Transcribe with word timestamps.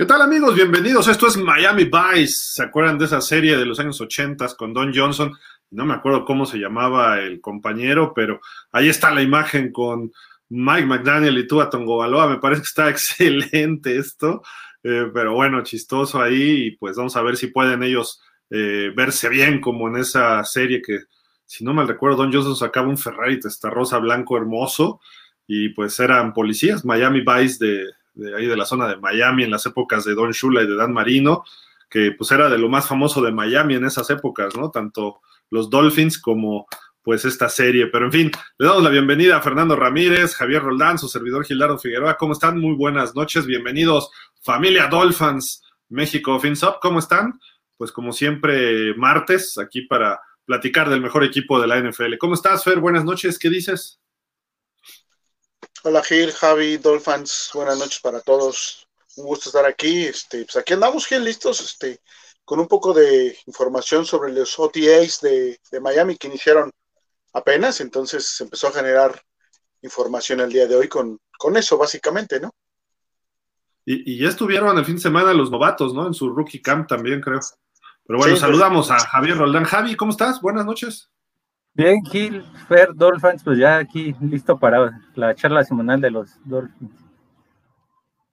¿Qué 0.00 0.06
tal 0.06 0.22
amigos? 0.22 0.54
Bienvenidos. 0.54 1.08
Esto 1.08 1.26
es 1.26 1.36
Miami 1.36 1.84
Vice. 1.84 2.54
¿Se 2.54 2.62
acuerdan 2.62 2.96
de 2.96 3.04
esa 3.04 3.20
serie 3.20 3.58
de 3.58 3.66
los 3.66 3.78
años 3.80 4.00
80 4.00 4.56
con 4.56 4.72
Don 4.72 4.94
Johnson? 4.94 5.36
No 5.72 5.84
me 5.84 5.92
acuerdo 5.92 6.24
cómo 6.24 6.46
se 6.46 6.56
llamaba 6.56 7.20
el 7.20 7.42
compañero, 7.42 8.14
pero 8.14 8.40
ahí 8.72 8.88
está 8.88 9.10
la 9.10 9.20
imagen 9.20 9.70
con 9.70 10.10
Mike 10.48 10.86
McDaniel 10.86 11.36
y 11.36 11.46
Tua 11.46 11.68
Tongobaloa. 11.68 12.28
Me 12.28 12.38
parece 12.38 12.62
que 12.62 12.66
está 12.68 12.88
excelente 12.88 13.98
esto, 13.98 14.40
eh, 14.82 15.10
pero 15.12 15.34
bueno, 15.34 15.62
chistoso 15.64 16.18
ahí 16.18 16.68
y 16.68 16.70
pues 16.78 16.96
vamos 16.96 17.14
a 17.16 17.22
ver 17.22 17.36
si 17.36 17.48
pueden 17.48 17.82
ellos 17.82 18.22
eh, 18.48 18.90
verse 18.96 19.28
bien 19.28 19.60
como 19.60 19.86
en 19.88 19.96
esa 19.96 20.42
serie 20.44 20.80
que, 20.80 21.00
si 21.44 21.62
no 21.62 21.74
mal 21.74 21.86
recuerdo, 21.86 22.16
Don 22.16 22.32
Johnson 22.32 22.56
sacaba 22.56 22.88
un 22.88 22.96
Ferrari 22.96 23.38
rosa 23.64 23.98
blanco 23.98 24.38
hermoso 24.38 24.98
y 25.46 25.68
pues 25.74 26.00
eran 26.00 26.32
policías, 26.32 26.86
Miami 26.86 27.20
Vice 27.20 27.62
de, 27.62 27.84
de 28.20 28.36
ahí 28.36 28.46
de 28.46 28.56
la 28.56 28.64
zona 28.64 28.86
de 28.86 28.96
Miami 28.96 29.44
en 29.44 29.50
las 29.50 29.66
épocas 29.66 30.04
de 30.04 30.14
Don 30.14 30.30
Shula 30.30 30.62
y 30.62 30.66
de 30.66 30.76
Dan 30.76 30.92
Marino, 30.92 31.44
que 31.88 32.12
pues 32.12 32.30
era 32.30 32.48
de 32.48 32.58
lo 32.58 32.68
más 32.68 32.86
famoso 32.86 33.22
de 33.22 33.32
Miami 33.32 33.74
en 33.74 33.84
esas 33.84 34.10
épocas, 34.10 34.54
¿no? 34.56 34.70
Tanto 34.70 35.20
los 35.50 35.70
Dolphins 35.70 36.18
como 36.18 36.66
pues 37.02 37.24
esta 37.24 37.48
serie. 37.48 37.86
Pero 37.86 38.06
en 38.06 38.12
fin, 38.12 38.30
le 38.58 38.66
damos 38.66 38.82
la 38.82 38.90
bienvenida 38.90 39.38
a 39.38 39.42
Fernando 39.42 39.74
Ramírez, 39.74 40.34
Javier 40.36 40.62
Roldán, 40.62 40.98
su 40.98 41.08
servidor 41.08 41.44
Gilardo 41.44 41.78
Figueroa. 41.78 42.16
¿Cómo 42.16 42.34
están? 42.34 42.58
Muy 42.58 42.74
buenas 42.76 43.14
noches, 43.14 43.46
bienvenidos, 43.46 44.10
familia 44.42 44.86
Dolphins, 44.86 45.62
México 45.88 46.38
Fins 46.38 46.62
Up, 46.62 46.74
¿cómo 46.80 46.98
están? 46.98 47.40
Pues 47.76 47.90
como 47.90 48.12
siempre, 48.12 48.94
martes, 48.94 49.56
aquí 49.56 49.82
para 49.82 50.20
platicar 50.44 50.90
del 50.90 51.00
mejor 51.00 51.24
equipo 51.24 51.60
de 51.60 51.66
la 51.66 51.80
NFL. 51.80 52.18
¿Cómo 52.18 52.34
estás, 52.34 52.64
Fer? 52.64 52.78
Buenas 52.80 53.04
noches, 53.04 53.38
¿qué 53.38 53.48
dices? 53.48 54.00
Hola 55.82 56.02
Gil, 56.02 56.30
Javi, 56.32 56.76
Dolphins, 56.76 57.50
buenas 57.54 57.78
noches 57.78 58.00
para 58.00 58.20
todos. 58.20 58.86
Un 59.16 59.24
gusto 59.24 59.48
estar 59.48 59.64
aquí. 59.64 60.04
Este, 60.04 60.44
pues 60.44 60.56
aquí 60.56 60.74
andamos, 60.74 61.06
Gil, 61.06 61.24
listos, 61.24 61.58
este, 61.62 62.00
con 62.44 62.60
un 62.60 62.68
poco 62.68 62.92
de 62.92 63.38
información 63.46 64.04
sobre 64.04 64.30
los 64.30 64.58
OTAs 64.58 65.22
de, 65.22 65.58
Miami 65.80 66.16
que 66.16 66.28
iniciaron 66.28 66.70
apenas, 67.32 67.80
entonces 67.80 68.26
se 68.26 68.44
empezó 68.44 68.68
a 68.68 68.72
generar 68.72 69.22
información 69.80 70.40
el 70.40 70.52
día 70.52 70.66
de 70.66 70.76
hoy 70.76 70.86
con, 70.86 71.18
con 71.38 71.56
eso, 71.56 71.78
básicamente, 71.78 72.40
¿no? 72.40 72.50
Y, 73.86 74.18
ya 74.18 74.28
estuvieron 74.28 74.76
el 74.76 74.84
fin 74.84 74.96
de 74.96 75.00
semana 75.00 75.32
los 75.32 75.50
novatos, 75.50 75.94
¿no? 75.94 76.06
En 76.06 76.12
su 76.12 76.28
rookie 76.28 76.60
camp 76.60 76.88
también, 76.88 77.22
creo. 77.22 77.40
Pero 78.06 78.18
bueno, 78.18 78.32
pues. 78.34 78.40
saludamos 78.40 78.90
a 78.90 78.98
Javier 78.98 79.38
Roldán. 79.38 79.64
Javi, 79.64 79.96
¿cómo 79.96 80.10
estás? 80.10 80.42
Buenas 80.42 80.66
noches. 80.66 81.10
Bien, 81.80 82.04
Gil, 82.04 82.44
Fer, 82.68 82.90
Dolphins, 82.94 83.42
pues 83.42 83.58
ya 83.58 83.78
aquí 83.78 84.14
listo 84.20 84.58
para 84.58 85.00
la 85.14 85.34
charla 85.34 85.64
semanal 85.64 85.98
de 85.98 86.10
los 86.10 86.38
Dolphins. 86.44 86.92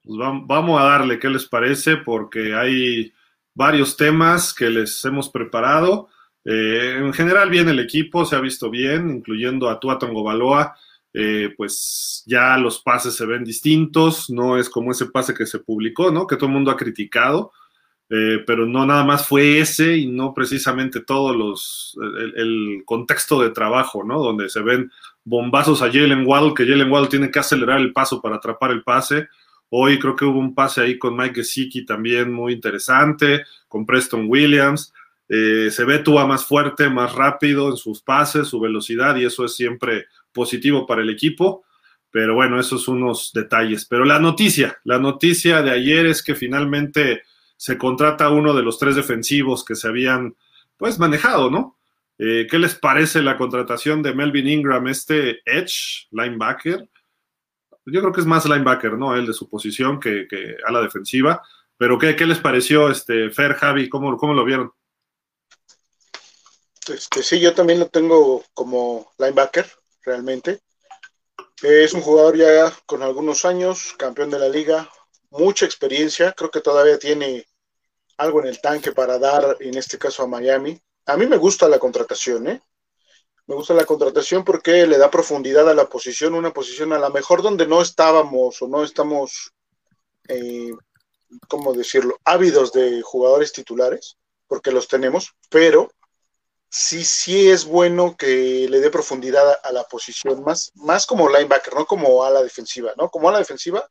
Pues 0.04 0.18
vamos 0.46 0.82
a 0.82 0.84
darle, 0.84 1.18
¿qué 1.18 1.30
les 1.30 1.46
parece? 1.46 1.96
Porque 1.96 2.54
hay 2.54 3.14
varios 3.54 3.96
temas 3.96 4.54
que 4.54 4.70
les 4.70 5.06
hemos 5.06 5.30
preparado. 5.30 6.10
Eh, 6.44 6.98
en 6.98 7.14
general, 7.14 7.50
bien 7.50 7.70
el 7.70 7.80
equipo, 7.80 8.26
se 8.26 8.36
ha 8.36 8.42
visto 8.42 8.70
bien, 8.70 9.10
incluyendo 9.10 9.70
a 9.70 9.80
Tua 9.80 9.98
Tongobaloa. 9.98 10.76
Eh, 11.14 11.54
pues 11.56 12.24
ya 12.26 12.58
los 12.58 12.82
pases 12.82 13.16
se 13.16 13.26
ven 13.26 13.46
distintos, 13.46 14.30
no 14.30 14.58
es 14.58 14.70
como 14.70 14.92
ese 14.92 15.06
pase 15.06 15.34
que 15.34 15.46
se 15.46 15.60
publicó, 15.60 16.12
¿no? 16.12 16.28
Que 16.28 16.36
todo 16.36 16.48
el 16.48 16.54
mundo 16.54 16.70
ha 16.70 16.76
criticado. 16.76 17.54
Eh, 18.10 18.42
pero 18.48 18.66
no 18.66 18.86
nada 18.86 19.04
más 19.04 19.28
fue 19.28 19.60
ese 19.60 19.98
y 19.98 20.08
no 20.08 20.34
precisamente 20.34 21.02
todos 21.02 21.36
los, 21.36 21.98
el, 22.38 22.84
contexto 22.86 23.42
de 23.42 23.50
trabajo, 23.50 24.04
¿no? 24.04 24.20
Donde 24.20 24.48
se 24.48 24.62
ven 24.62 24.92
bombazos 25.26 25.82
a 25.82 25.92
Jalen 25.92 26.26
Waddle, 26.26 26.54
que 26.56 26.66
Jalen 26.66 26.90
Waddle 26.90 27.10
tiene 27.10 27.30
que 27.30 27.40
acelerar 27.40 27.82
el 27.82 27.92
paso 27.92 28.22
para 28.22 28.38
atrapar 28.38 28.72
el 28.72 28.84
pase. 28.84 29.28
Hoy 29.70 30.00
creo 30.00 30.16
que 30.16 30.24
hubo 30.24 30.40
un 30.40 30.56
pase 30.56 30.80
ahí 30.80 30.98
con 30.98 31.18
Mike 31.18 31.36
Gesicki 31.36 31.86
también 31.86 32.32
muy 32.32 32.54
interesante, 32.54 33.44
con 33.68 33.86
Preston 33.86 34.26
Williams. 34.30 34.94
Eh, 35.28 35.68
se 35.70 35.84
ve 35.84 36.00
Tua 36.00 36.26
más 36.26 36.46
fuerte, 36.46 36.90
más 36.90 37.14
rápido 37.14 37.70
en 37.70 37.76
sus 37.76 38.02
pases, 38.02 38.48
su 38.48 38.62
velocidad, 38.62 39.18
y 39.18 39.26
eso 39.26 39.44
es 39.44 39.54
siempre 39.54 40.06
positivo 40.32 40.88
para 40.88 41.02
el 41.02 41.10
equipo. 41.10 41.66
Pero 42.10 42.36
bueno, 42.36 42.58
esos 42.58 42.84
son 42.84 43.04
unos 43.04 43.32
detalles. 43.34 43.84
Pero 43.84 44.06
la 44.06 44.20
noticia, 44.20 44.78
la 44.86 44.98
noticia 44.98 45.62
de 45.62 45.72
ayer 45.72 46.06
es 46.06 46.24
que 46.24 46.36
finalmente 46.36 47.24
se 47.58 47.78
contrata 47.78 48.30
uno 48.30 48.54
de 48.54 48.62
los 48.62 48.78
tres 48.78 48.96
defensivos 48.96 49.66
que 49.66 49.76
se 49.76 49.88
habían 49.88 50.36
pues 50.78 51.00
manejado, 51.00 51.50
¿no? 51.50 51.78
Eh, 52.20 52.48
¿Qué 52.50 52.60
les 52.60 52.76
parece 52.76 53.22
la 53.22 53.38
contratación 53.38 54.02
de 54.02 54.14
Melvin 54.14 54.48
Ingram, 54.48 54.88
este 54.88 55.42
Edge, 55.46 56.08
linebacker? 56.12 56.88
Yo 57.86 58.02
creo 58.02 58.14
que 58.14 58.22
es 58.22 58.28
más 58.28 58.46
linebacker, 58.46 58.94
¿no? 58.94 59.16
Él 59.16 59.26
de 59.26 59.34
su 59.34 59.50
posición 59.50 60.00
que, 60.00 60.28
a 60.66 60.72
la 60.72 60.82
defensiva. 60.82 61.42
Pero 61.78 61.98
¿qué, 61.98 62.14
les 62.26 62.40
pareció, 62.40 62.90
este, 62.90 63.30
Fer, 63.30 63.54
Javi? 63.54 63.90
¿Cómo, 63.90 64.18
cómo 64.18 64.34
lo 64.34 64.46
vieron? 64.46 64.72
Este, 66.88 67.22
sí, 67.22 67.40
yo 67.40 67.54
también 67.54 67.80
lo 67.80 67.88
tengo 67.88 68.44
como 68.54 69.12
linebacker, 69.18 69.68
realmente. 70.04 70.62
Es 71.62 71.94
un 71.94 72.02
jugador 72.02 72.38
ya 72.38 72.72
con 72.86 73.04
algunos 73.04 73.46
años, 73.46 73.94
campeón 73.98 74.30
de 74.30 74.40
la 74.40 74.50
liga, 74.50 74.90
mucha 75.30 75.66
experiencia, 75.66 76.34
creo 76.34 76.52
que 76.52 76.62
todavía 76.62 77.00
tiene 77.00 77.47
algo 78.18 78.42
en 78.42 78.48
el 78.48 78.62
tanque 78.62 78.92
para 78.92 79.20
dar, 79.20 79.58
en 79.60 79.78
este 79.78 79.98
caso 79.98 80.24
a 80.24 80.28
Miami. 80.28 80.80
A 81.06 81.16
mí 81.18 81.26
me 81.26 81.38
gusta 81.38 81.68
la 81.68 81.80
contratación, 81.80 82.48
¿eh? 82.48 82.62
Me 83.46 83.56
gusta 83.56 83.74
la 83.74 83.86
contratación 83.86 84.44
porque 84.44 84.86
le 84.86 84.98
da 84.98 85.10
profundidad 85.10 85.70
a 85.70 85.74
la 85.74 85.88
posición, 85.88 86.34
una 86.34 86.52
posición 86.52 86.92
a 86.92 87.00
lo 87.00 87.10
mejor 87.12 87.42
donde 87.42 87.66
no 87.66 87.82
estábamos 87.82 88.62
o 88.62 88.68
no 88.68 88.84
estamos, 88.84 89.54
eh, 90.28 90.72
¿cómo 91.48 91.74
decirlo?, 91.74 92.18
ávidos 92.26 92.74
de 92.74 93.02
jugadores 93.02 93.54
titulares, 93.54 94.18
porque 94.48 94.72
los 94.72 94.90
tenemos, 94.90 95.34
pero 95.50 95.90
sí, 96.70 97.06
sí 97.06 97.50
es 97.50 97.64
bueno 97.64 98.18
que 98.18 98.68
le 98.70 98.82
dé 98.82 98.90
profundidad 98.90 99.60
a 99.64 99.72
la 99.72 99.86
posición, 99.86 100.44
más, 100.44 100.72
más 100.76 101.06
como 101.06 101.30
linebacker, 101.30 101.74
no 101.74 101.86
como 101.86 102.26
a 102.26 102.30
la 102.30 102.44
defensiva, 102.44 102.92
¿no? 102.98 103.10
Como 103.10 103.30
a 103.30 103.32
la 103.32 103.40
defensiva, 103.40 103.88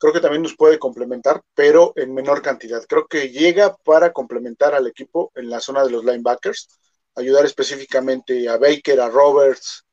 creo 0.00 0.14
que 0.14 0.20
también 0.20 0.42
nos 0.42 0.56
puede 0.56 0.78
complementar, 0.78 1.42
pero 1.54 1.92
en 1.94 2.14
menor 2.14 2.40
cantidad. 2.40 2.82
Creo 2.88 3.06
que 3.06 3.28
llega 3.28 3.76
para 3.76 4.12
complementar 4.12 4.74
al 4.74 4.86
equipo 4.86 5.30
en 5.34 5.50
la 5.50 5.60
zona 5.60 5.84
de 5.84 5.90
los 5.90 6.04
linebackers, 6.04 6.68
ayudar 7.14 7.44
específicamente 7.44 8.48
a 8.48 8.56
Baker, 8.56 8.98
a 8.98 9.10
Roberts, 9.10 9.84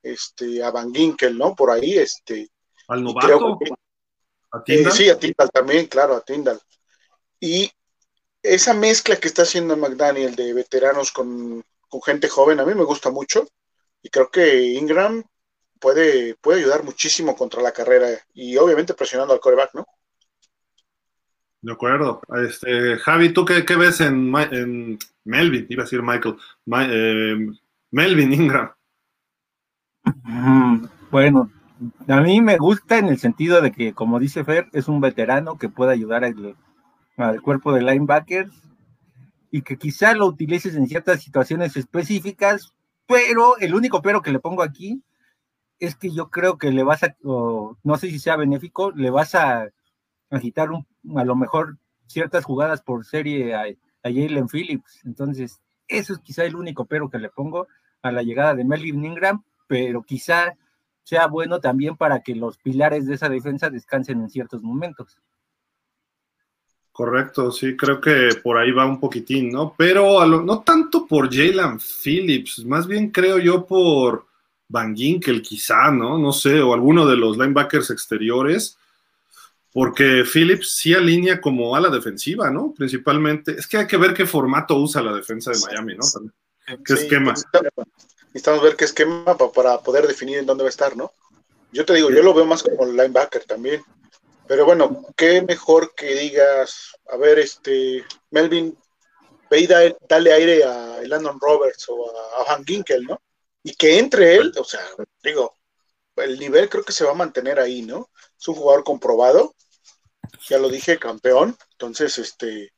este, 0.00 0.62
a 0.62 0.70
Van 0.70 0.94
Ginkel, 0.94 1.36
¿no? 1.36 1.56
Por 1.56 1.72
ahí, 1.72 1.98
este. 1.98 2.48
Al 2.86 3.02
novato. 3.02 3.58
¿A 4.52 4.62
Tindal? 4.62 4.92
sí, 4.92 5.10
a 5.10 5.18
Tindal 5.18 5.50
también, 5.50 5.86
claro, 5.86 6.14
a 6.14 6.20
Tindal. 6.20 6.60
Y 7.40 7.68
esa 8.40 8.74
mezcla 8.74 9.16
que 9.16 9.26
está 9.26 9.42
haciendo 9.42 9.76
McDaniel 9.76 10.36
de 10.36 10.54
veteranos 10.54 11.10
con, 11.10 11.64
con 11.88 12.00
gente 12.02 12.28
joven, 12.28 12.60
a 12.60 12.64
mí 12.64 12.74
me 12.76 12.84
gusta 12.84 13.10
mucho. 13.10 13.48
Y 14.02 14.08
creo 14.08 14.30
que 14.30 14.66
Ingram 14.66 15.24
puede, 15.80 16.34
puede 16.36 16.60
ayudar 16.60 16.84
muchísimo 16.84 17.36
contra 17.36 17.62
la 17.62 17.72
carrera 17.72 18.08
y 18.34 18.56
obviamente 18.56 18.94
presionando 18.94 19.34
al 19.34 19.40
coreback, 19.40 19.74
¿no? 19.74 19.86
De 21.60 21.72
acuerdo. 21.72 22.20
Este, 22.46 22.96
Javi, 22.98 23.32
¿tú 23.32 23.44
qué, 23.44 23.62
ves 23.76 24.00
en, 24.00 24.30
Melvin? 25.24 25.66
Iba 25.68 25.82
a 25.82 25.84
decir 25.84 26.02
Michael. 26.02 26.36
Eh, 26.90 27.48
Melvin 27.90 28.32
Ingram. 28.32 28.70
Mm, 30.22 30.86
bueno, 31.10 31.50
a 32.06 32.20
mí 32.20 32.40
me 32.40 32.56
gusta 32.58 32.98
en 32.98 33.06
el 33.06 33.18
sentido 33.18 33.60
de 33.60 33.72
que, 33.72 33.92
como 33.92 34.20
dice 34.20 34.44
Fer, 34.44 34.68
es 34.72 34.88
un 34.88 35.00
veterano 35.00 35.58
que 35.58 35.68
puede 35.68 35.92
ayudar 35.92 36.24
al, 36.24 36.56
al 37.16 37.42
cuerpo 37.42 37.72
de 37.72 37.82
linebackers 37.82 38.52
y 39.50 39.62
que 39.62 39.76
quizá 39.76 40.14
lo 40.14 40.26
utilices 40.26 40.76
en 40.76 40.86
ciertas 40.86 41.22
situaciones 41.22 41.76
específicas, 41.76 42.74
pero 43.06 43.56
el 43.58 43.74
único 43.74 44.02
pero 44.02 44.22
que 44.22 44.32
le 44.32 44.38
pongo 44.38 44.62
aquí 44.62 45.02
es 45.80 45.96
que 45.96 46.10
yo 46.10 46.30
creo 46.30 46.58
que 46.58 46.70
le 46.70 46.82
vas 46.82 47.02
a, 47.02 47.16
no 47.22 47.96
sé 47.98 48.10
si 48.10 48.18
sea 48.18 48.36
benéfico, 48.36 48.90
le 48.92 49.10
vas 49.10 49.34
a 49.34 49.68
agitar 50.30 50.68
a 51.16 51.24
lo 51.24 51.36
mejor 51.36 51.78
ciertas 52.06 52.44
jugadas 52.44 52.82
por 52.82 53.04
serie 53.04 53.54
a, 53.54 53.64
Jalen 54.02 54.48
Phillips. 54.48 55.04
Entonces, 55.04 55.60
eso 55.86 56.14
es 56.14 56.18
quizá 56.20 56.44
el 56.44 56.56
único 56.56 56.86
pero 56.86 57.10
que 57.10 57.18
le 57.18 57.28
pongo 57.28 57.68
a 58.00 58.10
la 58.10 58.22
llegada 58.22 58.54
de 58.54 58.64
Melvin 58.64 59.04
Ingram, 59.04 59.44
pero 59.66 60.02
quizá 60.02 60.56
sea 61.02 61.26
bueno 61.26 61.60
también 61.60 61.96
para 61.96 62.20
que 62.20 62.34
los 62.34 62.56
pilares 62.58 63.06
de 63.06 63.14
esa 63.14 63.28
defensa 63.28 63.68
descansen 63.68 64.20
en 64.20 64.30
ciertos 64.30 64.62
momentos. 64.62 65.18
Correcto, 66.92 67.52
sí, 67.52 67.76
creo 67.76 68.00
que 68.00 68.30
por 68.42 68.56
ahí 68.56 68.72
va 68.72 68.86
un 68.86 68.98
poquitín, 68.98 69.50
¿no? 69.50 69.74
Pero 69.76 70.24
no 70.26 70.60
tanto 70.62 71.06
por 71.06 71.32
Jalen 71.32 71.78
Phillips, 71.78 72.64
más 72.64 72.86
bien 72.86 73.10
creo 73.10 73.38
yo 73.38 73.66
por 73.66 74.27
Van 74.68 74.94
Ginkel 74.94 75.42
quizá, 75.42 75.90
¿no? 75.90 76.18
No 76.18 76.32
sé, 76.32 76.60
o 76.60 76.74
alguno 76.74 77.06
de 77.06 77.16
los 77.16 77.36
linebackers 77.36 77.90
exteriores, 77.90 78.78
porque 79.72 80.24
Phillips 80.30 80.76
sí 80.76 80.94
alinea 80.94 81.40
como 81.40 81.74
a 81.74 81.80
la 81.80 81.88
defensiva, 81.88 82.50
¿no? 82.50 82.74
Principalmente, 82.76 83.52
es 83.52 83.66
que 83.66 83.78
hay 83.78 83.86
que 83.86 83.96
ver 83.96 84.14
qué 84.14 84.26
formato 84.26 84.76
usa 84.76 85.02
la 85.02 85.12
defensa 85.12 85.50
de 85.50 85.58
Miami, 85.58 85.96
¿no? 85.96 86.04
¿Qué 86.84 86.94
esquema? 86.94 87.34
Necesitamos 88.26 88.62
ver 88.62 88.76
qué 88.76 88.84
esquema 88.84 89.36
para 89.54 89.78
poder 89.80 90.06
definir 90.06 90.38
en 90.38 90.46
dónde 90.46 90.64
va 90.64 90.68
a 90.68 90.70
estar, 90.70 90.96
¿no? 90.96 91.12
Yo 91.72 91.84
te 91.84 91.94
digo, 91.94 92.10
yo 92.10 92.22
lo 92.22 92.34
veo 92.34 92.44
más 92.44 92.62
como 92.62 92.86
linebacker 92.86 93.44
también. 93.44 93.82
Pero 94.46 94.64
bueno, 94.64 95.04
qué 95.16 95.42
mejor 95.42 95.94
que 95.94 96.14
digas, 96.14 96.94
a 97.10 97.16
ver, 97.16 97.38
este, 97.38 98.04
Melvin, 98.30 98.76
ve 99.50 99.60
y 99.60 99.66
dale 99.66 100.32
aire 100.32 100.64
a 100.64 101.00
Landon 101.04 101.38
Roberts 101.40 101.86
o 101.88 102.10
a, 102.10 102.42
a 102.42 102.44
Van 102.44 102.64
Ginkel, 102.64 103.04
¿no? 103.04 103.20
Y 103.62 103.74
que 103.74 103.98
entre 103.98 104.36
él, 104.36 104.52
o 104.58 104.64
sea, 104.64 104.80
digo, 105.22 105.56
el 106.16 106.38
nivel 106.38 106.68
creo 106.68 106.84
que 106.84 106.92
se 106.92 107.04
va 107.04 107.12
a 107.12 107.14
mantener 107.14 107.58
ahí, 107.60 107.82
¿no? 107.82 108.10
Es 108.38 108.48
un 108.48 108.54
jugador 108.54 108.84
comprobado, 108.84 109.54
ya 110.48 110.58
lo 110.58 110.68
dije, 110.68 110.98
campeón, 110.98 111.56
entonces, 111.72 112.18
este, 112.18 112.72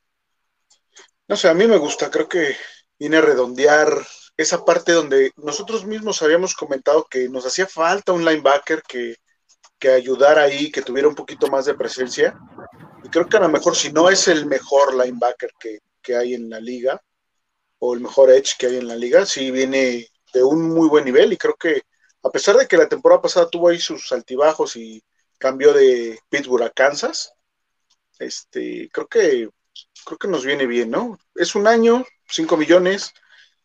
no 1.29 1.37
sé, 1.37 1.49
a 1.49 1.55
mí 1.55 1.67
me 1.67 1.77
gusta, 1.77 2.11
creo 2.11 2.29
que 2.29 2.57
viene 2.99 3.19
a 3.19 3.23
redondear 3.23 3.89
esa 4.37 4.65
parte 4.65 4.93
donde 4.93 5.33
nosotros 5.37 5.85
mismos 5.85 6.23
habíamos 6.23 6.55
comentado 6.55 7.07
que 7.11 7.29
nos 7.29 7.47
hacía 7.47 7.67
falta 7.67 8.13
un 8.13 8.25
linebacker 8.25 8.83
que, 8.83 9.17
que 9.79 9.91
ayudara 9.91 10.43
ahí, 10.43 10.71
que 10.71 10.83
tuviera 10.83 11.09
un 11.09 11.15
poquito 11.15 11.49
más 11.49 11.67
de 11.67 11.75
presencia. 11.75 12.39
Y 13.05 13.09
creo 13.09 13.29
que 13.29 13.37
a 13.37 13.41
lo 13.41 13.49
mejor 13.49 13.77
si 13.77 13.93
no 13.93 14.09
es 14.11 14.29
el 14.29 14.47
mejor 14.47 14.95
linebacker 14.95 15.51
que, 15.59 15.79
que 16.03 16.17
hay 16.17 16.35
en 16.35 16.49
la 16.51 16.61
liga, 16.61 17.01
o 17.79 17.95
el 17.95 18.01
mejor 18.01 18.31
edge 18.31 18.57
que 18.59 18.67
hay 18.67 18.77
en 18.77 18.89
la 18.89 18.97
liga, 18.97 19.25
sí 19.25 19.51
viene 19.51 20.07
de 20.33 20.43
un 20.43 20.69
muy 20.69 20.89
buen 20.89 21.05
nivel 21.05 21.33
y 21.33 21.37
creo 21.37 21.55
que 21.55 21.83
a 22.23 22.31
pesar 22.31 22.57
de 22.57 22.67
que 22.67 22.77
la 22.77 22.89
temporada 22.89 23.23
pasada 23.23 23.49
tuvo 23.49 23.69
ahí 23.69 23.79
sus 23.79 24.13
altibajos 24.13 24.77
y 24.77 25.03
cambió 25.39 25.73
de 25.73 26.19
Pittsburgh 26.29 26.65
a 26.65 26.71
Kansas, 26.71 27.33
este, 28.19 28.91
creo 28.93 29.07
que 29.07 29.49
creo 30.05 30.19
que 30.19 30.29
nos 30.29 30.45
viene 30.45 30.67
bien, 30.67 30.91
¿no? 30.91 31.19
Es 31.35 31.55
un 31.55 31.67
año, 31.67 32.05
5 32.29 32.57
millones, 32.57 33.13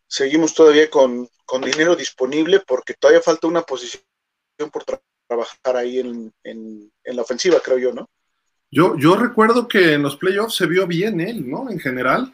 seguimos 0.08 0.54
todavía 0.54 0.90
con, 0.90 1.30
dinero 1.64 1.96
disponible 1.96 2.62
porque 2.66 2.94
todavía 2.94 3.22
falta 3.22 3.48
una 3.48 3.62
posición 3.62 4.04
por 4.72 4.84
trabajar 5.28 5.78
ahí 5.78 6.00
en, 6.00 6.34
en, 6.44 6.92
la 7.04 7.22
ofensiva, 7.22 7.60
creo 7.64 7.78
yo, 7.78 7.94
¿no? 7.94 8.10
Yo, 8.72 8.98
yo 8.98 9.16
recuerdo 9.16 9.68
que 9.68 9.94
en 9.94 10.02
los 10.02 10.18
playoffs 10.18 10.56
se 10.56 10.66
vio 10.66 10.86
bien 10.88 11.22
él, 11.22 11.50
¿no? 11.50 11.70
En 11.70 11.80
general 11.80 12.34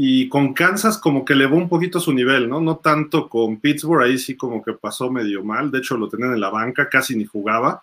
y 0.00 0.28
con 0.28 0.54
Kansas 0.54 0.96
como 0.96 1.24
que 1.24 1.32
elevó 1.32 1.56
un 1.56 1.68
poquito 1.68 1.98
su 1.98 2.12
nivel, 2.12 2.48
¿no? 2.48 2.60
No 2.60 2.76
tanto 2.76 3.28
con 3.28 3.58
Pittsburgh, 3.58 4.04
ahí 4.04 4.16
sí 4.16 4.36
como 4.36 4.62
que 4.62 4.74
pasó 4.74 5.10
medio 5.10 5.42
mal, 5.42 5.72
de 5.72 5.78
hecho 5.78 5.96
lo 5.96 6.08
tenían 6.08 6.34
en 6.34 6.40
la 6.40 6.50
banca, 6.50 6.88
casi 6.88 7.16
ni 7.16 7.24
jugaba, 7.24 7.82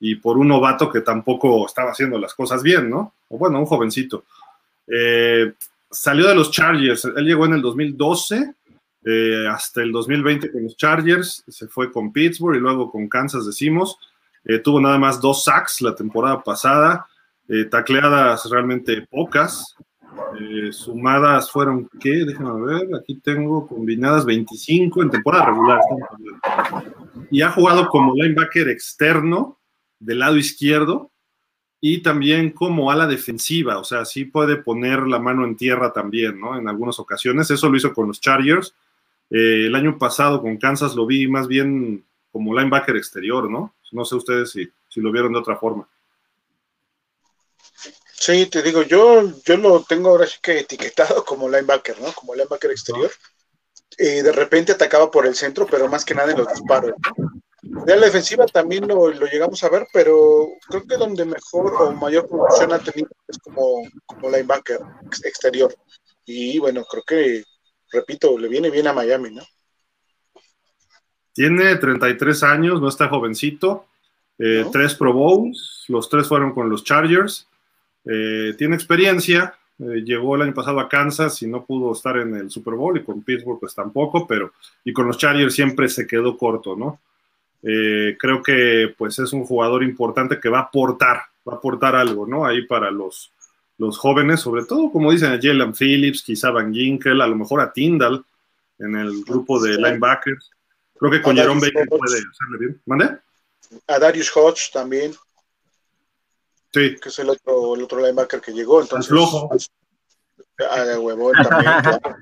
y 0.00 0.16
por 0.16 0.38
un 0.38 0.48
novato 0.48 0.90
que 0.90 1.02
tampoco 1.02 1.64
estaba 1.64 1.92
haciendo 1.92 2.18
las 2.18 2.34
cosas 2.34 2.64
bien, 2.64 2.90
¿no? 2.90 3.14
O 3.28 3.38
bueno, 3.38 3.60
un 3.60 3.66
jovencito. 3.66 4.24
Eh, 4.88 5.52
salió 5.88 6.26
de 6.26 6.34
los 6.34 6.50
Chargers, 6.50 7.04
él 7.04 7.24
llegó 7.24 7.46
en 7.46 7.52
el 7.52 7.62
2012 7.62 8.54
eh, 9.04 9.46
hasta 9.48 9.82
el 9.82 9.92
2020 9.92 10.50
con 10.50 10.64
los 10.64 10.76
Chargers, 10.76 11.44
se 11.46 11.68
fue 11.68 11.92
con 11.92 12.12
Pittsburgh 12.12 12.56
y 12.56 12.60
luego 12.60 12.90
con 12.90 13.08
Kansas, 13.08 13.46
decimos, 13.46 13.98
eh, 14.44 14.58
tuvo 14.58 14.80
nada 14.80 14.98
más 14.98 15.20
dos 15.20 15.44
sacks 15.44 15.80
la 15.80 15.94
temporada 15.94 16.42
pasada, 16.42 17.06
tacleadas 17.70 18.50
realmente 18.50 19.06
pocas, 19.08 19.76
eh, 20.40 20.72
sumadas 20.72 21.50
fueron, 21.50 21.88
¿qué? 22.00 22.24
Déjame 22.24 22.60
ver, 22.66 22.88
aquí 22.98 23.16
tengo 23.16 23.66
combinadas 23.66 24.24
25 24.24 25.02
en 25.02 25.10
temporada 25.10 25.46
regular. 25.46 25.80
Y 27.30 27.42
ha 27.42 27.50
jugado 27.50 27.88
como 27.88 28.14
linebacker 28.14 28.68
externo 28.68 29.58
del 29.98 30.20
lado 30.20 30.36
izquierdo 30.36 31.10
y 31.80 32.02
también 32.02 32.50
como 32.50 32.90
ala 32.90 33.06
defensiva, 33.06 33.78
o 33.78 33.84
sea, 33.84 34.04
sí 34.04 34.24
puede 34.24 34.56
poner 34.56 35.06
la 35.06 35.18
mano 35.18 35.44
en 35.44 35.56
tierra 35.56 35.92
también, 35.92 36.38
¿no? 36.38 36.56
En 36.56 36.68
algunas 36.68 36.98
ocasiones, 37.00 37.50
eso 37.50 37.68
lo 37.68 37.76
hizo 37.76 37.92
con 37.92 38.06
los 38.06 38.20
Chargers. 38.20 38.74
Eh, 39.30 39.66
el 39.66 39.74
año 39.74 39.98
pasado 39.98 40.40
con 40.40 40.58
Kansas 40.58 40.94
lo 40.94 41.06
vi 41.06 41.26
más 41.26 41.48
bien 41.48 42.04
como 42.30 42.54
linebacker 42.54 42.96
exterior, 42.96 43.50
¿no? 43.50 43.74
No 43.90 44.04
sé 44.04 44.14
ustedes 44.14 44.50
si, 44.50 44.68
si 44.88 45.00
lo 45.00 45.10
vieron 45.10 45.32
de 45.32 45.38
otra 45.40 45.56
forma. 45.56 45.88
Sí, 48.24 48.46
te 48.46 48.62
digo, 48.62 48.82
yo, 48.82 49.32
yo 49.44 49.56
lo 49.56 49.82
tengo 49.82 50.10
ahora 50.10 50.28
sí 50.28 50.38
que 50.40 50.60
etiquetado 50.60 51.24
como 51.26 51.48
linebacker, 51.48 52.00
¿no? 52.00 52.12
Como 52.12 52.36
linebacker 52.36 52.70
exterior. 52.70 53.10
Eh, 53.98 54.22
de 54.22 54.30
repente 54.30 54.70
atacaba 54.70 55.10
por 55.10 55.26
el 55.26 55.34
centro, 55.34 55.66
pero 55.68 55.88
más 55.88 56.04
que 56.04 56.14
nada 56.14 56.30
en 56.30 56.38
los 56.38 56.46
disparos. 56.46 56.92
De 57.62 57.96
la 57.96 58.06
defensiva 58.06 58.46
también 58.46 58.86
lo, 58.86 59.10
llegamos 59.10 59.64
a 59.64 59.70
ver, 59.70 59.88
pero 59.92 60.46
creo 60.68 60.86
que 60.86 60.96
donde 60.98 61.24
mejor 61.24 61.74
o 61.74 61.92
mayor 61.94 62.28
producción 62.28 62.72
ha 62.72 62.78
tenido 62.78 63.08
es 63.26 63.38
como, 63.38 63.82
como 64.06 64.30
linebacker 64.30 64.78
exterior. 65.24 65.74
Y 66.24 66.60
bueno, 66.60 66.84
creo 66.84 67.02
que, 67.04 67.42
repito, 67.90 68.38
le 68.38 68.46
viene 68.46 68.70
bien 68.70 68.86
a 68.86 68.92
Miami, 68.92 69.32
¿no? 69.32 69.42
Tiene 71.32 71.74
33 71.74 72.40
años, 72.44 72.80
no 72.80 72.88
está 72.88 73.08
jovencito. 73.08 73.86
Eh, 74.38 74.64
tres 74.70 74.94
Pro 74.94 75.12
Bowls, 75.12 75.86
los 75.88 76.08
tres 76.08 76.28
fueron 76.28 76.54
con 76.54 76.70
los 76.70 76.84
Chargers. 76.84 77.48
Eh, 78.04 78.54
tiene 78.58 78.74
experiencia, 78.74 79.54
eh, 79.78 80.02
llegó 80.04 80.36
el 80.36 80.42
año 80.42 80.54
pasado 80.54 80.80
a 80.80 80.88
Kansas 80.88 81.40
y 81.42 81.46
no 81.46 81.64
pudo 81.64 81.92
estar 81.92 82.16
en 82.16 82.34
el 82.36 82.50
Super 82.50 82.74
Bowl 82.74 82.96
y 82.98 83.04
con 83.04 83.22
Pittsburgh 83.22 83.60
pues 83.60 83.74
tampoco, 83.74 84.26
pero 84.26 84.52
y 84.84 84.92
con 84.92 85.06
los 85.06 85.18
Chargers 85.18 85.54
siempre 85.54 85.88
se 85.88 86.06
quedó 86.06 86.36
corto, 86.36 86.76
¿no? 86.76 87.00
Eh, 87.62 88.16
creo 88.18 88.42
que 88.42 88.92
pues 88.96 89.18
es 89.18 89.32
un 89.32 89.44
jugador 89.44 89.84
importante 89.84 90.40
que 90.40 90.48
va 90.48 90.58
a 90.58 90.62
aportar, 90.62 91.22
va 91.48 91.54
a 91.54 91.56
aportar 91.56 91.94
algo, 91.94 92.26
¿no? 92.26 92.44
Ahí 92.44 92.66
para 92.66 92.90
los, 92.90 93.30
los 93.78 93.98
jóvenes, 93.98 94.40
sobre 94.40 94.64
todo 94.64 94.90
como 94.90 95.12
dicen 95.12 95.32
a 95.32 95.40
Jalen 95.40 95.74
Phillips, 95.74 96.22
quizá 96.22 96.50
Van 96.50 96.74
Ginkel, 96.74 97.20
a 97.20 97.26
lo 97.26 97.36
mejor 97.36 97.60
a 97.60 97.72
Tyndall 97.72 98.24
en 98.78 98.96
el 98.96 99.22
grupo 99.24 99.60
de 99.60 99.76
linebackers. 99.76 100.50
Creo 100.98 101.10
que 101.10 101.22
con 101.22 101.36
Jerome 101.36 101.60
Baker 101.60 101.88
puede 101.88 102.18
hacerle 102.18 102.58
bien. 102.58 102.80
¿Mande? 102.86 103.18
A 103.86 103.98
Darius 103.98 104.30
Hodge 104.36 104.70
también. 104.72 105.12
Sí. 106.72 106.96
Que 107.00 107.08
es 107.08 107.18
el 107.18 107.30
otro, 107.30 107.74
el 107.74 107.82
otro 107.82 107.98
linebacker 107.98 108.40
que 108.40 108.52
llegó. 108.52 108.80
Entonces, 108.80 109.08
flojo. 109.08 109.50
Ah, 110.70 110.84
de 110.84 110.98
huevón 110.98 111.34
también, 111.42 111.72
claro. 111.82 112.16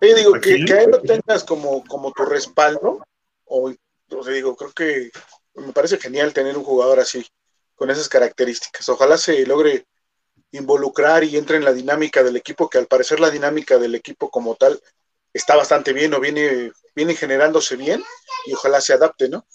Y 0.00 0.14
digo, 0.14 0.32
que, 0.34 0.64
que 0.64 0.72
ahí 0.72 0.86
lo 0.86 1.00
tengas 1.00 1.42
como, 1.44 1.82
como 1.84 2.12
tu 2.12 2.24
respaldo, 2.24 3.04
o, 3.46 3.72
o 4.10 4.22
sea, 4.22 4.32
digo, 4.32 4.54
creo 4.56 4.72
que 4.72 5.10
me 5.54 5.72
parece 5.72 5.98
genial 5.98 6.32
tener 6.32 6.56
un 6.56 6.64
jugador 6.64 7.00
así, 7.00 7.26
con 7.74 7.90
esas 7.90 8.08
características. 8.08 8.88
Ojalá 8.88 9.18
se 9.18 9.44
logre 9.46 9.86
involucrar 10.52 11.24
y 11.24 11.36
entre 11.36 11.56
en 11.56 11.64
la 11.64 11.72
dinámica 11.72 12.22
del 12.22 12.36
equipo, 12.36 12.68
que 12.68 12.78
al 12.78 12.86
parecer 12.86 13.20
la 13.20 13.30
dinámica 13.30 13.78
del 13.78 13.94
equipo 13.94 14.30
como 14.30 14.54
tal 14.54 14.80
está 15.32 15.56
bastante 15.56 15.92
bien 15.92 16.14
o 16.14 16.20
viene, 16.20 16.72
viene 16.94 17.14
generándose 17.14 17.76
bien 17.76 18.02
y 18.46 18.54
ojalá 18.54 18.80
se 18.80 18.94
adapte, 18.94 19.28
¿no? 19.28 19.46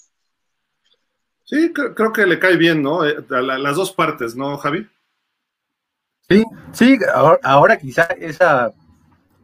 Sí, 1.44 1.72
creo, 1.72 2.12
que 2.12 2.26
le 2.26 2.38
cae 2.38 2.56
bien, 2.56 2.82
¿no? 2.82 3.04
Eh, 3.04 3.16
las 3.28 3.76
dos 3.76 3.92
partes, 3.92 4.34
¿no, 4.34 4.56
Javi? 4.56 4.88
Sí, 6.28 6.42
sí, 6.72 6.98
ahora, 7.42 7.76
quizá 7.76 8.04
esa, 8.18 8.72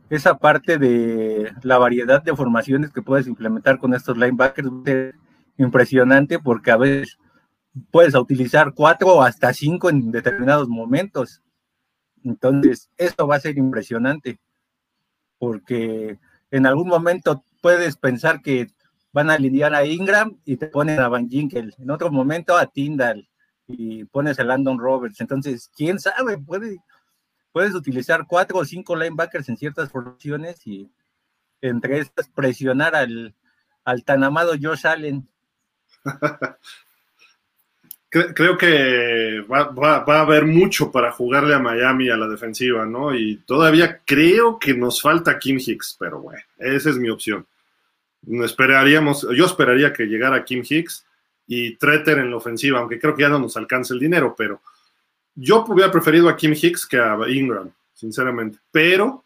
esa 0.09 0.39
parte 0.39 0.79
de 0.79 1.53
la 1.63 1.77
variedad 1.77 2.23
de 2.23 2.35
formaciones 2.35 2.91
que 2.91 3.03
puedes 3.03 3.27
implementar 3.27 3.79
con 3.79 3.93
estos 3.93 4.17
linebackers 4.17 4.71
es 4.87 5.15
impresionante 5.59 6.39
porque 6.39 6.71
a 6.71 6.79
veces 6.79 7.19
puedes 7.91 8.15
utilizar 8.15 8.73
cuatro 8.75 9.09
o 9.09 9.23
hasta 9.23 9.53
cinco 9.53 9.91
en 9.91 10.11
determinados 10.11 10.69
momentos. 10.69 11.43
Entonces, 12.25 12.89
esto 12.97 13.27
va 13.27 13.37
a 13.37 13.41
ser 13.41 13.59
impresionante 13.59 14.41
porque 15.39 16.19
en 16.51 16.67
algún 16.67 16.89
momento 16.89 17.45
puedes 17.61 17.97
pensar 17.97 18.41
que 18.41 18.69
van 19.13 19.31
a 19.31 19.39
lidiar 19.39 19.75
a 19.75 19.85
Ingram 19.85 20.39
y 20.45 20.57
te 20.57 20.67
ponen 20.67 21.01
a 21.01 21.09
Van 21.09 21.29
Ginkel, 21.29 21.75
en 21.79 21.91
otro 21.91 22.11
momento 22.11 22.57
a 22.57 22.67
Tyndall 22.67 23.29
y 23.67 24.05
pones 24.05 24.39
a 24.39 24.45
Landon 24.45 24.79
Roberts. 24.79 25.21
Entonces, 25.21 25.71
quién 25.77 25.99
sabe, 25.99 26.39
Puede, 26.39 26.79
puedes 27.53 27.75
utilizar 27.75 28.27
cuatro 28.27 28.59
o 28.59 28.65
cinco 28.65 28.97
linebackers 28.97 29.49
en 29.49 29.57
ciertas 29.57 29.91
formaciones 29.91 30.67
y 30.67 30.91
entre 31.61 31.99
estas 31.99 32.29
presionar 32.29 32.95
al, 32.95 33.35
al 33.85 34.05
tan 34.05 34.25
amado 34.25 34.53
Josh 34.61 34.87
Allen. 34.87 35.29
Creo 38.13 38.59
que 38.59 39.41
va, 39.43 39.69
va, 39.69 40.01
va, 40.01 40.19
a 40.19 40.23
haber 40.23 40.45
mucho 40.45 40.91
para 40.91 41.13
jugarle 41.13 41.55
a 41.55 41.61
Miami 41.61 42.11
a 42.11 42.17
la 42.17 42.27
defensiva, 42.27 42.85
¿no? 42.85 43.15
Y 43.15 43.37
todavía 43.47 44.01
creo 44.05 44.59
que 44.59 44.75
nos 44.75 45.01
falta 45.01 45.39
Kim 45.39 45.59
Hicks, 45.65 45.95
pero 45.97 46.21
bueno, 46.21 46.43
esa 46.59 46.91
es 46.91 46.97
mi 46.97 47.09
opción 47.09 47.47
esperaríamos, 48.45 49.27
yo 49.35 49.47
esperaría 49.47 49.93
que 49.93 50.07
llegara 50.07 50.45
Kim 50.45 50.63
Hicks 50.69 51.07
y 51.47 51.77
Treter 51.77 52.19
en 52.19 52.31
la 52.31 52.37
ofensiva, 52.37 52.79
aunque 52.79 52.99
creo 52.99 53.15
que 53.15 53.23
ya 53.23 53.29
no 53.29 53.39
nos 53.39 53.57
alcanza 53.57 53.95
el 53.95 54.01
dinero, 54.01 54.35
pero 54.37 54.61
yo 55.35 55.65
hubiera 55.69 55.91
preferido 55.91 56.29
a 56.29 56.37
Kim 56.37 56.53
Hicks 56.53 56.87
que 56.87 56.99
a 56.99 57.19
Ingram, 57.29 57.71
sinceramente, 57.95 58.59
pero 58.71 59.25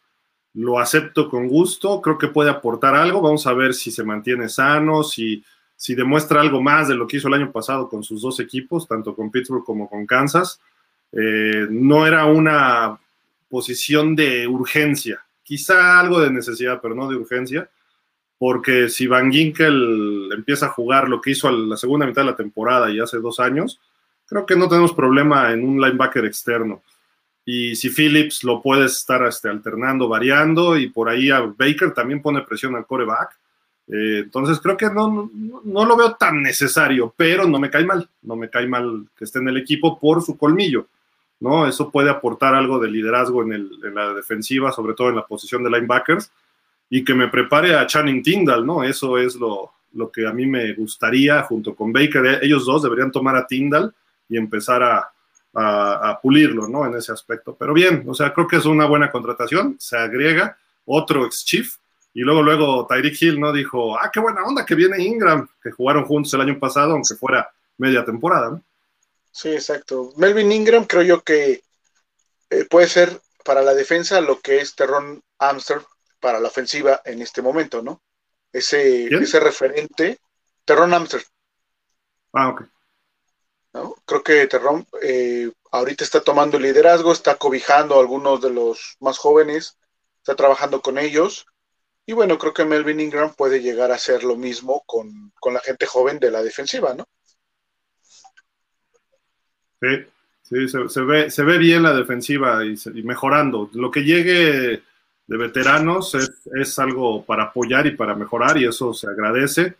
lo 0.55 0.79
acepto 0.79 1.29
con 1.29 1.49
gusto, 1.49 2.01
creo 2.01 2.17
que 2.17 2.29
puede 2.29 2.51
aportar 2.51 2.95
algo, 2.95 3.21
vamos 3.21 3.47
a 3.47 3.53
ver 3.53 3.75
si 3.75 3.91
se 3.91 4.05
mantiene 4.05 4.49
sano, 4.49 5.03
si, 5.03 5.45
si 5.77 5.95
demuestra 5.95 6.41
algo 6.41 6.63
más 6.63 6.89
de 6.89 6.95
lo 6.95 7.07
que 7.07 7.17
hizo 7.17 7.29
el 7.29 7.35
año 7.35 7.51
pasado 7.51 7.89
con 7.89 8.05
sus 8.05 8.23
dos 8.23 8.39
equipos, 8.39 8.87
tanto 8.87 9.15
con 9.17 9.31
Pittsburgh 9.31 9.65
como 9.65 9.89
con 9.89 10.07
Kansas. 10.07 10.61
Eh, 11.11 11.67
no 11.71 12.07
era 12.07 12.27
una 12.27 12.99
posición 13.49 14.15
de 14.15 14.47
urgencia, 14.47 15.25
quizá 15.43 15.99
algo 15.99 16.21
de 16.21 16.31
necesidad, 16.31 16.81
pero 16.81 16.95
no 16.95 17.09
de 17.09 17.17
urgencia 17.17 17.69
porque 18.39 18.89
si 18.89 19.07
Van 19.07 19.33
Ginkel 19.33 20.31
empieza 20.35 20.67
a 20.67 20.71
jugar 20.71 21.09
lo 21.09 21.21
que 21.21 21.31
hizo 21.31 21.51
la 21.51 21.77
segunda 21.77 22.07
mitad 22.07 22.23
de 22.23 22.31
la 22.31 22.37
temporada 22.37 22.91
y 22.91 23.01
hace 23.01 23.19
dos 23.19 23.41
años, 23.41 23.81
creo 24.27 24.47
que 24.47 24.57
no 24.57 24.69
tenemos 24.69 24.93
problema 24.93 25.53
en 25.53 25.65
un 25.65 25.81
linebacker 25.81 26.25
externo. 26.25 26.83
Y 27.45 27.77
si 27.77 27.91
Phillips 27.91 28.43
lo 28.43 28.63
puedes 28.63 28.97
estar 28.97 29.25
este, 29.27 29.49
alternando, 29.49 30.09
variando, 30.09 30.79
y 30.79 30.89
por 30.89 31.09
ahí 31.09 31.31
a 31.31 31.41
Baker 31.41 31.93
también 31.93 32.23
pone 32.23 32.41
presión 32.41 32.75
al 32.75 32.87
coreback. 32.87 33.39
Eh, 33.87 34.21
entonces 34.25 34.59
creo 34.61 34.79
que 34.79 34.87
no, 34.87 35.31
no, 35.65 35.85
lo 35.85 35.97
veo 35.97 36.15
tan 36.15 36.41
necesario, 36.41 37.13
pero 37.15 37.47
no 37.47 37.59
me 37.59 37.69
cae 37.69 37.85
mal, 37.85 38.09
no 38.23 38.35
me 38.35 38.49
cae 38.49 38.67
mal 38.67 39.07
que 39.17 39.25
esté 39.25 39.41
en 39.41 39.49
el 39.49 39.59
equipo 39.59 40.01
por 40.01 40.23
su 40.23 40.39
colmillo, 40.39 40.87
¿no? 41.41 41.67
Eso 41.67 41.91
puede 41.91 42.09
aportar 42.09 42.55
algo 42.55 42.79
de 42.79 42.91
liderazgo 42.91 43.43
en, 43.43 43.53
el, 43.53 43.71
en 43.85 43.95
la 43.95 44.15
defensiva, 44.15 44.73
sobre 44.73 44.95
todo 44.95 45.11
en 45.11 45.17
la 45.17 45.27
posición 45.27 45.63
de 45.63 45.71
linebackers, 45.71 46.31
y 46.95 47.03
que 47.03 47.13
me 47.13 47.27
prepare 47.27 47.75
a 47.75 47.89
Channing 47.89 48.23
Tyndall, 48.23 48.65
¿no? 48.65 48.85
Eso 48.85 49.19
es 49.19 49.35
lo, 49.35 49.73
lo 49.95 50.13
que 50.13 50.29
a 50.29 50.33
mí 50.33 50.47
me 50.47 50.75
gustaría 50.75 51.43
junto 51.43 51.75
con 51.75 51.93
Baker. 51.93 52.39
Ellos 52.41 52.65
dos 52.65 52.85
deberían 52.85 53.11
tomar 53.11 53.35
a 53.35 53.49
Tyndall 53.49 53.93
y 54.29 54.37
empezar 54.37 54.81
a, 54.81 55.13
a, 55.53 56.21
pulirlo, 56.23 56.69
¿no? 56.69 56.87
En 56.87 56.95
ese 56.95 57.11
aspecto. 57.11 57.57
Pero 57.59 57.75
bien, 57.75 58.05
o 58.07 58.15
sea, 58.15 58.33
creo 58.33 58.47
que 58.47 58.59
es 58.59 58.65
una 58.65 58.87
buena 58.87 59.11
contratación. 59.11 59.75
Se 59.81 59.97
agrega 59.97 60.57
otro 60.85 61.27
ex 61.27 61.45
chief 61.45 61.79
y 62.13 62.21
luego, 62.21 62.45
luego 62.45 62.87
Tyreek 62.87 63.21
Hill, 63.21 63.41
¿no? 63.41 63.53
Dijo, 63.53 63.99
ah, 63.99 64.09
qué 64.13 64.21
buena 64.21 64.45
onda 64.45 64.65
que 64.65 64.77
viene 64.77 65.03
Ingram, 65.03 65.49
que 65.61 65.73
jugaron 65.73 66.05
juntos 66.05 66.33
el 66.35 66.43
año 66.43 66.61
pasado, 66.61 66.93
aunque 66.93 67.17
fuera 67.17 67.51
media 67.77 68.05
temporada, 68.05 68.51
¿no? 68.51 68.63
Sí, 69.33 69.49
exacto. 69.49 70.13
Melvin 70.17 70.53
Ingram 70.53 70.85
creo 70.85 71.03
yo 71.03 71.23
que 71.23 71.61
eh, 72.51 72.65
puede 72.71 72.87
ser 72.87 73.21
para 73.45 73.63
la 73.63 73.75
defensa 73.75 74.21
lo 74.21 74.39
que 74.39 74.61
es 74.61 74.77
Terron 74.77 75.21
Amster 75.41 75.81
para 76.25 76.41
la 76.41 76.49
ofensiva 76.49 77.03
en 77.05 77.21
este 77.21 77.43
momento, 77.43 77.83
¿no? 77.83 78.01
Ese, 78.51 79.09
ese 79.09 79.41
referente, 79.41 80.21
Terron 80.65 80.95
Amster. 80.95 81.23
Ah, 82.33 82.49
ok. 82.49 82.63
Creo 84.07 84.23
que 84.23 84.47
Terrón 84.47 84.87
eh, 85.03 85.53
ahorita 85.71 86.03
está 86.03 86.23
tomando 86.23 86.59
liderazgo, 86.59 87.13
está 87.13 87.37
cobijando 87.37 87.97
a 87.97 88.01
algunos 88.01 88.41
de 88.41 88.49
los 88.49 88.97
más 89.01 89.19
jóvenes, 89.19 89.77
está 90.17 90.35
trabajando 90.35 90.81
con 90.81 90.97
ellos. 90.97 91.45
Y 92.07 92.15
bueno, 92.15 92.39
creo 92.39 92.55
que 92.55 92.65
Melvin 92.65 93.01
Ingram 93.01 93.35
puede 93.35 93.61
llegar 93.61 93.93
a 93.93 93.97
hacer 93.97 94.25
lo 94.25 94.37
mismo 94.37 94.83
con, 94.87 95.31
la 95.53 95.61
gente 95.61 95.85
joven 95.85 96.19
de 96.21 96.31
la 96.31 96.43
defensiva, 96.43 96.95
¿no? 96.95 97.07
Sí, 99.79 100.07
sí, 100.41 100.89
se, 100.89 101.01
ve, 101.03 101.31
se 101.31 101.43
ve 101.43 101.59
bien 101.59 101.83
la 101.83 101.93
defensiva 101.93 102.65
y, 102.65 102.79
mejorando. 103.03 103.69
Lo 103.75 103.91
que 103.91 104.05
llegue 104.05 104.83
de 105.27 105.37
veteranos 105.37 106.15
es, 106.15 106.33
es, 106.55 106.79
algo 106.79 107.25
para 107.25 107.45
apoyar 107.45 107.87
y 107.87 107.93
para 107.93 108.15
mejorar 108.15 108.59
y 108.59 108.67
eso 108.67 108.93
se 108.93 109.07
agradece 109.07 109.75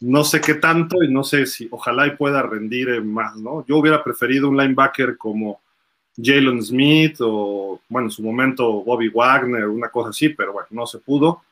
no 0.00 0.24
sé 0.24 0.40
qué 0.40 0.54
tanto 0.54 1.02
y 1.02 1.08
no 1.10 1.24
sé 1.24 1.46
si 1.46 1.68
ojalá 1.70 2.06
y 2.06 2.16
pueda 2.16 2.42
rendir 2.42 3.02
más, 3.02 3.36
¿no? 3.36 3.64
Yo 3.66 3.78
hubiera 3.78 4.02
preferido 4.02 4.48
un 4.48 4.56
linebacker 4.56 5.16
como 5.16 5.60
Jalen 6.16 6.62
Smith 6.62 7.16
o, 7.20 7.80
bueno, 7.88 8.08
en 8.08 8.10
su 8.10 8.22
momento 8.22 8.82
Bobby 8.82 9.08
Wagner, 9.08 9.66
una 9.66 9.88
cosa 9.88 10.10
así, 10.10 10.28
pero 10.28 10.52
bueno, 10.52 10.68
no 10.70 10.86
se 10.86 10.98
pudo. 10.98 11.42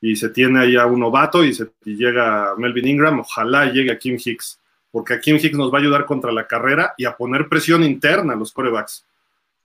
Y 0.00 0.16
se 0.16 0.30
tiene 0.30 0.60
ahí 0.60 0.76
a 0.76 0.86
un 0.86 1.00
novato 1.00 1.44
y, 1.44 1.52
se, 1.52 1.70
llega 1.84 2.54
Melvin 2.56 2.88
Ingram, 2.88 3.20
ojalá 3.20 3.66
llegue 3.66 3.92
a 3.92 3.98
Kim 3.98 4.16
Hicks, 4.24 4.58
porque 4.90 5.14
a 5.14 5.20
Kim 5.20 5.36
Hicks 5.36 5.56
nos 5.56 5.72
va 5.72 5.78
a 5.78 5.80
ayudar 5.80 6.06
contra 6.06 6.32
la 6.32 6.46
carrera 6.46 6.94
y 6.96 7.04
a 7.04 7.16
poner 7.16 7.48
presión 7.48 7.82
interna 7.82 8.32
a 8.32 8.36
los 8.36 8.52
corebacks. 8.52 9.04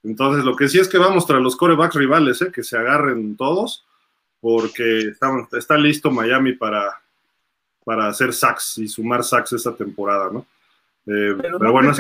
Entonces, 0.04 0.44
lo 0.44 0.56
que 0.56 0.68
sí 0.68 0.80
es 0.80 0.90
que 0.90 0.98
vamos 0.98 1.26
tras 1.26 1.42
los 1.42 1.56
corebacks 1.56 1.96
rivales, 1.96 2.42
¿eh? 2.42 2.52
que 2.52 2.64
se 2.64 2.78
agarren 2.78 3.38
todos, 3.38 3.86
porque 4.42 5.00
está, 5.00 5.32
está 5.54 5.78
listo 5.78 6.12
Miami 6.12 6.54
para, 6.54 7.02
para 7.86 8.08
hacer 8.08 8.34
sacks 8.34 8.78
y 8.78 8.88
sumar 8.88 9.24
sacks 9.24 9.54
esta 9.54 9.74
temporada, 9.76 10.30
¿no? 10.32 10.46
Eh, 11.06 11.36
pero, 11.42 11.72
bueno, 11.72 11.92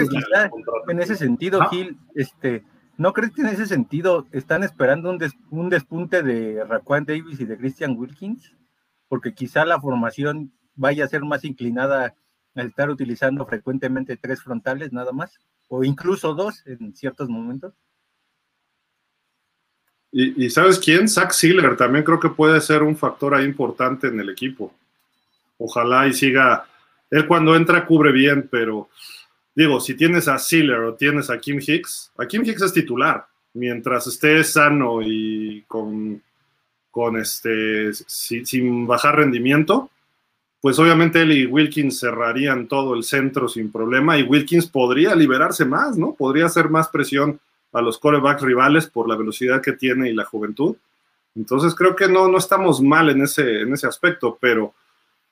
en 0.88 1.00
ese 1.00 1.16
sentido, 1.16 1.62
Gil, 1.70 1.98
este, 2.16 2.64
¿no 2.98 3.14
crees 3.14 3.34
que 3.34 3.42
en 3.42 3.48
ese 3.48 3.66
sentido 3.66 4.28
están 4.32 4.64
esperando 4.64 5.10
un, 5.10 5.20
un 5.50 5.70
despunte 5.70 6.24
de 6.24 6.64
Raquan 6.64 7.06
Davis 7.06 7.40
y 7.40 7.46
de 7.46 7.58
Christian 7.58 7.96
Wilkins? 7.98 8.54
Porque 9.10 9.34
quizá 9.34 9.66
la 9.66 9.80
formación 9.80 10.54
vaya 10.76 11.06
a 11.06 11.10
ser 11.10 11.22
más 11.22 11.44
inclinada 11.44 12.16
a 12.56 12.62
estar 12.62 12.90
utilizando 12.90 13.46
frecuentemente 13.46 14.16
tres 14.16 14.42
frontales 14.42 14.94
nada 14.94 15.12
más, 15.12 15.38
o 15.70 15.84
incluso 15.84 16.34
dos 16.34 16.64
en 16.66 16.96
ciertos 16.96 17.30
momentos. 17.30 17.74
Y, 20.16 20.50
¿sabes 20.52 20.78
quién? 20.78 21.10
Zach 21.10 21.32
Sealer 21.32 21.76
también 21.76 22.06
creo 22.06 22.20
que 22.20 22.30
puede 22.30 22.62
ser 22.62 22.84
un 22.84 22.96
factor 22.96 23.34
ahí 23.34 23.46
importante 23.46 24.08
en 24.08 24.20
el 24.20 24.30
equipo 24.30 24.72
ojalá 25.64 26.08
y 26.08 26.14
siga. 26.14 26.66
Él 27.10 27.28
cuando 27.28 27.56
entra 27.56 27.86
cubre 27.86 28.12
bien, 28.12 28.48
pero 28.50 28.90
digo, 29.56 29.80
si 29.80 29.96
tienes 29.96 30.28
a 30.28 30.38
Sealer 30.38 30.80
o 30.80 30.94
tienes 30.96 31.30
a 31.30 31.40
Kim 31.40 31.60
Hicks, 31.60 32.12
a 32.18 32.26
Kim 32.26 32.44
Hicks 32.44 32.62
es 32.62 32.74
titular. 32.74 33.26
Mientras 33.54 34.08
esté 34.08 34.44
sano 34.44 35.02
y 35.04 35.64
con, 35.68 36.22
con 36.90 37.18
este, 37.18 37.94
sin 37.94 38.88
bajar 38.88 39.18
rendimiento, 39.18 39.92
pues 40.60 40.80
obviamente 40.80 41.22
él 41.22 41.34
y 41.34 41.46
Wilkins 41.46 42.00
cerrarían 42.00 42.68
todo 42.68 42.96
el 42.96 43.04
centro 43.04 43.48
sin 43.48 43.72
problema 43.72 44.18
y 44.18 44.24
Wilkins 44.24 44.66
podría 44.66 45.14
liberarse 45.14 45.66
más, 45.66 45.98
¿no? 45.98 46.16
Podría 46.16 46.48
hacer 46.48 46.70
más 46.70 46.88
presión 46.88 47.40
a 47.74 47.82
los 47.82 47.98
corebacks 47.98 48.42
rivales 48.42 48.88
por 48.88 49.10
la 49.10 49.16
velocidad 49.16 49.62
que 49.62 49.74
tiene 49.74 50.10
y 50.10 50.14
la 50.14 50.26
juventud. 50.26 50.76
Entonces 51.36 51.74
creo 51.76 51.96
que 51.96 52.08
no, 52.08 52.28
no 52.28 52.38
estamos 52.38 52.82
mal 52.82 53.10
en 53.10 53.24
ese, 53.24 53.62
en 53.62 53.74
ese 53.74 53.88
aspecto, 53.88 54.38
pero 54.40 54.74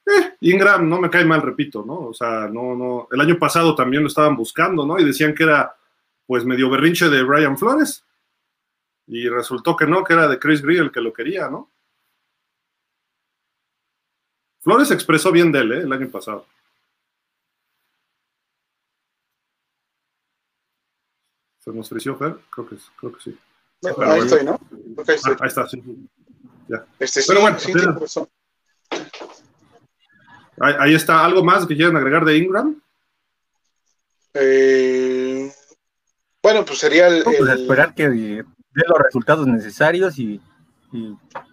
eh, 0.05 0.33
Ingram 0.41 0.89
no 0.89 0.99
me 0.99 1.09
cae 1.09 1.23
mal, 1.23 1.41
repito, 1.41 1.83
¿no? 1.85 2.07
O 2.07 2.13
sea, 2.13 2.47
no, 2.47 2.75
no. 2.75 3.07
El 3.11 3.21
año 3.21 3.37
pasado 3.37 3.75
también 3.75 4.01
lo 4.01 4.07
estaban 4.07 4.35
buscando, 4.35 4.85
¿no? 4.85 4.99
Y 4.99 5.05
decían 5.05 5.35
que 5.35 5.43
era, 5.43 5.75
pues, 6.25 6.43
medio 6.43 6.69
berrinche 6.69 7.09
de 7.09 7.23
Brian 7.23 7.57
Flores. 7.57 8.03
Y 9.07 9.29
resultó 9.29 9.75
que 9.75 9.85
no, 9.85 10.03
que 10.03 10.13
era 10.13 10.27
de 10.27 10.39
Chris 10.39 10.61
Greer 10.61 10.83
el 10.83 10.91
que 10.91 11.01
lo 11.01 11.13
quería, 11.13 11.49
¿no? 11.49 11.69
Flores 14.61 14.91
expresó 14.91 15.31
bien 15.31 15.51
de 15.51 15.59
él, 15.59 15.71
¿eh? 15.71 15.81
El 15.81 15.93
año 15.93 16.09
pasado. 16.09 16.45
¿Se 21.63 21.71
nos 21.71 21.85
ofreció 21.87 22.15
Fer? 22.17 22.37
Creo 22.49 22.67
que, 22.67 22.75
creo 22.99 23.13
que 23.13 23.21
sí. 23.21 23.37
ahí 23.99 24.19
estoy, 24.19 24.43
¿no? 24.43 24.59
ahí, 25.07 25.15
ah, 25.25 25.37
ahí 25.39 25.47
está, 25.47 25.67
sí. 25.67 25.81
Ya. 26.67 26.85
Este, 26.99 27.21
Pero 27.27 27.41
bueno, 27.41 27.59
sí, 27.59 27.71
Ahí, 30.59 30.93
está. 30.93 31.25
¿Algo 31.25 31.43
más 31.43 31.65
que 31.65 31.75
quieran 31.75 31.95
agregar 31.97 32.23
de 32.23 32.37
Ingram? 32.37 32.79
Eh, 34.33 35.51
bueno, 36.41 36.63
pues 36.65 36.79
sería 36.79 37.07
el, 37.07 37.23
pues 37.23 37.39
esperar 37.39 37.95
que 37.95 38.09
dé 38.09 38.43
los 38.87 38.99
resultados 38.99 39.47
necesarios 39.47 40.17
y, 40.19 40.39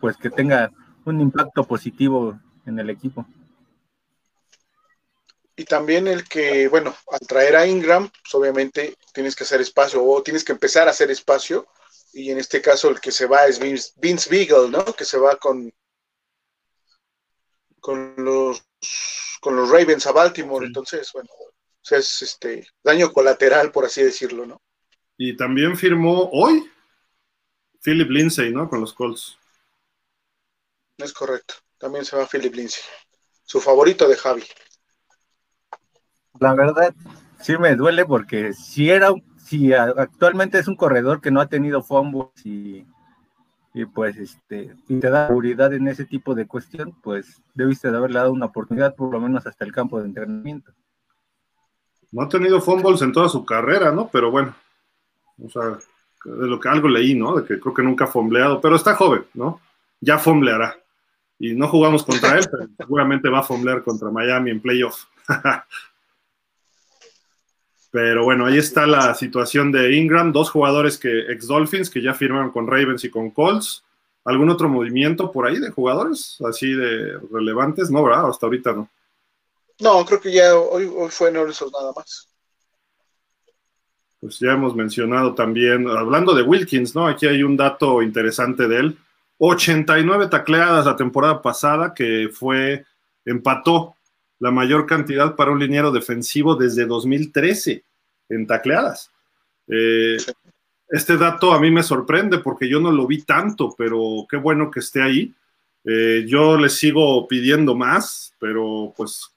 pues 0.01 0.17
que 0.17 0.31
tenga 0.31 0.71
un 1.05 1.21
impacto 1.21 1.65
positivo 1.65 2.39
en 2.67 2.79
el 2.79 2.91
equipo. 2.91 3.27
Y 5.59 5.65
también 5.65 6.07
el 6.07 6.23
que, 6.29 6.69
bueno, 6.69 6.97
al 7.11 7.19
traer 7.27 7.57
a 7.57 7.67
Ingram, 7.67 8.09
pues 8.09 8.33
obviamente 8.33 8.97
tienes 9.13 9.35
que 9.35 9.43
hacer 9.43 9.61
espacio 9.61 10.05
o 10.05 10.23
tienes 10.23 10.45
que 10.45 10.53
empezar 10.53 10.87
a 10.87 10.93
hacer 10.93 11.11
espacio. 11.11 11.67
Y 12.13 12.31
en 12.31 12.39
este 12.39 12.63
caso 12.63 12.89
el 12.89 13.01
que 13.01 13.11
se 13.11 13.27
va 13.27 13.45
es 13.47 13.59
Vince, 13.59 13.91
Vince 13.97 14.31
Beagle, 14.31 14.71
¿no? 14.71 14.85
Que 14.95 15.05
se 15.05 15.19
va 15.19 15.35
con, 15.37 15.73
con 17.81 18.15
los 18.19 18.63
con 19.41 19.57
los 19.57 19.69
Ravens 19.69 20.07
a 20.07 20.13
Baltimore, 20.13 20.65
entonces, 20.65 21.11
bueno, 21.13 21.29
es 21.91 22.23
este 22.23 22.67
daño 22.85 23.13
colateral, 23.13 23.73
por 23.73 23.85
así 23.85 24.03
decirlo, 24.03 24.47
¿no? 24.47 24.63
Y 25.17 25.37
también 25.37 25.77
firmó 25.77 26.31
hoy 26.33 26.71
Philip 27.83 28.11
Lindsay, 28.11 28.53
¿no? 28.53 28.69
Con 28.69 28.81
los 28.81 28.95
Colts. 28.95 29.37
Es 30.99 31.13
correcto, 31.13 31.55
también 31.79 32.05
se 32.05 32.17
va 32.17 32.29
Philip 32.29 32.55
Lindsay, 32.55 32.83
su 33.45 33.61
favorito 33.61 34.09
de 34.09 34.17
Javi. 34.17 34.45
La 36.41 36.55
verdad, 36.55 36.95
sí 37.41 37.57
me 37.59 37.77
duele 37.77 38.05
porque 38.05 38.53
si 38.53 38.91
era, 38.91 39.11
si 39.37 39.73
actualmente 39.73 40.59
es 40.59 40.69
un 40.69 40.77
corredor 40.77 41.21
que 41.21 41.31
no 41.31 41.41
ha 41.41 41.47
tenido 41.47 41.83
fumbles 41.83 42.29
y 42.45 42.87
y 43.75 43.85
pues 43.85 44.17
este, 44.17 44.75
y 44.89 44.99
te 44.99 45.09
da 45.09 45.29
seguridad 45.29 45.73
en 45.73 45.87
ese 45.89 46.05
tipo 46.05 46.35
de 46.35 46.49
cuestión, 46.49 46.97
pues 47.01 47.41
debiste 47.55 47.91
de 47.91 47.97
haberle 47.97 48.19
dado 48.19 48.33
una 48.33 48.47
oportunidad 48.47 48.97
por 48.97 49.13
lo 49.13 49.21
menos 49.21 49.47
hasta 49.47 49.65
el 49.65 49.73
campo 49.73 50.01
de 50.01 50.07
entrenamiento. 50.07 50.73
No 52.11 52.23
ha 52.23 52.29
tenido 52.29 52.61
fumbles 52.61 53.03
en 53.03 53.13
toda 53.13 53.29
su 53.29 53.45
carrera, 53.45 53.93
¿no? 53.93 54.09
Pero 54.09 54.33
bueno, 54.33 54.53
o 55.45 55.49
sea, 55.49 55.79
de 56.25 56.47
lo 56.49 56.59
que 56.59 56.69
algo 56.69 56.89
leí, 56.89 57.15
¿no? 57.15 57.37
De 57.37 57.47
que 57.47 57.61
creo 57.61 57.73
que 57.73 57.83
nunca 57.85 58.07
ha 58.07 58.09
fombleado, 58.09 58.61
pero 58.61 58.75
está 58.75 58.97
joven, 58.97 59.25
¿no? 59.35 59.61
Ya 60.01 60.19
fombleará. 60.19 60.77
Y 61.39 61.53
no 61.55 61.69
jugamos 61.69 62.03
contra 62.03 62.37
él, 62.37 62.49
pero 62.51 62.67
seguramente 62.77 63.29
va 63.29 63.41
a 63.41 63.45
fomblear 63.45 63.85
contra 63.85 64.11
Miami 64.11 64.51
en 64.51 64.61
playoff. 64.61 65.05
Pero 67.91 68.25
bueno, 68.25 68.47
ahí 68.47 68.59
está 68.59 68.87
la 68.87 69.15
situación 69.15 69.73
de 69.73 69.97
Ingram, 69.97 70.33
dos 70.33 70.51
jugadores 70.51 70.99
que 70.99 71.33
ex 71.33 71.47
Dolphins 71.47 71.89
que 71.89 72.03
ya 72.03 72.13
firmaron 72.13 72.51
con 72.51 72.67
Ravens 72.67 73.05
y 73.05 73.11
con 73.11 73.31
Colts. 73.31 73.85
¿Algún 74.25 74.51
otro 74.51 74.69
movimiento 74.69 75.33
por 75.33 75.47
ahí 75.47 75.59
de 75.59 75.71
jugadores 75.71 76.37
así 76.47 76.73
de 76.73 77.19
relevantes? 77.33 77.91
No, 77.91 78.05
¿verdad? 78.05 78.29
Hasta 78.29 78.45
ahorita 78.45 78.73
no. 78.75 78.91
No, 79.81 80.05
creo 80.05 80.21
que 80.21 80.33
ya 80.33 80.55
hoy, 80.55 80.85
hoy 80.85 81.09
fue 81.09 81.29
en 81.29 81.35
nada 81.35 81.93
más. 81.97 82.29
pues 84.21 84.39
ya 84.39 84.53
hemos 84.53 84.75
mencionado 84.75 85.35
también, 85.35 85.89
hablando 85.89 86.35
de 86.35 86.43
Wilkins, 86.43 86.95
¿no? 86.95 87.07
Aquí 87.07 87.27
hay 87.27 87.43
un 87.43 87.57
dato 87.57 88.03
interesante 88.03 88.69
de 88.69 88.77
él. 88.77 88.99
89 89.39 90.27
tacleadas 90.27 90.85
la 90.85 90.97
temporada 90.97 91.41
pasada, 91.41 91.95
que 91.95 92.29
fue, 92.31 92.85
empató 93.25 93.95
la 94.41 94.51
mayor 94.51 94.87
cantidad 94.87 95.35
para 95.35 95.51
un 95.51 95.59
liniero 95.59 95.91
defensivo 95.91 96.55
desde 96.55 96.87
2013 96.87 97.83
en 98.29 98.47
tacleadas. 98.47 99.11
Eh, 99.67 100.17
este 100.89 101.17
dato 101.17 101.53
a 101.53 101.61
mí 101.61 101.71
me 101.71 101.83
sorprende 101.83 102.39
porque 102.39 102.69
yo 102.69 102.81
no 102.81 102.91
lo 102.91 103.07
vi 103.07 103.23
tanto, 103.23 103.75
pero 103.77 104.27
qué 104.29 104.37
bueno 104.37 104.71
que 104.71 104.81
esté 104.81 105.03
ahí. 105.03 105.35
Eh, 105.85 106.25
yo 106.27 106.57
le 106.57 106.69
sigo 106.69 107.27
pidiendo 107.29 107.75
más, 107.75 108.35
pero 108.39 108.93
pues 108.97 109.31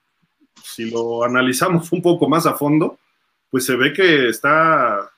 si 0.63 0.89
lo 0.89 1.24
analizamos 1.24 1.91
un 1.91 2.01
poco 2.01 2.29
más 2.29 2.46
a 2.46 2.53
fondo, 2.53 2.98
pues 3.50 3.65
se 3.65 3.75
ve 3.75 3.91
que 3.91 4.29
está 4.29 5.12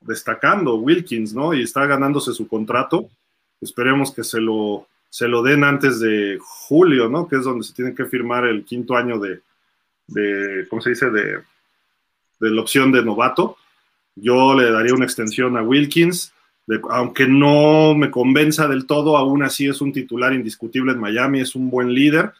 destacando 0.00 0.76
Wilkins, 0.76 1.34
¿no? 1.34 1.54
Y 1.54 1.62
está 1.62 1.86
ganándose 1.86 2.32
su 2.32 2.46
contrato. 2.46 3.08
Esperemos 3.60 4.12
que 4.12 4.24
se 4.24 4.40
lo, 4.40 4.86
se 5.10 5.26
lo 5.26 5.42
den 5.42 5.64
antes 5.64 5.98
de 5.98 6.38
julio, 6.40 7.08
¿no? 7.08 7.28
Que 7.28 7.36
es 7.36 7.44
donde 7.44 7.64
se 7.64 7.74
tiene 7.74 7.94
que 7.94 8.06
firmar 8.06 8.46
el 8.46 8.64
quinto 8.64 8.96
año 8.96 9.18
de, 9.18 9.40
¿cómo 10.70 10.80
se 10.80 10.90
dice? 10.90 11.10
De, 11.10 11.40
de 12.38 12.50
la 12.50 12.60
opción 12.60 12.92
de 12.92 13.04
novato. 13.04 13.56
Yo 14.14 14.54
le 14.54 14.70
daría 14.70 14.94
una 14.94 15.04
extensión 15.04 15.56
a 15.56 15.62
Wilkins, 15.62 16.32
aunque 16.90 17.26
no 17.26 17.94
me 17.96 18.10
convenza 18.10 18.68
del 18.68 18.86
todo, 18.86 19.16
aún 19.16 19.42
así 19.42 19.66
es 19.66 19.80
un 19.80 19.92
titular 19.92 20.32
indiscutible 20.32 20.92
en 20.92 21.00
Miami, 21.00 21.40
es 21.40 21.56
un 21.56 21.70
buen 21.70 21.92
líder. 21.92 22.32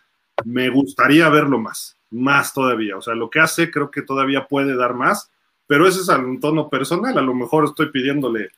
Me 0.44 0.68
gustaría 0.68 1.28
verlo 1.28 1.58
más, 1.58 1.96
más 2.10 2.54
todavía. 2.54 2.96
O 2.96 3.02
sea, 3.02 3.14
lo 3.14 3.28
que 3.28 3.40
hace 3.40 3.70
creo 3.70 3.90
que 3.90 4.02
todavía 4.02 4.46
puede 4.46 4.76
dar 4.76 4.94
más, 4.94 5.30
pero 5.66 5.88
ese 5.88 6.00
es 6.00 6.08
un 6.08 6.38
tono 6.38 6.68
personal. 6.68 7.18
A 7.18 7.22
lo 7.22 7.34
mejor 7.34 7.64
estoy 7.64 7.90
pidiéndole 7.90 8.50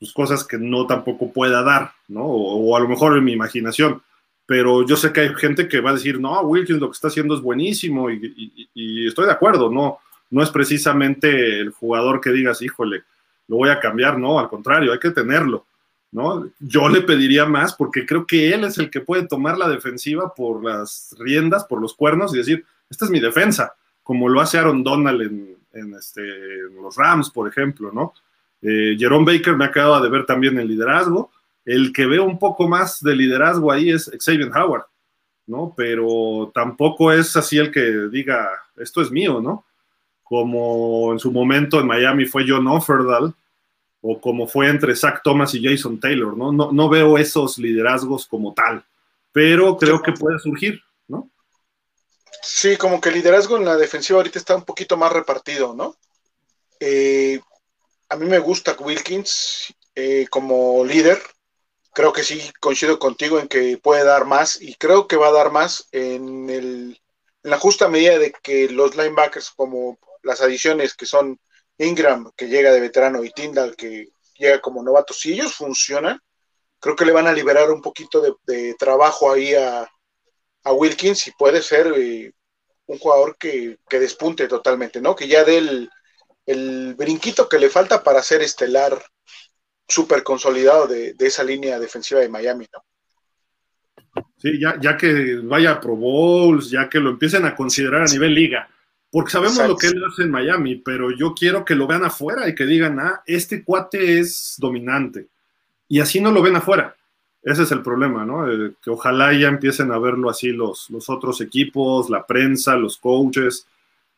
pues, 0.00 0.12
cosas 0.12 0.42
que 0.44 0.58
no 0.58 0.86
tampoco 0.86 1.32
pueda 1.32 1.62
dar, 1.62 1.92
¿no? 2.08 2.24
O, 2.24 2.76
a 2.76 2.80
lo 2.80 2.88
mejor 2.88 3.16
en 3.16 3.24
mi 3.24 3.32
imaginación. 3.32 4.02
Pero 4.46 4.84
yo 4.84 4.96
sé 4.96 5.12
que 5.12 5.20
hay 5.20 5.34
gente 5.36 5.68
que 5.68 5.80
va 5.80 5.90
a 5.90 5.94
decir, 5.94 6.18
no, 6.18 6.40
Wilkins 6.40 6.80
lo 6.80 6.88
que 6.88 6.96
está 6.96 7.06
haciendo 7.06 7.36
es 7.36 7.40
buenísimo 7.40 8.10
y, 8.10 8.68
y 8.74 9.06
estoy 9.06 9.26
de 9.26 9.32
acuerdo, 9.32 9.70
no, 9.70 10.00
no 10.30 10.42
es 10.42 10.50
precisamente 10.50 11.60
el 11.60 11.70
jugador 11.70 12.20
que 12.20 12.30
digas, 12.30 12.62
híjole, 12.62 13.04
lo 13.48 13.56
voy 13.56 13.68
a 13.68 13.80
cambiar, 13.80 14.18
no, 14.18 14.38
al 14.38 14.48
contrario, 14.48 14.92
hay 14.92 14.98
que 15.00 15.10
tenerlo, 15.10 15.66
¿no? 16.12 16.48
Yo 16.60 16.88
le 16.88 17.02
pediría 17.02 17.46
más 17.46 17.74
porque 17.74 18.06
creo 18.06 18.26
que 18.26 18.54
él 18.54 18.64
es 18.64 18.78
el 18.78 18.90
que 18.90 19.00
puede 19.00 19.26
tomar 19.26 19.58
la 19.58 19.68
defensiva 19.68 20.32
por 20.34 20.64
las 20.64 21.14
riendas, 21.18 21.64
por 21.64 21.80
los 21.80 21.94
cuernos 21.94 22.32
y 22.32 22.38
decir, 22.38 22.64
esta 22.88 23.04
es 23.04 23.10
mi 23.10 23.18
defensa, 23.18 23.74
como 24.04 24.28
lo 24.28 24.40
hace 24.40 24.58
Aaron 24.58 24.84
Donald 24.84 25.22
en, 25.72 25.94
este, 25.94 26.22
los 26.80 26.96
Rams, 26.96 27.30
por 27.30 27.48
ejemplo, 27.48 27.90
¿no? 27.92 28.14
Eh, 28.62 28.96
Jerome 28.98 29.32
Baker 29.32 29.56
me 29.56 29.70
quedado 29.70 30.00
de 30.00 30.08
ver 30.08 30.26
también 30.26 30.58
el 30.58 30.68
liderazgo. 30.68 31.30
El 31.64 31.92
que 31.92 32.06
veo 32.06 32.24
un 32.24 32.38
poco 32.38 32.68
más 32.68 33.02
de 33.02 33.14
liderazgo 33.14 33.70
ahí 33.70 33.90
es 33.90 34.10
Xavier 34.18 34.50
Howard, 34.56 34.84
¿no? 35.46 35.72
Pero 35.76 36.50
tampoco 36.54 37.12
es 37.12 37.36
así 37.36 37.58
el 37.58 37.70
que 37.70 38.08
diga, 38.10 38.48
esto 38.76 39.02
es 39.02 39.10
mío, 39.10 39.40
¿no? 39.40 39.64
como 40.30 41.10
en 41.10 41.18
su 41.18 41.32
momento 41.32 41.80
en 41.80 41.88
Miami 41.88 42.24
fue 42.24 42.44
John 42.46 42.68
Offerdahl, 42.68 43.34
o 44.00 44.20
como 44.20 44.46
fue 44.46 44.68
entre 44.68 44.94
Zach 44.94 45.22
Thomas 45.24 45.52
y 45.56 45.62
Jason 45.62 45.98
Taylor, 45.98 46.36
¿no? 46.36 46.52
No, 46.52 46.70
no 46.70 46.88
veo 46.88 47.18
esos 47.18 47.58
liderazgos 47.58 48.28
como 48.28 48.54
tal, 48.54 48.84
pero 49.32 49.76
creo 49.76 50.00
que 50.00 50.12
puede 50.12 50.38
surgir, 50.38 50.80
¿no? 51.08 51.28
Sí, 52.42 52.76
como 52.76 53.00
que 53.00 53.08
el 53.08 53.16
liderazgo 53.16 53.56
en 53.56 53.64
la 53.64 53.76
defensiva 53.76 54.20
ahorita 54.20 54.38
está 54.38 54.54
un 54.54 54.64
poquito 54.64 54.96
más 54.96 55.12
repartido, 55.12 55.74
¿no? 55.74 55.96
Eh, 56.78 57.40
a 58.10 58.16
mí 58.16 58.26
me 58.26 58.40
gusta 58.40 58.76
Wilkins 58.78 59.72
eh, 59.94 60.26
como 60.28 60.84
líder. 60.84 61.22
Creo 61.94 62.12
que 62.12 62.24
sí 62.24 62.52
coincido 62.60 62.98
contigo 62.98 63.38
en 63.38 63.48
que 63.48 63.78
puede 63.78 64.04
dar 64.04 64.26
más 64.26 64.60
y 64.60 64.74
creo 64.74 65.06
que 65.06 65.16
va 65.16 65.28
a 65.28 65.32
dar 65.32 65.50
más 65.52 65.88
en, 65.92 66.50
el, 66.50 67.00
en 67.42 67.50
la 67.50 67.58
justa 67.58 67.88
medida 67.88 68.18
de 68.18 68.32
que 68.42 68.68
los 68.68 68.96
linebackers 68.96 69.50
como 69.50 69.98
las 70.22 70.40
adiciones 70.40 70.94
que 70.94 71.06
son 71.06 71.40
Ingram, 71.78 72.30
que 72.36 72.48
llega 72.48 72.72
de 72.72 72.80
veterano, 72.80 73.24
y 73.24 73.30
Tyndall, 73.30 73.76
que 73.76 74.08
llega 74.36 74.60
como 74.60 74.82
novato, 74.82 75.14
si 75.14 75.32
ellos 75.32 75.54
funcionan, 75.54 76.20
creo 76.78 76.96
que 76.96 77.06
le 77.06 77.12
van 77.12 77.26
a 77.26 77.32
liberar 77.32 77.70
un 77.70 77.80
poquito 77.80 78.22
de, 78.46 78.74
trabajo 78.74 79.32
ahí 79.32 79.54
a, 79.54 79.88
Wilkins 80.64 81.26
y 81.26 81.32
puede 81.32 81.62
ser 81.62 81.92
eh, 81.96 82.32
un 82.86 82.98
jugador 82.98 83.36
que, 83.38 83.78
despunte 83.88 84.46
totalmente, 84.46 85.00
¿no? 85.00 85.16
Que 85.16 85.26
ya 85.26 85.42
dé 85.42 85.58
el, 85.58 85.90
el, 86.50 86.94
brinquito 86.94 87.48
que 87.48 87.58
le 87.58 87.68
falta 87.68 88.02
para 88.02 88.22
ser 88.22 88.42
estelar 88.42 89.02
súper 89.88 90.22
consolidado 90.22 90.86
de, 90.86 91.14
esa 91.18 91.42
línea 91.42 91.78
defensiva 91.78 92.20
de 92.20 92.28
Miami, 92.28 92.66
¿no? 92.72 92.84
Sí, 94.38 94.58
ya, 94.58 94.78
ya 94.80 94.96
que 94.96 95.36
vaya 95.42 95.72
a 95.72 95.80
Pro 95.80 95.96
Bowls, 95.96 96.70
ya 96.70 96.88
que 96.88 96.98
lo 96.98 97.10
empiecen 97.10 97.44
a 97.44 97.54
considerar 97.54 98.02
a 98.02 98.12
nivel 98.12 98.34
liga 98.34 98.68
porque 99.10 99.32
sabemos 99.32 99.58
lo 99.66 99.76
que 99.76 99.88
él 99.88 100.02
hace 100.04 100.22
en 100.22 100.30
Miami, 100.30 100.76
pero 100.76 101.10
yo 101.10 101.34
quiero 101.34 101.64
que 101.64 101.74
lo 101.74 101.88
vean 101.88 102.04
afuera 102.04 102.48
y 102.48 102.54
que 102.54 102.64
digan, 102.64 103.00
ah, 103.00 103.22
este 103.26 103.64
cuate 103.64 104.20
es 104.20 104.54
dominante. 104.58 105.26
Y 105.88 105.98
así 105.98 106.20
no 106.20 106.30
lo 106.30 106.42
ven 106.42 106.54
afuera. 106.54 106.94
Ese 107.42 107.64
es 107.64 107.72
el 107.72 107.82
problema, 107.82 108.24
¿no? 108.24 108.48
Eh, 108.48 108.74
que 108.80 108.90
ojalá 108.90 109.32
ya 109.32 109.48
empiecen 109.48 109.90
a 109.90 109.98
verlo 109.98 110.30
así 110.30 110.48
los, 110.48 110.88
los 110.90 111.10
otros 111.10 111.40
equipos, 111.40 112.08
la 112.08 112.24
prensa, 112.24 112.76
los 112.76 112.98
coaches, 112.98 113.66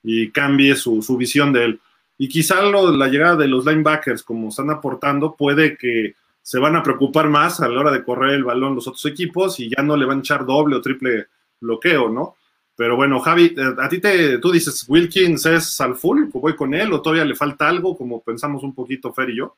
y 0.02 0.30
cambie 0.30 0.76
su, 0.76 1.00
visión 1.16 1.54
de 1.54 1.64
él. 1.64 1.80
Y 2.18 2.28
quizá 2.28 2.62
la 2.62 3.08
llegada 3.08 3.36
de 3.36 3.48
los 3.48 3.66
linebackers, 3.66 4.22
como 4.22 4.48
están 4.48 4.70
aportando, 4.70 5.34
puede 5.34 5.76
que 5.76 6.14
se 6.42 6.58
van 6.58 6.76
a 6.76 6.82
preocupar 6.82 7.28
más 7.28 7.60
a 7.60 7.68
la 7.68 7.80
hora 7.80 7.90
de 7.90 8.04
correr 8.04 8.34
el 8.34 8.44
balón 8.44 8.74
los 8.74 8.88
otros 8.88 9.06
equipos 9.06 9.58
y 9.60 9.70
ya 9.70 9.82
no 9.82 9.96
le 9.96 10.04
van 10.04 10.18
a 10.18 10.20
echar 10.20 10.44
doble 10.44 10.76
o 10.76 10.80
triple 10.80 11.28
bloqueo, 11.60 12.08
¿no? 12.08 12.36
Pero 12.74 12.96
bueno, 12.96 13.20
Javi, 13.20 13.54
eh, 13.56 13.74
a 13.78 13.88
ti 13.88 14.00
te, 14.00 14.38
tú 14.38 14.50
dices, 14.50 14.84
Wilkins 14.88 15.46
es 15.46 15.80
al 15.80 15.94
full, 15.94 16.24
voy 16.32 16.56
con 16.56 16.74
él, 16.74 16.92
o 16.92 17.02
todavía 17.02 17.24
le 17.24 17.34
falta 17.34 17.68
algo, 17.68 17.96
como 17.96 18.22
pensamos 18.22 18.62
un 18.62 18.74
poquito 18.74 19.12
Fer 19.12 19.30
y 19.30 19.36
yo. 19.36 19.56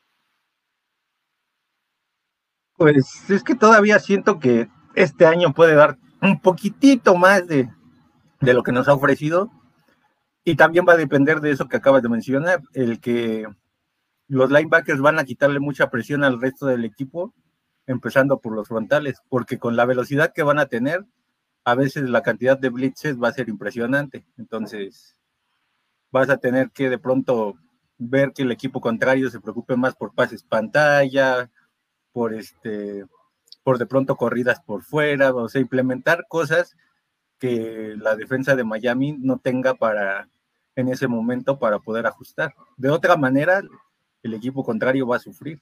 Pues 2.76 3.30
es 3.30 3.42
que 3.42 3.54
todavía 3.54 3.98
siento 4.00 4.40
que 4.40 4.68
este 4.94 5.26
año 5.26 5.54
puede 5.54 5.74
dar 5.74 5.96
un 6.20 6.40
poquitito 6.40 7.14
más 7.14 7.46
de, 7.46 7.70
de 8.40 8.54
lo 8.54 8.62
que 8.62 8.72
nos 8.72 8.88
ha 8.88 8.94
ofrecido. 8.94 9.50
Y 10.44 10.56
también 10.56 10.84
va 10.86 10.92
a 10.92 10.98
depender 10.98 11.40
de 11.40 11.50
eso 11.50 11.68
que 11.68 11.78
acabas 11.78 12.02
de 12.02 12.08
mencionar, 12.10 12.62
el 12.74 13.00
que 13.00 13.46
los 14.28 14.50
linebackers 14.50 15.00
van 15.00 15.18
a 15.18 15.24
quitarle 15.24 15.58
mucha 15.60 15.90
presión 15.90 16.22
al 16.22 16.40
resto 16.40 16.66
del 16.66 16.84
equipo, 16.84 17.34
empezando 17.86 18.40
por 18.40 18.54
los 18.54 18.68
frontales, 18.68 19.20
porque 19.28 19.58
con 19.58 19.76
la 19.76 19.86
velocidad 19.86 20.32
que 20.34 20.42
van 20.42 20.58
a 20.58 20.66
tener, 20.66 21.04
a 21.64 21.74
veces 21.74 22.10
la 22.10 22.22
cantidad 22.22 22.58
de 22.58 22.68
blitzes 22.68 23.20
va 23.20 23.28
a 23.28 23.32
ser 23.32 23.48
impresionante. 23.48 24.26
Entonces, 24.36 25.16
vas 26.10 26.28
a 26.28 26.36
tener 26.36 26.70
que 26.70 26.90
de 26.90 26.98
pronto 26.98 27.54
ver 27.98 28.32
que 28.32 28.42
el 28.42 28.52
equipo 28.52 28.80
contrario 28.80 29.30
se 29.30 29.40
preocupe 29.40 29.76
más 29.76 29.94
por 29.94 30.14
pases 30.14 30.42
pantalla, 30.44 31.50
por 32.12 32.34
este, 32.34 33.04
por 33.62 33.78
de 33.78 33.86
pronto 33.86 34.16
corridas 34.16 34.60
por 34.60 34.82
fuera, 34.82 35.34
o 35.34 35.48
sea, 35.48 35.60
implementar 35.60 36.26
cosas 36.28 36.76
que 37.38 37.94
la 37.98 38.14
defensa 38.16 38.54
de 38.56 38.64
Miami 38.64 39.16
no 39.18 39.38
tenga 39.38 39.74
para 39.74 40.28
en 40.76 40.88
ese 40.88 41.06
momento 41.06 41.58
para 41.58 41.78
poder 41.78 42.06
ajustar. 42.06 42.54
De 42.76 42.90
otra 42.90 43.16
manera, 43.16 43.62
el 44.22 44.34
equipo 44.34 44.64
contrario 44.64 45.06
va 45.06 45.16
a 45.16 45.20
sufrir. 45.20 45.60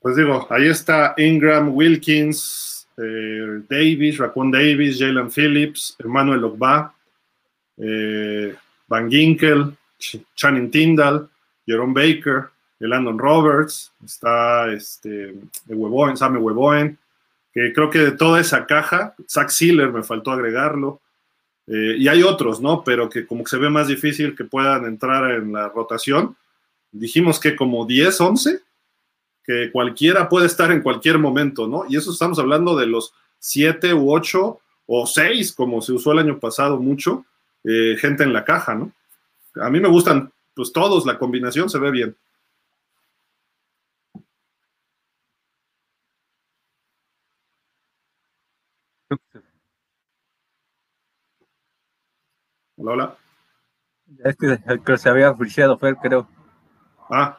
Pues 0.00 0.16
digo, 0.16 0.46
ahí 0.50 0.68
está 0.68 1.14
Ingram, 1.16 1.74
Wilkins, 1.74 2.88
eh, 2.96 3.62
Davis, 3.68 4.18
Raccoon 4.18 4.50
Davis, 4.50 4.98
Jalen 4.98 5.30
Phillips, 5.30 5.96
Emmanuel 5.98 6.44
Ogba, 6.44 6.94
eh, 7.76 8.54
Van 8.86 9.10
Ginkel, 9.10 9.76
Channing 10.34 10.70
Tyndall, 10.70 11.28
Jerome 11.66 11.92
Baker, 11.92 12.50
Landon 12.80 13.18
Roberts, 13.18 13.92
está 14.04 14.72
este, 14.72 15.34
Weboen, 15.66 16.14
Weboen, 16.16 16.96
que 17.52 17.72
creo 17.72 17.90
que 17.90 17.98
de 17.98 18.12
toda 18.12 18.40
esa 18.40 18.66
caja, 18.66 19.14
Zach 19.28 19.50
Sealer 19.50 19.92
me 19.92 20.02
faltó 20.02 20.30
agregarlo, 20.30 21.00
eh, 21.68 21.96
y 21.98 22.08
hay 22.08 22.22
otros, 22.22 22.60
¿no? 22.60 22.82
Pero 22.82 23.08
que 23.10 23.26
como 23.26 23.44
que 23.44 23.50
se 23.50 23.58
ve 23.58 23.68
más 23.68 23.88
difícil 23.88 24.34
que 24.34 24.44
puedan 24.44 24.86
entrar 24.86 25.30
en 25.32 25.52
la 25.52 25.68
rotación. 25.68 26.36
Dijimos 26.90 27.38
que 27.38 27.54
como 27.54 27.84
10, 27.84 28.20
11, 28.20 28.60
que 29.44 29.70
cualquiera 29.70 30.28
puede 30.28 30.46
estar 30.46 30.70
en 30.72 30.82
cualquier 30.82 31.18
momento, 31.18 31.66
¿no? 31.66 31.84
Y 31.88 31.96
eso 31.96 32.12
estamos 32.12 32.38
hablando 32.38 32.76
de 32.76 32.86
los 32.86 33.12
siete 33.38 33.92
u 33.94 34.12
ocho 34.12 34.60
o 34.86 35.06
seis, 35.06 35.52
como 35.52 35.82
se 35.82 35.92
usó 35.92 36.12
el 36.12 36.20
año 36.20 36.38
pasado 36.38 36.78
mucho, 36.78 37.26
eh, 37.64 37.96
gente 37.98 38.24
en 38.24 38.32
la 38.32 38.44
caja, 38.44 38.74
¿no? 38.74 38.92
A 39.60 39.68
mí 39.70 39.80
me 39.80 39.88
gustan, 39.88 40.32
pues 40.54 40.72
todos, 40.72 41.04
la 41.04 41.18
combinación 41.18 41.68
se 41.68 41.78
ve 41.78 41.90
bien. 41.90 42.16
Hola, 52.78 52.92
hola. 52.92 53.18
Es 54.24 54.36
que, 54.36 54.58
que 54.84 54.98
se 54.98 55.08
había 55.08 55.34
friseado 55.34 55.76
Fer, 55.78 55.96
creo. 55.96 56.28
Ah. 57.10 57.38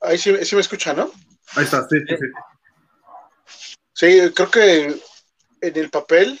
Ahí 0.00 0.16
sí, 0.16 0.44
sí, 0.44 0.54
me 0.54 0.62
escucha, 0.62 0.94
¿no? 0.94 1.10
Ahí 1.54 1.64
está, 1.64 1.86
sí, 1.88 1.98
sí, 2.08 2.16
sí. 2.16 2.26
Sí, 3.92 4.32
creo 4.34 4.50
que 4.50 5.00
en 5.60 5.76
el 5.76 5.90
papel, 5.90 6.40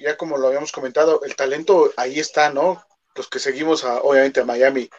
ya 0.00 0.16
como 0.16 0.36
lo 0.36 0.48
habíamos 0.48 0.72
comentado, 0.72 1.22
el 1.22 1.36
talento 1.36 1.92
ahí 1.96 2.18
está, 2.18 2.52
¿no? 2.52 2.82
Los 3.14 3.28
que 3.28 3.38
seguimos, 3.38 3.84
a, 3.84 4.00
obviamente, 4.00 4.40
a 4.40 4.44
Miami 4.44 4.90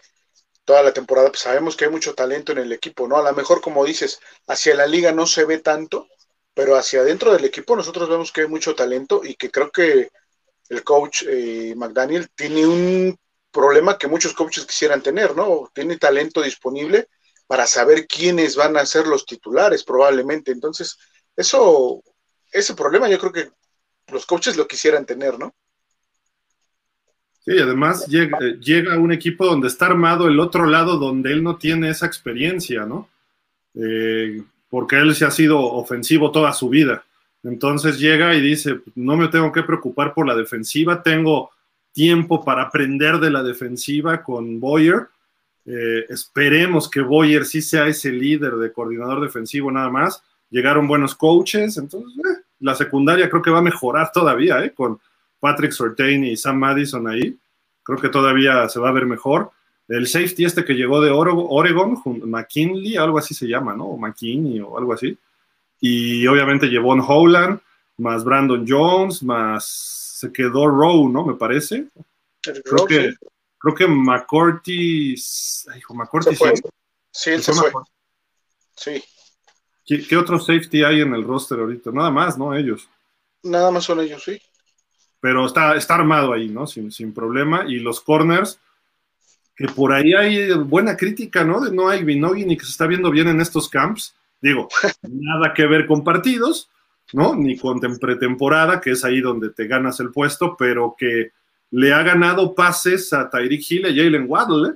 toda 0.63 0.81
la 0.81 0.93
temporada, 0.93 1.29
pues 1.29 1.41
sabemos 1.41 1.75
que 1.75 1.85
hay 1.85 1.91
mucho 1.91 2.15
talento 2.15 2.53
en 2.53 2.57
el 2.59 2.71
equipo, 2.71 3.07
¿no? 3.07 3.17
A 3.17 3.23
lo 3.23 3.33
mejor, 3.33 3.61
como 3.61 3.85
dices, 3.85 4.19
hacia 4.47 4.75
la 4.75 4.87
liga 4.87 5.11
no 5.11 5.25
se 5.25 5.45
ve 5.45 5.59
tanto, 5.59 6.07
pero 6.53 6.75
hacia 6.75 7.01
adentro 7.01 7.33
del 7.33 7.45
equipo 7.45 7.75
nosotros 7.75 8.09
vemos 8.09 8.31
que 8.31 8.41
hay 8.41 8.47
mucho 8.47 8.75
talento 8.75 9.21
y 9.23 9.35
que 9.35 9.51
creo 9.51 9.71
que 9.71 10.09
el 10.69 10.83
coach 10.83 11.23
eh, 11.27 11.73
McDaniel 11.75 12.29
tiene 12.35 12.65
un 12.65 13.17
problema 13.51 13.97
que 13.97 14.07
muchos 14.07 14.33
coaches 14.33 14.65
quisieran 14.65 15.01
tener, 15.01 15.35
¿no? 15.35 15.69
Tiene 15.73 15.97
talento 15.97 16.41
disponible 16.41 17.07
para 17.47 17.65
saber 17.65 18.05
quiénes 18.07 18.55
van 18.55 18.77
a 18.77 18.85
ser 18.85 19.07
los 19.07 19.25
titulares 19.25 19.83
probablemente. 19.83 20.51
Entonces, 20.51 20.97
eso, 21.35 22.03
ese 22.51 22.75
problema 22.75 23.09
yo 23.09 23.17
creo 23.17 23.31
que 23.31 23.49
los 24.11 24.25
coaches 24.25 24.57
lo 24.57 24.67
quisieran 24.67 25.05
tener, 25.05 25.39
¿no? 25.39 25.55
Sí, 27.45 27.57
además 27.57 28.05
llega, 28.07 28.37
eh, 28.41 28.57
llega 28.59 28.97
un 28.97 29.13
equipo 29.13 29.45
donde 29.45 29.69
está 29.69 29.85
armado 29.85 30.27
el 30.27 30.39
otro 30.39 30.65
lado 30.65 30.97
donde 30.97 31.31
él 31.31 31.43
no 31.43 31.57
tiene 31.57 31.89
esa 31.89 32.05
experiencia, 32.05 32.85
¿no? 32.85 33.09
Eh, 33.73 34.43
porque 34.69 34.97
él 34.97 35.15
se 35.15 35.23
ha 35.23 35.31
sido 35.31 35.59
ofensivo 35.59 36.31
toda 36.31 36.51
su 36.51 36.67
vida. 36.67 37.05
Entonces 37.47 37.97
llega 37.97 38.35
y 38.35 38.41
dice, 38.41 38.81
no 38.95 39.15
me 39.15 39.29
tengo 39.29 39.53
que 39.53 39.63
preocupar 39.63 40.13
por 40.13 40.27
la 40.27 40.35
defensiva, 40.35 41.01
tengo 41.01 41.51
tiempo 41.93 42.43
para 42.43 42.63
aprender 42.63 43.19
de 43.19 43.31
la 43.31 43.41
defensiva 43.41 44.21
con 44.21 44.59
Boyer. 44.59 45.07
Eh, 45.65 46.05
esperemos 46.09 46.89
que 46.89 46.99
Boyer 46.99 47.45
sí 47.45 47.61
sea 47.61 47.87
ese 47.87 48.11
líder 48.11 48.55
de 48.55 48.73
coordinador 48.73 49.21
defensivo 49.21 49.71
nada 49.71 49.89
más. 49.89 50.21
Llegaron 50.49 50.87
buenos 50.87 51.15
coaches, 51.15 51.77
entonces 51.77 52.11
eh, 52.17 52.43
la 52.59 52.75
secundaria 52.75 53.29
creo 53.29 53.41
que 53.41 53.51
va 53.51 53.59
a 53.59 53.63
mejorar 53.63 54.11
todavía, 54.11 54.63
eh, 54.65 54.73
con 54.73 54.99
Patrick 55.39 55.71
Sortain 55.71 56.25
y 56.25 56.35
Sam 56.35 56.57
Madison 56.57 57.07
ahí. 57.07 57.37
Creo 57.81 57.97
que 57.97 58.09
todavía 58.09 58.67
se 58.67 58.79
va 58.79 58.89
a 58.89 58.93
ver 58.93 59.05
mejor. 59.05 59.51
El 59.87 60.07
safety 60.07 60.43
este 60.43 60.65
que 60.65 60.73
llegó 60.73 60.99
de 60.99 61.11
Oregon, 61.11 61.97
McKinley, 62.25 62.97
algo 62.97 63.17
así 63.17 63.33
se 63.33 63.47
llama, 63.47 63.73
¿no? 63.73 63.85
O 63.85 63.97
McKinney 63.97 64.59
o 64.59 64.77
algo 64.77 64.91
así. 64.91 65.17
Y 65.79 66.25
obviamente 66.27 66.67
llevó 66.67 66.93
en 66.93 67.01
Howland, 67.01 67.59
más 67.97 68.23
Brandon 68.23 68.65
Jones, 68.67 69.23
más 69.23 69.65
se 70.17 70.31
quedó 70.31 70.67
Rowe, 70.67 71.09
¿no? 71.09 71.25
Me 71.25 71.35
parece. 71.35 71.87
Creo 72.41 72.85
que, 72.87 73.13
creo 73.57 73.75
que 73.75 73.87
McCourty, 73.87 75.15
ay, 75.71 75.81
McCourty 75.89 76.35
se 76.35 76.55
sí. 76.55 76.63
Sí, 77.11 77.29
él 77.31 77.41
se, 77.41 77.53
fue. 77.53 77.71
Sí. 78.75 79.03
¿Qué, 79.85 80.17
otro 80.17 80.39
safety 80.39 80.83
hay 80.83 81.01
en 81.01 81.13
el 81.13 81.23
roster 81.23 81.59
ahorita? 81.59 81.91
Nada 81.91 82.11
más, 82.11 82.37
¿no? 82.37 82.55
Ellos. 82.55 82.89
Nada 83.43 83.71
más 83.71 83.85
son 83.85 84.01
ellos, 84.01 84.23
sí. 84.23 84.39
Pero 85.19 85.45
está, 85.45 85.75
está 85.75 85.95
armado 85.95 86.33
ahí, 86.33 86.49
¿no? 86.49 86.67
Sin, 86.67 86.91
sin 86.91 87.13
problema. 87.13 87.65
Y 87.67 87.79
los 87.79 88.01
corners, 88.01 88.59
que 89.55 89.67
por 89.67 89.93
ahí 89.93 90.13
hay 90.13 90.53
buena 90.53 90.95
crítica, 90.95 91.43
¿no? 91.43 91.59
De 91.59 91.71
no 91.71 91.89
hay 91.89 92.03
Binogin 92.03 92.51
y 92.51 92.57
que 92.57 92.65
se 92.65 92.71
está 92.71 92.85
viendo 92.85 93.09
bien 93.09 93.27
en 93.29 93.41
estos 93.41 93.69
camps. 93.69 94.13
Digo, 94.41 94.67
nada 95.01 95.53
que 95.53 95.65
ver 95.65 95.87
con 95.87 96.03
partidos, 96.03 96.69
¿no? 97.13 97.35
Ni 97.35 97.57
con 97.57 97.79
pretemporada, 97.79 98.79
que 98.79 98.91
es 98.91 99.03
ahí 99.03 99.21
donde 99.21 99.49
te 99.49 99.67
ganas 99.67 99.99
el 99.99 100.11
puesto, 100.11 100.55
pero 100.57 100.95
que 100.97 101.31
le 101.71 101.93
ha 101.93 102.03
ganado 102.03 102.55
pases 102.55 103.11
a 103.13 103.29
Tyreek 103.29 103.71
Hill 103.71 103.87
y 103.87 103.99
a 103.99 104.03
Jalen 104.03 104.25
Waddle, 104.29 104.69
¿eh? 104.69 104.75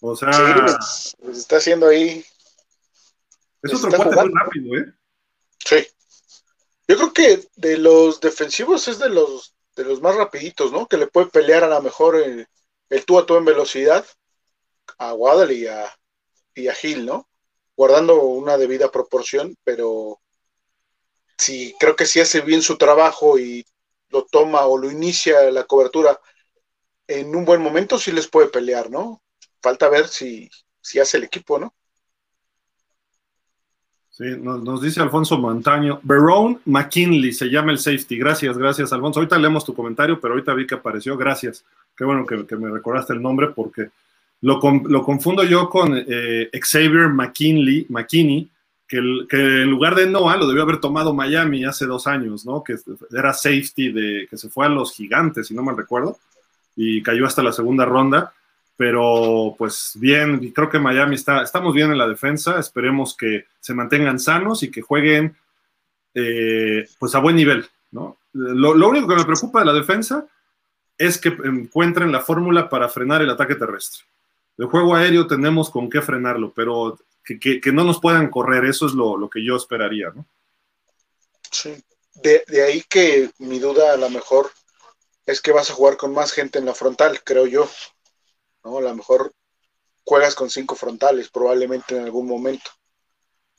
O 0.00 0.16
sea. 0.16 0.32
Sí, 0.32 1.16
pues, 1.20 1.38
está 1.38 1.56
haciendo 1.56 1.88
ahí. 1.88 2.24
Es 3.62 3.74
otro 3.74 3.90
cuate 3.90 4.16
muy 4.16 4.32
rápido, 4.32 4.76
¿eh? 4.76 4.92
Sí. 5.58 5.86
Yo 6.86 6.96
creo 6.96 7.12
que 7.12 7.48
de 7.56 7.76
los 7.78 8.20
defensivos 8.20 8.88
es 8.88 8.98
de 8.98 9.10
los 9.10 9.54
de 9.76 9.84
los 9.84 10.00
más 10.00 10.16
rapiditos, 10.16 10.72
¿no? 10.72 10.86
Que 10.88 10.96
le 10.96 11.06
puede 11.06 11.28
pelear 11.28 11.64
a 11.64 11.68
lo 11.68 11.80
mejor 11.80 12.16
el, 12.16 12.46
el 12.90 13.04
tú 13.04 13.18
a 13.18 13.26
tú 13.26 13.36
en 13.36 13.44
velocidad 13.44 14.04
a 14.98 15.14
Waddle 15.14 15.54
y 15.54 15.66
a, 15.66 15.86
y 16.54 16.68
a 16.68 16.74
Hill, 16.80 17.06
¿no? 17.06 17.28
Guardando 17.78 18.20
una 18.22 18.58
debida 18.58 18.90
proporción, 18.90 19.56
pero 19.62 20.18
sí, 21.36 21.74
creo 21.78 21.94
que 21.94 22.06
si 22.06 22.18
hace 22.18 22.40
bien 22.40 22.60
su 22.60 22.76
trabajo 22.76 23.38
y 23.38 23.64
lo 24.10 24.24
toma 24.24 24.66
o 24.66 24.76
lo 24.76 24.90
inicia 24.90 25.50
la 25.52 25.62
cobertura 25.62 26.18
en 27.06 27.36
un 27.36 27.44
buen 27.44 27.62
momento, 27.62 27.96
sí 27.96 28.10
les 28.10 28.26
puede 28.26 28.48
pelear, 28.48 28.90
¿no? 28.90 29.22
Falta 29.62 29.88
ver 29.88 30.08
si, 30.08 30.50
si 30.80 30.98
hace 30.98 31.18
el 31.18 31.24
equipo, 31.24 31.58
¿no? 31.60 31.72
Sí, 34.18 34.24
nos, 34.36 34.82
dice 34.82 35.00
Alfonso 35.00 35.38
Montaño. 35.38 36.00
Verone 36.02 36.58
McKinley 36.64 37.32
se 37.32 37.46
llama 37.46 37.70
el 37.70 37.78
safety. 37.78 38.18
Gracias, 38.18 38.58
gracias, 38.58 38.92
Alfonso. 38.92 39.20
Ahorita 39.20 39.38
leemos 39.38 39.64
tu 39.64 39.72
comentario, 39.72 40.20
pero 40.20 40.34
ahorita 40.34 40.54
vi 40.54 40.66
que 40.66 40.74
apareció. 40.74 41.16
Gracias. 41.16 41.64
Qué 41.96 42.04
bueno 42.04 42.26
que, 42.26 42.56
me 42.56 42.68
recordaste 42.68 43.12
el 43.12 43.22
nombre 43.22 43.50
porque 43.54 43.90
lo, 44.40 44.60
lo 44.60 45.02
confundo 45.02 45.44
yo 45.44 45.68
con 45.68 45.94
eh, 45.96 46.50
Xavier 46.52 47.08
McKinley, 47.08 47.86
McKinney, 47.88 48.48
que, 48.86 48.98
en 48.98 49.70
lugar 49.70 49.94
de 49.94 50.06
Noah 50.06 50.36
lo 50.36 50.46
debió 50.46 50.62
haber 50.62 50.80
tomado 50.80 51.12
Miami 51.12 51.64
hace 51.64 51.84
dos 51.84 52.06
años, 52.06 52.46
¿no? 52.46 52.64
Que 52.64 52.76
era 53.10 53.34
safety 53.34 53.92
de 53.92 54.26
que 54.30 54.36
se 54.38 54.48
fue 54.48 54.66
a 54.66 54.70
los 54.70 54.94
gigantes, 54.94 55.48
si 55.48 55.54
no 55.54 55.62
mal 55.62 55.76
recuerdo, 55.76 56.18
y 56.74 57.02
cayó 57.02 57.26
hasta 57.26 57.42
la 57.42 57.52
segunda 57.52 57.84
ronda 57.84 58.32
pero 58.78 59.56
pues 59.58 59.94
bien, 59.96 60.52
creo 60.52 60.70
que 60.70 60.78
Miami 60.78 61.16
está, 61.16 61.42
estamos 61.42 61.74
bien 61.74 61.90
en 61.90 61.98
la 61.98 62.06
defensa, 62.06 62.60
esperemos 62.60 63.16
que 63.16 63.46
se 63.58 63.74
mantengan 63.74 64.20
sanos 64.20 64.62
y 64.62 64.70
que 64.70 64.82
jueguen 64.82 65.34
eh, 66.14 66.88
pues 66.96 67.12
a 67.16 67.18
buen 67.18 67.34
nivel, 67.34 67.66
¿no? 67.90 68.18
Lo, 68.32 68.88
único 68.88 69.08
que 69.08 69.16
me 69.16 69.24
preocupa 69.24 69.58
de 69.58 69.66
la 69.66 69.72
defensa 69.72 70.28
es 70.96 71.18
que 71.18 71.30
encuentren 71.30 72.12
la 72.12 72.20
fórmula 72.20 72.68
para 72.68 72.88
frenar 72.88 73.20
el 73.20 73.30
ataque 73.30 73.56
terrestre. 73.56 74.04
El 74.58 74.66
juego 74.66 74.96
aéreo 74.96 75.28
tenemos 75.28 75.70
con 75.70 75.88
qué 75.88 76.02
frenarlo, 76.02 76.52
pero 76.52 76.98
que, 77.24 77.60
no 77.72 77.84
nos 77.84 78.00
puedan 78.00 78.28
correr, 78.28 78.64
eso 78.64 78.86
es 78.86 78.92
lo, 78.92 79.30
que 79.30 79.44
yo 79.44 79.56
esperaría, 79.56 80.10
¿no? 80.10 80.26
Sí, 81.50 81.76
de, 82.14 82.42
ahí 82.62 82.82
que 82.88 83.30
mi 83.38 83.60
duda 83.60 83.92
a 83.92 83.96
lo 83.96 84.10
mejor 84.10 84.50
es 85.26 85.40
que 85.40 85.52
vas 85.52 85.70
a 85.70 85.74
jugar 85.74 85.96
con 85.96 86.12
más 86.12 86.32
gente 86.32 86.58
en 86.58 86.64
la 86.64 86.74
frontal, 86.74 87.22
creo 87.22 87.46
yo. 87.46 87.70
A 88.64 88.68
lo 88.68 88.94
mejor 88.94 89.32
juegas 90.04 90.34
con 90.34 90.50
cinco 90.50 90.74
frontales 90.74 91.28
probablemente 91.28 91.96
en 91.96 92.04
algún 92.04 92.26
momento. 92.26 92.70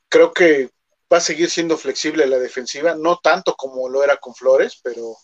Creo 0.10 0.34
que 0.34 0.70
va 1.12 1.18
a 1.18 1.22
seguir 1.22 1.50
siendo 1.50 1.78
flexible 1.78 2.28
la 2.28 2.40
defensiva, 2.40 2.96
no 2.96 3.20
tanto 3.20 3.56
como 3.56 3.88
lo 3.88 4.04
era 4.04 4.18
con 4.18 4.36
Flores, 4.36 4.80
pero 4.84 5.16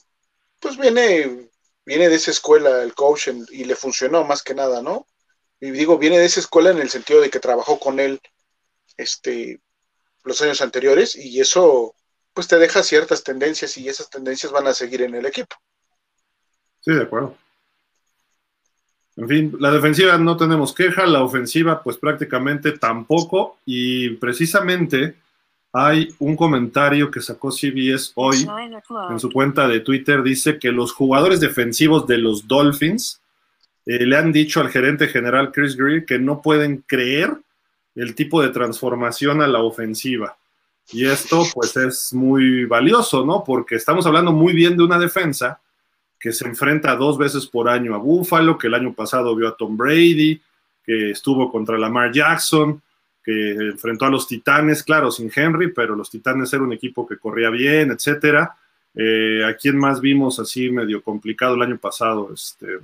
pues 0.59 0.77
viene, 0.77 1.49
viene 1.85 2.07
de 2.07 2.15
esa 2.15 2.31
escuela 2.31 2.81
el 2.81 2.93
coach 2.93 3.27
y 3.49 3.65
le 3.65 3.75
funcionó 3.75 4.23
más 4.23 4.41
que 4.41 4.55
nada, 4.55 4.81
¿no? 4.81 5.05
Y 5.59 5.71
digo, 5.71 5.97
viene 5.97 6.19
de 6.19 6.25
esa 6.25 6.39
escuela 6.39 6.69
en 6.69 6.79
el 6.79 6.89
sentido 6.89 7.21
de 7.21 7.29
que 7.29 7.39
trabajó 7.39 7.79
con 7.79 7.99
él 7.99 8.19
este, 8.97 9.61
los 10.23 10.41
años 10.41 10.61
anteriores 10.61 11.15
y 11.15 11.39
eso 11.39 11.95
pues 12.33 12.47
te 12.47 12.57
deja 12.57 12.83
ciertas 12.83 13.23
tendencias 13.23 13.77
y 13.77 13.87
esas 13.87 14.09
tendencias 14.09 14.51
van 14.51 14.67
a 14.67 14.73
seguir 14.73 15.01
en 15.01 15.15
el 15.15 15.25
equipo. 15.25 15.55
Sí, 16.81 16.93
de 16.93 17.03
acuerdo. 17.03 17.35
En 19.15 19.29
fin, 19.29 19.55
la 19.59 19.71
defensiva 19.71 20.17
no 20.17 20.35
tenemos 20.35 20.73
queja, 20.73 21.05
la 21.05 21.23
ofensiva 21.23 21.81
pues 21.81 21.97
prácticamente 21.97 22.73
tampoco 22.73 23.57
y 23.65 24.09
precisamente 24.17 25.15
hay 25.71 26.13
un 26.19 26.35
comentario 26.35 27.09
que 27.09 27.21
sacó 27.21 27.51
CBS 27.51 28.11
hoy 28.15 28.45
en 29.09 29.19
su 29.19 29.31
cuenta 29.31 29.67
de 29.69 29.79
Twitter, 29.79 30.21
dice 30.21 30.59
que 30.59 30.71
los 30.71 30.91
jugadores 30.91 31.39
defensivos 31.39 32.05
de 32.07 32.17
los 32.17 32.47
Dolphins 32.47 33.21
eh, 33.85 34.05
le 34.05 34.17
han 34.17 34.31
dicho 34.31 34.59
al 34.61 34.69
gerente 34.69 35.07
general 35.07 35.51
Chris 35.51 35.75
Greer 35.75 36.05
que 36.05 36.19
no 36.19 36.41
pueden 36.41 36.83
creer 36.87 37.31
el 37.95 38.15
tipo 38.15 38.41
de 38.41 38.49
transformación 38.49 39.41
a 39.41 39.47
la 39.47 39.61
ofensiva. 39.61 40.37
Y 40.91 41.05
esto 41.05 41.43
pues 41.53 41.75
es 41.77 42.13
muy 42.13 42.65
valioso, 42.65 43.25
¿no? 43.25 43.43
Porque 43.43 43.75
estamos 43.75 44.05
hablando 44.05 44.31
muy 44.31 44.53
bien 44.53 44.77
de 44.77 44.83
una 44.83 44.99
defensa 44.99 45.59
que 46.19 46.31
se 46.31 46.47
enfrenta 46.47 46.95
dos 46.95 47.17
veces 47.17 47.45
por 47.47 47.69
año 47.69 47.95
a 47.95 47.99
Buffalo, 47.99 48.57
que 48.57 48.67
el 48.67 48.73
año 48.73 48.93
pasado 48.93 49.35
vio 49.35 49.47
a 49.47 49.55
Tom 49.55 49.77
Brady, 49.77 50.41
que 50.83 51.11
estuvo 51.11 51.51
contra 51.51 51.77
Lamar 51.77 52.11
Jackson, 52.11 52.81
que 53.23 53.51
enfrentó 53.51 54.05
a 54.05 54.09
los 54.09 54.27
Titanes, 54.27 54.83
claro, 54.83 55.09
sin 55.09 55.31
Henry, 55.35 55.71
pero 55.71 55.95
los 55.95 56.09
Titanes 56.11 56.53
era 56.53 56.63
un 56.63 56.73
equipo 56.73 57.07
que 57.07 57.17
corría 57.17 57.49
bien, 57.49 57.91
etcétera. 57.91 58.55
Eh, 58.93 59.43
¿A 59.43 59.55
quién 59.55 59.77
más 59.77 59.99
vimos 59.99 60.39
así 60.39 60.69
medio 60.69 61.01
complicado 61.01 61.55
el 61.55 61.63
año 61.63 61.77
pasado? 61.77 62.31
Este, 62.33 62.79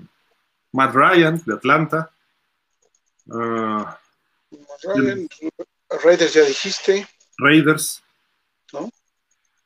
Matt 0.72 0.94
Ryan, 0.94 1.42
de 1.46 1.54
Atlanta. 1.54 2.10
Uh, 3.28 3.86
Raiders 6.04 6.34
ya 6.34 6.44
dijiste. 6.44 7.08
Raiders. 7.38 8.02
¿No? 8.74 8.90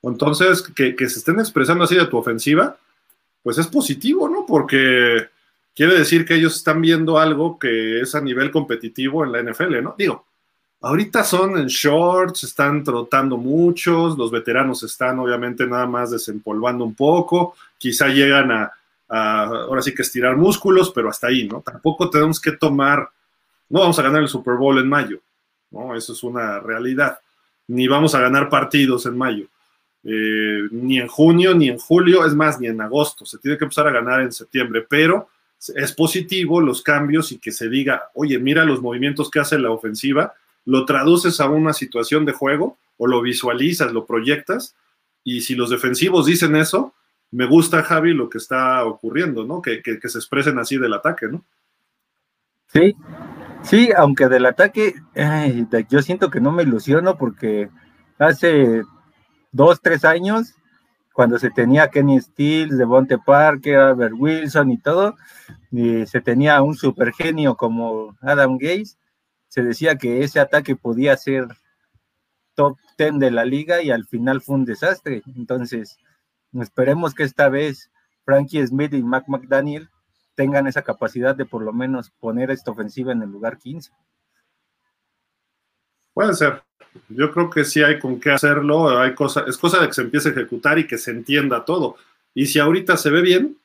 Entonces, 0.03 0.61
que, 0.61 0.95
que, 0.95 1.09
se 1.09 1.19
estén 1.19 1.39
expresando 1.39 1.83
así 1.83 1.95
de 1.95 2.07
tu 2.07 2.17
ofensiva, 2.17 2.77
pues 3.43 3.57
es 3.57 3.67
positivo, 3.67 4.29
¿no? 4.29 4.45
Porque 4.45 5.29
quiere 5.75 5.97
decir 5.97 6.25
que 6.25 6.35
ellos 6.35 6.55
están 6.55 6.81
viendo 6.81 7.17
algo 7.17 7.57
que 7.59 8.01
es 8.01 8.15
a 8.15 8.21
nivel 8.21 8.51
competitivo 8.51 9.23
en 9.23 9.31
la 9.31 9.41
NFL, 9.43 9.81
¿no? 9.81 9.95
Digo, 9.97 10.25
ahorita 10.81 11.23
son 11.23 11.57
en 11.57 11.67
shorts, 11.67 12.43
están 12.43 12.83
trotando 12.83 13.37
muchos, 13.37 14.17
los 14.17 14.31
veteranos 14.31 14.83
están 14.83 15.19
obviamente 15.19 15.65
nada 15.65 15.85
más 15.87 16.11
desempolvando 16.11 16.83
un 16.85 16.95
poco, 16.95 17.55
quizá 17.77 18.07
llegan 18.07 18.51
a, 18.51 18.71
ahora 19.07 19.81
sí 19.81 19.93
que 19.93 20.01
estirar 20.01 20.35
músculos, 20.37 20.91
pero 20.93 21.09
hasta 21.09 21.27
ahí, 21.27 21.47
¿no? 21.47 21.61
Tampoco 21.61 22.09
tenemos 22.09 22.39
que 22.39 22.53
tomar, 22.53 23.09
no 23.69 23.79
vamos 23.81 23.99
a 23.99 24.03
ganar 24.03 24.21
el 24.21 24.27
Super 24.27 24.55
Bowl 24.55 24.77
en 24.79 24.87
mayo, 24.87 25.19
¿no? 25.71 25.95
Eso 25.95 26.13
es 26.13 26.23
una 26.23 26.59
realidad, 26.59 27.19
ni 27.67 27.87
vamos 27.87 28.15
a 28.15 28.19
ganar 28.19 28.49
partidos 28.49 29.05
en 29.05 29.17
mayo. 29.17 29.47
Eh, 30.07 30.67
ni 30.71 30.99
en 30.99 31.07
junio, 31.07 31.55
ni 31.55 31.67
en 31.67 31.79
julio, 31.79 32.25
es 32.25 32.35
más, 32.35 32.59
ni 32.59 32.67
en 32.67 32.79
agosto. 32.79 33.25
Se 33.25 33.39
tiene 33.39 33.57
que 33.57 33.63
empezar 33.63 33.87
a 33.87 33.91
ganar 33.91 34.21
en 34.21 34.31
septiembre, 34.31 34.85
pero 34.87 35.29
es 35.75 35.93
positivo 35.93 36.61
los 36.61 36.83
cambios 36.83 37.31
y 37.31 37.39
que 37.39 37.51
se 37.51 37.69
diga, 37.69 38.09
oye, 38.13 38.37
mira 38.37 38.65
los 38.65 38.81
movimientos 38.81 39.31
que 39.31 39.39
hace 39.39 39.57
la 39.57 39.71
ofensiva, 39.71 40.35
lo 40.65 40.85
traduces 40.85 41.39
a 41.39 41.49
una 41.49 41.73
situación 41.73 42.23
de 42.25 42.33
juego 42.33 42.77
o 42.97 43.07
lo 43.07 43.21
visualizas, 43.21 43.91
lo 43.91 44.05
proyectas, 44.05 44.75
y 45.23 45.41
si 45.41 45.55
los 45.55 45.71
defensivos 45.71 46.27
dicen 46.27 46.55
eso, 46.55 46.93
me 47.31 47.45
gusta, 47.45 47.83
Javi, 47.83 48.13
lo 48.13 48.29
que 48.29 48.37
está 48.37 48.85
ocurriendo, 48.85 49.45
¿no? 49.45 49.61
Que, 49.61 49.81
se 49.83 50.17
expresen 50.17 50.59
así 50.59 50.77
del 50.77 50.93
ataque, 50.93 51.27
¿no? 51.27 51.43
Sí, 52.67 52.95
sí, 53.63 53.89
aunque 53.95 54.27
del 54.27 54.45
ataque, 54.45 54.95
yo 55.89 56.01
siento 56.01 56.29
que 56.29 56.41
no 56.41 56.51
me 56.51 56.63
ilusiono 56.63 57.17
porque 57.17 57.69
hace 58.17 58.83
dos, 59.51 59.81
tres 59.81 60.03
años, 60.05 60.55
cuando 61.13 61.39
se 61.39 61.49
tenía 61.49 61.89
Kenny 61.89 62.19
Stills, 62.19 62.77
Devonte 62.77 63.17
Parker, 63.17 63.77
Albert 63.77 64.15
Wilson 64.17 64.71
y 64.71 64.77
todo, 64.77 65.15
y 65.71 66.05
se 66.05 66.21
tenía 66.21 66.61
un 66.61 66.75
super 66.75 67.13
genio 67.13 67.55
como 67.55 68.17
Adam 68.21 68.57
Gaze, 68.57 68.97
se 69.47 69.63
decía 69.63 69.97
que 69.97 70.23
ese 70.23 70.39
ataque 70.41 70.75
podía 70.75 71.15
ser 71.15 71.47
top 72.55 72.77
10 72.97 73.19
de 73.19 73.31
la 73.31 73.45
liga 73.45 73.81
y 73.81 73.91
al 73.91 74.05
final 74.05 74.41
fue 74.41 74.55
un 74.55 74.65
desastre. 74.65 75.21
Entonces, 75.35 75.97
esperemos 76.61 77.13
que 77.13 77.23
esta 77.23 77.49
vez 77.49 77.91
Frankie 78.23 78.65
Smith 78.65 78.93
y 78.93 79.03
Mac 79.03 79.25
McDaniel 79.27 79.89
tengan 80.35 80.67
esa 80.67 80.81
capacidad 80.81 81.35
de 81.35 81.45
por 81.45 81.61
lo 81.61 81.73
menos 81.73 82.11
poner 82.19 82.51
esta 82.51 82.71
ofensiva 82.71 83.11
en 83.11 83.21
el 83.21 83.29
lugar 83.29 83.57
15. 83.57 83.91
Puede 86.13 86.33
ser. 86.33 86.63
Yo 87.09 87.31
creo 87.31 87.49
que 87.49 87.65
sí 87.65 87.83
hay 87.83 87.99
con 87.99 88.19
qué 88.19 88.31
hacerlo. 88.31 88.97
Hay 88.99 89.11
es 89.47 89.57
cosa 89.57 89.81
de 89.81 89.87
que 89.87 89.93
se 89.93 90.01
empiece 90.01 90.29
a 90.29 90.31
ejecutar 90.31 90.79
y 90.79 90.87
que 90.87 90.97
se 90.97 91.11
entienda 91.11 91.65
todo. 91.65 91.97
Y 92.33 92.45
si 92.45 92.59
ahorita 92.59 92.97
se 92.97 93.09
ve 93.09 93.21
bien, 93.21 93.57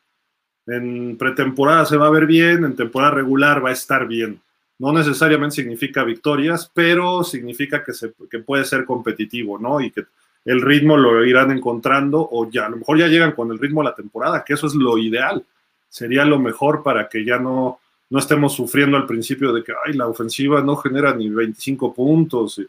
en 0.66 1.16
pretemporada 1.16 1.86
se 1.86 1.96
va 1.96 2.06
a 2.06 2.10
ver 2.10 2.26
bien, 2.26 2.64
en 2.64 2.76
temporada 2.76 3.12
regular 3.12 3.64
va 3.64 3.70
a 3.70 3.74
estar 3.74 4.06
bien. 4.06 4.40
No 4.78 4.92
necesariamente 4.92 5.56
significa 5.56 6.04
victorias, 6.04 6.70
pero 6.72 7.22
significa 7.22 7.84
que, 7.84 7.92
se, 7.92 8.12
que 8.30 8.38
puede 8.38 8.64
ser 8.64 8.84
competitivo, 8.84 9.58
¿no? 9.58 9.80
Y 9.80 9.90
que 9.90 10.06
el 10.44 10.62
ritmo 10.62 10.96
lo 10.96 11.24
irán 11.24 11.50
encontrando 11.50 12.26
o 12.30 12.50
ya, 12.50 12.66
a 12.66 12.70
lo 12.70 12.78
mejor 12.78 12.98
ya 12.98 13.08
llegan 13.08 13.32
con 13.32 13.50
el 13.50 13.58
ritmo 13.58 13.82
de 13.82 13.90
la 13.90 13.94
temporada, 13.94 14.44
que 14.44 14.54
eso 14.54 14.66
es 14.66 14.74
lo 14.74 14.96
ideal. 14.98 15.44
Sería 15.88 16.24
lo 16.24 16.38
mejor 16.38 16.82
para 16.82 17.08
que 17.08 17.24
ya 17.24 17.38
no, 17.38 17.80
no 18.10 18.18
estemos 18.18 18.54
sufriendo 18.54 18.96
al 18.96 19.06
principio 19.06 19.52
de 19.52 19.62
que, 19.62 19.72
ay, 19.86 19.94
la 19.94 20.08
ofensiva 20.08 20.62
no 20.62 20.76
genera 20.76 21.14
ni 21.14 21.28
25 21.28 21.94
puntos, 21.94 22.60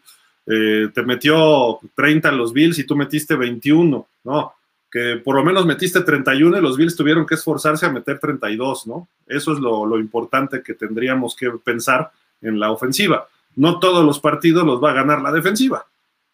eh, 0.46 0.90
te 0.94 1.04
metió 1.04 1.80
30 1.96 2.30
en 2.30 2.38
los 2.38 2.54
Bills 2.54 2.80
y 2.80 2.86
tú 2.86 2.96
metiste 2.96 3.36
21, 3.36 4.08
¿no? 4.24 4.54
Que 4.90 5.22
por 5.24 5.36
lo 5.36 5.44
menos 5.44 5.66
metiste 5.66 6.02
31 6.02 6.58
y 6.58 6.62
los 6.62 6.78
Bills 6.78 6.96
tuvieron 6.96 7.26
que 7.26 7.36
esforzarse 7.36 7.86
a 7.86 7.92
meter 7.92 8.20
32, 8.20 8.88
¿no? 8.88 9.08
Eso 9.28 9.54
es 9.54 9.60
lo, 9.60 9.86
lo 9.86 9.98
importante 9.98 10.62
que 10.62 10.74
tendríamos 10.74 11.36
que 11.36 11.50
pensar 11.64 12.12
en 12.42 12.60
la 12.60 12.72
ofensiva. 12.72 13.28
No 13.56 13.80
todos 13.80 14.04
los 14.06 14.20
partidos 14.20 14.66
los 14.66 14.84
va 14.84 14.92
a 14.92 14.96
ganar 14.96 15.22
la 15.22 15.32
defensiva, 15.32 15.86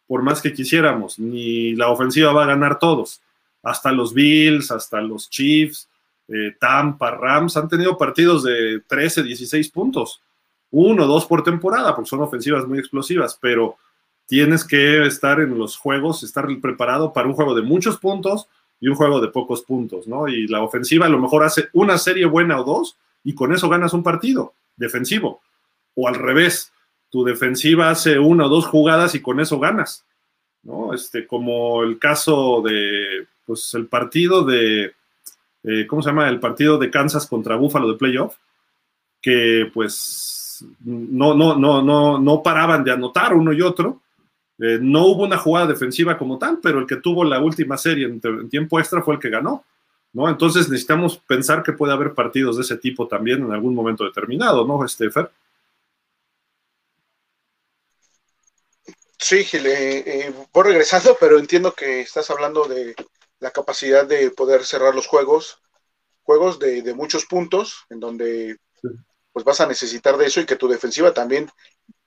por 0.07 0.23
más 0.23 0.41
que 0.41 0.53
quisiéramos, 0.53 1.19
ni 1.19 1.75
la 1.75 1.89
ofensiva 1.89 2.31
va 2.31 2.43
a 2.43 2.47
ganar 2.47 2.79
todos, 2.79 3.21
hasta 3.61 3.91
los 3.91 4.13
Bills, 4.13 4.71
hasta 4.71 5.01
los 5.01 5.29
Chiefs, 5.29 5.89
eh, 6.29 6.55
Tampa, 6.59 7.11
Rams, 7.11 7.57
han 7.57 7.67
tenido 7.67 7.97
partidos 7.97 8.43
de 8.43 8.81
13, 8.87 9.23
16 9.23 9.69
puntos, 9.69 10.21
uno, 10.71 11.05
dos 11.05 11.25
por 11.25 11.43
temporada, 11.43 11.95
porque 11.95 12.09
son 12.09 12.21
ofensivas 12.21 12.67
muy 12.67 12.79
explosivas, 12.79 13.37
pero 13.41 13.77
tienes 14.25 14.65
que 14.65 15.05
estar 15.05 15.39
en 15.39 15.57
los 15.57 15.77
juegos, 15.77 16.23
estar 16.23 16.45
preparado 16.61 17.13
para 17.13 17.27
un 17.27 17.33
juego 17.33 17.55
de 17.55 17.61
muchos 17.61 17.97
puntos 17.97 18.47
y 18.79 18.89
un 18.89 18.95
juego 18.95 19.21
de 19.21 19.29
pocos 19.29 19.61
puntos, 19.61 20.07
¿no? 20.07 20.27
Y 20.27 20.47
la 20.47 20.61
ofensiva 20.61 21.05
a 21.05 21.09
lo 21.09 21.19
mejor 21.19 21.43
hace 21.43 21.69
una 21.73 21.97
serie 21.97 22.25
buena 22.25 22.59
o 22.59 22.63
dos 22.63 22.97
y 23.23 23.33
con 23.33 23.53
eso 23.53 23.69
ganas 23.69 23.93
un 23.93 24.03
partido 24.03 24.53
defensivo. 24.75 25.41
O 25.95 26.07
al 26.07 26.15
revés, 26.15 26.71
tu 27.09 27.23
defensiva 27.23 27.89
hace 27.89 28.19
una 28.19 28.45
o 28.45 28.49
dos 28.49 28.65
jugadas 28.65 29.15
y 29.15 29.21
con 29.21 29.39
eso 29.39 29.59
ganas, 29.59 30.05
¿no? 30.63 30.93
Este, 30.93 31.25
como 31.25 31.83
el 31.83 31.99
caso 31.99 32.61
de, 32.61 33.27
pues 33.45 33.73
el 33.73 33.87
partido 33.87 34.43
de, 34.43 34.93
eh, 35.63 35.87
¿cómo 35.87 36.01
se 36.01 36.09
llama? 36.09 36.29
El 36.29 36.39
partido 36.39 36.77
de 36.77 36.91
Kansas 36.91 37.27
contra 37.27 37.55
Buffalo 37.55 37.91
de 37.91 37.97
playoff, 37.97 38.35
que 39.21 39.69
pues 39.73 40.65
no, 40.85 41.33
no, 41.33 41.55
no, 41.57 41.81
no, 41.81 42.19
no 42.19 42.43
paraban 42.43 42.83
de 42.83 42.91
anotar 42.91 43.33
uno 43.33 43.53
y 43.53 43.61
otro. 43.61 44.01
Eh, 44.59 44.79
no 44.81 45.05
hubo 45.05 45.23
una 45.23 45.37
jugada 45.37 45.67
defensiva 45.67 46.17
como 46.17 46.37
tal, 46.37 46.59
pero 46.61 46.79
el 46.79 46.87
que 46.87 46.95
tuvo 46.95 47.23
la 47.23 47.39
última 47.39 47.77
serie 47.77 48.05
en, 48.07 48.49
tiempo 48.49 48.79
extra 48.79 49.01
fue 49.01 49.15
el 49.15 49.19
que 49.19 49.29
ganó. 49.29 49.63
¿no? 50.13 50.29
Entonces 50.29 50.67
necesitamos 50.69 51.17
pensar 51.17 51.61
que 51.61 51.73
puede 51.73 51.93
haber 51.93 52.13
partidos 52.13 52.55
de 52.57 52.63
ese 52.63 52.77
tipo 52.77 53.07
también 53.07 53.43
en 53.43 53.51
algún 53.51 53.75
momento 53.75 54.03
determinado, 54.03 54.65
¿no, 54.65 54.83
Estefer? 54.83 55.29
Sí, 59.27 59.43
Gil, 59.43 59.65
eh, 59.67 60.33
voy 60.53 60.63
regresando, 60.63 61.17
pero 61.19 61.37
entiendo 61.37 61.73
que 61.73 61.99
estás 61.99 62.29
hablando 62.29 62.63
de 62.63 62.95
la 63.39 63.51
capacidad 63.51 64.05
de 64.05 64.31
poder 64.31 64.63
cerrar 64.63 64.95
los 64.95 65.05
juegos, 65.05 65.61
juegos 66.23 66.59
de, 66.59 66.81
de 66.81 66.93
muchos 66.93 67.25
puntos, 67.25 67.83
en 67.89 67.99
donde 67.99 68.55
pues 69.33 69.43
vas 69.43 69.59
a 69.59 69.67
necesitar 69.67 70.15
de 70.15 70.27
eso 70.27 70.39
y 70.39 70.45
que 70.45 70.55
tu 70.55 70.69
defensiva 70.69 71.13
también 71.13 71.49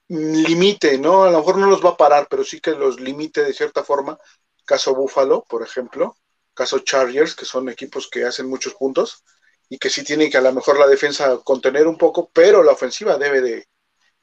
limite, 0.09 0.97
¿no? 0.97 1.25
A 1.25 1.31
lo 1.31 1.41
mejor 1.41 1.59
no 1.59 1.67
los 1.67 1.85
va 1.85 1.91
a 1.91 1.97
parar, 1.99 2.27
pero 2.31 2.43
sí 2.43 2.59
que 2.59 2.71
los 2.71 2.99
limite 2.99 3.45
de 3.45 3.53
cierta 3.53 3.85
forma. 3.85 4.19
Caso 4.65 4.95
Buffalo, 4.95 5.45
por 5.47 5.63
ejemplo, 5.63 6.17
caso 6.55 6.79
Chargers, 6.79 7.35
que 7.35 7.45
son 7.45 7.69
equipos 7.69 8.09
que 8.09 8.25
hacen 8.25 8.49
muchos 8.49 8.77
puntos 8.77 9.25
y 9.69 9.77
que 9.77 9.91
sí 9.91 10.05
tienen 10.05 10.31
que 10.31 10.39
a 10.39 10.41
lo 10.41 10.55
mejor 10.55 10.79
la 10.79 10.87
defensa 10.87 11.39
contener 11.45 11.87
un 11.87 11.99
poco, 11.99 12.31
pero 12.33 12.63
la 12.63 12.73
ofensiva 12.73 13.19
debe 13.19 13.43
de, 13.43 13.67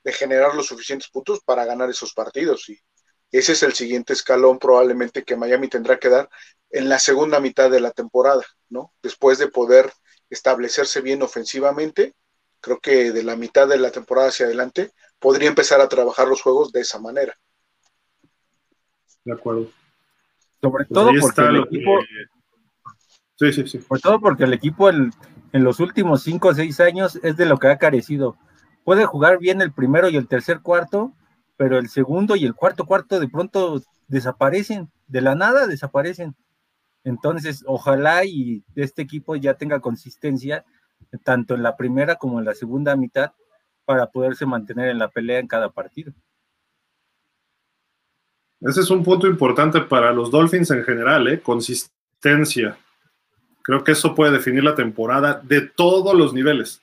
de 0.08 0.14
generar 0.14 0.56
los 0.56 0.68
suficientes 0.68 1.10
puntos 1.10 1.42
para 1.42 1.66
ganar 1.66 1.90
esos 1.90 2.14
partidos. 2.14 2.70
Y 2.70 2.80
ese 3.30 3.52
es 3.52 3.64
el 3.64 3.74
siguiente 3.74 4.14
escalón 4.14 4.58
probablemente 4.58 5.26
que 5.26 5.36
Miami 5.36 5.68
tendrá 5.68 6.00
que 6.00 6.08
dar 6.08 6.30
en 6.70 6.88
la 6.88 6.98
segunda 6.98 7.42
mitad 7.42 7.70
de 7.70 7.82
la 7.82 7.92
temporada, 7.92 8.46
¿no? 8.70 8.94
Después 9.04 9.38
de 9.38 9.50
poder 9.50 9.92
establecerse 10.30 11.02
bien 11.02 11.24
ofensivamente, 11.24 12.16
creo 12.62 12.80
que 12.80 13.12
de 13.12 13.22
la 13.22 13.36
mitad 13.36 13.68
de 13.68 13.80
la 13.80 13.92
temporada 13.92 14.30
hacia 14.30 14.46
adelante 14.46 14.92
podría 15.20 15.50
empezar 15.50 15.82
a 15.82 15.90
trabajar 15.90 16.30
los 16.30 16.42
juegos 16.42 16.72
de 16.72 16.80
esa 16.80 17.00
manera. 17.00 17.38
De 19.26 19.34
acuerdo. 19.34 19.70
Sobre 20.62 20.86
pues 20.86 20.88
todo 20.88 21.12
porque 21.20 21.42
el 21.42 21.64
equipo. 21.66 22.00
Sí, 23.36 23.52
sí, 23.52 23.68
sí. 23.68 23.82
Sobre 23.82 24.00
todo 24.00 24.22
porque 24.22 24.46
el 24.46 24.54
equipo 24.54 24.90
en, 24.90 25.12
en 25.52 25.66
los 25.66 25.82
últimos 25.82 26.24
cinco 26.24 26.48
o 26.48 26.54
seis 26.54 26.80
años 26.80 27.20
es 27.24 27.36
de 27.36 27.46
lo 27.46 27.58
que 27.58 27.68
ha 27.68 27.78
carecido. 27.78 28.38
Puede 28.88 29.06
jugar 29.06 29.38
bien 29.38 29.62
el 29.62 29.74
primero 29.74 30.08
y 30.08 30.16
el 30.16 30.30
tercer 30.30 30.62
cuarto, 30.62 31.12
pero 31.58 31.78
el 31.78 31.90
segundo 31.90 32.38
y 32.38 32.46
el 32.46 32.56
cuarto 32.56 32.86
cuarto 32.86 33.20
de 33.20 33.28
pronto 33.28 33.82
desaparecen, 34.08 34.90
de 35.08 35.20
la 35.20 35.36
nada 35.36 35.68
desaparecen. 35.68 36.38
Entonces, 37.04 37.66
ojalá 37.68 38.24
y 38.24 38.64
este 38.76 39.02
equipo 39.02 39.36
ya 39.36 39.56
tenga 39.56 39.82
consistencia 39.82 40.64
tanto 41.26 41.54
en 41.54 41.64
la 41.64 41.76
primera 41.76 42.16
como 42.16 42.40
en 42.40 42.46
la 42.46 42.56
segunda 42.56 42.96
mitad 42.96 43.34
para 43.84 44.10
poderse 44.10 44.46
mantener 44.46 44.88
en 44.88 45.00
la 45.00 45.10
pelea 45.10 45.40
en 45.40 45.48
cada 45.48 45.70
partido. 45.70 46.14
Ese 48.62 48.80
es 48.80 48.90
un 48.90 49.04
punto 49.04 49.28
importante 49.28 49.82
para 49.82 50.14
los 50.14 50.32
Dolphins 50.32 50.72
en 50.72 50.86
general, 50.86 51.28
¿eh? 51.28 51.42
consistencia. 51.42 52.78
Creo 53.64 53.84
que 53.84 53.92
eso 53.92 54.16
puede 54.16 54.32
definir 54.32 54.64
la 54.64 54.76
temporada 54.76 55.42
de 55.44 55.60
todos 55.60 56.16
los 56.16 56.34
niveles, 56.34 56.82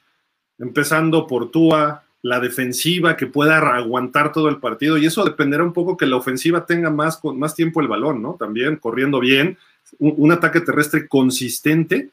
empezando 0.58 1.26
por 1.26 1.50
Tua, 1.50 2.04
la 2.22 2.40
defensiva 2.40 3.16
que 3.16 3.26
pueda 3.26 3.58
aguantar 3.76 4.32
todo 4.32 4.48
el 4.48 4.56
partido 4.56 4.96
y 4.96 5.04
eso 5.04 5.24
dependerá 5.24 5.62
un 5.62 5.74
poco 5.74 5.96
que 5.96 6.06
la 6.06 6.16
ofensiva 6.16 6.64
tenga 6.64 6.88
más, 6.88 7.20
más 7.22 7.54
tiempo 7.54 7.80
el 7.80 7.88
balón, 7.88 8.22
¿no? 8.22 8.36
También 8.38 8.76
corriendo 8.76 9.20
bien, 9.20 9.58
un, 9.98 10.32
ataque 10.32 10.60
terrestre 10.60 11.06
consistente 11.06 12.10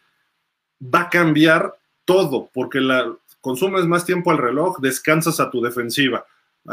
va 0.84 1.04
a 1.04 1.10
cambiar 1.10 1.74
todo, 2.04 2.50
porque 2.54 2.82
la, 2.82 3.10
consumes 3.40 3.86
más 3.86 4.06
tiempo 4.06 4.32
al 4.32 4.38
reloj, 4.38 4.80
descansas 4.80 5.40
a 5.40 5.50
tu 5.50 5.62
defensiva. 5.62 6.26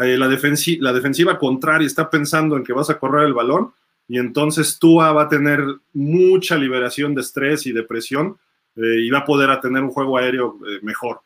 Eh, 0.02 0.18
la, 0.18 0.26
la 0.26 0.92
defensiva 0.92 1.38
contraria 1.38 1.86
está 1.86 2.10
pensando 2.10 2.56
en 2.56 2.64
que 2.64 2.72
vas 2.72 2.90
a 2.90 2.98
correr 2.98 3.26
el 3.26 3.34
balón 3.34 3.72
y 4.08 4.18
entonces 4.18 4.78
Tua 4.78 5.12
va 5.12 5.22
a 5.22 5.28
tener 5.28 5.62
mucha 5.92 6.56
liberación 6.56 7.14
de 7.14 7.20
estrés 7.20 7.66
y 7.66 7.72
de 7.72 7.82
presión 7.82 8.38
eh, 8.74 9.00
y 9.00 9.10
va 9.10 9.18
a 9.18 9.24
poder 9.24 9.60
tener 9.60 9.82
un 9.82 9.90
juego 9.90 10.16
aéreo 10.16 10.58
eh, 10.66 10.80
mejor. 10.82 11.20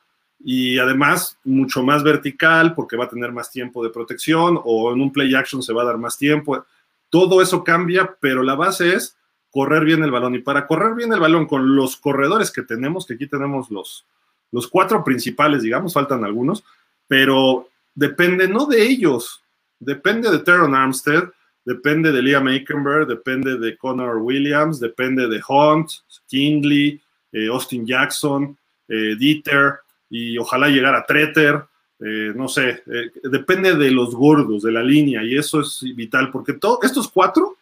Y 0.44 0.78
además, 0.78 1.38
mucho 1.44 1.83
más 1.83 2.02
vertical, 2.02 2.74
porque 2.74 2.96
va 2.96 3.05
a 3.05 3.09
tener 3.09 3.33
más 3.33 3.50
tiempo 3.50 3.83
de 3.85 3.90
protección, 3.90 4.61
o 4.64 4.92
en 4.92 5.00
un 5.00 5.12
play 5.12 5.35
action 5.35 5.62
se 5.62 5.72
va 5.72 5.83
a 5.83 5.87
dar 5.87 5.98
más 5.98 6.18
tiempo. 6.18 6.64
Todo 7.11 7.40
eso 7.42 7.62
cambia, 7.62 8.16
pero 8.20 8.42
la 8.42 8.55
base 8.55 8.94
es 8.94 9.16
correr 9.50 9.85
bien 9.85 10.02
el 10.02 10.11
balón. 10.11 10.35
Y 10.35 10.40
para 10.40 10.66
correr 10.66 10.94
bien 10.94 11.12
el 11.12 11.20
balón 11.20 11.46
con 11.46 11.76
los 11.76 11.96
corredores 11.96 12.50
que 12.50 12.62
tenemos, 12.62 13.07
que 13.07 13.14
aquí 13.14 13.26
tenemos 13.26 13.70
los, 13.70 14.07
los 14.50 14.66
cuatro 14.66 15.05
principales, 15.05 15.62
digamos, 15.62 15.92
faltan 15.92 16.24
algunos, 16.24 16.64
pero 17.07 17.68
depende 17.94 18.48
no 18.48 18.66
de 18.66 18.83
ellos, 18.83 19.42
depende 19.78 20.31
de 20.31 20.38
Teron 20.38 20.74
Armstead, 20.74 21.24
depende 21.64 22.11
de 22.12 22.22
Liam 22.22 22.46
Aikenberg, 22.46 23.07
depende 23.07 23.59
de 23.59 23.76
Connor 23.76 24.16
Williams, 24.16 24.81
depende 24.81 25.28
de 25.28 25.40
Hunt, 25.46 25.90
Kindley, 26.26 27.00
eh, 27.33 27.48
Austin 27.48 27.87
Jackson, 27.87 28.57
eh, 28.88 29.16
Dieter, 29.18 29.81
y 30.12 30.37
ojalá 30.37 30.68
llegara 30.68 30.98
a 30.98 31.07
Treter, 31.07 31.64
eh, 31.98 32.35
no 32.37 32.46
sé, 32.46 32.83
depende 33.25 33.75
de 33.77 33.90
los 33.90 34.14
gordos, 34.14 34.62
de 34.62 34.70
la 34.70 34.83
línea, 34.83 35.25
y 35.25 35.38
eso 35.38 35.62
es 35.62 35.81
vital, 35.96 36.31
porque 36.31 36.59
estos 36.83 37.09
cuatro, 37.09 37.57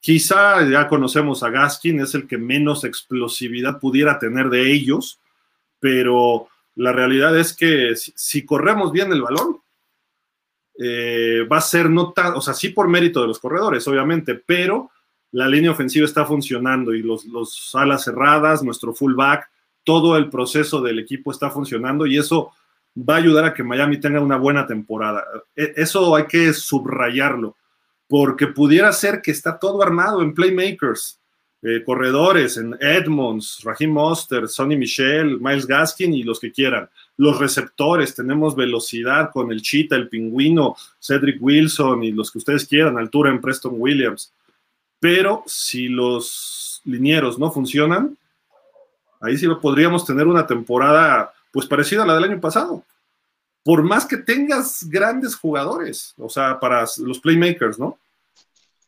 quizá 0.00 0.66
ya 0.66 0.88
conocemos 0.88 1.42
a 1.42 1.50
Gaskin, 1.50 2.00
es 2.00 2.14
el 2.14 2.26
que 2.26 2.38
menos 2.38 2.84
explosividad 2.84 3.80
pudiera 3.80 4.18
tener 4.18 4.48
de 4.48 4.72
ellos, 4.72 5.20
pero 5.78 6.48
la 6.76 6.92
realidad 6.92 7.38
es 7.38 7.52
que 7.52 7.94
si, 7.96 8.46
corremos 8.46 8.90
bien 8.90 9.12
el 9.12 9.20
balón, 9.20 9.60
va 11.52 11.58
a 11.58 11.60
ser 11.60 11.90
no 11.90 12.12
tan, 12.12 12.32
o 12.32 12.40
sea, 12.40 12.54
sí 12.54 12.70
por 12.70 12.88
mérito 12.88 13.20
de 13.20 13.26
los 13.26 13.38
corredores, 13.38 13.86
obviamente, 13.86 14.34
pero 14.34 14.90
la 15.32 15.48
línea 15.48 15.72
ofensiva 15.72 16.06
está 16.06 16.24
funcionando 16.24 16.94
y 16.94 17.02
los, 17.02 17.26
los 17.26 17.74
alas 17.74 18.04
cerradas, 18.04 18.62
nuestro 18.62 18.94
fullback, 18.94 19.50
todo 19.84 20.16
el 20.16 20.30
proceso 20.30 20.80
del 20.80 20.98
equipo 20.98 21.30
está 21.30 21.50
funcionando 21.50 22.06
y 22.06 22.18
eso 22.18 22.52
va 22.96 23.14
a 23.14 23.18
ayudar 23.18 23.44
a 23.44 23.54
que 23.54 23.62
Miami 23.62 23.98
tenga 23.98 24.20
una 24.20 24.36
buena 24.36 24.66
temporada. 24.66 25.24
E, 25.54 25.74
eso 25.76 26.14
hay 26.16 26.24
que 26.24 26.52
subrayarlo, 26.52 27.56
porque 28.08 28.46
pudiera 28.48 28.92
ser 28.92 29.20
que 29.22 29.30
está 29.30 29.58
todo 29.58 29.82
armado 29.82 30.22
en 30.22 30.34
playmakers, 30.34 31.20
eh, 31.62 31.82
corredores, 31.84 32.56
en 32.56 32.76
Edmonds, 32.80 33.60
Raheem 33.62 33.90
Monster, 33.90 34.48
Sonny 34.48 34.76
Michel, 34.76 35.40
Miles 35.40 35.66
Gaskin 35.66 36.12
y 36.12 36.22
los 36.22 36.40
que 36.40 36.52
quieran. 36.52 36.88
Los 37.16 37.38
receptores, 37.38 38.14
tenemos 38.14 38.54
velocidad 38.56 39.30
con 39.32 39.52
el 39.52 39.62
Cheetah, 39.62 39.96
el 39.96 40.08
Pingüino, 40.08 40.76
Cedric 41.00 41.38
Wilson 41.40 42.04
y 42.04 42.12
los 42.12 42.30
que 42.30 42.38
ustedes 42.38 42.66
quieran, 42.66 42.98
altura 42.98 43.30
en 43.30 43.40
Preston 43.40 43.74
Williams 43.76 44.32
pero 45.04 45.44
si 45.46 45.88
los 45.88 46.80
linieros 46.86 47.38
no 47.38 47.52
funcionan, 47.52 48.16
ahí 49.24 49.36
sí 49.36 49.48
podríamos 49.60 50.04
tener 50.04 50.26
una 50.26 50.46
temporada 50.46 51.32
pues 51.52 51.66
parecida 51.66 52.02
a 52.02 52.06
la 52.06 52.14
del 52.14 52.24
año 52.24 52.40
pasado. 52.40 52.84
Por 53.62 53.82
más 53.82 54.04
que 54.04 54.18
tengas 54.18 54.84
grandes 54.88 55.36
jugadores, 55.36 56.14
o 56.18 56.28
sea, 56.28 56.60
para 56.60 56.84
los 56.98 57.18
playmakers, 57.20 57.78
¿no? 57.78 57.98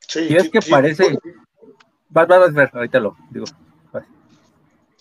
Sí, 0.06 0.26
y 0.28 0.36
es 0.36 0.50
que 0.50 0.60
parece. 0.60 1.18
Vas, 2.08 2.30
a 2.30 2.46
ver, 2.48 2.70
ahorita 2.72 3.00
lo 3.00 3.16
digo. 3.30 3.46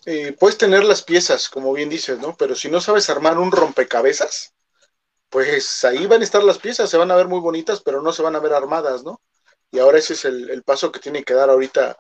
Eh, 0.06 0.36
puedes 0.40 0.58
tener 0.58 0.84
las 0.84 1.02
piezas, 1.02 1.50
como 1.50 1.74
bien 1.74 1.90
dices, 1.90 2.20
¿no? 2.20 2.36
Pero 2.38 2.56
si 2.56 2.70
no 2.70 2.80
sabes 2.80 3.10
armar 3.10 3.40
un 3.40 3.52
rompecabezas, 3.52 4.54
pues 5.30 5.84
ahí 5.84 6.06
van 6.06 6.22
a 6.22 6.24
estar 6.24 6.44
las 6.44 6.60
piezas, 6.60 6.90
se 6.90 6.98
van 6.98 7.10
a 7.10 7.16
ver 7.16 7.28
muy 7.28 7.40
bonitas, 7.40 7.82
pero 7.82 8.02
no 8.02 8.14
se 8.14 8.22
van 8.22 8.36
a 8.36 8.40
ver 8.40 8.54
armadas, 8.54 9.04
¿no? 9.04 9.20
y 9.76 9.80
ahora 9.80 9.98
ese 9.98 10.14
es 10.14 10.26
el, 10.26 10.64
paso 10.64 10.92
que 10.92 11.00
tiene 11.00 11.24
que 11.24 11.34
dar 11.34 11.50
ahorita 11.50 11.98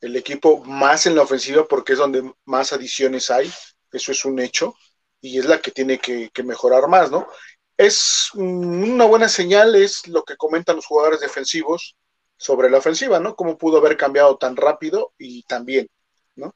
el 0.00 0.16
equipo 0.16 0.62
más 0.64 1.06
en 1.06 1.14
la 1.14 1.22
ofensiva 1.22 1.66
porque 1.66 1.94
es 1.94 1.98
donde 1.98 2.32
más 2.44 2.72
adiciones 2.72 3.30
hay, 3.30 3.50
eso 3.92 4.12
es 4.12 4.24
un 4.24 4.38
hecho, 4.38 4.74
y 5.20 5.38
es 5.38 5.46
la 5.46 5.60
que 5.60 5.70
tiene 5.70 5.98
que, 5.98 6.30
mejorar 6.44 6.88
más, 6.88 7.10
¿no? 7.10 7.26
Es 7.76 8.30
una 8.34 9.04
buena 9.04 9.28
señal, 9.28 9.74
es 9.74 10.06
lo 10.08 10.24
que 10.24 10.36
comentan 10.36 10.76
los 10.76 10.86
jugadores 10.86 11.20
defensivos 11.20 11.96
sobre 12.36 12.70
la 12.70 12.78
ofensiva, 12.78 13.20
¿no? 13.20 13.34
Cómo 13.34 13.58
pudo 13.58 13.78
haber 13.78 13.96
cambiado 13.96 14.36
tan 14.38 14.56
rápido 14.56 15.12
y 15.18 15.42
tan 15.44 15.64
bien, 15.64 15.88
¿no? 16.36 16.54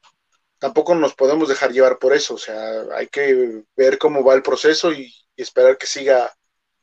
Tampoco 0.59 0.93
nos 0.95 1.15
podemos 1.15 1.49
dejar 1.49 1.71
llevar 1.71 1.97
por 1.99 2.13
eso, 2.13 2.35
o 2.35 2.37
sea, 2.37 2.83
hay 2.95 3.07
que 3.07 3.63
ver 3.75 3.97
cómo 3.97 4.23
va 4.23 4.35
el 4.35 4.43
proceso 4.43 4.91
y 4.91 5.13
esperar 5.35 5.77
que 5.77 5.87
siga 5.87 6.31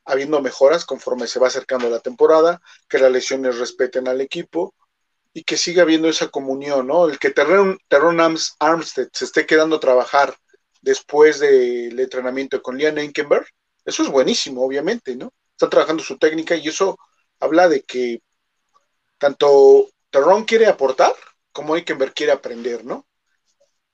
habiendo 0.05 0.41
mejoras 0.41 0.85
conforme 0.85 1.27
se 1.27 1.39
va 1.39 1.49
acercando 1.49 1.89
la 1.89 2.01
temporada, 2.01 2.61
que 2.89 2.99
las 2.99 3.13
lesiones 3.13 3.59
respeten 3.59 4.09
al 4.09 4.21
equipo 4.21 4.75
y 5.39 5.45
que 5.45 5.57
siga 5.57 5.83
habiendo 5.83 6.09
esa 6.09 6.31
comunión, 6.31 6.89
¿no? 6.89 7.09
El 7.09 7.21
que 7.21 7.31
Terron, 7.31 7.79
Armstead 8.59 9.09
se 9.13 9.25
esté 9.25 9.47
quedando 9.47 9.77
a 9.77 9.81
trabajar 9.81 10.37
después 10.81 11.39
del 11.39 11.99
entrenamiento 12.01 12.61
con 12.61 12.77
Liam 12.77 12.99
Enkenberg, 12.99 13.47
eso 13.85 14.03
es 14.03 14.09
buenísimo, 14.09 14.65
obviamente, 14.65 15.15
¿no? 15.15 15.33
Está 15.53 15.71
trabajando 15.71 16.03
su 16.03 16.19
técnica 16.19 16.57
y 16.57 16.67
eso 16.67 16.99
habla 17.39 17.69
de 17.69 17.83
que 17.85 18.21
tanto 19.17 19.89
Terron 20.11 20.45
quiere 20.45 20.67
aportar 20.67 21.15
como 21.53 21.77
Enkenberg 21.77 22.15
quiere 22.15 22.33
aprender, 22.33 22.85
¿no? 22.85 23.07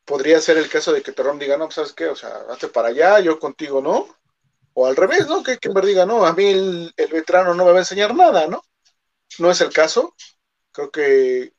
Podría 0.06 0.40
ser 0.40 0.56
el 0.56 0.70
caso 0.70 0.94
de 0.94 1.02
que 1.02 1.12
Terron 1.12 1.38
diga, 1.38 1.58
no, 1.58 1.66
pues, 1.66 1.74
¿sabes 1.74 1.92
qué? 1.92 2.06
O 2.06 2.16
sea, 2.16 2.44
hazte 2.48 2.68
para 2.68 2.88
allá, 2.88 3.20
yo 3.20 3.38
contigo 3.38 3.82
no, 3.82 4.16
o 4.72 4.86
al 4.86 4.96
revés, 4.96 5.26
¿no? 5.26 5.42
Que 5.42 5.58
me 5.68 5.80
diga, 5.82 6.06
no, 6.06 6.24
a 6.24 6.32
mí 6.32 6.46
el, 6.46 6.94
veterano 6.96 7.52
no 7.52 7.66
me 7.66 7.72
va 7.72 7.76
a 7.76 7.82
enseñar 7.82 8.14
nada, 8.14 8.46
¿no? 8.46 8.62
No 9.38 9.50
es 9.50 9.60
el 9.60 9.70
caso. 9.70 10.14
Creo 10.74 10.90
que 10.90 11.52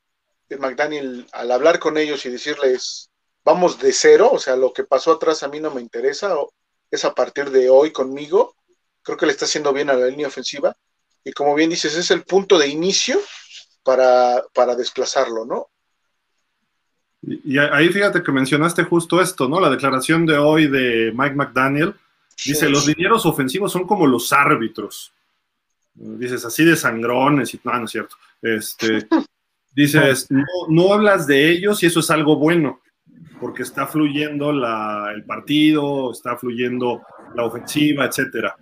McDaniel, 0.60 1.26
al 1.32 1.52
hablar 1.52 1.80
con 1.80 1.98
ellos 1.98 2.26
y 2.26 2.30
decirles, 2.30 3.10
vamos 3.44 3.80
de 3.80 3.94
cero, 3.94 4.30
o 4.32 4.40
sea, 4.40 4.56
lo 4.56 4.74
que 4.74 4.84
pasó 4.84 5.14
atrás 5.14 5.42
a 5.42 5.48
mí 5.48 5.60
no 5.60 5.72
me 5.72 5.82
interesa, 5.82 6.38
o 6.38 6.52
es 6.92 7.06
a 7.06 7.14
partir 7.14 7.50
de 7.50 7.70
hoy 7.70 7.92
conmigo, 7.92 8.56
creo 9.02 9.18
que 9.18 9.26
le 9.26 9.32
está 9.32 9.46
haciendo 9.46 9.72
bien 9.72 9.90
a 9.90 9.94
la 9.94 10.08
línea 10.08 10.28
ofensiva. 10.28 10.76
Y 11.24 11.32
como 11.32 11.56
bien 11.56 11.70
dices, 11.70 11.96
es 11.96 12.12
el 12.12 12.24
punto 12.24 12.60
de 12.60 12.68
inicio 12.68 13.20
para, 13.84 14.44
para 14.54 14.76
desplazarlo, 14.76 15.46
¿no? 15.46 15.70
Y 17.22 17.58
ahí 17.58 17.90
fíjate 17.90 18.22
que 18.22 18.32
mencionaste 18.32 18.84
justo 18.84 19.20
esto, 19.22 19.48
¿no? 19.48 19.60
La 19.60 19.72
declaración 19.72 20.26
de 20.28 20.38
hoy 20.38 20.68
de 20.68 21.12
Mike 21.16 21.36
McDaniel, 21.36 21.96
Dice, 22.44 22.70
los 22.70 22.86
linieros 22.86 23.26
ofensivos 23.26 23.72
son 23.72 23.88
como 23.88 24.06
los 24.06 24.34
árbitros. 24.34 25.14
Dices, 25.96 26.44
así 26.44 26.66
de 26.66 26.76
sangrones 26.76 27.54
y 27.54 27.62
no, 27.64 27.80
no 27.80 27.86
es 27.86 27.92
cierto. 27.92 28.16
Este, 28.42 29.08
dices, 29.76 30.28
no, 30.70 30.94
hablas 30.94 31.26
de 31.26 31.50
ellos 31.50 31.82
y 31.82 31.86
eso 31.86 32.02
es 32.02 32.12
algo 32.12 32.36
bueno, 32.36 32.82
porque 33.40 33.64
está 33.64 33.88
fluyendo 33.88 34.52
el 34.52 35.24
partido, 35.26 36.12
está 36.12 36.38
fluyendo 36.38 37.02
la 37.34 37.46
ofensiva, 37.46 38.06
etcétera. 38.06 38.56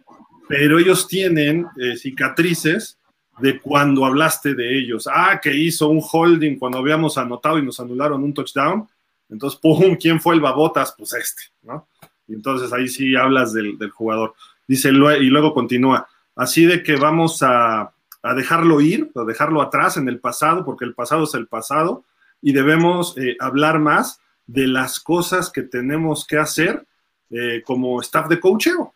Pero 0.48 0.78
ellos 0.78 1.08
tienen 1.08 1.66
eh, 1.78 1.96
cicatrices 1.98 3.00
de 3.40 3.60
cuando 3.60 4.06
hablaste 4.06 4.54
de 4.54 4.78
ellos. 4.78 5.08
Ah, 5.12 5.40
que 5.42 5.56
hizo 5.56 5.90
un 5.90 6.02
holding 6.02 6.58
cuando 6.58 6.78
habíamos 6.78 7.18
anotado 7.18 7.58
y 7.58 7.66
nos 7.66 7.80
anularon 7.80 8.24
un 8.24 8.34
touchdown. 8.34 8.88
Entonces, 9.30 9.60
¡pum! 9.60 9.96
¿Quién 10.00 10.20
fue 10.20 10.36
el 10.36 10.42
babotas? 10.42 10.94
Pues 10.98 11.14
este, 11.14 11.44
¿no? 11.64 11.88
Y 12.28 12.34
entonces 12.34 12.72
ahí 12.72 12.88
sí 12.88 13.16
hablas 13.16 13.54
del, 13.54 13.78
jugador. 13.90 14.36
Dice, 14.68 14.90
y 14.90 15.30
luego 15.30 15.54
continúa, 15.54 16.08
así 16.36 16.66
de 16.66 16.84
que 16.84 16.96
vamos 16.96 17.42
a, 17.42 17.92
dejarlo 18.36 18.80
ir, 18.82 19.12
a 19.16 19.24
dejarlo 19.24 19.62
atrás 19.62 19.98
en 19.98 20.08
el 20.08 20.20
pasado, 20.20 20.64
porque 20.64 20.86
el 20.86 20.94
pasado 20.94 21.24
es 21.26 21.34
el 21.34 21.48
pasado, 21.48 22.06
y 22.42 22.54
debemos 22.54 23.18
eh, 23.18 23.36
hablar 23.40 23.80
más 23.80 24.20
de 24.48 24.68
las 24.68 25.00
cosas 25.00 25.50
que 25.50 25.64
tenemos 25.64 26.26
que 26.26 26.38
hacer 26.38 26.86
eh, 27.30 27.62
como 27.66 28.02
staff 28.02 28.28
de 28.28 28.40
coacheo. 28.40 28.94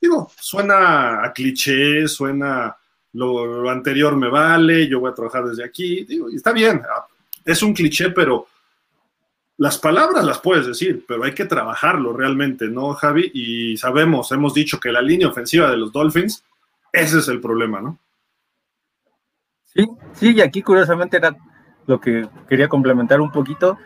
Digo, 0.00 0.30
suena 0.40 1.24
a 1.24 1.32
cliché, 1.32 2.06
suena 2.08 2.76
lo, 3.14 3.70
anterior 3.70 4.16
me 4.16 4.28
vale, 4.28 4.88
yo 4.88 5.00
voy 5.00 5.10
a 5.10 5.14
trabajar 5.14 5.44
desde 5.44 5.64
aquí, 5.64 6.04
digo, 6.04 6.30
y 6.30 6.36
está 6.36 6.52
bien, 6.52 6.82
es 7.44 7.62
un 7.62 7.72
cliché, 7.72 8.10
pero 8.10 8.48
las 9.56 9.78
palabras 9.78 10.24
las 10.24 10.40
puedes 10.40 10.66
decir, 10.66 11.04
pero 11.06 11.22
hay 11.24 11.32
que 11.32 11.44
trabajarlo 11.44 12.12
realmente, 12.12 12.66
¿no, 12.66 12.92
Javi? 12.94 13.30
Y 13.32 13.76
sabemos, 13.76 14.32
hemos 14.32 14.52
dicho 14.52 14.80
que 14.80 14.90
la 14.90 15.00
línea 15.00 15.28
ofensiva 15.28 15.70
de 15.70 15.76
los 15.76 15.92
Dolphins, 15.92 16.42
ese 16.94 17.18
es 17.18 17.28
el 17.28 17.40
problema, 17.40 17.80
¿no? 17.80 17.98
Sí, 19.64 19.88
sí, 20.12 20.32
y 20.34 20.40
aquí 20.40 20.62
curiosamente 20.62 21.16
era 21.16 21.36
lo 21.86 22.00
que 22.00 22.28
quería 22.48 22.68
complementar 22.68 23.20
un 23.20 23.32
poquito. 23.32 23.76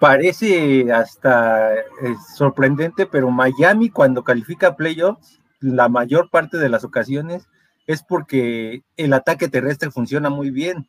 Parece 0.00 0.90
hasta 0.90 1.74
eh, 1.74 1.84
sorprendente, 2.34 3.06
pero 3.06 3.30
Miami 3.30 3.90
cuando 3.90 4.24
califica 4.24 4.74
playoffs, 4.74 5.40
la 5.60 5.88
mayor 5.88 6.30
parte 6.30 6.56
de 6.56 6.70
las 6.70 6.82
ocasiones 6.84 7.46
es 7.86 8.02
porque 8.02 8.82
el 8.96 9.12
ataque 9.12 9.48
terrestre 9.48 9.90
funciona 9.90 10.30
muy 10.30 10.50
bien 10.50 10.88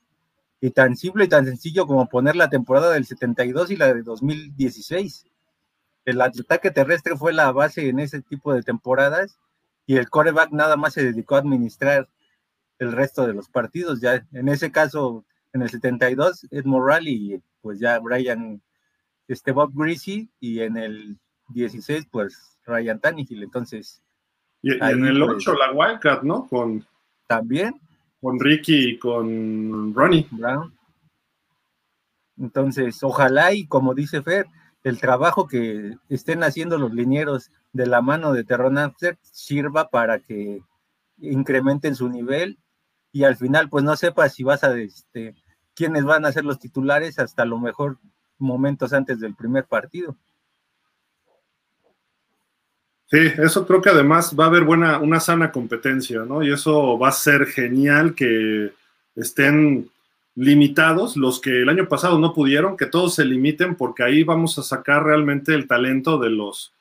y 0.61 0.71
tan 0.71 0.95
simple 0.95 1.25
y 1.25 1.27
tan 1.27 1.45
sencillo 1.45 1.85
como 1.85 2.07
poner 2.07 2.37
la 2.37 2.49
temporada 2.49 2.91
del 2.91 3.05
72 3.05 3.71
y 3.71 3.75
la 3.75 3.93
de 3.93 4.03
2016. 4.03 5.25
El 6.05 6.21
ataque 6.21 6.71
terrestre 6.71 7.17
fue 7.17 7.33
la 7.33 7.51
base 7.51 7.89
en 7.89 7.99
ese 7.99 8.21
tipo 8.21 8.53
de 8.53 8.63
temporadas 8.63 9.37
y 9.87 9.95
el 9.95 10.09
coreback 10.09 10.51
nada 10.51 10.75
más 10.75 10.93
se 10.93 11.03
dedicó 11.03 11.35
a 11.35 11.39
administrar 11.39 12.07
el 12.77 12.91
resto 12.91 13.25
de 13.25 13.33
los 13.33 13.49
partidos. 13.49 14.01
Ya 14.01 14.27
en 14.33 14.49
ese 14.49 14.71
caso, 14.71 15.25
en 15.53 15.61
el 15.61 15.69
72, 15.69 16.45
Ed 16.51 16.65
Morale 16.65 17.09
y 17.09 17.41
pues 17.61 17.79
ya 17.79 17.97
Brian 17.99 18.61
este 19.29 19.51
Bob 19.51 19.71
Greasy 19.73 20.29
y 20.41 20.59
en 20.59 20.77
el 20.77 21.17
16 21.49 22.05
pues 22.11 22.59
Ryan 22.65 22.99
Tannehill, 22.99 23.43
entonces... 23.43 24.03
Y, 24.61 24.73
en 24.73 25.05
el 25.05 25.23
8 25.23 25.51
pues, 25.51 25.57
la 25.57 25.71
Wildcat, 25.71 26.23
¿no? 26.23 26.47
Con, 26.47 26.85
también. 27.25 27.79
Con 28.19 28.39
Ricky 28.39 28.89
y 28.89 28.99
con 28.99 29.93
Ronnie. 29.93 30.27
Brown. 30.31 30.73
Entonces, 32.37 33.01
ojalá 33.03 33.53
y 33.53 33.67
como 33.67 33.93
dice 33.93 34.21
Fer, 34.21 34.47
el 34.83 34.99
trabajo 34.99 35.47
que 35.47 35.95
estén 36.09 36.43
haciendo 36.43 36.77
los 36.77 36.93
linieros 36.93 37.51
de 37.77 37.85
la 37.85 38.01
mano 38.01 38.33
de 38.33 38.43
Terron 38.43 38.77
Amster 38.77 39.17
sirva 39.21 39.89
para 39.89 40.19
que 40.19 40.61
incrementen 41.19 41.95
su 41.95 42.09
nivel 42.09 42.57
y 43.11 43.23
al 43.23 43.37
final 43.37 43.69
pues 43.69 43.83
no 43.83 43.95
sepas 43.95 44.33
si 44.33 44.43
vas 44.43 44.63
a 44.63 44.77
este 44.77 45.35
quiénes 45.73 46.03
van 46.03 46.25
a 46.25 46.31
ser 46.31 46.43
los 46.43 46.59
titulares 46.59 47.19
hasta 47.19 47.45
lo 47.45 47.59
mejor 47.59 47.97
momentos 48.39 48.93
antes 48.93 49.19
del 49.19 49.35
primer 49.35 49.65
partido. 49.65 50.17
Sí, 53.09 53.19
eso 53.37 53.65
creo 53.65 53.81
que 53.81 53.89
además 53.89 54.35
va 54.37 54.45
a 54.45 54.47
haber 54.47 54.63
buena, 54.63 54.99
una 54.99 55.21
sana 55.21 55.51
competencia, 55.51 56.25
¿no? 56.25 56.43
Y 56.43 56.51
eso 56.51 56.99
va 56.99 57.07
a 57.09 57.13
ser 57.13 57.45
genial 57.45 58.15
que 58.15 58.73
estén 59.15 59.89
limitados 60.35 61.15
los 61.15 61.39
que 61.39 61.61
el 61.61 61.69
año 61.69 61.87
pasado 61.87 62.19
no 62.19 62.33
pudieron, 62.33 62.75
que 62.75 62.85
todos 62.85 63.15
se 63.15 63.23
limiten, 63.23 63.75
porque 63.75 64.03
ahí 64.03 64.23
vamos 64.23 64.59
a 64.59 64.63
sacar 64.63 65.03
realmente 65.03 65.53
el 65.53 65.67
talento 65.67 66.17
de 66.17 66.31
los 66.31 66.73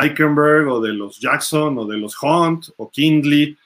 Eichenberg 0.00 0.68
o 0.68 0.80
de 0.80 0.92
los 0.92 1.18
Jackson 1.18 1.78
o 1.78 1.86
de 1.86 1.98
los 1.98 2.16
Hunt 2.22 2.68
o 2.76 2.90
Kindley, 2.90 3.56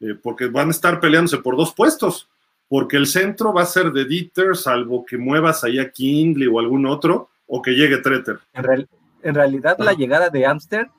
eh, 0.00 0.14
porque 0.22 0.46
van 0.46 0.68
a 0.68 0.72
estar 0.72 1.00
peleándose 1.00 1.38
por 1.38 1.56
dos 1.56 1.74
puestos, 1.74 2.28
porque 2.68 2.96
el 2.96 3.06
centro 3.06 3.52
va 3.52 3.62
a 3.62 3.66
ser 3.66 3.92
de 3.92 4.04
Dieter, 4.04 4.56
salvo 4.56 5.04
que 5.04 5.16
muevas 5.16 5.64
ahí 5.64 5.78
a 5.78 5.90
Kindley 5.90 6.46
o 6.46 6.58
algún 6.58 6.86
otro, 6.86 7.30
o 7.46 7.62
que 7.62 7.72
llegue 7.72 7.98
Treter. 7.98 8.38
En, 8.52 9.34
realidad, 9.34 9.76
la 9.78 9.94
llegada 9.94 10.28
de 10.28 10.46
Amster, 10.46 10.90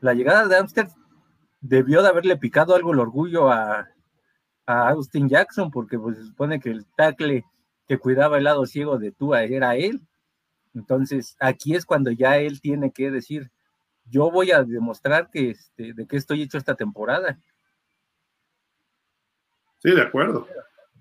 la 0.00 0.14
llegada 0.14 0.48
de 0.48 0.56
Amster 0.56 0.88
debió 1.60 2.02
de 2.02 2.08
haberle 2.08 2.36
picado 2.36 2.74
algo 2.74 2.92
el 2.92 2.98
orgullo 2.98 3.50
a, 3.50 3.88
a 4.66 4.88
Austin 4.88 5.28
Jackson, 5.28 5.70
porque 5.70 5.98
pues, 5.98 6.16
se 6.16 6.24
supone 6.24 6.58
que 6.58 6.70
el 6.70 6.86
tackle 6.96 7.44
que 7.86 7.98
cuidaba 7.98 8.38
el 8.38 8.44
lado 8.44 8.66
ciego 8.66 8.98
de 8.98 9.12
Tua 9.12 9.42
era 9.44 9.76
él. 9.76 10.00
Entonces, 10.74 11.36
aquí 11.38 11.74
es 11.74 11.84
cuando 11.84 12.10
ya 12.10 12.38
él 12.38 12.60
tiene 12.60 12.90
que 12.90 13.10
decir, 13.10 13.50
yo 14.12 14.30
voy 14.30 14.50
a 14.52 14.62
demostrar 14.62 15.30
que 15.30 15.50
este, 15.50 15.94
de 15.94 16.06
qué 16.06 16.16
estoy 16.16 16.42
hecho 16.42 16.58
esta 16.58 16.74
temporada. 16.74 17.38
Sí, 19.82 19.90
de 19.90 20.02
acuerdo. 20.02 20.46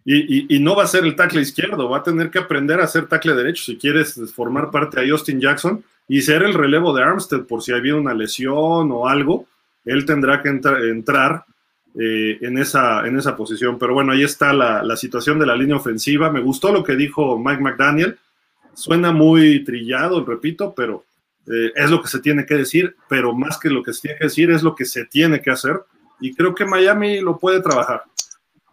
Y, 0.03 0.57
no 0.59 0.75
va 0.75 0.85
a 0.85 0.87
ser 0.87 1.03
el 1.05 1.15
tackle 1.15 1.41
izquierdo, 1.41 1.87
va 1.87 1.97
a 1.97 2.03
tener 2.03 2.31
que 2.31 2.39
aprender 2.39 2.79
a 2.79 2.85
hacer 2.85 3.05
tackle 3.05 3.35
derecho 3.35 3.63
si 3.65 3.77
quieres 3.77 4.19
formar 4.33 4.71
parte 4.71 4.99
de 4.99 5.11
Austin 5.11 5.39
Jackson 5.39 5.83
y 6.07 6.23
ser 6.23 6.41
el 6.41 6.55
relevo 6.55 6.91
de 6.91 7.03
Armstead 7.03 7.45
por 7.45 7.61
si 7.61 7.71
había 7.71 7.95
una 7.95 8.15
lesión 8.15 8.91
o 8.91 9.07
algo, 9.07 9.45
él 9.85 10.05
tendrá 10.05 10.41
que 10.41 10.49
entrar 10.49 11.45
eh, 11.93 12.37
en, 12.41 12.57
esa, 12.57 13.05
en 13.05 13.19
esa 13.19 13.35
posición. 13.35 13.77
Pero 13.77 13.93
bueno, 13.93 14.13
ahí 14.13 14.23
está 14.23 14.53
la, 14.53 14.95
situación 14.95 15.37
de 15.37 15.45
la 15.45 15.55
línea 15.55 15.75
ofensiva. 15.75 16.31
Me 16.31 16.41
gustó 16.41 16.71
lo 16.71 16.83
que 16.83 16.95
dijo 16.95 17.37
Mike 17.37 17.61
McDaniel. 17.61 18.17
Suena 18.73 19.11
muy 19.11 19.63
trillado, 19.63 20.25
repito, 20.25 20.73
pero 20.73 21.03
eh, 21.47 21.71
es 21.75 21.89
lo 21.89 22.01
que 22.01 22.07
se 22.07 22.19
tiene 22.19 22.45
que 22.45 22.55
decir, 22.55 22.95
pero 23.09 23.33
más 23.33 23.57
que 23.57 23.69
lo 23.69 23.83
que 23.83 23.93
se 23.93 24.01
tiene 24.01 24.17
que 24.17 24.25
decir 24.25 24.51
es 24.51 24.63
lo 24.63 24.75
que 24.75 24.85
se 24.85 25.05
tiene 25.05 25.41
que 25.41 25.51
hacer. 25.51 25.81
Y 26.19 26.33
creo 26.35 26.53
que 26.53 26.65
Miami 26.65 27.19
lo 27.19 27.37
puede 27.39 27.61
trabajar. 27.61 28.03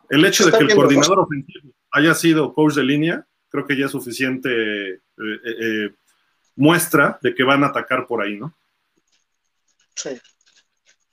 El 0.09 0.25
hecho 0.25 0.47
de 0.47 0.53
que 0.53 0.64
el 0.64 0.75
coordinador 0.75 1.21
ofensivo 1.21 1.73
haya 1.93 2.14
sido 2.14 2.53
coach 2.53 2.75
de 2.75 2.85
línea, 2.85 3.27
creo 3.49 3.66
que 3.66 3.79
ya 3.79 3.87
es 3.87 3.93
suficiente 3.93 4.51
eh, 4.93 5.01
eh, 5.16 5.91
muestra 6.57 7.19
de 7.23 7.35
que 7.35 7.45
van 7.45 7.64
a 7.64 7.69
atacar 7.69 8.07
por 8.07 8.23
ahí, 8.23 8.37
¿no? 8.37 8.55
Sí. 9.95 10.21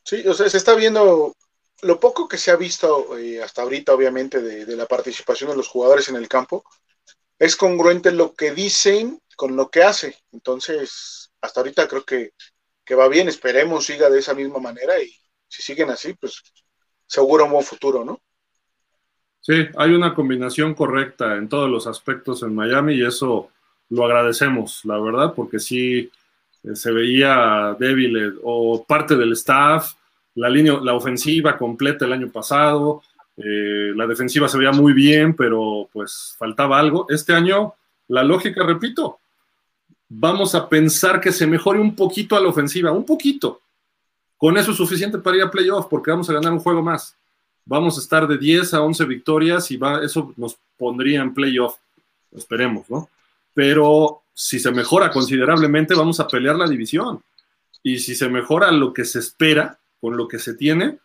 Sí, 0.03 0.27
o 0.27 0.33
sea, 0.33 0.49
se 0.49 0.57
está 0.57 0.75
viendo 0.75 1.33
lo 1.81 1.99
poco 1.99 2.27
que 2.27 2.37
se 2.37 2.51
ha 2.51 2.55
visto 2.55 3.17
eh, 3.17 3.41
hasta 3.41 3.61
ahorita, 3.61 3.93
obviamente, 3.93 4.41
de, 4.41 4.75
la 4.75 4.85
participación 4.85 5.49
de 5.49 5.55
los 5.55 5.67
jugadores 5.67 6.09
en 6.09 6.15
el 6.15 6.27
campo, 6.27 6.63
es 7.39 7.55
congruente 7.55 8.11
lo 8.11 8.33
que 8.33 8.51
dicen 8.51 9.19
con 9.35 9.55
lo 9.55 9.69
que 9.69 9.83
hace. 9.83 10.15
Entonces, 10.31 11.24
hasta 11.45 11.61
ahorita 11.61 11.87
creo 11.87 12.03
que, 12.03 12.31
que 12.83 12.95
va 12.95 13.07
bien, 13.07 13.27
esperemos 13.27 13.85
siga 13.85 14.09
de 14.09 14.19
esa 14.19 14.33
misma 14.33 14.59
manera 14.59 15.01
y 15.01 15.11
si 15.47 15.61
siguen 15.61 15.89
así, 15.89 16.13
pues 16.13 16.41
seguro 17.07 17.45
un 17.45 17.51
buen 17.51 17.65
futuro, 17.65 18.03
¿no? 18.03 18.19
Sí, 19.41 19.67
hay 19.77 19.93
una 19.93 20.15
combinación 20.15 20.73
correcta 20.73 21.35
en 21.35 21.47
todos 21.47 21.69
los 21.69 21.85
aspectos 21.85 22.41
en 22.41 22.55
Miami 22.55 22.95
y 22.95 23.05
eso 23.05 23.49
lo 23.89 24.05
agradecemos, 24.05 24.83
la 24.85 24.99
verdad, 24.99 25.33
porque 25.35 25.59
sí 25.59 26.09
eh, 26.63 26.75
se 26.75 26.91
veía 26.91 27.75
débil 27.79 28.17
eh, 28.17 28.33
o 28.43 28.83
parte 28.83 29.15
del 29.15 29.33
staff, 29.33 29.93
la 30.33 30.49
línea, 30.49 30.79
la 30.81 30.95
ofensiva 30.95 31.57
completa 31.57 32.05
el 32.05 32.13
año 32.13 32.29
pasado, 32.31 33.03
eh, 33.37 33.93
la 33.95 34.07
defensiva 34.07 34.47
se 34.47 34.57
veía 34.57 34.71
muy 34.71 34.93
bien, 34.93 35.35
pero 35.35 35.89
pues 35.91 36.35
faltaba 36.37 36.79
algo. 36.79 37.05
Este 37.09 37.33
año, 37.33 37.73
la 38.07 38.23
lógica, 38.23 38.63
repito, 38.63 39.19
vamos 40.09 40.55
a 40.55 40.67
pensar 40.67 41.19
que 41.19 41.31
se 41.31 41.47
mejore 41.47 41.79
un 41.79 41.95
poquito 41.95 42.35
a 42.35 42.39
la 42.39 42.49
ofensiva, 42.49 42.91
un 42.91 43.05
poquito. 43.05 43.61
Con 44.37 44.57
eso 44.57 44.71
es 44.71 44.77
suficiente 44.77 45.17
para 45.17 45.37
ir 45.37 45.43
a 45.43 45.51
playoff, 45.51 45.87
porque 45.89 46.11
vamos 46.11 46.29
a 46.29 46.33
ganar 46.33 46.51
un 46.51 46.59
juego 46.59 46.81
más 46.81 47.15
vamos 47.65 47.97
a 47.97 48.01
estar 48.01 48.27
de 48.27 48.37
10 48.37 48.73
a 48.75 48.81
11 48.81 49.05
victorias 49.05 49.71
y 49.71 49.77
va, 49.77 50.03
eso 50.03 50.33
nos 50.37 50.57
pondría 50.77 51.21
en 51.21 51.33
playoff, 51.33 51.75
esperemos, 52.31 52.89
¿no? 52.89 53.09
Pero 53.53 54.21
si 54.33 54.59
se 54.59 54.71
mejora 54.71 55.09
considerablemente, 55.09 55.95
vamos 55.95 56.19
a 56.19 56.27
pelear 56.27 56.55
la 56.55 56.67
división. 56.67 57.21
Y 57.81 57.99
si 57.99 58.15
se 58.15 58.29
mejora 58.29 58.71
lo 58.71 58.93
que 58.93 59.05
se 59.05 59.19
espera 59.19 59.79
con 59.99 60.17
lo 60.17 60.27
que 60.27 60.39
se 60.39 60.53
tiene, 60.53 60.99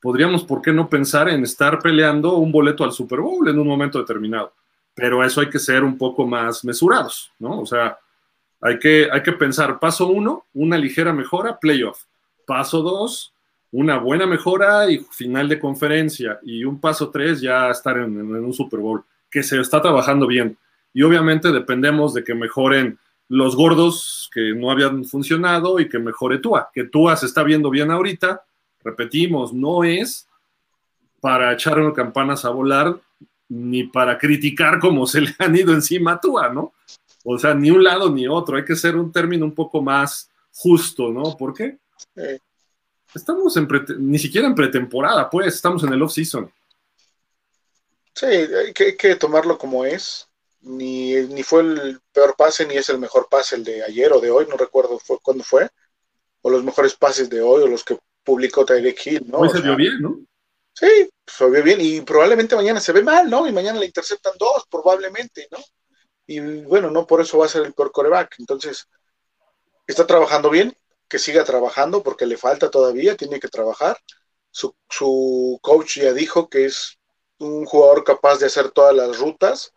podríamos, 0.00 0.44
¿por 0.44 0.60
qué 0.62 0.72
no 0.72 0.88
pensar 0.88 1.28
en 1.28 1.42
estar 1.42 1.78
peleando 1.78 2.34
un 2.34 2.52
boleto 2.52 2.84
al 2.84 2.92
Super 2.92 3.20
Bowl 3.20 3.48
en 3.48 3.58
un 3.58 3.66
momento 3.66 3.98
determinado? 3.98 4.52
Pero 4.94 5.24
eso 5.24 5.40
hay 5.40 5.50
que 5.50 5.58
ser 5.58 5.84
un 5.84 5.96
poco 5.96 6.26
más 6.26 6.64
mesurados, 6.64 7.32
¿no? 7.38 7.60
O 7.60 7.66
sea, 7.66 7.98
hay 8.60 8.78
que, 8.78 9.08
hay 9.12 9.22
que 9.22 9.32
pensar, 9.32 9.78
paso 9.78 10.08
uno, 10.08 10.46
una 10.54 10.78
ligera 10.78 11.12
mejora, 11.12 11.58
playoff. 11.58 12.04
Paso 12.46 12.82
dos, 12.82 13.34
una 13.70 13.98
buena 13.98 14.26
mejora 14.26 14.90
y 14.90 14.98
final 15.10 15.48
de 15.48 15.58
conferencia. 15.58 16.38
Y 16.42 16.64
un 16.64 16.80
paso 16.80 17.10
tres, 17.10 17.40
ya 17.40 17.70
estar 17.70 17.98
en, 17.98 18.18
un 18.18 18.52
Super 18.52 18.80
Bowl, 18.80 19.04
que 19.30 19.42
se 19.42 19.60
está 19.60 19.82
trabajando 19.82 20.26
bien. 20.26 20.56
Y 20.94 21.02
obviamente 21.02 21.52
dependemos 21.52 22.14
de 22.14 22.24
que 22.24 22.34
mejoren 22.34 22.98
los 23.28 23.56
gordos 23.56 24.30
que 24.32 24.54
no 24.54 24.70
habían 24.70 25.04
funcionado 25.04 25.80
y 25.80 25.88
que 25.88 25.98
mejore 25.98 26.38
Tua. 26.38 26.70
Que 26.72 26.84
Tua 26.84 27.16
se 27.16 27.26
está 27.26 27.42
viendo 27.42 27.70
bien 27.70 27.90
ahorita. 27.90 28.42
Repetimos, 28.82 29.52
no 29.52 29.84
es 29.84 30.28
para 31.20 31.52
echar 31.52 31.92
campanas 31.92 32.44
a 32.44 32.50
volar 32.50 32.96
ni 33.48 33.84
para 33.84 34.18
criticar 34.18 34.78
cómo 34.78 35.06
se 35.06 35.20
le 35.20 35.34
han 35.38 35.56
ido 35.56 35.72
encima 35.72 36.12
a 36.12 36.20
Tua, 36.20 36.48
¿no? 36.48 36.72
O 37.28 37.36
sea, 37.38 37.54
ni 37.54 37.72
un 37.72 37.82
lado 37.82 38.08
ni 38.08 38.28
otro. 38.28 38.56
Hay 38.56 38.64
que 38.64 38.76
ser 38.76 38.94
un 38.94 39.10
término 39.10 39.44
un 39.44 39.54
poco 39.54 39.82
más 39.82 40.30
justo, 40.54 41.10
¿no? 41.10 41.36
¿Por 41.36 41.52
qué? 41.52 41.78
Estamos 43.12 43.56
en 43.56 43.68
ni 43.98 44.18
siquiera 44.18 44.46
en 44.46 44.54
pretemporada, 44.54 45.28
pues, 45.28 45.54
estamos 45.54 45.82
en 45.82 45.92
el 45.92 46.02
off-season. 46.02 46.52
Sí, 48.14 48.26
hay 48.26 48.72
que, 48.72 49.16
tomarlo 49.16 49.58
como 49.58 49.84
es. 49.84 50.28
Ni, 50.60 51.14
ni, 51.14 51.42
fue 51.42 51.62
el 51.62 52.00
peor 52.12 52.34
pase, 52.36 52.64
ni 52.64 52.76
es 52.76 52.88
el 52.88 52.98
mejor 52.98 53.28
pase 53.28 53.56
el 53.56 53.64
de 53.64 53.82
ayer 53.82 54.12
o 54.12 54.20
de 54.20 54.30
hoy, 54.30 54.46
no 54.48 54.56
recuerdo 54.56 54.98
fue, 54.98 55.18
cuándo 55.20 55.42
fue. 55.42 55.68
O 56.42 56.50
los 56.50 56.62
mejores 56.62 56.94
pases 56.94 57.28
de 57.28 57.40
hoy, 57.40 57.62
o 57.62 57.66
los 57.66 57.82
que 57.82 57.98
publicó 58.22 58.64
Tyreek 58.64 59.04
Hill, 59.04 59.24
¿no? 59.26 59.38
Hoy 59.38 59.48
se 59.48 59.60
vio 59.60 59.74
bien, 59.74 60.00
¿no? 60.00 60.20
Sí, 60.72 61.10
se 61.26 61.50
vio 61.50 61.62
bien. 61.62 61.80
Y 61.80 62.02
probablemente 62.02 62.54
mañana 62.54 62.80
se 62.80 62.92
ve 62.92 63.02
mal, 63.02 63.28
¿no? 63.28 63.48
Y 63.48 63.52
mañana 63.52 63.80
le 63.80 63.86
interceptan 63.86 64.34
dos, 64.38 64.64
probablemente, 64.70 65.48
¿no? 65.50 65.58
Y 66.26 66.40
bueno, 66.62 66.90
no 66.90 67.06
por 67.06 67.20
eso 67.20 67.38
va 67.38 67.46
a 67.46 67.48
ser 67.48 67.64
el 67.64 67.74
peor 67.74 67.92
coreback. 67.92 68.36
Entonces, 68.38 68.88
está 69.86 70.06
trabajando 70.06 70.50
bien, 70.50 70.76
que 71.08 71.18
siga 71.18 71.44
trabajando 71.44 72.02
porque 72.02 72.26
le 72.26 72.36
falta 72.36 72.70
todavía, 72.70 73.16
tiene 73.16 73.40
que 73.40 73.48
trabajar. 73.48 73.98
Su, 74.50 74.74
coach 75.62 75.98
ya 75.98 76.12
dijo 76.12 76.48
que 76.48 76.66
es 76.66 76.98
un 77.38 77.66
jugador 77.66 78.04
capaz 78.04 78.38
de 78.38 78.46
hacer 78.46 78.70
todas 78.70 78.94
las 78.94 79.18
rutas. 79.18 79.72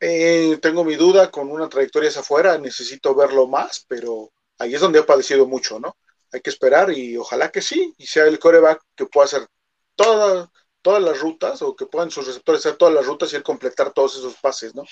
Eh, 0.00 0.58
tengo 0.62 0.84
mi 0.84 0.96
duda 0.96 1.30
con 1.30 1.50
una 1.50 1.68
trayectoria 1.68 2.10
afuera, 2.10 2.58
necesito 2.58 3.14
verlo 3.14 3.46
más, 3.46 3.84
pero 3.88 4.30
ahí 4.58 4.74
es 4.74 4.80
donde 4.80 4.98
ha 4.98 5.06
padecido 5.06 5.46
mucho, 5.46 5.80
¿no? 5.80 5.96
Hay 6.32 6.40
que 6.42 6.50
esperar 6.50 6.90
y 6.92 7.16
ojalá 7.16 7.50
que 7.50 7.62
sí, 7.62 7.94
y 7.96 8.06
sea 8.06 8.26
el 8.26 8.38
coreback 8.38 8.82
que 8.94 9.06
pueda 9.06 9.24
hacer 9.26 9.46
todas 9.94 10.48
todas 10.86 11.02
las 11.02 11.18
rutas 11.18 11.62
o 11.62 11.74
que 11.74 11.86
puedan 11.86 12.12
sus 12.12 12.28
receptores 12.28 12.60
hacer 12.60 12.76
todas 12.78 12.94
las 12.94 13.04
rutas 13.06 13.32
y 13.32 13.36
el 13.36 13.42
completar 13.42 13.92
todos 13.92 14.18
esos 14.18 14.36
pases, 14.36 14.72
¿no? 14.72 14.84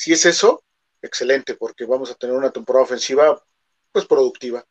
Si 0.00 0.14
es 0.14 0.24
eso, 0.24 0.62
excelente, 1.02 1.56
porque 1.56 1.84
vamos 1.84 2.10
a 2.10 2.14
tener 2.14 2.34
una 2.34 2.50
temporada 2.50 2.84
ofensiva 2.84 3.38
pues 3.92 4.06
productiva. 4.06 4.64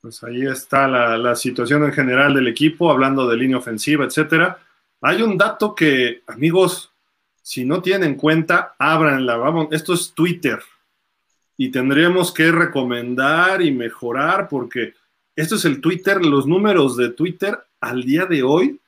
Pues 0.00 0.24
ahí 0.24 0.46
está 0.46 0.88
la, 0.88 1.36
situación 1.36 1.84
en 1.84 1.92
general 1.92 2.32
del 2.32 2.48
equipo, 2.48 2.90
hablando 2.90 3.28
de 3.28 3.36
línea 3.36 3.58
ofensiva, 3.58 4.06
etcétera. 4.06 4.66
Hay 5.02 5.20
un 5.20 5.36
dato 5.36 5.74
que, 5.74 6.22
amigos, 6.26 6.90
Si 7.42 7.66
no 7.66 7.82
tienen 7.82 8.14
cuenta, 8.14 8.74
ábranla. 8.78 9.36
Vamos, 9.36 9.68
esto 9.70 9.92
es 9.92 10.14
Twitter. 10.14 10.62
Y 11.58 11.70
tendríamos 11.70 12.32
que 12.32 12.50
recomendar 12.50 13.60
y 13.60 13.72
mejorar 13.72 14.48
porque 14.48 14.94
esto 15.36 15.56
es 15.56 15.66
el 15.66 15.82
Twitter, 15.82 16.24
los 16.24 16.46
números 16.46 16.96
de 16.96 17.10
Twitter 17.10 17.58
al 17.78 18.04
día 18.04 18.24
de 18.24 18.42
hoy. 18.42 18.80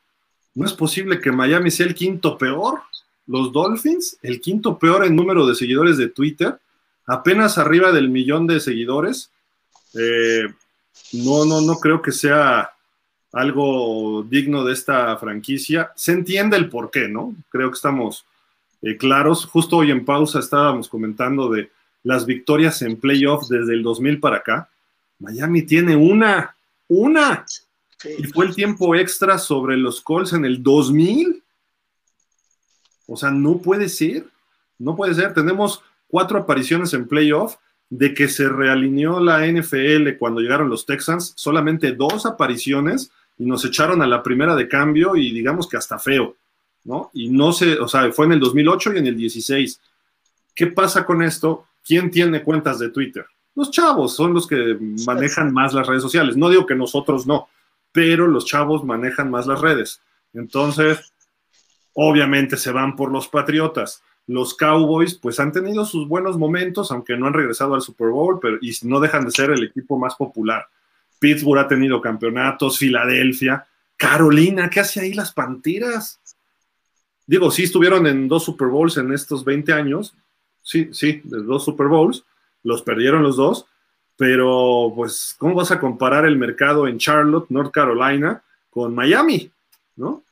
No 0.55 0.64
es 0.64 0.72
posible 0.72 1.20
que 1.20 1.31
Miami 1.31 1.70
sea 1.70 1.85
el 1.85 1.95
quinto 1.95 2.39
peor. 2.39 2.81
Los 3.27 3.53
Dolphins, 3.53 4.18
el 4.22 4.41
quinto 4.41 4.79
peor 4.79 5.05
en 5.05 5.16
número 5.16 5.47
de 5.47 5.55
seguidores 5.55 5.97
de 5.97 6.09
Twitter, 6.09 6.59
apenas 7.07 7.59
arriba 7.59 7.93
del 7.93 8.09
millón 8.09 8.47
de 8.47 8.61
seguidores. 8.61 9.31
Eh, 9.95 10.47
no, 11.12 11.45
no, 11.45 11.61
no 11.61 11.77
creo 11.77 12.03
que 12.03 12.12
sea 12.12 12.70
algo 13.33 14.24
digno 14.29 14.64
de 14.64 14.72
esta 14.72 15.16
franquicia. 15.18 15.93
Se 15.95 16.12
entiende 16.12 16.57
el 16.57 16.68
por 16.68 16.91
qué, 16.91 17.09
¿no? 17.09 17.35
Creo 17.51 17.70
que 17.70 17.77
estamos 17.77 18.24
eh, 18.83 18.97
claros. 18.97 19.45
Justo 19.47 19.79
hoy 19.79 19.91
en 19.91 20.05
pausa 20.05 20.39
estábamos 20.39 20.89
comentando 20.89 21.51
de 21.51 21.70
las 22.03 22.24
victorias 22.24 22.83
en 22.83 22.97
playoff 22.97 23.49
desde 23.49 23.74
el 23.74 23.83
2000 23.83 24.20
para 24.20 24.37
acá. 24.39 24.68
Miami 25.18 25.62
tiene 25.62 25.97
una, 25.97 26.55
una. 26.89 27.45
Y 28.18 28.24
fue 28.24 28.47
el 28.47 28.55
tiempo 28.55 28.95
extra 28.95 29.39
sobre 29.39 29.77
los 29.77 30.01
Colts 30.01 30.33
en 30.33 30.45
el 30.45 30.62
2000. 30.62 31.43
O 33.07 33.16
sea, 33.16 33.30
no 33.30 33.59
puede 33.59 33.88
ser. 33.88 34.26
No 34.78 34.96
puede 34.96 35.14
ser. 35.14 35.34
Tenemos 35.34 35.82
cuatro 36.09 36.38
apariciones 36.38 36.92
en 36.94 37.09
playoff 37.09 37.57
de 37.88 38.14
que 38.14 38.28
se 38.28 38.48
realineó 38.48 39.20
la 39.20 39.46
NFL 39.46 40.16
cuando 40.18 40.40
llegaron 40.40 40.68
los 40.68 40.86
Texans, 40.86 41.32
solamente 41.36 41.92
dos 41.92 42.26
apariciones 42.26 43.11
y 43.38 43.44
nos 43.44 43.64
echaron 43.64 44.02
a 44.02 44.07
la 44.07 44.22
primera 44.22 44.57
de 44.57 44.68
cambio 44.68 45.14
y 45.16 45.32
digamos 45.32 45.68
que 45.68 45.76
hasta 45.76 45.98
feo, 45.98 46.36
¿no? 46.84 47.11
Y 47.12 47.28
no 47.28 47.52
sé, 47.52 47.78
o 47.78 47.86
sea, 47.86 48.11
fue 48.12 48.26
en 48.26 48.32
el 48.32 48.40
2008 48.40 48.94
y 48.94 48.98
en 48.98 49.07
el 49.07 49.16
16. 49.16 49.80
¿Qué 50.54 50.66
pasa 50.68 51.04
con 51.04 51.22
esto? 51.22 51.66
¿Quién 51.84 52.11
tiene 52.11 52.42
cuentas 52.42 52.78
de 52.78 52.90
Twitter? 52.90 53.26
Los 53.54 53.70
chavos 53.70 54.14
son 54.14 54.34
los 54.34 54.46
que 54.46 54.76
manejan 55.07 55.52
más 55.52 55.72
las 55.72 55.86
redes 55.86 56.02
sociales. 56.02 56.36
No 56.36 56.50
digo 56.50 56.66
que 56.66 56.74
nosotros 56.74 57.26
no, 57.26 57.48
pero 57.92 58.26
los 58.26 58.44
chavos 58.44 58.84
manejan 58.84 59.30
más 59.30 59.46
las 59.46 59.61
redes. 59.61 60.00
Entonces, 60.34 61.12
obviamente 61.97 62.57
se 62.57 62.70
van 62.70 62.94
por 62.94 63.11
los 63.11 63.26
Patriotas 63.26 64.03
los 64.26 64.55
Cowboys 64.55 65.14
pues 65.14 65.38
han 65.38 65.53
tenido 65.53 65.84
sus 65.84 66.09
buenos 66.09 66.36
momentos, 66.36 66.90
aunque 66.90 67.16
no 67.16 67.26
han 67.26 67.34
regresado 67.34 67.74
al 67.74 67.82
Super 67.82 68.09
Bowl, 68.09 68.38
pero 68.40 68.59
y 68.61 68.72
no 68.82 69.01
dejan 69.01 69.24
de 69.24 69.30
ser 69.30 69.51
el 69.51 69.64
equipo 69.64 69.99
más 69.99 70.16
popular. 70.16 70.66
Pittsburgh 71.18 71.61
ha 71.61 71.68
tenido 71.68 72.01
campeonatos, 72.01 72.78
Filadelfia, 72.78 73.66
Carolina, 73.97 74.68
¿qué 74.68 74.80
hace 74.80 75.01
ahí 75.01 75.14
las 75.14 75.32
Panteras? 75.32 76.20
Digo, 77.26 77.51
sí 77.51 77.64
estuvieron 77.64 78.07
en 78.07 78.28
dos 78.28 78.44
Super 78.44 78.68
Bowls 78.68 78.97
en 78.99 79.12
estos 79.12 79.44
20 79.44 79.72
años, 79.72 80.14
sí, 80.62 80.88
sí, 80.92 81.20
de 81.24 81.42
dos 81.42 81.64
Super 81.64 81.86
Bowls, 81.86 82.24
los 82.62 82.82
perdieron 82.82 83.22
los 83.22 83.36
dos, 83.36 83.66
pero 84.16 84.92
pues, 84.94 85.34
¿cómo 85.38 85.55
vas 85.55 85.70
a 85.70 85.78
comparar 85.78 86.26
el 86.26 86.36
mercado 86.36 86.88
en 86.88 86.99
Charlotte, 86.99 87.49
North 87.51 87.72
Carolina, 87.72 88.42
con 88.70 88.94
Miami? 88.94 89.51
¿No? 89.97 90.22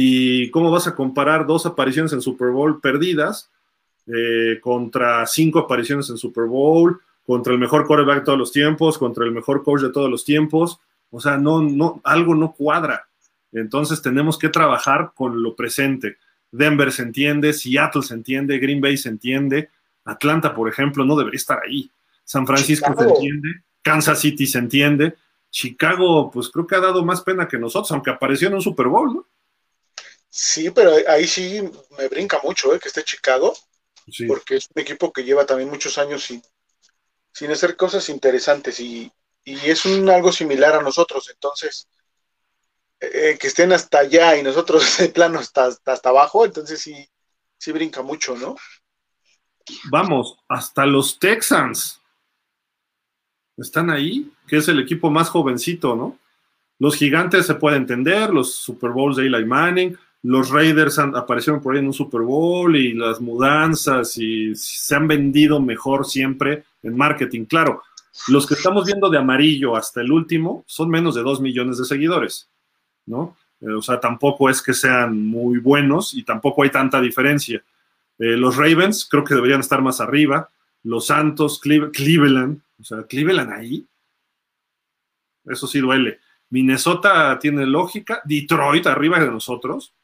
¿Y 0.00 0.48
cómo 0.52 0.70
vas 0.70 0.86
a 0.86 0.94
comparar 0.94 1.44
dos 1.44 1.66
apariciones 1.66 2.12
en 2.12 2.22
Super 2.22 2.50
Bowl 2.50 2.80
perdidas 2.80 3.50
eh, 4.06 4.60
contra 4.60 5.26
cinco 5.26 5.58
apariciones 5.58 6.08
en 6.08 6.16
Super 6.16 6.44
Bowl, 6.44 7.00
contra 7.26 7.52
el 7.52 7.58
mejor 7.58 7.84
quarterback 7.84 8.20
de 8.20 8.24
todos 8.24 8.38
los 8.38 8.52
tiempos, 8.52 8.96
contra 8.96 9.24
el 9.24 9.32
mejor 9.32 9.64
coach 9.64 9.80
de 9.80 9.90
todos 9.90 10.08
los 10.08 10.24
tiempos? 10.24 10.78
O 11.10 11.20
sea, 11.20 11.36
no, 11.36 11.62
no, 11.62 12.00
algo 12.04 12.36
no 12.36 12.52
cuadra. 12.52 13.08
Entonces 13.50 14.00
tenemos 14.00 14.38
que 14.38 14.48
trabajar 14.50 15.10
con 15.16 15.42
lo 15.42 15.56
presente. 15.56 16.18
Denver 16.52 16.92
se 16.92 17.02
entiende, 17.02 17.52
Seattle 17.52 18.02
se 18.02 18.14
entiende, 18.14 18.60
Green 18.60 18.80
Bay 18.80 18.96
se 18.96 19.08
entiende, 19.08 19.68
Atlanta, 20.04 20.54
por 20.54 20.68
ejemplo, 20.68 21.04
no 21.04 21.16
debería 21.16 21.38
estar 21.38 21.58
ahí. 21.66 21.90
San 22.22 22.46
Francisco 22.46 22.94
se 22.96 23.04
entiende, 23.04 23.48
Kansas 23.82 24.20
City 24.20 24.46
se 24.46 24.60
entiende, 24.60 25.16
Chicago, 25.50 26.30
pues 26.30 26.50
creo 26.50 26.68
que 26.68 26.76
ha 26.76 26.80
dado 26.80 27.04
más 27.04 27.20
pena 27.22 27.48
que 27.48 27.58
nosotros, 27.58 27.90
aunque 27.90 28.10
apareció 28.10 28.46
en 28.46 28.54
un 28.54 28.62
Super 28.62 28.86
Bowl, 28.86 29.12
¿no? 29.12 29.26
Sí, 30.30 30.70
pero 30.70 30.92
ahí 31.08 31.26
sí 31.26 31.62
me 31.96 32.08
brinca 32.08 32.40
mucho 32.42 32.74
¿eh? 32.74 32.78
que 32.78 32.88
esté 32.88 33.02
Chicago, 33.02 33.56
porque 34.26 34.56
es 34.56 34.68
un 34.74 34.82
equipo 34.82 35.12
que 35.12 35.24
lleva 35.24 35.46
también 35.46 35.70
muchos 35.70 35.98
años 35.98 36.22
sin, 36.22 36.42
sin 37.32 37.50
hacer 37.50 37.76
cosas 37.76 38.08
interesantes 38.08 38.80
y, 38.80 39.12
es 39.44 39.86
un, 39.86 40.10
algo 40.10 40.30
similar 40.30 40.74
a 40.74 40.82
nosotros. 40.82 41.30
Entonces, 41.30 41.88
eh, 43.00 43.38
que 43.40 43.46
estén 43.46 43.72
hasta 43.72 44.00
allá 44.00 44.36
y 44.36 44.42
nosotros 44.42 44.84
de 44.98 45.08
plano 45.08 45.38
hasta, 45.38 45.70
hasta, 45.86 46.08
abajo, 46.10 46.44
entonces 46.44 46.80
sí, 46.80 47.08
sí 47.56 47.72
brinca 47.72 48.02
mucho, 48.02 48.36
¿no? 48.36 48.56
Vamos, 49.90 50.36
hasta 50.48 50.84
los 50.84 51.18
Texans 51.18 52.00
están 53.56 53.90
ahí, 53.90 54.30
que 54.46 54.58
es 54.58 54.68
el 54.68 54.80
equipo 54.80 55.10
más 55.10 55.30
jovencito, 55.30 55.96
¿no? 55.96 56.18
Los 56.78 56.96
gigantes 56.96 57.46
se 57.46 57.54
puede 57.54 57.76
entender, 57.76 58.30
los 58.30 58.54
Super 58.54 58.90
Bowls 58.90 59.16
de 59.16 59.26
Eli 59.26 59.44
Manning, 59.44 59.98
los 60.28 60.50
Raiders 60.50 60.98
aparecieron 60.98 61.62
por 61.62 61.72
ahí 61.72 61.80
en 61.80 61.86
un 61.86 61.94
Super 61.94 62.20
Bowl 62.20 62.76
y 62.76 62.92
las 62.92 63.18
mudanzas 63.18 64.18
y 64.18 64.54
se 64.54 64.94
han 64.94 65.08
vendido 65.08 65.58
mejor 65.58 66.04
siempre 66.04 66.64
en 66.82 66.94
marketing. 66.94 67.46
Claro, 67.46 67.82
los 68.28 68.46
que 68.46 68.52
estamos 68.52 68.84
viendo 68.84 69.08
de 69.08 69.16
amarillo 69.16 69.74
hasta 69.74 70.02
el 70.02 70.12
último 70.12 70.64
son 70.66 70.90
menos 70.90 71.14
de 71.14 71.22
dos 71.22 71.40
millones 71.40 71.78
de 71.78 71.86
seguidores, 71.86 72.50
¿no? 73.06 73.38
Eh, 73.62 73.72
o 73.72 73.80
sea, 73.80 74.00
tampoco 74.00 74.50
es 74.50 74.60
que 74.60 74.74
sean 74.74 75.18
muy 75.18 75.60
buenos 75.60 76.12
y 76.12 76.24
tampoco 76.24 76.62
hay 76.62 76.68
tanta 76.68 77.00
diferencia. 77.00 77.64
Eh, 78.18 78.36
los 78.36 78.54
Ravens 78.58 79.08
creo 79.10 79.24
que 79.24 79.34
deberían 79.34 79.60
estar 79.60 79.80
más 79.80 79.98
arriba. 79.98 80.50
Los 80.82 81.06
Santos, 81.06 81.58
Cleveland, 81.58 82.60
o 82.78 82.84
sea, 82.84 83.04
Cleveland 83.04 83.50
ahí. 83.50 83.86
Eso 85.46 85.66
sí 85.66 85.80
duele. 85.80 86.18
Minnesota 86.50 87.38
tiene 87.38 87.64
lógica. 87.64 88.20
Detroit 88.26 88.86
arriba 88.86 89.18
de 89.20 89.30
nosotros. 89.30 89.94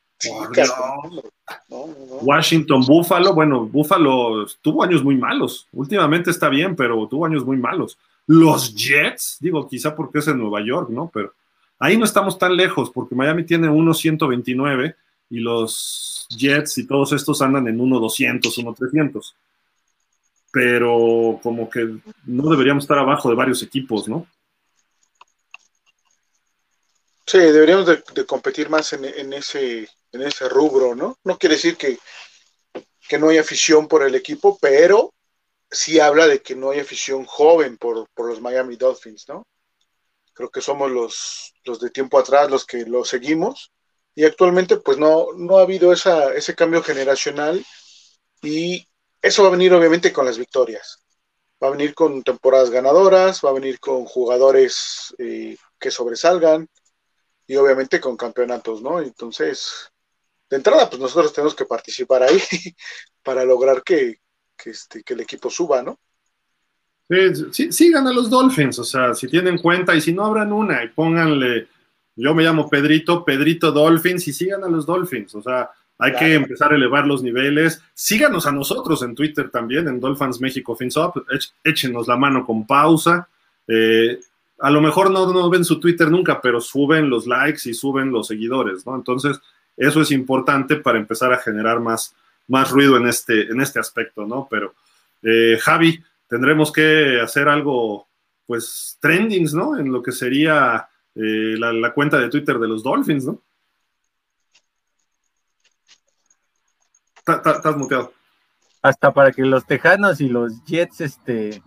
Washington, 2.23 2.81
Buffalo, 2.87 3.35
bueno, 3.35 3.67
Buffalo 3.67 4.47
tuvo 4.63 4.83
años 4.83 5.03
muy 5.03 5.17
malos. 5.17 5.67
Últimamente 5.73 6.31
está 6.31 6.49
bien, 6.49 6.75
pero 6.77 7.07
tuvo 7.09 7.27
años 7.27 7.45
muy 7.45 7.57
malos. 7.57 7.99
Los 8.27 8.75
Jets, 8.75 9.37
digo, 9.41 9.69
quizá 9.69 9.95
porque 9.95 10.19
es 10.19 10.29
en 10.29 10.39
Nueva 10.39 10.65
York, 10.65 10.89
¿no? 10.91 11.11
Pero 11.13 11.33
ahí 11.79 11.97
no 11.97 12.05
estamos 12.05 12.39
tan 12.39 12.57
lejos, 12.57 12.91
porque 12.91 13.15
Miami 13.15 13.45
tiene 13.45 13.69
1.129 13.69 14.95
y 15.31 15.41
los 15.41 16.27
Jets 16.31 16.79
y 16.79 16.87
todos 16.87 17.13
estos 17.13 17.43
andan 17.43 17.69
en 17.69 17.79
1.200, 17.79 18.41
1.300. 18.41 19.35
Pero 20.53 21.41
como 21.43 21.69
que 21.69 21.97
no 22.25 22.51
deberíamos 22.51 22.85
estar 22.85 22.99
abajo 22.99 23.29
de 23.29 23.35
varios 23.35 23.63
equipos, 23.63 24.09
¿no? 24.09 24.27
Sí, 27.27 27.39
deberíamos 27.39 27.87
de, 27.87 28.27
competir 28.27 28.69
más 28.69 28.93
en, 28.93 29.33
ese, 29.33 29.89
en 30.15 30.23
ese 30.23 30.49
rubro, 30.49 30.95
¿no? 30.95 31.19
No 31.25 31.39
quiere 31.39 31.57
decir 31.57 31.77
que, 31.77 31.99
no 33.19 33.29
hay 33.29 33.39
afición 33.39 33.87
por 33.87 34.03
el 34.03 34.15
equipo, 34.15 34.59
pero 34.61 35.15
sí 35.71 36.01
habla 36.01 36.27
de 36.27 36.43
que 36.43 36.57
no 36.57 36.71
hay 36.71 36.81
afición 36.81 37.25
joven 37.25 37.79
por, 37.79 38.09
los 38.17 38.41
Miami 38.41 38.77
Dolphins, 38.77 39.29
¿no? 39.29 39.47
Creo 40.33 40.51
que 40.51 40.61
somos 40.61 40.91
los, 40.91 41.55
los 41.65 41.79
de 41.79 41.91
tiempo 41.91 42.19
atrás 42.19 42.51
los 42.51 42.65
que 42.65 42.85
lo 42.87 43.05
seguimos 43.05 43.71
y 44.17 44.25
actualmente 44.25 44.79
pues 44.79 44.99
no, 44.99 45.29
no 45.37 45.59
ha 45.59 45.63
habido 45.63 45.93
esa, 45.93 46.35
ese 46.35 46.57
cambio 46.57 46.83
generacional 46.83 47.65
y 48.43 48.85
eso 49.23 49.43
va 49.43 49.49
a 49.49 49.53
venir 49.53 49.73
obviamente 49.73 50.13
con 50.13 50.27
las 50.27 50.39
victorias. 50.39 50.99
Va 51.63 51.69
a 51.69 51.71
venir 51.71 51.95
con 51.95 52.25
temporadas 52.25 52.71
ganadoras, 52.71 53.41
va 53.45 53.51
a 53.51 53.55
venir 53.55 53.79
con 53.79 54.05
jugadores 54.07 55.15
eh, 55.19 55.57
que 55.79 55.91
sobresalgan, 55.93 56.69
y 57.47 57.57
obviamente 57.57 58.01
con 58.01 58.17
campeonatos, 58.17 58.83
¿no? 58.83 59.01
Entonces, 59.01 59.91
de 60.55 60.59
entrada, 60.59 60.89
pues 60.89 61.01
nosotros 61.01 61.33
tenemos 61.33 61.55
que 61.55 61.65
participar 61.65 62.23
ahí 62.23 62.39
para 63.25 63.45
lograr 63.45 63.83
que, 63.83 64.21
este, 64.65 65.03
que 65.03 65.15
el 65.15 65.21
equipo 65.21 65.51
suba, 65.51 65.83
¿no? 65.83 65.99
Sí, 67.51 67.71
sigan 67.71 68.07
a 68.07 68.13
los 68.13 68.31
Dolphins, 68.31 68.79
o 68.79 68.85
sea, 68.85 69.13
si 69.15 69.29
tienen 69.29 69.59
cuenta 69.59 69.95
y 69.95 70.01
si 70.01 70.13
no 70.13 70.25
abran 70.25 70.53
una 70.53 70.83
y 70.83 70.89
pónganle, 70.89 71.69
yo 72.17 72.35
me 72.35 72.45
llamo 72.45 72.71
Pedrito, 72.71 73.25
Pedrito 73.25 73.73
Dolphins 73.73 74.27
y 74.29 74.33
sigan 74.33 74.65
a 74.65 74.69
los 74.69 74.87
Dolphins, 74.87 75.35
o 75.35 75.43
sea, 75.43 75.71
hay 75.99 76.13
que 76.15 76.35
empezar 76.35 76.73
a 76.73 76.77
elevar 76.77 77.07
los 77.07 77.23
niveles. 77.23 77.81
Síganos 77.95 78.47
a 78.47 78.53
nosotros 78.53 79.03
en 79.03 79.15
Twitter 79.15 79.49
también, 79.51 79.87
en 79.87 80.01
Dolphins 80.01 80.41
México 80.41 80.75
FinSop, 80.75 81.19
échenos 81.63 82.09
la 82.09 82.17
mano 82.17 82.45
con 82.45 82.67
pausa. 82.67 83.29
Eh, 83.69 84.19
a 84.59 84.71
lo 84.71 84.81
mejor 84.81 85.11
no, 85.13 85.33
no 85.33 85.49
ven 85.49 85.65
su 85.65 85.79
Twitter 85.79 86.11
nunca, 86.11 86.41
pero 86.41 86.61
suben 86.61 87.09
los 87.09 87.29
likes 87.29 87.69
y 87.69 87.75
suben 87.75 88.11
los 88.11 88.27
seguidores, 88.27 88.85
¿no? 88.85 88.97
Entonces, 88.97 89.41
eso 89.77 90.03
es 90.03 90.11
importante 90.11 90.77
para 90.77 90.99
empezar 90.99 91.33
a 91.33 91.39
generar 91.39 91.81
más, 91.81 92.15
más 92.49 92.71
ruido 92.71 92.97
en 92.97 93.07
este, 93.07 93.51
en 93.51 93.61
este 93.61 93.81
aspecto, 93.81 94.27
¿no? 94.27 94.47
Pero, 94.51 94.75
eh, 95.23 95.59
Javi, 95.61 96.03
tendremos 96.29 96.73
que 96.73 97.21
hacer 97.21 97.49
algo, 97.49 98.07
pues, 98.47 98.99
trendings, 99.01 99.55
¿no? 99.55 99.79
En 99.79 99.93
lo 99.93 100.03
que 100.03 100.13
sería 100.13 100.89
eh, 101.15 101.57
la, 101.59 101.73
la, 101.73 101.93
cuenta 101.93 102.19
de 102.19 102.29
Twitter 102.29 102.59
de 102.59 102.69
los 102.69 102.83
Dolphins, 102.83 103.25
¿no? 103.27 103.41
Estás 107.27 107.77
muteado. 107.77 108.13
Hasta 108.83 109.15
para 109.15 109.33
que 109.33 109.43
los 109.43 109.67
Tejanos 109.67 110.21
y 110.21 110.29
los 110.29 110.63
Jets 110.65 111.01
este, 111.01 111.63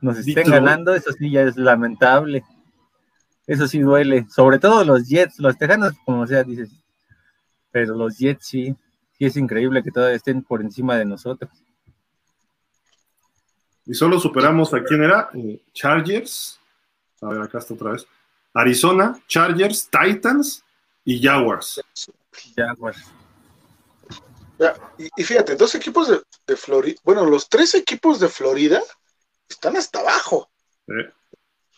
nos 0.00 0.18
estén 0.18 0.48
ganando, 0.48 0.94
eso 0.94 1.10
sí 1.12 1.30
ya 1.30 1.42
es 1.42 1.56
lamentable. 1.56 2.44
Eso 3.46 3.66
sí 3.66 3.80
duele. 3.80 4.26
Sobre 4.28 4.60
todo 4.60 4.84
los 4.84 5.08
Jets, 5.08 5.40
los 5.40 5.58
Tejanos, 5.58 5.94
como 6.04 6.26
sea, 6.28 6.44
dices. 6.44 6.70
Pero 7.70 7.94
los 7.94 8.18
Jets 8.18 8.46
sí, 8.46 8.74
sí 9.12 9.24
es 9.24 9.36
increíble 9.36 9.82
que 9.82 9.90
todavía 9.90 10.16
estén 10.16 10.42
por 10.42 10.60
encima 10.60 10.96
de 10.96 11.04
nosotros. 11.04 11.50
Y 13.86 13.94
solo 13.94 14.20
superamos 14.20 14.72
a 14.74 14.84
quién 14.84 15.02
era, 15.02 15.30
eh, 15.34 15.62
Chargers. 15.72 16.60
A 17.22 17.28
ver, 17.28 17.42
acá 17.42 17.58
está 17.58 17.74
otra 17.74 17.92
vez. 17.92 18.06
Arizona, 18.54 19.20
Chargers, 19.26 19.88
Titans 19.90 20.64
y 21.04 21.20
Jaguars. 21.22 21.80
Jaguars. 22.56 22.98
y, 25.16 25.24
fíjate, 25.24 25.56
dos 25.56 25.74
equipos 25.74 26.08
de, 26.46 26.56
Florida, 26.56 27.00
bueno, 27.04 27.24
los 27.24 27.48
tres 27.48 27.74
equipos 27.74 28.20
de 28.20 28.28
Florida 28.28 28.82
están 29.48 29.76
hasta 29.76 30.00
abajo. 30.00 30.50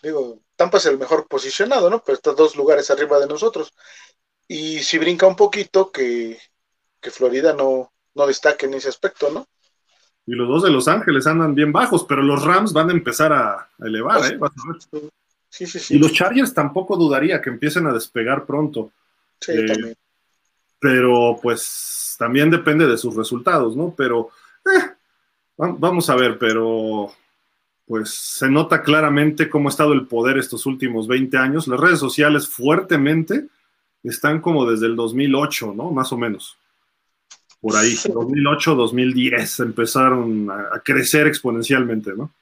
Digo, 0.03 0.41
Tampa 0.57 0.79
es 0.79 0.87
el 0.87 0.99
mejor 0.99 1.27
posicionado, 1.29 1.89
¿no? 1.89 2.03
Pero 2.03 2.17
está 2.17 2.33
dos 2.33 2.57
lugares 2.57 2.91
arriba 2.91 3.19
de 3.21 3.27
nosotros. 3.27 3.73
Y 4.53 4.81
si 4.81 4.99
brinca 4.99 5.27
un 5.27 5.35
poquito 5.35 5.91
que, 5.91 6.37
Florida 7.01 7.55
no, 7.55 7.91
no 8.15 8.27
destaque 8.27 8.67
en 8.67 8.75
ese 8.75 8.91
aspecto, 8.91 9.31
¿no? 9.31 9.47
Y 10.27 10.35
los 10.35 10.47
dos 10.47 10.63
de 10.65 10.71
Los 10.71 10.89
Ángeles 10.89 11.27
andan 11.27 11.55
bien 11.55 11.73
bajos, 11.73 12.05
pero 12.07 12.23
los 12.23 12.45
Rams 12.45 12.75
van 12.75 12.91
a 12.91 12.93
empezar 12.93 13.33
a, 13.33 13.71
elevar, 13.79 14.31
¿eh? 14.31 14.39
Sí, 15.49 15.67
sí, 15.67 15.79
sí. 15.79 15.97
Y 15.97 15.99
los 15.99 16.13
Chargers 16.13 16.53
tampoco 16.53 16.99
dudaría 16.99 17.41
que 17.41 17.49
empiecen 17.49 17.87
a 17.87 17.95
despegar 17.95 18.45
pronto. 18.45 18.93
Sí, 19.41 19.53
eh, 19.53 19.67
también. 19.67 19.97
Pero 20.79 21.39
pues 21.43 22.15
también 22.19 22.51
depende 22.51 22.87
de 22.87 22.99
sus 22.99 23.17
resultados, 23.17 23.75
¿no? 23.75 23.95
Pero 23.97 24.29
eh, 24.67 24.93
vamos 25.57 26.11
a 26.11 26.15
ver, 26.15 26.39
pero 26.39 27.11
pues 27.87 28.11
se 28.11 28.51
nota 28.51 28.83
claramente 28.83 29.49
cómo 29.49 29.71
ha 29.71 29.71
estado 29.71 29.95
el 29.95 30.07
poder 30.07 30.37
estos 30.37 30.67
últimos 30.67 31.09
20 31.09 31.39
años. 31.39 31.69
Las 31.69 31.81
redes 31.81 31.99
sociales 31.99 32.47
fuertemente 32.47 33.49
están 34.03 34.41
como 34.41 34.69
desde 34.69 34.87
el 34.87 34.97
2008, 34.97 35.75
¿no? 35.75 35.91
Más 35.91 36.13
o 36.13 36.19
menos. 36.19 36.57
Por 37.61 37.77
ahí, 37.77 37.95
2008, 38.13 38.75
2010 38.75 39.61
empezaron 39.61 40.51
a 40.51 40.81
crecer 40.85 41.29
exponencialmente, 41.29 42.13
¿no? 42.17 42.33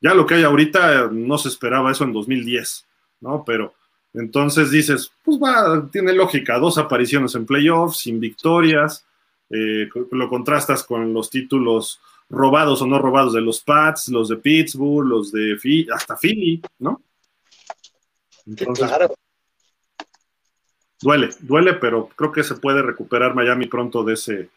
Ya 0.00 0.14
lo 0.14 0.26
que 0.26 0.34
hay 0.34 0.42
ahorita 0.42 1.10
no 1.12 1.38
se 1.38 1.48
esperaba 1.48 1.92
eso 1.92 2.04
en 2.04 2.12
2010, 2.12 2.86
¿no? 3.20 3.44
Pero 3.44 3.74
entonces 4.14 4.70
dices, 4.70 5.12
pues 5.22 5.38
va, 5.38 5.88
tiene 5.90 6.12
lógica, 6.12 6.58
dos 6.58 6.78
apariciones 6.78 7.34
en 7.34 7.46
playoffs, 7.46 7.98
sin 7.98 8.18
victorias, 8.18 9.04
eh, 9.50 9.88
lo 10.10 10.28
contrastas 10.28 10.82
con 10.84 11.12
los 11.12 11.30
títulos 11.30 12.00
robados 12.28 12.80
o 12.80 12.86
no 12.86 12.98
robados 12.98 13.34
de 13.34 13.42
los 13.42 13.60
Pats, 13.60 14.08
los 14.08 14.28
de 14.28 14.36
Pittsburgh, 14.36 15.06
los 15.06 15.30
de 15.30 15.56
hasta 15.94 16.16
Philly, 16.16 16.62
¿no? 16.78 17.02
claro. 18.74 19.14
Duele, 21.02 21.30
duele, 21.40 21.74
pero 21.74 22.08
creo 22.14 22.30
que 22.30 22.44
se 22.44 22.54
puede 22.54 22.80
recuperar 22.80 23.34
Miami 23.34 23.66
pronto 23.66 24.04
de 24.04 24.14
ese, 24.14 24.50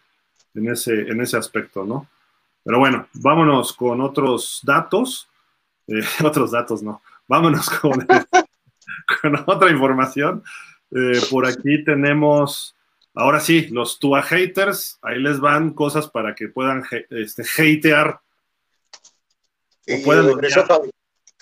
en, 0.53 0.69
ese, 0.69 0.93
en 0.93 1.19
ese 1.19 1.37
aspecto, 1.37 1.83
¿no? 1.83 2.07
Pero 2.63 2.79
bueno, 2.79 3.07
vámonos 3.13 3.73
con 3.73 3.99
otros 4.01 4.61
datos. 4.63 5.27
Eh, 5.87 6.01
otros 6.23 6.51
datos 6.51 6.83
no. 6.83 7.01
Vámonos 7.27 7.69
con, 7.69 7.93
con 9.21 9.43
otra 9.47 9.71
información. 9.71 10.43
Eh, 10.91 11.19
por 11.29 11.47
aquí 11.47 11.83
tenemos, 11.83 12.75
ahora 13.15 13.39
sí, 13.39 13.67
los 13.67 13.99
Tua 13.99 14.21
haters. 14.21 14.99
Ahí 15.01 15.19
les 15.19 15.39
van 15.39 15.73
cosas 15.73 16.07
para 16.07 16.35
que 16.35 16.47
puedan 16.47 16.83
este, 17.09 17.43
hatear. 17.43 18.19
Y, 19.87 20.03
regresó 20.03 20.63
Javi. 20.65 20.89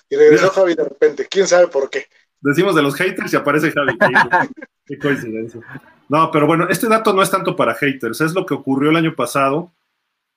Y 0.09 0.15
regresó 0.15 0.49
Javi 0.49 0.75
de 0.75 0.83
repente. 0.83 1.27
¿Quién 1.29 1.47
sabe 1.47 1.67
por 1.67 1.89
qué? 1.89 2.07
Decimos 2.43 2.75
de 2.75 2.81
los 2.81 2.95
haters 2.95 3.31
y 3.31 3.35
aparece 3.37 3.71
Javi. 3.71 3.97
qué 4.85 4.99
coincidencia. 4.99 5.61
No, 6.09 6.29
pero 6.29 6.45
bueno, 6.45 6.67
este 6.69 6.87
dato 6.87 7.13
no 7.13 7.23
es 7.23 7.31
tanto 7.31 7.55
para 7.55 7.73
haters. 7.73 8.19
Es 8.19 8.33
lo 8.33 8.45
que 8.45 8.53
ocurrió 8.53 8.89
el 8.89 8.97
año 8.97 9.15
pasado 9.15 9.71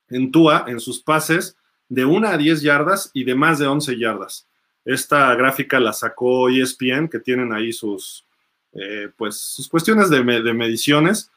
en 0.08 0.30
Tua, 0.30 0.64
en 0.68 0.78
sus 0.78 1.00
pases 1.00 1.56
de 1.88 2.04
1 2.04 2.28
a 2.28 2.36
10 2.36 2.62
yardas 2.62 3.10
y 3.12 3.24
de 3.24 3.34
más 3.34 3.58
de 3.58 3.66
11 3.66 3.98
yardas. 3.98 4.46
Esta 4.84 5.34
gráfica 5.34 5.80
la 5.80 5.92
sacó 5.92 6.48
ESPN, 6.48 7.08
que 7.08 7.18
tienen 7.18 7.52
ahí 7.52 7.72
sus, 7.72 8.24
eh, 8.72 9.10
pues, 9.16 9.36
sus 9.36 9.68
cuestiones 9.68 10.08
de, 10.08 10.22
mediciones. 10.22 11.32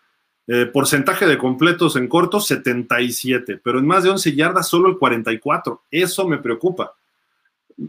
Eh, 0.45 0.67
porcentaje 0.67 1.26
de 1.26 1.38
completos 1.38 1.95
en 1.95 2.07
corto, 2.07 2.39
77, 2.39 3.59
pero 3.63 3.80
en 3.80 3.88
más 3.88 4.03
de 4.03 4.11
11 4.11 4.36
yardas 4.36 4.67
solo 4.67 4.89
el 4.89 4.97
44. 4.99 5.84
Eso 5.89 6.28
me 6.28 6.38
preocupa. 6.38 6.95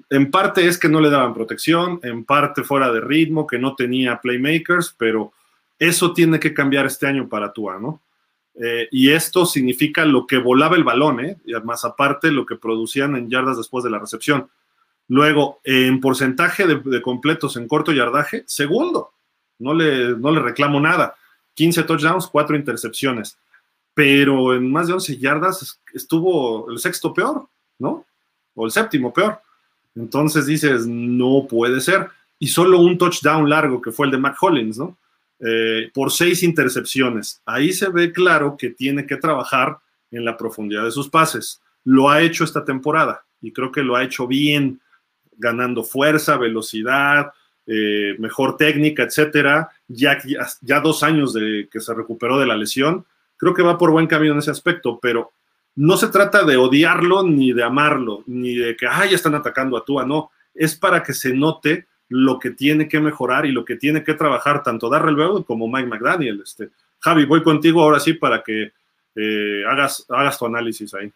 En 0.08 0.30
parte 0.30 0.66
es 0.66 0.78
que 0.78 0.88
no 0.88 1.00
le 1.00 1.10
daban 1.10 1.34
protección, 1.34 2.00
en 2.02 2.24
parte 2.24 2.62
fuera 2.62 2.92
de 2.92 3.00
ritmo, 3.00 3.46
que 3.46 3.58
no 3.58 3.74
tenía 3.74 4.20
playmakers, 4.20 4.94
pero 4.96 5.32
eso 5.78 6.12
tiene 6.12 6.38
que 6.38 6.54
cambiar 6.54 6.86
este 6.86 7.06
año 7.06 7.28
para 7.28 7.52
Tua, 7.52 7.78
¿no? 7.78 8.00
Eh, 8.54 8.88
y 8.90 9.10
esto 9.10 9.46
significa 9.46 10.04
lo 10.04 10.26
que 10.26 10.36
volaba 10.38 10.76
el 10.76 10.84
balón, 10.84 11.24
¿eh? 11.24 11.38
más 11.64 11.84
aparte 11.84 12.30
lo 12.30 12.44
que 12.44 12.56
producían 12.56 13.16
en 13.16 13.30
yardas 13.30 13.56
después 13.56 13.82
de 13.82 13.90
la 13.90 13.98
recepción. 13.98 14.50
Luego, 15.08 15.60
en 15.64 16.00
porcentaje 16.00 16.66
de, 16.66 17.02
completos 17.02 17.56
en 17.56 17.66
corto 17.66 17.92
yardaje, 17.92 18.44
segundo. 18.46 19.12
No 19.58 19.74
le, 19.74 20.10
no 20.16 20.30
le 20.30 20.40
reclamo 20.40 20.78
nada. 20.78 21.16
15 21.54 21.82
touchdowns, 21.84 22.26
4 22.26 22.56
intercepciones. 22.56 23.38
Pero 23.94 24.54
en 24.54 24.70
más 24.70 24.86
de 24.86 24.94
11 24.94 25.16
yardas 25.18 25.80
estuvo 25.92 26.70
el 26.70 26.78
sexto 26.78 27.12
peor, 27.12 27.48
¿no? 27.78 28.04
O 28.54 28.66
el 28.66 28.70
séptimo 28.70 29.12
peor. 29.12 29.40
Entonces 29.94 30.46
dices, 30.46 30.86
no 30.86 31.46
puede 31.48 31.80
ser. 31.80 32.08
Y 32.38 32.48
solo 32.48 32.78
un 32.80 32.96
touchdown 32.96 33.48
largo, 33.48 33.80
que 33.80 33.92
fue 33.92 34.06
el 34.06 34.12
de 34.12 34.18
Mac 34.18 34.36
Hollins, 34.40 34.78
¿no? 34.78 34.96
Eh, 35.40 35.90
por 35.94 36.12
seis 36.12 36.42
intercepciones. 36.42 37.40
Ahí 37.46 37.72
se 37.72 37.88
ve 37.88 38.12
claro 38.12 38.56
que 38.58 38.70
tiene 38.70 39.06
que 39.06 39.16
trabajar 39.16 39.78
en 40.10 40.24
la 40.24 40.36
profundidad 40.36 40.84
de 40.84 40.90
sus 40.90 41.08
pases. 41.08 41.62
Lo 41.84 42.10
ha 42.10 42.20
hecho 42.20 42.44
esta 42.44 42.64
temporada 42.64 43.24
y 43.40 43.52
creo 43.52 43.72
que 43.72 43.82
lo 43.82 43.96
ha 43.96 44.04
hecho 44.04 44.26
bien, 44.26 44.80
ganando 45.38 45.82
fuerza, 45.82 46.36
velocidad, 46.36 47.32
eh, 47.66 48.16
mejor 48.18 48.58
técnica, 48.58 49.02
etcétera. 49.02 49.70
Ya, 49.88 50.18
ya 50.60 50.80
dos 50.80 51.02
años 51.02 51.32
de 51.32 51.68
que 51.72 51.80
se 51.80 51.94
recuperó 51.94 52.38
de 52.38 52.46
la 52.46 52.56
lesión, 52.56 53.06
creo 53.38 53.54
que 53.54 53.62
va 53.62 53.78
por 53.78 53.90
buen 53.90 54.06
camino 54.06 54.34
en 54.34 54.40
ese 54.40 54.50
aspecto, 54.50 54.98
pero 55.00 55.32
no 55.80 55.96
se 55.96 56.08
trata 56.08 56.44
de 56.44 56.58
odiarlo 56.58 57.22
ni 57.22 57.54
de 57.54 57.64
amarlo, 57.64 58.22
ni 58.26 58.54
de 58.54 58.76
que, 58.76 58.86
ay, 58.86 59.10
ya 59.10 59.16
están 59.16 59.34
atacando 59.34 59.78
a 59.78 59.84
Tua, 59.84 60.04
no, 60.04 60.30
es 60.54 60.76
para 60.76 61.02
que 61.02 61.14
se 61.14 61.32
note 61.32 61.86
lo 62.10 62.38
que 62.38 62.50
tiene 62.50 62.86
que 62.86 63.00
mejorar 63.00 63.46
y 63.46 63.52
lo 63.52 63.64
que 63.64 63.76
tiene 63.76 64.04
que 64.04 64.12
trabajar 64.12 64.62
tanto 64.62 64.90
Darrell 64.90 65.16
Bell 65.16 65.42
como 65.46 65.68
Mike 65.68 65.88
McDaniel. 65.88 66.42
Este, 66.42 66.68
Javi, 66.98 67.24
voy 67.24 67.42
contigo 67.42 67.80
ahora 67.80 67.98
sí 67.98 68.12
para 68.12 68.42
que 68.42 68.74
eh, 69.14 69.64
hagas, 69.66 70.04
hagas 70.10 70.38
tu 70.38 70.44
análisis 70.44 70.92
ahí. 70.92 71.10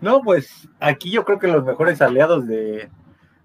No, 0.00 0.22
pues 0.22 0.66
aquí 0.80 1.10
yo 1.10 1.26
creo 1.26 1.38
que 1.38 1.48
los 1.48 1.62
mejores 1.62 2.00
aliados 2.00 2.46
de, 2.46 2.88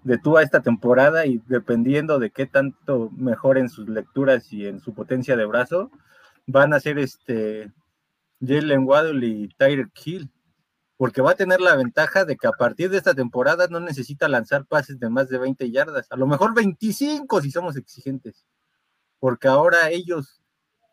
de 0.08 0.38
a 0.38 0.42
esta 0.42 0.62
temporada 0.62 1.26
y 1.26 1.42
dependiendo 1.48 2.18
de 2.18 2.30
qué 2.30 2.46
tanto 2.46 3.10
mejoren 3.14 3.68
sus 3.68 3.90
lecturas 3.90 4.50
y 4.54 4.66
en 4.66 4.80
su 4.80 4.94
potencia 4.94 5.36
de 5.36 5.44
brazo, 5.44 5.90
van 6.46 6.72
a 6.72 6.80
ser 6.80 6.98
este 6.98 7.70
Jalen 8.40 8.86
Waddle 8.86 9.26
y 9.26 9.48
Tyler 9.58 9.90
Hill 10.02 10.30
porque 10.96 11.20
va 11.20 11.32
a 11.32 11.36
tener 11.36 11.60
la 11.60 11.76
ventaja 11.76 12.24
de 12.24 12.36
que 12.38 12.46
a 12.46 12.52
partir 12.52 12.88
de 12.88 12.96
esta 12.96 13.14
temporada 13.14 13.66
no 13.68 13.80
necesita 13.80 14.28
lanzar 14.28 14.64
pases 14.64 14.98
de 14.98 15.10
más 15.10 15.28
de 15.28 15.36
20 15.36 15.70
yardas, 15.70 16.06
a 16.10 16.16
lo 16.16 16.26
mejor 16.26 16.54
25 16.54 17.42
si 17.42 17.50
somos 17.50 17.76
exigentes, 17.76 18.46
porque 19.20 19.46
ahora 19.46 19.90
ellos 19.90 20.40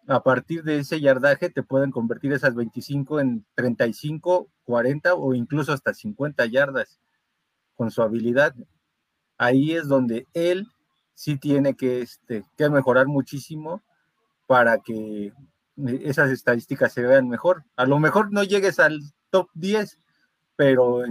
a 0.07 0.21
partir 0.23 0.63
de 0.63 0.79
ese 0.79 0.99
yardaje 0.99 1.49
te 1.49 1.63
pueden 1.63 1.89
convertir 1.89 2.33
esas 2.33 2.53
25 2.53 3.21
en 3.21 3.45
35, 3.55 4.49
40 4.65 5.13
o 5.15 5.33
incluso 5.33 5.71
hasta 5.71 5.93
50 5.93 6.45
yardas 6.47 6.99
con 7.75 7.91
su 7.91 8.01
habilidad. 8.01 8.53
Ahí 9.37 9.73
es 9.73 9.87
donde 9.87 10.27
él 10.33 10.67
sí 11.13 11.37
tiene 11.37 11.75
que, 11.75 12.01
este, 12.01 12.43
que 12.57 12.69
mejorar 12.69 13.07
muchísimo 13.07 13.81
para 14.47 14.79
que 14.79 15.33
esas 16.03 16.29
estadísticas 16.31 16.93
se 16.93 17.01
vean 17.01 17.27
mejor. 17.27 17.63
A 17.75 17.85
lo 17.85 17.99
mejor 17.99 18.31
no 18.31 18.43
llegues 18.43 18.79
al 18.79 19.01
top 19.29 19.49
10, 19.53 19.99
pero 20.55 21.03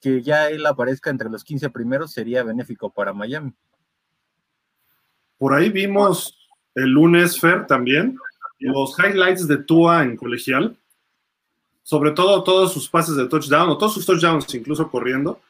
que 0.00 0.22
ya 0.22 0.48
él 0.48 0.64
aparezca 0.66 1.10
entre 1.10 1.30
los 1.30 1.44
15 1.44 1.70
primeros 1.70 2.12
sería 2.12 2.42
benéfico 2.42 2.90
para 2.90 3.12
Miami. 3.12 3.52
Por 5.38 5.54
ahí 5.54 5.70
vimos 5.70 6.36
el 6.74 6.90
lunes, 6.90 7.38
Fer, 7.40 7.66
también, 7.66 8.16
los 8.58 8.96
highlights 8.98 9.46
de 9.46 9.58
Tua 9.58 10.02
en 10.02 10.16
colegial, 10.16 10.76
sobre 11.82 12.10
todo 12.10 12.42
todos 12.42 12.72
sus 12.72 12.88
pases 12.88 13.16
de 13.16 13.26
touchdown, 13.26 13.70
o 13.70 13.78
todos 13.78 13.94
sus 13.94 14.04
touchdowns, 14.04 14.52
incluso 14.54 14.90
corriendo, 14.90 15.40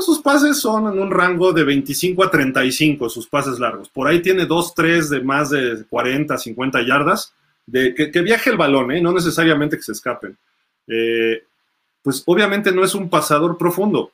sus 0.00 0.20
pases 0.20 0.60
son 0.60 0.92
en 0.92 1.00
un 1.00 1.10
rango 1.10 1.52
de 1.52 1.64
25 1.64 2.24
a 2.24 2.30
35, 2.30 3.08
sus 3.08 3.26
pases 3.26 3.58
largos. 3.58 3.88
Por 3.88 4.06
ahí 4.06 4.20
tiene 4.20 4.46
dos, 4.46 4.74
tres 4.74 5.10
de 5.10 5.20
más 5.20 5.50
de 5.50 5.84
40, 5.88 6.36
50 6.36 6.82
yardas, 6.82 7.32
de 7.66 7.94
que, 7.94 8.22
viaje 8.22 8.50
el 8.50 8.56
balón, 8.56 8.92
¿eh? 8.92 9.00
no 9.00 9.12
necesariamente 9.12 9.76
que 9.76 9.82
se 9.82 9.92
escapen. 9.92 10.36
Eh, 10.86 11.42
pues 12.02 12.22
obviamente 12.26 12.72
no 12.72 12.84
es 12.84 12.94
un 12.94 13.10
pasador 13.10 13.58
profundo 13.58 14.12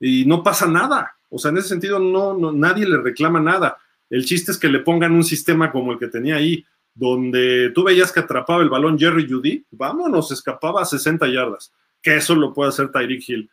y 0.00 0.24
no 0.24 0.42
pasa 0.42 0.66
nada. 0.66 1.14
O 1.28 1.38
sea, 1.38 1.50
en 1.50 1.58
ese 1.58 1.68
sentido 1.68 1.98
no, 1.98 2.52
nadie 2.52 2.86
le 2.86 2.98
reclama 2.98 3.40
nada. 3.40 3.78
El 4.08 4.24
chiste 4.24 4.50
es 4.50 4.58
que 4.58 4.68
le 4.68 4.80
pongan 4.80 5.12
un 5.12 5.22
sistema 5.22 5.70
como 5.70 5.92
el 5.92 5.98
que 5.98 6.08
tenía 6.08 6.36
ahí, 6.36 6.64
donde 6.94 7.70
tú 7.72 7.84
veías 7.84 8.10
que 8.10 8.20
atrapaba 8.20 8.62
el 8.62 8.68
balón 8.68 8.98
Jerry 8.98 9.30
Judy, 9.30 9.64
vámonos, 9.70 10.32
escapaba 10.32 10.82
a 10.82 10.84
60 10.84 11.28
yardas, 11.28 11.72
que 12.02 12.16
eso 12.16 12.34
lo 12.34 12.52
puede 12.52 12.70
hacer 12.70 12.90
Tyreek 12.90 13.28
Hill. 13.28 13.50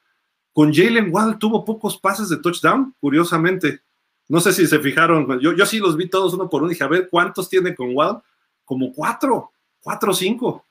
Con 0.58 0.74
Jalen 0.74 1.14
Waddle 1.14 1.38
tuvo 1.40 1.64
pocos 1.64 2.00
pases 2.00 2.30
de 2.30 2.38
touchdown, 2.38 2.96
curiosamente. 3.00 3.82
No 4.28 4.42
sé 4.42 4.52
si 4.52 4.66
se 4.66 4.80
fijaron, 4.80 5.40
yo, 5.40 5.54
yo 5.54 5.68
sí 5.68 5.78
los 5.78 5.96
vi 5.96 6.10
todos 6.10 6.34
uno 6.34 6.50
por 6.50 6.64
uno, 6.64 6.72
dije, 6.72 6.84
a 6.84 6.88
ver, 6.88 7.08
¿cuántos 7.12 7.48
tiene 7.48 7.76
con 7.76 7.96
Waddle? 7.96 8.24
Como 8.66 8.92
cuatro, 8.92 9.52
cuatro 9.80 10.10
o 10.10 10.16
cinco. 10.16 10.66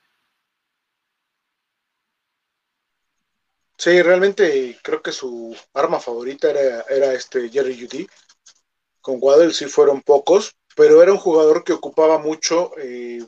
Sí, 3.78 4.03
realmente 4.03 4.76
creo 4.82 5.01
que 5.01 5.12
su 5.12 5.57
arma 5.72 6.01
favorita 6.01 6.51
era, 6.51 6.80
era 6.91 7.12
este 7.12 7.49
Jerry 7.49 7.80
Judy. 7.80 8.09
Con 9.01 9.18
Waddle 9.20 9.55
sí 9.55 9.66
fueron 9.66 10.03
pocos, 10.03 10.57
pero 10.74 11.01
era 11.01 11.12
un 11.12 11.18
jugador 11.18 11.62
que 11.62 11.74
ocupaba 11.74 12.18
mucho 12.18 12.72
eh, 12.76 13.24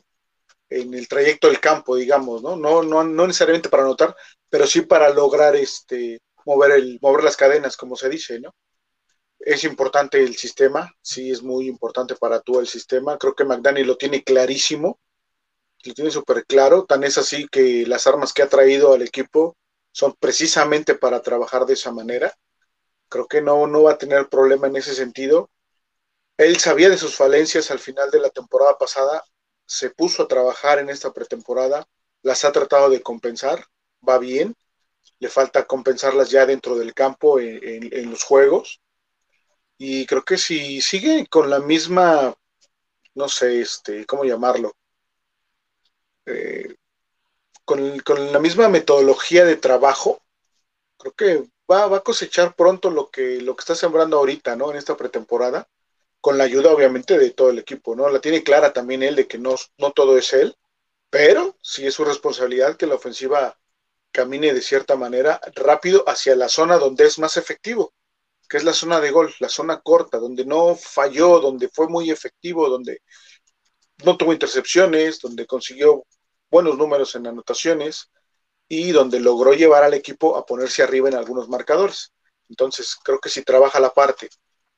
en 0.70 0.92
el 0.92 1.06
trayecto 1.06 1.46
del 1.46 1.61
campo, 1.61 1.94
digamos, 1.94 2.42
¿no? 2.42 2.56
No, 2.56 2.82
no, 2.82 3.04
no 3.04 3.26
necesariamente 3.28 3.68
para 3.68 3.84
anotar, 3.84 4.16
pero 4.50 4.66
sí 4.66 4.80
para 4.80 5.11
lograr 5.11 5.54
este 5.54 6.18
mover, 6.49 6.72
el, 6.72 6.99
mover 7.03 7.24
las 7.24 7.36
cadenas, 7.36 7.76
como 7.76 7.94
se 7.94 8.09
dice, 8.09 8.40
¿no? 8.40 8.55
Es 9.38 9.64
importante 9.64 10.22
el 10.22 10.36
sistema, 10.36 10.90
sí 11.03 11.30
es 11.30 11.42
muy 11.42 11.68
importante 11.68 12.16
para 12.16 12.40
tú 12.40 12.59
el 12.59 12.66
sistema. 12.66 13.18
Creo 13.18 13.34
que 13.34 13.44
McDaniel 13.44 13.86
lo 13.86 13.96
tiene 13.96 14.24
clarísimo, 14.24 14.99
lo 15.84 15.94
tiene 15.94 16.11
súper 16.11 16.44
claro. 16.46 16.86
Tan 16.86 17.05
es 17.05 17.18
así 17.18 17.46
que 17.49 17.86
las 17.86 18.07
armas 18.07 18.32
que 18.32 18.42
ha 18.42 18.49
traído 18.49 18.94
al 18.94 19.03
equipo 19.03 19.57
son 19.92 20.14
precisamente 20.18 20.94
para 20.94 21.22
trabajar 21.22 21.66
de 21.66 21.74
esa 21.74 21.92
manera. 21.92 22.32
Creo 23.09 23.26
que 23.26 23.42
no, 23.42 23.66
no 23.66 23.84
va 23.84 23.92
a 23.92 23.99
tener 23.99 24.28
problema 24.28 24.66
en 24.68 24.76
ese 24.76 24.94
sentido. 24.94 25.51
Él 26.38 26.59
sabía 26.59 26.88
de 26.88 26.99
sus 26.99 27.14
falencias 27.14 27.70
al 27.70 27.78
final 27.78 28.11
de 28.11 28.20
la 28.20 28.30
temporada 28.30 28.78
pasada, 28.78 29.22
se 29.66 29.90
puso 29.90 30.22
a 30.22 30.28
trabajar 30.28 30.78
en 30.78 30.88
esta 30.88 31.12
pretemporada, 31.12 31.86
las 32.22 32.44
ha 32.44 32.53
tratado 32.53 32.90
de 32.90 33.03
compensar, 33.03 33.66
va 34.09 34.18
bien 34.18 34.57
le 35.20 35.28
falta 35.28 35.66
compensarlas 35.66 36.30
ya 36.30 36.46
dentro 36.46 36.76
del 36.76 36.94
campo 36.94 37.40
en, 37.40 38.10
los 38.10 38.22
juegos. 38.22 38.80
Y 39.76 40.06
creo 40.06 40.24
que 40.24 40.38
si 40.38 40.80
sigue 40.80 41.26
con 41.28 41.50
la 41.50 41.60
misma, 41.60 42.34
no 43.14 43.28
sé, 43.28 43.60
este, 43.60 44.06
¿cómo 44.06 44.24
llamarlo? 44.24 44.72
Eh, 46.26 46.74
con, 47.64 48.32
la 48.32 48.38
misma 48.38 48.68
metodología 48.68 49.44
de 49.44 49.56
trabajo, 49.56 50.22
creo 50.98 51.12
que 51.12 51.44
va, 51.70 51.84
a 51.96 52.00
cosechar 52.00 52.54
pronto 52.54 52.90
lo 52.90 53.10
que, 53.10 53.40
lo 53.40 53.56
que 53.56 53.60
está 53.60 53.74
sembrando 53.74 54.18
ahorita, 54.18 54.56
¿no? 54.56 54.70
En 54.70 54.76
esta 54.76 54.96
pretemporada, 54.96 55.68
con 56.20 56.38
la 56.38 56.44
ayuda 56.44 56.72
obviamente 56.72 57.18
de 57.18 57.30
todo 57.30 57.50
el 57.50 57.58
equipo, 57.58 57.94
¿no? 57.94 58.08
La 58.08 58.20
tiene 58.20 58.42
clara 58.42 58.72
también 58.72 59.02
él 59.02 59.16
de 59.16 59.26
que 59.28 59.38
no, 59.38 59.56
no 59.78 59.92
todo 59.92 60.18
es 60.18 60.32
él, 60.32 60.56
pero 61.10 61.56
sí 61.62 61.86
es 61.86 61.94
su 61.94 62.04
responsabilidad 62.04 62.76
que 62.76 62.86
la 62.86 62.96
ofensiva 62.96 63.58
camine 64.12 64.52
de 64.52 64.62
cierta 64.62 64.96
manera 64.96 65.40
rápido 65.54 66.04
hacia 66.09 66.36
la 66.36 66.48
zona 66.48 66.78
donde 66.78 67.06
es 67.06 67.18
más 67.18 67.36
efectivo, 67.36 67.92
que 68.48 68.56
es 68.56 68.64
la 68.64 68.72
zona 68.72 69.00
de 69.00 69.11
gol, 69.11 69.34
la 69.40 69.48
zona 69.48 69.80
corta, 69.80 70.18
donde 70.18 70.44
no 70.44 70.74
falló, 70.74 71.40
donde 71.40 71.68
fue 71.68 71.88
muy 71.88 72.11
efectivo, 72.11 72.68
donde 72.68 73.02
no 74.04 74.16
tuvo 74.16 74.32
intercepciones, 74.32 75.20
donde 75.20 75.46
consiguió 75.46 76.04
buenos 76.50 76.76
números 76.76 77.14
en 77.14 77.26
anotaciones 77.26 78.11
y 78.68 78.92
donde 78.92 79.20
logró 79.20 79.54
llevar 79.54 79.84
al 79.84 79.94
equipo 79.94 80.36
a 80.36 80.46
ponerse 80.46 80.82
arriba 80.82 81.09
en 81.09 81.14
algunos 81.14 81.48
marcadores. 81.48 82.12
Entonces, 82.48 82.96
creo 83.02 83.18
que 83.18 83.28
si 83.28 83.42
trabaja 83.42 83.80
la 83.80 83.92
parte 83.92 84.28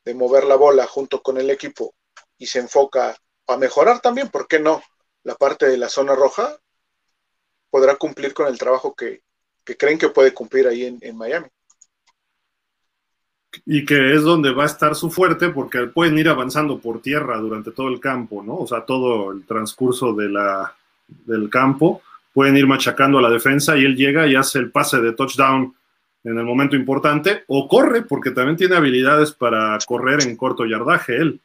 de 0.04 0.14
mover 0.14 0.44
la 0.44 0.56
bola 0.56 0.86
junto 0.86 1.22
con 1.22 1.38
el 1.38 1.50
equipo 1.50 1.94
y 2.38 2.46
se 2.46 2.58
enfoca 2.60 3.16
a 3.46 3.56
mejorar 3.56 4.00
también, 4.00 4.28
¿por 4.30 4.48
qué 4.48 4.58
no? 4.58 4.82
La 5.22 5.34
parte 5.34 5.66
de 5.66 5.76
la 5.76 5.88
zona 5.88 6.14
roja, 6.14 6.58
podrá 7.70 7.96
cumplir 7.96 8.34
con 8.34 8.48
el 8.48 8.58
trabajo 8.58 8.94
que, 8.94 9.22
creen 9.78 9.98
que 9.98 10.08
puede 10.08 10.34
cumplir 10.34 10.66
ahí 10.66 10.98
en, 11.00 11.16
Miami. 11.16 11.46
Y 13.64 13.84
que 13.84 14.14
es 14.14 14.22
donde 14.22 14.52
va 14.52 14.64
a 14.64 14.66
estar 14.66 14.94
su 14.94 15.10
fuerte, 15.10 15.50
porque 15.50 15.86
pueden 15.86 16.18
ir 16.18 16.28
avanzando 16.28 16.78
por 16.78 17.00
tierra 17.00 17.38
durante 17.38 17.70
todo 17.70 17.88
el 17.88 18.00
campo, 18.00 18.42
¿no? 18.42 18.56
O 18.56 18.66
sea, 18.66 18.84
todo 18.84 19.32
el 19.32 19.44
transcurso 19.44 20.12
de 20.12 20.28
la, 20.28 20.74
del 21.08 21.48
campo, 21.48 22.02
pueden 22.32 22.56
ir 22.56 22.66
machacando 22.66 23.18
a 23.18 23.22
la 23.22 23.30
defensa 23.30 23.76
y 23.76 23.84
él 23.84 23.96
llega 23.96 24.26
y 24.26 24.34
hace 24.34 24.58
el 24.58 24.70
pase 24.70 25.00
de 25.00 25.12
touchdown 25.12 25.74
en 26.22 26.38
el 26.38 26.44
momento 26.44 26.76
importante, 26.76 27.44
o 27.46 27.66
corre, 27.66 28.02
porque 28.02 28.30
también 28.30 28.56
tiene 28.56 28.76
habilidades 28.76 29.32
para 29.32 29.78
correr 29.86 30.20
en 30.22 30.36
corto 30.36 30.66
yardaje 30.66 31.16
él. 31.16 31.40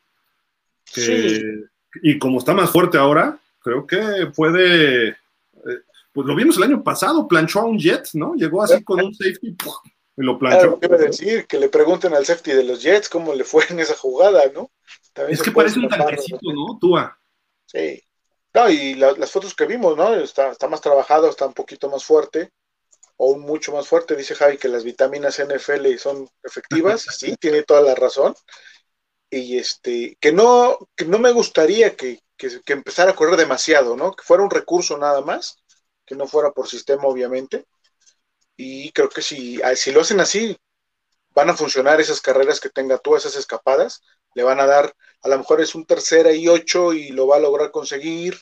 Y 2.01 2.19
como 2.19 2.39
está 2.39 2.53
más 2.53 2.71
fuerte 2.71 2.97
ahora, 2.97 3.37
creo 3.61 3.87
que 3.87 4.31
puede 4.35 5.15
pues 6.15 6.25
lo 6.27 6.33
vimos 6.33 6.55
el 6.55 6.63
año 6.63 6.81
pasado, 6.81 7.27
planchó 7.27 7.59
a 7.59 7.65
un 7.65 7.77
Jet, 7.77 8.07
¿no? 8.13 8.35
Llegó 8.35 8.63
así 8.63 8.81
con 8.85 9.03
un 9.03 9.13
safety 9.13 9.49
y 9.49 10.21
lo 10.23 10.39
planchó. 10.39 10.79
Claro, 10.79 10.97
decir, 10.97 11.45
que 11.45 11.59
le 11.59 11.67
pregunten 11.67 12.13
al 12.13 12.25
safety 12.25 12.53
de 12.53 12.63
los 12.63 12.81
Jets 12.81 13.09
cómo 13.09 13.33
le 13.33 13.43
fue 13.43 13.65
en 13.69 13.81
esa 13.81 13.97
jugada, 13.97 14.43
¿no? 14.53 14.71
es 15.27 15.41
que 15.41 15.51
parece 15.51 15.79
un 15.79 15.89
tanquecito, 15.89 16.39
¿no? 16.53 16.79
Tua. 16.79 17.19
Sí. 17.65 18.01
No, 18.53 18.69
y 18.69 18.93
las 18.93 19.29
fotos 19.29 19.53
que 19.53 19.65
vimos, 19.65 19.97
¿no? 19.97 20.15
Está, 20.15 20.51
está 20.51 20.69
más 20.69 20.79
trabajado, 20.79 21.29
está 21.29 21.47
un 21.47 21.53
poquito 21.53 21.89
más 21.89 22.05
fuerte, 22.05 22.49
o 23.17 23.37
mucho 23.37 23.73
más 23.73 23.85
fuerte. 23.85 24.15
Dice 24.15 24.35
Javi 24.35 24.57
que 24.57 24.69
las 24.69 24.85
vitaminas 24.85 25.43
NFL 25.43 25.97
son 25.97 26.29
efectivas, 26.43 27.01
sí, 27.19 27.35
tiene 27.35 27.63
toda 27.63 27.81
la 27.81 27.93
razón. 27.93 28.33
Y 29.29 29.57
este, 29.57 30.17
que 30.21 30.31
no, 30.31 30.77
que 30.95 31.03
no 31.03 31.19
me 31.19 31.33
gustaría 31.33 31.97
que, 31.97 32.21
que, 32.37 32.61
que 32.61 32.71
empezara 32.71 33.11
a 33.11 33.15
correr 33.15 33.35
demasiado, 33.35 33.97
¿no? 33.97 34.13
Que 34.13 34.23
fuera 34.23 34.43
un 34.43 34.49
recurso 34.49 34.97
nada 34.97 35.19
más 35.19 35.57
que 36.05 36.15
no 36.15 36.27
fuera 36.27 36.51
por 36.51 36.67
sistema, 36.67 37.05
obviamente. 37.05 37.65
Y 38.57 38.91
creo 38.91 39.09
que 39.09 39.21
si, 39.21 39.61
ah, 39.61 39.75
si 39.75 39.91
lo 39.91 40.01
hacen 40.01 40.19
así, 40.19 40.57
van 41.35 41.49
a 41.49 41.55
funcionar 41.55 41.99
esas 41.99 42.21
carreras 42.21 42.59
que 42.59 42.69
tenga 42.69 42.97
tú, 42.97 43.15
esas 43.15 43.35
escapadas. 43.35 44.01
Le 44.33 44.43
van 44.43 44.59
a 44.59 44.65
dar, 44.65 44.95
a 45.21 45.29
lo 45.29 45.37
mejor 45.37 45.61
es 45.61 45.75
un 45.75 45.85
tercera 45.85 46.31
y 46.31 46.47
ocho 46.47 46.93
y 46.93 47.09
lo 47.09 47.27
va 47.27 47.37
a 47.37 47.39
lograr 47.39 47.71
conseguir, 47.71 48.37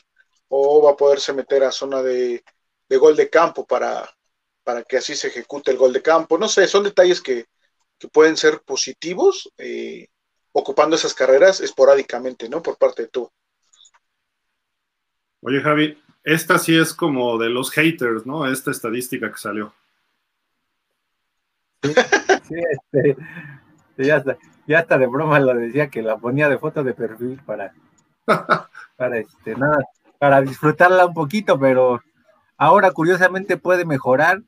o 0.48 0.82
va 0.82 0.92
a 0.92 0.96
poderse 0.96 1.32
meter 1.32 1.64
a 1.64 1.72
zona 1.72 2.02
de, 2.02 2.44
gol 2.88 3.16
de 3.16 3.28
campo 3.28 3.66
para, 3.66 4.08
para 4.62 4.84
que 4.84 4.96
así 4.98 5.16
se 5.16 5.28
ejecute 5.28 5.70
el 5.70 5.76
gol 5.76 5.92
de 5.92 6.02
campo. 6.02 6.38
No 6.38 6.48
sé, 6.48 6.68
son 6.68 6.84
detalles 6.84 7.20
que, 7.20 7.46
pueden 8.12 8.36
ser 8.36 8.60
positivos, 8.60 9.50
eh, 9.56 10.08
ocupando 10.52 10.94
esas 10.94 11.14
carreras 11.14 11.60
esporádicamente, 11.60 12.50
¿no? 12.50 12.60
Por 12.60 12.76
parte 12.76 13.04
de 13.04 13.08
tú. 13.08 13.30
Oye, 15.40 15.62
Javi, 15.62 16.03
esta 16.24 16.58
sí 16.58 16.76
es 16.76 16.94
como 16.94 17.38
de 17.38 17.50
los 17.50 17.70
haters, 17.70 18.24
¿no? 18.24 18.46
Esta 18.46 18.70
estadística 18.70 19.30
que 19.30 19.38
salió. 19.38 19.74
Sí, 21.82 22.54
este, 22.70 23.16
ya, 23.98 24.16
está, 24.16 24.38
ya 24.66 24.78
hasta 24.80 24.98
de 24.98 25.06
broma 25.06 25.38
lo 25.38 25.54
decía 25.54 25.88
que 25.88 26.02
la 26.02 26.16
ponía 26.16 26.48
de 26.48 26.58
foto 26.58 26.82
de 26.82 26.94
perfil 26.94 27.40
para, 27.44 27.74
para 28.96 29.18
este, 29.18 29.54
nada, 29.54 29.78
para 30.18 30.40
disfrutarla 30.40 31.06
un 31.06 31.14
poquito, 31.14 31.58
pero 31.58 32.02
ahora 32.56 32.90
curiosamente 32.92 33.58
puede 33.58 33.84
mejorar, 33.84 34.42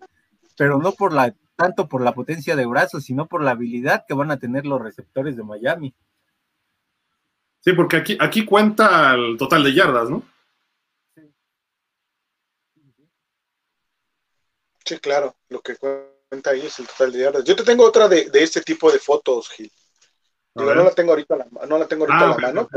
pero 0.56 0.78
no 0.78 0.92
por 0.92 1.12
la, 1.12 1.34
tanto 1.56 1.88
por 1.88 2.00
la 2.00 2.12
potencia 2.12 2.56
de 2.56 2.66
brazos, 2.66 3.04
sino 3.04 3.26
por 3.26 3.42
la 3.42 3.50
habilidad 3.50 4.04
que 4.08 4.14
van 4.14 4.30
a 4.30 4.38
tener 4.38 4.64
los 4.64 4.80
receptores 4.80 5.36
de 5.36 5.44
Miami. 5.44 5.94
Sí, 7.60 7.72
porque 7.72 7.96
aquí, 7.96 8.16
aquí 8.18 8.46
cuenta 8.46 9.14
el 9.14 9.36
total 9.36 9.64
de 9.64 9.74
yardas, 9.74 10.08
¿no? 10.08 10.22
Sí, 14.86 14.98
claro, 14.98 15.36
lo 15.48 15.60
que 15.60 15.76
cuenta 15.76 16.50
ahí 16.50 16.64
es 16.64 16.78
el 16.78 16.86
total 16.86 17.12
de 17.12 17.18
yardas. 17.18 17.44
Yo 17.44 17.56
te 17.56 17.64
tengo 17.64 17.84
otra 17.84 18.08
de, 18.08 18.30
este 18.32 18.60
tipo 18.60 18.90
de 18.90 19.00
fotos, 19.00 19.50
Gil. 19.50 19.72
no 20.54 20.74
la 20.74 20.90
tengo 20.92 21.10
ahorita, 21.10 21.36
la, 21.36 21.46
no 21.66 21.78
la 21.78 21.88
tengo 21.88 22.04
ahorita 22.04 22.24
ah, 22.24 22.28
la 22.28 22.36
mano, 22.36 22.68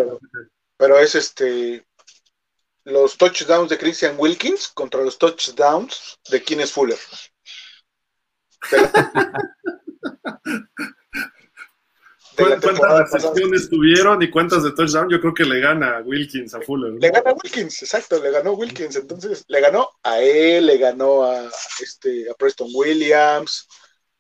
pero, 0.76 0.98
es 0.98 1.16
este 1.16 1.86
los 2.86 3.18
touchdowns 3.18 3.70
de 3.70 3.78
Christian 3.78 4.16
Wilkins 4.18 4.70
contra 4.70 5.04
los 5.04 5.20
touchdowns 5.20 6.18
de 6.30 6.42
Kines 6.42 6.72
Fuller. 6.72 6.98
¿Cuántas 12.40 13.12
recepciones 13.12 13.70
tuvieron 13.70 14.22
y 14.22 14.30
cuántas 14.30 14.64
de 14.64 14.72
touchdown? 14.72 15.10
Yo 15.10 15.20
creo 15.20 15.34
que 15.34 15.46
le 15.46 15.60
gana 15.60 15.98
a 15.98 16.02
Wilkins 16.02 16.54
a 16.54 16.62
Fuller. 16.62 16.94
Le 16.94 17.10
gana 17.10 17.32
a 17.32 17.34
Wilkins, 17.34 17.84
exacto, 17.84 18.22
le 18.22 18.32
ganó 18.32 18.54
Wilkins. 18.54 18.96
Entonces, 18.96 19.44
le 19.48 19.62
ganó 19.62 19.90
a 20.04 20.20
él, 20.20 20.66
le 20.66 20.78
ganó 20.78 21.24
a, 21.24 21.50
este, 21.82 22.30
a 22.30 22.34
Preston 22.34 22.70
Williams, 22.74 23.68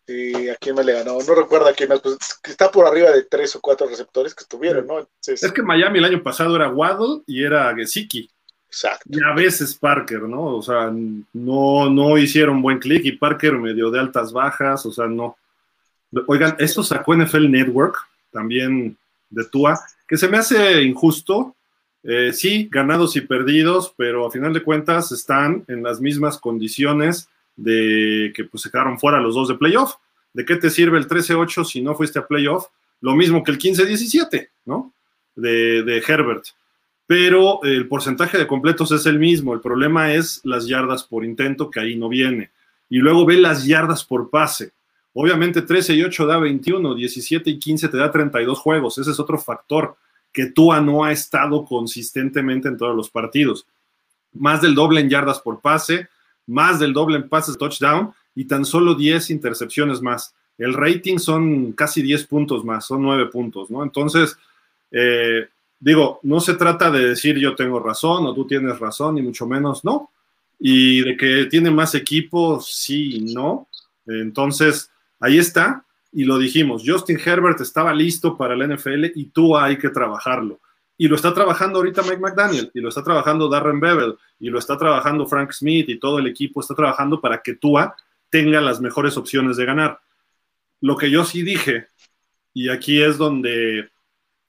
y 0.09 0.49
a 0.49 0.55
quién 0.55 0.75
me 0.75 0.83
le 0.83 0.93
ganó. 0.93 1.17
No 1.19 1.35
recuerdo 1.35 1.67
a 1.67 1.73
quién 1.73 1.89
más, 1.89 2.01
pues 2.01 2.17
está 2.43 2.71
por 2.71 2.85
arriba 2.85 3.11
de 3.11 3.23
tres 3.23 3.55
o 3.55 3.61
cuatro 3.61 3.87
receptores 3.87 4.33
que 4.33 4.43
estuvieron, 4.43 4.87
¿no? 4.87 5.07
es 5.25 5.51
que 5.51 5.61
Miami 5.61 5.99
el 5.99 6.05
año 6.05 6.23
pasado 6.23 6.55
era 6.55 6.69
Waddle 6.69 7.23
y 7.27 7.43
era 7.43 7.73
Gesicki. 7.75 8.29
Exacto. 8.67 9.09
Y 9.09 9.17
a 9.23 9.33
veces 9.33 9.75
Parker, 9.75 10.21
¿no? 10.23 10.57
O 10.57 10.61
sea, 10.61 10.91
no, 11.33 11.89
no 11.89 12.17
hicieron 12.17 12.61
buen 12.61 12.77
clic 12.77 13.03
y 13.05 13.13
Parker 13.13 13.53
medio 13.53 13.89
de 13.89 13.99
altas 13.99 14.31
bajas, 14.31 14.85
o 14.85 14.91
sea, 14.91 15.07
no. 15.07 15.37
Oigan, 16.27 16.55
esto 16.59 16.83
sacó 16.83 17.15
NFL 17.15 17.49
Network, 17.49 17.95
también 18.31 18.97
de 19.29 19.45
Tua, 19.45 19.79
que 20.07 20.17
se 20.17 20.27
me 20.27 20.37
hace 20.37 20.83
injusto. 20.83 21.55
Eh, 22.03 22.31
sí, 22.33 22.67
ganados 22.71 23.15
y 23.15 23.21
perdidos, 23.21 23.93
pero 23.97 24.25
a 24.25 24.31
final 24.31 24.53
de 24.53 24.63
cuentas 24.63 25.11
están 25.11 25.65
en 25.67 25.83
las 25.83 25.99
mismas 25.99 26.37
condiciones 26.37 27.29
de 27.55 28.31
que 28.35 28.45
pues, 28.45 28.63
se 28.63 28.71
quedaron 28.71 28.99
fuera 28.99 29.19
los 29.19 29.35
dos 29.35 29.49
de 29.49 29.55
playoff. 29.55 29.95
¿De 30.33 30.45
qué 30.45 30.55
te 30.55 30.69
sirve 30.69 30.97
el 30.97 31.07
13-8 31.07 31.65
si 31.65 31.81
no 31.81 31.95
fuiste 31.95 32.19
a 32.19 32.27
playoff? 32.27 32.67
Lo 33.01 33.15
mismo 33.15 33.43
que 33.43 33.51
el 33.51 33.59
15-17, 33.59 34.49
¿no? 34.65 34.93
De, 35.35 35.83
de 35.83 36.03
Herbert 36.05 36.45
pero 37.09 37.63
el 37.63 37.87
porcentaje 37.87 38.37
de 38.37 38.45
completos 38.45 38.91
es 38.91 39.07
el 39.07 39.17
mismo. 39.17 39.55
El 39.55 39.61
problema 39.61 40.13
es 40.13 40.41
las 40.43 40.67
yardas 40.67 41.03
por 41.03 41.25
intento, 41.25 41.71
que 41.71 41.79
ahí 41.79 41.95
no 41.95 42.07
viene. 42.07 42.51
Y 42.87 42.99
luego 42.99 43.25
ve 43.25 43.37
las 43.37 43.65
yardas 43.65 44.05
por 44.05 44.29
pase. 44.29 44.73
Obviamente 45.13 45.61
13 45.61 45.95
y 45.95 46.03
8 46.03 46.25
da 46.25 46.37
21, 46.37 46.95
17 46.95 47.49
y 47.49 47.59
15 47.59 47.87
te 47.87 47.97
da 47.97 48.11
32 48.11 48.59
juegos. 48.59 48.97
Ese 48.97 49.11
es 49.11 49.19
otro 49.19 49.37
factor 49.37 49.97
que 50.31 50.47
Tua 50.47 50.81
no 50.81 51.03
ha 51.03 51.11
estado 51.11 51.65
consistentemente 51.65 52.67
en 52.67 52.77
todos 52.77 52.95
los 52.95 53.09
partidos. 53.09 53.65
Más 54.33 54.61
del 54.61 54.75
doble 54.75 55.01
en 55.01 55.09
yardas 55.09 55.39
por 55.39 55.59
pase, 55.59 56.07
más 56.45 56.79
del 56.79 56.93
doble 56.93 57.17
en 57.17 57.29
pases 57.29 57.57
touchdown 57.57 58.13
y 58.35 58.45
tan 58.45 58.65
solo 58.65 58.95
10 58.95 59.31
intercepciones 59.31 60.01
más. 60.01 60.33
El 60.57 60.73
rating 60.73 61.17
son 61.17 61.71
casi 61.71 62.01
10 62.01 62.27
puntos 62.27 62.63
más, 62.63 62.85
son 62.85 63.01
9 63.01 63.27
puntos, 63.27 63.71
¿no? 63.71 63.81
Entonces, 63.81 64.37
eh, 64.91 65.47
digo, 65.79 66.19
no 66.23 66.39
se 66.39 66.53
trata 66.55 66.91
de 66.91 67.09
decir 67.09 67.37
yo 67.37 67.55
tengo 67.55 67.79
razón 67.79 68.25
o 68.25 68.33
tú 68.33 68.45
tienes 68.45 68.77
razón, 68.79 69.15
ni 69.15 69.21
mucho 69.21 69.47
menos, 69.47 69.83
no. 69.83 70.11
Y 70.59 71.01
de 71.01 71.17
que 71.17 71.45
tiene 71.45 71.71
más 71.71 71.95
equipo, 71.95 72.59
sí 72.59 73.17
y 73.17 73.33
no. 73.33 73.67
Entonces, 74.05 74.91
ahí 75.19 75.37
está. 75.37 75.85
Y 76.11 76.23
lo 76.23 76.37
dijimos, 76.37 76.83
Justin 76.85 77.19
Herbert 77.23 77.61
estaba 77.61 77.93
listo 77.93 78.35
para 78.35 78.55
el 78.55 78.75
NFL 78.75 79.05
y 79.15 79.25
tú 79.25 79.55
hay 79.55 79.77
que 79.77 79.89
trabajarlo. 79.89 80.59
Y 80.97 81.07
lo 81.07 81.15
está 81.15 81.33
trabajando 81.33 81.79
ahorita 81.79 82.01
Mike 82.01 82.17
McDaniel, 82.17 82.71
y 82.73 82.81
lo 82.81 82.89
está 82.89 83.01
trabajando 83.03 83.47
Darren 83.47 83.79
Bevel, 83.79 84.17
y 84.37 84.49
lo 84.49 84.59
está 84.59 84.77
trabajando 84.77 85.25
Frank 85.27 85.53
Smith, 85.53 85.87
y 85.87 85.97
todo 85.97 86.19
el 86.19 86.27
equipo 86.27 86.59
está 86.59 86.75
trabajando 86.75 87.21
para 87.21 87.41
que 87.41 87.55
Tua 87.55 87.95
tenga 88.29 88.59
las 88.59 88.81
mejores 88.81 89.15
opciones 89.15 89.55
de 89.55 89.63
ganar. 89.63 90.01
Lo 90.81 90.97
que 90.97 91.09
yo 91.09 91.23
sí 91.23 91.41
dije, 91.41 91.87
y 92.53 92.67
aquí 92.67 93.01
es 93.01 93.17
donde 93.17 93.89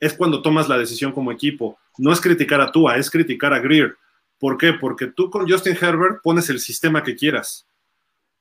es 0.00 0.14
cuando 0.14 0.42
tomas 0.42 0.68
la 0.68 0.78
decisión 0.78 1.12
como 1.12 1.30
equipo. 1.30 1.78
No 1.98 2.12
es 2.12 2.20
criticar 2.20 2.60
a 2.60 2.72
Tua, 2.72 2.96
es 2.96 3.10
criticar 3.10 3.52
a 3.52 3.60
Greer. 3.60 3.96
¿Por 4.38 4.56
qué? 4.56 4.72
Porque 4.72 5.06
tú 5.06 5.30
con 5.30 5.48
Justin 5.48 5.76
Herbert 5.80 6.22
pones 6.22 6.48
el 6.48 6.58
sistema 6.58 7.04
que 7.04 7.14
quieras. 7.14 7.66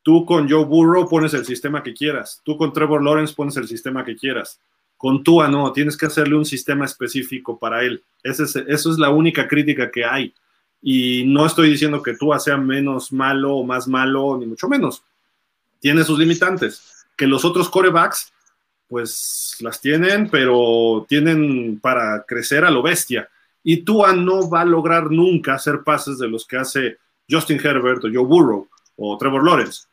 Tú 0.04 0.26
con 0.26 0.50
Joe 0.50 0.66
Burrow 0.66 1.08
pones 1.08 1.34
el 1.34 1.46
sistema 1.46 1.84
que 1.84 1.94
quieras. 1.94 2.42
Tú 2.44 2.58
con 2.58 2.74
Trevor 2.74 3.04
Lawrence 3.04 3.34
pones 3.34 3.58
el 3.58 3.68
sistema 3.68 4.04
que 4.06 4.16
quieras. 4.16 4.60
Con 4.98 5.24
Tua 5.24 5.48
no, 5.48 5.72
tienes 5.72 5.96
que 5.96 6.08
hacerle 6.08 6.36
un 6.36 6.46
sistema 6.46 6.86
específico 6.86 7.58
para 7.58 7.84
él. 7.84 8.04
es, 8.24 8.40
eso 8.40 8.92
es 8.92 8.98
la 8.98 9.10
única 9.10 9.48
crítica 9.48 9.92
que 9.92 10.06
hay. 10.06 10.34
Y 10.82 11.24
no 11.26 11.46
estoy 11.46 11.70
diciendo 11.70 12.02
que 12.02 12.16
Tua 12.16 12.40
sea 12.40 12.58
menos 12.58 13.12
malo 13.12 13.56
o 13.56 13.64
más 13.64 13.88
malo, 13.88 14.38
ni 14.38 14.46
mucho 14.46 14.68
menos. 14.68 15.04
Tiene 15.80 16.04
sus 16.04 16.20
limitantes. 16.20 17.06
Que 17.16 17.28
los 17.28 17.46
otros 17.46 17.70
corebacks 17.70 18.32
pues 18.90 19.56
las 19.60 19.80
tienen, 19.80 20.30
pero 20.30 21.06
tienen 21.08 21.80
para 21.80 22.24
crecer 22.28 22.66
a 22.66 22.72
lo 22.72 22.82
bestia. 22.82 23.30
Y 23.64 23.84
Tua 23.84 24.14
no 24.14 24.50
va 24.50 24.62
a 24.62 24.66
lograr 24.66 25.12
nunca 25.12 25.54
hacer 25.54 25.84
pases 25.84 26.18
de 26.18 26.28
los 26.28 26.46
que 26.46 26.58
hace 26.58 26.98
Justin 27.30 27.62
Herbert 27.64 28.04
o 28.04 28.10
Joe 28.12 28.26
Burrow 28.26 28.68
o 28.96 29.18
Trevor 29.18 29.46
Lawrence, 29.46 29.84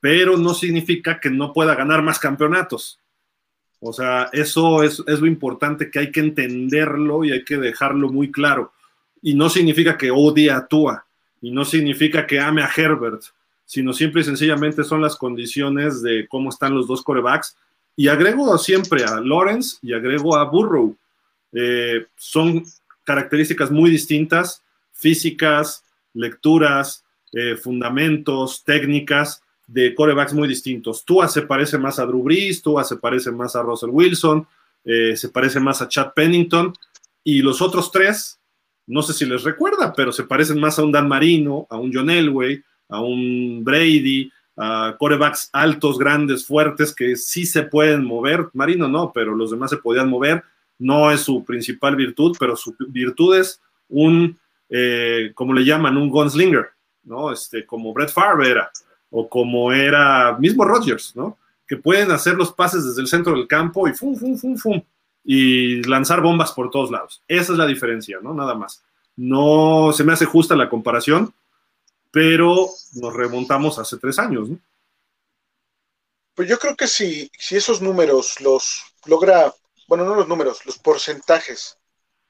pero 0.00 0.36
no 0.36 0.54
significa 0.54 1.20
que 1.20 1.30
no 1.30 1.52
pueda 1.52 1.74
ganar 1.74 2.02
más 2.02 2.18
campeonatos. 2.18 2.98
O 3.80 3.92
sea, 3.92 4.28
eso 4.32 4.82
es, 4.82 5.02
es 5.06 5.20
lo 5.20 5.26
importante 5.26 5.90
que 5.90 5.98
hay 5.98 6.10
que 6.10 6.20
entenderlo 6.20 7.24
y 7.24 7.32
hay 7.32 7.44
que 7.44 7.56
dejarlo 7.56 8.10
muy 8.10 8.30
claro. 8.30 8.72
Y 9.22 9.34
no 9.34 9.48
significa 9.48 9.96
que 9.96 10.10
odie 10.10 10.50
a 10.50 10.66
Tua, 10.66 11.04
y 11.40 11.50
no 11.50 11.64
significa 11.64 12.26
que 12.26 12.38
ame 12.38 12.62
a 12.62 12.70
Herbert, 12.74 13.22
sino 13.64 13.92
simple 13.92 14.22
y 14.22 14.24
sencillamente 14.24 14.84
son 14.84 15.00
las 15.00 15.16
condiciones 15.16 16.02
de 16.02 16.26
cómo 16.28 16.50
están 16.50 16.74
los 16.74 16.86
dos 16.86 17.02
corebacks 17.02 17.56
y 17.96 18.08
agrego 18.08 18.56
siempre 18.58 19.04
a 19.04 19.20
Lawrence 19.20 19.78
y 19.82 19.92
agrego 19.92 20.36
a 20.36 20.44
Burrow. 20.44 20.96
Eh, 21.52 22.06
son 22.16 22.64
características 23.04 23.70
muy 23.70 23.90
distintas, 23.90 24.62
físicas, 24.92 25.84
lecturas, 26.14 27.04
eh, 27.32 27.56
fundamentos, 27.56 28.64
técnicas 28.64 29.42
de 29.72 29.94
corebacks 29.94 30.32
muy 30.32 30.48
distintos. 30.48 31.04
Tua 31.04 31.28
se 31.28 31.42
parece 31.42 31.78
más 31.78 31.98
a 31.98 32.06
Drew 32.06 32.22
Brees, 32.22 32.60
Tua 32.60 32.82
se 32.84 32.96
parece 32.96 33.30
más 33.30 33.54
a 33.54 33.62
Russell 33.62 33.90
Wilson, 33.90 34.46
eh, 34.84 35.16
se 35.16 35.28
parece 35.28 35.60
más 35.60 35.80
a 35.80 35.88
Chad 35.88 36.12
Pennington, 36.14 36.72
y 37.22 37.42
los 37.42 37.62
otros 37.62 37.92
tres, 37.92 38.40
no 38.86 39.02
sé 39.02 39.12
si 39.12 39.26
les 39.26 39.44
recuerda, 39.44 39.92
pero 39.92 40.10
se 40.10 40.24
parecen 40.24 40.58
más 40.58 40.78
a 40.78 40.82
un 40.82 40.90
Dan 40.90 41.08
Marino, 41.08 41.66
a 41.70 41.76
un 41.76 41.92
John 41.92 42.10
Elway, 42.10 42.62
a 42.88 43.00
un 43.00 43.62
Brady, 43.62 44.30
corebacks 44.98 45.48
altos, 45.52 45.98
grandes, 45.98 46.44
fuertes, 46.46 46.94
que 46.94 47.16
sí 47.16 47.46
se 47.46 47.62
pueden 47.62 48.04
mover. 48.04 48.48
Marino 48.52 48.88
no, 48.88 49.12
pero 49.12 49.34
los 49.34 49.50
demás 49.50 49.70
se 49.70 49.78
podían 49.78 50.10
mover. 50.10 50.42
No 50.78 51.10
es 51.10 51.20
su 51.20 51.44
principal 51.44 51.96
virtud, 51.96 52.36
pero 52.38 52.56
su 52.56 52.74
virtud 52.88 53.36
es 53.36 53.60
un, 53.88 54.38
eh, 54.68 55.32
como 55.34 55.52
le 55.52 55.64
llaman, 55.64 55.96
un 55.96 56.10
gunslinger, 56.10 56.70
¿no? 57.04 57.32
Este, 57.32 57.64
como 57.66 57.92
Brett 57.92 58.10
Favre 58.10 58.50
era, 58.50 58.70
o 59.10 59.28
como 59.28 59.72
era 59.72 60.36
mismo 60.38 60.64
Rodgers, 60.64 61.14
¿no? 61.16 61.38
Que 61.66 61.76
pueden 61.76 62.10
hacer 62.10 62.34
los 62.34 62.52
pases 62.52 62.84
desde 62.84 63.02
el 63.02 63.08
centro 63.08 63.34
del 63.34 63.46
campo 63.46 63.88
y 63.88 63.92
fum, 63.92 64.16
fum, 64.16 64.36
fum, 64.36 64.56
fum, 64.56 64.82
y 65.24 65.82
lanzar 65.84 66.20
bombas 66.20 66.52
por 66.52 66.70
todos 66.70 66.90
lados. 66.90 67.22
Esa 67.28 67.52
es 67.52 67.58
la 67.58 67.66
diferencia, 67.66 68.18
¿no? 68.22 68.34
Nada 68.34 68.54
más. 68.54 68.82
No 69.16 69.92
se 69.92 70.04
me 70.04 70.12
hace 70.12 70.24
justa 70.24 70.56
la 70.56 70.68
comparación, 70.68 71.34
pero 72.10 72.68
nos 72.94 73.14
remontamos 73.14 73.78
hace 73.78 73.98
tres 73.98 74.18
años, 74.18 74.48
¿no? 74.48 74.58
Pues 76.34 76.48
yo 76.48 76.58
creo 76.58 76.76
que 76.76 76.86
si, 76.86 77.30
si 77.38 77.56
esos 77.56 77.82
números 77.82 78.40
los 78.40 78.94
logra, 79.04 79.52
bueno, 79.88 80.04
no 80.04 80.14
los 80.14 80.28
números, 80.28 80.64
los 80.64 80.78
porcentajes, 80.78 81.76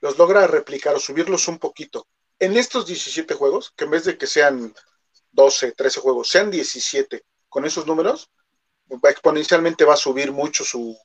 los 0.00 0.18
logra 0.18 0.46
replicar 0.46 0.96
o 0.96 1.00
subirlos 1.00 1.46
un 1.48 1.58
poquito 1.58 2.06
en 2.40 2.56
estos 2.56 2.86
17 2.86 3.34
juegos, 3.34 3.72
que 3.76 3.84
en 3.84 3.90
vez 3.90 4.04
de 4.04 4.16
que 4.16 4.26
sean 4.26 4.74
12, 5.32 5.72
13 5.72 6.00
juegos, 6.00 6.28
sean 6.28 6.50
17 6.50 7.24
con 7.48 7.64
esos 7.64 7.86
números, 7.86 8.30
exponencialmente 9.04 9.84
va 9.84 9.94
a 9.94 9.98
subir 9.98 10.32
mucho 10.32 10.64
su, 10.64 10.96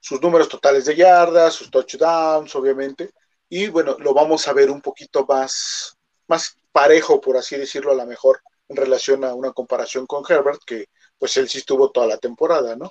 sus 0.00 0.20
números 0.20 0.48
totales 0.48 0.84
de 0.84 0.96
yardas, 0.96 1.54
sus 1.54 1.70
touchdowns, 1.70 2.54
obviamente, 2.54 3.10
y 3.48 3.68
bueno, 3.68 3.96
lo 3.98 4.14
vamos 4.14 4.48
a 4.48 4.52
ver 4.52 4.70
un 4.70 4.80
poquito 4.80 5.26
más, 5.26 5.96
más 6.26 6.56
parejo, 6.72 7.20
por 7.20 7.36
así 7.36 7.56
decirlo, 7.56 7.92
a 7.92 7.96
lo 7.96 8.06
mejor 8.06 8.42
en 8.68 8.76
relación 8.76 9.24
a 9.24 9.34
una 9.34 9.52
comparación 9.52 10.06
con 10.06 10.24
Herbert, 10.26 10.62
que 10.64 10.86
pues 11.18 11.36
él 11.36 11.48
sí 11.48 11.58
estuvo 11.58 11.90
toda 11.90 12.06
la 12.06 12.16
temporada, 12.16 12.74
¿no? 12.76 12.90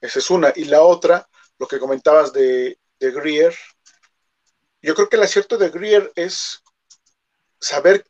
Esa 0.00 0.18
es 0.18 0.30
una. 0.30 0.52
Y 0.56 0.64
la 0.64 0.82
otra, 0.82 1.28
lo 1.58 1.68
que 1.68 1.78
comentabas 1.78 2.32
de, 2.32 2.78
de 2.98 3.10
Greer, 3.10 3.54
yo 4.80 4.94
creo 4.94 5.08
que 5.08 5.16
el 5.16 5.22
acierto 5.22 5.58
de 5.58 5.68
Greer 5.70 6.10
es 6.14 6.62
saber 7.60 8.06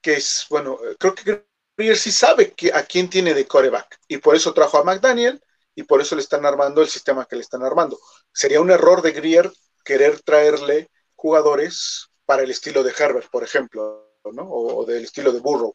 que 0.00 0.14
es, 0.14 0.46
bueno, 0.50 0.78
creo 0.98 1.14
que 1.14 1.47
Greer 1.78 1.96
sí 1.96 2.10
sabe 2.12 2.52
que, 2.52 2.72
a 2.74 2.82
quién 2.82 3.08
tiene 3.08 3.32
de 3.32 3.46
coreback, 3.46 3.98
y 4.08 4.18
por 4.18 4.36
eso 4.36 4.52
trajo 4.52 4.78
a 4.78 4.84
McDaniel, 4.84 5.40
y 5.74 5.84
por 5.84 6.00
eso 6.00 6.16
le 6.16 6.22
están 6.22 6.44
armando 6.44 6.82
el 6.82 6.88
sistema 6.88 7.24
que 7.24 7.36
le 7.36 7.42
están 7.42 7.62
armando. 7.62 7.98
Sería 8.32 8.60
un 8.60 8.70
error 8.70 9.00
de 9.00 9.12
Greer 9.12 9.50
querer 9.84 10.20
traerle 10.22 10.90
jugadores 11.14 12.08
para 12.26 12.42
el 12.42 12.50
estilo 12.50 12.82
de 12.82 12.92
Herbert, 12.98 13.30
por 13.30 13.44
ejemplo. 13.44 14.08
O, 14.22 14.84
del 14.84 15.04
estilo 15.04 15.32
de 15.32 15.40
Burrow. 15.40 15.74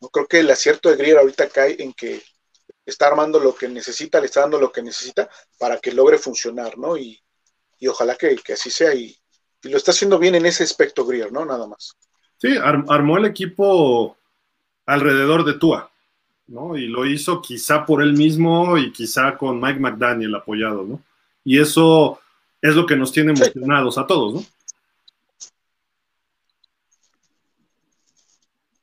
¿no? 0.00 0.08
Creo 0.08 0.26
que 0.26 0.40
el 0.40 0.50
acierto 0.50 0.88
de 0.88 0.96
Grier 0.96 1.18
ahorita 1.18 1.48
cae 1.48 1.76
en 1.82 1.92
que 1.92 2.22
está 2.86 3.06
armando 3.06 3.38
lo 3.38 3.54
que 3.54 3.68
necesita, 3.68 4.20
le 4.20 4.26
está 4.26 4.40
dando 4.40 4.58
lo 4.58 4.72
que 4.72 4.82
necesita 4.82 5.28
para 5.58 5.78
que 5.78 5.92
logre 5.92 6.18
funcionar, 6.18 6.78
¿no? 6.78 6.96
Y, 6.96 7.20
ojalá 7.88 8.16
que, 8.16 8.36
así 8.52 8.70
sea 8.70 8.94
y, 8.94 9.16
lo 9.62 9.76
está 9.76 9.90
haciendo 9.90 10.18
bien 10.18 10.34
en 10.34 10.46
ese 10.46 10.64
aspecto 10.64 11.04
Grier, 11.04 11.30
¿no? 11.32 11.44
Nada 11.44 11.66
más. 11.66 11.96
Sí, 12.38 12.56
armó 12.56 13.18
el 13.18 13.26
equipo 13.26 14.16
alrededor 14.90 15.44
de 15.44 15.54
Tua, 15.54 15.90
¿no? 16.48 16.76
Y 16.76 16.88
lo 16.88 17.06
hizo 17.06 17.40
quizá 17.40 17.86
por 17.86 18.02
él 18.02 18.14
mismo 18.14 18.76
y 18.76 18.92
quizá 18.92 19.38
con 19.38 19.60
Mike 19.60 19.78
McDaniel 19.78 20.34
apoyado, 20.34 20.82
¿no? 20.82 21.00
Y 21.44 21.60
eso 21.60 22.20
es 22.60 22.74
lo 22.74 22.86
que 22.86 22.96
nos 22.96 23.12
tiene 23.12 23.32
emocionados 23.32 23.98
a 23.98 24.06
todos, 24.06 24.34
¿no? 24.34 24.44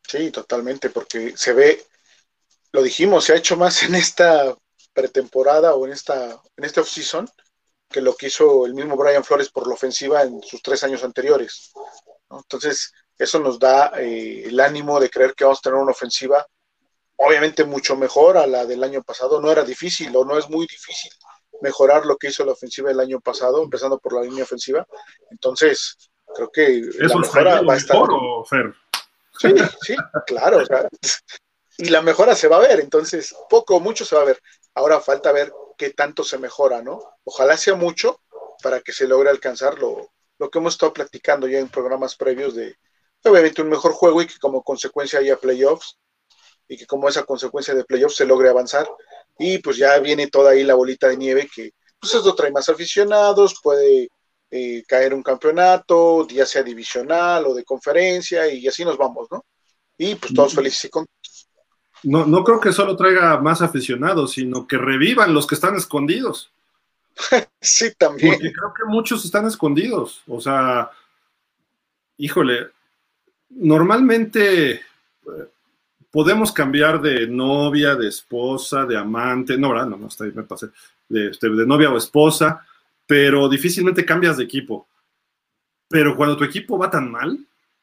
Sí, 0.08 0.32
totalmente, 0.32 0.90
porque 0.90 1.36
se 1.36 1.52
ve, 1.52 1.86
lo 2.72 2.82
dijimos, 2.82 3.26
se 3.26 3.34
ha 3.34 3.38
hecho 3.38 3.58
más 3.58 3.84
en 3.84 3.96
esta 3.96 4.56
pretemporada 4.94 5.76
o 5.76 5.86
en 5.86 5.92
esta 5.92 6.42
en 6.56 6.64
este 6.64 6.80
offseason 6.80 7.30
que 7.90 8.02
lo 8.02 8.16
que 8.16 8.28
hizo 8.28 8.66
el 8.66 8.74
mismo 8.74 8.96
Brian 8.96 9.24
Flores 9.24 9.50
por 9.50 9.68
la 9.68 9.74
ofensiva 9.74 10.24
en 10.24 10.42
sus 10.42 10.62
tres 10.62 10.84
años 10.84 11.04
anteriores. 11.04 11.72
Entonces, 12.32 12.94
eso 13.18 13.40
nos 13.40 13.60
da 13.60 13.92
eh, 13.98 14.44
el 14.46 14.60
ánimo 14.60 15.00
de 15.00 15.10
creer 15.10 15.34
que 15.34 15.44
vamos 15.44 15.60
a 15.60 15.62
tener 15.62 15.80
una 15.80 15.92
ofensiva 15.92 16.46
obviamente 17.18 17.66
mucho 17.66 17.96
mejor 17.96 18.38
a 18.38 18.48
la 18.48 18.66
del 18.66 18.84
año 18.84 19.04
pasado. 19.04 19.42
No 19.42 19.52
era 19.52 19.64
difícil 19.64 20.16
o 20.16 20.24
no 20.24 20.38
es 20.38 20.50
muy 20.50 20.66
difícil 20.68 21.12
mejorar 21.62 22.06
lo 22.06 22.18
que 22.18 22.28
hizo 22.28 22.46
la 22.46 22.54
ofensiva 22.54 22.92
el 22.92 23.00
año 23.00 23.20
pasado, 23.20 23.64
empezando 23.64 23.98
por 24.00 24.14
la 24.14 24.22
línea 24.22 24.44
ofensiva. 24.44 24.88
Entonces, 25.32 25.98
creo 26.34 26.50
que 26.52 26.82
la 27.00 27.18
mejora 27.18 27.62
va 27.62 27.74
a 27.74 27.78
estar. 27.78 27.98
Fer? 28.48 28.74
Sí, 29.40 29.54
sí, 29.82 29.96
claro. 30.26 30.62
y 31.78 31.90
la 31.90 32.02
mejora 32.02 32.36
se 32.36 32.48
va 32.48 32.58
a 32.58 32.68
ver, 32.68 32.80
entonces, 32.80 33.36
poco 33.50 33.76
o 33.76 33.80
mucho 33.80 34.06
se 34.06 34.16
va 34.16 34.22
a 34.22 34.26
ver. 34.26 34.42
Ahora 34.76 35.02
falta 35.02 35.32
ver 35.32 35.52
qué 35.78 35.92
tanto 35.92 36.24
se 36.24 36.38
mejora, 36.38 36.82
¿no? 36.82 37.00
Ojalá 37.24 37.58
sea 37.58 37.76
mucho 37.76 38.22
para 38.62 38.82
que 38.82 38.94
se 38.94 39.08
logre 39.08 39.30
alcanzar 39.30 39.80
lo, 39.80 40.12
lo 40.38 40.50
que 40.50 40.60
hemos 40.60 40.74
estado 40.74 40.94
platicando 40.94 41.48
ya 41.48 41.60
en 41.60 41.70
programas 41.70 42.16
previos 42.16 42.56
de, 42.56 42.78
obviamente, 43.28 43.62
un 43.62 43.70
mejor 43.70 43.92
juego 43.92 44.22
y 44.22 44.28
que 44.28 44.40
como 44.40 44.64
consecuencia 44.64 45.20
haya 45.20 45.38
playoffs 45.38 45.98
y 46.68 46.78
que 46.78 46.86
como 46.86 47.08
esa 47.08 47.24
consecuencia 47.24 47.74
de 47.74 47.86
playoffs 47.86 48.18
se 48.18 48.26
logre 48.26 48.50
avanzar. 48.50 48.88
Y 49.40 49.60
pues 49.60 49.78
ya 49.78 49.98
viene 50.00 50.28
toda 50.28 50.52
ahí 50.52 50.64
la 50.64 50.76
bolita 50.76 51.08
de 51.08 51.18
nieve 51.18 51.50
que 51.54 51.72
pues 52.00 52.14
eso 52.14 52.36
trae 52.36 52.52
más 52.52 52.70
aficionados, 52.70 53.60
puede 53.62 54.10
eh, 54.52 54.84
caer 54.88 55.14
un 55.14 55.24
campeonato, 55.24 56.28
ya 56.28 56.46
sea 56.46 56.64
divisional 56.64 57.46
o 57.46 57.54
de 57.54 57.64
conferencia, 57.64 58.48
y 58.48 58.68
así 58.68 58.86
nos 58.86 58.98
vamos, 58.98 59.28
¿no? 59.32 59.46
Y 59.98 60.16
pues 60.16 60.34
todos 60.34 60.54
felices 60.54 60.86
y 60.86 60.90
contentos. 60.90 61.50
No, 62.04 62.26
no 62.26 62.44
creo 62.44 62.60
que 62.60 62.72
solo 62.72 62.96
traiga 62.96 63.40
más 63.40 63.62
aficionados, 63.62 64.34
sino 64.34 64.68
que 64.68 64.78
revivan 64.78 65.34
los 65.34 65.48
que 65.48 65.56
están 65.56 65.76
escondidos. 65.76 66.52
sí, 67.62 67.94
también. 67.98 68.34
Porque 68.34 68.54
creo 68.54 68.74
que 68.74 68.86
muchos 68.86 69.26
están 69.26 69.48
escondidos. 69.48 70.22
O 70.28 70.40
sea, 70.40 70.92
híjole, 72.18 72.70
normalmente 73.50 74.72
eh, 74.72 74.82
podemos 76.12 76.52
cambiar 76.52 77.02
de 77.02 77.28
novia, 77.28 77.96
de 77.96 78.08
esposa, 78.08 78.86
de 78.86 78.98
amante, 78.98 79.58
no, 79.58 79.70
¿verdad? 79.70 79.88
No, 79.88 79.98
no, 79.98 80.10
me 80.34 80.44
pasé, 80.44 80.68
de, 81.10 81.30
este, 81.30 81.50
de, 81.50 81.66
novia 81.66 81.92
o 81.92 81.98
esposa, 81.98 82.66
pero 83.06 83.50
difícilmente 83.50 84.06
cambias 84.06 84.38
de 84.38 84.44
equipo. 84.44 84.88
Pero 85.90 86.16
cuando 86.16 86.36
tu 86.36 86.44
equipo 86.44 86.78
va 86.78 86.90
tan 86.90 87.12
mal, 87.12 87.38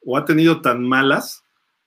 o 0.04 0.16
ha 0.16 0.24
tenido 0.24 0.60
tan 0.60 0.82
malas, 0.82 1.42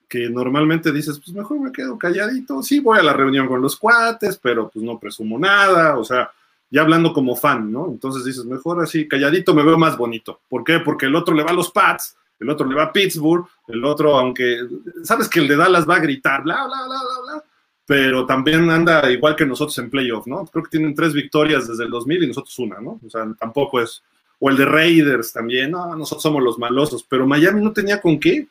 que 0.08 0.30
normalmente 0.30 0.90
dices, 0.90 1.18
pues 1.18 1.36
mejor 1.36 1.60
me 1.60 1.70
quedo 1.70 1.98
calladito, 1.98 2.62
sí 2.62 2.80
voy 2.80 2.98
a 2.98 3.02
la 3.02 3.12
reunión 3.12 3.46
con 3.46 3.60
los 3.60 3.76
cuates, 3.76 4.38
pero 4.38 4.70
pues 4.70 4.82
no 4.82 4.98
presumo 4.98 5.38
nada, 5.38 5.98
o 5.98 6.04
sea, 6.04 6.30
ya 6.70 6.80
hablando 6.80 7.12
como 7.12 7.36
fan, 7.36 7.70
¿no? 7.70 7.88
Entonces 7.88 8.24
dices, 8.24 8.44
mejor 8.44 8.82
así, 8.82 9.06
calladito 9.06 9.54
me 9.54 9.62
veo 9.62 9.78
más 9.78 9.96
bonito. 9.96 10.40
¿Por 10.48 10.64
qué? 10.64 10.80
Porque 10.80 11.06
el 11.06 11.14
otro 11.14 11.34
le 11.34 11.42
va 11.42 11.50
a 11.50 11.54
los 11.54 11.70
Pats 11.70 12.16
el 12.40 12.50
otro 12.50 12.66
le 12.66 12.74
va 12.74 12.84
a 12.84 12.92
Pittsburgh, 12.92 13.46
el 13.66 13.84
otro, 13.84 14.16
aunque 14.16 14.60
sabes 15.02 15.28
que 15.28 15.40
el 15.40 15.48
de 15.48 15.56
Dallas 15.56 15.88
va 15.88 15.96
a 15.96 16.00
gritar, 16.00 16.42
bla, 16.42 16.66
bla, 16.66 16.86
bla, 16.86 17.00
bla, 17.00 17.32
bla, 17.32 17.44
pero 17.84 18.26
también 18.26 18.68
anda 18.70 19.10
igual 19.10 19.34
que 19.34 19.46
nosotros 19.46 19.78
en 19.78 19.90
playoff, 19.90 20.26
¿no? 20.26 20.44
Creo 20.46 20.62
que 20.62 20.70
tienen 20.70 20.94
tres 20.94 21.14
victorias 21.14 21.66
desde 21.66 21.84
el 21.84 21.90
2000 21.90 22.24
y 22.24 22.26
nosotros 22.28 22.58
una, 22.58 22.80
¿no? 22.80 23.00
O 23.04 23.10
sea, 23.10 23.26
tampoco 23.38 23.80
es, 23.80 24.02
o 24.38 24.50
el 24.50 24.56
de 24.56 24.66
Raiders 24.66 25.32
también, 25.32 25.70
no, 25.70 25.96
nosotros 25.96 26.22
somos 26.22 26.42
los 26.42 26.58
malosos, 26.58 27.04
pero 27.08 27.26
Miami 27.26 27.62
no 27.62 27.72
tenía 27.72 28.00
con 28.00 28.20
qué. 28.20 28.46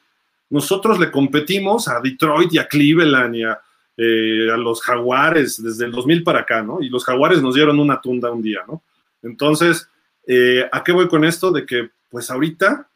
Nosotros 0.49 0.97
le 0.99 1.11
competimos 1.11 1.87
a 1.87 2.01
Detroit 2.01 2.53
y 2.53 2.57
a 2.57 2.67
Cleveland 2.67 3.35
y 3.35 3.43
a, 3.43 3.59
eh, 3.95 4.47
los 4.57 4.81
Jaguares 4.81 5.61
desde 5.61 5.85
el 5.85 5.91
2000 5.91 6.23
para 6.23 6.39
acá, 6.39 6.61
¿no? 6.61 6.81
Y 6.81 6.89
los 6.89 7.05
Jaguares 7.05 7.41
nos 7.41 7.55
dieron 7.55 7.79
una 7.79 8.01
tunda 8.01 8.31
un 8.31 8.41
día, 8.41 8.61
¿no? 8.67 8.83
Entonces, 9.21 9.87
eh, 10.25 10.67
¿a 10.71 10.83
qué 10.83 10.91
voy 10.91 11.07
con 11.07 11.23
esto? 11.23 11.51
De 11.51 11.65
que, 11.65 11.89
pues 12.09 12.31
ahorita 12.31 12.87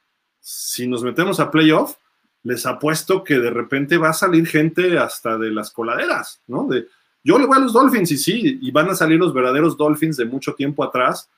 si 0.41 0.87
nos 0.87 1.03
metemos 1.03 1.39
a 1.39 1.51
playoff, 1.51 1.95
les 2.43 2.65
apuesto 2.65 3.23
que 3.23 3.39
de 3.39 3.51
repente 3.51 3.97
va 3.97 4.09
a 4.09 4.13
salir 4.13 4.47
gente 4.47 4.97
hasta 4.97 5.37
de 5.37 5.51
las 5.51 5.71
coladeras, 5.71 6.41
¿no? 6.47 6.65
De, 6.65 6.87
yo 7.23 7.37
le 7.37 7.45
voy 7.45 7.57
a 7.57 7.61
los 7.61 7.73
Dolphins 7.73 8.11
y 8.11 8.17
sí, 8.17 8.59
y 8.61 8.71
van 8.71 8.89
a 8.89 8.95
salir 8.95 9.19
los 9.19 9.33
verdaderos 9.33 9.77
Dolphins 9.77 10.17
de 10.17 10.25
mucho 10.25 10.55
tiempo 10.55 10.83
atrás, 10.83 11.29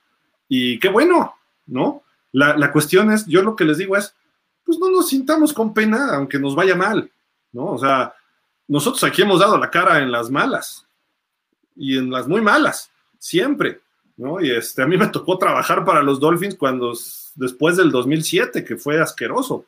y 0.48 0.78
qué 0.78 0.88
bueno, 0.88 1.34
¿no? 1.66 2.02
La, 2.32 2.56
la 2.56 2.72
cuestión 2.72 3.12
es, 3.12 3.26
yo 3.26 3.42
lo 3.42 3.54
que 3.54 3.64
les 3.64 3.78
digo 3.78 3.96
es, 3.96 4.14
pues 4.64 4.78
no 4.78 4.90
nos 4.90 5.08
sintamos 5.08 5.52
con 5.52 5.74
pena, 5.74 6.14
aunque 6.14 6.38
nos 6.38 6.54
vaya 6.54 6.74
mal, 6.74 7.10
¿no? 7.52 7.66
O 7.66 7.78
sea, 7.78 8.14
nosotros 8.66 9.04
aquí 9.04 9.22
hemos 9.22 9.40
dado 9.40 9.58
la 9.58 9.70
cara 9.70 10.00
en 10.02 10.10
las 10.10 10.30
malas 10.30 10.86
y 11.76 11.98
en 11.98 12.10
las 12.10 12.26
muy 12.26 12.40
malas, 12.40 12.90
siempre, 13.18 13.82
¿no? 14.16 14.40
Y 14.40 14.50
este, 14.50 14.82
a 14.82 14.86
mí 14.86 14.96
me 14.96 15.08
tocó 15.08 15.38
trabajar 15.38 15.84
para 15.84 16.02
los 16.02 16.20
Dolphins 16.20 16.56
cuando 16.56 16.92
después 17.34 17.76
del 17.76 17.90
2007, 17.90 18.64
que 18.64 18.76
fue 18.76 19.00
asqueroso. 19.00 19.66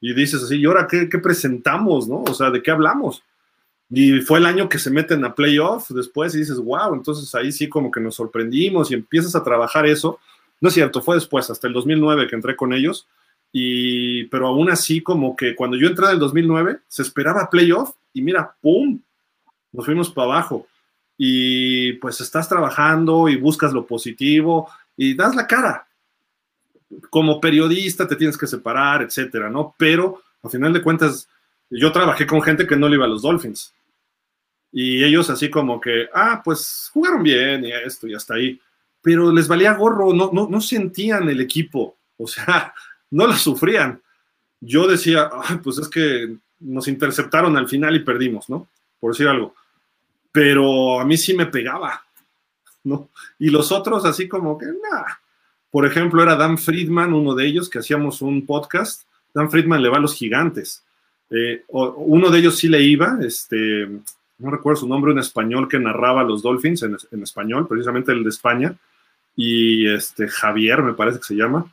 Y 0.00 0.14
dices 0.14 0.42
así, 0.42 0.56
¿y 0.56 0.64
ahora 0.64 0.86
qué, 0.86 1.06
presentamos, 1.18 2.08
no? 2.08 2.22
O 2.22 2.34
sea, 2.34 2.50
¿de 2.50 2.62
qué 2.62 2.70
hablamos? 2.70 3.22
Y 3.90 4.20
fue 4.20 4.38
el 4.38 4.46
año 4.46 4.68
que 4.68 4.78
se 4.78 4.90
meten 4.90 5.24
a 5.24 5.34
playoff 5.34 5.90
después 5.90 6.34
y 6.34 6.38
dices, 6.38 6.58
wow, 6.58 6.94
entonces 6.94 7.34
ahí 7.34 7.50
sí 7.50 7.68
como 7.68 7.90
que 7.90 8.00
nos 8.00 8.14
sorprendimos 8.14 8.90
y 8.90 8.94
empiezas 8.94 9.34
a 9.34 9.42
trabajar 9.42 9.86
eso. 9.86 10.20
No 10.60 10.68
es 10.68 10.74
cierto, 10.74 11.02
fue 11.02 11.16
después, 11.16 11.50
hasta 11.50 11.66
el 11.66 11.72
2009 11.72 12.28
que 12.28 12.36
entré 12.36 12.54
con 12.54 12.72
ellos. 12.72 13.08
Y, 13.50 14.24
pero 14.24 14.48
aún 14.48 14.70
así, 14.70 15.00
como 15.00 15.34
que 15.34 15.56
cuando 15.56 15.76
yo 15.76 15.88
entré 15.88 16.06
en 16.06 16.12
el 16.12 16.18
2009, 16.18 16.80
se 16.86 17.02
esperaba 17.02 17.48
playoff 17.50 17.92
y 18.12 18.22
mira, 18.22 18.54
¡pum! 18.60 19.00
Nos 19.72 19.86
fuimos 19.86 20.10
para 20.10 20.32
abajo. 20.32 20.66
Y 21.18 21.94
pues 21.94 22.20
estás 22.20 22.48
trabajando 22.48 23.28
y 23.28 23.36
buscas 23.36 23.72
lo 23.72 23.84
positivo 23.84 24.70
y 24.96 25.14
das 25.14 25.34
la 25.34 25.46
cara 25.46 25.88
como 27.10 27.40
periodista 27.40 28.06
te 28.06 28.16
tienes 28.16 28.36
que 28.36 28.46
separar, 28.46 29.02
etcétera, 29.02 29.50
¿no? 29.50 29.74
Pero 29.76 30.22
a 30.42 30.48
final 30.48 30.72
de 30.72 30.82
cuentas, 30.82 31.28
yo 31.70 31.92
trabajé 31.92 32.26
con 32.26 32.42
gente 32.42 32.66
que 32.66 32.76
no 32.76 32.88
le 32.88 32.96
iba 32.96 33.04
a 33.04 33.08
los 33.08 33.22
Dolphins. 33.22 33.74
Y 34.72 35.02
ellos 35.02 35.30
así 35.30 35.50
como 35.50 35.80
que, 35.80 36.08
ah, 36.14 36.42
pues 36.44 36.90
jugaron 36.92 37.22
bien 37.22 37.64
y 37.64 37.72
esto 37.72 38.06
y 38.06 38.14
hasta 38.14 38.34
ahí. 38.34 38.60
Pero 39.02 39.32
les 39.32 39.48
valía 39.48 39.74
gorro, 39.74 40.12
no, 40.12 40.30
no, 40.32 40.48
no 40.48 40.60
sentían 40.60 41.28
el 41.28 41.40
equipo, 41.40 41.96
o 42.16 42.26
sea, 42.26 42.74
no 43.10 43.26
lo 43.26 43.34
sufrían. 43.34 44.02
Yo 44.60 44.86
decía, 44.86 45.30
pues 45.62 45.78
es 45.78 45.88
que 45.88 46.36
nos 46.60 46.88
interceptaron 46.88 47.56
al 47.56 47.68
final 47.68 47.94
y 47.96 48.00
perdimos, 48.00 48.48
¿no? 48.48 48.68
Por 48.98 49.12
decir 49.12 49.28
algo. 49.28 49.54
Pero 50.32 51.00
a 51.00 51.04
mí 51.04 51.16
sí 51.16 51.34
me 51.34 51.46
pegaba, 51.46 52.04
¿no? 52.84 53.08
Y 53.38 53.50
los 53.50 53.72
otros 53.72 54.04
así 54.04 54.28
como 54.28 54.58
que, 54.58 54.66
nada, 54.66 55.20
por 55.70 55.86
ejemplo, 55.86 56.22
era 56.22 56.36
Dan 56.36 56.58
Friedman, 56.58 57.12
uno 57.12 57.34
de 57.34 57.46
ellos, 57.46 57.68
que 57.68 57.78
hacíamos 57.78 58.22
un 58.22 58.46
podcast. 58.46 59.02
Dan 59.34 59.50
Friedman 59.50 59.82
le 59.82 59.88
va 59.88 59.98
a 59.98 60.00
los 60.00 60.14
gigantes. 60.14 60.82
Eh, 61.30 61.64
uno 61.68 62.30
de 62.30 62.38
ellos 62.38 62.56
sí 62.56 62.68
le 62.68 62.82
iba, 62.82 63.18
este, 63.20 63.86
no 64.38 64.50
recuerdo 64.50 64.80
su 64.80 64.88
nombre, 64.88 65.12
un 65.12 65.18
español 65.18 65.68
que 65.68 65.78
narraba 65.78 66.22
los 66.22 66.42
Dolphins 66.42 66.82
en, 66.82 67.22
español, 67.22 67.66
precisamente 67.68 68.12
el 68.12 68.22
de 68.22 68.30
España, 68.30 68.74
y 69.36 69.86
este, 69.88 70.26
Javier, 70.26 70.82
me 70.82 70.94
parece 70.94 71.18
que 71.18 71.26
se 71.26 71.36
llama. 71.36 71.70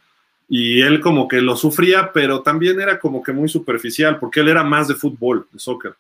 Y 0.48 0.82
él 0.82 1.00
como 1.00 1.28
que 1.28 1.42
lo 1.42 1.56
sufría, 1.56 2.12
pero 2.12 2.42
también 2.42 2.80
era 2.80 3.00
como 3.00 3.24
que 3.24 3.32
muy 3.32 3.48
superficial, 3.48 4.20
porque 4.20 4.42
él 4.42 4.50
era 4.50 4.64
más 4.64 4.88
de 4.88 4.96
fútbol, 4.96 5.48
de 5.52 5.60
soccer. 5.60 5.96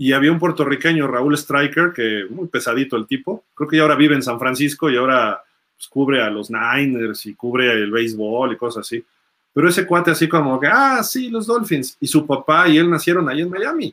Y 0.00 0.12
había 0.12 0.30
un 0.30 0.38
puertorriqueño, 0.38 1.08
Raúl 1.08 1.34
Striker, 1.34 1.92
que 1.92 2.24
muy 2.30 2.46
pesadito 2.46 2.96
el 2.96 3.06
tipo, 3.06 3.44
creo 3.54 3.68
que 3.68 3.76
ya 3.76 3.82
ahora 3.82 3.96
vive 3.96 4.14
en 4.14 4.22
San 4.22 4.38
Francisco 4.38 4.88
y 4.88 4.96
ahora 4.96 5.42
pues, 5.76 5.88
cubre 5.88 6.22
a 6.22 6.30
los 6.30 6.50
Niners 6.50 7.26
y 7.26 7.34
cubre 7.34 7.72
el 7.72 7.90
béisbol 7.90 8.52
y 8.52 8.56
cosas 8.56 8.86
así. 8.86 9.04
Pero 9.52 9.68
ese 9.68 9.84
cuate 9.86 10.12
así 10.12 10.28
como 10.28 10.60
que, 10.60 10.68
ah, 10.68 11.02
sí, 11.02 11.30
los 11.30 11.48
Dolphins. 11.48 11.96
Y 12.00 12.06
su 12.06 12.24
papá 12.24 12.68
y 12.68 12.78
él 12.78 12.88
nacieron 12.88 13.28
ahí 13.28 13.40
en 13.40 13.50
Miami. 13.50 13.92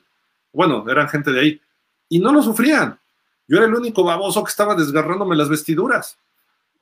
Bueno, 0.54 0.86
eran 0.88 1.10
gente 1.10 1.32
de 1.32 1.40
ahí. 1.40 1.62
Y 2.08 2.20
no 2.20 2.32
lo 2.32 2.44
sufrían. 2.44 3.00
Yo 3.48 3.58
era 3.58 3.66
el 3.66 3.74
único 3.74 4.04
baboso 4.04 4.44
que 4.44 4.50
estaba 4.50 4.76
desgarrándome 4.76 5.36
las 5.36 5.50
vestiduras. 5.50 6.20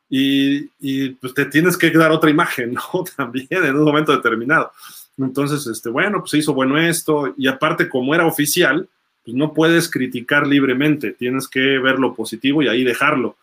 Y, 0.09 0.69
y, 0.81 1.11
pues 1.11 1.33
te 1.33 1.45
tienes 1.45 1.77
que 1.77 1.89
dar 1.91 2.11
otra 2.11 2.29
imagen, 2.29 2.73
¿no? 2.93 3.05
También 3.15 3.47
en 3.49 3.75
un 3.77 3.85
momento 3.85 4.11
determinado. 4.11 4.73
Entonces, 5.17 5.65
este, 5.67 5.89
bueno, 5.89 6.19
pues 6.19 6.31
se 6.31 6.39
hizo 6.39 6.53
bueno 6.53 6.77
esto. 6.77 7.33
Y 7.37 7.47
aparte, 7.47 7.87
como 7.87 8.13
era 8.13 8.25
oficial, 8.25 8.87
pues 9.23 9.35
no 9.35 9.53
puedes 9.53 9.89
criticar 9.89 10.47
libremente. 10.47 11.11
Tienes 11.11 11.47
que 11.47 11.79
ver 11.79 11.99
lo 11.99 12.13
positivo 12.13 12.61
y 12.61 12.67
ahí 12.67 12.83
dejarlo. 12.83 13.37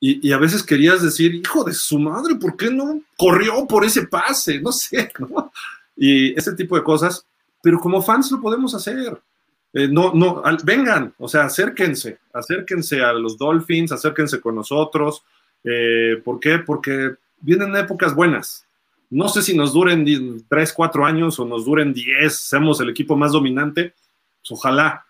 Y, 0.00 0.32
a 0.32 0.38
veces 0.38 0.62
querías 0.62 1.02
decir, 1.02 1.34
hijo 1.34 1.64
de 1.64 1.72
su 1.72 1.98
madre, 1.98 2.34
¿por 2.34 2.58
qué 2.58 2.70
no 2.70 3.00
corrió 3.16 3.66
por 3.66 3.84
ese 3.84 4.06
pase? 4.06 4.60
No 4.62 4.70
sé, 4.70 5.10
¿no? 5.18 5.50
Y 5.96 6.38
ese 6.38 6.54
tipo 6.54 6.76
de 6.76 6.82
cosas, 6.82 7.24
pero 7.62 7.78
como 7.78 8.02
fans 8.02 8.30
lo 8.30 8.40
podemos 8.40 8.74
hacer. 8.74 9.18
Eh, 9.72 9.88
no, 9.88 10.12
no, 10.12 10.42
vengan, 10.62 11.14
o 11.18 11.26
sea, 11.26 11.44
acérquense, 11.44 12.18
acérquense 12.32 13.00
a 13.00 13.12
los 13.14 13.38
Dolphins, 13.38 13.92
acérquense 13.92 14.40
con 14.40 14.56
nosotros. 14.56 15.24
Eh, 15.64 16.20
¿Por 16.22 16.38
qué? 16.38 16.58
Porque 16.58 17.14
vienen 17.40 17.74
épocas 17.74 18.14
buenas. 18.14 18.66
No 19.08 19.28
sé 19.28 19.40
si 19.40 19.56
nos 19.56 19.72
duren 19.72 20.04
3, 20.48 20.72
4 20.72 21.06
años 21.06 21.38
o 21.38 21.46
nos 21.46 21.64
duren 21.64 21.94
10, 21.94 22.34
seamos 22.36 22.80
el 22.80 22.90
equipo 22.90 23.16
más 23.16 23.32
dominante, 23.32 23.94
pues 24.40 24.50
ojalá. 24.50 25.06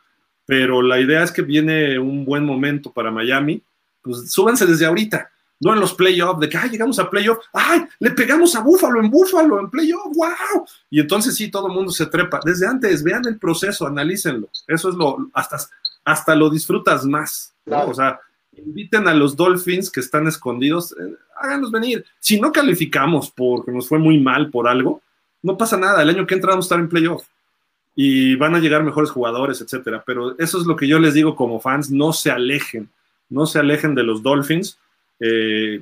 Pero 0.47 0.83
la 0.83 1.01
idea 1.01 1.23
es 1.23 1.33
que 1.33 1.43
viene 1.43 1.99
un 1.99 2.25
buen 2.25 2.45
momento 2.45 2.93
para 2.93 3.11
Miami 3.11 3.63
pues 4.05 4.31
súbanse 4.31 4.67
desde 4.67 4.85
ahorita, 4.85 5.31
no 5.61 5.73
en 5.73 5.81
los 5.81 5.95
playoffs, 5.95 6.39
de 6.39 6.49
que, 6.49 6.59
ay, 6.59 6.69
llegamos 6.69 6.99
a 6.99 7.09
playoff, 7.09 7.39
ay, 7.55 7.85
le 7.99 8.11
pegamos 8.11 8.55
a 8.55 8.61
Búfalo 8.61 9.01
en 9.01 9.11
Búfalo, 9.11 9.59
en 9.61 9.71
playoff, 9.71 10.15
wow. 10.15 10.67
Y 10.91 11.01
entonces 11.01 11.35
sí, 11.35 11.51
todo 11.51 11.69
el 11.69 11.73
mundo 11.73 11.91
se 11.91 12.07
trepa. 12.07 12.39
Desde 12.45 12.67
antes, 12.67 13.03
vean 13.03 13.23
el 13.27 13.39
proceso, 13.39 13.87
analícenlo. 13.87 14.51
Eso 14.67 14.91
es 14.91 14.95
lo, 14.95 15.31
hasta, 15.33 15.57
hasta 16.05 16.35
lo 16.35 16.51
disfrutas 16.51 17.07
más. 17.07 17.55
O 17.67 17.95
sea, 17.95 18.21
inviten 18.53 19.09
a 19.09 19.15
los 19.15 19.37
Dolphins 19.37 19.91
que 19.91 20.01
están 20.01 20.27
escondidos, 20.27 20.93
eh, 20.93 21.17
háganlos 21.41 21.71
venir. 21.71 22.05
Si 22.19 22.39
no 22.39 22.53
calificamos 22.53 23.31
porque 23.31 23.73
nos 23.73 23.89
fue 23.89 23.99
muy 23.99 24.21
mal 24.21 24.51
por 24.51 24.69
algo, 24.69 25.01
no 25.43 25.57
pasa 25.57 25.79
nada. 25.79 26.03
El 26.03 26.11
año 26.11 26.27
que 26.27 26.35
entra 26.35 26.51
vamos 26.51 26.67
a 26.67 26.69
estar 26.69 26.79
en 26.79 26.91
playoff 26.91 27.25
y 27.97 28.35
van 28.35 28.55
a 28.55 28.59
llegar 28.59 28.83
mejores 28.83 29.11
jugadores, 29.11 29.61
etcétera. 29.61 30.03
Pero 30.07 30.39
eso 30.39 30.59
es 30.61 30.67
lo 30.67 30.77
que 30.77 30.89
yo 30.89 30.99
les 30.99 31.15
digo 31.15 31.37
como 31.37 31.61
fans: 31.61 31.91
no 31.91 32.13
se 32.13 32.31
alejen, 32.31 32.89
no 33.29 33.47
se 33.47 33.59
alejen 33.59 33.95
de 33.95 34.03
los 34.03 34.23
Dolphins. 34.23 34.79
Eh, 35.21 35.81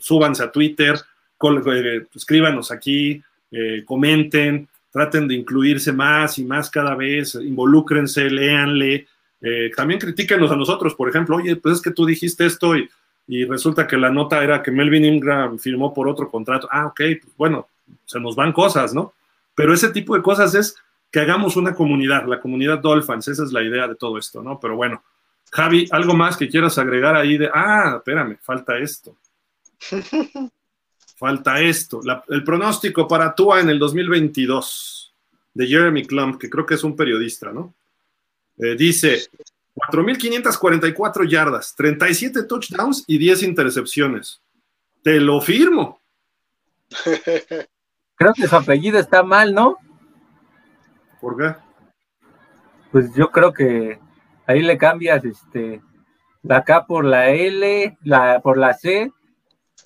súbanse 0.00 0.42
a 0.42 0.50
Twitter, 0.50 0.96
eh, 0.96 2.06
escríbanos 2.14 2.70
aquí, 2.70 3.22
eh, 3.50 3.82
comenten, 3.84 4.68
traten 4.90 5.26
de 5.26 5.34
incluirse 5.34 5.92
más 5.92 6.38
y 6.38 6.44
más 6.44 6.68
cada 6.68 6.94
vez, 6.94 7.34
involúcrense, 7.36 8.28
léanle. 8.28 9.06
Eh, 9.40 9.70
también 9.74 9.98
critíquenos 9.98 10.50
a 10.50 10.56
nosotros, 10.56 10.94
por 10.94 11.08
ejemplo, 11.08 11.36
oye, 11.36 11.56
pues 11.56 11.76
es 11.76 11.82
que 11.82 11.90
tú 11.90 12.04
dijiste 12.04 12.46
esto 12.46 12.76
y, 12.76 12.88
y 13.26 13.44
resulta 13.44 13.86
que 13.86 13.96
la 13.96 14.10
nota 14.10 14.42
era 14.42 14.62
que 14.62 14.70
Melvin 14.70 15.04
Ingram 15.04 15.58
firmó 15.58 15.94
por 15.94 16.08
otro 16.08 16.30
contrato. 16.30 16.68
Ah, 16.70 16.86
ok, 16.86 17.00
pues 17.22 17.36
bueno, 17.36 17.68
se 18.04 18.20
nos 18.20 18.36
van 18.36 18.52
cosas, 18.52 18.92
¿no? 18.92 19.14
Pero 19.54 19.72
ese 19.72 19.88
tipo 19.90 20.14
de 20.14 20.22
cosas 20.22 20.54
es 20.54 20.76
que 21.12 21.20
hagamos 21.20 21.56
una 21.56 21.74
comunidad, 21.74 22.26
la 22.26 22.40
comunidad 22.40 22.78
Dolphins, 22.78 23.28
esa 23.28 23.44
es 23.44 23.52
la 23.52 23.62
idea 23.62 23.86
de 23.86 23.96
todo 23.96 24.16
esto, 24.16 24.42
¿no? 24.42 24.58
Pero 24.58 24.76
bueno, 24.76 25.04
Javi, 25.52 25.86
¿algo 25.90 26.14
más 26.14 26.38
que 26.38 26.48
quieras 26.48 26.78
agregar 26.78 27.14
ahí 27.14 27.36
de, 27.36 27.50
ah, 27.52 27.96
espérame, 27.98 28.38
falta 28.40 28.78
esto? 28.78 29.18
falta 31.16 31.60
esto. 31.60 32.00
el 32.28 32.42
pronóstico 32.42 33.06
para 33.06 33.34
Tua 33.34 33.60
en 33.60 33.68
el 33.68 33.78
2022 33.78 35.14
de 35.52 35.66
Jeremy 35.66 36.06
Clump, 36.06 36.40
que 36.40 36.48
creo 36.48 36.64
que 36.64 36.74
es 36.74 36.82
un 36.82 36.96
periodista, 36.96 37.52
¿no? 37.52 37.74
Eh, 38.56 38.74
dice 38.74 39.20
4.544 39.74 41.28
yardas, 41.28 41.74
37 41.76 42.44
touchdowns 42.44 43.04
y 43.06 43.18
10 43.18 43.42
intercepciones. 43.42 44.40
Te 45.02 45.20
lo 45.20 45.40
firmo. 45.40 46.00
Creo 48.14 48.34
que 48.34 48.46
su 48.46 48.54
apellido 48.54 49.00
está 49.00 49.22
mal, 49.24 49.52
¿no? 49.52 49.78
¿Por 51.22 51.36
qué? 51.36 51.54
Pues 52.90 53.14
yo 53.14 53.30
creo 53.30 53.52
que 53.52 54.00
ahí 54.44 54.60
le 54.60 54.76
cambias 54.76 55.24
este 55.24 55.80
la 56.42 56.64
K 56.64 56.84
por 56.84 57.04
la 57.04 57.30
L, 57.30 57.96
la 58.02 58.40
por 58.40 58.58
la 58.58 58.74
C, 58.74 59.12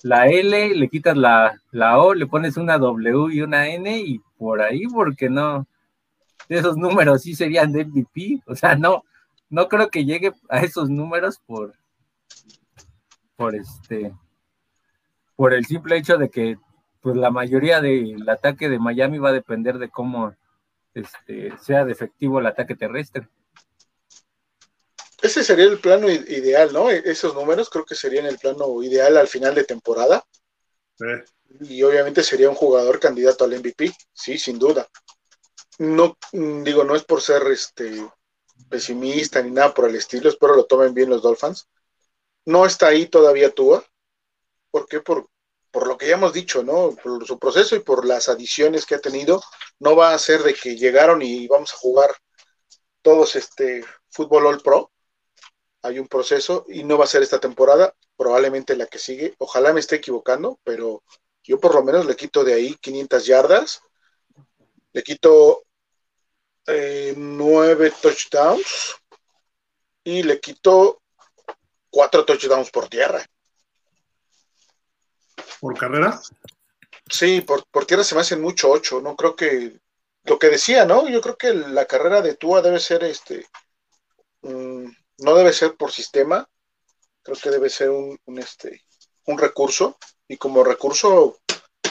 la 0.01 0.25
L, 0.27 0.73
le 0.73 0.89
quitas 0.89 1.15
la, 1.15 1.61
la 1.71 1.99
O, 1.99 2.15
le 2.15 2.25
pones 2.25 2.57
una 2.57 2.79
W 2.79 3.31
y 3.31 3.41
una 3.41 3.67
N 3.67 3.99
y 3.99 4.19
por 4.39 4.63
ahí, 4.63 4.87
porque 4.87 5.29
no, 5.29 5.67
esos 6.49 6.75
números 6.75 7.21
sí 7.21 7.35
serían 7.35 7.71
de 7.71 7.85
MVP, 7.85 8.41
o 8.47 8.55
sea, 8.55 8.75
no, 8.75 9.03
no 9.51 9.67
creo 9.67 9.89
que 9.89 10.05
llegue 10.05 10.33
a 10.49 10.61
esos 10.61 10.89
números 10.89 11.39
por, 11.45 11.75
por 13.35 13.53
este, 13.53 14.11
por 15.35 15.53
el 15.53 15.65
simple 15.65 15.97
hecho 15.97 16.17
de 16.17 16.29
que 16.29 16.57
pues 17.01 17.15
la 17.15 17.29
mayoría 17.29 17.79
del 17.79 18.27
ataque 18.27 18.69
de 18.69 18.79
Miami 18.79 19.19
va 19.19 19.29
a 19.29 19.33
depender 19.33 19.77
de 19.77 19.89
cómo 19.89 20.33
este, 20.97 21.57
sea 21.59 21.85
de 21.85 21.91
efectivo 21.91 22.39
el 22.39 22.47
ataque 22.47 22.75
terrestre. 22.75 23.27
Ese 25.21 25.43
sería 25.43 25.65
el 25.65 25.79
plano 25.79 26.09
ideal, 26.09 26.71
¿no? 26.73 26.89
E-, 26.89 27.03
esos 27.05 27.33
números 27.33 27.69
creo 27.69 27.85
que 27.85 27.95
serían 27.95 28.25
el 28.25 28.37
plano 28.37 28.81
ideal 28.83 29.17
al 29.17 29.27
final 29.27 29.55
de 29.55 29.63
temporada. 29.63 30.23
Y 31.61 31.83
obviamente 31.83 32.23
sería 32.23 32.49
un 32.49 32.55
jugador 32.55 32.99
candidato 32.99 33.43
al 33.43 33.51
MVP, 33.59 33.93
sí, 34.13 34.37
sin 34.37 34.57
duda. 34.57 34.87
No, 35.79 36.17
mm, 36.33 36.63
digo, 36.63 36.83
no 36.83 36.95
es 36.95 37.03
por 37.03 37.21
ser 37.21 37.43
este 37.47 38.07
pesimista 38.69 39.41
ni 39.41 39.51
nada 39.51 39.73
por 39.73 39.87
el 39.87 39.95
estilo, 39.95 40.29
espero 40.29 40.55
lo 40.55 40.65
tomen 40.65 40.93
bien 40.93 41.09
los 41.09 41.21
Dolphins. 41.21 41.67
No 42.45 42.65
está 42.65 42.87
ahí 42.87 43.07
todavía 43.07 43.53
Tua. 43.53 43.83
¿Por 44.71 44.87
qué? 44.87 45.01
Por, 45.01 45.27
por 45.77 45.87
lo 45.87 45.95
que 45.95 46.07
ya 46.07 46.15
hemos 46.15 46.33
dicho, 46.33 46.63
¿no? 46.63 46.95
Por 46.95 47.23
su 47.27 47.37
proceso 47.37 47.75
y 47.75 47.81
por 47.81 48.03
las 48.03 48.29
adiciones 48.29 48.83
que 48.87 48.95
ha 48.95 48.99
tenido, 48.99 49.43
no 49.77 49.95
va 49.95 50.11
a 50.11 50.17
ser 50.17 50.41
de 50.41 50.55
que 50.55 50.75
llegaron 50.75 51.21
y 51.21 51.47
vamos 51.47 51.71
a 51.71 51.77
jugar 51.77 52.09
todos 53.03 53.35
este 53.35 53.85
fútbol 54.09 54.47
all 54.47 54.59
pro. 54.59 54.91
Hay 55.83 55.99
un 55.99 56.07
proceso 56.07 56.65
y 56.67 56.83
no 56.83 56.97
va 56.97 57.03
a 57.03 57.07
ser 57.07 57.21
esta 57.21 57.39
temporada, 57.39 57.93
probablemente 58.15 58.75
la 58.75 58.87
que 58.87 58.97
sigue. 58.97 59.35
Ojalá 59.37 59.71
me 59.71 59.79
esté 59.79 59.97
equivocando, 59.97 60.59
pero 60.63 61.03
yo 61.43 61.59
por 61.59 61.75
lo 61.75 61.83
menos 61.83 62.07
le 62.07 62.15
quito 62.15 62.43
de 62.43 62.55
ahí 62.55 62.75
500 62.81 63.25
yardas, 63.27 63.81
le 64.93 65.03
quito 65.03 65.61
eh, 66.65 67.13
nueve 67.15 67.93
touchdowns 68.01 68.95
y 70.03 70.23
le 70.23 70.39
quito 70.39 71.03
cuatro 71.91 72.25
touchdowns 72.25 72.71
por 72.71 72.89
tierra. 72.89 73.23
¿Por 75.59 75.77
carrera? 75.77 76.19
Sí, 77.09 77.41
por, 77.41 77.85
tierra 77.85 78.03
se 78.03 78.15
me 78.15 78.21
hacen 78.21 78.41
mucho 78.41 78.69
ocho, 78.69 79.01
¿no? 79.01 79.15
Creo 79.15 79.35
que 79.35 79.79
lo 80.23 80.37
que 80.37 80.49
decía, 80.49 80.85
¿no? 80.85 81.07
Yo 81.07 81.21
creo 81.21 81.37
que 81.37 81.53
la 81.53 81.85
carrera 81.85 82.21
de 82.21 82.35
Tua 82.35 82.61
debe 82.61 82.79
ser 82.79 83.03
este, 83.03 83.45
mm, 84.41 84.85
no 85.19 85.35
debe 85.35 85.53
ser 85.53 85.75
por 85.75 85.91
sistema, 85.91 86.47
creo 87.23 87.37
que 87.41 87.49
debe 87.49 87.69
ser 87.69 87.89
un, 87.89 88.19
este, 88.37 88.83
un 89.25 89.37
recurso, 89.37 89.97
y 90.27 90.37
como 90.37 90.63
recurso, 90.63 91.39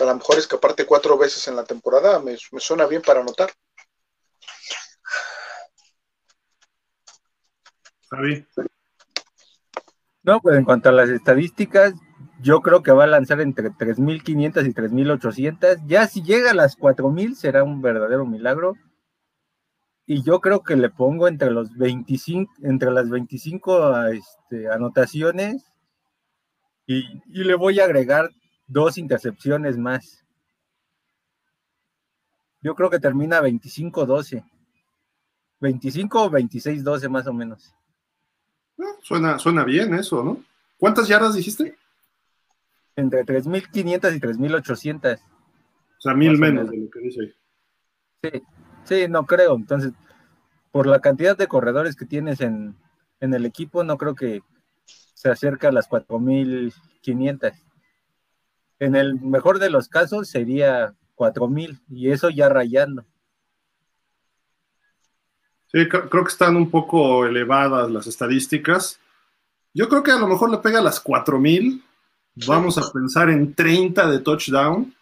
a 0.01 0.05
lo 0.05 0.15
mejor 0.15 0.39
escaparte 0.39 0.85
cuatro 0.85 1.17
veces 1.17 1.49
en 1.49 1.57
la 1.57 1.65
temporada 1.65 2.21
me, 2.21 2.37
me 2.53 2.61
suena 2.61 2.87
bien 2.87 3.01
para 3.03 3.21
anotar. 3.21 3.51
Javi. 8.11 8.47
No, 10.23 10.41
pues 10.41 10.59
en 10.59 10.65
cuanto 10.65 10.91
a 10.91 10.93
las 10.93 11.09
estadísticas, 11.09 11.95
yo 12.43 12.61
creo 12.61 12.83
que 12.83 12.93
va 12.93 13.05
a 13.05 13.09
lanzar 13.09 13.41
entre 13.41 13.71
3.500 13.71 14.67
y 14.67 14.73
3.800. 14.73 15.87
Ya 15.87 16.07
si 16.07 16.23
llega 16.23 16.51
a 16.51 16.55
las 16.55 16.79
4.000 16.79 17.35
será 17.35 17.65
un 17.65 17.81
verdadero 17.83 18.27
milagro. 18.27 18.75
Y 20.07 20.23
yo 20.23 20.41
creo 20.41 20.63
que 20.63 20.77
le 20.77 20.89
pongo 20.89 21.27
entre 21.27 21.51
los 21.51 21.77
25, 21.77 22.53
entre 22.63 22.93
las 22.93 23.11
25 23.11 24.07
este, 24.07 24.71
anotaciones 24.71 25.65
y, 26.87 27.05
y, 27.27 27.43
le 27.43 27.57
voy 27.57 27.81
a 27.81 27.85
agregar 27.85 28.31
dos 28.69 28.99
intercepciones 28.99 29.77
más. 29.77 30.25
Yo 32.61 32.77
creo 32.77 32.89
que 32.89 33.01
termina 33.01 33.41
25-12. 33.41 34.45
25 35.61 36.23
o 36.23 36.31
26-12 36.31 37.09
más 37.09 37.27
o 37.27 37.33
menos. 37.33 37.75
Suena, 39.03 39.39
suena 39.39 39.65
bien 39.65 39.95
eso, 39.95 40.23
¿no? 40.23 40.43
¿Cuántas 40.79 41.09
yardas 41.09 41.35
dijiste? 41.35 41.77
Entre 42.97 43.25
3.500 43.25 44.17
y 44.17 44.21
3.800. 44.21 45.19
O 45.19 46.01
sea, 46.01 46.15
mil 46.15 46.39
menos, 46.39 46.71
de 46.71 46.79
lo 46.79 46.91
que 46.91 47.01
dice 47.01 47.21
ahí. 47.23 47.35
Sí, 48.23 48.43
sí, 48.85 49.09
no 49.09 49.27
creo. 49.27 49.55
Entonces, 49.55 49.93
por 50.73 50.87
la 50.87 51.01
cantidad 51.01 51.37
de 51.37 51.47
corredores 51.47 51.95
que 51.95 52.07
tienes 52.07 52.41
en, 52.41 52.77
el 53.21 53.47
equipo, 53.47 53.85
no 53.85 53.97
creo 53.97 54.15
que 54.15 54.43
se 55.15 55.31
acerque 55.31 55.67
a 55.67 55.73
las 55.73 55.89
4.500. 55.89 57.53
En 58.79 58.95
el 58.95 59.21
mejor 59.21 59.59
de 59.59 59.71
los 59.71 59.89
casos 59.89 60.29
sería 60.29 60.95
4.000 61.17 61.81
y 61.89 62.11
eso 62.11 62.31
ya 62.31 62.49
rayando. 62.49 63.05
Sí, 65.67 65.89
creo 65.89 66.09
que 66.09 66.29
están 66.29 66.57
un 66.57 66.71
poco 66.71 67.27
elevadas 67.27 67.91
las 67.91 68.07
estadísticas. 68.07 69.01
Yo 69.75 69.89
creo 69.89 70.03
que 70.03 70.13
a 70.13 70.19
lo 70.19 70.29
mejor 70.29 70.51
le 70.51 70.59
pega 70.59 70.79
a 70.79 70.83
las 70.83 71.03
4.000 71.03 71.83
Vamos 72.45 72.77
a 72.77 72.93
pensar 72.93 73.31
en 73.31 73.55
30 73.55 74.11
de 74.11 74.19
touchdown, 74.19 74.93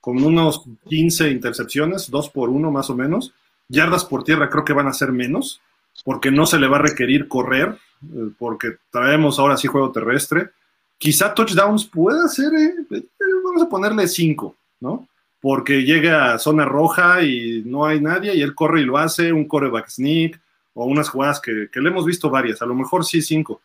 con 0.00 0.22
unos 0.24 0.64
15 0.88 1.30
intercepciones, 1.30 2.10
2 2.10 2.30
por 2.30 2.48
1 2.48 2.70
más 2.72 2.90
o 2.90 2.96
menos. 2.96 3.32
Yardas 3.68 4.04
por 4.04 4.24
tierra 4.24 4.50
creo 4.50 4.64
que 4.64 4.72
van 4.72 4.88
a 4.88 4.92
ser 4.92 5.12
menos, 5.12 5.60
porque 6.04 6.32
no 6.32 6.46
se 6.46 6.58
le 6.58 6.66
va 6.66 6.78
a 6.78 6.82
requerir 6.82 7.28
correr, 7.28 7.78
eh, 8.02 8.30
porque 8.36 8.78
traemos 8.90 9.38
ahora 9.38 9.56
sí 9.56 9.68
juego 9.68 9.92
terrestre. 9.92 10.50
Quizá 10.98 11.32
touchdowns 11.32 11.84
pueda 11.84 12.26
ser, 12.26 12.52
eh, 12.54 12.74
eh, 12.90 13.04
vamos 13.44 13.62
a 13.62 13.68
ponerle 13.68 14.08
5, 14.08 14.56
¿no? 14.80 15.06
Porque 15.40 15.84
llega 15.84 16.34
a 16.34 16.38
zona 16.40 16.64
roja 16.64 17.22
y 17.22 17.62
no 17.64 17.86
hay 17.86 18.00
nadie 18.00 18.34
y 18.34 18.42
él 18.42 18.54
corre 18.56 18.80
y 18.80 18.84
lo 18.84 18.98
hace, 18.98 19.32
un 19.32 19.46
coreback 19.46 19.88
sneak 19.88 20.40
o 20.74 20.86
unas 20.86 21.08
jugadas 21.08 21.40
que, 21.40 21.68
que 21.72 21.80
le 21.80 21.90
hemos 21.90 22.04
visto 22.04 22.30
varias, 22.30 22.60
a 22.62 22.66
lo 22.66 22.74
mejor 22.74 23.04
sí 23.04 23.22
5 23.22 23.60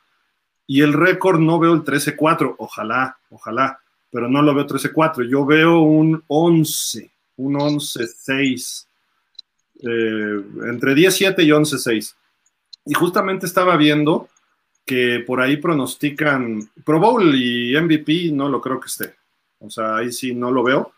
y 0.68 0.82
el 0.82 0.94
récord 0.94 1.40
no 1.40 1.60
veo 1.60 1.74
el 1.74 1.84
13-4, 1.84 2.56
ojalá, 2.58 3.18
ojalá, 3.30 3.80
pero 4.12 4.30
no 4.30 4.42
lo 4.42 4.54
veo 4.54 4.66
13-4, 4.66 5.28
yo 5.28 5.46
veo 5.46 5.80
un 5.80 6.24
11, 6.28 7.12
un 7.38 7.54
11-6, 7.56 8.86
eh, 9.84 10.42
entre 10.70 10.96
10-7 10.96 11.44
y 11.44 11.50
11-6. 11.50 12.16
Y 12.86 12.94
justamente 12.94 13.46
estaba 13.46 13.76
viendo 13.78 14.30
que 14.86 15.24
por 15.26 15.42
ahí 15.42 15.58
pronostican 15.58 16.70
Pro 16.84 17.00
Bowl 17.00 17.36
y 17.36 17.76
MVP, 17.76 18.32
no 18.32 18.48
lo 18.50 18.62
creo 18.62 18.80
que 18.80 18.88
esté. 18.88 19.16
O 19.60 19.70
sea, 19.70 19.98
ahí 19.98 20.12
sí 20.12 20.36
no 20.36 20.52
lo 20.52 20.64
veo. 20.64 20.94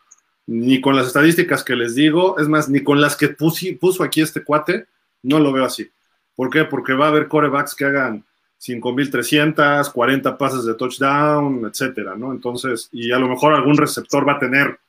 Ni 0.46 0.82
con 0.82 0.96
las 0.96 1.08
estadísticas 1.08 1.64
que 1.64 1.76
les 1.76 1.96
digo, 1.96 2.38
es 2.40 2.48
más, 2.48 2.70
ni 2.70 2.84
con 2.84 3.02
las 3.02 3.16
que 3.16 3.30
puso 3.30 4.04
aquí 4.04 4.22
este 4.22 4.44
cuate, 4.44 4.88
no 5.24 5.40
lo 5.40 5.52
veo 5.52 5.66
así. 5.66 5.90
¿Por 6.36 6.50
qué? 6.50 6.66
Porque 6.66 6.94
va 6.94 7.06
a 7.06 7.10
haber 7.10 7.28
corebacks 7.28 7.76
que 7.76 7.86
hagan 7.86 8.26
5.300, 8.60 9.92
40 9.92 10.38
pases 10.38 10.66
de 10.66 10.74
touchdown, 10.74 11.70
etcétera, 11.72 12.16
¿no? 12.16 12.32
Entonces, 12.32 12.90
y 12.92 13.12
a 13.12 13.20
lo 13.20 13.28
mejor 13.28 13.54
algún 13.54 13.78
receptor 13.78 14.28
va 14.28 14.34
a 14.34 14.40
tener, 14.40 14.80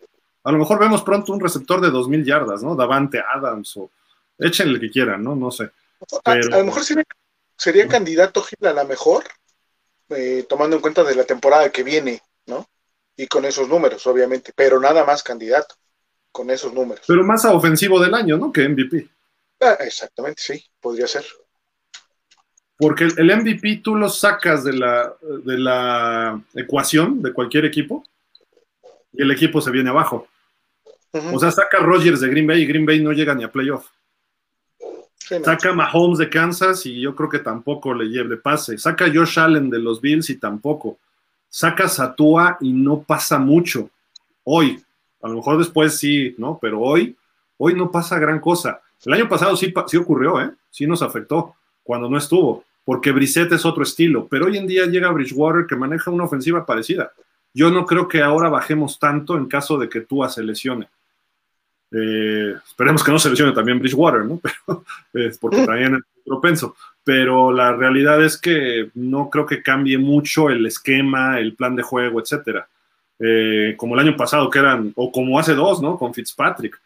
a 0.45 0.53
lo 0.53 0.59
mejor 0.59 0.79
vemos 0.79 1.03
pronto 1.03 1.33
un 1.33 1.41
receptor 1.41 1.81
de 1.81 1.89
2.000 1.89 2.25
yardas, 2.25 2.63
¿no? 2.63 2.75
Davante 2.75 3.21
Adams 3.21 3.77
o 3.77 3.91
échenle 4.39 4.75
el 4.75 4.81
que 4.81 4.91
quieran, 4.91 5.23
¿no? 5.23 5.37
No 5.37 5.51
sé. 5.51 5.71
A, 6.25 6.35
lo 6.37 6.65
mejor 6.65 6.83
sería, 7.57 7.89
candidato 7.89 8.43
Gil 8.43 8.67
a 8.67 8.73
la 8.73 8.85
mejor, 8.85 9.25
eh, 10.11 10.47
tomando 10.49 10.77
en 10.77 10.83
cuenta 10.83 11.05
de 11.05 11.15
la 11.15 11.25
temporada 11.25 11.71
que 11.71 11.83
viene, 11.83 12.23
¿no? 12.47 12.67
Y 13.17 13.27
con 13.27 13.45
esos 13.45 13.69
números, 13.69 14.07
obviamente, 14.07 14.53
pero 14.55 14.81
nada 14.81 15.05
más 15.05 15.23
candidato, 15.23 15.75
con 16.33 16.49
esos 16.51 16.73
números. 16.73 17.05
Pero 17.07 17.25
más 17.25 17.45
a 17.45 17.53
ofensivo 17.53 18.01
del 18.01 18.15
año, 18.15 18.39
¿no? 18.39 18.53
Que 18.53 18.69
MVP. 18.69 19.09
Ah, 19.61 19.77
exactamente, 19.81 20.41
sí, 20.41 20.65
podría 20.81 21.07
ser. 21.09 21.25
Porque 22.79 23.09
el 23.17 23.37
MVP 23.37 23.81
tú 23.83 23.97
lo 23.97 24.09
sacas 24.09 24.63
de 24.63 24.73
la, 24.73 25.13
de 25.45 25.59
la 25.59 26.41
ecuación 26.55 27.21
de 27.21 27.33
cualquier 27.33 27.65
equipo 27.65 28.05
y 29.13 29.23
el 29.23 29.31
equipo 29.33 29.61
se 29.61 29.73
viene 29.73 29.91
abajo. 29.91 30.29
O 31.33 31.39
sea, 31.41 31.51
saca 31.51 31.79
Rogers 31.79 32.21
de 32.21 32.29
Green 32.29 32.47
Bay 32.47 32.63
y 32.63 32.67
Green 32.67 32.87
Bay 32.87 33.03
no 33.03 33.13
llega 33.13 33.35
ni 33.35 33.43
a 33.43 33.51
playoff. 33.51 33.89
Saca 35.19 35.73
Mahomes 35.73 36.19
de 36.19 36.31
Kansas 36.31 36.87
y 36.87 37.01
yo 37.01 37.15
creo 37.15 37.29
que 37.29 37.41
tampoco 37.41 37.93
le 37.93 38.07
lleve 38.07 38.37
pase. 38.37 38.79
Saca 38.79 39.07
Josh 39.13 39.39
Allen 39.39 39.69
de 39.69 39.79
los 39.79 40.01
Bills 40.01 40.31
y 40.31 40.39
tampoco. 40.39 40.99
Saca 41.49 41.89
Satua 41.89 42.59
y 42.61 42.73
no 42.73 43.03
pasa 43.03 43.39
mucho. 43.39 43.91
Hoy, 44.45 44.83
a 45.21 45.29
lo 45.29 45.35
mejor 45.37 45.59
después 45.59 45.99
sí, 45.99 46.35
¿no? 46.39 46.59
Pero 46.61 46.81
hoy, 46.81 47.17
hoy 47.57 47.75
no 47.75 47.91
pasa 47.91 48.19
gran 48.19 48.41
cosa. 48.41 48.81
El 49.05 49.15
año 49.15 49.29
pasado 49.29 49.57
sí, 49.57 49.73
sí 49.87 49.97
ocurrió, 49.97 50.41
¿eh? 50.41 50.51
Sí 50.71 50.87
nos 50.87 51.03
afectó 51.03 51.55
cuando 51.83 52.09
no 52.09 52.19
estuvo, 52.19 52.65
porque 52.89 53.13
Brissett 53.13 53.53
es 53.53 53.67
otro 53.67 53.83
estilo, 53.83 54.27
pero 54.29 54.47
hoy 54.47 54.57
en 54.57 54.67
día 54.67 54.87
llega 54.87 55.11
Bridgewater 55.11 55.67
que 55.67 55.77
maneja 55.77 56.11
una 56.11 56.25
ofensiva 56.25 56.65
parecida. 56.65 57.13
Yo 57.53 57.71
no 57.71 57.85
creo 57.85 58.09
que 58.09 58.23
ahora 58.23 58.49
bajemos 58.49 58.99
tanto 58.99 59.37
en 59.37 59.45
caso 59.45 59.77
de 59.77 59.91
que 59.91 60.01
Tua 60.01 60.31
se 60.31 60.43
lesione. 60.43 60.89
Eh, 61.93 62.55
esperemos 62.67 63.05
que 63.05 63.13
no 63.13 63.19
se 63.19 63.29
lesione 63.29 63.53
también 63.53 63.79
Bridgewater, 63.79 64.25
¿no? 64.25 64.41
Pero, 65.13 65.35
porque 65.39 65.67
también 65.67 65.97
es 65.97 66.01
propenso. 66.25 66.77
Pero 67.05 67.53
la 67.53 67.75
realidad 67.75 68.25
es 68.25 68.39
que 68.39 68.89
no 68.95 69.29
creo 69.29 69.45
que 69.45 69.63
cambie 69.63 69.99
mucho 69.99 70.49
el 70.49 70.65
esquema, 70.65 71.39
el 71.39 71.55
plan 71.57 71.77
de 71.77 71.83
juego, 71.83 72.23
etcétera. 72.23 72.71
Eh, 73.19 73.75
como 73.77 73.97
el 73.97 74.01
año 74.01 74.17
pasado, 74.17 74.49
que 74.49 74.61
eran, 74.61 74.95
o 74.97 75.13
como 75.13 75.39
hace 75.39 75.55
dos, 75.55 75.83
¿no? 75.83 75.99
Con 75.99 76.15
Fitzpatrick 76.15 76.81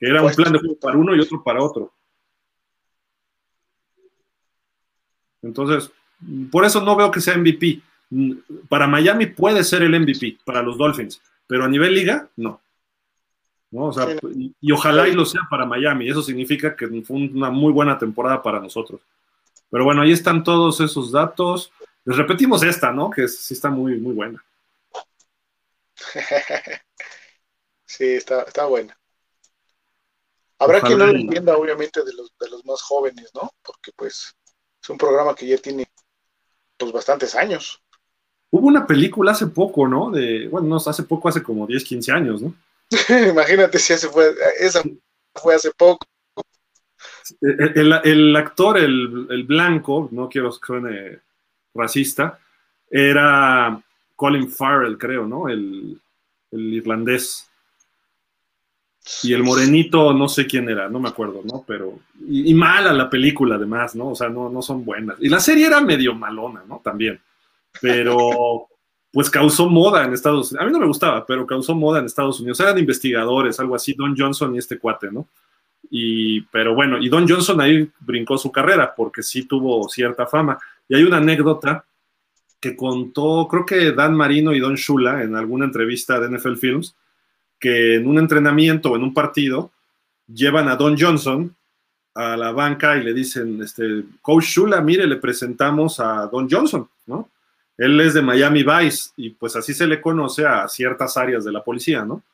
era 0.00 0.22
un 0.22 0.28
pues, 0.28 0.36
plan 0.36 0.54
de 0.54 0.60
juego 0.60 0.76
para 0.80 0.96
uno 0.96 1.14
y 1.14 1.20
otro 1.20 1.42
para 1.44 1.62
otro. 1.62 1.92
Entonces, 5.42 5.90
por 6.50 6.64
eso 6.64 6.80
no 6.80 6.96
veo 6.96 7.10
que 7.10 7.20
sea 7.20 7.36
MVP. 7.36 7.80
Para 8.68 8.86
Miami 8.86 9.26
puede 9.26 9.64
ser 9.64 9.82
el 9.82 9.98
MVP, 9.98 10.38
para 10.44 10.62
los 10.62 10.76
Dolphins, 10.78 11.20
pero 11.46 11.64
a 11.64 11.68
nivel 11.68 11.94
liga, 11.94 12.28
no. 12.36 12.60
y, 14.60 14.72
ojalá 14.72 15.08
y 15.08 15.14
lo 15.14 15.24
sea 15.24 15.42
para 15.50 15.64
Miami. 15.64 16.08
Eso 16.08 16.22
significa 16.22 16.76
que 16.76 16.88
fue 17.02 17.16
una 17.16 17.50
muy 17.50 17.72
buena 17.72 17.98
temporada 17.98 18.42
para 18.42 18.60
nosotros. 18.60 19.00
Pero 19.70 19.84
bueno, 19.84 20.02
ahí 20.02 20.12
están 20.12 20.44
todos 20.44 20.80
esos 20.80 21.10
datos. 21.10 21.72
Les 22.04 22.16
repetimos 22.16 22.62
esta, 22.62 22.92
¿no? 22.92 23.10
Que 23.10 23.26
sí 23.28 23.54
está 23.54 23.70
muy, 23.70 23.98
muy 23.98 24.14
buena. 24.14 24.44
Sí, 27.84 28.06
está, 28.14 28.44
está 28.44 28.64
buena. 28.64 28.98
Habrá 30.58 30.80
quien 30.80 30.98
no 30.98 31.06
lo 31.08 31.12
entienda, 31.12 31.58
obviamente, 31.58 32.02
de 32.02 32.14
los, 32.14 32.32
de 32.40 32.48
los 32.48 32.64
más 32.64 32.80
jóvenes, 32.80 33.30
¿no? 33.34 33.50
Porque 33.62 33.92
pues 33.94 34.34
es 34.82 34.90
un 34.90 34.98
programa 34.98 35.34
que 35.34 35.46
ya 35.46 35.58
tiene 35.58 35.86
pues 36.76 36.92
bastantes 36.92 37.34
años. 37.34 37.80
Hubo 38.50 38.66
una 38.66 38.86
película 38.86 39.32
hace 39.32 39.46
poco, 39.46 39.86
¿no? 39.86 40.10
De, 40.10 40.48
bueno, 40.48 40.68
no, 40.68 40.76
hace 40.76 41.04
poco, 41.04 41.28
hace 41.28 41.42
como 41.42 41.66
10, 41.66 41.84
15 41.84 42.12
años, 42.12 42.42
¿no? 42.42 42.54
Imagínate 43.30 43.78
si 43.78 43.92
hace 43.92 44.08
fue, 44.08 44.34
esa 44.58 44.82
fue 45.34 45.54
hace 45.54 45.70
poco. 45.70 46.06
El, 47.40 48.36
actor, 48.36 48.78
el, 48.78 49.44
blanco, 49.44 50.08
no 50.10 50.28
quiero 50.28 50.50
que 50.50 50.66
suene 50.66 51.20
racista, 51.72 52.38
era 52.90 53.80
Colin 54.16 54.50
Farrell, 54.50 54.98
creo, 54.98 55.26
¿no? 55.26 55.48
El, 55.48 55.98
el 56.50 56.74
irlandés. 56.74 57.48
Y 59.24 59.32
el 59.32 59.42
morenito, 59.42 60.12
no 60.12 60.28
sé 60.28 60.46
quién 60.46 60.68
era, 60.68 60.88
no 60.88 61.00
me 61.00 61.08
acuerdo, 61.08 61.42
¿no? 61.44 61.64
Pero. 61.66 61.98
Y, 62.28 62.54
mala 62.54 62.92
la 62.92 63.10
película, 63.10 63.56
además, 63.56 63.96
¿no? 63.96 64.10
O 64.10 64.14
sea, 64.14 64.28
no, 64.28 64.48
no 64.48 64.62
son 64.62 64.84
buenas. 64.84 65.16
Y 65.20 65.28
la 65.28 65.40
serie 65.40 65.66
era 65.66 65.80
medio 65.80 66.14
malona, 66.14 66.62
¿no? 66.68 66.80
También. 66.82 67.20
Pero. 67.80 68.68
Pues 69.14 69.28
causó 69.28 69.68
moda 69.68 70.06
en 70.06 70.14
Estados 70.14 70.50
Unidos. 70.50 70.62
A 70.62 70.66
mí 70.66 70.72
no 70.72 70.78
me 70.78 70.86
gustaba, 70.86 71.26
pero 71.26 71.46
causó 71.46 71.74
moda 71.74 71.98
en 71.98 72.06
Estados 72.06 72.40
Unidos. 72.40 72.58
Eran 72.60 72.78
investigadores, 72.78 73.60
algo 73.60 73.74
así, 73.74 73.92
Don 73.92 74.16
Johnson 74.16 74.54
y 74.54 74.58
este 74.58 74.78
cuate, 74.78 75.12
¿no? 75.12 75.28
Y, 75.90 76.40
pero 76.42 76.74
bueno, 76.74 76.96
y 76.96 77.10
Don 77.10 77.28
Johnson 77.28 77.60
ahí 77.60 77.90
brincó 78.00 78.38
su 78.38 78.50
carrera 78.50 78.94
porque 78.94 79.22
sí 79.22 79.44
tuvo 79.44 79.86
cierta 79.90 80.26
fama. 80.26 80.58
Y 80.88 80.94
hay 80.94 81.02
una 81.02 81.18
anécdota 81.18 81.84
que 82.58 82.74
contó, 82.74 83.46
creo 83.50 83.66
que 83.66 83.92
Dan 83.92 84.14
Marino 84.14 84.54
y 84.54 84.60
Don 84.60 84.76
Shula 84.76 85.22
en 85.22 85.36
alguna 85.36 85.66
entrevista 85.66 86.18
de 86.18 86.34
NFL 86.38 86.54
Films, 86.54 86.96
que 87.62 87.94
en 87.94 88.08
un 88.08 88.18
entrenamiento 88.18 88.90
o 88.90 88.96
en 88.96 89.04
un 89.04 89.14
partido 89.14 89.70
llevan 90.26 90.68
a 90.68 90.74
Don 90.74 90.98
Johnson 90.98 91.54
a 92.12 92.36
la 92.36 92.50
banca 92.50 92.96
y 92.96 93.04
le 93.04 93.14
dicen, 93.14 93.62
este, 93.62 94.02
Coach 94.20 94.46
Shula, 94.46 94.80
mire, 94.80 95.06
le 95.06 95.16
presentamos 95.16 96.00
a 96.00 96.26
Don 96.26 96.50
Johnson, 96.50 96.88
¿no? 97.06 97.30
Él 97.78 98.00
es 98.00 98.14
de 98.14 98.20
Miami 98.20 98.64
Vice 98.64 99.10
y 99.16 99.30
pues 99.30 99.54
así 99.54 99.74
se 99.74 99.86
le 99.86 100.00
conoce 100.00 100.44
a 100.44 100.66
ciertas 100.66 101.16
áreas 101.16 101.44
de 101.44 101.52
la 101.52 101.62
policía, 101.62 102.04
¿no? 102.04 102.24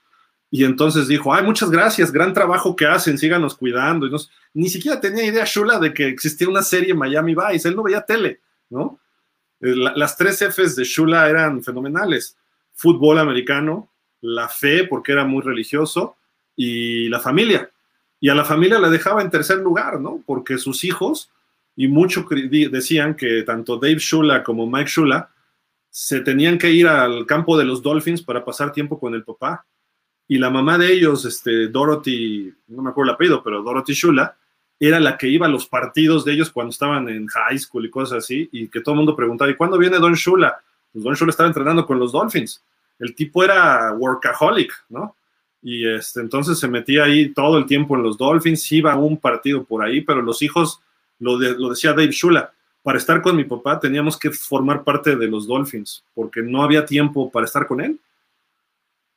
Y 0.50 0.64
entonces 0.64 1.06
dijo, 1.06 1.34
ay, 1.34 1.44
muchas 1.44 1.70
gracias, 1.70 2.10
gran 2.10 2.32
trabajo 2.32 2.74
que 2.74 2.86
hacen, 2.86 3.18
síganos 3.18 3.54
cuidando. 3.54 4.06
Y 4.06 4.10
ni 4.54 4.70
siquiera 4.70 4.98
tenía 4.98 5.26
idea 5.26 5.44
Shula 5.44 5.78
de 5.78 5.92
que 5.92 6.08
existía 6.08 6.48
una 6.48 6.62
serie 6.62 6.94
Miami 6.94 7.34
Vice, 7.34 7.68
él 7.68 7.76
no 7.76 7.82
veía 7.82 8.00
tele, 8.00 8.40
¿no? 8.70 8.98
Eh, 9.60 9.74
las 9.76 10.16
tres 10.16 10.40
Fs 10.40 10.74
de 10.74 10.84
Shula 10.84 11.28
eran 11.28 11.62
fenomenales. 11.62 12.34
Fútbol 12.72 13.18
americano, 13.18 13.90
la 14.20 14.48
fe, 14.48 14.84
porque 14.84 15.12
era 15.12 15.24
muy 15.24 15.42
religioso, 15.42 16.16
y 16.56 17.08
la 17.08 17.20
familia. 17.20 17.70
Y 18.20 18.28
a 18.28 18.34
la 18.34 18.44
familia 18.44 18.78
la 18.78 18.90
dejaba 18.90 19.22
en 19.22 19.30
tercer 19.30 19.58
lugar, 19.58 20.00
¿no? 20.00 20.22
Porque 20.26 20.58
sus 20.58 20.84
hijos, 20.84 21.30
y 21.76 21.86
muchos 21.86 22.24
decían 22.70 23.14
que 23.14 23.42
tanto 23.42 23.78
Dave 23.78 23.98
Shula 23.98 24.42
como 24.42 24.66
Mike 24.66 24.90
Shula 24.90 25.30
se 25.90 26.20
tenían 26.20 26.58
que 26.58 26.70
ir 26.70 26.88
al 26.88 27.24
campo 27.26 27.56
de 27.56 27.64
los 27.64 27.82
Dolphins 27.82 28.22
para 28.22 28.44
pasar 28.44 28.72
tiempo 28.72 28.98
con 28.98 29.14
el 29.14 29.24
papá. 29.24 29.64
Y 30.26 30.38
la 30.38 30.50
mamá 30.50 30.76
de 30.76 30.92
ellos, 30.92 31.24
este, 31.24 31.68
Dorothy, 31.68 32.52
no 32.66 32.82
me 32.82 32.90
acuerdo 32.90 33.10
el 33.10 33.14
apellido, 33.14 33.42
pero 33.42 33.62
Dorothy 33.62 33.94
Shula, 33.94 34.36
era 34.80 35.00
la 35.00 35.16
que 35.16 35.28
iba 35.28 35.46
a 35.46 35.48
los 35.50 35.66
partidos 35.66 36.24
de 36.24 36.32
ellos 36.32 36.50
cuando 36.50 36.70
estaban 36.70 37.08
en 37.08 37.26
high 37.26 37.58
school 37.58 37.86
y 37.86 37.90
cosas 37.90 38.18
así, 38.18 38.48
y 38.52 38.68
que 38.68 38.80
todo 38.80 38.94
el 38.94 38.98
mundo 38.98 39.16
preguntaba, 39.16 39.50
¿y 39.50 39.54
cuándo 39.54 39.78
viene 39.78 39.98
Don 39.98 40.14
Shula? 40.14 40.60
Pues 40.92 41.04
Don 41.04 41.14
Shula 41.14 41.30
estaba 41.30 41.48
entrenando 41.48 41.86
con 41.86 41.98
los 41.98 42.12
Dolphins 42.12 42.62
el 42.98 43.14
tipo 43.14 43.44
era 43.44 43.92
workaholic, 43.92 44.72
¿no? 44.88 45.14
Y 45.62 45.86
este, 45.88 46.20
entonces 46.20 46.58
se 46.58 46.68
metía 46.68 47.04
ahí 47.04 47.30
todo 47.30 47.58
el 47.58 47.66
tiempo 47.66 47.96
en 47.96 48.02
los 48.02 48.16
Dolphins, 48.16 48.70
iba 48.72 48.92
a 48.92 48.96
un 48.96 49.16
partido 49.16 49.64
por 49.64 49.84
ahí, 49.84 50.00
pero 50.00 50.22
los 50.22 50.40
hijos, 50.42 50.80
lo, 51.18 51.38
decía 51.38 51.90
Dave 51.90 52.12
Shula, 52.12 52.52
para 52.82 52.98
estar 52.98 53.20
con 53.20 53.36
mi 53.36 53.44
papá 53.44 53.78
teníamos 53.78 54.16
que 54.16 54.30
formar 54.30 54.84
parte 54.84 55.16
de 55.16 55.26
los 55.26 55.46
Dolphins, 55.46 56.04
porque 56.14 56.42
no 56.42 56.62
había 56.62 56.86
tiempo 56.86 57.30
para 57.30 57.46
estar 57.46 57.66
con 57.66 57.80
él. 57.80 57.98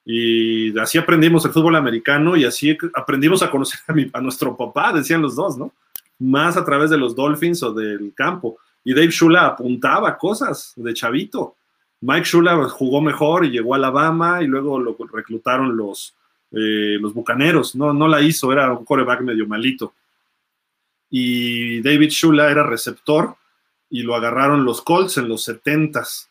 Y 0.04 0.78
así 0.80 0.98
aprendimos 0.98 1.46
el 1.46 1.52
fútbol 1.52 1.76
americano 1.76 2.36
y 2.36 2.44
así 2.44 2.76
aprendimos 2.96 3.44
a 3.44 3.52
conocer 3.52 3.80
a, 3.88 4.18
a 4.18 4.22
nuestro 4.22 4.58
papá, 4.58 4.92
decían 4.92 5.22
los 5.22 5.36
dos, 5.36 5.58
¿no? 5.58 5.72
Más 6.18 6.58
a 6.58 6.66
través 6.66 6.90
de 6.90 6.98
los 6.98 7.16
Dolphins 7.16 7.62
o 7.62 7.72
del 7.72 8.12
campo. 8.16 8.58
Y 8.84 8.96
Dave 8.96 9.12
Shula 9.12 9.46
apuntaba 9.46 10.18
cosas 10.18 10.74
de 10.76 10.94
chavito 10.94 11.56
Mike 12.02 12.26
Shula 12.26 12.68
jugó 12.70 13.02
mejor 13.02 13.46
y 13.46 13.52
llegó 13.52 13.74
a 13.74 13.78
Alabama 13.78 14.42
y 14.42 14.48
luego 14.48 14.80
lo 14.80 14.98
reclutaron 15.12 15.78
los, 15.78 16.16
eh, 16.52 16.98
los 17.00 17.14
Bucaneros. 17.14 17.76
No, 17.76 17.94
no 17.94 18.08
la 18.08 18.22
hizo, 18.22 18.52
era 18.52 18.72
un 18.72 18.86
coreback 18.86 19.22
medio 19.22 19.48
malito. 19.48 19.94
Y 21.10 21.82
David 21.82 22.10
Shula 22.10 22.50
era 22.50 22.64
receptor 22.64 23.36
y 23.90 24.04
lo 24.04 24.16
agarraron 24.16 24.64
los 24.64 24.82
Colts 24.82 25.18
en 25.18 25.28
los 25.28 25.48
70s, 25.48 26.28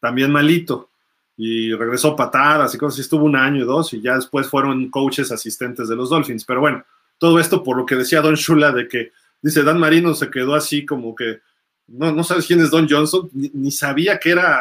también 0.00 0.30
malito. 0.30 0.90
Y 1.36 1.72
regresó 1.72 2.14
patadas 2.14 2.74
y 2.74 2.78
cosas, 2.78 2.98
y 2.98 3.02
estuvo 3.02 3.24
un 3.24 3.36
año 3.36 3.62
y 3.62 3.66
dos 3.66 3.92
y 3.94 4.00
ya 4.00 4.14
después 4.16 4.46
fueron 4.46 4.88
coaches 4.90 5.32
asistentes 5.32 5.88
de 5.88 5.96
los 5.96 6.10
Dolphins. 6.10 6.44
Pero 6.44 6.60
bueno, 6.60 6.84
todo 7.18 7.38
esto 7.38 7.62
por 7.62 7.76
lo 7.76 7.86
que 7.86 7.96
decía 7.96 8.20
Don 8.20 8.34
Shula 8.34 8.72
de 8.72 8.88
que, 8.88 9.12
dice, 9.40 9.62
Dan 9.62 9.78
Marino 9.78 10.14
se 10.14 10.30
quedó 10.30 10.54
así 10.54 10.84
como 10.84 11.14
que 11.14 11.40
no, 11.86 12.12
no 12.12 12.24
sabes 12.24 12.46
quién 12.46 12.60
es 12.60 12.70
Don 12.70 12.88
Johnson, 12.88 13.30
ni, 13.32 13.70
sabía 13.70 14.18
que 14.18 14.30
era 14.30 14.60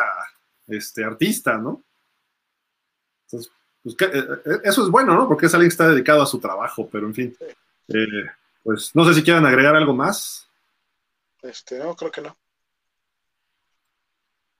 este, 0.67 1.03
artista, 1.03 1.57
¿no? 1.57 1.83
Entonces, 3.25 3.51
pues, 3.83 3.95
eh, 3.99 4.59
eso 4.63 4.83
es 4.83 4.89
bueno, 4.89 5.15
¿no? 5.15 5.27
Porque 5.27 5.47
es 5.47 5.53
alguien 5.53 5.69
que 5.69 5.73
está 5.73 5.87
dedicado 5.89 6.21
a 6.21 6.27
su 6.27 6.39
trabajo, 6.39 6.87
pero 6.91 7.07
en 7.07 7.13
fin. 7.13 7.37
Eh, 7.89 8.25
pues 8.63 8.95
no 8.95 9.03
sé 9.05 9.13
si 9.13 9.23
quieran 9.23 9.45
agregar 9.45 9.75
algo 9.75 9.93
más. 9.93 10.47
Este, 11.41 11.79
no, 11.79 11.95
creo 11.95 12.11
que 12.11 12.21
no. 12.21 12.35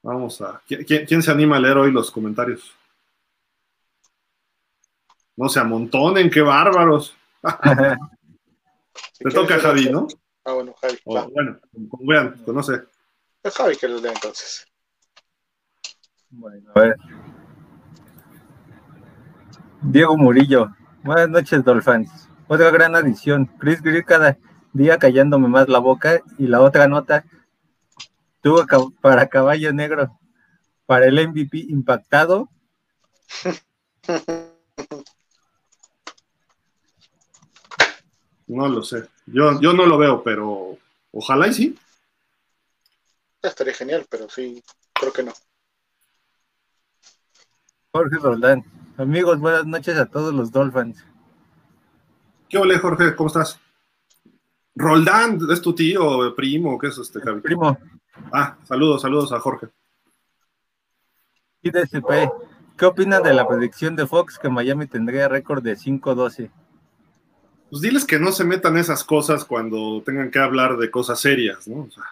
Vamos 0.02 0.42
a. 0.42 0.62
¿Quién, 0.68 1.24
se 1.24 1.32
anima 1.32 1.56
a 1.56 1.60
leer 1.60 1.78
hoy 1.78 1.92
los 1.92 2.12
comentarios? 2.12 2.74
No 5.38 5.48
se 5.48 5.62
amontonen, 5.62 6.30
qué 6.30 6.42
bárbaros. 6.42 7.16
Te 9.18 9.30
toca 9.32 9.60
Javi, 9.60 9.90
¿no? 9.90 10.08
Ah, 10.44 10.52
bueno, 10.52 10.74
Javi. 10.74 11.00
bueno, 11.06 11.60
como 11.90 12.06
vean, 12.06 12.44
conoce. 12.44 12.80
Pues 13.42 13.54
es 13.54 13.56
Javi 13.56 13.78
que 13.78 13.88
los 13.88 14.02
lea 14.02 14.12
entonces. 14.12 14.68
Bueno, 16.36 16.72
a 16.74 16.80
ver. 16.80 16.96
Diego 19.84 20.18
Murillo. 20.18 20.76
Buenas 21.04 21.30
noches, 21.30 21.64
Dolphins. 21.64 22.28
Otra 22.48 22.72
gran 22.72 22.96
adición. 22.96 23.46
Chris 23.60 23.82
Greer 23.84 24.04
cada 24.04 24.38
día 24.74 24.98
callándome 24.98 25.48
más 25.48 25.70
la 25.70 25.78
boca. 25.78 26.22
Y 26.40 26.48
la 26.48 26.62
otra 26.62 26.88
nota, 26.88 27.24
tuvo 28.42 28.66
para 29.00 29.28
caballo 29.28 29.72
negro, 29.74 30.20
para 30.88 31.06
el 31.06 31.28
MVP 31.28 31.66
impactado. 31.70 32.50
No 38.46 38.68
lo 38.68 38.84
sé. 38.84 39.08
Yo, 39.26 39.60
yo 39.62 39.74
no 39.74 39.86
lo 39.86 39.98
veo, 39.98 40.22
pero 40.22 40.78
ojalá 41.12 41.48
y 41.48 41.54
sí. 41.54 41.80
Estaría 43.42 43.74
genial, 43.74 44.06
pero 44.10 44.30
sí, 44.30 44.62
creo 44.94 45.12
que 45.12 45.24
no. 45.24 45.34
Jorge 47.96 48.18
Roldán. 48.18 48.66
Amigos, 48.98 49.40
buenas 49.40 49.68
noches 49.68 49.96
a 49.98 50.08
todos 50.08 50.34
los 50.34 50.52
Dolphins. 50.52 51.06
¿Qué 52.50 52.58
ole, 52.58 52.80
Jorge? 52.80 53.16
¿Cómo 53.16 53.28
estás? 53.28 53.60
Roldán, 54.74 55.38
¿es 55.52 55.62
tu 55.62 55.76
tío, 55.76 56.34
primo? 56.36 56.80
¿Qué 56.80 56.88
es 56.88 56.98
este, 56.98 57.22
Javi? 57.22 57.42
Primo. 57.42 57.78
Ah, 58.32 58.58
saludos, 58.64 59.04
saludos 59.04 59.32
a 59.32 59.40
Jorge. 59.40 59.68
IDSP, 61.62 62.32
¿qué 62.76 62.86
opinan 62.86 63.22
de 63.22 63.36
la 63.36 63.48
predicción 63.48 63.96
de 63.96 64.08
Fox 64.08 64.40
que 64.40 64.50
Miami 64.50 64.88
tendría 64.88 65.28
récord 65.28 65.62
de 65.62 65.78
5-12? 65.78 66.50
Pues 67.70 67.82
diles 67.84 68.06
que 68.06 68.18
no 68.18 68.32
se 68.32 68.44
metan 68.44 68.76
esas 68.76 69.04
cosas 69.04 69.46
cuando 69.46 70.02
tengan 70.04 70.32
que 70.32 70.40
hablar 70.40 70.78
de 70.78 70.90
cosas 70.90 71.20
serias, 71.20 71.68
¿no? 71.68 71.84
O 71.84 71.92
sea, 71.92 72.06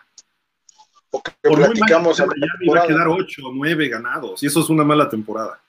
o 1.09 1.23
que 1.23 1.31
platicamos 1.41 2.19
a 2.19 2.27
Miami 2.27 2.67
va 2.67 2.83
a 2.83 2.87
quedar 2.87 3.07
8 3.07 3.47
o 3.47 3.51
9 3.51 3.89
ganados, 3.89 4.43
y 4.43 4.45
eso 4.45 4.59
es 4.59 4.69
una 4.69 4.83
mala 4.83 5.09
temporada. 5.09 5.59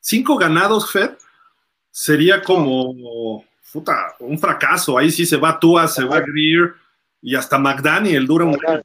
Cinco 0.00 0.36
ganados, 0.36 0.90
Fed, 0.90 1.10
sería 1.90 2.42
como 2.42 3.44
puta, 3.72 4.16
un 4.20 4.38
fracaso. 4.38 4.98
Ahí 4.98 5.10
sí 5.10 5.26
se 5.26 5.36
va 5.36 5.58
Tua, 5.58 5.86
se 5.88 6.04
va 6.04 6.20
Greer 6.20 6.74
y 7.22 7.34
hasta 7.34 7.58
McDaniel 7.58 8.26
dura 8.26 8.44
un 8.44 8.58
año. 8.66 8.82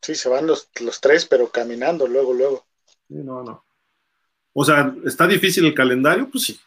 Sí, 0.00 0.14
se 0.14 0.28
van 0.28 0.46
los, 0.46 0.68
los 0.80 1.00
tres, 1.00 1.24
pero 1.24 1.48
caminando 1.48 2.06
luego, 2.06 2.34
luego. 2.34 2.66
no, 3.08 3.42
no. 3.42 3.64
O 4.56 4.64
sea, 4.64 4.94
¿está 5.04 5.26
difícil 5.26 5.66
el 5.66 5.74
calendario? 5.74 6.30
Pues 6.30 6.44
sí, 6.44 6.60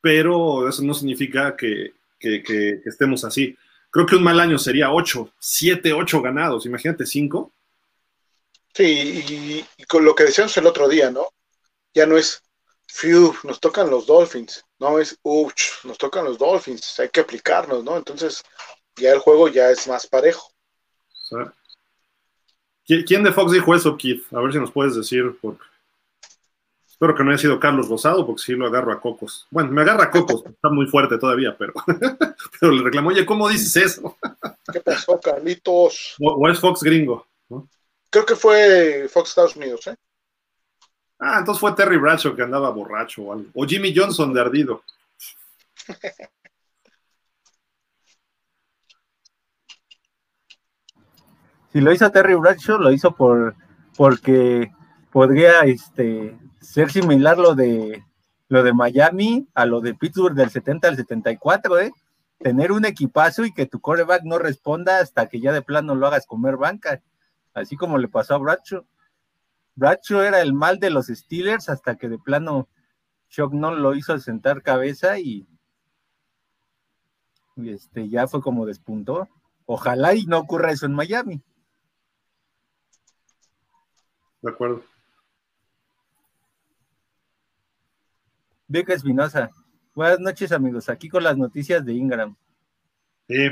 pero 0.00 0.68
eso 0.68 0.82
no 0.82 0.94
significa 0.94 1.56
que, 1.56 1.92
estemos 2.84 3.24
así. 3.24 3.56
Creo 3.90 4.06
que 4.06 4.14
un 4.14 4.22
mal 4.22 4.38
año 4.38 4.58
sería 4.58 4.92
ocho, 4.92 5.32
siete, 5.40 5.92
ocho 5.92 6.22
ganados. 6.22 6.66
Imagínate, 6.66 7.04
cinco. 7.04 7.52
Sí, 8.72 9.64
y, 9.76 9.84
con 9.86 10.04
lo 10.04 10.14
que 10.14 10.24
decíamos 10.24 10.56
el 10.56 10.66
otro 10.66 10.88
día, 10.88 11.10
¿no? 11.10 11.26
Ya 11.92 12.06
no 12.06 12.16
es 12.16 12.42
Phew, 12.86 13.34
nos 13.44 13.60
tocan 13.60 13.90
los 13.90 14.06
Dolphins, 14.06 14.64
no 14.78 14.98
es, 14.98 15.18
uch, 15.22 15.84
nos 15.84 15.98
tocan 15.98 16.24
los 16.24 16.38
Dolphins, 16.38 16.98
hay 17.00 17.08
que 17.08 17.20
aplicarnos, 17.20 17.82
¿no? 17.82 17.96
Entonces, 17.96 18.42
ya 18.96 19.12
el 19.12 19.18
juego 19.18 19.48
ya 19.48 19.70
es 19.70 19.88
más 19.88 20.06
parejo. 20.06 20.52
¿Quién 22.86 23.22
de 23.24 23.32
Fox 23.32 23.52
dijo 23.52 23.74
eso, 23.74 23.96
Keith? 23.96 24.24
A 24.32 24.40
ver 24.40 24.52
si 24.52 24.58
nos 24.58 24.70
puedes 24.70 24.94
decir. 24.94 25.36
Espero 26.86 27.16
que 27.16 27.24
no 27.24 27.30
haya 27.30 27.38
sido 27.38 27.58
Carlos 27.58 27.88
Rosado, 27.88 28.26
porque 28.26 28.42
sí 28.42 28.52
lo 28.52 28.66
agarro 28.66 28.92
a 28.92 29.00
Cocos. 29.00 29.46
Bueno, 29.50 29.70
me 29.72 29.82
agarra 29.82 30.04
a 30.04 30.10
Cocos, 30.10 30.44
está 30.46 30.68
muy 30.68 30.86
fuerte 30.86 31.18
todavía, 31.18 31.56
pero, 31.58 31.72
pero 32.60 32.72
le 32.72 32.82
reclamó, 32.82 33.08
oye, 33.08 33.26
¿cómo 33.26 33.48
dices 33.48 33.76
eso? 33.76 34.16
¿Qué 34.72 34.80
pasó, 34.80 35.18
Carlitos? 35.18 36.16
O, 36.20 36.48
es 36.48 36.60
Fox 36.60 36.82
gringo, 36.82 37.26
Creo 38.10 38.26
que 38.26 38.36
fue 38.36 39.08
Fox 39.08 39.30
Estados 39.30 39.56
Unidos, 39.56 39.86
¿eh? 39.86 39.96
Ah, 41.24 41.38
entonces 41.38 41.60
fue 41.60 41.72
Terry 41.76 41.98
Bradshaw 41.98 42.34
que 42.34 42.42
andaba 42.42 42.70
borracho 42.70 43.22
o 43.22 43.32
algo. 43.32 43.48
O 43.54 43.64
Jimmy 43.64 43.94
Johnson 43.96 44.34
de 44.34 44.40
ardido. 44.40 44.82
Si 51.72 51.80
lo 51.80 51.90
hizo 51.90 52.10
Terry 52.10 52.34
Bradshaw, 52.34 52.76
lo 52.76 52.92
hizo 52.92 53.14
por 53.14 53.54
porque 53.96 54.70
podría 55.10 55.60
este, 55.60 56.38
ser 56.60 56.92
similar 56.92 57.38
lo 57.38 57.54
de 57.54 58.04
lo 58.48 58.62
de 58.62 58.74
Miami 58.74 59.48
a 59.54 59.64
lo 59.64 59.80
de 59.80 59.94
Pittsburgh 59.94 60.34
del 60.34 60.50
70 60.50 60.88
al 60.88 60.96
74, 60.96 61.80
¿eh? 61.80 61.92
Tener 62.40 62.72
un 62.72 62.84
equipazo 62.84 63.46
y 63.46 63.54
que 63.54 63.64
tu 63.64 63.80
coreback 63.80 64.24
no 64.24 64.38
responda 64.38 64.98
hasta 64.98 65.30
que 65.30 65.40
ya 65.40 65.50
de 65.50 65.62
plano 65.62 65.94
lo 65.94 66.06
hagas 66.06 66.26
comer 66.26 66.58
banca, 66.58 67.00
así 67.54 67.74
como 67.74 67.96
le 67.96 68.08
pasó 68.08 68.34
a 68.34 68.38
Bradshaw. 68.38 68.84
Bradshaw 69.74 70.20
era 70.20 70.40
el 70.40 70.52
mal 70.52 70.78
de 70.78 70.90
los 70.90 71.06
Steelers 71.06 71.68
hasta 71.68 71.96
que 71.96 72.08
de 72.08 72.18
plano 72.18 72.68
Shock 73.30 73.54
no 73.54 73.74
lo 73.74 73.94
hizo 73.94 74.18
sentar 74.18 74.62
cabeza 74.62 75.18
y, 75.18 75.48
este 77.56 78.08
ya 78.08 78.26
fue 78.26 78.42
como 78.42 78.66
despuntó. 78.66 79.28
Ojalá 79.64 80.14
y 80.14 80.26
no 80.26 80.38
ocurra 80.38 80.70
eso 80.70 80.84
en 80.84 80.92
Miami. 80.92 81.42
De 84.42 84.50
acuerdo. 84.50 84.84
Beca 88.68 88.92
Espinosa. 88.92 89.50
Buenas 89.94 90.20
noches, 90.20 90.52
amigos. 90.52 90.88
Aquí 90.88 91.08
con 91.08 91.22
las 91.22 91.36
noticias 91.36 91.84
de 91.84 91.92
Ingram. 91.94 92.36
Sí. 93.28 93.48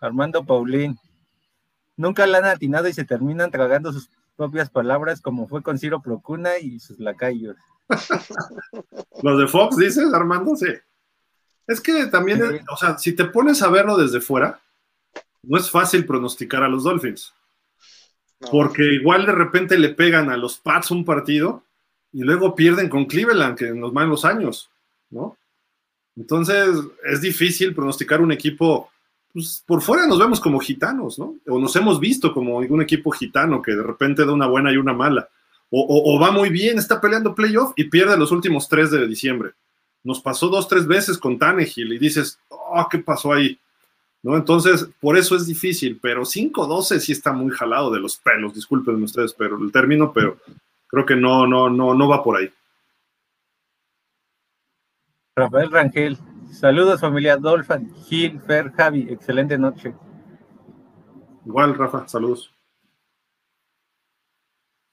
Armando 0.00 0.44
Paulín. 0.44 0.98
Nunca 1.98 2.26
la 2.28 2.38
han 2.38 2.44
atinado 2.44 2.88
y 2.88 2.92
se 2.92 3.04
terminan 3.04 3.50
tragando 3.50 3.92
sus 3.92 4.08
propias 4.36 4.70
palabras, 4.70 5.20
como 5.20 5.48
fue 5.48 5.62
con 5.62 5.78
Ciro 5.78 6.00
Procuna 6.00 6.58
y 6.58 6.78
sus 6.78 7.00
lacayos. 7.00 7.56
Los 9.22 9.38
de 9.38 9.48
Fox, 9.48 9.76
dices, 9.76 10.14
Armando, 10.14 10.54
sí. 10.54 10.68
Es 11.66 11.80
que 11.80 12.06
también, 12.06 12.40
o 12.70 12.76
sea, 12.76 12.96
si 12.98 13.12
te 13.12 13.24
pones 13.24 13.60
a 13.62 13.68
verlo 13.68 13.96
desde 13.96 14.20
fuera, 14.20 14.60
no 15.42 15.58
es 15.58 15.68
fácil 15.70 16.06
pronosticar 16.06 16.62
a 16.62 16.68
los 16.68 16.84
Dolphins. 16.84 17.34
Porque 18.50 18.84
igual 18.94 19.26
de 19.26 19.32
repente 19.32 19.76
le 19.76 19.90
pegan 19.90 20.30
a 20.30 20.36
los 20.36 20.56
Pats 20.56 20.92
un 20.92 21.04
partido 21.04 21.64
y 22.12 22.22
luego 22.22 22.54
pierden 22.54 22.88
con 22.88 23.06
Cleveland, 23.06 23.58
que 23.58 23.66
en 23.66 23.80
los 23.80 23.92
malos 23.92 24.24
años, 24.24 24.70
¿no? 25.10 25.36
Entonces 26.16 26.68
es 27.04 27.20
difícil 27.20 27.74
pronosticar 27.74 28.20
un 28.20 28.32
equipo 28.32 28.88
pues, 29.32 29.62
por 29.66 29.82
fuera 29.82 30.06
nos 30.06 30.18
vemos 30.18 30.40
como 30.40 30.58
gitanos, 30.58 31.18
¿no? 31.18 31.36
O 31.46 31.58
nos 31.58 31.74
hemos 31.76 32.00
visto 32.00 32.32
como 32.32 32.58
un 32.58 32.82
equipo 32.82 33.10
gitano 33.10 33.62
que 33.62 33.72
de 33.72 33.82
repente 33.82 34.24
da 34.24 34.32
una 34.32 34.46
buena 34.46 34.72
y 34.72 34.76
una 34.76 34.92
mala. 34.92 35.28
O, 35.70 36.18
va 36.18 36.30
muy 36.30 36.48
bien, 36.48 36.78
está 36.78 36.98
peleando 36.98 37.34
playoff 37.34 37.72
y 37.76 37.84
pierde 37.84 38.16
los 38.16 38.32
últimos 38.32 38.70
tres 38.70 38.90
de 38.90 39.06
diciembre. 39.06 39.50
Nos 40.02 40.20
pasó 40.20 40.48
dos, 40.48 40.66
tres 40.66 40.86
veces 40.86 41.18
con 41.18 41.38
Tannehill 41.38 41.92
y 41.92 41.98
dices, 41.98 42.38
oh, 42.48 42.86
¿qué 42.90 42.98
pasó 42.98 43.34
ahí? 43.34 43.58
¿No? 44.22 44.34
Entonces, 44.34 44.88
por 44.98 45.18
eso 45.18 45.36
es 45.36 45.46
difícil, 45.46 45.98
pero 46.00 46.22
5-12 46.22 46.98
sí 47.00 47.12
está 47.12 47.32
muy 47.32 47.50
jalado 47.50 47.90
de 47.90 48.00
los 48.00 48.16
pelos, 48.16 48.54
disculpen 48.54 49.02
ustedes, 49.02 49.34
pero 49.34 49.62
el 49.62 49.70
término, 49.70 50.10
pero 50.10 50.38
creo 50.86 51.04
que 51.04 51.16
no, 51.16 51.46
no, 51.46 51.68
no, 51.68 51.92
no 51.92 52.08
va 52.08 52.24
por 52.24 52.38
ahí. 52.38 52.50
Rafael 55.36 55.70
Rangel, 55.70 56.18
Saludos 56.50 57.00
familia 57.00 57.36
Dolphin, 57.36 57.94
Gil, 58.06 58.40
Fer, 58.40 58.72
Javi, 58.72 59.06
excelente 59.10 59.58
noche. 59.58 59.94
Igual, 61.44 61.76
Rafa, 61.76 62.08
saludos. 62.08 62.52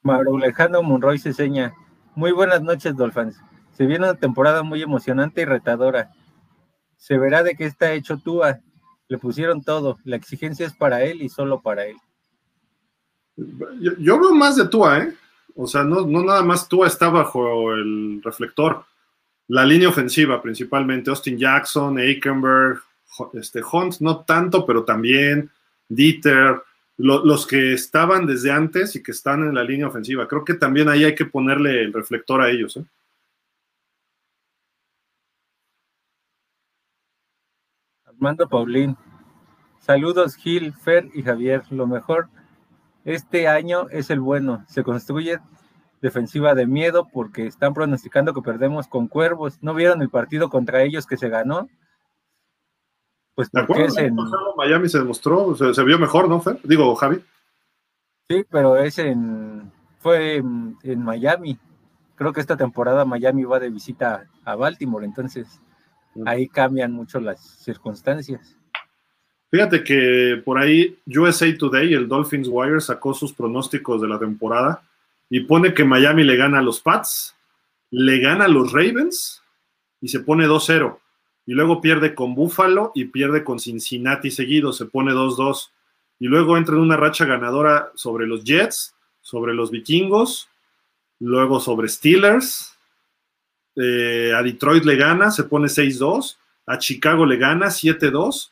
Mauro 0.03 0.35
Alejandro 0.37 0.83
Monroy 0.83 1.17
seña. 1.17 1.73
Muy 2.13 2.31
buenas 2.31 2.61
noches, 2.61 2.95
Dolphins. 2.95 3.41
Se 3.71 3.85
viene 3.85 4.05
una 4.05 4.19
temporada 4.19 4.63
muy 4.63 4.81
emocionante 4.81 5.41
y 5.41 5.45
retadora. 5.45 6.11
Se 6.97 7.17
verá 7.17 7.41
de 7.41 7.55
qué 7.55 7.65
está 7.65 7.93
hecho 7.93 8.17
Tua. 8.17 8.59
Le 9.07 9.17
pusieron 9.17 9.63
todo. 9.63 9.97
La 10.03 10.15
exigencia 10.15 10.67
es 10.67 10.75
para 10.75 11.03
él 11.03 11.21
y 11.21 11.29
solo 11.29 11.61
para 11.61 11.85
él. 11.85 11.97
Yo, 13.99 14.19
veo 14.19 14.33
más 14.33 14.55
de 14.55 14.67
Tua, 14.67 14.99
¿eh? 14.99 15.13
O 15.55 15.67
sea, 15.67 15.83
no, 15.83 16.05
no 16.05 16.23
nada 16.23 16.43
más 16.43 16.67
Tua 16.67 16.87
está 16.87 17.09
bajo 17.09 17.73
el 17.73 18.21
reflector 18.23 18.85
la 19.47 19.65
línea 19.65 19.89
ofensiva 19.89 20.41
principalmente, 20.41 21.09
Austin 21.09 21.37
Jackson, 21.37 21.97
Aikenberg, 21.97 22.81
este, 23.33 23.61
Hunt, 23.61 23.99
no 23.99 24.25
tanto, 24.25 24.65
pero 24.65 24.83
también 24.83 25.51
Dieter, 25.87 26.61
los 26.97 27.45
que 27.45 27.73
estaban 27.73 28.25
desde 28.25 28.51
antes 28.51 28.95
y 28.95 29.03
que 29.03 29.11
están 29.11 29.43
en 29.43 29.53
la 29.53 29.63
línea 29.63 29.87
ofensiva. 29.87 30.27
Creo 30.27 30.45
que 30.45 30.53
también 30.53 30.89
ahí 30.89 31.03
hay 31.03 31.13
que 31.13 31.25
ponerle 31.25 31.81
el 31.81 31.93
reflector 31.93 32.41
a 32.41 32.49
ellos. 32.49 32.77
¿eh? 32.77 32.85
Armando 38.05 38.47
Paulín. 38.47 38.95
Saludos 39.79 40.35
Gil, 40.35 40.73
Fer 40.73 41.09
y 41.13 41.21
Javier. 41.21 41.63
Lo 41.69 41.85
mejor 41.85 42.29
este 43.03 43.47
año 43.47 43.89
es 43.89 44.09
el 44.09 44.21
bueno. 44.21 44.65
Se 44.67 44.83
construye 44.83 45.39
defensiva 46.01 46.55
de 46.55 46.67
miedo 46.67 47.07
porque 47.11 47.47
están 47.47 47.73
pronosticando 47.73 48.33
que 48.33 48.41
perdemos 48.41 48.87
con 48.87 49.07
Cuervos. 49.07 49.57
¿No 49.61 49.73
vieron 49.73 50.01
el 50.01 50.09
partido 50.09 50.49
contra 50.49 50.83
ellos 50.83 51.05
que 51.05 51.17
se 51.17 51.29
ganó? 51.29 51.67
Pues 53.35 53.49
porque 53.49 53.85
es 53.85 53.97
en... 53.97 54.15
Miami 54.55 54.87
se 54.87 54.99
demostró, 54.99 55.55
se, 55.55 55.83
vio 55.83 55.99
mejor, 55.99 56.29
¿no, 56.29 56.39
Fer? 56.39 56.57
Digo, 56.63 56.95
Javi. 56.95 57.21
Sí, 58.29 58.45
pero 58.49 58.77
es 58.77 58.97
en... 58.97 59.71
fue 59.99 60.37
en, 60.37 60.77
en 60.83 61.03
Miami. 61.03 61.59
Creo 62.15 62.31
que 62.31 62.39
esta 62.39 62.55
temporada 62.55 63.03
Miami 63.03 63.43
va 63.43 63.59
de 63.59 63.69
visita 63.69 64.25
a 64.45 64.55
Baltimore, 64.55 65.05
entonces 65.05 65.59
ahí 66.25 66.47
cambian 66.47 66.93
mucho 66.93 67.19
las 67.19 67.41
circunstancias. 67.41 68.55
Fíjate 69.51 69.83
que 69.83 70.41
por 70.43 70.57
ahí 70.57 70.97
USA 71.07 71.45
Today, 71.57 71.93
el 71.93 72.07
Dolphins 72.07 72.47
Wire, 72.49 72.79
sacó 72.79 73.13
sus 73.13 73.33
pronósticos 73.33 74.01
de 74.01 74.07
la 74.07 74.17
temporada 74.17 74.81
y 75.29 75.41
pone 75.41 75.73
que 75.73 75.83
Miami 75.83 76.23
le 76.23 76.35
gana 76.35 76.59
a 76.59 76.61
los 76.61 76.81
Pats, 76.81 77.35
le 77.91 78.19
gana 78.19 78.45
a 78.45 78.49
los 78.49 78.71
Ravens 78.71 79.41
y 80.01 80.07
se 80.07 80.19
pone 80.19 80.47
2-0. 80.47 80.99
Y 81.47 81.53
luego 81.53 81.81
pierde 81.81 82.15
con 82.15 82.35
Buffalo 82.35 82.91
y 82.95 83.05
pierde 83.05 83.43
con 83.43 83.59
Cincinnati 83.59 84.31
seguido, 84.31 84.73
se 84.73 84.85
pone 84.85 85.11
2-2. 85.11 85.69
Y 86.19 86.27
luego 86.27 86.57
entra 86.57 86.75
en 86.75 86.81
una 86.81 86.97
racha 86.97 87.25
ganadora 87.25 87.91
sobre 87.95 88.25
los 88.25 88.43
Jets, 88.43 88.95
sobre 89.21 89.53
los 89.53 89.71
Vikingos, 89.71 90.49
luego 91.19 91.59
sobre 91.59 91.87
Steelers, 91.87 92.75
eh, 93.75 94.31
a 94.35 94.41
Detroit 94.41 94.85
le 94.85 94.95
gana, 94.95 95.31
se 95.31 95.43
pone 95.43 95.67
6-2, 95.67 96.37
a 96.67 96.77
Chicago 96.77 97.25
le 97.25 97.37
gana 97.37 97.67
7-2 97.67 98.51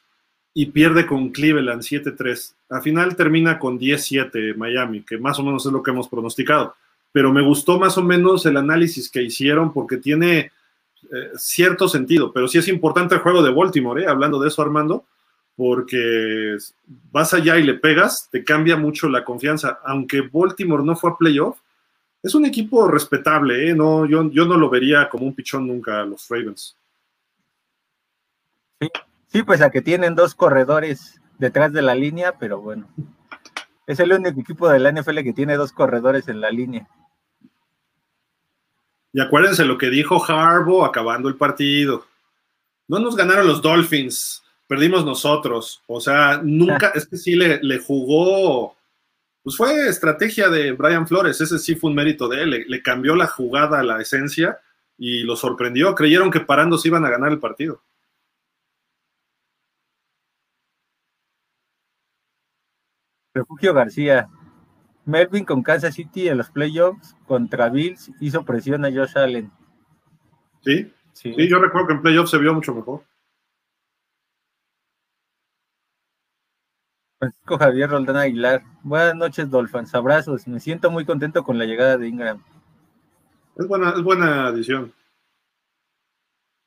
y 0.53 0.67
pierde 0.67 1.05
con 1.05 1.30
Cleveland 1.30 1.81
7-3. 1.81 2.53
Al 2.69 2.81
final 2.81 3.15
termina 3.15 3.57
con 3.57 3.80
10-7 3.80 4.55
Miami, 4.55 5.01
que 5.01 5.17
más 5.17 5.39
o 5.39 5.43
menos 5.43 5.65
es 5.65 5.71
lo 5.71 5.81
que 5.81 5.91
hemos 5.91 6.07
pronosticado. 6.07 6.75
Pero 7.11 7.31
me 7.31 7.41
gustó 7.41 7.80
más 7.80 7.97
o 7.97 8.03
menos 8.03 8.45
el 8.45 8.57
análisis 8.57 9.09
que 9.09 9.23
hicieron 9.23 9.73
porque 9.73 9.97
tiene 9.97 10.51
eh, 11.11 11.31
cierto 11.35 11.88
sentido. 11.88 12.31
Pero 12.31 12.47
sí 12.47 12.57
es 12.59 12.67
importante 12.67 13.15
el 13.15 13.21
juego 13.21 13.41
de 13.41 13.53
Baltimore, 13.53 14.03
¿eh? 14.03 14.07
hablando 14.07 14.39
de 14.39 14.47
eso, 14.47 14.61
Armando, 14.61 15.05
porque 15.55 16.57
vas 17.11 17.34
allá 17.34 17.57
y 17.57 17.63
le 17.63 17.75
pegas, 17.75 18.30
te 18.31 18.43
cambia 18.43 18.75
mucho 18.75 19.09
la 19.09 19.23
confianza. 19.23 19.80
Aunque 19.85 20.21
Baltimore 20.21 20.84
no 20.84 20.95
fue 20.95 21.11
a 21.11 21.17
playoff, 21.17 21.59
es 22.21 22.35
un 22.35 22.45
equipo 22.45 22.88
respetable, 22.88 23.69
¿eh? 23.69 23.75
no, 23.75 24.05
yo, 24.05 24.30
yo 24.31 24.45
no 24.45 24.55
lo 24.55 24.69
vería 24.69 25.09
como 25.09 25.25
un 25.25 25.35
pichón 25.35 25.67
nunca 25.67 26.01
a 26.01 26.05
los 26.05 26.27
Ravens. 26.30 26.77
Sí, 28.80 28.88
sí, 29.34 29.43
pues 29.43 29.61
a 29.61 29.69
que 29.69 29.81
tienen 29.81 30.15
dos 30.15 30.35
corredores 30.35 31.19
detrás 31.39 31.73
de 31.73 31.81
la 31.81 31.95
línea, 31.95 32.38
pero 32.39 32.61
bueno. 32.61 32.88
Es 33.85 33.99
el 33.99 34.14
único 34.14 34.39
equipo 34.39 34.69
de 34.69 34.80
la 34.80 34.93
NFL 34.93 35.23
que 35.23 35.34
tiene 35.34 35.57
dos 35.57 35.73
corredores 35.73 36.30
en 36.30 36.39
la 36.39 36.49
línea. 36.49 36.88
Y 39.11 39.19
acuérdense 39.19 39.65
lo 39.65 39.77
que 39.77 39.89
dijo 39.89 40.23
Harbo 40.23 40.85
acabando 40.85 41.27
el 41.27 41.35
partido. 41.35 42.05
No 42.88 42.99
nos 42.99 43.18
ganaron 43.18 43.45
los 43.45 43.61
Dolphins, 43.61 44.41
perdimos 44.68 45.03
nosotros. 45.03 45.81
O 45.88 45.99
sea, 45.99 46.39
nunca, 46.41 46.88
es 46.95 47.05
que 47.05 47.18
sí 47.18 47.35
le, 47.35 47.60
le 47.61 47.80
jugó 47.80 48.77
pues 49.43 49.57
fue 49.57 49.89
estrategia 49.89 50.49
de 50.49 50.72
Brian 50.72 51.05
Flores, 51.05 51.41
ese 51.41 51.60
sí 51.60 51.76
fue 51.76 51.89
un 51.89 51.97
mérito 51.97 52.30
de 52.30 52.43
él, 52.43 52.65
le, 52.65 52.81
cambió 52.81 53.14
la 53.14 53.27
jugada 53.27 53.80
a 53.80 53.84
la 53.84 54.01
esencia 54.01 54.60
y 54.97 55.23
lo 55.23 55.35
sorprendió, 55.35 55.93
creyeron 55.95 56.31
que 56.31 56.39
parando 56.39 56.77
se 56.77 56.88
iban 56.88 57.03
a 57.03 57.10
ganar 57.10 57.34
el 57.34 57.39
partido. 57.39 57.81
Refugio 63.34 63.73
García, 63.73 64.30
Melvin 65.05 65.43
con 65.43 65.64
Kansas 65.64 65.95
City 65.95 66.27
en 66.27 66.38
los 66.38 66.51
playoffs 66.51 67.15
contra 67.26 67.69
Bills 67.69 68.11
hizo 68.19 68.45
presión 68.45 68.85
a 68.85 68.91
Josh 68.91 69.18
Allen. 69.18 69.51
Sí, 70.61 70.93
sí, 71.14 71.34
sí 71.35 71.49
yo 71.49 71.60
recuerdo 71.60 71.88
que 71.88 71.93
en 71.93 72.01
playoffs 72.01 72.30
se 72.30 72.38
vio 72.38 72.53
mucho 72.53 72.73
mejor. 72.76 73.03
Francisco 77.18 77.57
Javier 77.57 77.89
Roldán 77.89 78.18
Aguilar. 78.18 78.64
Buenas 78.84 79.15
noches, 79.15 79.49
Dolphins. 79.49 79.95
Abrazos. 79.95 80.47
Me 80.47 80.60
siento 80.60 80.91
muy 80.91 81.05
contento 81.05 81.43
con 81.43 81.57
la 81.57 81.65
llegada 81.65 81.97
de 81.97 82.07
Ingram. 82.07 82.43
Es 83.55 83.68
buena, 83.68 83.91
es 83.91 84.03
buena 84.03 84.47
adición. 84.47 84.93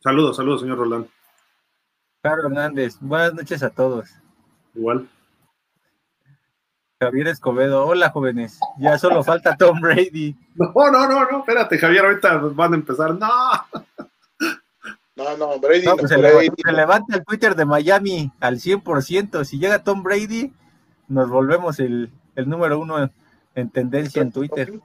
Saludos, 0.01 0.37
saludos, 0.37 0.63
señor 0.63 0.79
Roldán. 0.79 1.09
Carlos 2.23 2.47
Hernández. 2.47 2.97
Buenas 3.01 3.35
noches 3.35 3.63
a 3.63 3.71
todos. 3.71 4.09
Igual. 4.75 5.09
Javier 6.99 7.29
Escobedo. 7.29 7.87
Hola, 7.87 8.11
jóvenes. 8.11 8.59
Ya 8.79 8.99
solo 8.99 9.23
falta 9.23 9.57
Tom 9.57 9.81
Brady. 9.81 10.35
No, 10.57 10.91
no, 10.91 11.07
no, 11.07 11.31
no. 11.31 11.39
Espérate, 11.41 11.77
Javier. 11.77 12.07
Ahorita 12.07 12.37
van 12.39 12.73
a 12.73 12.77
empezar. 12.77 13.15
No. 13.15 13.29
No, 15.17 15.37
no, 15.37 15.59
Brady 15.59 15.85
no, 15.85 15.97
pues 15.97 16.11
se, 16.11 16.17
levanta, 16.19 17.17
el 17.17 17.25
Twitter 17.25 17.55
de 17.55 17.67
Miami 17.67 18.33
al 18.41 18.57
100%. 18.57 19.45
Si 19.45 19.59
llega 19.59 19.85
Tom 19.85 20.03
Brady, 20.03 20.53
nos 21.09 21.29
volvemos 21.29 21.79
el, 21.81 22.11
número 22.37 22.79
uno 22.79 23.11
en, 23.55 23.71
tendencia 23.71 24.23
en 24.23 24.33
Twitter. 24.33 24.81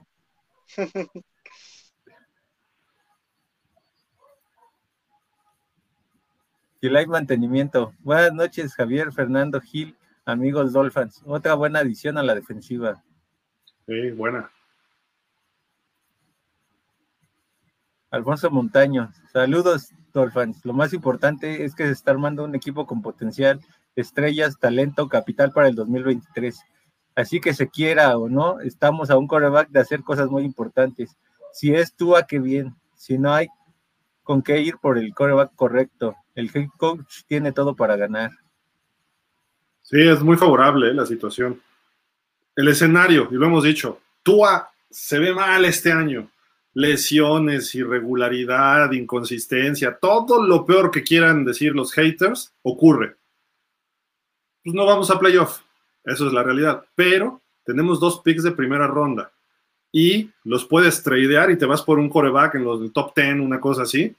Y 6.80 6.96
hay 6.96 7.06
mantenimiento. 7.06 7.94
Buenas 8.00 8.32
noches, 8.32 8.74
Javier 8.74 9.12
Fernando 9.12 9.60
Gil, 9.60 9.96
amigos 10.24 10.72
Dolphins. 10.72 11.22
Otra 11.26 11.54
buena 11.54 11.80
adición 11.80 12.18
a 12.18 12.22
la 12.22 12.34
defensiva. 12.34 13.02
Sí, 13.86 14.10
buena. 14.10 14.50
Alfonso 18.10 18.50
Montaño, 18.50 19.10
saludos 19.32 19.90
Dolphins. 20.12 20.64
Lo 20.64 20.74
más 20.74 20.92
importante 20.92 21.64
es 21.64 21.74
que 21.74 21.86
se 21.86 21.92
está 21.92 22.10
armando 22.10 22.44
un 22.44 22.54
equipo 22.54 22.86
con 22.86 23.00
potencial, 23.00 23.60
estrellas, 23.96 24.58
talento, 24.58 25.08
capital 25.08 25.52
para 25.52 25.68
el 25.68 25.74
2023. 25.74 26.60
Así 27.14 27.40
que 27.40 27.54
se 27.54 27.68
quiera 27.68 28.16
o 28.18 28.28
no, 28.28 28.60
estamos 28.60 29.10
a 29.10 29.16
un 29.16 29.26
coreback 29.26 29.70
de 29.70 29.80
hacer 29.80 30.02
cosas 30.02 30.28
muy 30.30 30.44
importantes. 30.44 31.16
Si 31.52 31.74
es 31.74 31.94
tú, 31.94 32.16
a 32.16 32.26
qué 32.26 32.38
bien. 32.38 32.74
Si 32.94 33.18
no 33.18 33.32
hay 33.32 33.48
con 34.22 34.42
qué 34.42 34.60
ir 34.60 34.76
por 34.78 34.98
el 34.98 35.14
coreback 35.14 35.54
correcto. 35.54 36.14
El 36.34 36.50
head 36.54 36.68
coach 36.76 37.22
tiene 37.26 37.52
todo 37.52 37.74
para 37.76 37.96
ganar. 37.96 38.30
Sí, 39.92 40.00
es 40.00 40.22
muy 40.22 40.38
favorable 40.38 40.88
eh, 40.88 40.94
la 40.94 41.04
situación. 41.04 41.60
El 42.56 42.68
escenario, 42.68 43.28
y 43.30 43.34
lo 43.34 43.44
hemos 43.44 43.62
dicho, 43.62 44.00
Tua 44.22 44.70
se 44.90 45.18
ve 45.18 45.34
mal 45.34 45.66
este 45.66 45.92
año 45.92 46.30
lesiones, 46.74 47.74
irregularidad, 47.74 48.92
inconsistencia, 48.92 49.98
todo 50.00 50.42
lo 50.42 50.64
peor 50.64 50.90
que 50.90 51.02
quieran 51.02 51.44
decir 51.44 51.74
los 51.74 51.92
haters 51.92 52.54
ocurre. 52.62 53.16
Pues 54.64 54.74
no 54.74 54.86
vamos 54.86 55.10
a 55.10 55.18
playoff, 55.18 55.60
eso 56.04 56.26
es 56.26 56.32
la 56.32 56.42
realidad, 56.42 56.86
pero 56.94 57.42
tenemos 57.62 58.00
dos 58.00 58.20
picks 58.20 58.42
de 58.42 58.52
primera 58.52 58.86
ronda 58.86 59.30
y 59.92 60.30
los 60.44 60.64
puedes 60.64 61.02
tradear 61.02 61.50
y 61.50 61.58
te 61.58 61.66
vas 61.66 61.82
por 61.82 61.98
un 61.98 62.08
coreback 62.08 62.54
en 62.54 62.64
los 62.64 62.90
top 62.94 63.12
10, 63.14 63.40
una 63.40 63.60
cosa 63.60 63.82
así, 63.82 64.16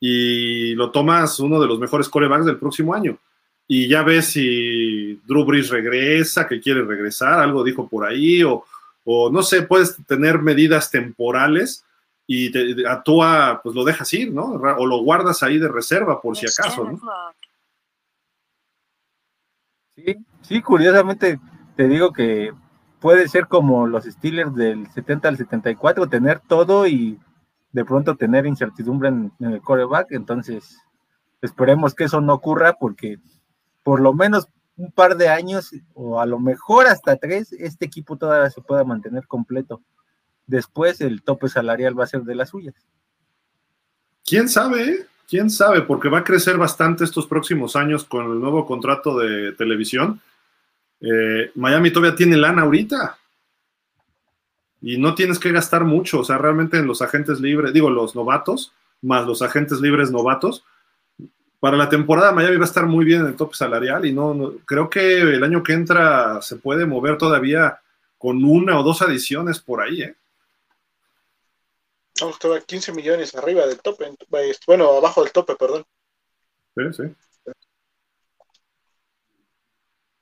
y 0.00 0.74
lo 0.74 0.90
tomas 0.90 1.38
uno 1.38 1.60
de 1.60 1.68
los 1.68 1.78
mejores 1.78 2.08
corebacks 2.08 2.46
del 2.46 2.58
próximo 2.58 2.92
año. 2.92 3.16
Y 3.68 3.88
ya 3.88 4.02
ves 4.02 4.26
si 4.26 5.20
Drew 5.26 5.44
Brees 5.44 5.70
regresa, 5.70 6.46
que 6.46 6.60
quiere 6.60 6.82
regresar, 6.82 7.40
algo 7.40 7.64
dijo 7.64 7.88
por 7.88 8.06
ahí, 8.06 8.42
o, 8.42 8.64
o 9.04 9.30
no 9.30 9.42
sé, 9.42 9.62
puedes 9.62 9.96
tener 10.06 10.40
medidas 10.40 10.90
temporales 10.90 11.84
y 12.26 12.50
te, 12.50 12.88
actúa, 12.88 13.60
pues 13.62 13.74
lo 13.74 13.84
dejas 13.84 14.12
ir, 14.12 14.32
¿no? 14.32 14.44
O 14.44 14.86
lo 14.86 14.98
guardas 14.98 15.42
ahí 15.42 15.58
de 15.58 15.68
reserva 15.68 16.20
por 16.20 16.36
si 16.36 16.46
acaso, 16.46 16.84
¿no? 16.84 17.00
Sí, 19.94 20.16
sí, 20.42 20.60
curiosamente 20.60 21.40
te 21.76 21.88
digo 21.88 22.12
que 22.12 22.52
puede 23.00 23.28
ser 23.28 23.46
como 23.46 23.86
los 23.86 24.04
Steelers 24.04 24.54
del 24.54 24.90
70 24.90 25.28
al 25.28 25.36
74, 25.36 26.08
tener 26.08 26.40
todo 26.40 26.86
y 26.86 27.18
de 27.72 27.84
pronto 27.84 28.16
tener 28.16 28.46
incertidumbre 28.46 29.08
en, 29.08 29.32
en 29.38 29.52
el 29.52 29.60
coreback, 29.60 30.12
entonces 30.12 30.78
esperemos 31.42 31.94
que 31.94 32.04
eso 32.04 32.20
no 32.20 32.34
ocurra 32.34 32.74
porque 32.74 33.18
por 33.86 34.00
lo 34.00 34.12
menos 34.12 34.48
un 34.76 34.90
par 34.90 35.16
de 35.16 35.28
años 35.28 35.70
o 35.94 36.20
a 36.20 36.26
lo 36.26 36.40
mejor 36.40 36.88
hasta 36.88 37.14
tres, 37.14 37.52
este 37.52 37.84
equipo 37.84 38.16
todavía 38.16 38.50
se 38.50 38.60
pueda 38.60 38.82
mantener 38.82 39.28
completo. 39.28 39.80
Después 40.44 41.00
el 41.00 41.22
tope 41.22 41.48
salarial 41.48 41.96
va 41.96 42.02
a 42.02 42.08
ser 42.08 42.22
de 42.22 42.34
las 42.34 42.48
suyas. 42.48 42.74
¿Quién 44.24 44.48
sabe? 44.48 44.90
Eh? 44.90 45.06
¿Quién 45.28 45.50
sabe? 45.50 45.82
Porque 45.82 46.08
va 46.08 46.18
a 46.18 46.24
crecer 46.24 46.58
bastante 46.58 47.04
estos 47.04 47.28
próximos 47.28 47.76
años 47.76 48.02
con 48.02 48.24
el 48.24 48.40
nuevo 48.40 48.66
contrato 48.66 49.16
de 49.20 49.52
televisión. 49.52 50.20
Eh, 51.00 51.52
Miami 51.54 51.92
todavía 51.92 52.16
tiene 52.16 52.36
lana 52.36 52.62
ahorita. 52.62 53.18
Y 54.80 54.98
no 54.98 55.14
tienes 55.14 55.38
que 55.38 55.52
gastar 55.52 55.84
mucho. 55.84 56.18
O 56.18 56.24
sea, 56.24 56.38
realmente 56.38 56.76
en 56.76 56.88
los 56.88 57.02
agentes 57.02 57.38
libres, 57.38 57.72
digo, 57.72 57.88
los 57.88 58.16
novatos, 58.16 58.72
más 59.00 59.24
los 59.28 59.42
agentes 59.42 59.80
libres 59.80 60.10
novatos, 60.10 60.64
para 61.60 61.76
la 61.76 61.88
temporada 61.88 62.32
Miami 62.32 62.56
va 62.56 62.64
a 62.64 62.68
estar 62.68 62.86
muy 62.86 63.04
bien 63.04 63.22
en 63.22 63.28
el 63.28 63.36
top 63.36 63.54
salarial 63.54 64.04
y 64.04 64.12
no, 64.12 64.54
creo 64.64 64.90
que 64.90 65.20
el 65.20 65.42
año 65.42 65.62
que 65.62 65.72
entra 65.72 66.40
se 66.42 66.56
puede 66.56 66.86
mover 66.86 67.18
todavía 67.18 67.80
con 68.18 68.44
una 68.44 68.78
o 68.78 68.82
dos 68.82 69.02
adiciones 69.02 69.60
por 69.60 69.80
ahí, 69.80 70.02
¿eh? 70.02 70.16
No, 72.20 72.30
estaba 72.30 72.58
15 72.58 72.92
millones 72.92 73.34
arriba 73.34 73.66
del 73.66 73.78
tope, 73.80 74.06
bueno, 74.66 74.96
abajo 74.96 75.22
del 75.22 75.32
tope, 75.32 75.54
perdón. 75.54 75.84
Sí, 76.74 76.82
sí. 76.92 77.52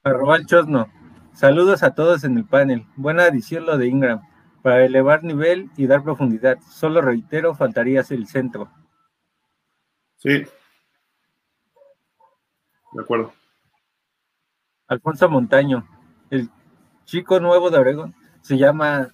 Arroba 0.03 0.37
el 0.37 0.47
Chosno. 0.47 0.93
Saludos 1.35 1.83
a 1.83 1.95
todos 1.95 2.25
en 2.25 2.37
el 2.37 2.45
panel. 2.45 2.85
Buena 2.97 3.25
adición 3.25 3.65
lo 3.65 3.79
de 3.79 3.87
Ingram. 3.87 4.21
Para 4.63 4.85
elevar 4.85 5.23
nivel 5.23 5.71
y 5.77 5.87
dar 5.87 6.03
profundidad. 6.03 6.59
Solo 6.69 7.01
reitero, 7.01 7.55
faltaría 7.55 8.05
el 8.09 8.27
centro. 8.27 8.71
Sí, 10.17 10.45
de 12.95 13.03
acuerdo. 13.03 13.33
Alfonso 14.87 15.29
Montaño, 15.29 15.87
el 16.31 16.49
chico 17.05 17.41
nuevo 17.41 17.71
de 17.71 17.79
Oregon, 17.79 18.15
se 18.41 18.57
llama 18.57 19.09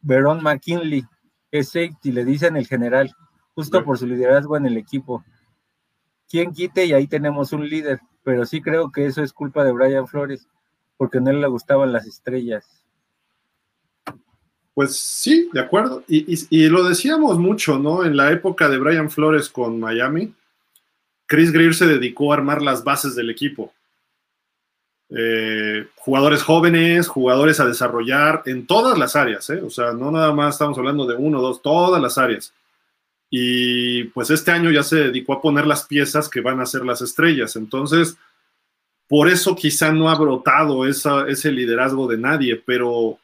Veron 0.00 0.42
McKinley, 0.42 1.04
es 1.50 1.68
safety, 1.68 2.12
le 2.12 2.24
dicen 2.24 2.56
el 2.56 2.66
general, 2.66 3.14
justo 3.54 3.84
por 3.84 3.98
su 3.98 4.06
liderazgo 4.06 4.56
en 4.56 4.66
el 4.66 4.76
equipo. 4.76 5.24
¿Quién 6.28 6.52
quite? 6.52 6.86
Y 6.86 6.92
ahí 6.92 7.06
tenemos 7.06 7.52
un 7.52 7.68
líder, 7.68 8.00
pero 8.22 8.46
sí 8.46 8.60
creo 8.60 8.90
que 8.90 9.06
eso 9.06 9.22
es 9.22 9.32
culpa 9.32 9.64
de 9.64 9.72
Brian 9.72 10.06
Flores, 10.06 10.48
porque 10.96 11.20
no 11.20 11.32
le 11.32 11.46
gustaban 11.46 11.92
las 11.92 12.06
estrellas. 12.06 12.84
Pues 14.74 14.96
sí, 14.96 15.50
de 15.52 15.60
acuerdo. 15.60 16.04
Y, 16.08 16.46
y, 16.48 16.68
lo 16.68 16.84
decíamos 16.84 17.38
mucho, 17.38 17.78
¿no? 17.78 18.04
En 18.04 18.16
la 18.16 18.30
época 18.32 18.68
de 18.68 18.78
Brian 18.78 19.10
Flores 19.10 19.50
con 19.50 19.78
Miami, 19.78 20.32
Chris 21.30 21.52
Greer 21.52 21.74
se 21.74 21.86
dedicó 21.86 22.32
a 22.32 22.36
armar 22.38 22.60
las 22.60 22.82
bases 22.82 23.14
del 23.14 23.30
equipo. 23.30 23.72
Eh, 25.10 25.86
jugadores 25.94 26.42
jóvenes, 26.42 27.06
jugadores 27.06 27.60
a 27.60 27.66
desarrollar 27.66 28.42
en 28.46 28.66
todas 28.66 28.98
las 28.98 29.14
áreas, 29.14 29.48
¿eh? 29.50 29.62
o 29.62 29.70
sea, 29.70 29.92
no 29.92 30.10
nada 30.10 30.32
más 30.32 30.56
estamos 30.56 30.76
hablando 30.76 31.06
de 31.06 31.14
uno, 31.14 31.40
dos, 31.40 31.62
todas 31.62 32.02
las 32.02 32.18
áreas. 32.18 32.52
Y 33.30 34.04
pues 34.04 34.30
este 34.30 34.50
año 34.50 34.72
ya 34.72 34.82
se 34.82 34.96
dedicó 34.96 35.34
a 35.34 35.40
poner 35.40 35.68
las 35.68 35.84
piezas 35.86 36.28
que 36.28 36.40
van 36.40 36.58
a 36.58 36.66
ser 36.66 36.84
las 36.84 37.00
estrellas. 37.00 37.54
Entonces, 37.54 38.16
por 39.06 39.28
eso 39.28 39.54
quizá 39.54 39.92
no 39.92 40.10
ha 40.10 40.18
brotado 40.18 40.84
ese 40.84 41.52
liderazgo 41.52 42.08
de 42.08 42.18
nadie, 42.18 42.56
pero 42.56 43.20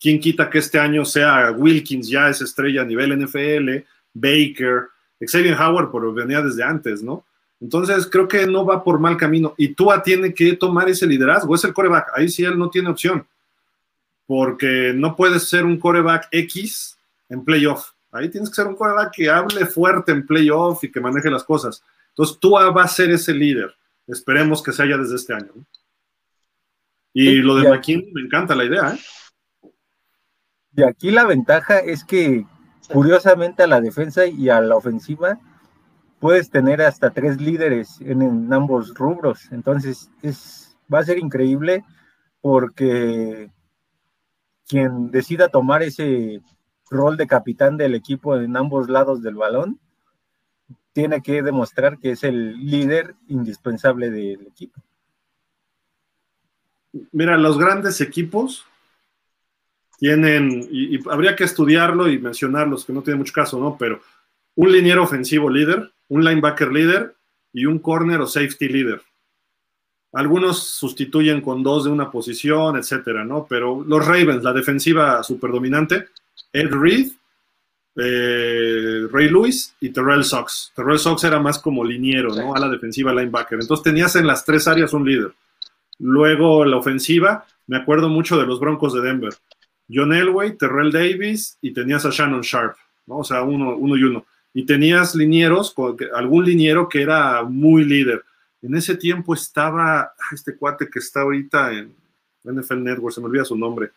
¿quién 0.00 0.18
quita 0.18 0.48
que 0.48 0.60
este 0.60 0.78
año 0.78 1.04
sea 1.04 1.52
Wilkins 1.52 2.08
ya 2.08 2.30
es 2.30 2.40
estrella 2.40 2.80
a 2.80 2.86
nivel 2.86 3.22
NFL, 3.22 3.84
Baker, 4.14 4.88
Xavier 5.26 5.54
Howard 5.60 5.90
por 5.90 6.12
venía 6.14 6.42
desde 6.42 6.62
antes, 6.62 7.02
¿no? 7.02 7.24
Entonces 7.60 8.06
creo 8.06 8.28
que 8.28 8.46
no 8.46 8.64
va 8.64 8.84
por 8.84 9.00
mal 9.00 9.16
camino 9.16 9.54
y 9.56 9.74
Tua 9.74 10.02
tiene 10.02 10.32
que 10.32 10.54
tomar 10.54 10.88
ese 10.88 11.06
liderazgo, 11.06 11.54
es 11.54 11.64
el 11.64 11.74
coreback, 11.74 12.12
ahí 12.14 12.28
sí 12.28 12.44
él 12.44 12.56
no 12.56 12.70
tiene 12.70 12.88
opción, 12.88 13.26
porque 14.26 14.92
no 14.94 15.16
puedes 15.16 15.48
ser 15.48 15.64
un 15.64 15.78
coreback 15.78 16.28
X 16.30 16.96
en 17.28 17.44
playoff, 17.44 17.90
ahí 18.12 18.28
tienes 18.28 18.48
que 18.48 18.54
ser 18.54 18.68
un 18.68 18.76
coreback 18.76 19.12
que 19.12 19.28
hable 19.28 19.66
fuerte 19.66 20.12
en 20.12 20.24
playoff 20.24 20.84
y 20.84 20.92
que 20.92 21.00
maneje 21.00 21.30
las 21.30 21.42
cosas. 21.42 21.82
Entonces 22.10 22.38
Tua 22.38 22.70
va 22.70 22.84
a 22.84 22.88
ser 22.88 23.10
ese 23.10 23.34
líder, 23.34 23.74
esperemos 24.06 24.62
que 24.62 24.72
se 24.72 24.82
haya 24.84 24.96
desde 24.96 25.16
este 25.16 25.34
año. 25.34 25.50
Y 27.12 27.36
lo 27.36 27.56
de 27.56 27.68
McKinney, 27.68 28.12
me 28.12 28.20
encanta 28.20 28.54
la 28.54 28.64
idea. 28.64 28.94
¿eh? 28.94 29.70
Y 30.76 30.82
aquí 30.84 31.10
la 31.10 31.24
ventaja 31.24 31.80
es 31.80 32.04
que 32.04 32.46
curiosamente 32.92 33.62
a 33.62 33.66
la 33.66 33.80
defensa 33.80 34.26
y 34.26 34.48
a 34.48 34.60
la 34.60 34.76
ofensiva 34.76 35.38
puedes 36.20 36.50
tener 36.50 36.82
hasta 36.82 37.10
tres 37.10 37.40
líderes 37.40 38.00
en, 38.00 38.52
ambos 38.52 38.94
rubros. 38.94 39.50
Entonces 39.52 40.10
es, 40.22 40.76
va 40.92 41.00
a 41.00 41.04
ser 41.04 41.18
increíble 41.18 41.84
porque 42.40 43.50
quien 44.66 45.10
decida 45.10 45.48
tomar 45.48 45.82
ese 45.82 46.42
rol 46.90 47.16
de 47.16 47.26
capitán 47.26 47.76
del 47.76 47.94
equipo 47.94 48.36
en 48.36 48.56
ambos 48.56 48.88
lados 48.88 49.22
del 49.22 49.34
balón 49.34 49.78
tiene 50.92 51.22
que 51.22 51.42
demostrar 51.42 51.98
que 51.98 52.12
es 52.12 52.24
el 52.24 52.58
líder 52.66 53.14
indispensable 53.28 54.10
del 54.10 54.46
equipo. 54.46 54.82
Mira, 57.12 57.36
los 57.36 57.58
grandes 57.58 58.00
equipos 58.00 58.66
tienen, 59.98 60.66
y, 60.70 60.98
habría 61.10 61.36
que 61.36 61.44
estudiarlo 61.44 62.08
y 62.08 62.18
mencionarlos, 62.18 62.84
que 62.84 62.92
no 62.92 63.02
tiene 63.02 63.18
mucho 63.18 63.32
caso, 63.32 63.58
¿no? 63.60 63.76
Pero 63.78 64.00
un 64.54 64.72
liniero 64.72 65.02
ofensivo 65.02 65.50
líder, 65.50 65.90
un 66.08 66.24
linebacker 66.24 66.72
líder 66.72 67.14
y 67.52 67.66
un 67.66 67.80
corner 67.80 68.20
o 68.20 68.26
safety 68.26 68.68
líder. 68.68 69.02
Algunos 70.12 70.62
sustituyen 70.62 71.40
con 71.40 71.62
dos 71.62 71.84
de 71.84 71.90
una 71.90 72.10
posición, 72.10 72.76
etcétera, 72.76 73.24
¿no? 73.24 73.46
Pero 73.48 73.84
los 73.86 74.06
Ravens, 74.06 74.42
la 74.42 74.52
defensiva 74.52 75.22
superdominante, 75.22 76.06
Ed 76.52 76.70
Reed, 76.70 77.08
eh, 77.96 79.08
Ray 79.10 79.28
Lewis 79.28 79.74
y 79.80 79.90
Terrell 79.90 80.24
Sox. 80.24 80.72
Terrell 80.74 80.98
Sox 80.98 81.24
era 81.24 81.40
más 81.40 81.58
como 81.58 81.84
liniero, 81.84 82.34
¿no? 82.34 82.54
A 82.54 82.60
la 82.60 82.68
defensiva 82.68 83.12
linebacker. 83.12 83.58
Entonces 83.60 83.82
tenías 83.82 84.14
en 84.14 84.26
las 84.26 84.44
tres 84.44 84.68
áreas 84.68 84.92
un 84.92 85.04
líder. 85.04 85.32
Luego 85.98 86.64
la 86.64 86.76
ofensiva, 86.76 87.44
me 87.66 87.76
acuerdo 87.76 88.08
mucho 88.08 88.38
de 88.38 88.46
los 88.46 88.60
Broncos 88.60 88.94
de 88.94 89.00
Denver. 89.00 89.34
John 89.90 90.12
Elway, 90.12 90.56
Terrell 90.56 90.92
Davis 90.92 91.56
y 91.62 91.72
tenías 91.72 92.04
a 92.04 92.10
Shannon 92.10 92.42
Sharp. 92.42 92.76
O 93.06 93.24
sea, 93.24 93.42
uno, 93.42 93.76
y 93.96 94.02
uno. 94.02 94.26
Y 94.52 94.64
tenías 94.64 95.14
linieros, 95.14 95.74
algún 96.14 96.44
liniero 96.44 96.88
que 96.88 97.02
era 97.02 97.42
muy 97.42 97.84
líder. 97.84 98.24
En 98.60 98.74
ese 98.74 98.96
tiempo 98.96 99.34
estaba 99.34 100.12
este 100.32 100.56
cuate 100.56 100.88
que 100.90 100.98
está 100.98 101.20
ahorita 101.20 101.72
en 101.72 101.94
NFL 102.44 102.82
Network, 102.82 103.14
se 103.14 103.20
me 103.20 103.26
olvida 103.26 103.44
su 103.44 103.56
nombre. 103.56 103.90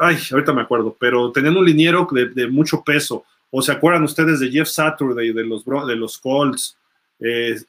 Ay, 0.00 0.18
ahorita 0.30 0.52
me 0.52 0.62
acuerdo, 0.62 0.96
pero 0.98 1.30
tenían 1.32 1.56
un 1.56 1.64
liniero 1.64 2.06
de, 2.10 2.46
mucho 2.48 2.82
peso. 2.82 3.24
¿O 3.50 3.62
se 3.62 3.72
acuerdan 3.72 4.02
ustedes 4.02 4.40
de 4.40 4.50
Jeff 4.50 4.68
Saturday, 4.68 5.32
de 5.32 5.44
los, 5.44 5.64
de 5.64 5.96
los 5.96 6.18
Colts? 6.18 6.76
Eh, 7.20 7.60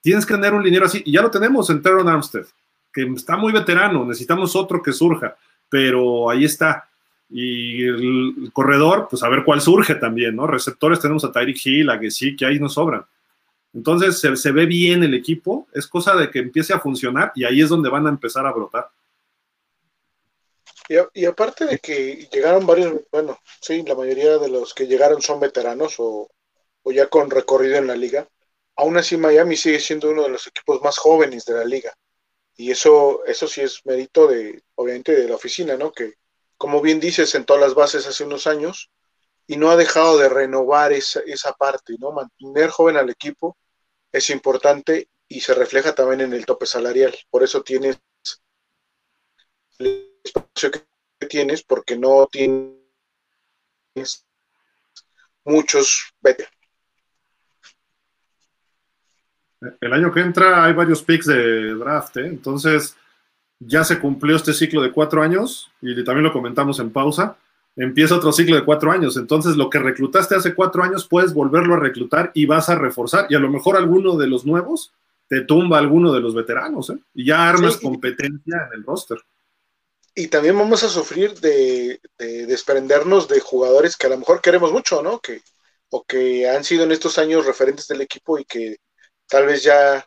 tienes 0.00 0.24
que 0.24 0.34
tener 0.34 0.54
un 0.54 0.62
liniero 0.62 0.86
así, 0.86 1.02
y 1.04 1.12
ya 1.12 1.22
lo 1.22 1.30
tenemos 1.30 1.68
en 1.68 1.82
Teron 1.82 2.08
Armstead, 2.08 2.46
que 2.92 3.02
está 3.02 3.36
muy 3.36 3.52
veterano, 3.52 4.04
necesitamos 4.04 4.56
otro 4.56 4.82
que 4.82 4.92
surja 4.92 5.36
pero 5.68 6.30
ahí 6.30 6.44
está. 6.44 6.88
Y 7.28 7.84
el, 7.84 8.50
corredor, 8.52 9.08
pues 9.10 9.22
a 9.22 9.28
ver 9.28 9.44
cuál 9.44 9.60
surge 9.60 9.96
también, 9.96 10.36
¿no? 10.36 10.46
Receptores 10.46 11.00
tenemos 11.00 11.24
a 11.24 11.32
Tyreek 11.32 11.66
Hill, 11.66 11.90
a 11.90 12.00
sí, 12.10 12.36
que 12.36 12.46
ahí 12.46 12.58
nos 12.58 12.74
sobran. 12.74 13.04
Entonces 13.74 14.20
se, 14.20 14.52
ve 14.52 14.64
bien 14.64 15.02
el 15.02 15.12
equipo, 15.12 15.68
es 15.74 15.86
cosa 15.86 16.16
de 16.16 16.30
que 16.30 16.38
empiece 16.38 16.72
a 16.72 16.80
funcionar 16.80 17.32
y 17.34 17.44
ahí 17.44 17.60
es 17.60 17.68
donde 17.68 17.90
van 17.90 18.06
a 18.06 18.10
empezar 18.10 18.46
a 18.46 18.52
brotar. 18.52 18.88
Y, 21.12 21.24
aparte 21.24 21.66
de 21.66 21.78
que 21.78 22.28
llegaron 22.32 22.64
varios, 22.64 23.02
bueno, 23.10 23.38
sí, 23.60 23.82
la 23.82 23.96
mayoría 23.96 24.38
de 24.38 24.48
los 24.48 24.72
que 24.72 24.86
llegaron 24.86 25.20
son 25.20 25.40
veteranos 25.40 25.96
o, 25.98 26.30
o 26.84 26.92
ya 26.92 27.08
con 27.08 27.28
recorrido 27.28 27.76
en 27.76 27.88
la 27.88 27.96
liga, 27.96 28.28
aún 28.76 28.96
así 28.96 29.16
Miami 29.16 29.56
sigue 29.56 29.80
siendo 29.80 30.10
uno 30.10 30.22
de 30.22 30.28
los 30.30 30.46
equipos 30.46 30.80
más 30.82 30.96
jóvenes 30.96 31.44
de 31.44 31.54
la 31.54 31.64
liga. 31.64 31.92
Y 32.56 32.70
eso, 32.70 33.24
eso 33.26 33.46
sí 33.46 33.60
es 33.60 33.84
mérito 33.84 34.26
de, 34.26 34.62
obviamente, 34.76 35.14
de 35.14 35.28
la 35.28 35.34
oficina, 35.34 35.76
¿no? 35.76 35.92
Que, 35.92 36.14
como 36.56 36.80
bien 36.80 37.00
dices, 37.00 37.28
sentó 37.28 37.58
las 37.58 37.74
bases 37.74 38.06
hace 38.06 38.24
unos 38.24 38.46
años 38.46 38.90
y 39.46 39.56
no 39.56 39.70
ha 39.70 39.76
dejado 39.76 40.18
de 40.18 40.28
renovar 40.28 40.92
esa, 40.92 41.20
esa 41.26 41.52
parte, 41.52 41.96
¿no? 41.98 42.12
Mantener 42.12 42.70
joven 42.70 42.96
al 42.96 43.10
equipo 43.10 43.56
es 44.10 44.30
importante 44.30 45.08
y 45.28 45.40
se 45.40 45.54
refleja 45.54 45.94
también 45.94 46.22
en 46.22 46.32
el 46.32 46.46
tope 46.46 46.66
salarial. 46.66 47.14
Por 47.30 47.42
eso 47.42 47.62
tienes 47.62 47.98
el 49.78 50.18
espacio 50.24 50.70
que 50.70 51.26
tienes, 51.28 51.62
porque 51.62 51.96
no 51.96 52.26
tienes 52.26 52.76
muchos 55.44 56.14
veteranos 56.20 56.55
el 59.60 59.92
año 59.92 60.12
que 60.12 60.20
entra 60.20 60.64
hay 60.64 60.72
varios 60.72 61.02
picks 61.02 61.26
de 61.26 61.74
draft, 61.74 62.16
¿eh? 62.18 62.26
entonces 62.26 62.96
ya 63.58 63.84
se 63.84 63.98
cumplió 63.98 64.36
este 64.36 64.52
ciclo 64.52 64.82
de 64.82 64.92
cuatro 64.92 65.22
años 65.22 65.70
y 65.80 66.04
también 66.04 66.24
lo 66.24 66.32
comentamos 66.32 66.78
en 66.78 66.90
pausa. 66.90 67.36
Empieza 67.74 68.16
otro 68.16 68.32
ciclo 68.32 68.56
de 68.56 68.64
cuatro 68.64 68.90
años, 68.90 69.16
entonces 69.16 69.56
lo 69.56 69.68
que 69.68 69.78
reclutaste 69.78 70.34
hace 70.34 70.54
cuatro 70.54 70.82
años 70.82 71.06
puedes 71.06 71.34
volverlo 71.34 71.74
a 71.74 71.78
reclutar 71.80 72.30
y 72.34 72.46
vas 72.46 72.68
a 72.68 72.74
reforzar. 72.74 73.26
Y 73.28 73.34
a 73.34 73.38
lo 73.38 73.50
mejor 73.50 73.76
alguno 73.76 74.16
de 74.16 74.26
los 74.26 74.46
nuevos 74.46 74.92
te 75.28 75.42
tumba 75.42 75.78
alguno 75.78 76.12
de 76.12 76.20
los 76.20 76.34
veteranos 76.34 76.90
¿eh? 76.90 76.98
y 77.14 77.26
ya 77.26 77.48
armas 77.48 77.76
competencia 77.78 78.68
en 78.68 78.78
el 78.78 78.84
roster. 78.84 79.18
Y 80.14 80.28
también 80.28 80.56
vamos 80.56 80.82
a 80.82 80.88
sufrir 80.88 81.34
de, 81.40 82.00
de 82.18 82.46
desprendernos 82.46 83.28
de 83.28 83.40
jugadores 83.40 83.96
que 83.96 84.06
a 84.06 84.10
lo 84.10 84.18
mejor 84.18 84.40
queremos 84.40 84.72
mucho, 84.72 85.02
¿no? 85.02 85.18
Que 85.18 85.42
o 85.90 86.04
que 86.04 86.48
han 86.48 86.64
sido 86.64 86.84
en 86.84 86.92
estos 86.92 87.18
años 87.18 87.46
referentes 87.46 87.86
del 87.86 88.00
equipo 88.00 88.38
y 88.38 88.44
que 88.44 88.78
tal 89.28 89.46
vez 89.46 89.62
ya 89.62 90.06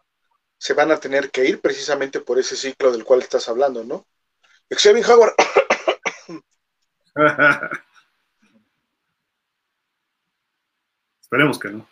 se 0.58 0.74
van 0.74 0.92
a 0.92 1.00
tener 1.00 1.32
que 1.32 1.46
ir 1.46 1.62
precisamente 1.62 2.20
por 2.20 2.38
ese 2.38 2.56
ciclo 2.56 2.92
del 2.92 3.06
cual 3.06 3.22
estás 3.22 3.48
hablando, 3.48 3.84
¿no? 3.84 4.06
Xavier 4.70 5.06
Howard. 5.10 5.34
Esperemos 11.22 11.60
que 11.60 11.70
no. 11.70 11.88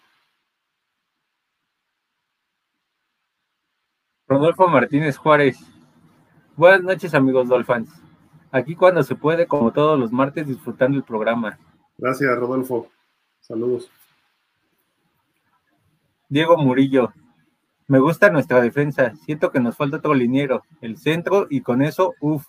Rodolfo 4.27 4.67
Martínez 4.67 5.15
Juárez. 5.17 5.57
Buenas 6.55 6.83
noches, 6.83 7.13
amigos 7.13 7.47
Dolphins. 7.47 7.89
Aquí 8.51 8.75
cuando 8.75 9.03
se 9.03 9.15
puede, 9.15 9.47
como 9.47 9.71
todos 9.71 9.97
los 9.99 10.11
martes, 10.11 10.47
disfrutando 10.47 10.97
el 10.97 11.03
programa. 11.03 11.57
Gracias, 11.97 12.35
Rodolfo. 12.37 12.89
Saludos. 13.39 13.89
Diego 16.29 16.57
Murillo. 16.57 17.13
Me 17.87 17.99
gusta 17.99 18.29
nuestra 18.29 18.61
defensa. 18.61 19.13
Siento 19.25 19.51
que 19.51 19.59
nos 19.59 19.77
falta 19.77 19.97
otro 19.97 20.13
liniero, 20.13 20.63
el 20.81 20.97
centro, 20.97 21.47
y 21.49 21.61
con 21.61 21.81
eso, 21.81 22.13
uff, 22.19 22.45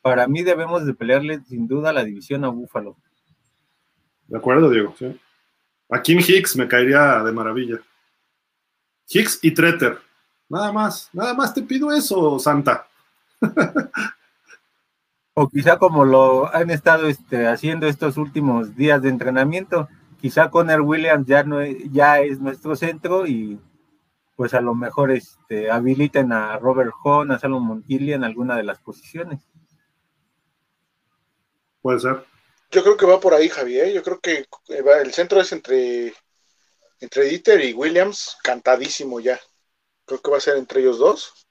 para 0.00 0.26
mí 0.26 0.42
debemos 0.42 0.86
de 0.86 0.94
pelearle 0.94 1.40
sin 1.44 1.68
duda 1.68 1.92
la 1.92 2.04
división 2.04 2.44
a 2.44 2.48
Búfalo. 2.48 2.96
De 4.26 4.38
acuerdo, 4.38 4.70
Diego. 4.70 4.94
Sí. 4.98 5.18
A 5.90 6.02
Kim 6.02 6.18
Hicks 6.18 6.56
me 6.56 6.68
caería 6.68 7.22
de 7.22 7.32
maravilla. 7.32 7.80
Hicks 9.08 9.38
y 9.42 9.52
Treter. 9.52 9.98
Nada 10.48 10.72
más, 10.72 11.10
nada 11.12 11.34
más 11.34 11.52
te 11.52 11.62
pido 11.62 11.92
eso, 11.92 12.38
Santa. 12.38 12.86
o 15.34 15.48
quizá 15.48 15.78
como 15.78 16.04
lo 16.04 16.54
han 16.54 16.70
estado 16.70 17.06
este, 17.06 17.46
haciendo 17.46 17.86
estos 17.86 18.16
últimos 18.16 18.74
días 18.76 19.00
de 19.02 19.08
entrenamiento, 19.08 19.88
quizá 20.20 20.50
Conner 20.50 20.80
Williams 20.80 21.26
ya 21.26 21.42
no 21.42 21.60
es, 21.60 21.76
ya 21.90 22.20
es 22.20 22.40
nuestro 22.40 22.76
centro 22.76 23.26
y 23.26 23.58
pues 24.36 24.54
a 24.54 24.60
lo 24.60 24.74
mejor 24.74 25.10
este, 25.10 25.70
habiliten 25.70 26.32
a 26.32 26.58
Robert 26.58 26.92
Hone, 27.02 27.34
a 27.34 27.38
Salomon 27.38 27.82
Gillian 27.84 28.20
en 28.20 28.24
alguna 28.24 28.56
de 28.56 28.62
las 28.62 28.78
posiciones. 28.78 29.40
Puede 31.82 32.00
ser. 32.00 32.24
Yo 32.70 32.82
creo 32.82 32.96
que 32.96 33.06
va 33.06 33.18
por 33.18 33.34
ahí, 33.34 33.48
Javier. 33.48 33.92
Yo 33.92 34.02
creo 34.02 34.20
que 34.20 34.46
el 34.68 35.12
centro 35.12 35.40
es 35.40 35.50
entre, 35.52 36.14
entre 37.00 37.24
Dieter 37.24 37.64
y 37.64 37.72
Williams, 37.72 38.36
cantadísimo 38.42 39.20
ya. 39.20 39.40
Creo 40.04 40.20
que 40.20 40.30
va 40.30 40.36
a 40.36 40.40
ser 40.40 40.56
entre 40.56 40.82
ellos 40.82 40.98
dos. 40.98 41.48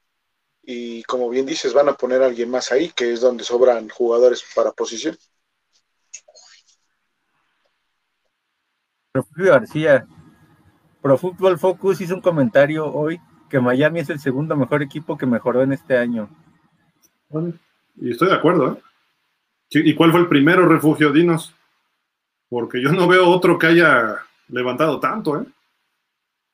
Y 0.62 1.04
como 1.04 1.30
bien 1.30 1.46
dices, 1.46 1.74
van 1.74 1.90
a 1.90 1.96
poner 1.96 2.22
a 2.22 2.28
alguien 2.28 2.50
más 2.50 2.72
ahí, 2.72 2.90
que 2.90 3.14
es 3.14 3.22
donde 3.22 3.44
sobran 3.44 3.90
jugadores 3.90 4.44
para 4.54 4.72
posición. 4.72 5.18
Refugio 9.14 9.52
García, 9.52 10.08
Pro 11.02 11.18
Football 11.18 11.58
Focus 11.58 12.02
hizo 12.02 12.16
un 12.16 12.22
comentario 12.22 12.86
hoy 12.86 13.20
que 13.50 13.60
Miami 13.60 14.02
es 14.02 14.10
el 14.10 14.20
segundo 14.20 14.56
mejor 14.56 14.84
equipo 14.84 15.18
que 15.18 15.26
mejoró 15.26 15.62
en 15.62 15.74
este 15.74 15.98
año. 15.98 16.30
y 17.96 18.12
estoy 18.12 18.28
de 18.28 18.36
acuerdo. 18.36 18.74
¿eh? 18.74 18.82
¿Y 19.70 19.96
cuál 19.96 20.12
fue 20.12 20.22
el 20.22 20.28
primero 20.28 20.68
refugio? 20.68 21.12
Dinos. 21.12 21.54
Porque 22.50 22.82
yo 22.82 22.92
no 22.92 23.08
veo 23.08 23.28
otro 23.30 23.58
que 23.58 23.68
haya 23.68 24.18
levantado 24.48 25.00
tanto, 25.00 25.42
¿eh? 25.42 25.46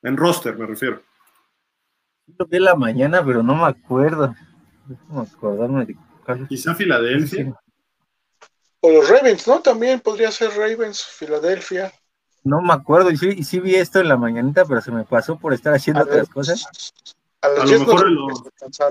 En 0.01 0.17
roster 0.17 0.57
me 0.57 0.65
refiero. 0.65 1.01
Lo 2.38 2.45
vi 2.45 2.59
la 2.59 2.75
mañana, 2.75 3.23
pero 3.23 3.43
no 3.43 3.55
me 3.55 3.65
acuerdo. 3.65 4.35
Quizá 6.47 6.73
Filadelfia. 6.73 7.53
O 8.81 8.91
los 8.91 9.09
Ravens, 9.09 9.47
¿no? 9.47 9.61
También 9.61 9.99
podría 9.99 10.31
ser 10.31 10.51
Ravens, 10.51 11.03
Filadelfia. 11.05 11.91
No 12.44 12.61
me 12.61 12.74
acuerdo, 12.74 13.10
y 13.11 13.18
sí, 13.18 13.44
sí, 13.44 13.60
vi 13.60 13.76
esto 13.76 13.99
en 13.99 14.10
la 14.10 14.18
mañanita, 14.18 14.65
pero 14.65 14.82
se 14.82 14.91
me 14.91 15.06
pasó 15.06 15.38
por 15.38 15.53
estar 15.53 15.74
haciendo 15.74 16.03
otras 16.03 16.28
cosas. 16.30 16.94
A, 17.41 17.49
lo 17.49 17.65
mejor 17.65 18.07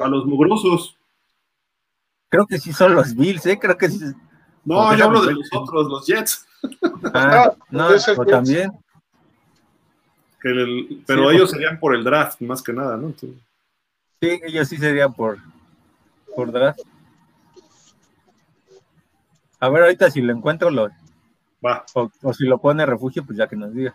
a 0.01 0.09
los 0.09 0.27
mugrosos. 0.27 0.97
Creo 2.29 2.47
que 2.47 2.59
sí 2.59 2.73
son 2.73 2.95
los 2.95 3.15
Bills, 3.15 3.45
¿eh? 3.47 3.59
Creo 3.59 3.77
que 3.77 3.91
sí. 3.91 4.05
No, 4.65 4.97
yo 4.97 5.05
hablo 5.05 5.23
de 5.23 5.35
los 5.35 5.49
otros, 5.53 5.89
los 5.89 6.07
Jets. 6.07 6.47
Ah, 7.13 7.53
no, 7.71 7.89
o 7.89 8.25
también 8.25 8.73
pero 11.07 11.31
ellos 11.31 11.51
serían 11.51 11.79
por 11.79 11.95
el 11.95 12.03
draft, 12.03 12.41
más 12.41 12.63
que 12.63 12.73
nada, 12.73 12.97
¿no? 12.97 13.15
Sí, 13.19 13.31
ellos 14.21 14.69
sí 14.69 14.77
serían 14.77 15.13
por, 15.15 15.39
por 16.35 16.51
draft. 16.51 16.81
A 19.61 19.69
ver, 19.69 19.83
ahorita 19.85 20.11
si 20.11 20.21
lo 20.21 20.33
encuentro, 20.33 20.71
lo. 20.71 20.91
Va. 21.65 21.85
O, 21.95 22.33
si 22.33 22.45
lo 22.45 22.59
pone 22.59 22.87
refugio, 22.87 23.25
pues 23.25 23.39
ya 23.39 23.47
que 23.47 23.57
nos 23.57 23.73
diga. 23.73 23.95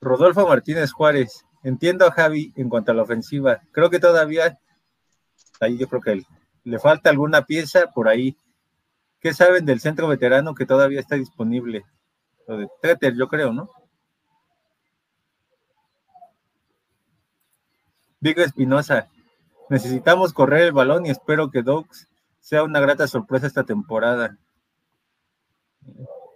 Rodolfo 0.00 0.46
Martínez 0.46 0.92
Juárez. 0.92 1.44
Entiendo 1.62 2.06
a 2.06 2.10
Javi 2.10 2.52
en 2.56 2.68
cuanto 2.68 2.92
a 2.92 2.94
la 2.94 3.02
ofensiva. 3.02 3.60
Creo 3.72 3.88
que 3.88 4.00
todavía. 4.00 4.58
Ahí 5.60 5.78
yo 5.78 5.88
creo 5.88 6.00
que 6.00 6.22
le 6.64 6.78
falta 6.78 7.10
alguna 7.10 7.42
pieza 7.42 7.86
por 7.94 8.08
ahí. 8.08 8.36
¿Qué 9.20 9.32
saben 9.32 9.64
del 9.64 9.80
centro 9.80 10.08
veterano 10.08 10.54
que 10.54 10.66
todavía 10.66 11.00
está 11.00 11.14
disponible? 11.14 11.84
Lo 12.48 12.56
de 12.56 12.68
Treter, 12.80 13.14
yo 13.14 13.28
creo, 13.28 13.52
¿no? 13.52 13.70
Vigo 18.18 18.42
Espinosa, 18.42 19.08
necesitamos 19.68 20.32
correr 20.32 20.62
el 20.62 20.72
balón 20.72 21.06
y 21.06 21.10
espero 21.10 21.50
que 21.50 21.62
Dogs 21.62 22.08
sea 22.40 22.62
una 22.62 22.78
grata 22.78 23.08
sorpresa 23.08 23.46
esta 23.46 23.64
temporada. 23.64 24.38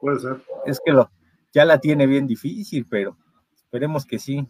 Puede 0.01 0.21
ser. 0.21 0.43
Es 0.67 0.81
que 0.85 0.93
lo, 0.93 1.11
ya 1.53 1.65
la 1.65 1.79
tiene 1.79 2.07
bien 2.07 2.27
difícil, 2.27 2.87
pero 2.89 3.17
esperemos 3.55 4.05
que 4.05 4.19
sí. 4.19 4.47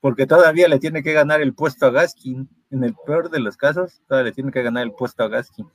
Porque 0.00 0.26
todavía 0.26 0.68
le 0.68 0.78
tiene 0.78 1.02
que 1.02 1.12
ganar 1.12 1.40
el 1.40 1.54
puesto 1.54 1.86
a 1.86 1.90
Gaskin. 1.90 2.48
En 2.70 2.84
el 2.84 2.94
peor 3.06 3.30
de 3.30 3.40
los 3.40 3.56
casos, 3.56 4.02
todavía 4.08 4.30
le 4.30 4.34
tiene 4.34 4.52
que 4.52 4.62
ganar 4.62 4.82
el 4.82 4.92
puesto 4.92 5.22
a 5.22 5.28
Gaskin. 5.28 5.66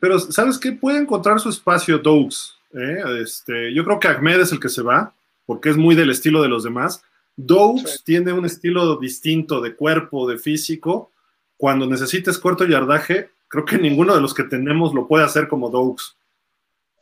Pero, 0.00 0.18
¿sabes 0.18 0.58
qué? 0.58 0.72
Puede 0.72 0.98
encontrar 0.98 1.40
su 1.40 1.48
espacio 1.48 1.98
Dogs. 1.98 2.58
¿eh? 2.72 2.98
Este, 3.22 3.72
yo 3.72 3.84
creo 3.84 4.00
que 4.00 4.08
Ahmed 4.08 4.40
es 4.40 4.52
el 4.52 4.60
que 4.60 4.68
se 4.68 4.82
va, 4.82 5.14
porque 5.46 5.70
es 5.70 5.76
muy 5.76 5.94
del 5.94 6.10
estilo 6.10 6.42
de 6.42 6.48
los 6.48 6.64
demás 6.64 7.02
Dogs 7.36 8.02
tiene 8.02 8.32
un 8.32 8.46
estilo 8.46 8.96
distinto 8.96 9.60
de 9.60 9.76
cuerpo, 9.76 10.28
de 10.28 10.38
físico. 10.38 11.10
Cuando 11.58 11.86
necesites 11.86 12.38
corto 12.38 12.64
yardaje, 12.64 13.30
creo 13.48 13.64
que 13.64 13.78
ninguno 13.78 14.14
de 14.14 14.22
los 14.22 14.32
que 14.32 14.44
tenemos 14.44 14.94
lo 14.94 15.06
puede 15.06 15.24
hacer 15.24 15.46
como 15.46 15.70
Dogs. 15.70 16.15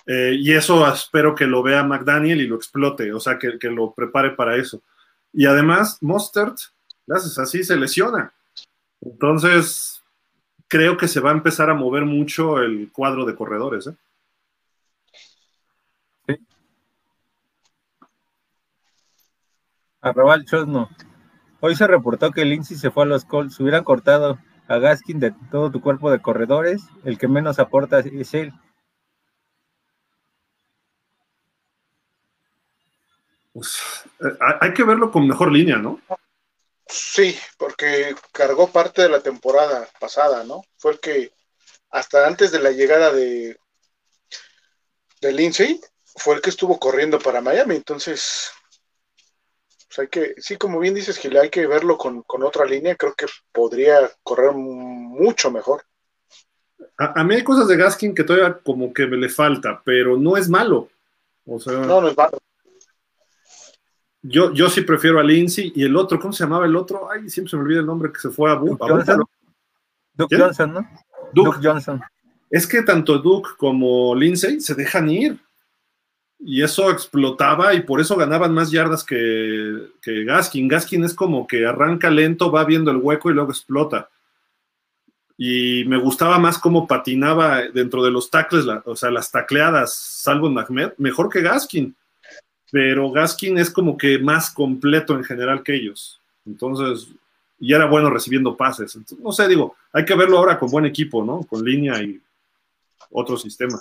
Eh, 0.06 0.36
y 0.38 0.52
eso 0.52 0.86
espero 0.86 1.34
que 1.34 1.46
lo 1.46 1.62
vea 1.62 1.82
McDaniel 1.82 2.40
y 2.40 2.46
lo 2.46 2.56
explote, 2.56 3.12
o 3.12 3.20
sea, 3.20 3.38
que, 3.38 3.58
lo 3.70 3.92
prepare 3.94 4.30
para 4.30 4.56
eso. 4.56 4.82
Y 5.32 5.46
además, 5.46 5.98
Mustard, 6.02 6.56
gracias, 7.06 7.38
así 7.38 7.64
se 7.64 7.76
lesiona. 7.76 8.32
Entonces, 9.00 10.02
creo 10.68 10.96
que 10.96 11.08
se 11.08 11.20
va 11.20 11.30
a 11.30 11.34
empezar 11.34 11.70
a 11.70 11.74
mover 11.74 12.04
mucho 12.04 12.58
el 12.60 12.90
cuadro 12.92 13.24
de 13.24 13.34
corredores. 13.34 13.86
¿eh? 13.86 13.96
Chosno. 20.44 20.90
Hoy 21.60 21.74
se 21.74 21.86
reportó 21.86 22.30
que 22.30 22.44
Lindsay 22.44 22.76
se 22.76 22.90
fue 22.90 23.04
a 23.04 23.06
los 23.06 23.24
Colts. 23.24 23.58
Hubieran 23.58 23.84
cortado 23.84 24.38
a 24.68 24.78
Gaskin 24.78 25.18
de 25.18 25.32
todo 25.50 25.70
tu 25.70 25.80
cuerpo 25.80 26.10
de 26.10 26.20
corredores. 26.20 26.82
El 27.04 27.16
que 27.16 27.26
menos 27.26 27.58
aporta 27.58 28.00
es 28.00 28.34
él. 28.34 28.52
Pues, 33.54 33.78
eh, 34.20 34.36
hay 34.60 34.74
que 34.74 34.82
verlo 34.82 35.10
con 35.10 35.26
mejor 35.26 35.50
línea, 35.50 35.76
¿no? 35.76 36.00
Sí, 36.86 37.38
porque 37.56 38.14
cargó 38.32 38.70
parte 38.70 39.02
de 39.02 39.08
la 39.08 39.20
temporada 39.20 39.88
pasada, 39.98 40.44
¿no? 40.44 40.62
Fue 40.76 40.92
el 40.92 41.00
que 41.00 41.32
hasta 41.90 42.26
antes 42.26 42.50
de 42.50 42.58
la 42.58 42.72
llegada 42.72 43.12
de, 43.12 43.56
de 45.20 45.32
Lindsay, 45.32 45.80
fue 46.16 46.34
el 46.34 46.40
que 46.40 46.50
estuvo 46.50 46.78
corriendo 46.78 47.20
para 47.20 47.40
Miami. 47.40 47.76
Entonces, 47.76 48.50
hay 49.96 50.08
que, 50.08 50.34
sí, 50.38 50.56
como 50.56 50.80
bien 50.80 50.94
dices, 50.94 51.18
Gil, 51.18 51.36
hay 51.36 51.50
que 51.50 51.66
verlo 51.68 51.96
con, 51.96 52.24
otra 52.42 52.64
línea, 52.64 52.96
creo 52.96 53.14
que 53.14 53.26
podría 53.52 54.10
correr 54.24 54.52
mucho 54.52 55.52
mejor. 55.52 55.84
A, 56.98 57.22
mí 57.24 57.36
hay 57.36 57.44
cosas 57.44 57.68
de 57.68 57.76
Gaskin 57.76 58.14
que 58.14 58.24
todavía 58.24 58.58
como 58.62 58.92
que 58.92 59.06
me 59.06 59.16
le 59.16 59.28
falta, 59.28 59.80
pero 59.84 60.16
no 60.16 60.36
es 60.36 60.48
malo. 60.48 60.88
O 61.46 61.60
sea, 61.60 61.74
no, 61.74 62.00
no 62.00 62.08
es 62.08 62.16
malo. 62.16 62.38
Yo, 64.26 64.54
yo 64.54 64.70
sí 64.70 64.80
prefiero 64.80 65.20
a 65.20 65.22
Lindsay 65.22 65.70
y 65.76 65.84
el 65.84 65.94
otro, 65.96 66.18
¿cómo 66.18 66.32
se 66.32 66.44
llamaba 66.44 66.64
el 66.64 66.74
otro? 66.76 67.10
Ay, 67.10 67.28
siempre 67.28 67.50
se 67.50 67.56
me 67.56 67.62
olvida 67.62 67.80
el 67.80 67.86
nombre 67.86 68.10
que 68.10 68.18
se 68.18 68.30
fue 68.30 68.50
a, 68.50 68.54
Duke 68.54 68.78
Johnson. 68.80 69.22
Duke 70.14 70.36
Johnson, 70.38 70.72
¿no? 70.72 70.88
Duke 71.34 71.58
Johnson. 71.62 72.00
Es 72.48 72.66
que 72.66 72.82
tanto 72.82 73.18
Duke 73.18 73.50
como 73.58 74.14
Lindsay 74.14 74.60
se 74.60 74.74
dejan 74.74 75.10
ir 75.10 75.38
y 76.38 76.62
eso 76.62 76.90
explotaba 76.90 77.74
y 77.74 77.82
por 77.82 78.00
eso 78.00 78.16
ganaban 78.16 78.54
más 78.54 78.70
yardas 78.70 79.04
que, 79.04 79.90
Gaskin. 80.02 80.68
Gaskin 80.68 81.04
es 81.04 81.12
como 81.12 81.46
que 81.46 81.66
arranca 81.66 82.08
lento, 82.08 82.50
va 82.50 82.64
viendo 82.64 82.90
el 82.90 82.96
hueco 82.96 83.30
y 83.30 83.34
luego 83.34 83.50
explota. 83.50 84.08
Y 85.36 85.84
me 85.86 85.98
gustaba 85.98 86.38
más 86.38 86.56
cómo 86.56 86.86
patinaba 86.86 87.62
dentro 87.74 88.02
de 88.02 88.10
los 88.10 88.30
tackles, 88.30 88.64
o 88.86 88.96
sea, 88.96 89.10
las 89.10 89.30
tacleadas, 89.30 89.94
salvo 89.94 90.46
Ahmed, 90.46 90.92
mejor 90.96 91.28
que 91.28 91.42
Gaskin. 91.42 91.94
Pero 92.74 93.08
Gaskin 93.12 93.56
es 93.56 93.70
como 93.70 93.96
que 93.96 94.18
más 94.18 94.50
completo 94.50 95.14
en 95.14 95.22
general 95.22 95.62
que 95.62 95.76
ellos. 95.76 96.20
Entonces, 96.44 97.08
y 97.60 97.72
era 97.72 97.86
bueno 97.86 98.10
recibiendo 98.10 98.56
pases. 98.56 98.98
no 99.20 99.30
sé, 99.30 99.46
digo, 99.46 99.76
hay 99.92 100.04
que 100.04 100.16
verlo 100.16 100.38
ahora 100.38 100.58
con 100.58 100.72
buen 100.72 100.84
equipo, 100.84 101.24
¿no? 101.24 101.44
Con 101.44 101.64
línea 101.64 102.02
y 102.02 102.20
otro 103.12 103.36
sistema. 103.36 103.78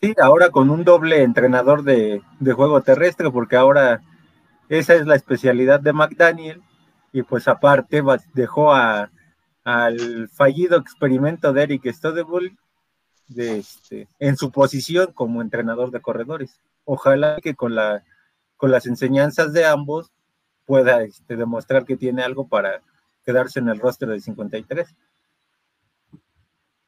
Sí, 0.00 0.14
ahora 0.18 0.48
con 0.48 0.70
un 0.70 0.82
doble 0.82 1.22
entrenador 1.22 1.82
de, 1.82 2.22
juego 2.40 2.80
terrestre, 2.80 3.30
porque 3.30 3.56
ahora 3.56 4.00
esa 4.70 4.94
es 4.94 5.04
la 5.04 5.16
especialidad 5.16 5.78
de 5.80 5.92
McDaniel, 5.92 6.62
y 7.12 7.22
pues 7.22 7.48
aparte 7.48 8.02
dejó 8.32 8.72
a, 8.72 9.10
al 9.62 10.30
fallido 10.30 10.78
experimento 10.78 11.52
de 11.52 11.64
Eric 11.64 11.92
Stodebull 11.92 12.56
de 13.28 13.58
este, 13.58 14.08
en 14.18 14.38
su 14.38 14.50
posición 14.50 15.12
como 15.12 15.42
entrenador 15.42 15.90
de 15.90 16.00
corredores. 16.00 16.58
Ojalá 16.92 17.38
que 17.40 17.54
con, 17.54 17.76
la, 17.76 18.02
con 18.56 18.72
las 18.72 18.84
enseñanzas 18.84 19.52
de 19.52 19.64
ambos 19.64 20.10
pueda 20.66 21.04
este, 21.04 21.36
demostrar 21.36 21.84
que 21.84 21.96
tiene 21.96 22.24
algo 22.24 22.48
para 22.48 22.82
quedarse 23.24 23.60
en 23.60 23.68
el 23.68 23.78
roster 23.78 24.08
de 24.08 24.18
53. 24.18 24.96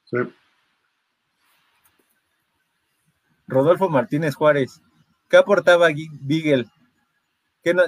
Sí. 0.07 0.17
Rodolfo 3.47 3.89
Martínez 3.89 4.35
Juárez, 4.35 4.83
¿qué 5.31 5.37
aportaba 5.37 5.87
Beagle? 6.23 6.67
¿Qué 7.63 7.73
no, 7.73 7.85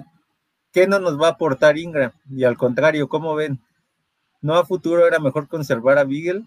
¿Qué 0.71 0.87
no 0.87 1.01
nos 1.01 1.21
va 1.21 1.27
a 1.27 1.31
aportar 1.33 1.79
Ingram? 1.79 2.13
Y 2.31 2.45
al 2.45 2.57
contrario, 2.57 3.09
¿cómo 3.09 3.35
ven? 3.35 3.59
¿No 4.41 4.55
a 4.55 4.65
futuro 4.65 5.05
era 5.05 5.19
mejor 5.19 5.49
conservar 5.49 5.99
a 5.99 6.05
Beagle? 6.05 6.45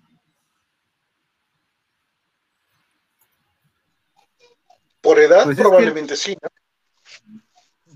Por 5.08 5.20
edad, 5.20 5.46
pues 5.46 5.56
probablemente 5.56 6.18
sí. 6.18 6.36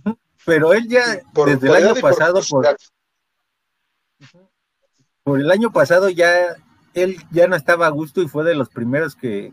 ¿no? 0.06 0.18
Pero 0.46 0.72
él 0.72 0.88
ya, 0.88 1.20
desde 1.46 1.68
el 1.68 1.76
año 1.76 1.96
pasado, 2.00 2.40
por, 2.50 2.66
por 5.22 5.42
el 5.42 5.52
año 5.52 5.74
pasado 5.74 6.10
ya, 6.10 6.56
él 6.94 7.18
ya 7.32 7.48
no 7.48 7.58
estaba 7.58 7.88
a 7.88 7.90
gusto 7.90 8.22
y 8.22 8.30
fue 8.30 8.46
de 8.46 8.56
los 8.56 8.70
primeros 8.70 9.18
que 9.18 9.52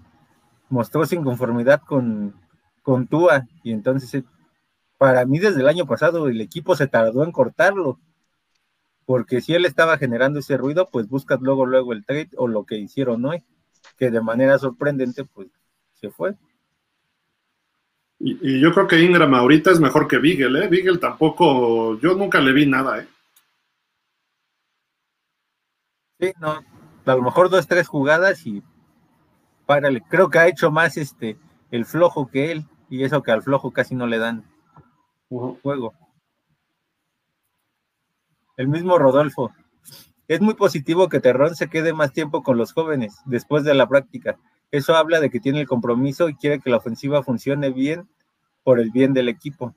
mostró 0.68 1.04
sin 1.04 1.24
conformidad 1.24 1.82
con, 1.82 2.40
con 2.82 3.08
Tua. 3.08 3.48
Y 3.64 3.72
entonces, 3.72 4.22
para 4.96 5.26
mí 5.26 5.40
desde 5.40 5.60
el 5.60 5.68
año 5.68 5.84
pasado 5.84 6.28
el 6.28 6.40
equipo 6.40 6.76
se 6.76 6.86
tardó 6.86 7.24
en 7.24 7.32
cortarlo. 7.32 7.98
Porque 9.04 9.40
si 9.40 9.54
él 9.54 9.64
estaba 9.64 9.98
generando 9.98 10.38
ese 10.38 10.56
ruido, 10.56 10.90
pues 10.90 11.08
buscas 11.08 11.40
luego, 11.40 11.66
luego 11.66 11.92
el 11.92 12.06
trade 12.06 12.30
o 12.36 12.46
lo 12.46 12.64
que 12.64 12.76
hicieron 12.76 13.24
hoy, 13.24 13.42
que 13.96 14.12
de 14.12 14.20
manera 14.20 14.60
sorprendente, 14.60 15.24
pues 15.24 15.48
se 15.94 16.08
fue. 16.08 16.36
Y, 18.20 18.60
yo 18.60 18.72
creo 18.72 18.86
que 18.88 19.00
Ingram 19.00 19.32
ahorita 19.34 19.70
es 19.70 19.80
mejor 19.80 20.08
que 20.08 20.18
Beagle, 20.18 20.64
¿eh? 20.64 20.68
Beagle 20.68 20.98
tampoco, 20.98 21.98
yo 22.00 22.14
nunca 22.14 22.40
le 22.40 22.52
vi 22.52 22.66
nada, 22.66 23.00
¿eh? 23.00 23.08
Sí, 26.20 26.32
no, 26.40 26.64
a 27.06 27.14
lo 27.14 27.22
mejor 27.22 27.48
dos, 27.48 27.68
tres 27.68 27.86
jugadas 27.86 28.44
y 28.44 28.62
párale. 29.66 30.02
Creo 30.08 30.30
que 30.30 30.38
ha 30.38 30.48
hecho 30.48 30.70
más 30.72 30.96
este 30.96 31.38
el 31.70 31.84
flojo 31.84 32.28
que 32.28 32.50
él, 32.50 32.66
y 32.90 33.04
eso 33.04 33.22
que 33.22 33.30
al 33.30 33.42
flojo 33.42 33.70
casi 33.70 33.94
no 33.94 34.06
le 34.06 34.18
dan 34.18 34.44
juego. 35.28 35.94
El 38.56 38.68
mismo 38.68 38.98
Rodolfo. 38.98 39.52
Es 40.26 40.40
muy 40.40 40.54
positivo 40.54 41.08
que 41.08 41.20
Terrón 41.20 41.54
se 41.54 41.68
quede 41.68 41.92
más 41.92 42.12
tiempo 42.12 42.42
con 42.42 42.58
los 42.58 42.72
jóvenes 42.72 43.16
después 43.24 43.64
de 43.64 43.74
la 43.74 43.88
práctica. 43.88 44.38
Eso 44.70 44.94
habla 44.96 45.20
de 45.20 45.30
que 45.30 45.40
tiene 45.40 45.60
el 45.60 45.66
compromiso 45.66 46.28
y 46.28 46.34
quiere 46.34 46.60
que 46.60 46.70
la 46.70 46.76
ofensiva 46.76 47.22
funcione 47.22 47.70
bien 47.70 48.08
por 48.62 48.80
el 48.80 48.90
bien 48.90 49.14
del 49.14 49.28
equipo. 49.28 49.74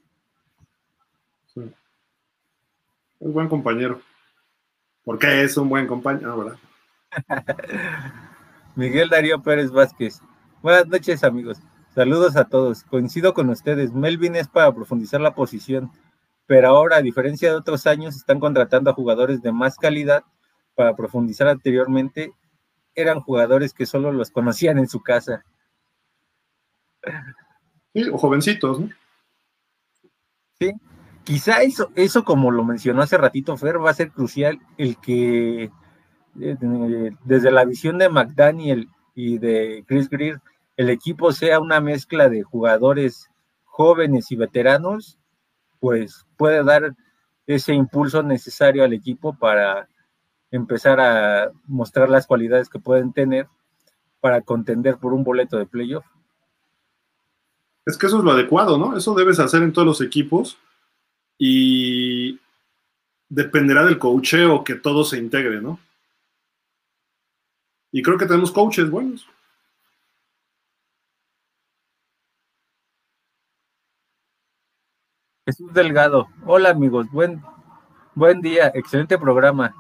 Sí. 1.54 1.62
Es 3.20 3.32
buen 3.32 3.48
compañero. 3.48 4.02
¿Por 5.04 5.18
qué 5.18 5.44
es 5.44 5.56
un 5.58 5.70
buen 5.70 5.88
compañero? 5.88 6.58
Ah, 7.30 7.46
Miguel 8.76 9.10
Darío 9.10 9.42
Pérez 9.42 9.72
Vázquez. 9.72 10.22
Buenas 10.62 10.88
noches, 10.88 11.24
amigos. 11.24 11.60
Saludos 11.96 12.36
a 12.36 12.46
todos. 12.46 12.84
Coincido 12.84 13.34
con 13.34 13.50
ustedes. 13.50 13.94
Melvin 13.94 14.36
es 14.36 14.48
para 14.48 14.74
profundizar 14.74 15.20
la 15.20 15.36
posición, 15.36 15.92
pero 16.46 16.70
ahora, 16.70 16.98
a 16.98 17.02
diferencia 17.02 17.50
de 17.50 17.56
otros 17.56 17.88
años, 17.88 18.16
están 18.16 18.40
contratando 18.40 18.90
a 18.90 18.94
jugadores 18.94 19.42
de 19.42 19.52
más 19.52 19.78
calidad 19.78 20.24
para 20.76 20.96
profundizar 20.96 21.48
anteriormente 21.48 22.32
eran 22.96 23.22
jugadores 23.22 23.74
que 23.74 23.86
solo 23.86 24.12
los 24.12 24.32
conocían 24.32 24.78
en 24.78 24.88
su 24.88 25.02
casa. 25.02 25.44
Sí, 27.94 28.10
o 28.10 28.18
jovencitos, 28.18 28.80
¿no? 28.80 28.90
Sí, 30.60 30.72
quizá 31.24 31.62
eso, 31.64 31.92
eso 31.96 32.24
como 32.24 32.52
lo 32.52 32.64
mencionó 32.64 33.02
hace 33.02 33.18
ratito 33.18 33.58
Fer, 33.58 33.84
va 33.84 33.90
a 33.90 33.96
ser 33.96 34.12
crucial 34.12 34.60
el 34.78 34.98
que 34.98 35.72
eh, 36.40 37.12
desde 37.24 37.52
la 37.52 37.66
visión 37.66 37.98
de 37.98 38.10
McDaniel 38.10 38.88
y 39.16 39.38
de 39.40 39.84
Chris 39.88 40.10
Greer, 40.10 40.40
el 40.78 40.90
equipo 40.90 41.32
sea 41.32 41.60
una 41.60 41.82
mezcla 41.82 42.30
de 42.30 42.44
jugadores 42.44 43.30
jóvenes 43.66 44.32
y 44.32 44.36
veteranos, 44.36 45.18
pues 45.80 46.26
puede 46.38 46.64
dar 46.64 46.96
ese 47.48 47.74
impulso 47.74 48.24
necesario 48.24 48.84
al 48.84 48.94
equipo 48.94 49.34
para 49.34 49.88
empezar 50.52 51.00
a 51.00 51.52
mostrar 51.66 52.10
las 52.10 52.28
cualidades 52.28 52.70
que 52.70 52.80
pueden 52.80 53.14
tener 53.14 53.48
para 54.20 54.42
contender 54.42 54.98
por 54.98 55.14
un 55.14 55.24
boleto 55.24 55.58
de 55.58 55.66
playoff. 55.66 56.06
Es 57.86 57.98
que 57.98 58.06
eso 58.06 58.20
es 58.20 58.24
lo 58.24 58.32
adecuado, 58.32 58.78
¿no? 58.78 58.96
Eso 58.96 59.16
debes 59.16 59.40
hacer 59.40 59.64
en 59.64 59.74
todos 59.74 59.88
los 59.88 60.02
equipos 60.02 60.58
y 61.38 62.40
dependerá 63.30 63.86
del 63.86 63.98
coacheo 63.98 64.64
que 64.64 64.76
todo 64.76 65.04
se 65.04 65.18
integre, 65.18 65.62
¿no? 65.62 65.80
Y 67.92 68.04
creo 68.04 68.18
que 68.18 68.26
tenemos 68.26 68.52
coaches 68.52 68.90
buenos. 68.90 69.28
Jesús 75.46 75.74
Delgado. 75.74 76.28
Hola 76.46 76.70
amigos, 76.70 77.08
buen, 77.12 77.42
buen 78.14 78.42
día, 78.42 78.72
excelente 78.76 79.18
programa. 79.18 79.74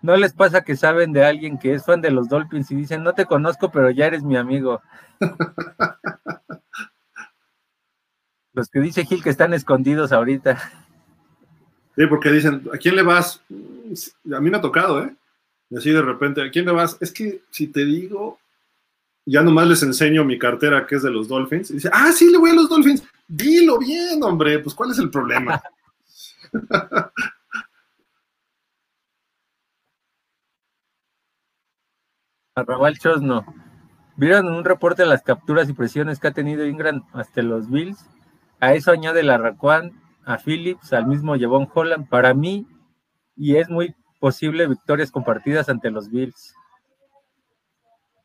¿No 0.00 0.16
les 0.16 0.32
pasa 0.32 0.62
que 0.62 0.76
saben 0.76 1.12
de 1.12 1.24
alguien 1.24 1.58
que 1.58 1.74
es 1.74 1.84
fan 1.84 2.00
de 2.00 2.10
los 2.10 2.28
Dolphins 2.28 2.70
y 2.70 2.76
dicen, 2.76 3.02
no 3.02 3.14
te 3.14 3.26
conozco, 3.26 3.70
pero 3.70 3.90
ya 3.90 4.06
eres 4.06 4.22
mi 4.22 4.36
amigo? 4.36 4.80
los 8.52 8.68
que 8.68 8.80
dice 8.80 9.04
Gil 9.04 9.22
que 9.22 9.30
están 9.30 9.54
escondidos 9.54 10.12
ahorita. 10.12 10.58
Sí, 11.96 12.06
porque 12.06 12.30
dicen, 12.30 12.62
¿a 12.72 12.76
quién 12.76 12.94
le 12.96 13.02
vas? 13.02 13.40
A 14.32 14.40
mí 14.40 14.50
me 14.50 14.56
ha 14.56 14.60
tocado, 14.60 15.04
¿eh? 15.04 15.14
Y 15.70 15.76
así 15.76 15.90
de 15.90 16.02
repente, 16.02 16.42
¿a 16.42 16.50
quién 16.50 16.64
le 16.64 16.72
vas? 16.72 16.96
Es 17.00 17.12
que 17.12 17.42
si 17.50 17.66
te 17.66 17.84
digo, 17.84 18.38
ya 19.26 19.42
nomás 19.42 19.68
les 19.68 19.82
enseño 19.82 20.24
mi 20.24 20.38
cartera 20.38 20.86
que 20.86 20.96
es 20.96 21.02
de 21.02 21.10
los 21.10 21.28
Dolphins. 21.28 21.70
Y 21.70 21.74
dice, 21.74 21.90
ah, 21.92 22.12
sí, 22.12 22.30
le 22.30 22.38
voy 22.38 22.50
a 22.50 22.54
los 22.54 22.68
Dolphins. 22.68 23.02
Dilo 23.26 23.78
bien, 23.78 24.22
hombre, 24.22 24.58
pues 24.60 24.74
¿cuál 24.74 24.92
es 24.92 24.98
el 24.98 25.10
problema? 25.10 25.60
Arrabal 32.58 32.98
Chosno. 32.98 33.44
¿Vieron 34.16 34.48
un 34.48 34.64
reporte 34.64 35.02
de 35.02 35.08
las 35.08 35.22
capturas 35.22 35.68
y 35.68 35.72
presiones 35.72 36.18
que 36.18 36.28
ha 36.28 36.32
tenido 36.32 36.66
Ingram 36.66 37.04
hasta 37.12 37.42
los 37.42 37.70
Bills? 37.70 38.04
A 38.60 38.74
eso 38.74 38.90
añade 38.90 39.22
la 39.22 39.38
Raquan, 39.38 39.92
a 40.24 40.38
Phillips, 40.38 40.92
al 40.92 41.06
mismo 41.06 41.36
Jevon 41.36 41.68
Holland. 41.72 42.08
Para 42.08 42.34
mí, 42.34 42.66
y 43.36 43.56
es 43.56 43.70
muy 43.70 43.94
posible 44.18 44.66
victorias 44.66 45.10
compartidas 45.10 45.68
ante 45.68 45.90
los 45.90 46.10
Bills. 46.10 46.54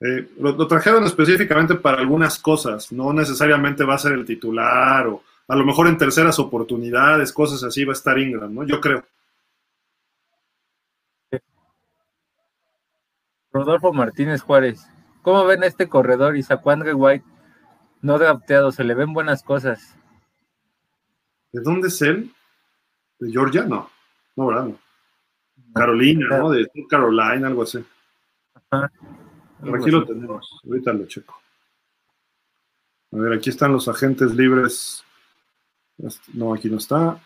Eh, 0.02 0.28
lo, 0.38 0.68
trajeron 0.68 1.06
específicamente 1.06 1.76
para 1.76 2.00
algunas 2.00 2.38
cosas, 2.38 2.92
no 2.92 3.14
necesariamente 3.14 3.86
va 3.86 3.96
a 3.96 4.00
ser 4.00 4.12
el 4.12 4.26
titular 4.26 5.08
o 5.08 5.24
a 5.48 5.56
lo 5.56 5.66
mejor 5.66 5.88
en 5.88 5.98
terceras 5.98 6.40
oportunidades, 6.40 7.32
cosas 7.32 7.64
así 7.64 7.86
va 7.86 7.94
a 7.94 7.96
estar 7.96 8.18
Ingram, 8.20 8.54
¿no? 8.54 8.64
Yo 8.64 8.82
creo. 8.82 9.06
Rodolfo 13.54 13.94
Martínez 13.94 14.42
Juárez. 14.42 14.90
¿Cómo 15.22 15.46
ven 15.46 15.64
este 15.64 15.88
corredor 15.88 16.36
y 16.36 16.44
Saquandre 16.44 16.94
White? 16.94 17.26
No 18.02 18.18
drafteado, 18.18 18.72
se 18.72 18.84
le 18.84 18.96
ven 18.96 19.14
buenas 19.14 19.44
cosas. 19.44 19.96
¿De 21.54 21.62
dónde 21.62 21.88
es 21.88 22.02
él? 22.02 22.34
¿De 23.20 23.32
Georgia? 23.32 23.64
No, 23.64 23.90
no, 24.36 24.48
¿verdad? 24.48 24.70
Carolina, 25.74 26.38
¿no? 26.38 26.50
De 26.50 26.70
Carolina, 26.90 27.48
algo 27.48 27.64
así. 27.64 27.86
Ajá. 28.72 28.92
aquí 29.74 29.92
lo 29.92 30.04
tenemos, 30.04 30.60
ahorita 30.66 30.92
lo 30.94 31.06
checo. 31.06 31.40
A 33.12 33.18
ver, 33.18 33.34
aquí 33.34 33.52
están 33.52 33.72
los 33.72 33.88
agentes 33.88 34.34
libres. 34.34 35.06
No, 36.34 36.54
aquí 36.54 36.70
no 36.70 36.78
está. 36.78 37.22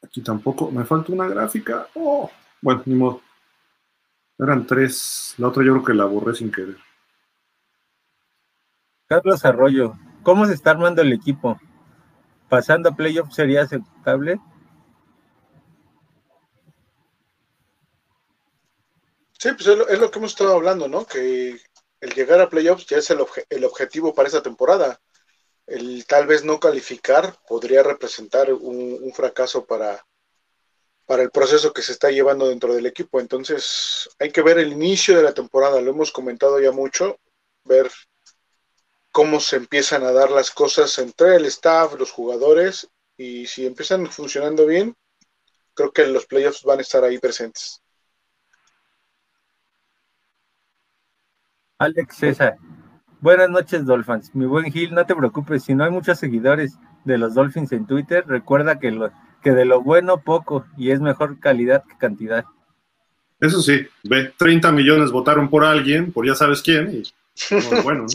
Aquí 0.00 0.22
tampoco. 0.22 0.70
Me 0.70 0.84
falta 0.84 1.12
una 1.12 1.26
gráfica. 1.26 1.88
Oh, 1.94 2.30
bueno, 2.62 2.82
ni 2.86 2.94
modo. 2.94 3.20
Eran 4.38 4.66
tres. 4.66 5.34
La 5.38 5.48
otra 5.48 5.64
yo 5.64 5.72
creo 5.72 5.84
que 5.84 5.94
la 5.94 6.04
borré 6.04 6.34
sin 6.34 6.50
querer. 6.50 6.76
Carlos 9.06 9.44
Arroyo. 9.44 9.94
¿cómo 10.22 10.46
se 10.46 10.52
está 10.52 10.72
armando 10.72 11.00
el 11.00 11.12
equipo? 11.12 11.58
¿Pasando 12.50 12.90
a 12.90 12.92
playoff 12.92 13.32
sería 13.32 13.62
aceptable? 13.62 14.38
Sí, 19.38 19.50
pues 19.52 19.66
es 19.66 19.98
lo, 19.98 20.10
que 20.10 20.18
hemos 20.18 20.32
estado 20.32 20.54
hablando, 20.54 20.86
¿no? 20.86 21.06
Que 21.06 21.58
el 22.00 22.14
llegar 22.14 22.40
a 22.40 22.50
playoffs 22.50 22.86
ya 22.86 22.98
es 22.98 23.08
el, 23.10 23.20
el 23.48 23.64
objetivo 23.64 24.14
para 24.14 24.28
esta 24.28 24.42
temporada. 24.42 25.00
El 25.66 26.06
tal 26.06 26.26
vez 26.26 26.44
no 26.44 26.60
calificar 26.60 27.36
podría 27.48 27.82
representar 27.82 28.52
un, 28.52 29.12
fracaso 29.14 29.64
para, 29.64 30.04
para 31.08 31.22
el 31.22 31.30
proceso 31.30 31.72
que 31.72 31.80
se 31.80 31.92
está 31.92 32.10
llevando 32.10 32.50
dentro 32.50 32.74
del 32.74 32.84
equipo. 32.84 33.18
Entonces, 33.18 34.10
hay 34.18 34.30
que 34.30 34.42
ver 34.42 34.58
el 34.58 34.72
inicio 34.72 35.16
de 35.16 35.22
la 35.22 35.32
temporada, 35.32 35.80
lo 35.80 35.90
hemos 35.90 36.12
comentado 36.12 36.60
ya 36.60 36.70
mucho, 36.70 37.18
ver 37.64 37.90
cómo 39.10 39.40
se 39.40 39.56
empiezan 39.56 40.02
a 40.02 40.12
dar 40.12 40.30
las 40.30 40.50
cosas 40.50 40.98
entre 40.98 41.36
el 41.36 41.46
staff, 41.46 41.94
los 41.98 42.10
jugadores, 42.10 42.90
y 43.16 43.46
si 43.46 43.64
empiezan 43.64 44.06
funcionando 44.08 44.66
bien, 44.66 44.94
creo 45.72 45.92
que 45.92 46.06
los 46.06 46.26
playoffs 46.26 46.62
van 46.62 46.80
a 46.80 46.82
estar 46.82 47.02
ahí 47.02 47.16
presentes. 47.16 47.82
Alex 51.78 52.16
César. 52.16 52.58
Buenas 53.22 53.48
noches, 53.48 53.86
Dolphins. 53.86 54.34
Mi 54.34 54.44
buen 54.44 54.70
Gil, 54.70 54.94
no 54.94 55.06
te 55.06 55.16
preocupes, 55.16 55.64
si 55.64 55.74
no 55.74 55.84
hay 55.84 55.90
muchos 55.90 56.18
seguidores 56.18 56.76
de 57.06 57.16
los 57.16 57.32
Dolphins 57.32 57.72
en 57.72 57.86
Twitter, 57.86 58.26
recuerda 58.26 58.78
que, 58.78 58.90
lo, 58.90 59.10
que 59.48 59.54
de 59.54 59.64
lo 59.64 59.80
bueno 59.80 60.20
poco 60.20 60.66
y 60.76 60.90
es 60.90 61.00
mejor 61.00 61.40
calidad 61.40 61.82
que 61.84 61.96
cantidad. 61.96 62.44
Eso 63.40 63.62
sí, 63.62 63.80
ve, 64.04 64.34
30 64.36 64.70
millones 64.72 65.10
votaron 65.10 65.48
por 65.48 65.64
alguien, 65.64 66.12
por 66.12 66.26
ya 66.26 66.34
sabes 66.34 66.60
quién, 66.60 67.02
y 67.02 67.02
bueno, 67.82 68.02
¿no? 68.02 68.08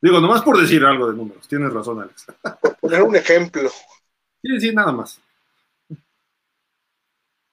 Digo, 0.00 0.18
nomás 0.18 0.40
por 0.40 0.58
decir 0.58 0.82
algo 0.82 1.10
de 1.10 1.16
números, 1.16 1.46
tienes 1.46 1.70
razón, 1.70 2.00
Alex. 2.00 2.26
Por 2.60 2.76
poner 2.76 3.02
un 3.02 3.14
ejemplo. 3.14 3.70
Sí, 4.42 4.60
sí, 4.60 4.74
nada 4.74 4.90
más. 4.90 5.20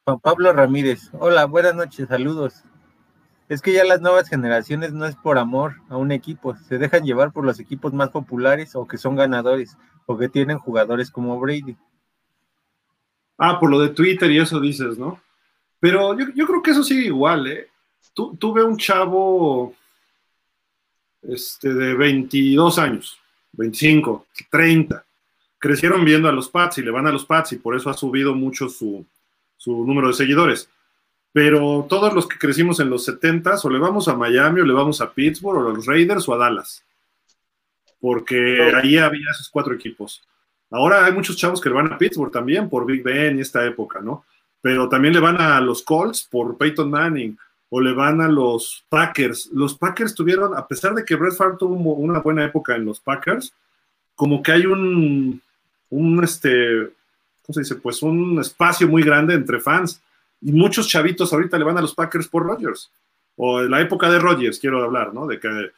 Juan 0.06 0.20
Pablo 0.20 0.52
Ramírez. 0.52 1.10
Hola, 1.12 1.46
buenas 1.46 1.76
noches, 1.76 2.08
saludos. 2.08 2.64
Es 3.50 3.64
que 3.64 3.74
ya 3.74 3.84
las 3.84 4.00
nuevas 4.00 4.30
generaciones 4.30 4.94
no 4.94 5.06
es 5.08 5.16
por 5.16 5.40
amor 5.40 5.78
a 5.90 5.98
un 5.98 6.12
equipo, 6.12 6.56
se 6.56 6.78
dejan 6.78 7.04
llevar 7.04 7.34
por 7.34 7.44
los 7.44 7.60
equipos 7.60 7.94
más 7.94 8.12
populares 8.12 8.76
o 8.76 8.88
que 8.88 9.00
son 9.00 9.16
ganadores 9.16 9.76
o 10.06 10.16
que 10.18 10.30
tienen 10.30 10.60
jugadores 10.60 11.10
como 11.10 11.40
Brady. 11.40 11.76
Ah, 13.40 13.60
por 13.60 13.72
lo 13.72 13.80
de 13.80 13.90
Twitter 13.90 14.30
y 14.30 14.38
eso 14.38 14.60
dices, 14.60 15.00
¿no? 15.00 15.20
Pero 15.80 16.16
yo, 16.18 16.46
creo 16.46 16.62
que 16.62 16.72
eso 16.72 16.84
sigue 16.84 17.08
igual, 17.08 17.48
¿eh? 17.48 17.70
Tú, 18.14 18.36
tuve 18.38 18.64
un 18.64 18.78
chavo 18.78 19.74
este, 21.24 21.74
de 21.74 21.96
22 21.96 22.78
años, 22.78 23.18
25, 23.54 24.28
30. 24.52 25.04
Crecieron 25.58 26.06
viendo 26.06 26.30
a 26.30 26.34
los 26.34 26.50
Pats 26.50 26.78
y 26.78 26.84
le 26.84 26.92
van 26.92 27.08
a 27.08 27.12
los 27.12 27.26
Pats 27.26 27.54
y 27.54 27.56
por 27.56 27.76
eso 27.76 27.90
ha 27.90 27.94
subido 27.94 28.36
mucho 28.36 28.70
su, 28.70 29.06
su 29.58 29.86
número 29.86 30.10
de 30.10 30.14
seguidores. 30.14 30.70
Pero 31.32 31.86
todos 31.88 32.14
los 32.14 32.28
que 32.28 32.38
crecimos 32.38 32.80
en 32.80 32.90
los 32.90 33.06
70 33.06 33.56
o 33.64 33.70
le 33.70 33.80
vamos 33.80 34.08
a 34.08 34.16
Miami 34.16 34.62
o 34.62 34.66
le 34.66 34.74
vamos 34.74 35.00
a 35.02 35.12
Pittsburgh 35.12 35.58
o 35.58 35.70
a 35.70 35.74
los 35.74 35.86
Raiders 35.86 36.28
o 36.28 36.34
a 36.34 36.38
Dallas. 36.38 36.84
Porque 38.00 38.72
ahí 38.76 38.98
había 38.98 39.30
esos 39.32 39.50
cuatro 39.50 39.74
equipos. 39.74 40.24
Ahora 40.72 41.06
hay 41.06 41.12
muchos 41.12 41.38
chavos 41.38 41.60
que 41.62 41.70
le 41.70 41.76
van 41.76 41.92
a 41.92 41.98
Pittsburgh 41.98 42.32
también 42.32 42.70
por 42.70 42.86
Big 42.86 43.04
Ben 43.04 43.38
y 43.38 43.42
esta 43.42 43.66
época, 43.66 44.00
¿no? 44.02 44.26
Pero 44.62 44.90
también 44.90 45.14
le 45.14 45.20
van 45.20 45.40
a 45.40 45.60
los 45.62 45.84
Colts 45.84 46.28
por 46.30 46.58
Peyton 46.58 46.90
Manning 46.90 47.38
o 47.70 47.82
le 47.82 47.94
van 47.94 48.22
a 48.22 48.28
los 48.28 48.84
Packers. 48.90 49.50
Los 49.54 49.76
Packers 49.76 50.16
tuvieron, 50.16 50.56
a 50.58 50.68
pesar 50.68 50.94
de 50.94 51.06
que 51.06 51.16
Brett 51.16 51.36
Favre 51.36 51.58
tuvo 51.58 51.76
una 51.76 52.20
buena 52.20 52.44
época 52.44 52.76
en 52.76 52.86
los 52.86 53.00
Packers, 53.00 53.54
como 54.16 54.42
que 54.42 54.52
hay 54.52 54.66
un, 54.66 55.42
un 55.90 56.24
este, 56.24 56.90
se 57.54 57.62
dice? 57.62 57.76
Pues 57.76 58.02
un 58.02 58.40
espacio 58.40 58.88
muy 58.88 59.04
grande 59.04 59.34
entre 59.34 59.60
fans. 59.60 60.02
Y 60.42 60.52
muchos 60.52 60.88
chavitos 60.88 61.34
ahorita 61.34 61.58
le 61.58 61.64
van 61.64 61.78
a 61.78 61.82
los 61.82 61.94
Packers 61.94 62.28
por 62.28 62.44
Rodgers. 62.44 62.92
O 63.36 63.62
en 63.62 63.72
la 63.72 63.82
época 63.82 64.10
de 64.10 64.20
Rodgers, 64.20 64.60
quiero 64.60 64.84
hablar, 64.84 65.14
¿no? 65.14 65.28
De 65.28 65.40
que 65.40 65.72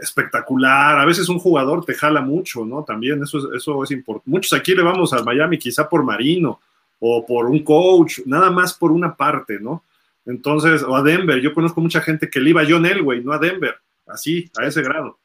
espectacular. 0.00 0.98
A 0.98 1.04
veces 1.04 1.28
un 1.28 1.38
jugador 1.38 1.84
te 1.84 1.94
jala 1.94 2.20
mucho, 2.20 2.64
¿no? 2.64 2.84
También 2.84 3.22
eso, 3.22 3.52
eso 3.54 3.82
es 3.82 3.90
importante. 3.90 4.30
Muchos 4.30 4.52
aquí 4.52 4.74
le 4.74 4.82
vamos 4.82 5.12
a 5.12 5.22
Miami 5.22 5.58
quizá 5.58 5.88
por 5.88 6.04
Marino 6.04 6.60
o 7.00 7.26
por 7.26 7.46
un 7.46 7.64
coach, 7.64 8.20
nada 8.26 8.50
más 8.50 8.74
por 8.74 8.92
una 8.92 9.14
parte, 9.14 9.58
¿no? 9.58 9.82
Entonces, 10.24 10.82
o 10.82 10.94
a 10.94 11.02
Denver. 11.02 11.40
Yo 11.40 11.52
conozco 11.52 11.80
mucha 11.80 12.00
gente 12.00 12.30
que 12.30 12.40
le 12.40 12.50
iba 12.50 12.62
a 12.62 12.66
John 12.68 12.86
Elway, 12.86 13.24
no 13.24 13.32
a 13.32 13.38
Denver. 13.38 13.74
Así, 14.06 14.50
a 14.56 14.66
ese 14.66 14.82
grado. 14.82 15.18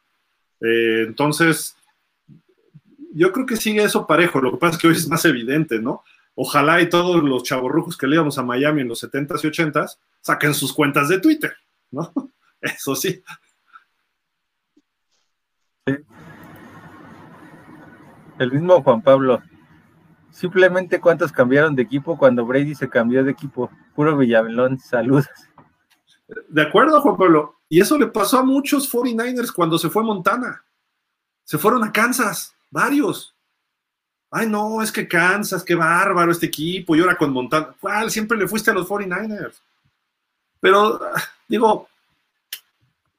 Eh, 0.61 1.03
entonces, 1.07 1.75
yo 3.13 3.31
creo 3.31 3.45
que 3.45 3.57
sigue 3.57 3.83
eso 3.83 4.07
parejo, 4.07 4.41
lo 4.41 4.51
que 4.51 4.57
pasa 4.57 4.75
es 4.75 4.81
que 4.81 4.87
hoy 4.87 4.93
es 4.93 5.07
más 5.07 5.23
evidente, 5.25 5.79
¿no? 5.79 6.03
Ojalá 6.39 6.79
y 6.81 6.87
todos 6.87 7.23
los 7.23 7.41
chavorrujos 7.41 7.97
que 7.97 8.05
le 8.05 8.15
íbamos 8.15 8.37
a 8.37 8.43
Miami 8.43 8.81
en 8.81 8.89
los 8.89 9.03
70s 9.03 9.43
y 9.43 9.47
80s 9.47 9.97
saquen 10.21 10.53
sus 10.53 10.71
cuentas 10.71 11.09
de 11.09 11.19
Twitter, 11.19 11.51
¿no? 11.89 12.13
Eso 12.61 12.95
sí. 12.95 13.23
El 18.37 18.51
mismo 18.51 18.83
Juan 18.83 19.01
Pablo. 19.01 19.41
Simplemente 20.29 21.01
cuántos 21.01 21.31
cambiaron 21.31 21.75
de 21.75 21.81
equipo 21.81 22.15
cuando 22.19 22.45
Brady 22.45 22.75
se 22.75 22.87
cambió 22.87 23.23
de 23.23 23.31
equipo. 23.31 23.71
Puro 23.95 24.15
Villamelón, 24.15 24.77
saludos. 24.77 25.25
De 26.49 26.61
acuerdo, 26.61 27.01
Juan 27.01 27.17
Pablo. 27.17 27.55
Y 27.67 27.81
eso 27.81 27.97
le 27.97 28.05
pasó 28.05 28.37
a 28.37 28.43
muchos 28.43 28.93
49ers 28.93 29.51
cuando 29.51 29.79
se 29.79 29.89
fue 29.89 30.03
a 30.03 30.05
Montana. 30.05 30.63
Se 31.43 31.57
fueron 31.57 31.83
a 31.83 31.91
Kansas. 31.91 32.55
Varios. 32.69 33.36
Ay, 34.37 34.47
no, 34.47 34.83
es 34.83 34.91
que 34.91 35.07
Kansas, 35.07 35.63
qué 35.63 35.73
bárbaro 35.73 36.31
este 36.31 36.45
equipo. 36.45 36.95
Y 36.95 36.99
ahora 36.99 37.17
con 37.17 37.33
Montana. 37.33 37.73
¿Cuál? 37.79 38.11
Siempre 38.11 38.37
le 38.37 38.47
fuiste 38.47 38.69
a 38.69 38.73
los 38.75 38.87
49ers. 38.87 39.55
Pero, 40.59 40.99
digo, 41.47 41.87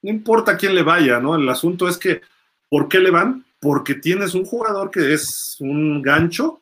no 0.02 0.10
importa 0.10 0.56
quién 0.56 0.76
le 0.76 0.84
vaya, 0.84 1.18
¿no? 1.18 1.34
El 1.34 1.48
asunto 1.48 1.88
es 1.88 1.98
que, 1.98 2.20
¿por 2.68 2.88
qué 2.88 3.00
le 3.00 3.10
van? 3.10 3.44
Porque 3.58 3.96
tienes 3.96 4.34
un 4.34 4.44
jugador 4.44 4.92
que 4.92 5.12
es 5.12 5.56
un 5.58 6.02
gancho, 6.02 6.60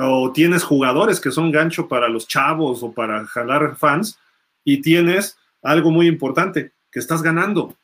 o 0.00 0.32
tienes 0.32 0.64
jugadores 0.64 1.20
que 1.20 1.30
son 1.30 1.50
gancho 1.50 1.86
para 1.86 2.08
los 2.08 2.26
chavos 2.26 2.82
o 2.82 2.90
para 2.90 3.26
jalar 3.26 3.76
fans, 3.76 4.18
y 4.64 4.80
tienes 4.80 5.36
algo 5.62 5.90
muy 5.90 6.06
importante, 6.06 6.72
que 6.90 7.00
estás 7.00 7.20
ganando. 7.20 7.76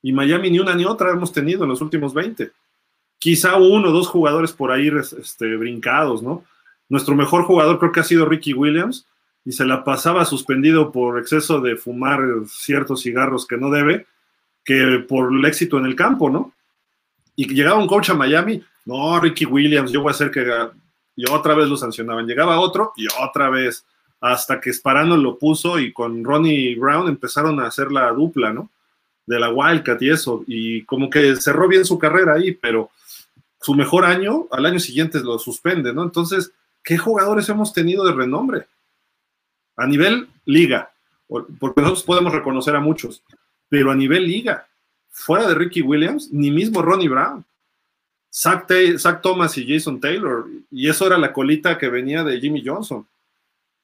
Y 0.00 0.12
Miami 0.12 0.48
ni 0.52 0.60
una 0.60 0.76
ni 0.76 0.84
otra 0.84 1.10
hemos 1.10 1.32
tenido 1.32 1.64
en 1.64 1.70
los 1.70 1.80
últimos 1.80 2.14
20 2.14 2.52
quizá 3.22 3.54
uno 3.54 3.90
o 3.90 3.92
dos 3.92 4.08
jugadores 4.08 4.50
por 4.50 4.72
ahí 4.72 4.90
este, 5.16 5.56
brincados, 5.56 6.24
¿no? 6.24 6.44
Nuestro 6.88 7.14
mejor 7.14 7.44
jugador 7.44 7.78
creo 7.78 7.92
que 7.92 8.00
ha 8.00 8.04
sido 8.04 8.26
Ricky 8.26 8.52
Williams 8.52 9.06
y 9.44 9.52
se 9.52 9.64
la 9.64 9.84
pasaba 9.84 10.24
suspendido 10.24 10.90
por 10.90 11.20
exceso 11.20 11.60
de 11.60 11.76
fumar 11.76 12.20
ciertos 12.48 13.02
cigarros 13.02 13.46
que 13.46 13.56
no 13.56 13.70
debe, 13.70 14.06
que 14.64 15.04
por 15.08 15.32
el 15.32 15.44
éxito 15.44 15.78
en 15.78 15.86
el 15.86 15.94
campo, 15.94 16.30
¿no? 16.30 16.52
Y 17.36 17.46
llegaba 17.54 17.78
un 17.78 17.86
coach 17.86 18.10
a 18.10 18.14
Miami, 18.14 18.60
no, 18.86 19.20
Ricky 19.20 19.44
Williams, 19.44 19.92
yo 19.92 20.02
voy 20.02 20.10
a 20.10 20.14
hacer 20.14 20.32
que... 20.32 20.44
Y 21.14 21.30
otra 21.30 21.54
vez 21.54 21.68
lo 21.68 21.76
sancionaban. 21.76 22.26
Llegaba 22.26 22.58
otro 22.58 22.92
y 22.96 23.06
otra 23.22 23.50
vez, 23.50 23.84
hasta 24.20 24.60
que 24.60 24.72
Sparano 24.72 25.16
lo 25.16 25.38
puso 25.38 25.78
y 25.78 25.92
con 25.92 26.24
Ronnie 26.24 26.74
Brown 26.74 27.06
empezaron 27.06 27.60
a 27.60 27.68
hacer 27.68 27.92
la 27.92 28.10
dupla, 28.10 28.52
¿no? 28.52 28.68
De 29.26 29.38
la 29.38 29.50
Wildcat 29.50 30.02
y 30.02 30.10
eso. 30.10 30.42
Y 30.48 30.82
como 30.86 31.08
que 31.08 31.36
cerró 31.36 31.68
bien 31.68 31.84
su 31.84 32.00
carrera 32.00 32.34
ahí, 32.34 32.50
pero 32.50 32.90
su 33.62 33.74
mejor 33.74 34.04
año, 34.04 34.48
al 34.50 34.66
año 34.66 34.80
siguiente 34.80 35.20
lo 35.20 35.38
suspende, 35.38 35.92
¿no? 35.94 36.02
Entonces, 36.02 36.52
¿qué 36.82 36.98
jugadores 36.98 37.48
hemos 37.48 37.72
tenido 37.72 38.04
de 38.04 38.12
renombre? 38.12 38.66
A 39.76 39.86
nivel 39.86 40.28
liga, 40.44 40.92
porque 41.60 41.80
nosotros 41.80 42.02
podemos 42.02 42.32
reconocer 42.32 42.74
a 42.74 42.80
muchos, 42.80 43.22
pero 43.68 43.92
a 43.92 43.94
nivel 43.94 44.26
liga, 44.26 44.66
fuera 45.10 45.46
de 45.46 45.54
Ricky 45.54 45.80
Williams, 45.80 46.30
ni 46.32 46.50
mismo 46.50 46.82
Ronnie 46.82 47.08
Brown. 47.08 47.44
Zach, 48.34 48.66
Thomas 49.22 49.56
y 49.58 49.72
Jason 49.72 50.00
Taylor, 50.00 50.46
y 50.70 50.88
eso 50.88 51.06
era 51.06 51.16
la 51.18 51.32
colita 51.32 51.78
que 51.78 51.88
venía 51.88 52.24
de 52.24 52.40
Jimmy 52.40 52.64
Johnson. 52.66 53.06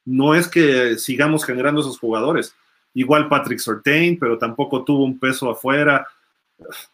No 0.03 0.35
es 0.35 0.47
que 0.47 0.97
sigamos 0.97 1.45
generando 1.45 1.81
esos 1.81 1.99
jugadores. 1.99 2.53
Igual 2.95 3.29
Patrick 3.29 3.59
Sortain, 3.59 4.19
pero 4.19 4.37
tampoco 4.37 4.83
tuvo 4.83 5.05
un 5.05 5.19
peso 5.19 5.49
afuera. 5.49 6.05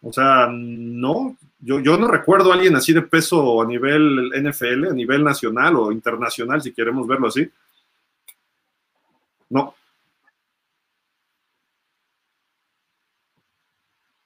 O 0.02 0.14
sea, 0.14 0.50
no, 0.52 1.36
yo, 1.60 1.80
yo 1.80 1.98
no 1.98 2.08
recuerdo 2.08 2.52
a 2.52 2.56
alguien 2.56 2.76
así 2.76 2.94
de 2.94 3.02
peso 3.02 3.62
a 3.62 3.66
nivel 3.66 4.32
NFL, 4.36 4.90
a 4.90 4.94
nivel 4.94 5.24
nacional 5.24 5.76
o 5.78 5.92
internacional, 5.92 6.62
si 6.62 6.74
queremos 6.74 7.08
verlo 7.08 7.28
así. 7.28 7.50
No. 9.50 9.76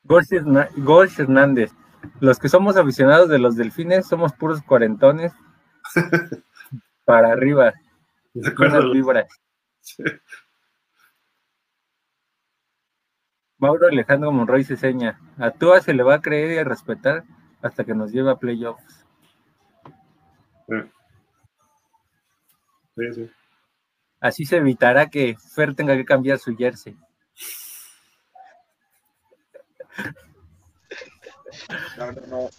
Gorge 0.03 1.21
Hernández. 1.21 1.71
Los 2.19 2.39
que 2.39 2.49
somos 2.49 2.77
aficionados 2.77 3.29
de 3.29 3.39
los 3.39 3.55
delfines 3.55 4.07
somos 4.07 4.33
puros 4.33 4.61
cuarentones 4.63 5.31
para 7.05 7.31
arriba. 7.31 7.73
De 8.33 8.49
acuerdo. 8.49 8.91
Vibras. 8.91 9.27
Mauro 13.59 13.87
Alejandro 13.87 14.31
Monroy 14.31 14.63
se 14.63 14.77
seña. 14.77 15.19
A 15.37 15.51
Tua 15.51 15.81
se 15.81 15.93
le 15.93 16.03
va 16.03 16.15
a 16.15 16.21
creer 16.21 16.53
y 16.53 16.57
a 16.57 16.63
respetar 16.63 17.23
hasta 17.61 17.83
que 17.83 17.93
nos 17.93 18.11
lleve 18.11 18.31
a 18.31 18.37
playoffs. 18.37 19.05
Sí, 22.95 23.13
sí. 23.13 23.31
Así 24.21 24.45
se 24.45 24.57
evitará 24.57 25.09
que 25.09 25.35
Fer 25.55 25.75
tenga 25.75 25.95
que 25.95 26.05
cambiar 26.05 26.39
su 26.39 26.55
jersey. 26.55 26.97
No, 31.97 32.11
no, 32.11 32.21
no. 32.27 32.49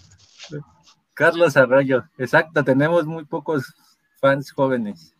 Carlos 1.15 1.57
Arroyo, 1.57 2.05
exacto, 2.17 2.65
tenemos 2.65 3.07
muy 3.07 3.25
pocos 3.25 3.75
fans 4.21 4.53
jóvenes. 4.53 5.15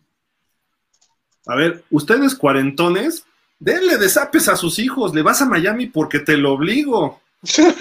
A 1.45 1.55
ver, 1.55 1.83
ustedes 1.91 2.35
cuarentones, 2.35 3.25
denle 3.61 3.97
desapes 3.97 4.49
a 4.49 4.55
sus 4.55 4.79
hijos, 4.79 5.13
le 5.13 5.21
vas 5.21 5.41
a 5.41 5.45
Miami 5.45 5.85
porque 5.85 6.19
te 6.19 6.35
lo 6.35 6.53
obligo. 6.53 7.21
si 7.43 7.61
no, 7.61 7.71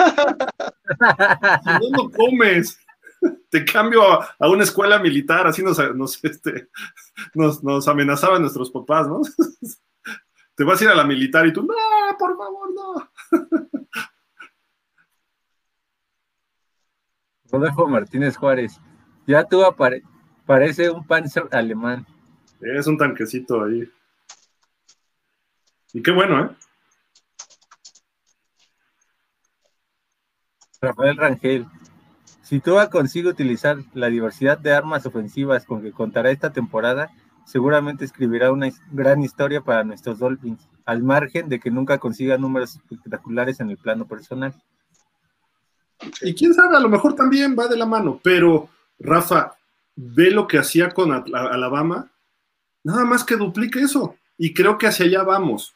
no 1.91 2.11
comes. 2.11 2.79
Te 3.49 3.65
cambio 3.65 4.03
a, 4.05 4.35
a 4.39 4.49
una 4.49 4.65
escuela 4.65 4.99
militar, 4.99 5.47
así 5.47 5.63
nos, 5.63 5.79
nos, 5.95 6.23
este, 6.25 6.69
nos, 7.35 7.63
nos 7.63 7.89
amenazaban 7.89 8.43
nuestros 8.43 8.71
papás, 8.71 9.09
¿no? 9.09 9.21
Te 10.55 10.65
vas 10.65 10.81
a 10.81 10.85
ir 10.85 10.91
a 10.91 10.95
la 10.95 11.05
militar 11.05 11.47
y 11.47 11.53
tú, 11.53 11.63
no, 11.63 11.75
por 12.19 12.37
favor, 12.37 12.69
no. 12.75 13.11
Rodolfo 17.51 17.87
Martínez 17.89 18.37
Juárez, 18.37 18.79
ya 19.27 19.45
tú 19.45 19.65
apare 19.65 20.03
parece 20.47 20.91
un 20.91 21.07
panzer 21.07 21.49
alemán. 21.51 22.07
Es 22.61 22.87
un 22.87 22.99
tanquecito 22.99 23.65
ahí. 23.65 23.91
Y 25.93 26.03
qué 26.03 26.11
bueno, 26.11 26.45
¿eh? 26.45 26.51
Rafael 30.81 31.17
Rangel, 31.17 31.67
si 32.43 32.61
Tua 32.61 32.89
consigue 32.89 33.29
utilizar 33.29 33.77
la 33.93 34.09
diversidad 34.09 34.59
de 34.59 34.73
armas 34.73 35.05
ofensivas 35.05 35.67
con 35.67 35.83
que 35.83 35.93
contará 35.93 36.31
esta 36.31 36.53
temporada, 36.53 37.11
seguramente 37.45 38.05
escribirá 38.05 38.51
una 38.51 38.71
gran 38.91 39.23
historia 39.23 39.61
para 39.61 39.85
nuestros 39.85 40.19
Dolphins, 40.19 40.69
al 40.87 41.03
margen 41.03 41.49
de 41.49 41.61
que 41.61 41.71
nunca 41.71 41.99
consiga 41.99 42.39
números 42.39 42.77
espectaculares 42.77 43.61
en 43.61 43.71
el 43.71 43.77
plano 43.77 44.07
personal. 44.07 44.55
Y 46.23 46.35
quién 46.35 46.55
sabe, 46.55 46.77
a 46.77 46.81
lo 46.81 46.89
mejor 46.89 47.15
también 47.15 47.55
va 47.59 47.69
de 47.69 47.77
la 47.77 47.87
mano, 47.87 48.19
pero 48.23 48.71
Rafa, 48.99 49.55
ve 49.97 50.31
lo 50.31 50.47
que 50.47 50.59
hacía 50.59 50.91
con 50.91 51.13
Alabama, 51.13 52.11
nada 52.83 53.05
más 53.05 53.23
que 53.23 53.37
duplique 53.37 53.81
eso. 53.81 54.17
Y 54.39 54.55
creo 54.55 54.79
que 54.79 54.87
hacia 54.87 55.05
allá 55.05 55.23
vamos. 55.23 55.75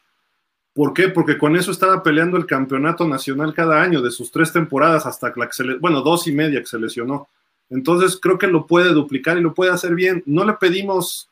¿Por 0.75 0.93
qué? 0.93 1.07
Porque 1.07 1.37
con 1.37 1.55
eso 1.55 1.71
estaba 1.71 2.03
peleando 2.03 2.35
el 2.35 2.45
campeonato 2.45 3.07
nacional 3.07 3.53
cada 3.53 3.81
año, 3.81 4.01
de 4.01 4.11
sus 4.11 4.29
tres 4.29 4.51
temporadas 4.51 5.05
hasta 5.05 5.31
la 5.37 5.47
que 5.47 5.53
se 5.53 5.63
le, 5.63 5.77
bueno, 5.77 6.01
dos 6.01 6.27
y 6.27 6.33
media 6.33 6.59
que 6.59 6.65
se 6.65 6.77
lesionó. 6.77 7.29
Entonces 7.69 8.19
creo 8.21 8.37
que 8.37 8.47
lo 8.47 8.67
puede 8.67 8.89
duplicar 8.89 9.37
y 9.37 9.41
lo 9.41 9.53
puede 9.53 9.71
hacer 9.71 9.95
bien. 9.95 10.21
No 10.25 10.43
le 10.43 10.51
pedimos 10.53 11.29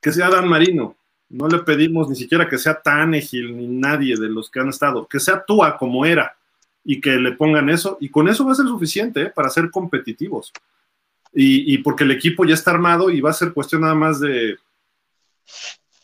que 0.00 0.12
sea 0.12 0.30
Dan 0.30 0.48
Marino, 0.48 0.96
no 1.28 1.46
le 1.46 1.58
pedimos 1.58 2.08
ni 2.08 2.16
siquiera 2.16 2.48
que 2.48 2.56
sea 2.56 2.80
Tanegil 2.80 3.54
ni 3.54 3.66
nadie 3.66 4.16
de 4.16 4.30
los 4.30 4.48
que 4.48 4.60
han 4.60 4.70
estado, 4.70 5.06
que 5.06 5.20
sea 5.20 5.44
Tua 5.44 5.76
como 5.76 6.06
era 6.06 6.34
y 6.82 6.98
que 6.98 7.16
le 7.16 7.32
pongan 7.32 7.68
eso, 7.68 7.98
y 8.00 8.08
con 8.08 8.28
eso 8.28 8.46
va 8.46 8.52
a 8.52 8.54
ser 8.54 8.66
suficiente 8.66 9.22
¿eh? 9.22 9.32
para 9.34 9.50
ser 9.50 9.70
competitivos. 9.70 10.52
Y, 11.38 11.76
porque 11.78 12.04
el 12.04 12.12
equipo 12.12 12.46
ya 12.46 12.54
está 12.54 12.70
armado 12.70 13.10
y 13.10 13.20
va 13.20 13.28
a 13.28 13.34
ser 13.34 13.52
cuestión 13.52 13.82
nada 13.82 13.94
más 13.94 14.20
de 14.20 14.56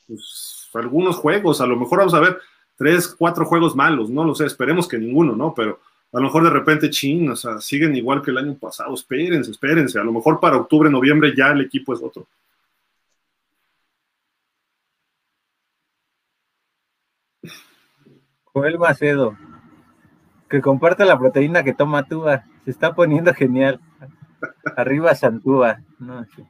pues, 0.07 0.69
algunos 0.75 1.17
juegos, 1.17 1.63
a 1.63 1.67
lo 1.67 1.77
mejor 1.77 2.01
vamos 2.01 2.13
a 2.13 2.21
ver 2.21 2.39
tres, 2.83 3.07
cuatro 3.07 3.45
juegos 3.45 3.77
malos, 3.77 4.11
no 4.11 4.25
lo 4.25 4.35
sé, 4.35 4.45
esperemos 4.45 4.89
que 4.89 4.99
ninguno, 4.99 5.37
¿no? 5.37 5.55
Pero 5.55 5.79
a 6.13 6.19
lo 6.19 6.25
mejor 6.25 6.43
de 6.43 6.51
repente, 6.51 6.91
chin, 6.91 7.31
o 7.31 7.37
sea, 7.37 7.61
siguen 7.61 7.95
igual 7.95 8.23
que 8.23 8.33
el 8.33 8.39
año 8.39 8.57
pasado, 8.57 8.93
espérense, 8.93 9.53
espérense, 9.53 10.01
a 10.01 10.05
lo 10.05 10.13
mejor 10.13 10.41
para 10.41 10.57
octubre, 10.57 10.91
noviembre 10.91 11.33
ya 11.37 11.53
el 11.53 11.61
equipo 11.61 11.95
es 11.95 12.03
otro. 12.03 12.27
Joel 18.47 18.81
Macedo, 18.81 19.39
que 20.51 20.61
comparte 20.61 21.05
la 21.05 21.17
proteína 21.17 21.63
que 21.63 21.73
toma 21.73 22.03
Túa. 22.03 22.45
Se 22.65 22.73
está 22.73 22.95
poniendo 22.95 23.33
genial. 23.33 23.81
Arriba 24.77 25.15
Santúa. 25.15 25.81
No, 26.01 26.25
sí. 26.35 26.45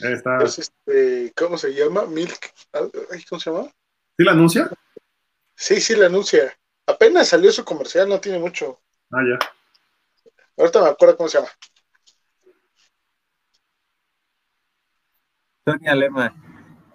Está. 0.00 0.42
Es 0.42 0.58
este, 0.58 1.32
¿Cómo 1.36 1.58
se 1.58 1.74
llama? 1.74 2.06
Milk. 2.06 2.52
¿Cómo 3.28 3.38
se 3.38 3.50
llama? 3.50 3.68
¿Sí 4.16 4.24
la 4.24 4.32
anuncia? 4.32 4.70
Sí, 5.54 5.80
sí 5.80 5.94
la 5.96 6.06
anuncia. 6.06 6.56
Apenas 6.86 7.28
salió 7.28 7.50
su 7.52 7.64
comercial, 7.64 8.08
no 8.08 8.20
tiene 8.20 8.38
mucho. 8.38 8.80
Ah, 9.10 9.22
ya. 9.22 9.38
Ahorita 10.56 10.82
me 10.82 10.88
acuerdo 10.88 11.16
cómo 11.16 11.28
se 11.28 11.38
llama. 11.38 11.50
Sonia 15.64 15.94
Lema. 15.94 16.34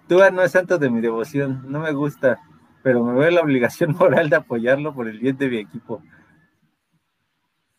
Túa 0.08 0.30
no 0.30 0.42
es 0.42 0.52
santo 0.52 0.78
de 0.78 0.90
mi 0.90 1.00
devoción, 1.00 1.64
no 1.70 1.80
me 1.80 1.92
gusta 1.92 2.40
pero 2.82 3.04
me 3.04 3.18
veo 3.18 3.30
la 3.30 3.42
obligación 3.42 3.92
moral 3.98 4.30
de 4.30 4.36
apoyarlo 4.36 4.94
por 4.94 5.08
el 5.08 5.18
bien 5.18 5.36
de 5.36 5.48
mi 5.48 5.58
equipo. 5.58 6.02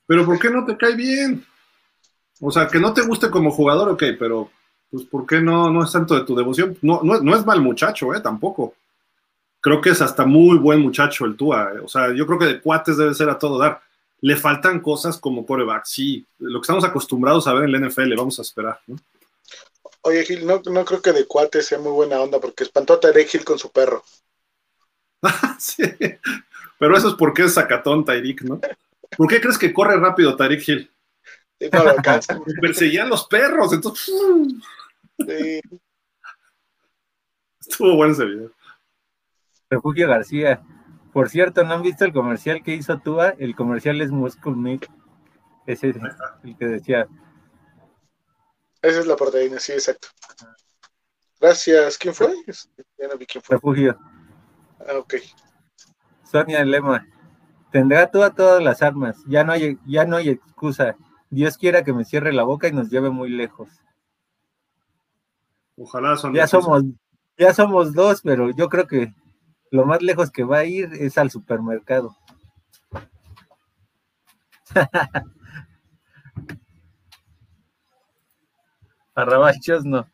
Pero 0.05 0.25
¿por 0.25 0.39
qué 0.39 0.49
no 0.49 0.65
te 0.65 0.77
cae 0.77 0.95
bien? 0.95 1.45
O 2.41 2.51
sea, 2.51 2.67
que 2.67 2.79
no 2.79 2.93
te 2.93 3.01
guste 3.01 3.29
como 3.29 3.51
jugador, 3.51 3.89
ok, 3.89 4.03
pero 4.19 4.49
pues 4.89 5.05
¿por 5.05 5.25
qué 5.25 5.41
no, 5.41 5.69
no 5.69 5.83
es 5.83 5.91
tanto 5.91 6.15
de 6.15 6.25
tu 6.25 6.35
devoción? 6.35 6.77
No, 6.81 7.01
no, 7.03 7.35
es 7.35 7.45
mal 7.45 7.61
muchacho, 7.61 8.13
¿eh? 8.13 8.19
Tampoco. 8.19 8.73
Creo 9.61 9.79
que 9.79 9.91
es 9.91 10.01
hasta 10.01 10.25
muy 10.25 10.57
buen 10.57 10.79
muchacho 10.79 11.25
el 11.25 11.37
Tua. 11.37 11.71
Eh. 11.75 11.79
O 11.83 11.87
sea, 11.87 12.13
yo 12.13 12.25
creo 12.25 12.39
que 12.39 12.45
de 12.45 12.61
cuates 12.61 12.97
debe 12.97 13.13
ser 13.13 13.29
a 13.29 13.39
todo 13.39 13.57
dar. 13.57 13.81
Le 14.19 14.35
faltan 14.35 14.81
cosas 14.81 15.17
como 15.17 15.45
coreback, 15.45 15.85
sí. 15.85 16.25
Lo 16.39 16.59
que 16.59 16.65
estamos 16.65 16.83
acostumbrados 16.83 17.47
a 17.47 17.53
ver 17.53 17.63
en 17.63 17.71
la 17.71 17.87
NFL, 17.87 18.13
vamos 18.15 18.37
a 18.39 18.43
esperar, 18.43 18.79
¿no? 18.87 18.97
Oye, 20.03 20.25
Gil, 20.25 20.45
no, 20.45 20.61
no 20.65 20.83
creo 20.83 21.01
que 21.01 21.13
de 21.13 21.25
cuates 21.25 21.67
sea 21.67 21.79
muy 21.79 21.91
buena 21.91 22.19
onda 22.19 22.39
porque 22.39 22.63
espantó 22.63 22.93
a 22.93 22.99
Tarek 22.99 23.27
Gil 23.27 23.45
con 23.45 23.59
su 23.59 23.71
perro. 23.71 24.03
sí. 25.59 25.83
Pero 26.81 26.97
eso 26.97 27.09
es 27.09 27.13
porque 27.13 27.43
es 27.43 27.53
sacatón 27.53 28.03
Tyreek, 28.03 28.41
¿no? 28.41 28.59
¿Por 29.15 29.27
qué 29.27 29.39
crees 29.39 29.59
que 29.59 29.71
corre 29.71 29.97
rápido 29.97 30.35
Tyreek 30.35 30.67
Hill? 30.67 30.91
Sí, 31.59 31.69
no 31.71 31.83
lo 31.83 31.95
Perseguían 32.61 33.07
los 33.07 33.27
perros, 33.27 33.71
entonces. 33.73 34.11
Sí. 35.19 35.61
Estuvo 37.59 37.95
bueno 37.95 38.13
ese 38.13 38.25
video. 38.25 38.51
Refugio 39.71 40.07
García. 40.07 40.61
Por 41.13 41.29
cierto, 41.29 41.63
¿no 41.63 41.73
han 41.73 41.81
visto 41.81 42.05
el 42.05 42.13
comercial 42.13 42.61
que 42.61 42.75
hizo 42.75 42.99
Tua? 42.99 43.29
El 43.39 43.55
comercial 43.55 44.01
es 44.01 44.11
Muscle 44.11 44.55
Meat. 44.55 44.85
Ese 45.65 45.89
es 45.89 45.95
el 46.43 46.57
que 46.57 46.65
decía. 46.67 47.07
Esa 48.81 48.99
es 48.99 49.07
la 49.07 49.15
proteína, 49.15 49.59
sí, 49.59 49.71
exacto. 49.71 50.09
Gracias. 51.39 51.97
¿Quién 51.97 52.13
fue? 52.13 52.33
Ya 52.97 53.07
no 53.07 53.17
vi 53.17 53.25
quién 53.25 53.41
fue. 53.41 53.55
Refugio. 53.55 53.97
Ah, 54.79 54.97
ok. 54.97 55.15
Sonia 56.23 56.63
Lema, 56.63 57.07
tendrá 57.71 58.09
todas 58.09 58.33
todas 58.35 58.63
las 58.63 58.81
armas, 58.81 59.17
ya 59.27 59.43
no 59.43 59.51
hay, 59.51 59.77
ya 59.85 60.05
no 60.05 60.15
hay 60.15 60.29
excusa. 60.29 60.95
Dios 61.29 61.57
quiera 61.57 61.83
que 61.83 61.93
me 61.93 62.05
cierre 62.05 62.31
la 62.31 62.43
boca 62.43 62.67
y 62.67 62.71
nos 62.71 62.89
lleve 62.89 63.09
muy 63.09 63.29
lejos. 63.29 63.69
Ojalá 65.77 66.15
Sonia. 66.15 66.43
Ya 66.43 66.47
somos, 66.47 66.83
ya 67.37 67.53
somos 67.53 67.93
dos, 67.93 68.21
pero 68.21 68.49
yo 68.51 68.69
creo 68.69 68.87
que 68.87 69.13
lo 69.71 69.85
más 69.85 70.01
lejos 70.01 70.29
que 70.29 70.43
va 70.43 70.59
a 70.59 70.65
ir 70.65 70.89
es 70.93 71.17
al 71.17 71.31
supermercado. 71.31 72.15
Arrabachos 79.15 79.83
no. 79.85 80.07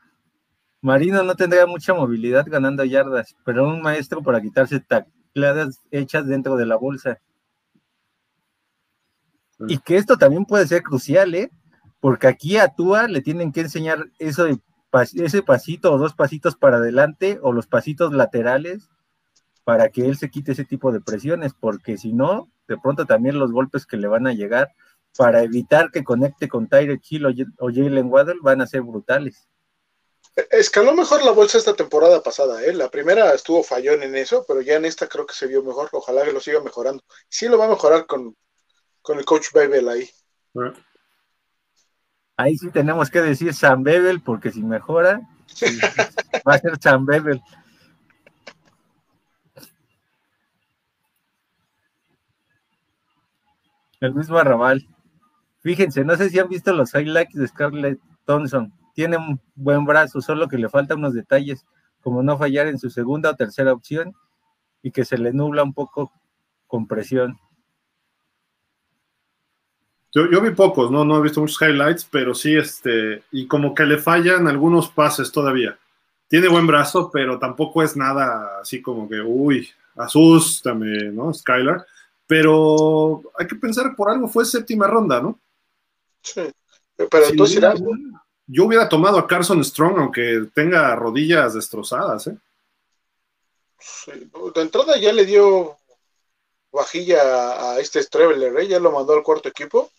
Marino 0.82 1.24
no 1.24 1.36
tendría 1.36 1.66
mucha 1.66 1.96
movilidad 1.96 2.46
ganando 2.48 2.86
yardas, 2.86 3.36
pero 3.44 3.68
un 3.68 3.82
maestro 3.82 4.22
para 4.22 4.40
quitarse 4.42 4.80
tacladas 4.80 5.82
hechas 5.90 6.28
dentro 6.28 6.56
de 6.56 6.68
la 6.68 6.76
bolsa. 6.76 7.18
Y 9.68 9.80
que 9.80 9.98
esto 9.98 10.18
también 10.18 10.46
puede 10.46 10.68
ser 10.68 10.84
crucial, 10.84 11.34
¿eh? 11.34 11.50
Porque 12.00 12.28
aquí 12.28 12.58
a 12.58 12.68
Tua 12.68 13.08
le 13.08 13.24
tienen 13.24 13.52
que 13.52 13.62
enseñar 13.62 14.06
eso 14.20 14.44
de 14.44 14.60
ese 15.16 15.42
pasito 15.42 15.92
o 15.92 15.98
dos 15.98 16.14
pasitos 16.14 16.56
para 16.56 16.78
adelante 16.78 17.40
o 17.42 17.52
los 17.52 17.66
pasitos 17.66 18.14
laterales 18.14 18.88
para 19.68 19.90
que 19.90 20.06
él 20.06 20.18
se 20.18 20.30
quite 20.30 20.54
ese 20.54 20.64
tipo 20.64 20.94
de 20.94 21.02
presiones, 21.02 21.52
porque 21.54 21.98
si 21.98 22.14
no, 22.14 22.50
de 22.70 22.78
pronto 22.78 23.06
también 23.06 23.38
los 23.38 23.52
golpes 23.52 23.86
que 23.86 23.98
le 23.98 24.08
van 24.08 24.26
a 24.26 24.32
llegar 24.32 24.70
para 25.18 25.44
evitar 25.44 25.92
que 25.92 26.06
conecte 26.06 26.48
con 26.48 26.70
Tyreek 26.70 27.02
Hill 27.10 27.26
o 27.60 27.68
Jalen 27.68 28.10
Waddle 28.10 28.40
van 28.42 28.62
a 28.62 28.68
ser 28.68 28.84
brutales. 28.84 29.50
Escaló 30.52 30.96
mejor 30.96 31.22
la 31.22 31.32
bolsa 31.32 31.58
esta 31.58 31.74
temporada 31.74 32.24
pasada, 32.24 32.64
¿eh? 32.64 32.72
La 32.72 32.90
primera 32.90 33.34
estuvo 33.34 33.62
fallón 33.62 34.04
en 34.04 34.16
eso, 34.16 34.46
pero 34.48 34.62
ya 34.62 34.76
en 34.76 34.86
esta 34.86 35.06
creo 35.06 35.26
que 35.26 35.36
se 35.36 35.48
vio 35.48 35.62
mejor. 35.62 35.90
Ojalá 35.92 36.24
que 36.24 36.32
lo 36.32 36.40
siga 36.40 36.62
mejorando. 36.62 37.04
Sí 37.28 37.50
lo 37.50 37.58
va 37.58 37.66
a 37.66 37.70
mejorar 37.70 38.06
con, 38.06 38.38
el 39.10 39.26
coach 39.26 39.48
Bebel 39.54 39.90
ahí. 39.90 40.10
Ahí 42.38 42.56
sí 42.56 42.72
tenemos 42.72 43.12
que 43.12 43.20
decir 43.20 43.54
Sam 43.54 43.84
Bebel, 43.84 44.22
porque 44.22 44.50
si 44.50 44.64
mejora, 44.64 45.20
va 46.48 46.54
a 46.54 46.60
ser 46.60 46.80
Sam 46.82 47.06
Bebel. 47.06 47.42
El 54.00 54.14
mismo 54.14 54.38
Arrabal. 54.38 54.88
Fíjense, 55.60 56.06
no 56.06 56.16
sé 56.16 56.30
si 56.30 56.40
han 56.40 56.50
visto 56.50 56.74
los 56.74 56.94
highlights 56.94 57.34
de 57.34 57.48
Scarlett 57.48 58.00
Thompson. 58.26 58.72
Tiene 58.94 59.18
un 59.18 59.42
buen 59.56 59.86
brazo, 59.86 60.22
solo 60.22 60.48
que 60.48 60.58
le 60.58 60.70
faltan 60.70 61.00
unos 61.00 61.14
detalles, 61.14 61.66
como 62.02 62.24
no 62.24 62.38
fallar 62.38 62.68
en 62.68 62.80
su 62.80 62.90
segunda 62.90 63.32
o 63.32 63.36
tercera 63.36 63.74
opción 63.74 64.16
y 64.82 64.92
que 64.92 65.06
se 65.06 65.18
le 65.18 65.34
nubla 65.34 65.64
un 65.64 65.74
poco 65.74 66.12
con 66.68 66.88
presión. 66.88 67.38
Yo, 70.14 70.42
vi 70.42 70.52
pocos, 70.52 70.90
¿no? 70.90 71.04
No 71.04 71.18
he 71.18 71.22
visto 71.22 71.42
muchos 71.42 71.62
highlights, 71.62 72.08
pero 72.10 72.34
sí, 72.34 72.56
este, 72.56 73.24
y 73.32 73.46
como 73.46 73.76
que 73.76 73.86
le 73.86 73.98
fallan 73.98 74.48
algunos 74.48 74.90
pases 74.90 75.32
todavía. 75.32 75.78
Tiene 76.28 76.48
buen 76.48 76.66
brazo, 76.66 77.12
pero 77.12 77.38
tampoco 77.38 77.84
es 77.84 77.96
nada 77.96 78.60
así 78.62 78.82
como 78.82 79.08
que, 79.08 79.22
uy, 79.22 79.70
asústame, 79.96 81.12
¿no? 81.12 81.34
Skylar. 81.34 81.86
Pero 82.28 83.24
hay 83.38 83.48
que 83.48 83.56
pensar, 83.56 83.96
por 83.96 84.10
algo 84.10 84.28
fue 84.28 84.46
séptima 84.46 84.86
ronda, 84.86 85.22
¿no? 85.22 85.40
Sí, 86.22 86.42
pero 86.96 87.32
tú 87.36 87.46
dirás... 87.46 87.82
Yo 88.50 88.64
hubiera 88.64 88.88
tomado 88.88 89.18
a 89.18 89.28
Carson 89.28 89.64
Strong, 89.64 90.00
aunque 90.00 90.48
tenga 90.54 90.96
rodillas 90.96 91.54
destrozadas, 91.54 92.28
¿eh? 92.28 92.38
Sí, 93.78 94.12
de 94.12 94.62
entrada 94.62 94.98
ya 94.98 95.12
le 95.12 95.26
dio 95.26 95.78
vajilla 96.72 97.72
a 97.74 97.80
este 97.80 98.02
Streveler, 98.02 98.56
¿eh? 98.58 98.68
ya 98.68 98.80
lo 98.80 98.92
mandó 98.92 99.14
al 99.14 99.24
cuarto 99.24 99.50
equipo 99.50 99.92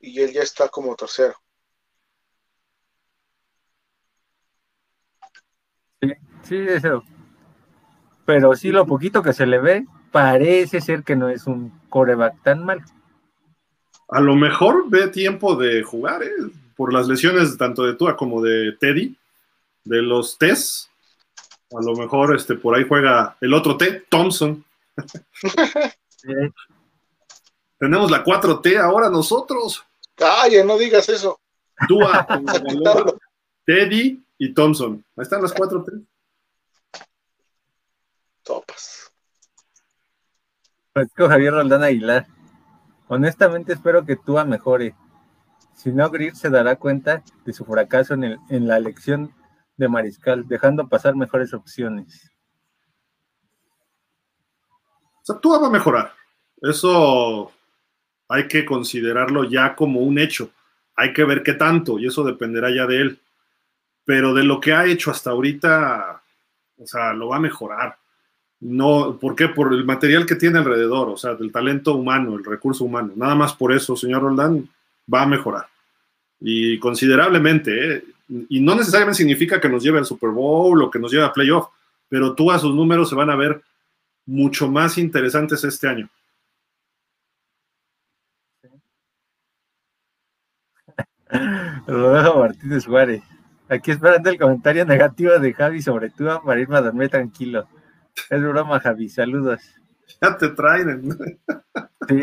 y 0.00 0.20
él 0.20 0.32
ya 0.32 0.42
está 0.42 0.68
como 0.68 0.94
tercero. 0.94 1.34
Sí, 6.00 6.12
sí, 6.42 6.56
eso. 6.68 7.02
Pero 8.24 8.54
sí, 8.54 8.70
lo 8.70 8.86
poquito 8.86 9.22
que 9.22 9.32
se 9.32 9.46
le 9.46 9.58
ve, 9.58 9.86
parece 10.16 10.80
ser 10.80 11.04
que 11.04 11.14
no 11.14 11.28
es 11.28 11.46
un 11.46 11.78
coreback 11.90 12.42
tan 12.42 12.64
mal. 12.64 12.82
A 14.08 14.18
lo 14.20 14.34
mejor 14.34 14.88
ve 14.88 15.08
tiempo 15.08 15.56
de 15.56 15.82
jugar, 15.82 16.22
¿eh? 16.22 16.30
por 16.74 16.90
las 16.90 17.06
lesiones 17.06 17.58
tanto 17.58 17.82
de 17.84 17.96
Tua 17.96 18.16
como 18.16 18.40
de 18.40 18.72
Teddy, 18.80 19.14
de 19.84 20.02
los 20.02 20.38
T's. 20.38 20.88
A 21.70 21.82
lo 21.82 21.94
mejor 21.96 22.34
este, 22.34 22.54
por 22.54 22.74
ahí 22.74 22.86
juega 22.88 23.36
el 23.42 23.52
otro 23.52 23.76
T, 23.76 24.06
Thompson. 24.08 24.64
Tenemos 27.78 28.10
la 28.10 28.24
4T 28.24 28.80
ahora 28.80 29.10
nosotros. 29.10 29.84
Calla, 30.14 30.64
no 30.64 30.78
digas 30.78 31.10
eso. 31.10 31.38
Tua, 31.86 32.26
Teddy 33.66 34.24
y 34.38 34.54
Thompson. 34.54 35.04
Ahí 35.14 35.24
están 35.24 35.42
las 35.42 35.54
4T. 35.54 36.06
Topas. 38.42 39.05
Francisco 40.96 41.28
Javier 41.28 41.52
Roldán 41.52 41.82
Aguilar. 41.82 42.26
Honestamente 43.08 43.74
espero 43.74 44.06
que 44.06 44.16
Tua 44.16 44.46
mejore. 44.46 44.94
Si 45.74 45.92
no, 45.92 46.08
Greer 46.08 46.34
se 46.34 46.48
dará 46.48 46.76
cuenta 46.76 47.22
de 47.44 47.52
su 47.52 47.66
fracaso 47.66 48.14
en, 48.14 48.38
en 48.48 48.66
la 48.66 48.78
elección 48.78 49.30
de 49.76 49.88
Mariscal, 49.88 50.48
dejando 50.48 50.88
pasar 50.88 51.14
mejores 51.14 51.52
opciones. 51.52 52.32
O 55.20 55.24
sea, 55.24 55.38
Tua 55.38 55.58
va 55.58 55.66
a 55.66 55.70
mejorar. 55.70 56.14
Eso 56.62 57.52
hay 58.26 58.48
que 58.48 58.64
considerarlo 58.64 59.44
ya 59.44 59.76
como 59.76 60.00
un 60.00 60.18
hecho. 60.18 60.50
Hay 60.94 61.12
que 61.12 61.24
ver 61.24 61.42
qué 61.42 61.52
tanto, 61.52 61.98
y 61.98 62.06
eso 62.06 62.24
dependerá 62.24 62.74
ya 62.74 62.86
de 62.86 63.02
él. 63.02 63.20
Pero 64.06 64.32
de 64.32 64.44
lo 64.44 64.62
que 64.62 64.72
ha 64.72 64.86
hecho 64.86 65.10
hasta 65.10 65.28
ahorita, 65.28 66.22
o 66.78 66.86
sea, 66.86 67.12
lo 67.12 67.28
va 67.28 67.36
a 67.36 67.40
mejorar. 67.40 67.98
No, 68.60 69.18
¿por 69.20 69.36
qué? 69.36 69.48
Por 69.48 69.72
el 69.72 69.84
material 69.84 70.24
que 70.24 70.34
tiene 70.34 70.58
alrededor, 70.58 71.10
o 71.10 71.16
sea, 71.16 71.34
del 71.34 71.52
talento 71.52 71.94
humano, 71.94 72.36
el 72.36 72.44
recurso 72.44 72.84
humano. 72.84 73.12
Nada 73.16 73.34
más 73.34 73.54
por 73.54 73.72
eso, 73.72 73.96
señor 73.96 74.22
Roldán, 74.22 74.68
va 75.12 75.22
a 75.22 75.26
mejorar. 75.26 75.66
Y 76.40 76.78
considerablemente, 76.78 77.96
¿eh? 77.96 78.04
y 78.48 78.60
no 78.60 78.74
necesariamente 78.74 79.18
significa 79.18 79.60
que 79.60 79.68
nos 79.68 79.82
lleve 79.82 79.98
al 79.98 80.06
Super 80.06 80.30
Bowl 80.30 80.82
o 80.82 80.90
que 80.90 80.98
nos 80.98 81.12
lleve 81.12 81.24
a 81.24 81.32
playoff, 81.32 81.68
pero 82.08 82.34
tú 82.34 82.50
a 82.50 82.58
sus 82.58 82.74
números 82.74 83.08
se 83.08 83.14
van 83.14 83.30
a 83.30 83.36
ver 83.36 83.62
mucho 84.24 84.68
más 84.68 84.98
interesantes 84.98 85.62
este 85.64 85.88
año. 85.88 86.08
Rodolfo 91.86 92.40
Martínez 92.40 92.86
Juárez. 92.86 93.22
Aquí 93.68 93.90
esperando 93.90 94.30
el 94.30 94.38
comentario 94.38 94.84
negativo 94.84 95.38
de 95.38 95.52
Javi 95.52 95.82
sobre 95.82 96.10
tú 96.10 96.24
para 96.44 96.60
irme 96.60 96.76
a 96.76 96.82
dormir 96.82 97.08
tranquilo. 97.08 97.68
Es 98.30 98.42
broma, 98.42 98.80
Javi. 98.80 99.08
Saludos. 99.08 99.62
Ya 100.20 100.36
te 100.36 100.48
traen. 100.48 101.16
Sí. 102.08 102.20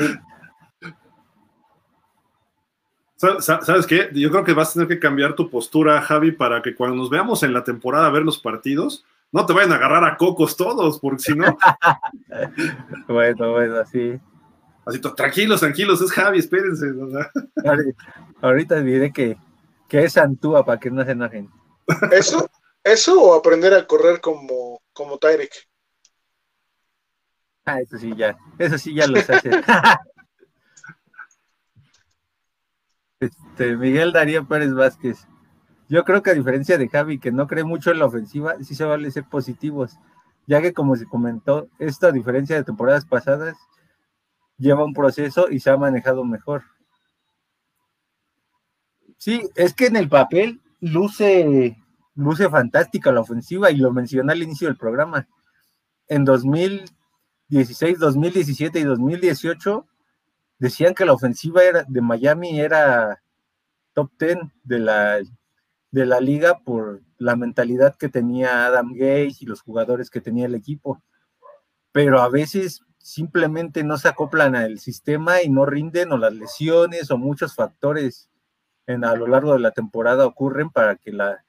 ¿Sabes 3.40 3.88
qué? 3.88 4.10
Yo 4.14 4.30
creo 4.32 4.44
que 4.44 4.54
vas 4.54 4.72
a 4.72 4.74
tener 4.74 4.88
que 4.88 5.00
cambiar 5.00 5.36
tu 5.36 5.50
postura, 5.50 6.02
Javi, 6.02 6.32
para 6.32 6.62
que 6.62 6.76
cuando 6.76 6.98
nos 6.98 7.10
veamos 7.10 7.44
en 7.44 7.54
la 7.54 7.64
temporada 7.64 8.08
a 8.08 8.12
ver 8.12 8.24
los 8.24 8.40
partidos, 8.40 9.06
no 9.32 9.46
te 9.46 9.54
vayan 9.54 9.72
a 9.72 9.76
agarrar 9.76 10.04
a 10.04 10.18
cocos 10.18 10.58
todos, 10.58 11.00
porque 11.00 11.24
si 11.24 11.36
no. 11.36 11.58
bueno, 13.08 13.52
bueno, 13.52 13.78
así. 13.78 14.20
Así, 14.86 15.00
tranquilos, 15.00 15.62
tranquilos, 15.62 16.02
es 16.02 16.12
Javi, 16.12 16.40
espérense. 16.40 16.88
Ahorita 18.42 18.82
diré 18.82 19.14
que, 19.14 19.38
que 19.88 20.04
es 20.04 20.18
Antúa 20.18 20.66
para 20.66 20.80
que 20.80 20.92
no 20.92 21.06
se 21.06 21.12
enojen. 21.12 21.50
¿Eso? 22.12 22.50
¿Eso 22.84 23.22
o 23.22 23.34
aprender 23.34 23.74
a 23.74 23.88
correr 23.88 24.20
como, 24.20 24.82
como 24.92 25.18
Tyrek? 25.18 25.70
Ah, 27.66 27.80
eso 27.80 27.98
sí, 27.98 28.14
ya. 28.16 28.38
Eso 28.58 28.78
sí, 28.78 28.94
ya 28.94 29.08
lo 29.08 29.20
sé 29.22 29.34
hacer. 29.34 29.64
Este, 33.20 33.78
Miguel 33.78 34.12
Darío 34.12 34.46
Pérez 34.46 34.74
Vázquez. 34.74 35.28
Yo 35.88 36.04
creo 36.04 36.22
que 36.22 36.32
a 36.32 36.34
diferencia 36.34 36.78
de 36.78 36.90
Javi, 36.90 37.20
que 37.20 37.32
no 37.32 37.48
cree 37.48 37.64
mucho 37.64 37.92
en 37.92 38.00
la 38.00 38.06
ofensiva, 38.06 38.56
sí 38.62 38.76
se 38.76 38.84
vale 38.84 39.12
ser 39.12 39.24
positivos, 39.24 39.98
ya 40.46 40.62
que 40.62 40.74
como 40.74 40.98
se 40.98 41.06
comentó, 41.06 41.70
esto 41.80 42.08
a 42.08 42.12
diferencia 42.12 42.58
de 42.58 42.66
temporadas 42.66 43.06
pasadas, 43.06 43.56
lleva 44.58 44.84
un 44.84 44.94
proceso 44.94 45.50
y 45.50 45.62
se 45.62 45.70
ha 45.70 45.78
manejado 45.78 46.26
mejor. 46.26 46.64
Sí, 49.18 49.50
es 49.56 49.74
que 49.74 49.86
en 49.86 49.96
el 49.96 50.10
papel 50.10 50.62
luce, 50.82 51.78
luce 52.16 52.50
fantástica 52.50 53.14
la 53.14 53.22
ofensiva 53.22 53.72
y 53.72 53.78
lo 53.78 53.94
mencioné 53.94 54.34
al 54.34 54.44
inicio 54.44 54.68
del 54.68 54.76
programa. 54.76 55.28
En 56.08 56.26
2016, 57.54 58.00
2017 58.00 58.80
y 58.80 58.84
2018 58.84 59.86
decían 60.58 60.96
que 60.96 61.06
la 61.06 61.14
ofensiva 61.14 61.64
era, 61.64 61.86
de 61.88 62.02
Miami 62.02 62.60
era 62.60 63.22
top 63.94 64.12
10 64.18 64.38
de 64.64 64.80
la, 64.80 65.20
de 65.92 66.06
la 66.06 66.20
liga 66.20 66.58
por 66.60 67.02
la 67.20 67.36
mentalidad 67.36 67.96
que 67.96 68.10
tenía 68.10 68.66
Adam 68.66 68.94
Gage 68.94 69.36
y 69.42 69.46
los 69.46 69.62
jugadores 69.62 70.10
que 70.10 70.20
tenía 70.20 70.48
el 70.48 70.56
equipo. 70.56 71.04
Pero 71.92 72.22
a 72.22 72.30
veces 72.30 72.82
simplemente 72.98 73.84
no 73.84 74.00
se 74.00 74.08
acoplan 74.08 74.56
al 74.56 74.80
sistema 74.80 75.44
y 75.44 75.50
no 75.50 75.68
rinden 75.68 76.12
o 76.12 76.18
las 76.18 76.34
lesiones 76.34 77.12
o 77.12 77.20
muchos 77.20 77.54
factores 77.54 78.32
en, 78.88 79.06
a 79.06 79.14
lo 79.14 79.28
largo 79.28 79.54
de 79.54 79.60
la 79.60 79.72
temporada 79.72 80.26
ocurren 80.26 80.72
para 80.72 80.96
que 80.96 81.12
la, 81.12 81.46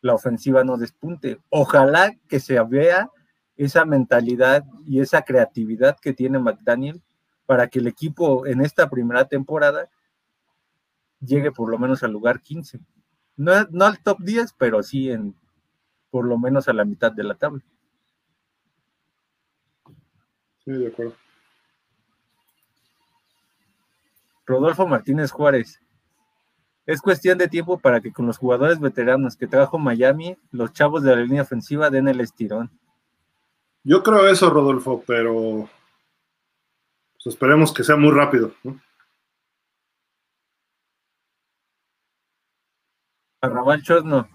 la 0.00 0.14
ofensiva 0.14 0.64
no 0.64 0.76
despunte. 0.76 1.38
Ojalá 1.50 2.16
que 2.28 2.40
se 2.40 2.60
vea 2.64 3.10
esa 3.56 3.84
mentalidad 3.84 4.64
y 4.84 5.00
esa 5.00 5.22
creatividad 5.22 5.96
que 6.00 6.12
tiene 6.12 6.38
McDaniel 6.38 7.02
para 7.46 7.68
que 7.68 7.78
el 7.78 7.86
equipo 7.86 8.46
en 8.46 8.60
esta 8.60 8.90
primera 8.90 9.26
temporada 9.26 9.88
llegue 11.20 11.52
por 11.52 11.70
lo 11.70 11.78
menos 11.78 12.02
al 12.02 12.12
lugar 12.12 12.40
15. 12.40 12.80
No, 13.36 13.52
no 13.70 13.84
al 13.84 14.02
top 14.02 14.18
10, 14.20 14.54
pero 14.58 14.82
sí 14.82 15.10
en 15.10 15.34
por 16.10 16.26
lo 16.26 16.38
menos 16.38 16.68
a 16.68 16.72
la 16.72 16.84
mitad 16.84 17.12
de 17.12 17.24
la 17.24 17.34
tabla. 17.34 17.62
Sí, 20.64 20.72
de 20.72 20.88
acuerdo. 20.88 21.14
Rodolfo 24.46 24.86
Martínez 24.86 25.30
Juárez. 25.30 25.80
Es 26.86 27.00
cuestión 27.00 27.36
de 27.36 27.48
tiempo 27.48 27.78
para 27.78 28.00
que 28.00 28.12
con 28.12 28.26
los 28.26 28.38
jugadores 28.38 28.78
veteranos 28.78 29.36
que 29.36 29.48
trajo 29.48 29.76
Miami, 29.76 30.38
los 30.52 30.72
chavos 30.72 31.02
de 31.02 31.16
la 31.16 31.22
línea 31.22 31.42
ofensiva 31.42 31.90
den 31.90 32.06
el 32.06 32.20
estirón. 32.20 32.70
Yo 33.88 34.02
creo 34.02 34.26
eso, 34.26 34.50
Rodolfo, 34.50 35.04
pero 35.06 35.70
esperemos 37.24 37.72
que 37.72 37.84
sea 37.84 37.94
muy 37.94 38.10
rápido. 38.10 38.50
¿no? 38.64 38.80
Chosno. 43.82 44.28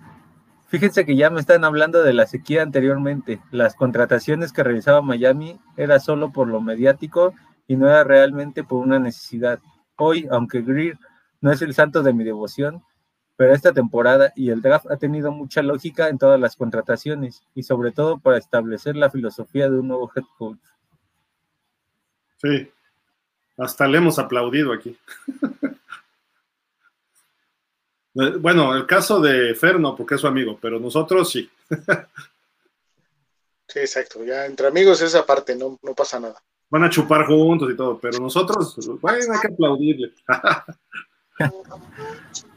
Fíjense 0.67 1.05
que 1.05 1.17
ya 1.17 1.29
me 1.29 1.41
están 1.41 1.65
hablando 1.65 2.01
de 2.01 2.13
la 2.13 2.27
sequía 2.27 2.63
anteriormente. 2.63 3.41
Las 3.51 3.75
contrataciones 3.75 4.53
que 4.53 4.63
realizaba 4.63 5.01
Miami 5.01 5.59
era 5.75 5.99
solo 5.99 6.31
por 6.31 6.47
lo 6.47 6.61
mediático 6.61 7.33
y 7.67 7.75
no 7.75 7.89
era 7.89 8.05
realmente 8.05 8.63
por 8.63 8.81
una 8.81 8.99
necesidad. 8.99 9.59
Hoy, 9.97 10.29
aunque 10.31 10.61
Greer 10.61 10.97
no 11.41 11.51
es 11.51 11.61
el 11.61 11.73
santo 11.73 12.03
de 12.03 12.13
mi 12.13 12.23
devoción, 12.23 12.85
pero 13.41 13.55
esta 13.55 13.73
temporada 13.73 14.31
y 14.35 14.51
el 14.51 14.61
draft 14.61 14.85
ha 14.91 14.97
tenido 14.97 15.31
mucha 15.31 15.63
lógica 15.63 16.09
en 16.09 16.19
todas 16.19 16.39
las 16.39 16.55
contrataciones 16.55 17.41
y 17.55 17.63
sobre 17.63 17.91
todo 17.91 18.19
para 18.19 18.37
establecer 18.37 18.95
la 18.95 19.09
filosofía 19.09 19.67
de 19.67 19.79
un 19.79 19.87
nuevo 19.87 20.11
head 20.15 20.25
coach. 20.37 20.59
Sí, 22.37 22.71
Hasta 23.57 23.87
le 23.87 23.97
hemos 23.97 24.19
aplaudido 24.19 24.71
aquí. 24.71 24.95
bueno, 28.13 28.75
el 28.75 28.85
caso 28.85 29.19
de 29.19 29.55
Fer 29.55 29.79
no, 29.79 29.95
porque 29.95 30.13
es 30.13 30.21
su 30.21 30.27
amigo, 30.27 30.59
pero 30.61 30.79
nosotros 30.79 31.31
sí. 31.31 31.49
sí, 33.67 33.79
exacto. 33.79 34.23
Ya 34.23 34.45
entre 34.45 34.67
amigos 34.67 35.01
esa 35.01 35.25
parte 35.25 35.55
no, 35.55 35.79
no 35.81 35.95
pasa 35.95 36.19
nada. 36.19 36.39
Van 36.69 36.83
a 36.83 36.91
chupar 36.91 37.25
juntos 37.25 37.71
y 37.71 37.75
todo, 37.75 37.99
pero 37.99 38.19
nosotros, 38.19 38.77
bueno, 39.01 39.33
hay 39.33 39.39
que 39.39 39.47
aplaudirle. 39.47 40.13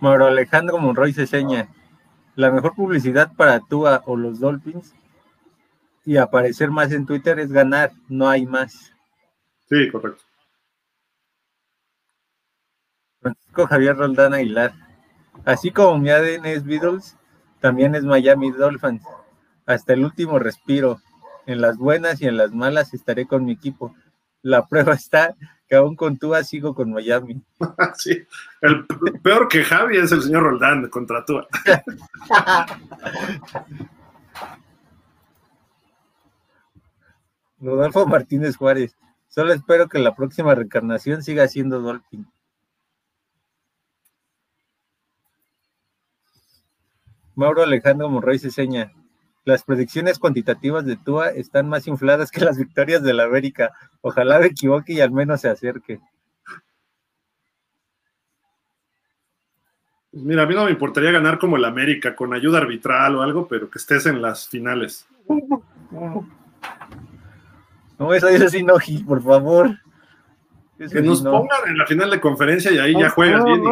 Mauro 0.00 0.26
Alejandro 0.26 0.78
Monroy 0.78 1.12
se 1.12 1.26
seña. 1.26 1.68
La 2.34 2.50
mejor 2.50 2.74
publicidad 2.74 3.32
para 3.36 3.60
Tua 3.60 4.02
o 4.06 4.16
los 4.16 4.40
Dolphins 4.40 4.94
y 6.04 6.16
aparecer 6.16 6.70
más 6.70 6.90
en 6.92 7.04
Twitter 7.04 7.38
es 7.38 7.52
ganar, 7.52 7.92
no 8.08 8.28
hay 8.28 8.46
más. 8.46 8.92
Sí, 9.68 9.90
correcto. 9.90 10.22
Francisco 13.20 13.66
Javier 13.66 13.96
Roldán 13.96 14.32
Aguilar. 14.32 14.72
Así 15.44 15.70
como 15.70 15.98
mi 15.98 16.08
ADN 16.08 16.46
es 16.46 16.64
Beatles, 16.64 17.16
también 17.60 17.94
es 17.94 18.02
Miami 18.02 18.50
Dolphins. 18.50 19.04
Hasta 19.66 19.92
el 19.92 20.04
último 20.04 20.38
respiro. 20.38 21.00
En 21.46 21.60
las 21.60 21.76
buenas 21.76 22.20
y 22.22 22.26
en 22.26 22.36
las 22.36 22.52
malas 22.52 22.94
estaré 22.94 23.26
con 23.26 23.44
mi 23.44 23.52
equipo. 23.52 23.94
La 24.42 24.66
prueba 24.66 24.94
está 24.94 25.34
que 25.70 25.76
aún 25.76 25.94
con 25.94 26.18
Tua 26.18 26.42
sigo 26.42 26.74
con 26.74 26.92
Miami. 26.92 27.40
sí, 27.96 28.26
el 28.60 28.84
peor 29.22 29.46
que 29.46 29.62
Javi 29.62 29.98
es 29.98 30.10
el 30.10 30.20
señor 30.20 30.42
Roldán 30.42 30.88
contra 30.88 31.24
Tua. 31.24 31.46
Rodolfo 37.60 38.04
Martínez 38.06 38.56
Juárez. 38.56 38.96
Solo 39.28 39.52
espero 39.52 39.88
que 39.88 40.00
la 40.00 40.16
próxima 40.16 40.56
reencarnación 40.56 41.22
siga 41.22 41.46
siendo 41.46 41.80
Dolphin. 41.80 42.26
Mauro 47.36 47.62
Alejandro 47.62 48.08
Monroy 48.08 48.40
seña. 48.40 48.92
Las 49.44 49.64
predicciones 49.64 50.18
cuantitativas 50.18 50.84
de 50.84 50.96
Tua 50.96 51.28
están 51.30 51.68
más 51.68 51.86
infladas 51.86 52.30
que 52.30 52.44
las 52.44 52.58
victorias 52.58 53.02
de 53.02 53.14
la 53.14 53.24
América. 53.24 53.72
Ojalá 54.02 54.38
me 54.38 54.46
equivoque 54.46 54.92
y 54.92 55.00
al 55.00 55.10
menos 55.12 55.40
se 55.40 55.48
acerque. 55.48 56.00
Pues 60.10 60.24
mira, 60.24 60.42
a 60.42 60.46
mí 60.46 60.54
no 60.54 60.64
me 60.64 60.72
importaría 60.72 61.12
ganar 61.12 61.38
como 61.38 61.56
el 61.56 61.64
América, 61.64 62.16
con 62.16 62.34
ayuda 62.34 62.58
arbitral 62.58 63.16
o 63.16 63.22
algo, 63.22 63.46
pero 63.46 63.70
que 63.70 63.78
estés 63.78 64.06
en 64.06 64.20
las 64.20 64.48
finales. 64.48 65.06
No, 67.98 68.12
eso 68.12 68.28
es 68.28 68.42
así, 68.42 68.62
no, 68.62 68.74
por 69.06 69.22
favor. 69.22 69.78
que 70.78 71.00
nos 71.00 71.22
pongan 71.22 71.68
en 71.68 71.78
la 71.78 71.86
final 71.86 72.10
de 72.10 72.20
conferencia 72.20 72.72
y 72.72 72.78
ahí 72.78 72.92
ya 72.98 73.10
juegan 73.10 73.44
bien. 73.44 73.62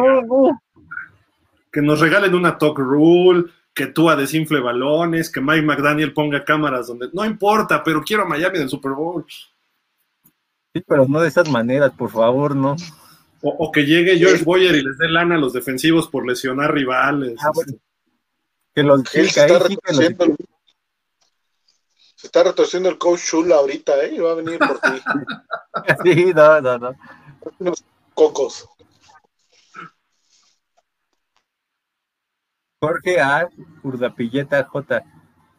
que 1.71 1.81
nos 1.81 1.99
regalen 1.99 2.33
una 2.33 2.57
talk 2.57 2.79
rule, 2.79 3.45
que 3.79 3.87
Tua 3.87 4.17
desinfle 4.17 4.59
balones, 4.59 5.31
que 5.31 5.39
Mike 5.39 5.61
McDaniel 5.61 6.11
ponga 6.11 6.43
cámaras 6.43 6.87
donde. 6.87 7.07
No 7.13 7.23
importa, 7.23 7.81
pero 7.81 8.03
quiero 8.03 8.23
a 8.23 8.25
Miami 8.25 8.59
del 8.59 8.67
Super 8.67 8.91
Bowl. 8.91 9.25
Sí, 10.73 10.83
pero 10.85 11.07
no 11.07 11.21
de 11.21 11.29
esas 11.29 11.49
maneras, 11.49 11.93
por 11.97 12.09
favor, 12.11 12.57
no. 12.57 12.75
O, 13.41 13.71
que 13.71 13.85
llegue 13.85 14.17
George 14.17 14.43
Boyer 14.43 14.75
y 14.75 14.83
les 14.83 14.97
dé 14.97 15.07
lana 15.07 15.35
a 15.35 15.37
los 15.37 15.53
defensivos 15.53 16.09
por 16.09 16.27
lesionar 16.27 16.73
rivales. 16.73 17.37
Ah, 17.41 17.51
que 18.75 18.83
los, 18.83 19.01
que 19.03 19.29
se 19.29 19.45
está 22.21 22.43
retorciendo 22.43 22.89
el 22.89 22.97
coach 22.97 23.21
Chula 23.29 23.55
ahorita, 23.55 24.03
¿eh? 24.03 24.15
Y 24.15 24.19
va 24.19 24.31
a 24.31 24.35
venir 24.35 24.59
por 24.59 24.77
ti. 24.81 24.89
sí, 26.03 26.33
no, 26.35 26.59
no, 26.59 26.77
no. 26.79 26.95
Unos 27.59 27.81
cocos. 28.13 28.67
Jorge 32.81 33.19
A. 33.19 33.49
Urdapilleta 33.83 34.63
J. 34.63 35.03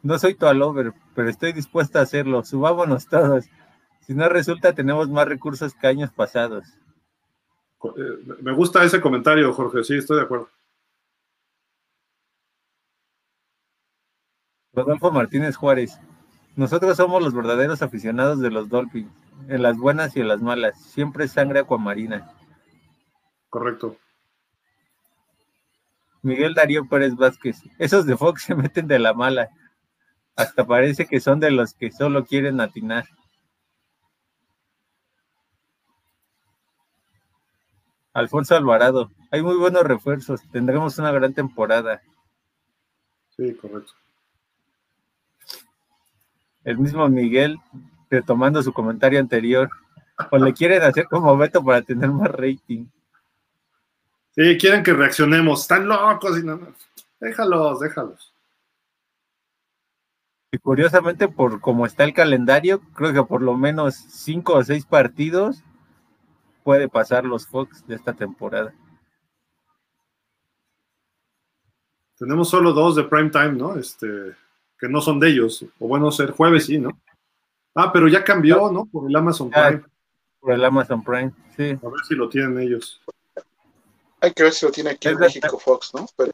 No 0.01 0.17
soy 0.17 0.33
tu 0.33 0.47
alover, 0.47 0.93
pero 1.13 1.29
estoy 1.29 1.53
dispuesta 1.53 1.99
a 1.99 2.03
hacerlo. 2.03 2.43
Subámonos 2.43 3.07
todos. 3.07 3.45
Si 4.01 4.15
no 4.15 4.27
resulta, 4.27 4.73
tenemos 4.73 5.09
más 5.09 5.27
recursos 5.27 5.75
que 5.75 5.87
años 5.87 6.11
pasados. 6.11 6.65
Eh, 7.83 8.35
me 8.41 8.53
gusta 8.53 8.83
ese 8.83 8.99
comentario, 8.99 9.53
Jorge. 9.53 9.83
Sí, 9.83 9.97
estoy 9.97 10.17
de 10.17 10.23
acuerdo. 10.23 10.49
Rodolfo 14.73 15.11
Martínez 15.11 15.55
Juárez. 15.55 15.99
Nosotros 16.55 16.97
somos 16.97 17.21
los 17.21 17.33
verdaderos 17.33 17.81
aficionados 17.81 18.39
de 18.39 18.49
los 18.49 18.67
Dolphins, 18.69 19.11
en 19.47 19.61
las 19.61 19.77
buenas 19.77 20.15
y 20.15 20.21
en 20.21 20.27
las 20.27 20.41
malas, 20.41 20.81
siempre 20.81 21.27
sangre 21.27 21.59
acuamarina. 21.59 22.33
Correcto. 23.49 23.97
Miguel 26.21 26.53
Darío 26.53 26.87
Pérez 26.87 27.15
Vázquez, 27.15 27.61
esos 27.79 28.05
de 28.05 28.17
Fox 28.17 28.43
se 28.47 28.55
meten 28.55 28.87
de 28.87 28.99
la 28.99 29.13
mala, 29.13 29.49
hasta 30.35 30.65
parece 30.65 31.05
que 31.05 31.19
son 31.19 31.39
de 31.39 31.51
los 31.51 31.73
que 31.73 31.91
solo 31.91 32.25
quieren 32.25 32.61
atinar. 32.61 33.05
Alfonso 38.13 38.55
Alvarado, 38.55 39.09
hay 39.31 39.41
muy 39.41 39.55
buenos 39.55 39.83
refuerzos, 39.83 40.41
tendremos 40.51 40.97
una 40.97 41.11
gran 41.11 41.33
temporada. 41.33 42.01
Sí, 43.37 43.53
correcto 43.55 43.93
el 46.63 46.77
mismo 46.77 47.07
Miguel, 47.09 47.57
retomando 48.09 48.61
su 48.61 48.73
comentario 48.73 49.19
anterior, 49.19 49.69
o 50.29 50.37
le 50.37 50.53
quieren 50.53 50.83
hacer 50.83 51.05
como 51.05 51.35
Beto 51.37 51.63
para 51.63 51.81
tener 51.81 52.09
más 52.11 52.29
rating. 52.29 52.85
Sí, 54.33 54.57
quieren 54.57 54.83
que 54.83 54.93
reaccionemos, 54.93 55.61
están 55.61 55.87
locos 55.87 56.39
y 56.39 56.43
no, 56.43 56.59
déjalos, 57.19 57.79
déjalos. 57.79 58.33
Y 60.53 60.57
curiosamente, 60.57 61.27
por 61.27 61.61
cómo 61.61 61.85
está 61.85 62.03
el 62.03 62.13
calendario, 62.13 62.81
creo 62.93 63.13
que 63.13 63.23
por 63.23 63.41
lo 63.41 63.55
menos 63.55 63.95
cinco 63.95 64.55
o 64.55 64.63
seis 64.63 64.85
partidos 64.85 65.63
puede 66.63 66.89
pasar 66.89 67.25
los 67.25 67.47
Fox 67.47 67.85
de 67.87 67.95
esta 67.95 68.13
temporada. 68.13 68.73
Tenemos 72.17 72.49
solo 72.49 72.73
dos 72.73 72.95
de 72.95 73.03
prime 73.03 73.29
time, 73.29 73.53
¿no? 73.53 73.75
Este, 73.75 74.07
que 74.77 74.87
no 74.87 75.01
son 75.01 75.19
de 75.19 75.29
ellos. 75.29 75.65
O 75.79 75.87
bueno, 75.87 76.11
ser 76.11 76.31
jueves 76.31 76.65
sí, 76.65 76.77
¿no? 76.77 77.01
Ah, 77.73 77.91
pero 77.91 78.07
ya 78.07 78.23
cambió, 78.23 78.71
¿no? 78.71 78.85
Por 78.85 79.09
el 79.09 79.15
Amazon 79.15 79.49
Prime. 79.49 79.83
Por 80.39 80.53
el 80.53 80.63
Amazon 80.63 81.03
Prime, 81.03 81.31
sí. 81.55 81.69
A 81.71 81.89
ver 81.89 82.05
si 82.07 82.15
lo 82.15 82.27
tienen 82.29 82.59
ellos. 82.59 83.01
Hay 84.21 84.33
que 84.33 84.43
ver 84.43 84.53
si 84.53 84.65
lo 84.65 84.71
tiene 84.71 84.91
aquí 84.91 85.07
en 85.07 85.17
México 85.17 85.59
Fox, 85.59 85.93
¿no? 85.95 86.07
Pero 86.15 86.31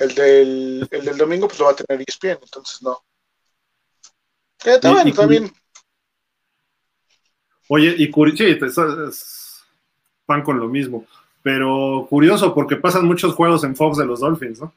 el 0.00 0.14
del, 0.14 0.88
el 0.90 1.04
del 1.04 1.16
domingo 1.16 1.46
pues 1.46 1.60
lo 1.60 1.66
va 1.66 1.72
a 1.72 1.76
tener 1.76 2.04
ESPN, 2.06 2.42
entonces 2.42 2.82
no. 2.82 2.98
Eh, 4.64 4.74
está 4.74 4.90
bueno, 4.90 5.12
también. 5.12 5.52
Oye, 7.68 7.94
y 7.96 8.10
curioso, 8.10 9.64
pan 10.26 10.42
con 10.42 10.58
lo 10.58 10.68
mismo, 10.68 11.06
pero 11.42 12.06
curioso 12.10 12.52
porque 12.52 12.76
pasan 12.76 13.06
muchos 13.06 13.34
juegos 13.34 13.62
en 13.64 13.76
Fox 13.76 13.98
de 13.98 14.04
los 14.04 14.20
Dolphins, 14.20 14.60
¿no? 14.60 14.74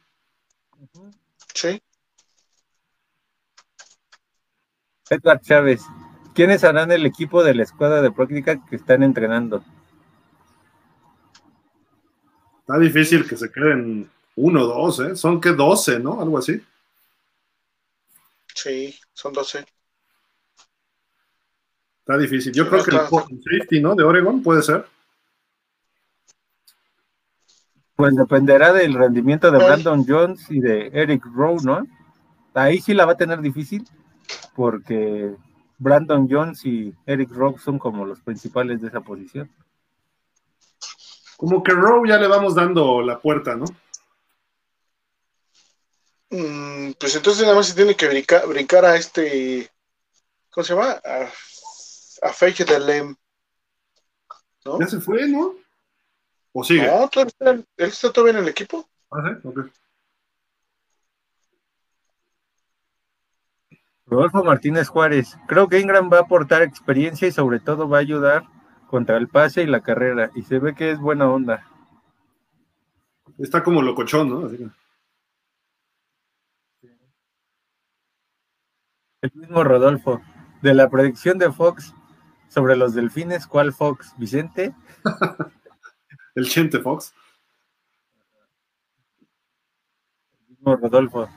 Sí. 1.53 1.81
Edward 5.09 5.41
Chávez, 5.41 5.81
¿quiénes 6.33 6.63
harán 6.63 6.91
el 6.91 7.05
equipo 7.05 7.43
de 7.43 7.55
la 7.55 7.63
escuadra 7.63 8.01
de 8.01 8.11
práctica 8.11 8.63
que 8.65 8.75
están 8.75 9.03
entrenando? 9.03 9.63
Está 12.67 12.79
difícil 12.79 13.27
que 13.29 13.37
se 13.37 13.51
queden 13.51 14.09
uno 14.37 14.63
o 14.63 14.65
dos, 14.65 14.99
¿eh? 14.99 15.15
Son 15.15 15.39
que 15.39 15.51
doce, 15.51 15.99
¿no? 15.99 16.19
Algo 16.19 16.39
así. 16.39 16.59
Sí, 18.55 18.97
son 19.13 19.33
doce. 19.33 19.63
Está 21.99 22.17
difícil. 22.17 22.51
Yo 22.53 22.67
creo 22.67 22.83
que 22.83 22.89
el 22.89 23.43
safety, 23.43 23.81
¿no? 23.81 23.93
De 23.93 24.03
Oregon 24.03 24.41
puede 24.41 24.63
ser. 24.63 24.83
Pues 27.95 28.15
dependerá 28.15 28.73
del 28.73 28.95
rendimiento 28.95 29.51
de 29.51 29.59
Brandon 29.59 30.03
Jones 30.03 30.49
y 30.49 30.59
de 30.59 30.87
Eric 30.91 31.23
Rowe, 31.23 31.63
¿no? 31.63 31.85
Ahí 32.55 32.81
sí 32.81 32.95
la 32.95 33.05
va 33.05 33.11
a 33.11 33.17
tener 33.17 33.41
difícil, 33.41 33.87
porque 34.55 35.35
Brandon 35.77 36.27
Jones 36.27 36.65
y 36.65 36.95
Eric 37.05 37.29
Rowe 37.29 37.59
son 37.59 37.77
como 37.77 38.05
los 38.05 38.21
principales 38.21 38.81
de 38.81 38.87
esa 38.87 39.01
posición. 39.01 39.51
Como 41.37 41.63
que 41.63 41.73
Rowe 41.73 42.07
ya 42.07 42.17
le 42.17 42.27
vamos 42.27 42.55
dando 42.55 43.01
la 43.01 43.19
puerta, 43.19 43.55
¿no? 43.55 43.65
Mm, 46.29 46.93
pues 46.99 47.15
entonces 47.15 47.43
nada 47.43 47.55
más 47.55 47.67
se 47.67 47.75
tiene 47.75 47.95
que 47.95 48.07
brincar, 48.07 48.85
a 48.85 48.95
este, 48.95 49.69
¿cómo 50.49 50.63
se 50.63 50.73
llama? 50.73 50.99
A, 51.03 51.29
a 52.21 52.33
Fake 52.33 52.65
de 52.65 52.79
Lem. 52.79 53.15
¿No? 54.65 54.79
Ya 54.79 54.87
se 54.87 54.99
fue, 54.99 55.27
¿no? 55.27 55.55
¿O 56.53 56.63
sigue? 56.63 56.87
No, 56.87 57.09
él 57.41 57.65
está 57.77 58.11
todavía 58.11 58.39
en 58.39 58.43
el 58.43 58.49
equipo. 58.49 58.87
Ah, 59.11 59.37
sí, 59.41 59.47
ok. 59.47 59.59
Rodolfo 64.07 64.43
Martínez 64.43 64.87
Juárez, 64.87 65.35
creo 65.47 65.67
que 65.67 65.79
Ingram 65.79 66.11
va 66.11 66.19
a 66.19 66.21
aportar 66.21 66.61
experiencia 66.61 67.27
y 67.27 67.31
sobre 67.31 67.59
todo 67.59 67.89
va 67.89 67.97
a 67.97 68.01
ayudar 68.01 68.45
contra 68.87 69.17
el 69.17 69.27
pase 69.27 69.63
y 69.63 69.67
la 69.67 69.81
carrera, 69.81 70.31
y 70.35 70.43
se 70.43 70.59
ve 70.59 70.75
que 70.75 70.91
es 70.91 70.99
buena 70.99 71.29
onda. 71.29 71.65
Está 73.37 73.63
como 73.63 73.81
locochón, 73.81 74.29
¿no? 74.29 74.45
Así 74.45 74.57
El 79.21 79.31
mismo 79.33 79.63
Rodolfo, 79.63 80.21
de 80.61 80.73
la 80.75 80.89
predicción 80.89 81.39
de 81.39 81.51
Fox 81.51 81.95
sobre 82.47 82.75
los 82.75 82.93
delfines, 82.93 83.47
¿cuál 83.47 83.73
Fox? 83.73 84.13
¿Vicente? 84.17 84.73
el 86.35 86.47
Chente 86.47 86.79
Fox. 86.79 87.13
El 90.47 90.49
mismo 90.49 90.75
Rodolfo. 90.75 91.27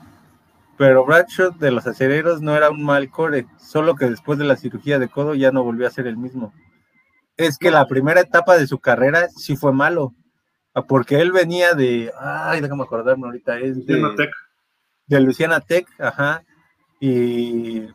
Pero 0.77 1.05
Bradshaw 1.05 1.57
de 1.57 1.71
los 1.71 1.87
acereros 1.87 2.41
no 2.41 2.55
era 2.55 2.69
un 2.69 2.83
mal 2.83 3.09
core, 3.09 3.47
solo 3.57 3.95
que 3.95 4.05
después 4.05 4.39
de 4.39 4.45
la 4.45 4.55
cirugía 4.55 4.97
de 4.97 5.09
codo 5.09 5.35
ya 5.35 5.51
no 5.51 5.63
volvió 5.63 5.87
a 5.87 5.91
ser 5.91 6.07
el 6.07 6.15
mismo. 6.15 6.53
Es 7.39 7.57
que 7.57 7.71
la 7.71 7.87
primera 7.87 8.21
etapa 8.21 8.57
de 8.57 8.67
su 8.67 8.79
carrera 8.79 9.29
sí 9.29 9.55
fue 9.55 9.71
malo, 9.71 10.13
ah, 10.73 10.83
porque 10.83 11.19
él 11.21 11.31
venía 11.31 11.73
de, 11.73 12.11
ay, 12.19 12.61
déjame 12.61 12.83
acordarme 12.83 13.27
ahorita, 13.27 13.59
es 13.59 13.85
de 13.85 13.93
Luciana 13.93 14.15
Tech, 14.15 14.31
de 15.07 15.19
Luciana 15.21 15.61
Tech 15.61 15.87
ajá, 15.99 16.43
y 16.99 17.87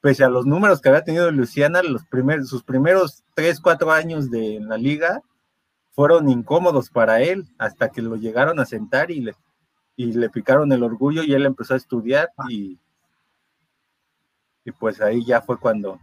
pese 0.00 0.24
a 0.24 0.30
los 0.30 0.46
números 0.46 0.80
que 0.80 0.88
había 0.88 1.04
tenido 1.04 1.30
Luciana, 1.30 1.82
los 1.82 2.06
primeros, 2.06 2.48
sus 2.48 2.62
primeros 2.62 3.22
3, 3.34 3.60
4 3.60 3.92
años 3.92 4.30
de 4.30 4.58
la 4.60 4.78
liga 4.78 5.20
fueron 5.90 6.30
incómodos 6.30 6.88
para 6.88 7.20
él, 7.20 7.44
hasta 7.58 7.90
que 7.90 8.00
lo 8.00 8.16
llegaron 8.16 8.58
a 8.58 8.64
sentar 8.64 9.10
y 9.10 9.20
le 9.20 9.34
y 9.96 10.12
le 10.12 10.30
picaron 10.30 10.72
el 10.72 10.82
orgullo 10.82 11.22
y 11.22 11.34
él 11.34 11.46
empezó 11.46 11.74
a 11.74 11.76
estudiar 11.76 12.30
y, 12.48 12.78
y 14.64 14.72
pues 14.72 15.00
ahí 15.00 15.24
ya 15.24 15.42
fue 15.42 15.58
cuando 15.58 16.00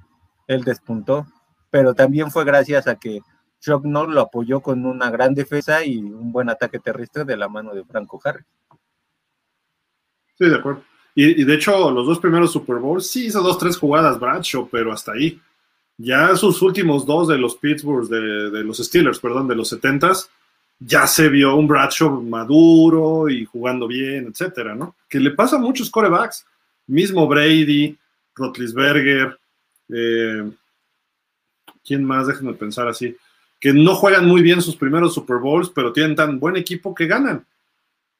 él 0.47 0.63
despuntó. 0.63 1.25
Pero 1.69 1.93
también 1.93 2.31
fue 2.31 2.45
gracias 2.45 2.87
a 2.87 2.95
que 2.95 3.19
Chuck 3.59 3.85
Norris 3.85 4.15
lo 4.15 4.21
apoyó 4.21 4.61
con 4.61 4.85
una 4.85 5.09
gran 5.09 5.33
defensa 5.33 5.83
y 5.83 5.97
un 5.97 6.31
buen 6.31 6.49
ataque 6.49 6.79
terrestre 6.79 7.25
de 7.25 7.37
la 7.37 7.47
mano 7.47 7.73
de 7.73 7.83
Franco 7.83 8.19
Harris. 8.23 8.45
Sí, 10.37 10.49
de 10.49 10.55
acuerdo. 10.55 10.83
Y, 11.15 11.43
de 11.43 11.53
hecho, 11.55 11.91
los 11.91 12.07
dos 12.07 12.19
primeros 12.19 12.51
Super 12.51 12.77
Bowls 12.77 13.09
sí 13.09 13.25
hizo 13.25 13.41
dos, 13.41 13.57
tres 13.57 13.77
jugadas 13.77 14.19
Bradshaw, 14.19 14.69
pero 14.69 14.93
hasta 14.93 15.11
ahí. 15.11 15.41
Ya 15.97 16.33
sus 16.37 16.61
últimos 16.61 17.05
dos 17.05 17.27
de 17.27 17.37
los 17.37 17.57
Pittsburgh, 17.57 18.07
de, 18.07 18.49
de 18.49 18.63
los 18.63 18.77
Steelers, 18.77 19.19
perdón, 19.19 19.49
de 19.49 19.55
los 19.55 19.73
70s, 19.73 20.29
ya 20.79 21.05
se 21.07 21.27
vio 21.27 21.55
un 21.55 21.67
Bradshaw 21.67 22.21
maduro 22.21 23.27
y 23.29 23.43
jugando 23.43 23.85
bien, 23.85 24.27
etcétera, 24.27 24.75
¿no? 24.75 24.95
Que 25.09 25.19
le 25.19 25.31
pasa 25.31 25.57
a 25.57 25.59
muchos 25.59 25.89
corebacks, 25.89 26.45
mismo 26.87 27.27
Brady, 27.27 27.97
Rotlisberger, 28.33 29.37
eh, 29.89 30.49
¿quién 31.89 32.03
más? 32.05 32.27
Déjenme 32.27 32.53
pensar 32.53 32.87
así, 32.87 33.17
que 33.59 33.73
no 33.73 33.95
juegan 33.95 34.27
muy 34.27 34.43
bien 34.43 34.61
sus 34.61 34.75
primeros 34.75 35.15
Super 35.15 35.37
Bowls, 35.37 35.71
pero 35.73 35.91
tienen 35.91 36.15
tan 36.15 36.39
buen 36.39 36.55
equipo 36.55 36.93
que 36.93 37.07
ganan. 37.07 37.47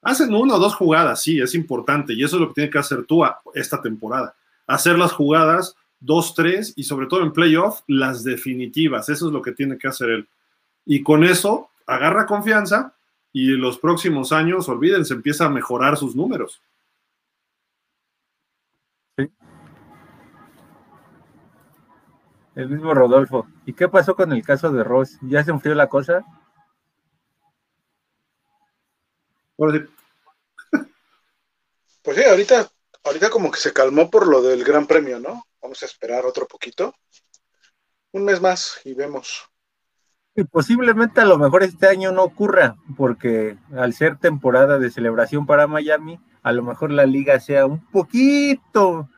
Hacen 0.02 0.34
una 0.34 0.56
o 0.56 0.60
dos 0.60 0.74
jugadas, 0.74 1.22
sí, 1.22 1.40
es 1.40 1.54
importante, 1.54 2.14
y 2.14 2.24
eso 2.24 2.38
es 2.38 2.42
lo 2.42 2.48
que 2.48 2.56
tiene 2.56 2.70
que 2.72 2.80
hacer 2.80 3.04
tú 3.04 3.24
esta 3.54 3.80
temporada. 3.80 4.34
Hacer 4.66 4.98
las 4.98 5.12
jugadas, 5.12 5.76
dos, 6.00 6.34
tres, 6.34 6.74
y 6.76 6.84
sobre 6.84 7.06
todo 7.06 7.22
en 7.22 7.32
playoff, 7.32 7.82
las 7.86 8.24
definitivas. 8.24 9.08
Eso 9.08 9.28
es 9.28 9.34
lo 9.34 9.44
que 9.44 9.52
tiene 9.52 9.78
que 9.78 9.88
hacer 9.88 10.10
él. 10.10 10.28
Y 10.86 11.04
con 11.04 11.24
eso 11.24 11.70
agarra 11.86 12.26
confianza 12.26 12.96
y 13.32 13.50
los 13.50 13.78
próximos 13.78 14.32
años, 14.32 14.68
olvídense, 14.68 15.14
empieza 15.14 15.46
a 15.46 15.50
mejorar 15.50 15.96
sus 15.96 16.16
números. 16.16 16.60
El 22.60 22.68
mismo 22.68 22.94
Rodolfo. 22.94 23.48
¿Y 23.66 23.72
qué 23.72 23.88
pasó 23.88 24.16
con 24.18 24.34
el 24.34 24.44
caso 24.44 24.70
de 24.70 24.84
Ross? 24.84 25.18
¿Ya 25.22 25.42
se 25.46 25.52
enfrió 25.52 25.74
la 25.76 25.88
cosa? 25.88 26.26
Pues 32.02 32.18
sí, 32.18 32.24
ahorita, 32.24 32.70
ahorita 33.04 33.30
como 33.30 33.52
que 33.52 33.60
se 33.60 33.74
calmó 33.74 34.10
por 34.10 34.26
lo 34.28 34.42
del 34.42 34.64
Gran 34.64 34.88
Premio, 34.88 35.20
¿no? 35.20 35.44
Vamos 35.62 35.84
a 35.84 35.86
esperar 35.86 36.26
otro 36.26 36.48
poquito. 36.48 36.96
Un 38.12 38.26
mes 38.26 38.42
más 38.42 38.82
y 38.84 38.94
vemos 38.94 39.50
posiblemente 40.46 41.20
a 41.22 41.26
lo 41.26 41.38
mejor 41.38 41.64
este 41.64 41.88
año 41.88 42.12
no 42.12 42.24
ocurra, 42.24 42.78
porque 42.96 43.58
al 43.76 43.94
ser 43.94 44.18
temporada 44.18 44.80
de 44.80 44.90
celebración 44.90 45.46
para 45.46 45.68
Miami, 45.68 46.18
a 46.42 46.52
lo 46.52 46.64
mejor 46.64 46.92
la 46.92 47.06
liga 47.06 47.40
sea 47.40 47.66
un 47.66 47.86
poquito 47.92 49.10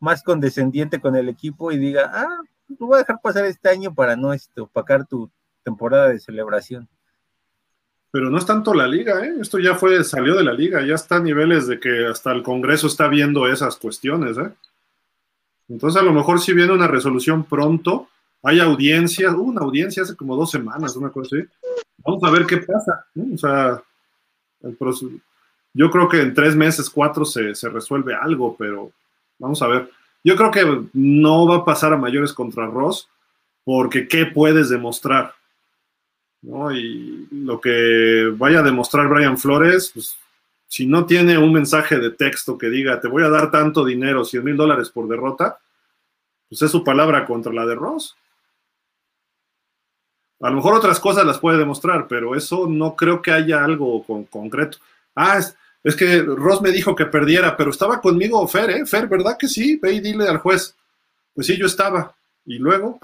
más 0.00 0.22
condescendiente 0.22 1.00
con 1.00 1.16
el 1.16 1.28
equipo 1.28 1.72
y 1.72 1.78
diga, 1.78 2.10
ah, 2.12 2.42
lo 2.68 2.86
voy 2.86 2.96
a 2.96 2.98
dejar 2.98 3.20
pasar 3.22 3.44
este 3.44 3.68
año 3.68 3.94
para 3.94 4.16
no 4.16 4.32
este, 4.32 4.60
opacar 4.60 5.06
tu 5.06 5.30
temporada 5.62 6.08
de 6.08 6.18
celebración. 6.18 6.88
Pero 8.10 8.30
no 8.30 8.38
es 8.38 8.46
tanto 8.46 8.72
la 8.72 8.86
liga, 8.86 9.24
¿eh? 9.24 9.34
esto 9.40 9.58
ya 9.58 9.74
fue, 9.74 10.02
salió 10.04 10.36
de 10.36 10.44
la 10.44 10.52
liga, 10.52 10.80
ya 10.84 10.94
está 10.94 11.16
a 11.16 11.20
niveles 11.20 11.66
de 11.66 11.78
que 11.78 12.06
hasta 12.06 12.32
el 12.32 12.42
Congreso 12.42 12.86
está 12.86 13.08
viendo 13.08 13.46
esas 13.46 13.76
cuestiones. 13.76 14.38
¿eh? 14.38 14.50
Entonces 15.68 16.00
a 16.00 16.04
lo 16.04 16.12
mejor 16.12 16.40
si 16.40 16.52
viene 16.52 16.72
una 16.72 16.88
resolución 16.88 17.44
pronto, 17.44 18.08
hay 18.42 18.60
audiencias, 18.60 19.34
hubo 19.34 19.50
una 19.50 19.62
audiencia 19.62 20.04
hace 20.04 20.16
como 20.16 20.36
dos 20.36 20.50
semanas, 20.50 20.96
una 20.96 21.10
cosa 21.10 21.36
así. 21.36 21.46
Vamos 21.98 22.22
a 22.22 22.30
ver 22.30 22.46
qué 22.46 22.58
pasa. 22.58 23.04
O 23.34 23.36
sea, 23.36 23.82
yo 25.74 25.90
creo 25.90 26.08
que 26.08 26.22
en 26.22 26.32
tres 26.32 26.54
meses, 26.54 26.88
cuatro, 26.88 27.24
se, 27.24 27.52
resuelve 27.68 28.14
algo, 28.14 28.56
pero 28.56 28.92
vamos 29.38 29.60
a 29.62 29.66
ver. 29.66 29.90
Yo 30.26 30.34
creo 30.34 30.50
que 30.50 30.88
no 30.92 31.46
va 31.46 31.58
a 31.58 31.64
pasar 31.64 31.92
a 31.92 31.96
mayores 31.96 32.32
contra 32.32 32.66
Ross, 32.66 33.08
porque 33.62 34.08
¿qué 34.08 34.26
puedes 34.26 34.68
demostrar? 34.68 35.34
Y 36.42 37.28
lo 37.30 37.60
que 37.60 38.34
vaya 38.36 38.58
a 38.58 38.64
demostrar 38.64 39.06
Brian 39.06 39.38
Flores, 39.38 39.92
pues, 39.94 40.16
si 40.66 40.84
no 40.84 41.06
tiene 41.06 41.38
un 41.38 41.52
mensaje 41.52 42.00
de 42.00 42.10
texto 42.10 42.58
que 42.58 42.68
diga, 42.68 43.00
te 43.00 43.06
voy 43.06 43.22
a 43.22 43.28
dar 43.28 43.52
tanto 43.52 43.84
dinero, 43.84 44.24
100 44.24 44.42
mil 44.42 44.56
dólares 44.56 44.90
por 44.90 45.06
derrota, 45.06 45.60
pues 46.48 46.60
es 46.60 46.72
su 46.72 46.82
palabra 46.82 47.24
contra 47.24 47.52
la 47.52 47.64
de 47.64 47.76
Ross. 47.76 48.16
A 50.40 50.50
lo 50.50 50.56
mejor 50.56 50.74
otras 50.74 50.98
cosas 50.98 51.24
las 51.24 51.38
puede 51.38 51.58
demostrar, 51.58 52.08
pero 52.08 52.34
eso 52.34 52.66
no 52.66 52.96
creo 52.96 53.22
que 53.22 53.30
haya 53.30 53.64
algo 53.64 54.02
con, 54.02 54.24
concreto. 54.24 54.78
Ah, 55.14 55.38
es, 55.38 55.56
que 55.94 56.22
Ross 56.22 56.60
me 56.62 56.72
dijo 56.72 56.96
que 56.96 57.06
perdiera, 57.06 57.56
pero 57.56 57.70
estaba 57.70 58.00
conmigo 58.00 58.46
Fer, 58.48 58.70
¿eh? 58.70 58.86
Fer, 58.86 59.06
¿verdad 59.06 59.36
que 59.38 59.46
sí? 59.46 59.76
Ve 59.76 59.92
y 59.92 60.00
dile 60.00 60.26
al 60.26 60.38
juez. 60.38 60.74
Pues 61.34 61.46
sí, 61.46 61.56
yo 61.56 61.66
estaba. 61.66 62.14
Y 62.44 62.58
luego, 62.58 62.98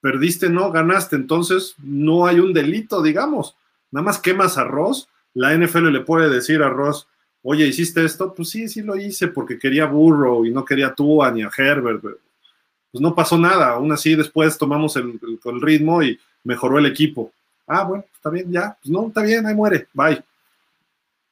perdiste, 0.00 0.48
no, 0.48 0.70
ganaste. 0.70 1.16
Entonces, 1.16 1.74
no 1.82 2.26
hay 2.26 2.40
un 2.40 2.54
delito, 2.54 3.02
digamos. 3.02 3.54
Nada 3.90 4.04
más 4.04 4.18
quemas 4.18 4.56
a 4.56 4.64
Ross. 4.64 5.08
La 5.34 5.54
NFL 5.54 5.90
le 5.90 6.00
puede 6.00 6.30
decir 6.30 6.62
a 6.62 6.70
Ross, 6.70 7.06
oye, 7.42 7.66
¿hiciste 7.66 8.02
esto? 8.04 8.32
Pues 8.32 8.48
sí, 8.48 8.68
sí 8.68 8.80
lo 8.80 8.96
hice 8.96 9.28
porque 9.28 9.58
quería 9.58 9.84
Burrow 9.84 10.46
y 10.46 10.50
no 10.50 10.64
quería 10.64 10.94
tú 10.94 11.20
ni 11.34 11.42
a 11.42 11.50
Herbert. 11.54 12.00
Pues 12.00 13.02
no 13.02 13.14
pasó 13.14 13.36
nada. 13.36 13.70
Aún 13.72 13.92
así, 13.92 14.14
después 14.14 14.56
tomamos 14.56 14.96
el 14.96 15.20
ritmo 15.60 16.02
y 16.02 16.18
mejoró 16.44 16.78
el 16.78 16.86
equipo. 16.86 17.32
Ah, 17.66 17.82
bueno, 17.82 18.04
está 18.14 18.30
bien, 18.30 18.50
ya, 18.50 18.76
pues 18.80 18.90
no, 18.90 19.08
está 19.08 19.22
bien, 19.22 19.44
ahí 19.44 19.54
muere, 19.54 19.88
bye. 19.92 20.22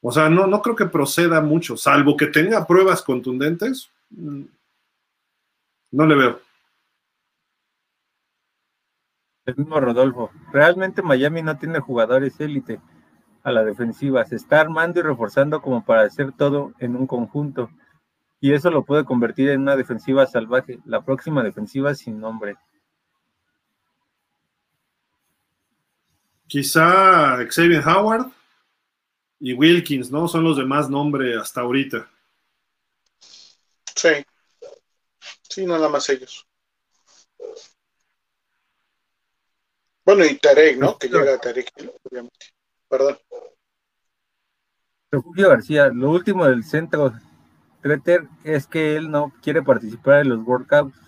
O 0.06 0.12
sea, 0.12 0.28
no, 0.28 0.46
no 0.46 0.60
creo 0.60 0.76
que 0.76 0.84
proceda 0.84 1.40
mucho, 1.40 1.78
salvo 1.78 2.14
que 2.14 2.26
tenga 2.26 2.66
pruebas 2.66 3.00
contundentes, 3.00 3.90
mm, 4.10 4.42
no 5.92 6.06
le 6.06 6.14
veo. 6.14 6.40
El 9.46 9.56
mismo 9.56 9.80
Rodolfo, 9.80 10.30
realmente 10.52 11.00
Miami 11.00 11.40
no 11.40 11.56
tiene 11.56 11.80
jugadores 11.80 12.38
élite 12.38 12.82
a 13.44 13.50
la 13.50 13.64
defensiva, 13.64 14.26
se 14.26 14.36
está 14.36 14.60
armando 14.60 15.00
y 15.00 15.04
reforzando 15.04 15.62
como 15.62 15.82
para 15.86 16.02
hacer 16.02 16.32
todo 16.32 16.74
en 16.80 16.96
un 16.96 17.06
conjunto. 17.06 17.70
Y 18.40 18.52
eso 18.52 18.70
lo 18.70 18.84
puede 18.84 19.06
convertir 19.06 19.48
en 19.48 19.62
una 19.62 19.74
defensiva 19.74 20.26
salvaje, 20.26 20.80
la 20.84 21.00
próxima 21.02 21.42
defensiva 21.42 21.94
sin 21.94 22.20
nombre. 22.20 22.56
Quizá 26.46 27.38
Xavier 27.48 27.82
Howard 27.88 28.43
y 29.44 29.52
Wilkins, 29.52 30.10
¿no? 30.10 30.26
Son 30.26 30.42
los 30.42 30.56
de 30.56 30.64
más 30.64 30.88
nombre 30.88 31.36
hasta 31.36 31.60
ahorita. 31.60 32.10
Sí. 33.94 34.08
Sí, 35.42 35.66
nada 35.66 35.86
más 35.90 36.08
ellos. 36.08 36.48
Bueno, 40.02 40.24
y 40.24 40.38
Tarek, 40.38 40.78
¿no? 40.78 40.96
Que 40.96 41.08
llega 41.08 41.38
Tarek, 41.38 41.70
obviamente. 42.10 42.46
Perdón. 42.88 43.18
Julio 45.12 45.50
García, 45.50 45.88
lo 45.88 46.10
último 46.10 46.46
del 46.46 46.64
centro 46.64 47.12
Treter 47.82 48.26
es 48.44 48.66
que 48.66 48.96
él 48.96 49.10
no 49.10 49.30
quiere 49.42 49.62
participar 49.62 50.20
en 50.20 50.30
los 50.30 50.46
workouts, 50.46 50.98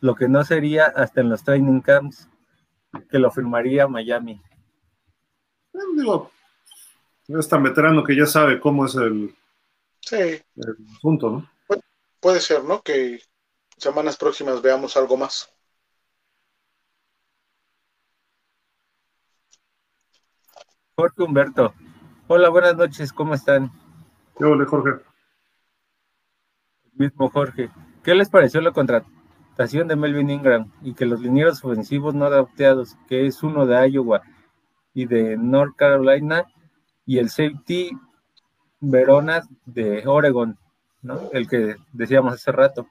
lo 0.00 0.14
que 0.14 0.28
no 0.28 0.44
sería 0.44 0.84
hasta 0.94 1.22
en 1.22 1.30
los 1.30 1.42
training 1.42 1.80
camps, 1.80 2.28
que 3.10 3.18
lo 3.18 3.30
firmaría 3.30 3.88
Miami. 3.88 4.42
Eh, 5.72 5.78
digo, 5.96 6.30
es 7.28 7.48
tan 7.48 7.62
veterano 7.62 8.02
que 8.02 8.16
ya 8.16 8.26
sabe 8.26 8.58
cómo 8.58 8.86
es 8.86 8.94
el, 8.94 9.34
sí. 10.00 10.42
asunto, 10.96 11.30
¿no? 11.30 11.50
puede 12.20 12.40
ser, 12.40 12.64
¿no? 12.64 12.82
Que 12.82 13.20
semanas 13.76 14.16
próximas 14.16 14.60
veamos 14.62 14.96
algo 14.96 15.16
más. 15.16 15.52
Jorge 20.96 21.22
Humberto. 21.22 21.74
Hola, 22.26 22.48
buenas 22.48 22.76
noches, 22.76 23.12
¿cómo 23.12 23.34
están? 23.34 23.70
Hola, 24.34 24.66
Jorge. 24.66 25.04
Mismo 26.94 27.30
Jorge. 27.30 27.70
¿Qué 28.02 28.14
les 28.14 28.28
pareció 28.28 28.60
la 28.60 28.72
contratación 28.72 29.86
de 29.86 29.94
Melvin 29.94 30.30
Ingram 30.30 30.72
y 30.82 30.94
que 30.94 31.06
los 31.06 31.20
linieros 31.20 31.64
ofensivos 31.64 32.14
no 32.14 32.24
adaptados, 32.24 32.96
que 33.06 33.26
es 33.26 33.44
uno 33.44 33.64
de 33.66 33.88
Iowa 33.88 34.22
y 34.92 35.06
de 35.06 35.36
North 35.36 35.76
Carolina, 35.76 36.46
y 37.08 37.18
el 37.18 37.30
safety 37.30 37.90
Verona 38.80 39.42
de 39.64 40.06
Oregon, 40.06 40.56
¿no? 41.02 41.30
El 41.32 41.48
que 41.48 41.76
decíamos 41.90 42.34
hace 42.34 42.52
rato. 42.52 42.86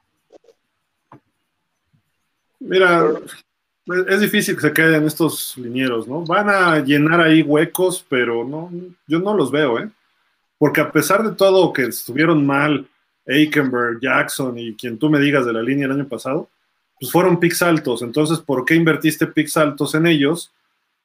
Mira, 2.58 3.12
es 4.08 4.20
difícil 4.20 4.56
que 4.56 4.62
se 4.62 4.72
queden 4.72 5.04
estos 5.04 5.56
linieros, 5.56 6.08
¿no? 6.08 6.24
Van 6.24 6.50
a 6.50 6.80
llenar 6.80 7.20
ahí 7.20 7.42
huecos, 7.42 8.04
pero 8.08 8.44
no, 8.44 8.70
yo 9.06 9.20
no 9.20 9.34
los 9.34 9.52
veo, 9.52 9.78
¿eh? 9.78 9.88
Porque 10.58 10.80
a 10.80 10.90
pesar 10.90 11.22
de 11.22 11.36
todo 11.36 11.72
que 11.72 11.84
estuvieron 11.84 12.44
mal 12.44 12.88
Aikenberg, 13.24 14.00
Jackson 14.00 14.58
y 14.58 14.74
quien 14.74 14.98
tú 14.98 15.08
me 15.08 15.20
digas 15.20 15.46
de 15.46 15.52
la 15.52 15.62
línea 15.62 15.86
el 15.86 15.92
año 15.92 16.08
pasado, 16.08 16.50
pues 16.98 17.12
fueron 17.12 17.38
picks 17.38 17.62
altos. 17.62 18.02
Entonces, 18.02 18.40
¿por 18.40 18.64
qué 18.64 18.74
invertiste 18.74 19.28
picks 19.28 19.56
altos 19.56 19.94
en 19.94 20.08
ellos? 20.08 20.50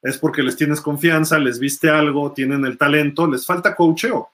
Es 0.03 0.17
porque 0.17 0.43
les 0.43 0.55
tienes 0.55 0.81
confianza, 0.81 1.39
les 1.39 1.57
viste 1.57 1.89
algo, 1.89 2.31
tienen 2.33 2.65
el 2.65 2.77
talento, 2.77 3.25
les 3.25 3.45
falta 3.45 3.75
coacheo. 3.75 4.29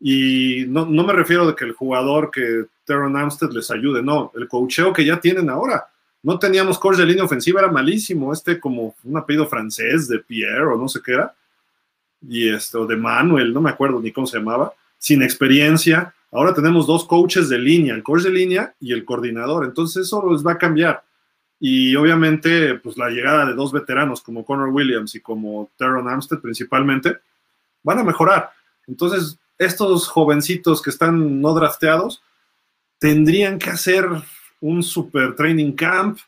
Y 0.00 0.64
no, 0.66 0.86
no 0.86 1.04
me 1.04 1.12
refiero 1.12 1.46
de 1.46 1.54
que 1.54 1.64
el 1.64 1.72
jugador 1.72 2.30
que 2.30 2.64
Teron 2.84 3.16
Amstead 3.16 3.50
les 3.52 3.70
ayude, 3.70 4.02
no, 4.02 4.32
el 4.34 4.48
coacheo 4.48 4.92
que 4.92 5.04
ya 5.04 5.20
tienen 5.20 5.48
ahora 5.50 5.86
no 6.24 6.38
teníamos 6.38 6.78
coach 6.78 6.96
de 6.96 7.04
línea 7.04 7.22
ofensiva, 7.22 7.60
era 7.60 7.70
malísimo, 7.70 8.32
este 8.32 8.58
como 8.58 8.96
un 9.04 9.16
apellido 9.18 9.46
francés 9.46 10.08
de 10.08 10.18
Pierre 10.20 10.64
o 10.64 10.78
no 10.78 10.88
sé 10.88 11.00
qué 11.04 11.12
era, 11.12 11.34
y 12.26 12.48
esto 12.48 12.86
de 12.86 12.96
Manuel, 12.96 13.52
no 13.52 13.60
me 13.60 13.68
acuerdo 13.68 14.00
ni 14.00 14.10
cómo 14.10 14.26
se 14.26 14.38
llamaba, 14.38 14.72
sin 14.96 15.22
experiencia. 15.22 16.14
Ahora 16.32 16.54
tenemos 16.54 16.86
dos 16.86 17.04
coaches 17.04 17.50
de 17.50 17.58
línea, 17.58 17.94
el 17.94 18.02
coach 18.02 18.22
de 18.22 18.30
línea 18.30 18.74
y 18.80 18.94
el 18.94 19.04
coordinador, 19.04 19.66
entonces 19.66 20.06
eso 20.06 20.32
les 20.32 20.44
va 20.44 20.52
a 20.52 20.58
cambiar. 20.58 21.04
Y 21.60 21.94
obviamente, 21.96 22.74
pues 22.74 22.96
la 22.96 23.08
llegada 23.08 23.46
de 23.46 23.54
dos 23.54 23.72
veteranos 23.72 24.20
como 24.22 24.44
Connor 24.44 24.68
Williams 24.68 25.14
y 25.14 25.20
como 25.20 25.70
Teron 25.76 26.08
Armstead 26.08 26.40
principalmente, 26.40 27.18
van 27.82 27.98
a 27.98 28.04
mejorar. 28.04 28.50
Entonces, 28.86 29.38
estos 29.58 30.08
jovencitos 30.08 30.82
que 30.82 30.90
están 30.90 31.40
no 31.40 31.54
drafteados 31.54 32.22
tendrían 32.98 33.58
que 33.58 33.70
hacer 33.70 34.06
un 34.60 34.82
super 34.82 35.34
training 35.36 35.72
camp, 35.72 36.18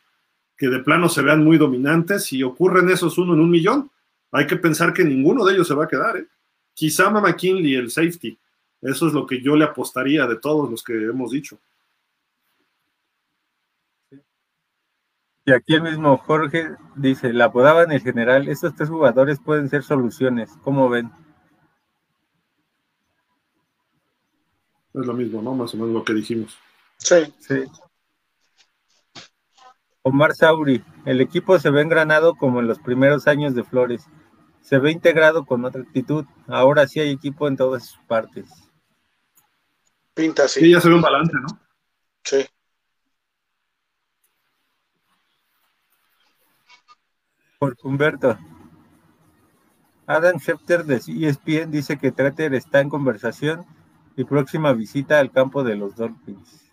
que 0.57 0.69
de 0.69 0.79
plano 0.79 1.09
se 1.09 1.23
vean 1.23 1.45
muy 1.45 1.59
dominantes 1.59 2.33
y 2.33 2.43
ocurren 2.43 2.89
esos 2.89 3.19
uno 3.19 3.35
en 3.35 3.41
un 3.41 3.51
millón. 3.51 3.91
Hay 4.33 4.47
que 4.47 4.57
pensar 4.57 4.93
que 4.93 5.05
ninguno 5.05 5.45
de 5.45 5.55
ellos 5.55 5.69
se 5.69 5.75
va 5.75 5.85
a 5.85 5.89
quedar. 5.89 6.17
¿eh? 6.17 6.27
Quizá 6.75 7.11
McKinley, 7.11 7.75
el 7.75 7.91
safety. 7.91 8.39
Eso 8.83 9.07
es 9.07 9.13
lo 9.13 9.27
que 9.27 9.41
yo 9.41 9.57
le 9.57 9.65
apostaría 9.65 10.27
de 10.27 10.37
todos 10.37 10.71
los 10.71 10.83
que 10.83 10.93
hemos 10.93 11.31
dicho. 11.31 11.59
Y 15.49 15.53
aquí 15.53 15.75
el 15.75 15.83
mismo 15.83 16.19
Jorge 16.19 16.75
dice, 16.97 17.33
la 17.33 17.45
apodaban 17.45 17.93
el 17.93 18.01
general, 18.01 18.49
estos 18.49 18.75
tres 18.75 18.89
jugadores 18.89 19.39
pueden 19.39 19.69
ser 19.69 19.85
soluciones, 19.85 20.51
¿cómo 20.65 20.89
ven? 20.89 21.13
Es 24.93 25.07
lo 25.07 25.13
mismo, 25.13 25.41
¿no? 25.41 25.55
Más 25.55 25.73
o 25.73 25.77
menos 25.77 25.93
lo 25.93 26.05
que 26.05 26.15
dijimos. 26.15 26.59
Sí. 26.97 27.33
Sí. 27.39 27.65
Omar 30.03 30.35
Sauri, 30.35 30.85
el 31.05 31.21
equipo 31.21 31.61
se 31.61 31.71
ve 31.71 31.83
engranado 31.83 32.35
como 32.35 32.59
en 32.59 32.67
los 32.67 32.81
primeros 32.81 33.29
años 33.29 33.55
de 33.55 33.63
Flores. 33.63 34.05
Se 34.63 34.79
ve 34.79 34.91
integrado 34.91 35.47
con 35.47 35.65
otra 35.65 35.83
actitud. 35.83 36.25
Ahora 36.49 36.89
sí 36.89 36.99
hay 36.99 37.11
equipo 37.11 37.47
en 37.47 37.57
todas 37.57 37.87
sus 37.87 38.05
partes. 38.07 38.51
Pinta 40.13 40.47
así. 40.47 40.59
Sí, 40.59 40.73
ya 40.73 40.81
se 40.81 40.89
ve 40.89 40.97
un 40.97 41.03
balance, 41.03 41.35
¿no? 41.35 41.47
Sí. 42.25 42.45
Por 47.59 47.77
Humberto. 47.83 48.39
Adam 50.07 50.39
Schefter 50.39 50.85
de 50.85 50.97
ESPN 50.97 51.71
dice 51.71 51.99
que 51.99 52.13
Treter 52.13 52.55
está 52.55 52.81
en 52.81 52.89
conversación 52.89 53.67
y 54.17 54.25
próxima 54.25 54.73
visita 54.73 55.19
al 55.19 55.33
campo 55.33 55.65
de 55.65 55.75
los 55.75 55.97
Dolphins. 55.97 56.73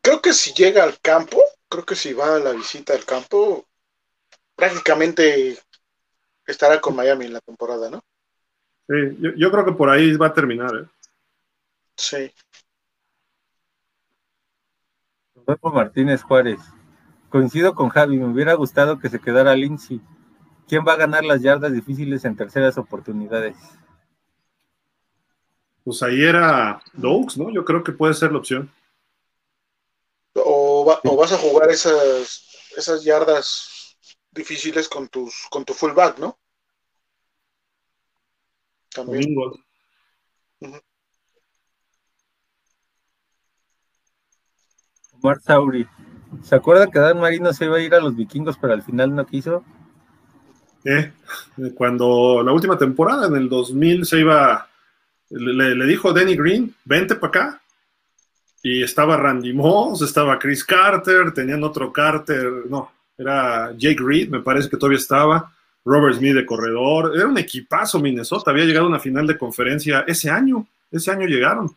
Creo 0.00 0.22
que 0.22 0.32
si 0.32 0.52
llega 0.54 0.84
al 0.84 0.98
campo, 1.00 1.38
creo 1.68 1.84
que 1.84 1.94
si 1.94 2.12
va 2.12 2.36
a 2.36 2.38
la 2.38 2.52
visita 2.52 2.94
al 2.94 3.04
campo, 3.04 3.66
prácticamente 4.54 5.58
estará 6.46 6.80
con 6.80 6.96
Miami 6.96 7.26
en 7.26 7.34
la 7.34 7.40
temporada, 7.40 7.90
¿no? 7.90 8.04
Sí, 8.88 9.16
yo, 9.20 9.30
yo 9.36 9.50
creo 9.50 9.64
que 9.64 9.72
por 9.72 9.90
ahí 9.90 10.16
va 10.16 10.28
a 10.28 10.32
terminar, 10.32 10.70
¿eh? 10.74 10.86
Sí. 11.96 12.32
Rodolfo 15.34 15.70
Martínez 15.70 16.22
Juárez. 16.22 16.60
Coincido 17.36 17.74
con 17.74 17.90
Javi, 17.90 18.16
me 18.16 18.32
hubiera 18.32 18.54
gustado 18.54 18.98
que 18.98 19.10
se 19.10 19.20
quedara 19.20 19.54
Lindsay. 19.54 20.00
¿Quién 20.66 20.86
va 20.88 20.94
a 20.94 20.96
ganar 20.96 21.22
las 21.22 21.42
yardas 21.42 21.70
difíciles 21.70 22.24
en 22.24 22.34
terceras 22.34 22.78
oportunidades? 22.78 23.58
Pues 25.84 26.02
ahí 26.02 26.24
era 26.24 26.82
Dogs, 26.94 27.36
¿no? 27.36 27.50
Yo 27.52 27.62
creo 27.66 27.84
que 27.84 27.92
puede 27.92 28.14
ser 28.14 28.32
la 28.32 28.38
opción. 28.38 28.72
O, 30.34 30.86
va- 30.88 30.98
o 31.04 31.14
vas 31.14 31.30
a 31.32 31.36
jugar 31.36 31.68
esas, 31.68 32.70
esas 32.74 33.04
yardas 33.04 33.98
difíciles 34.30 34.88
con 34.88 35.06
tus 35.06 35.46
con 35.50 35.62
tu 35.66 35.74
fullback, 35.74 36.18
¿no? 36.18 36.38
También. 38.94 39.34
Domingo. 39.34 39.58
Omar 45.12 45.38
Sauri. 45.42 45.86
¿Se 46.42 46.54
acuerdan 46.54 46.90
que 46.90 46.98
Dan 46.98 47.20
Marino 47.20 47.52
se 47.52 47.66
iba 47.66 47.76
a 47.76 47.80
ir 47.80 47.94
a 47.94 48.00
los 48.00 48.16
vikingos, 48.16 48.56
pero 48.58 48.72
al 48.72 48.82
final 48.82 49.14
no 49.14 49.26
quiso? 49.26 49.64
¿Eh? 50.84 51.12
Cuando 51.74 52.42
la 52.42 52.52
última 52.52 52.78
temporada, 52.78 53.26
en 53.26 53.36
el 53.36 53.48
2000, 53.48 54.06
se 54.06 54.20
iba, 54.20 54.68
le, 55.30 55.74
le 55.74 55.86
dijo 55.86 56.12
Danny 56.12 56.36
Green, 56.36 56.74
vente 56.84 57.16
para 57.16 57.28
acá. 57.28 57.62
Y 58.62 58.82
estaba 58.82 59.16
Randy 59.16 59.52
Moss, 59.52 60.02
estaba 60.02 60.38
Chris 60.38 60.64
Carter, 60.64 61.32
tenían 61.32 61.62
otro 61.62 61.92
Carter, 61.92 62.64
no, 62.68 62.90
era 63.16 63.72
Jake 63.76 64.02
Reed, 64.02 64.28
me 64.28 64.40
parece 64.40 64.68
que 64.68 64.76
todavía 64.76 64.98
estaba, 64.98 65.52
Robert 65.84 66.16
Smith 66.16 66.34
de 66.34 66.44
corredor, 66.44 67.12
era 67.14 67.26
un 67.26 67.38
equipazo 67.38 68.00
Minnesota, 68.00 68.50
había 68.50 68.64
llegado 68.64 68.86
a 68.86 68.90
una 68.90 68.98
final 68.98 69.26
de 69.26 69.38
conferencia 69.38 70.04
ese 70.06 70.30
año, 70.30 70.66
ese 70.90 71.10
año 71.10 71.26
llegaron. 71.26 71.70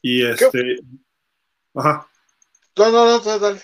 Y 0.00 0.24
este, 0.24 0.80
ajá, 1.74 2.06
No, 2.78 2.90
no, 2.90 3.04
no, 3.06 3.22
no, 3.24 3.38
dale. 3.38 3.60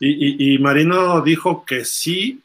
y, 0.00 0.08
y- 0.52 0.54
y 0.54 0.58
Marino 0.58 1.20
dijo 1.22 1.64
que 1.64 1.84
sí, 1.84 2.42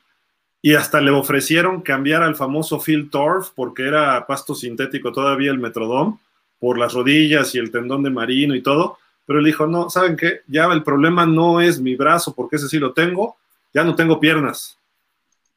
y 0.62 0.76
hasta 0.76 1.02
le 1.02 1.12
ofrecieron 1.12 1.82
cambiar 1.82 2.24
al 2.24 2.36
famoso 2.36 2.80
Phil 2.82 3.10
Torf, 3.10 3.52
porque 3.56 3.88
era 3.88 4.26
pasto 4.28 4.56
sintético 4.56 5.12
todavía 5.12 5.52
el 5.52 5.60
Metrodome, 5.60 6.18
por 6.60 6.78
las 6.78 6.94
rodillas 6.94 7.54
y 7.56 7.60
el 7.60 7.72
tendón 7.72 8.04
de 8.04 8.10
Marino 8.10 8.56
y 8.56 8.62
todo. 8.64 8.98
Pero 9.26 9.40
él 9.40 9.46
dijo, 9.46 9.68
no, 9.68 9.90
¿saben 9.90 10.18
qué? 10.18 10.42
Ya 10.48 10.66
el 10.66 10.84
problema 10.84 11.26
no 11.26 11.62
es 11.62 11.80
mi 11.80 11.96
brazo, 11.96 12.34
porque 12.36 12.58
ese 12.58 12.70
sí 12.70 12.80
lo 12.80 12.94
tengo, 12.94 13.38
ya 13.74 13.84
no 13.84 13.96
tengo 13.96 14.20
piernas. 14.20 14.78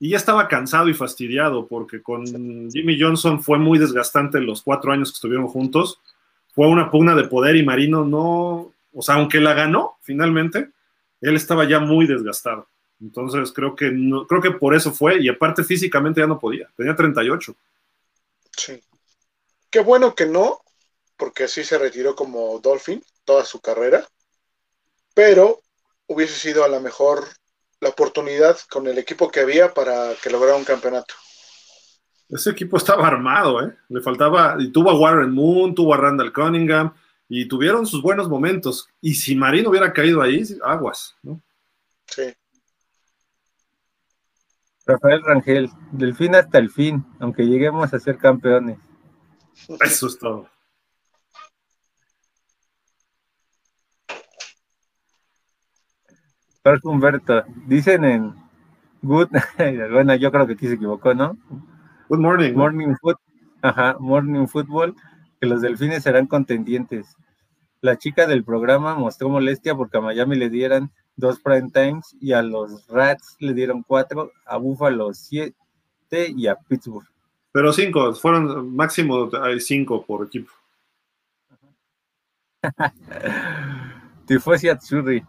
Y 0.01 0.10
ya 0.10 0.16
estaba 0.16 0.48
cansado 0.48 0.88
y 0.88 0.94
fastidiado, 0.94 1.66
porque 1.66 2.02
con 2.02 2.24
Jimmy 2.70 2.98
Johnson 3.01 3.42
fue 3.42 3.59
muy 3.59 3.78
desgastante 3.78 4.40
los 4.40 4.62
cuatro 4.62 4.92
años 4.92 5.10
que 5.12 5.16
estuvieron 5.16 5.47
juntos. 5.48 6.01
Fue 6.55 6.68
una 6.68 6.90
pugna 6.90 7.14
de 7.14 7.24
poder 7.24 7.56
y 7.56 7.64
Marino 7.64 8.05
no, 8.05 8.69
o 8.93 9.03
sea, 9.03 9.17
aunque 9.17 9.41
la 9.41 9.55
ganó 9.55 9.99
finalmente, 10.03 10.71
él 11.21 11.37
estaba 11.37 11.65
ya 11.69 11.81
muy 11.81 12.07
desgastado. 12.07 12.69
Entonces 13.01 13.53
creo 13.53 13.75
que 13.75 13.91
no, 13.91 14.27
creo 14.27 14.43
que 14.43 14.51
por 14.51 14.75
eso 14.75 14.93
fue, 14.93 15.21
y 15.21 15.29
aparte 15.29 15.65
físicamente 15.65 16.21
ya 16.21 16.27
no 16.27 16.39
podía, 16.39 16.69
tenía 16.77 16.95
38. 16.95 17.55
Sí. 18.57 18.83
Qué 19.71 19.81
bueno 19.81 20.15
que 20.15 20.27
no, 20.27 20.61
porque 21.17 21.45
así 21.45 21.65
se 21.65 21.79
retiró 21.79 22.15
como 22.15 22.59
Dolphin 22.61 23.03
toda 23.25 23.45
su 23.45 23.61
carrera, 23.61 24.07
pero 25.15 25.61
hubiese 26.07 26.35
sido 26.35 26.65
a 26.65 26.69
lo 26.69 26.81
mejor 26.81 27.25
la 27.81 27.91
oportunidad 27.91 28.59
con 28.71 28.87
el 28.87 28.99
equipo 28.99 29.31
que 29.31 29.41
había 29.41 29.73
para 29.73 30.15
que 30.23 30.31
lograra 30.31 30.57
un 30.57 30.65
campeonato. 30.65 31.15
Ese 32.29 32.51
equipo 32.51 32.77
estaba 32.77 33.07
armado, 33.07 33.62
¿eh? 33.62 33.77
Le 33.89 34.01
faltaba, 34.03 34.57
y 34.59 34.71
tuvo 34.71 34.91
a 34.91 34.99
Warren 34.99 35.33
Moon, 35.33 35.75
tuvo 35.75 35.95
a 35.95 35.97
Randall 35.97 36.33
Cunningham, 36.33 36.93
y 37.32 37.47
tuvieron 37.47 37.86
sus 37.86 38.02
buenos 38.02 38.28
momentos. 38.28 38.89
Y 39.01 39.15
si 39.15 39.36
Marino 39.36 39.70
hubiera 39.70 39.93
caído 39.93 40.20
ahí, 40.20 40.43
aguas, 40.65 41.16
¿no? 41.23 41.40
Sí. 42.07 42.24
Rafael 44.85 45.23
Rangel, 45.23 45.70
del 45.93 46.16
fin 46.16 46.35
hasta 46.35 46.59
el 46.59 46.70
fin, 46.70 47.07
aunque 47.20 47.47
lleguemos 47.47 47.94
a 47.94 48.01
ser 48.01 48.19
campeones. 48.19 48.78
Eso 49.81 50.09
es 50.09 50.19
todo. 50.19 50.48
Jorge 56.65 56.89
Humberto, 56.89 57.44
dicen 57.66 58.05
en 58.05 58.35
Good, 59.02 59.28
bueno, 59.93 60.16
yo 60.16 60.32
creo 60.32 60.48
que 60.48 60.55
aquí 60.55 60.66
se 60.66 60.74
equivocó, 60.74 61.15
¿no? 61.15 61.39
Good 62.09 62.19
morning. 62.19 62.55
Morning, 62.55 62.94
foot, 63.01 63.19
ajá, 63.62 63.97
morning 64.01 64.48
Football, 64.48 64.97
que 65.41 65.47
los 65.47 65.62
delfines 65.62 66.03
serán 66.03 66.27
contendientes. 66.27 67.17
La 67.81 67.97
chica 67.97 68.27
del 68.27 68.45
programa 68.45 68.95
mostró 68.95 69.31
molestia 69.31 69.75
porque 69.75 69.97
a 69.97 70.03
Miami 70.03 70.37
le 70.37 70.51
dieran 70.51 70.93
dos 71.17 71.41
prime 71.41 71.71
times 71.71 72.15
y 72.21 72.33
a 72.33 72.43
los 72.43 72.87
Rats 72.89 73.37
le 73.41 73.55
dieron 73.55 73.83
cuatro, 73.83 74.31
a 74.45 74.59
Buffalo 74.59 75.15
siete 75.15 75.55
y 76.37 76.47
a 76.47 76.57
Pittsburgh. 76.57 77.09
Pero 77.53 77.73
cinco, 77.73 78.12
fueron 78.15 78.77
máximo 78.77 79.31
cinco 79.59 80.05
por 80.05 80.27
equipo. 80.27 80.53
Tifosi 84.27 84.69
Atsuri. 84.69 85.25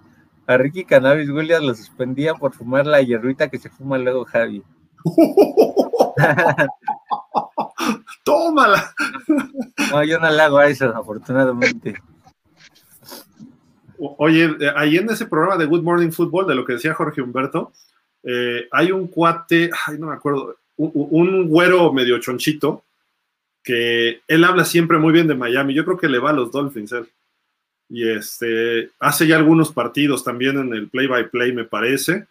A 0.46 0.58
Ricky 0.58 0.84
Cannabis 0.84 1.30
Williams 1.30 1.66
lo 1.66 1.74
suspendía 1.74 2.36
por 2.36 2.54
fumar 2.54 2.86
la 2.86 3.02
hierruita 3.02 3.50
que 3.50 3.58
se 3.58 3.70
fuma 3.70 3.98
luego 3.98 4.26
Javi. 4.26 4.62
¡Tómala! 8.23 8.93
No, 9.91 10.03
yo 10.03 10.19
no 10.19 10.30
le 10.30 10.41
hago 10.41 10.57
a 10.57 10.68
eso, 10.68 10.89
afortunadamente. 10.95 12.02
Oye, 13.98 14.45
eh, 14.60 14.72
ahí 14.76 14.98
en 14.98 15.10
ese 15.10 15.26
programa 15.26 15.57
de 15.57 15.65
Good 15.65 15.84
Morning 15.84 16.11
Football, 16.11 16.48
de 16.48 16.56
lo 16.56 16.65
que 16.65 16.73
decía 16.73 16.93
Jorge 16.93 17.22
Humberto, 17.22 17.72
eh, 18.23 18.68
hay 18.72 18.91
un 18.91 19.07
cuate, 19.07 19.69
ay, 19.88 19.98
no 19.98 20.07
me 20.07 20.14
acuerdo, 20.14 20.57
un, 20.77 20.91
un, 20.95 21.48
güero 21.48 21.91
medio 21.93 22.19
chonchito, 22.19 22.84
que 23.64 24.22
él 24.27 24.43
habla 24.43 24.65
siempre 24.65 24.98
muy 24.98 25.14
bien 25.14 25.27
de 25.27 25.35
Miami. 25.35 25.73
Yo 25.73 25.85
creo 25.85 25.98
que 25.98 26.10
le 26.10 26.19
va 26.19 26.31
a 26.31 26.34
los 26.34 26.52
Dolphins. 26.52 26.91
Él. 26.93 27.10
Y 27.89 28.10
este, 28.10 28.89
hace 28.99 29.27
ya 29.27 29.35
algunos 29.35 29.72
partidos 29.72 30.23
también 30.23 30.57
en 30.57 30.73
el 30.73 30.88
play-by-play, 30.89 31.53
me 31.53 31.65
parece. 31.65 32.26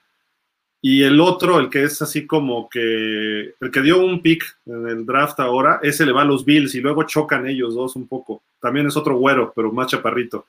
Y 0.82 1.02
el 1.02 1.20
otro, 1.20 1.60
el 1.60 1.68
que 1.68 1.82
es 1.84 2.00
así 2.00 2.26
como 2.26 2.68
que, 2.70 3.54
el 3.60 3.70
que 3.70 3.82
dio 3.82 3.98
un 3.98 4.22
pick 4.22 4.56
en 4.64 4.88
el 4.88 5.04
draft 5.04 5.38
ahora, 5.40 5.78
ese 5.82 6.06
le 6.06 6.12
va 6.12 6.22
a 6.22 6.24
los 6.24 6.44
Bills 6.44 6.74
y 6.74 6.80
luego 6.80 7.02
chocan 7.02 7.46
ellos 7.46 7.74
dos 7.74 7.96
un 7.96 8.08
poco. 8.08 8.42
También 8.60 8.86
es 8.86 8.96
otro 8.96 9.16
güero, 9.16 9.52
pero 9.54 9.70
más 9.72 9.88
chaparrito. 9.88 10.46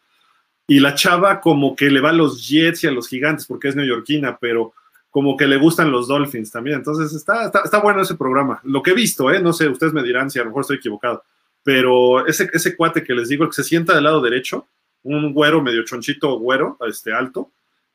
Y 0.68 0.80
la 0.80 0.96
chava 0.96 1.42
como 1.42 1.76
que 1.76 1.90
le 1.90 2.00
va 2.00 2.12
a 2.12 2.14
los 2.14 2.48
Jets 2.48 2.86
y 2.86 2.88
a 2.88 2.92
los 2.92 3.10
Gigantes 3.10 3.46
porque 3.46 3.68
es 3.68 3.76
neoyorquina, 3.76 4.38
pero 4.40 4.74
como 5.10 5.36
que 5.36 5.46
le 5.46 5.58
gustan 5.58 5.92
los 5.92 6.08
Dolphins 6.08 6.50
también. 6.50 6.78
Entonces 6.78 7.14
está, 7.14 7.48
está, 7.48 7.62
está 7.66 7.80
bueno 7.80 8.02
ese 8.02 8.16
programa. 8.16 8.62
Lo 8.64 8.82
que 8.82 8.92
he 8.92 8.96
visto, 8.96 9.30
¿eh? 9.32 9.42
no 9.42 9.52
sé, 9.52 9.68
ustedes 9.68 9.92
me 9.92 10.02
dirán 10.02 10.32
si 10.32 10.40
a 10.40 10.44
lo 10.44 10.50
mejor 10.50 10.62
estoy 10.62 10.78
equivocado, 10.78 11.24
pero 11.62 12.26
ese, 12.26 12.50
ese 12.54 12.78
cuate 12.78 13.04
que 13.04 13.14
les 13.14 13.28
digo, 13.28 13.44
el 13.44 13.50
que 13.50 13.56
se 13.56 13.66
sienta 13.66 13.94
del 13.94 14.06
lado 14.06 14.22
derecho, 14.22 14.68
un 15.04 15.34
güero 15.34 15.62
medio 15.62 15.84
chonchito 15.84 16.40
güero, 16.40 16.78
este 16.88 17.12
alto, 17.12 17.52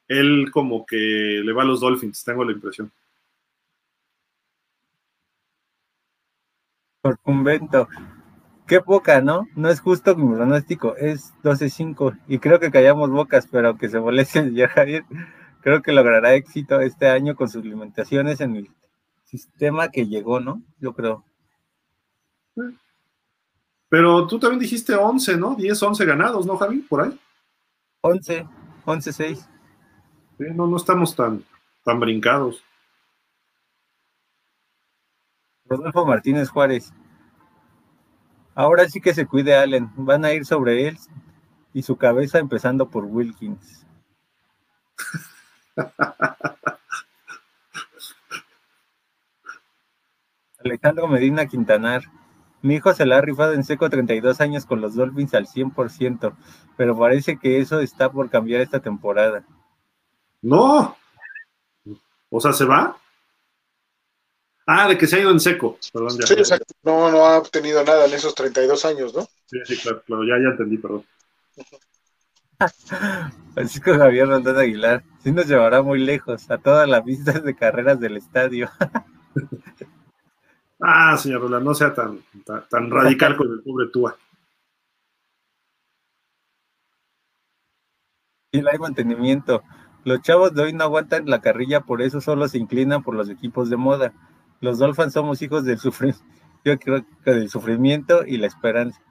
él 0.08 0.50
como 0.52 0.86
que 0.86 0.96
le 0.96 1.52
va 1.52 1.62
a 1.62 1.66
los 1.66 1.80
Dolphins, 1.80 2.24
tengo 2.24 2.44
la 2.44 2.52
impresión. 2.52 2.90
Por 7.00 7.18
convento. 7.20 7.88
Qué 8.66 8.80
poca, 8.80 9.20
¿no? 9.20 9.46
No 9.54 9.68
es 9.68 9.80
justo 9.80 10.16
mi 10.16 10.34
pronóstico, 10.34 10.96
es 10.96 11.32
12-5 11.44 12.18
y 12.26 12.38
creo 12.40 12.58
que 12.58 12.72
callamos 12.72 13.10
bocas, 13.10 13.46
pero 13.46 13.68
aunque 13.68 13.88
se 13.88 14.00
moleste 14.00 14.52
ya 14.52 14.68
Javier, 14.68 15.04
creo 15.60 15.82
que 15.82 15.92
logrará 15.92 16.34
éxito 16.34 16.80
este 16.80 17.08
año 17.08 17.36
con 17.36 17.48
sus 17.48 17.64
limitaciones 17.64 18.40
en 18.40 18.56
el 18.56 18.70
sistema 19.24 19.88
que 19.90 20.06
llegó, 20.06 20.40
¿no? 20.40 20.62
Yo 20.80 20.94
creo. 20.94 21.24
Pero 23.88 24.26
tú 24.26 24.38
también 24.38 24.60
dijiste 24.60 24.94
11, 24.94 25.36
¿no? 25.36 25.54
10, 25.54 25.80
11 25.80 26.04
ganados, 26.04 26.44
¿no, 26.44 26.56
Javi? 26.56 26.78
Por 26.78 27.02
ahí. 27.02 27.20
11, 28.00 28.46
11, 28.84 29.12
6. 29.12 29.48
Sí, 30.38 30.44
no, 30.54 30.66
no 30.66 30.76
estamos 30.76 31.16
tan, 31.16 31.42
tan 31.84 31.98
brincados. 31.98 32.62
Rodolfo 35.64 36.04
Martínez 36.04 36.50
Juárez. 36.50 36.92
Ahora 38.54 38.88
sí 38.88 39.00
que 39.00 39.14
se 39.14 39.26
cuide 39.26 39.56
Allen. 39.56 39.90
Van 39.96 40.24
a 40.24 40.32
ir 40.32 40.44
sobre 40.46 40.88
él 40.88 40.98
y 41.72 41.82
su 41.82 41.96
cabeza 41.96 42.38
empezando 42.38 42.88
por 42.88 43.04
Wilkins. 43.04 43.86
Alejandro 50.64 51.08
Medina 51.08 51.46
Quintanar. 51.46 52.02
Mi 52.62 52.76
hijo 52.76 52.92
se 52.94 53.06
la 53.06 53.18
ha 53.18 53.20
rifado 53.20 53.52
en 53.52 53.64
seco 53.64 53.88
32 53.88 54.40
años 54.40 54.66
con 54.66 54.80
los 54.80 54.94
Dolphins 54.94 55.34
al 55.34 55.46
100%, 55.46 56.34
pero 56.76 56.98
parece 56.98 57.36
que 57.36 57.60
eso 57.60 57.80
está 57.80 58.10
por 58.10 58.30
cambiar 58.30 58.60
esta 58.60 58.80
temporada. 58.80 59.44
No. 60.42 60.96
O 62.30 62.40
sea, 62.40 62.52
¿se 62.52 62.64
va? 62.64 62.96
Ah, 64.66 64.88
de 64.88 64.98
que 64.98 65.06
se 65.06 65.16
ha 65.16 65.20
ido 65.20 65.30
en 65.30 65.40
seco. 65.40 65.78
Perdón, 65.92 66.18
ya. 66.18 66.26
Sí, 66.26 66.34
exacto. 66.34 66.74
No, 66.82 67.10
no 67.10 67.24
ha 67.24 67.38
obtenido 67.38 67.84
nada 67.84 68.06
en 68.06 68.12
esos 68.12 68.34
32 68.34 68.84
años, 68.84 69.14
¿no? 69.14 69.22
Sí, 69.46 69.58
sí, 69.64 69.78
claro, 69.78 70.02
claro, 70.04 70.24
ya, 70.24 70.34
ya 70.42 70.50
entendí, 70.50 70.78
perdón. 70.78 71.04
Francisco 73.54 73.94
Javier 73.94 74.28
Rondón 74.28 74.58
Aguilar, 74.58 75.04
sí 75.22 75.30
nos 75.30 75.46
llevará 75.46 75.82
muy 75.82 75.98
lejos, 75.98 76.50
a 76.50 76.58
todas 76.58 76.88
las 76.88 77.04
vistas 77.04 77.44
de 77.44 77.54
carreras 77.54 78.00
del 78.00 78.16
estadio. 78.16 78.70
ah, 80.80 81.16
señor 81.16 81.42
Roland, 81.42 81.64
no 81.64 81.74
sea 81.74 81.94
tan, 81.94 82.24
tan, 82.44 82.68
tan 82.68 82.90
radical 82.90 83.36
con 83.36 83.52
el 83.52 83.62
pobre 83.62 83.86
Tua. 83.92 84.16
Y 88.52 88.62
no 88.62 88.70
hay 88.70 88.78
mantenimiento. 88.78 89.62
Los 90.06 90.22
chavos 90.22 90.54
de 90.54 90.62
hoy 90.62 90.72
no 90.72 90.84
aguantan 90.84 91.28
la 91.28 91.40
carrilla, 91.40 91.80
por 91.80 92.00
eso 92.00 92.20
solo 92.20 92.46
se 92.46 92.58
inclinan 92.58 93.02
por 93.02 93.16
los 93.16 93.28
equipos 93.28 93.68
de 93.68 93.76
moda. 93.76 94.12
Los 94.60 94.78
Dolphins 94.78 95.12
somos 95.12 95.42
hijos 95.42 95.64
del, 95.64 95.80
sufri 95.80 96.14
yo 96.64 96.78
creo 96.78 97.04
que 97.24 97.32
del 97.32 97.50
sufrimiento 97.50 98.24
y 98.24 98.36
la 98.36 98.46
esperanza. 98.46 99.02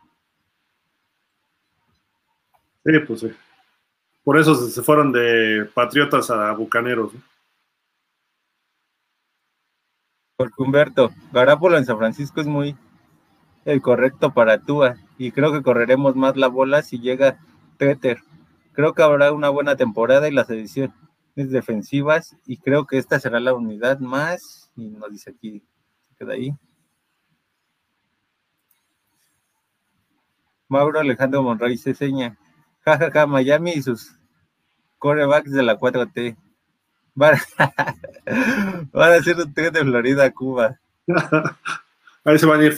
Sí, 2.85 2.93
pues 3.05 3.19
sí. 3.19 3.31
Por 4.23 4.39
eso 4.39 4.55
se 4.55 4.81
fueron 4.83 5.11
de 5.11 5.69
patriotas 5.73 6.31
a 6.31 6.53
bucaneros. 6.53 7.13
¿no? 7.13 7.21
Porque 10.37 10.63
Humberto, 10.63 11.11
Garápolo 11.33 11.77
en 11.77 11.85
San 11.85 11.97
Francisco 11.97 12.39
es 12.39 12.47
muy 12.47 12.73
el 13.65 13.81
correcto 13.81 14.33
para 14.33 14.59
Tua 14.59 14.95
y 15.17 15.33
creo 15.33 15.51
que 15.51 15.61
correremos 15.61 16.15
más 16.15 16.37
la 16.37 16.47
bola 16.47 16.83
si 16.83 16.99
llega 16.99 17.37
Treter. 17.75 18.19
Creo 18.75 18.93
que 18.93 19.03
habrá 19.03 19.31
una 19.31 19.49
buena 19.49 19.77
temporada 19.77 20.27
y 20.27 20.31
las 20.31 20.49
ediciones 20.49 20.91
defensivas 21.35 22.35
y 22.45 22.57
creo 22.57 22.85
que 22.85 22.97
esta 22.97 23.19
será 23.19 23.39
la 23.39 23.53
unidad 23.53 23.99
más 23.99 24.69
y 24.75 24.89
nos 24.89 25.11
dice 25.11 25.31
aquí, 25.31 25.63
se 26.01 26.15
queda 26.15 26.33
ahí. 26.33 26.53
Mauro 30.67 30.99
Alejandro 30.99 31.41
Monroy 31.41 31.77
se 31.77 31.93
seña. 31.93 32.37
Jajaja, 32.83 33.11
ja, 33.11 33.19
ja, 33.21 33.27
Miami 33.27 33.71
y 33.71 33.81
sus 33.81 34.11
corebacks 34.99 35.51
de 35.51 35.63
la 35.63 35.77
4T. 35.79 36.35
Van, 37.13 37.37
van 38.91 39.11
a 39.13 39.15
hacer 39.15 39.37
un 39.37 39.53
tren 39.53 39.71
de 39.71 39.81
Florida 39.81 40.25
a 40.25 40.31
Cuba. 40.31 40.79
Ahí 42.25 42.39
se 42.39 42.45
van 42.45 42.59
a 42.59 42.65
ir. 42.65 42.77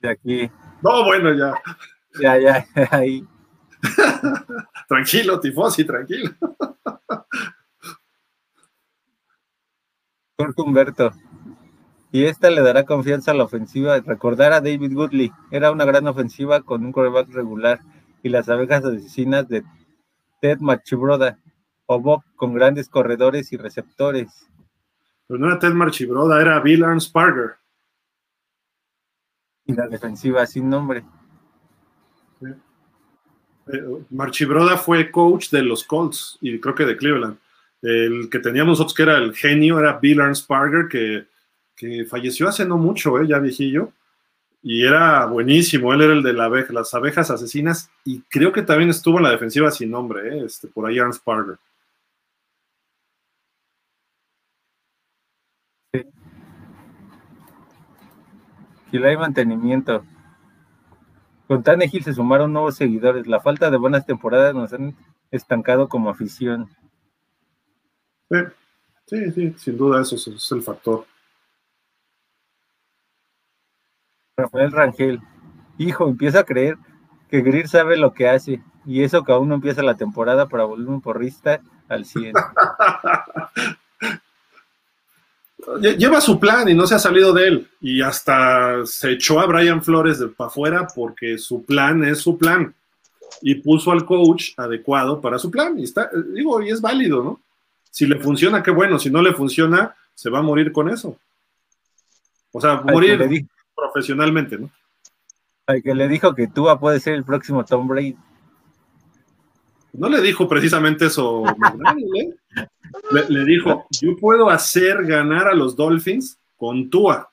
De 0.00 0.10
aquí. 0.10 0.50
No, 0.82 1.04
bueno, 1.04 1.32
ya. 1.34 1.54
Ya, 2.20 2.38
ya, 2.38 2.66
ahí. 2.90 3.26
tranquilo, 4.88 5.40
Tifosi, 5.40 5.84
tranquilo. 5.84 6.30
Jorge 10.38 10.62
Humberto. 10.62 11.12
Y 12.12 12.24
esta 12.24 12.50
le 12.50 12.62
dará 12.62 12.84
confianza 12.84 13.30
a 13.30 13.34
la 13.34 13.44
ofensiva. 13.44 13.98
Recordar 14.00 14.52
a 14.52 14.60
David 14.60 14.94
Goodley. 14.94 15.32
Era 15.50 15.70
una 15.70 15.84
gran 15.84 16.06
ofensiva 16.06 16.62
con 16.62 16.84
un 16.84 16.92
quarterback 16.92 17.28
regular. 17.34 17.80
Y 18.22 18.28
las 18.28 18.48
abejas 18.48 18.84
asesinas 18.84 19.48
de 19.48 19.64
Ted 20.40 20.58
Marchibroda. 20.60 21.38
O 21.86 22.00
Bob 22.00 22.22
con 22.34 22.54
grandes 22.54 22.88
corredores 22.88 23.52
y 23.52 23.56
receptores. 23.56 24.48
Pero 25.26 25.40
no 25.40 25.46
era 25.46 25.58
Ted 25.58 25.72
Marchibroda, 25.72 26.40
era 26.40 26.60
Bill 26.60 26.84
Arnsparger. 26.84 27.56
Y 29.66 29.74
la 29.74 29.88
defensiva 29.88 30.46
sin 30.46 30.70
nombre. 30.70 31.04
Eh, 32.42 33.82
Marchibroda 34.10 34.76
fue 34.76 35.10
coach 35.10 35.50
de 35.50 35.62
los 35.62 35.84
Colts 35.84 36.38
y 36.40 36.60
creo 36.60 36.74
que 36.74 36.86
de 36.86 36.96
Cleveland. 36.96 37.38
El 37.82 38.28
que 38.30 38.38
teníamos 38.38 38.78
nosotros 38.78 38.94
que 38.94 39.02
era 39.02 39.18
el 39.18 39.34
genio 39.34 39.78
era 39.78 39.98
Bill 39.98 40.20
Arnsparger, 40.20 40.88
que, 40.88 41.26
que 41.74 42.04
falleció 42.04 42.48
hace 42.48 42.64
no 42.64 42.78
mucho, 42.78 43.20
eh, 43.20 43.26
ya 43.28 43.38
viejillo, 43.38 43.92
y 44.62 44.84
era 44.84 45.26
buenísimo. 45.26 45.92
Él 45.92 46.02
era 46.02 46.12
el 46.12 46.22
de 46.22 46.32
las 46.32 46.94
abejas 46.94 47.30
asesinas 47.30 47.90
y 48.04 48.22
creo 48.22 48.52
que 48.52 48.62
también 48.62 48.90
estuvo 48.90 49.18
en 49.18 49.24
la 49.24 49.30
defensiva 49.30 49.70
sin 49.70 49.90
nombre, 49.90 50.28
eh, 50.28 50.44
este, 50.46 50.68
por 50.68 50.88
ahí 50.88 50.98
Arnsparger. 50.98 51.56
Sí. 51.56 51.65
Y 58.92 59.02
hay 59.02 59.16
mantenimiento. 59.16 60.04
Con 61.48 61.62
Tannehill 61.62 62.04
se 62.04 62.14
sumaron 62.14 62.52
nuevos 62.52 62.76
seguidores. 62.76 63.26
La 63.26 63.40
falta 63.40 63.70
de 63.70 63.76
buenas 63.76 64.06
temporadas 64.06 64.54
nos 64.54 64.72
han 64.72 64.96
estancado 65.30 65.88
como 65.88 66.10
afición. 66.10 66.68
Sí. 68.30 68.38
Sí, 69.06 69.30
sí, 69.30 69.54
sin 69.56 69.76
duda 69.76 70.02
eso 70.02 70.16
es 70.16 70.50
el 70.50 70.62
factor. 70.62 71.06
Rafael 74.36 74.72
Rangel, 74.72 75.20
hijo, 75.78 76.08
empieza 76.08 76.40
a 76.40 76.44
creer 76.44 76.76
que 77.30 77.40
Greer 77.40 77.68
sabe 77.68 77.96
lo 77.96 78.12
que 78.12 78.28
hace 78.28 78.60
y 78.84 79.04
eso 79.04 79.22
que 79.22 79.32
aún 79.32 79.48
no 79.48 79.54
empieza 79.54 79.82
la 79.82 79.96
temporada 79.96 80.48
para 80.48 80.64
volver 80.64 80.88
un 80.88 81.00
porrista 81.00 81.60
al 81.88 82.04
100. 82.04 82.34
Lleva 85.80 86.20
su 86.20 86.38
plan 86.38 86.68
y 86.68 86.74
no 86.74 86.86
se 86.86 86.94
ha 86.94 86.98
salido 86.98 87.32
de 87.32 87.48
él 87.48 87.68
y 87.80 88.00
hasta 88.00 88.86
se 88.86 89.12
echó 89.12 89.40
a 89.40 89.46
Brian 89.46 89.82
Flores 89.82 90.20
de 90.20 90.28
para 90.28 90.48
afuera 90.48 90.86
porque 90.94 91.38
su 91.38 91.64
plan 91.64 92.04
es 92.04 92.18
su 92.20 92.38
plan 92.38 92.72
y 93.42 93.56
puso 93.56 93.90
al 93.90 94.04
coach 94.04 94.50
adecuado 94.56 95.20
para 95.20 95.38
su 95.38 95.50
plan 95.50 95.78
y 95.78 95.84
está, 95.84 96.08
digo, 96.32 96.62
y 96.62 96.70
es 96.70 96.80
válido, 96.80 97.22
¿no? 97.22 97.40
Si 97.90 98.06
le 98.06 98.18
funciona, 98.20 98.62
qué 98.62 98.70
bueno, 98.70 98.98
si 98.98 99.10
no 99.10 99.22
le 99.22 99.32
funciona, 99.32 99.94
se 100.14 100.30
va 100.30 100.38
a 100.38 100.42
morir 100.42 100.70
con 100.70 100.88
eso. 100.88 101.18
O 102.52 102.60
sea, 102.60 102.80
morir 102.82 103.46
profesionalmente, 103.74 104.58
¿no? 104.58 104.70
Al 105.66 105.82
que 105.82 105.94
le 105.94 106.06
dijo 106.06 106.34
que 106.34 106.46
Tua 106.46 106.78
puede 106.78 107.00
ser 107.00 107.14
el 107.14 107.24
próximo 107.24 107.64
Tom 107.64 107.88
Brady. 107.88 108.16
No 109.98 110.08
le 110.08 110.20
dijo 110.20 110.48
precisamente 110.48 111.06
eso, 111.06 111.44
¿eh? 111.46 112.30
le, 113.10 113.24
le, 113.28 113.44
dijo, 113.44 113.86
yo 114.00 114.16
puedo 114.16 114.50
hacer 114.50 115.04
ganar 115.04 115.48
a 115.48 115.54
los 115.54 115.76
Dolphins 115.76 116.38
con 116.56 116.90
Tua. 116.90 117.30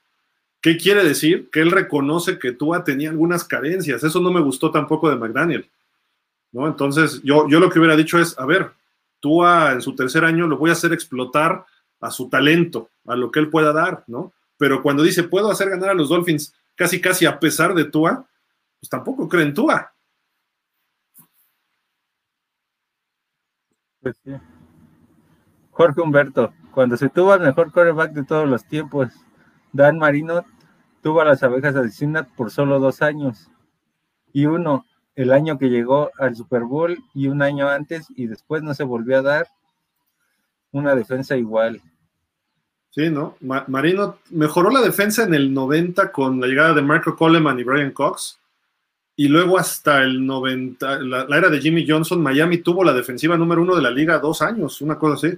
¿Qué 0.61 0.77
quiere 0.77 1.03
decir? 1.03 1.49
Que 1.51 1.61
él 1.61 1.71
reconoce 1.71 2.39
que 2.39 2.53
Tua 2.53 2.83
tenía 2.83 3.09
algunas 3.09 3.43
carencias. 3.43 4.03
Eso 4.03 4.19
no 4.19 4.31
me 4.31 4.41
gustó 4.41 4.71
tampoco 4.71 5.09
de 5.09 5.17
McDaniel. 5.17 5.69
¿no? 6.51 6.67
Entonces, 6.67 7.21
yo, 7.23 7.47
yo 7.49 7.59
lo 7.59 7.69
que 7.69 7.79
hubiera 7.79 7.95
dicho 7.95 8.19
es, 8.19 8.37
a 8.39 8.45
ver, 8.45 8.71
Tua 9.19 9.73
en 9.73 9.81
su 9.81 9.95
tercer 9.95 10.23
año 10.23 10.47
lo 10.47 10.57
voy 10.57 10.69
a 10.69 10.73
hacer 10.73 10.93
explotar 10.93 11.65
a 11.99 12.11
su 12.11 12.29
talento, 12.29 12.89
a 13.05 13.15
lo 13.15 13.31
que 13.31 13.39
él 13.39 13.49
pueda 13.49 13.73
dar, 13.73 14.03
¿no? 14.07 14.33
pero 14.57 14.81
cuando 14.81 15.03
dice 15.03 15.23
puedo 15.23 15.51
hacer 15.51 15.69
ganar 15.69 15.89
a 15.89 15.93
los 15.93 16.09
Dolphins 16.09 16.53
casi 16.75 17.01
casi 17.01 17.25
a 17.25 17.39
pesar 17.39 17.73
de 17.73 17.85
Tua, 17.85 18.25
pues 18.79 18.89
tampoco 18.89 19.27
creen 19.27 19.53
Tua. 19.53 19.92
Pues 24.03 24.21
Jorge 25.71 26.01
Humberto, 26.01 26.53
cuando 26.71 26.97
se 26.97 27.07
tuvo 27.07 27.33
el 27.33 27.41
mejor 27.41 27.71
quarterback 27.71 28.11
de 28.11 28.23
todos 28.23 28.47
los 28.47 28.65
tiempos, 28.65 29.13
Dan 29.71 29.97
Marino 29.97 30.45
tuvo 31.01 31.21
a 31.21 31.25
las 31.25 31.41
abejas 31.41 31.75
asesinas 31.75 32.27
por 32.35 32.51
solo 32.51 32.79
dos 32.79 33.01
años. 33.01 33.49
Y 34.33 34.45
uno, 34.45 34.85
el 35.15 35.31
año 35.31 35.57
que 35.57 35.69
llegó 35.69 36.11
al 36.19 36.35
Super 36.35 36.63
Bowl 36.63 36.97
y 37.13 37.27
un 37.27 37.41
año 37.41 37.69
antes 37.69 38.07
y 38.15 38.27
después 38.27 38.61
no 38.61 38.73
se 38.73 38.83
volvió 38.83 39.19
a 39.19 39.21
dar 39.21 39.47
una 40.71 40.95
defensa 40.95 41.37
igual. 41.37 41.81
Sí, 42.89 43.09
¿no? 43.09 43.37
Marino 43.39 44.17
mejoró 44.29 44.69
la 44.69 44.81
defensa 44.81 45.23
en 45.23 45.33
el 45.33 45.53
90 45.53 46.11
con 46.11 46.41
la 46.41 46.47
llegada 46.47 46.73
de 46.73 46.81
Marco 46.81 47.15
Coleman 47.15 47.59
y 47.59 47.63
Brian 47.63 47.91
Cox. 47.91 48.39
Y 49.15 49.27
luego 49.27 49.59
hasta 49.59 50.01
el 50.01 50.25
90, 50.25 50.99
la, 50.99 51.37
era 51.37 51.49
de 51.49 51.61
Jimmy 51.61 51.85
Johnson, 51.87 52.21
Miami 52.21 52.59
tuvo 52.59 52.83
la 52.83 52.93
defensiva 52.93 53.37
número 53.37 53.61
uno 53.61 53.75
de 53.75 53.81
la 53.81 53.91
liga 53.91 54.17
dos 54.17 54.41
años, 54.41 54.81
una 54.81 54.97
cosa 54.97 55.27
así, 55.27 55.37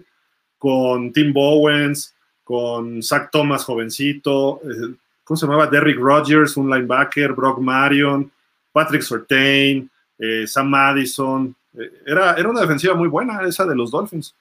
con 0.57 1.11
Tim 1.11 1.33
Bowens, 1.33 2.15
con 2.43 3.03
Zach 3.03 3.29
Thomas 3.31 3.65
jovencito, 3.65 4.61
eh, 4.63 4.95
¿cómo 5.23 5.35
se 5.37 5.45
llamaba? 5.45 5.67
Derrick 5.67 5.99
Rogers, 5.99 6.55
un 6.55 6.69
linebacker, 6.69 7.33
Brock 7.33 7.59
Marion, 7.59 8.31
Patrick 8.71 9.01
Sortain, 9.01 9.89
eh, 10.17 10.47
Sam 10.47 10.69
Madison. 10.69 11.55
Eh, 11.73 11.91
era, 12.05 12.35
era 12.35 12.49
una 12.49 12.61
defensiva 12.61 12.93
muy 12.93 13.09
buena 13.09 13.41
esa 13.45 13.65
de 13.65 13.75
los 13.75 13.91
Dolphins. 13.91 14.33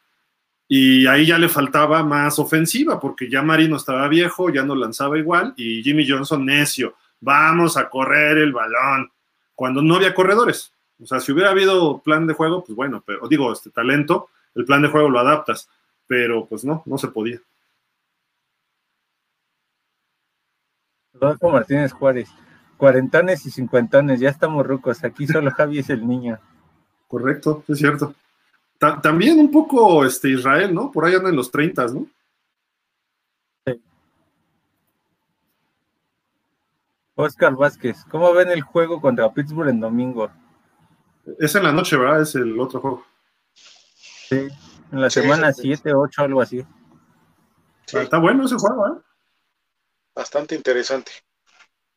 Y 0.69 1.07
ahí 1.07 1.27
ya 1.27 1.39
le 1.39 1.49
faltaba 1.49 2.03
más 2.03 2.39
ofensiva, 2.39 2.99
porque 3.01 3.29
ya 3.29 3.43
Marino 3.43 3.77
estaba 3.77 4.09
viejo, 4.09 4.51
ya 4.51 4.63
no 4.63 4.75
lanzaba 4.75 5.19
igual, 5.19 5.53
y 5.57 5.83
Jimmy 5.83 6.09
Johnson 6.09 6.45
necio, 6.45 6.95
vamos 7.21 7.77
a 7.77 7.89
correr 7.89 8.39
el 8.39 8.53
balón, 8.53 9.11
cuando 9.55 9.83
no 9.83 9.97
había 9.97 10.15
corredores. 10.15 10.73
O 11.03 11.07
sea, 11.07 11.21
si 11.21 11.33
hubiera 11.33 11.51
habido 11.51 12.01
plan 12.01 12.27
de 12.27 12.35
juego, 12.35 12.65
pues 12.65 12.77
bueno, 12.77 13.03
pero 13.05 13.27
digo, 13.29 13.53
este 13.53 13.71
talento, 13.71 14.29
el 14.55 14.65
plan 14.65 14.83
de 14.83 14.89
juego 14.89 15.09
lo 15.09 15.19
adaptas, 15.19 15.69
pero 16.07 16.47
pues 16.47 16.65
no, 16.65 16.83
no 16.87 16.99
se 16.99 17.09
podía. 17.09 17.41
Rodolfo 21.15 21.51
Martínez 21.51 21.93
Juárez, 21.93 22.29
cuarentones 22.77 23.47
y 23.47 23.51
cincuentones, 23.51 24.21
ya 24.21 24.31
estamos 24.31 24.67
rucos, 24.67 25.05
aquí 25.05 25.27
solo 25.27 25.51
Javi 25.51 25.79
es 25.79 25.91
el 25.91 26.07
niño. 26.07 26.39
Correcto, 27.09 27.65
es 27.69 27.79
cierto 27.79 28.15
también 28.79 29.39
un 29.39 29.51
poco 29.51 30.05
este, 30.05 30.31
Israel, 30.31 30.75
¿no? 30.75 30.91
Por 30.91 31.05
ahí 31.05 31.15
andan 31.15 31.31
en 31.31 31.37
los 31.37 31.51
30, 31.51 31.87
¿no? 31.89 32.07
Oscar 37.17 37.55
Vázquez, 37.55 38.05
¿cómo 38.11 38.33
ven 38.33 38.51
el 38.51 38.63
juego 38.63 39.01
contra 39.01 39.33
Pittsburgh 39.33 39.69
en 39.69 39.81
domingo? 39.81 40.31
Es 41.39 41.55
en 41.55 41.63
la 41.63 41.73
noche, 41.73 41.97
¿verdad? 41.97 42.23
Es 42.23 42.35
el 42.35 42.59
otro 42.59 42.81
juego. 42.81 43.07
Sí, 43.55 44.49
en 44.91 45.01
la 45.01 45.11
semana 45.11 45.53
7, 45.53 45.95
8, 45.95 46.23
algo 46.23 46.41
así. 46.41 46.65
Está 47.87 48.19
bueno 48.19 48.45
ese 48.45 48.57
juego, 48.57 48.87
¿eh? 48.89 49.01
Bastante 50.15 50.55
interesante. 50.55 51.13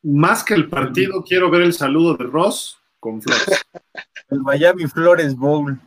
Más 0.03 0.43
que 0.43 0.53
el 0.53 0.69
partido, 0.69 1.23
quiero 1.23 1.49
ver 1.49 1.63
el 1.63 1.73
saludo 1.73 2.15
de 2.15 2.25
Ross 2.25 2.79
con 2.99 3.21
Flores. 3.21 3.65
el 4.29 4.41
Miami 4.41 4.85
Flores 4.87 5.35
Bowl. 5.35 5.79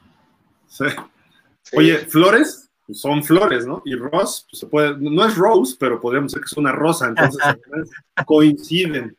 Oye, 1.72 1.98
flores 1.98 2.70
pues, 2.86 3.00
son 3.00 3.22
flores, 3.22 3.66
¿no? 3.66 3.82
Y 3.84 3.94
Ross, 3.94 4.46
pues 4.50 4.60
se 4.60 4.66
puede, 4.66 4.96
no 4.98 5.24
es 5.24 5.36
Rose, 5.36 5.76
pero 5.78 6.00
podríamos 6.00 6.32
decir 6.32 6.42
que 6.42 6.50
es 6.52 6.56
una 6.56 6.72
rosa, 6.72 7.06
entonces 7.08 7.40
coinciden. 8.26 9.16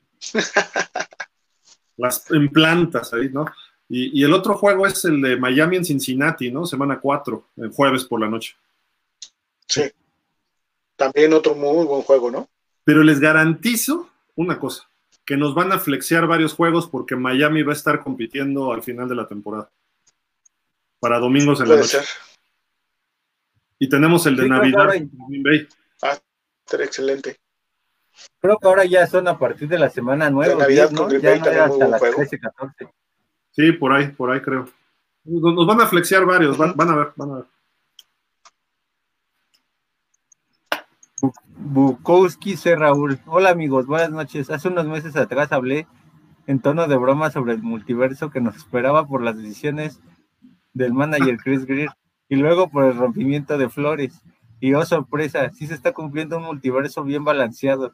Las 1.98 2.30
en 2.32 2.50
plantas 2.50 3.14
ahí, 3.14 3.30
¿no? 3.30 3.46
Y, 3.94 4.24
el 4.24 4.34
otro 4.34 4.58
juego 4.58 4.88
es 4.88 5.04
el 5.04 5.22
de 5.22 5.36
Miami 5.36 5.76
en 5.76 5.86
Cincinnati, 5.86 6.50
¿no? 6.50 6.66
Semana 6.66 7.00
4, 7.00 7.50
el 7.58 7.72
jueves 7.72 8.06
por 8.06 8.22
la 8.22 8.30
noche. 8.30 8.56
Sí. 9.68 9.84
También 10.96 11.34
otro 11.34 11.56
muy 11.56 11.86
buen 11.86 12.02
juego, 12.04 12.32
¿no? 12.32 12.48
Pero 12.86 13.04
les 13.04 13.20
garantizo 13.20 14.10
una 14.36 14.60
cosa, 14.60 14.90
que 15.26 15.36
nos 15.36 15.54
van 15.54 15.74
a 15.74 15.80
flexear 15.80 16.26
varios 16.26 16.54
juegos 16.54 16.88
porque 16.88 17.18
Miami 17.18 17.64
va 17.64 17.74
a 17.74 17.76
estar 17.76 18.02
compitiendo 18.02 18.72
al 18.72 18.82
final 18.82 19.10
de 19.10 19.16
la 19.16 19.28
temporada 19.28 19.70
para 21.02 21.20
domingos 21.20 21.60
en 21.60 21.70
la 21.70 21.76
noche. 21.76 22.00
Y 23.78 23.90
tenemos 23.90 24.26
el 24.26 24.38
de 24.38 24.48
Navidad 24.48 24.96
en 24.96 25.12
Green 25.28 25.44
Bay. 25.44 25.68
Ah, 26.02 26.18
excelente. 26.80 27.40
Creo 28.40 28.58
que 28.58 28.68
ahora 28.68 28.86
ya 28.86 29.08
son 29.08 29.28
a 29.28 29.38
partir 29.38 29.68
de 29.68 29.80
la 29.80 29.90
semana 29.90 30.30
nueva. 30.30 30.56
Navidad 30.56 30.92
con 30.94 31.08
Green 31.08 31.22
Bay 31.22 31.40
también 31.40 31.64
hasta 31.64 31.88
las 31.88 32.02
13, 32.02 32.40
14. 32.40 32.90
Sí, 33.52 33.72
por 33.74 33.94
ahí, 33.94 34.08
por 34.10 34.32
ahí 34.32 34.42
creo. 34.42 34.68
Nos 35.24 35.68
van 35.68 35.82
a 35.82 35.88
flexear 35.88 36.26
varios, 36.26 36.58
van, 36.58 36.74
a 36.90 36.96
ver, 36.96 37.14
van 37.16 37.30
a 37.30 37.36
ver. 37.36 37.46
Bukowski 41.56 42.58
C. 42.58 42.76
Raúl. 42.76 43.20
Hola 43.28 43.52
amigos, 43.52 43.86
buenas 43.86 44.10
noches. 44.10 44.50
Hace 44.50 44.68
unos 44.68 44.88
meses 44.88 45.16
atrás 45.16 45.52
hablé 45.52 45.88
en 46.48 46.60
tono 46.60 46.88
de 46.88 46.98
broma 46.98 47.30
sobre 47.30 47.54
el 47.54 47.62
multiverso 47.62 48.32
que 48.32 48.42
nos 48.42 48.56
esperaba 48.56 49.08
por 49.08 49.22
las 49.22 49.38
decisiones 49.38 50.02
del 50.74 50.94
manager 50.94 51.38
Chris 51.38 51.66
Greer 51.66 51.92
y 52.30 52.38
luego 52.38 52.70
por 52.70 52.86
el 52.86 52.98
rompimiento 52.98 53.58
de 53.58 53.70
Flores. 53.70 54.22
Y 54.62 54.76
oh 54.76 54.86
sorpresa, 54.86 55.50
sí 55.50 55.66
se 55.66 55.74
está 55.74 55.92
cumpliendo 55.92 56.38
un 56.38 56.44
multiverso 56.44 57.04
bien 57.04 57.24
balanceado, 57.24 57.94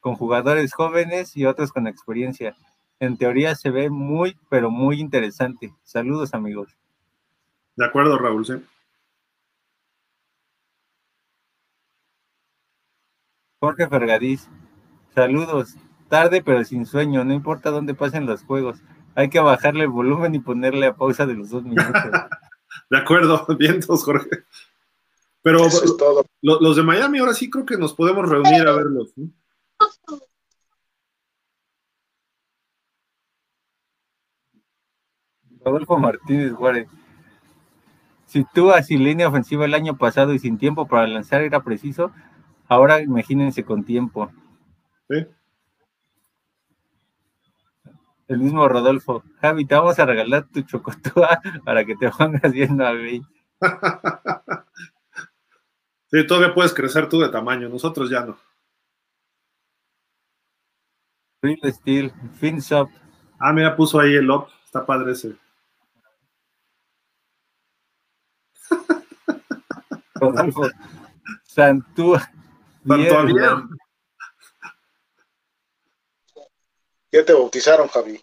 con 0.00 0.16
jugadores 0.16 0.74
jóvenes 0.74 1.36
y 1.36 1.46
otros 1.46 1.70
con 1.72 1.86
experiencia. 1.86 2.56
En 2.98 3.16
teoría 3.16 3.54
se 3.54 3.70
ve 3.70 3.90
muy, 3.90 4.36
pero 4.50 4.72
muy 4.72 5.00
interesante. 5.00 5.72
Saludos 5.84 6.34
amigos. 6.34 6.76
De 7.76 7.86
acuerdo, 7.86 8.18
Raúl, 8.18 8.44
sí. 8.44 8.54
Jorge 13.60 13.88
Fergadís, 13.88 14.50
saludos. 15.14 15.76
Tarde 16.08 16.42
pero 16.44 16.64
sin 16.64 16.86
sueño, 16.86 17.24
no 17.24 17.32
importa 17.32 17.70
dónde 17.70 17.94
pasen 17.94 18.26
los 18.26 18.42
juegos. 18.42 18.82
Hay 19.14 19.30
que 19.30 19.38
bajarle 19.38 19.84
el 19.84 19.90
volumen 19.90 20.34
y 20.34 20.40
ponerle 20.40 20.86
a 20.86 20.96
pausa 20.96 21.24
de 21.24 21.34
los 21.34 21.50
dos 21.50 21.62
minutos. 21.62 21.92
de 22.90 22.98
acuerdo, 22.98 23.46
vientos, 23.58 24.02
Jorge. 24.02 24.44
Pero 25.44 25.68
los 26.40 26.76
de 26.76 26.82
Miami 26.82 27.18
ahora 27.18 27.34
sí 27.34 27.50
creo 27.50 27.66
que 27.66 27.76
nos 27.76 27.92
podemos 27.92 28.26
reunir 28.26 28.66
a 28.66 28.72
verlos. 28.72 29.12
Rodolfo 35.62 35.98
Martínez 35.98 36.54
Juárez. 36.54 36.88
Si 38.24 38.42
tú 38.54 38.70
así 38.70 38.96
línea 38.96 39.28
ofensiva 39.28 39.66
el 39.66 39.74
año 39.74 39.98
pasado 39.98 40.32
y 40.32 40.38
sin 40.38 40.56
tiempo 40.56 40.88
para 40.88 41.06
lanzar 41.06 41.42
era 41.42 41.62
preciso, 41.62 42.10
ahora 42.66 43.02
imagínense 43.02 43.64
con 43.64 43.84
tiempo. 43.84 44.32
Sí. 45.10 45.26
El 48.28 48.38
mismo 48.38 48.66
Rodolfo. 48.66 49.22
Javi, 49.42 49.66
te 49.66 49.74
vamos 49.74 49.98
a 49.98 50.06
regalar 50.06 50.48
tu 50.48 50.62
chocotúa 50.62 51.38
para 51.66 51.84
que 51.84 51.96
te 51.96 52.08
pongas 52.10 52.50
viendo 52.50 52.86
a 52.86 52.94
mí. 52.94 53.20
Sí, 56.14 56.24
todavía 56.24 56.54
puedes 56.54 56.72
crecer 56.72 57.08
tú 57.08 57.18
de 57.18 57.28
tamaño, 57.28 57.68
nosotros 57.68 58.08
ya 58.08 58.20
no. 58.20 58.38
Real 61.42 61.58
Steel, 61.72 62.12
FinSop. 62.38 62.88
Ah, 63.36 63.52
mira, 63.52 63.74
puso 63.74 63.98
ahí 63.98 64.14
el 64.14 64.30
up. 64.30 64.46
Está 64.64 64.86
padre 64.86 65.10
ese. 65.10 65.34
Rodolfo 70.14 70.62
Santúa. 71.42 72.30
Ya 77.10 77.24
te 77.24 77.32
bautizaron, 77.32 77.88
Javi. 77.88 78.22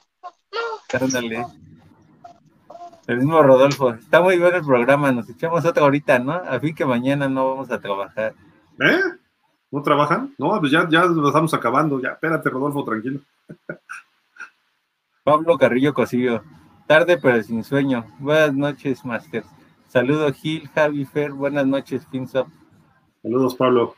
Ándale. 0.94 1.46
El 3.08 3.18
mismo 3.18 3.42
Rodolfo. 3.42 3.92
Está 3.92 4.22
muy 4.22 4.38
bueno 4.38 4.58
el 4.58 4.66
programa. 4.66 5.12
Nos 5.12 5.30
echamos 5.30 5.66
otra 5.66 5.84
ahorita, 5.84 6.20
¿no? 6.20 6.34
A 6.34 6.60
fin 6.60 6.76
que 6.76 6.86
mañana 6.86 7.28
no 7.28 7.50
vamos 7.50 7.72
a 7.72 7.80
trabajar. 7.80 8.34
¿Eh? 8.80 9.02
¿No 9.72 9.82
trabajan? 9.82 10.34
No, 10.38 10.60
pues 10.60 10.72
ya, 10.72 10.88
ya 10.90 11.06
lo 11.06 11.28
estamos 11.28 11.54
acabando. 11.54 12.02
Ya, 12.02 12.10
espérate, 12.10 12.50
Rodolfo, 12.50 12.84
tranquilo. 12.84 13.22
Pablo 15.24 15.58
Carrillo 15.58 15.94
Cosillo. 15.94 16.44
Tarde 16.88 17.18
pero 17.18 17.42
sin 17.44 17.64
sueño. 17.64 18.06
Buenas 18.20 18.54
noches, 18.54 19.06
Masters. 19.06 19.48
Saludos, 19.88 20.36
Gil, 20.38 20.68
Javi, 20.70 21.06
Fer. 21.06 21.32
Buenas 21.32 21.66
noches, 21.66 22.06
Finso. 22.08 22.48
Saludos, 23.22 23.56
Pablo. 23.56 23.96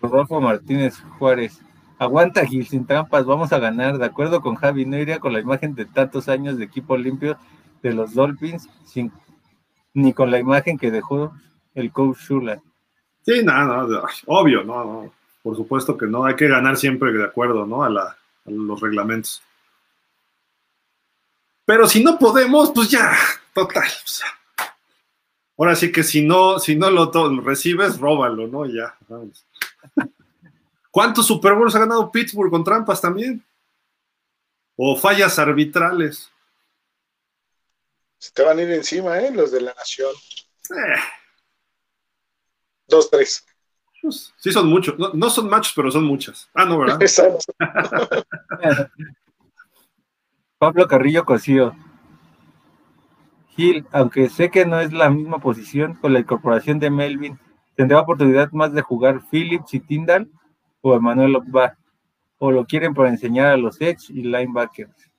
Rodolfo 0.00 0.40
Martínez 0.40 0.98
Juárez. 1.18 1.60
Aguanta, 1.98 2.44
Gil, 2.44 2.66
sin 2.66 2.86
trampas, 2.86 3.24
vamos 3.24 3.52
a 3.52 3.58
ganar. 3.58 3.98
De 3.98 4.04
acuerdo 4.04 4.40
con 4.40 4.56
Javi, 4.56 4.84
no 4.84 4.98
iría 4.98 5.18
con 5.18 5.32
la 5.32 5.40
imagen 5.40 5.74
de 5.74 5.86
tantos 5.86 6.28
años 6.28 6.58
de 6.58 6.64
equipo 6.64 6.96
limpio 6.96 7.38
de 7.82 7.92
los 7.92 8.14
Dolphins, 8.14 8.68
ni 9.94 10.12
con 10.12 10.30
la 10.30 10.38
imagen 10.38 10.78
que 10.78 10.90
dejó 10.90 11.32
el 11.74 11.92
coach 11.92 12.18
Shula. 12.18 12.60
Sí, 13.22 13.42
nada, 13.42 13.86
no, 13.86 14.02
obvio, 14.26 14.62
no, 14.62 14.84
no. 14.84 15.12
Por 15.42 15.56
supuesto 15.56 15.96
que 15.96 16.06
no, 16.06 16.24
hay 16.24 16.36
que 16.36 16.48
ganar 16.48 16.76
siempre 16.76 17.12
de 17.12 17.24
acuerdo, 17.24 17.66
¿no? 17.66 17.82
A, 17.82 17.88
la, 17.88 18.16
los 18.46 18.80
reglamentos. 18.80 19.42
Pero 21.64 21.86
si 21.88 22.02
no 22.02 22.18
podemos, 22.18 22.70
pues 22.72 22.90
ya, 22.90 23.12
total. 23.52 23.88
Ahora 25.58 25.74
sí 25.74 25.90
que 25.90 26.02
si 26.02 26.24
no, 26.24 26.58
si 26.58 26.76
no 26.76 26.90
lo, 26.90 27.10
recibes, 27.40 27.98
róbalo, 27.98 28.46
¿no? 28.46 28.66
Ya, 28.66 28.96
vamos. 29.08 29.46
¿Cuántos 30.96 31.26
Super 31.26 31.52
Bowls 31.52 31.74
ha 31.74 31.80
ganado 31.80 32.10
Pittsburgh 32.10 32.50
con 32.50 32.64
trampas 32.64 33.02
también? 33.02 33.44
O 34.76 34.96
fallas 34.96 35.38
arbitrales. 35.38 36.32
Se 38.16 38.32
te 38.32 38.42
van 38.42 38.58
a 38.58 38.62
ir 38.62 38.70
encima, 38.70 39.18
¿eh? 39.18 39.30
Los 39.30 39.52
de 39.52 39.60
la 39.60 39.74
nación. 39.74 40.10
Eh, 40.70 40.98
Dos, 42.88 43.10
tres. 43.10 43.44
pues, 44.00 44.32
sí 44.38 44.50
son 44.50 44.68
muchos. 44.68 44.98
No, 44.98 45.10
no 45.12 45.28
son 45.28 45.50
machos, 45.50 45.74
pero 45.76 45.90
son 45.90 46.04
muchas. 46.04 46.48
Ah, 46.54 46.64
no, 46.64 46.78
¿verdad? 46.78 46.96
Exacto. 47.02 47.44
Pablo 50.56 50.88
Carrillo 50.88 51.26
Cosío. 51.26 51.76
Gil, 53.48 53.86
aunque 53.92 54.30
sé 54.30 54.50
que 54.50 54.64
no 54.64 54.80
es 54.80 54.94
la 54.94 55.10
misma 55.10 55.40
posición, 55.40 55.92
con 55.96 56.14
la 56.14 56.20
incorporación 56.20 56.78
de 56.78 56.88
Melvin, 56.88 57.38
¿tendrá 57.74 58.00
oportunidad 58.00 58.50
más 58.52 58.72
de 58.72 58.80
jugar 58.80 59.20
Phillips 59.30 59.74
y 59.74 59.80
Tyndall 59.80 60.30
o 60.86 60.94
Emmanuel 60.94 61.36
Ogba? 61.36 61.76
¿O 62.38 62.52
lo 62.52 62.64
quieren 62.64 62.94
para 62.94 63.08
enseñar 63.08 63.46
a 63.46 63.56
los 63.56 63.80
edge 63.80 64.10
y 64.10 64.22
linebackers? 64.22 65.10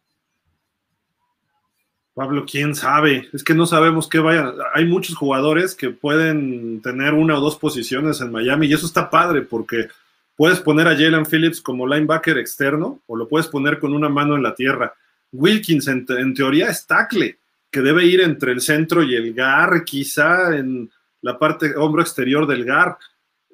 Pablo, 2.14 2.46
quién 2.50 2.74
sabe. 2.74 3.28
Es 3.34 3.44
que 3.44 3.54
no 3.54 3.66
sabemos 3.66 4.08
qué 4.08 4.20
vaya. 4.20 4.54
Hay 4.74 4.86
muchos 4.86 5.16
jugadores 5.16 5.76
que 5.76 5.90
pueden 5.90 6.82
tener 6.82 7.14
una 7.14 7.38
o 7.38 7.42
dos 7.42 7.58
posiciones 7.58 8.22
en 8.22 8.32
Miami 8.32 8.68
y 8.68 8.74
eso 8.74 8.86
está 8.86 9.10
padre 9.10 9.42
porque 9.42 9.90
puedes 10.36 10.60
poner 10.60 10.88
a 10.88 10.96
Jalen 10.96 11.26
Phillips 11.26 11.62
como 11.62 11.86
linebacker 11.86 12.38
externo 12.38 13.02
o 13.06 13.16
lo 13.16 13.28
puedes 13.28 13.48
poner 13.48 13.80
con 13.80 13.94
una 13.94 14.10
mano 14.10 14.36
en 14.36 14.44
la 14.44 14.56
tierra. 14.56 14.94
Wilkins 15.32 15.88
en, 15.88 16.06
en 16.10 16.34
teoría 16.34 16.70
es 16.70 16.88
tackle, 16.88 17.38
que 17.70 17.82
debe 17.82 18.06
ir 18.06 18.22
entre 18.22 18.54
el 18.54 18.62
centro 18.62 19.04
y 19.04 19.16
el 19.16 19.34
GAR, 19.34 19.84
quizá 19.84 20.56
en 20.56 20.90
la 21.22 21.38
parte 21.38 21.76
hombro 21.76 22.02
exterior 22.02 22.48
del 22.48 22.64
GAR, 22.64 22.98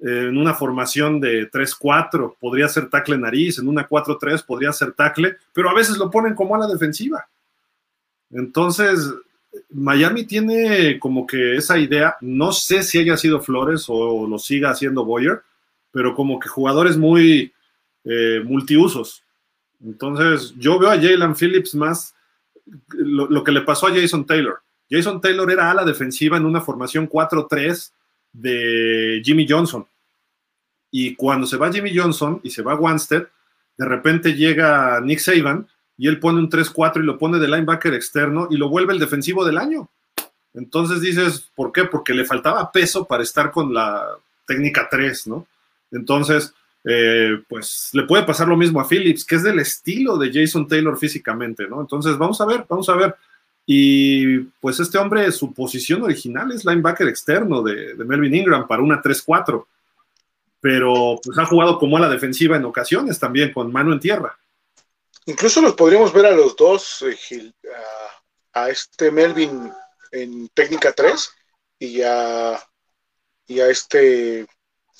en 0.04 0.38
una 0.38 0.54
formación 0.54 1.22
de 1.22 1.50
3-4, 1.50 2.36
podría 2.38 2.68
ser 2.68 2.90
tackle 2.90 3.18
nariz, 3.18 3.58
en 3.58 3.70
una 3.70 3.88
4-3 3.88 4.46
podría 4.46 4.74
ser 4.74 4.92
tackle, 4.92 5.38
pero 5.54 5.70
a 5.70 5.74
veces 5.74 5.98
lo 5.98 6.12
ponen 6.12 6.36
como 6.36 6.56
a 6.56 6.60
la 6.60 6.68
defensiva. 6.68 7.26
Entonces, 8.30 9.14
Miami 9.70 10.26
tiene 10.26 11.00
como 11.00 11.26
que 11.26 11.56
esa 11.56 11.78
idea, 11.78 12.18
no 12.20 12.52
sé 12.52 12.84
si 12.84 13.00
haya 13.00 13.16
sido 13.16 13.40
Flores 13.40 13.86
o 13.88 14.28
lo 14.28 14.38
siga 14.40 14.72
haciendo 14.72 15.06
Boyer, 15.06 15.42
pero 15.90 16.14
como 16.14 16.38
que 16.38 16.50
jugadores 16.50 16.98
muy 16.98 17.54
eh, 18.04 18.42
multiusos. 18.44 19.24
Entonces, 19.82 20.54
yo 20.58 20.80
veo 20.80 20.90
a 20.90 21.00
Jalen 21.00 21.34
Phillips 21.34 21.76
más 21.76 22.14
lo, 22.90 23.28
lo 23.28 23.42
que 23.42 23.54
le 23.54 23.62
pasó 23.62 23.88
a 23.88 23.94
Jason 23.94 24.26
Taylor. 24.26 24.60
Jason 24.90 25.22
Taylor 25.22 25.50
era 25.50 25.72
ala 25.72 25.86
defensiva 25.86 26.36
en 26.36 26.46
una 26.46 26.60
formación 26.60 27.08
4-3 27.08 27.92
de 28.34 29.22
Jimmy 29.24 29.46
Johnson. 29.48 29.88
Y 30.96 31.16
cuando 31.16 31.48
se 31.48 31.58
va 31.58 31.74
Jimmy 31.74 31.92
Johnson 31.98 32.40
y 32.44 32.52
se 32.52 32.62
va 32.62 32.76
Wanstead, 32.76 33.28
de 33.78 33.86
repente 33.86 34.36
llega 34.36 35.02
Nick 35.02 35.18
Saban 35.18 35.68
y 35.98 36.08
él 36.08 36.20
pone 36.20 36.38
un 36.38 36.52
3-4 36.52 37.02
y 37.02 37.06
lo 37.06 37.18
pone 37.18 37.40
de 37.40 37.48
linebacker 37.48 37.96
externo 37.96 38.48
y 38.52 38.58
lo 38.58 38.70
vuelve 38.70 38.94
el 38.94 39.00
defensivo 39.00 39.44
del 39.44 39.58
año. 39.58 39.90
Entonces 40.54 41.02
dices, 41.02 41.50
¿por 41.56 41.72
qué? 41.72 41.86
Porque 41.86 42.14
le 42.14 42.26
faltaba 42.26 42.72
peso 42.72 43.06
para 43.06 43.24
estar 43.24 43.50
con 43.50 43.74
la 43.74 44.06
técnica 44.46 44.88
3, 44.88 45.26
¿no? 45.26 45.48
Entonces, 45.90 46.54
eh, 46.84 47.42
pues 47.50 47.90
le 47.94 48.04
puede 48.04 48.22
pasar 48.22 48.48
lo 48.48 48.56
mismo 48.56 48.80
a 48.80 48.88
Phillips, 48.88 49.26
que 49.26 49.38
es 49.38 49.42
del 49.42 49.58
estilo 49.58 50.20
de 50.20 50.32
Jason 50.32 50.68
Taylor 50.68 50.96
físicamente, 50.96 51.68
¿no? 51.68 51.82
Entonces, 51.82 52.20
vamos 52.20 52.40
a 52.40 52.46
ver, 52.46 52.68
vamos 52.70 52.88
a 52.90 52.96
ver. 52.96 53.16
Y 53.66 54.42
pues 54.62 54.80
este 54.80 55.00
hombre, 55.00 55.32
su 55.32 55.56
posición 55.56 56.04
original 56.04 56.52
es 56.52 56.64
linebacker 56.64 57.08
externo 57.08 57.64
de, 57.64 57.96
de 57.96 58.06
Melvin 58.06 58.36
Ingram 58.36 58.68
para 58.68 58.84
una 58.84 59.02
3-4, 59.02 59.66
pero 60.64 61.20
pues 61.22 61.38
ha 61.38 61.46
jugado 61.46 61.78
como 61.78 61.98
a 61.98 62.00
la 62.00 62.08
defensiva 62.10 62.56
en 62.56 62.64
ocasiones 62.64 63.20
también, 63.20 63.52
con 63.52 63.70
mano 63.70 63.92
en 63.92 64.00
tierra. 64.00 64.40
Incluso 65.26 65.62
los 65.62 65.74
podríamos 65.74 66.14
ver 66.14 66.26
a 66.28 66.32
los 66.32 66.56
dos, 66.56 67.02
eh, 67.02 67.18
Gil, 67.18 67.54
a, 68.54 68.62
a 68.62 68.70
este 68.70 69.12
Melvin 69.12 69.70
en 70.12 70.48
técnica 70.54 70.94
3 70.94 71.30
y 71.80 72.02
a, 72.02 72.58
y 73.48 73.60
a 73.60 73.68
este 73.68 74.46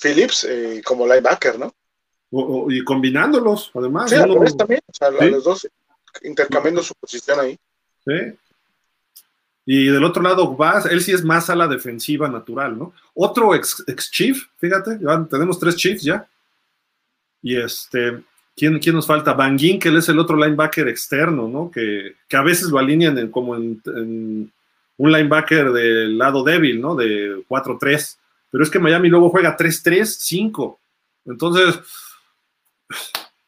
Phillips 0.02 0.44
eh, 0.44 0.82
como 0.84 1.06
linebacker, 1.06 1.58
¿no? 1.58 1.74
O- 2.30 2.64
o- 2.66 2.70
y 2.70 2.84
combinándolos, 2.84 3.70
además. 3.74 4.10
Sí, 4.10 4.16
también, 4.58 4.80
o 4.86 4.92
sea, 4.94 5.08
a 5.08 5.18
Sí. 5.18 5.30
los 5.30 5.44
dos 5.44 5.66
intercambiando 6.22 6.82
su 6.82 6.94
posición 6.94 7.40
ahí. 7.40 7.58
¿sí? 8.04 8.12
Y 9.66 9.86
del 9.86 10.04
otro 10.04 10.22
lado, 10.22 10.54
vas, 10.54 10.86
él 10.86 11.00
sí 11.00 11.12
es 11.12 11.24
más 11.24 11.48
a 11.48 11.56
la 11.56 11.66
defensiva 11.66 12.28
natural, 12.28 12.78
¿no? 12.78 12.92
Otro 13.14 13.54
ex, 13.54 13.82
ex 13.86 14.10
chief, 14.10 14.46
fíjate, 14.58 14.98
tenemos 15.30 15.58
tres 15.58 15.76
chiefs 15.76 16.02
ya. 16.02 16.26
Y 17.42 17.56
este, 17.56 18.22
¿quién, 18.54 18.78
quién 18.78 18.94
nos 18.94 19.06
falta? 19.06 19.32
Van 19.32 19.58
Ginkel 19.58 19.96
es 19.96 20.08
el 20.08 20.18
otro 20.18 20.36
linebacker 20.36 20.88
externo, 20.88 21.48
¿no? 21.48 21.70
Que, 21.70 22.16
que 22.28 22.36
a 22.36 22.42
veces 22.42 22.68
lo 22.68 22.78
alinean 22.78 23.28
como 23.28 23.56
en, 23.56 23.80
en 23.86 24.52
un 24.96 25.12
linebacker 25.12 25.72
del 25.72 26.18
lado 26.18 26.44
débil, 26.44 26.80
¿no? 26.80 26.94
De 26.94 27.42
4-3. 27.48 28.16
Pero 28.50 28.64
es 28.64 28.70
que 28.70 28.78
Miami 28.78 29.08
luego 29.08 29.30
juega 29.30 29.56
3-3-5. 29.56 30.76
Entonces, 31.26 31.80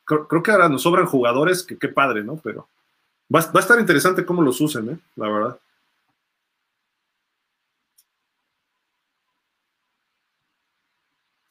creo, 0.04 0.26
creo 0.26 0.42
que 0.42 0.50
ahora 0.50 0.68
nos 0.68 0.82
sobran 0.82 1.06
jugadores, 1.06 1.62
que 1.62 1.76
qué 1.76 1.88
padre, 1.88 2.24
¿no? 2.24 2.40
Pero 2.42 2.68
va, 3.32 3.40
va 3.40 3.60
a 3.60 3.60
estar 3.60 3.78
interesante 3.78 4.24
cómo 4.24 4.40
los 4.40 4.60
usen, 4.62 4.88
¿eh? 4.90 4.98
La 5.16 5.28
verdad. 5.28 5.58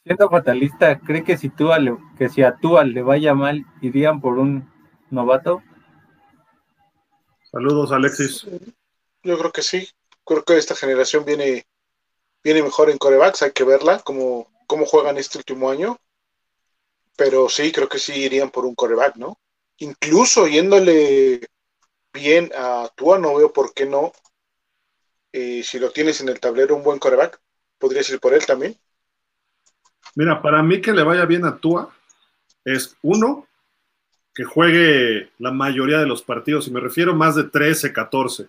Siendo 0.06 0.30
fatalista, 0.30 1.00
¿cree 1.00 1.24
que 1.24 1.36
si, 1.36 1.52
le- 1.80 1.98
que 2.16 2.30
si 2.30 2.44
a 2.44 2.56
Tua 2.58 2.84
le 2.86 3.02
vaya 3.02 3.34
mal, 3.34 3.66
irían 3.82 4.22
por 4.22 4.38
un 4.38 4.72
novato? 5.10 5.64
Saludos, 7.52 7.92
Alexis. 7.92 8.46
Yo 9.24 9.40
creo 9.40 9.52
que 9.52 9.64
sí. 9.64 9.90
Creo 10.24 10.44
que 10.44 10.58
esta 10.58 10.76
generación 10.76 11.26
viene, 11.26 11.66
viene 12.44 12.62
mejor 12.62 12.92
en 12.92 13.00
corebacks, 13.00 13.42
hay 13.42 13.52
que 13.52 13.64
verla, 13.64 14.00
cómo, 14.06 14.52
cómo 14.68 14.86
juegan 14.86 15.18
este 15.18 15.40
último 15.40 15.72
año. 15.72 15.98
Pero 17.18 17.50
sí, 17.50 17.72
creo 17.72 17.90
que 17.90 17.98
sí 17.98 18.14
irían 18.14 18.52
por 18.52 18.66
un 18.66 18.76
coreback, 18.76 19.16
¿no? 19.16 19.40
Incluso 19.80 20.48
yéndole 20.48 21.48
bien 22.14 22.52
a 22.56 22.90
Tua, 22.96 23.18
no 23.20 23.36
veo 23.36 23.52
por 23.52 23.74
qué 23.74 23.88
no. 23.88 24.12
Eh, 25.34 25.64
si 25.64 25.80
lo 25.80 25.92
tienes 25.92 26.22
en 26.22 26.30
el 26.30 26.40
tablero, 26.40 26.76
un 26.76 26.84
buen 26.84 27.00
coreback, 27.00 27.42
podrías 27.78 28.10
ir 28.10 28.20
por 28.20 28.34
él 28.34 28.46
también. 28.46 28.80
Mira, 30.16 30.42
para 30.42 30.64
mí 30.64 30.82
que 30.82 30.94
le 30.94 31.04
vaya 31.04 31.26
bien 31.26 31.46
a 31.46 31.58
Tua 31.58 31.94
es 32.64 32.98
uno, 33.02 33.48
que 34.34 34.44
juegue 34.44 35.30
la 35.40 35.52
mayoría 35.52 36.00
de 36.00 36.08
los 36.08 36.22
partidos, 36.22 36.68
y 36.68 36.72
me 36.72 36.80
refiero 36.80 37.14
más 37.16 37.36
de 37.36 37.44
13, 37.44 37.94
14. 37.94 38.48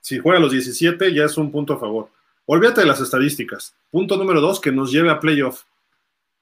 Si 0.00 0.18
juega 0.18 0.40
los 0.40 0.52
17 0.52 1.14
ya 1.14 1.24
es 1.24 1.36
un 1.38 1.50
punto 1.50 1.74
a 1.74 1.78
favor. 1.78 2.08
olvídate 2.46 2.82
de 2.82 2.88
las 2.88 3.00
estadísticas. 3.00 3.74
Punto 3.90 4.16
número 4.16 4.40
dos, 4.40 4.60
que 4.60 4.72
nos 4.72 4.92
lleve 4.92 5.10
a 5.10 5.20
playoff. 5.20 5.62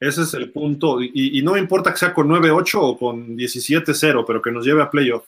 Ese 0.01 0.23
es 0.23 0.33
el 0.33 0.51
punto. 0.51 0.99
Y, 1.03 1.43
no 1.43 1.59
importa 1.59 1.93
que 1.93 1.99
sea 1.99 2.15
con 2.15 2.29
9-8 2.29 2.79
o 2.81 2.99
con 2.99 3.37
17-0, 3.37 4.25
pero 4.27 4.41
que 4.41 4.51
nos 4.51 4.65
lleve 4.65 4.83
a 4.83 4.91
playoff. 4.91 5.27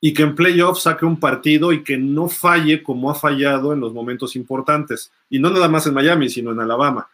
Y 0.00 0.12
que 0.12 0.22
en 0.22 0.34
playoff 0.34 0.78
saque 0.78 1.06
un 1.06 1.18
partido 1.18 1.72
y 1.72 1.82
que 1.82 1.96
no 1.96 2.28
falle 2.28 2.82
como 2.82 3.10
ha 3.10 3.14
fallado 3.14 3.72
en 3.72 3.80
los 3.80 3.94
momentos 3.94 4.36
importantes. 4.36 5.10
Y 5.30 5.38
no 5.38 5.48
nada 5.50 5.68
más 5.68 5.86
en 5.86 5.94
Miami, 5.94 6.28
sino 6.28 6.52
en 6.52 6.60
Alabama. 6.60 7.08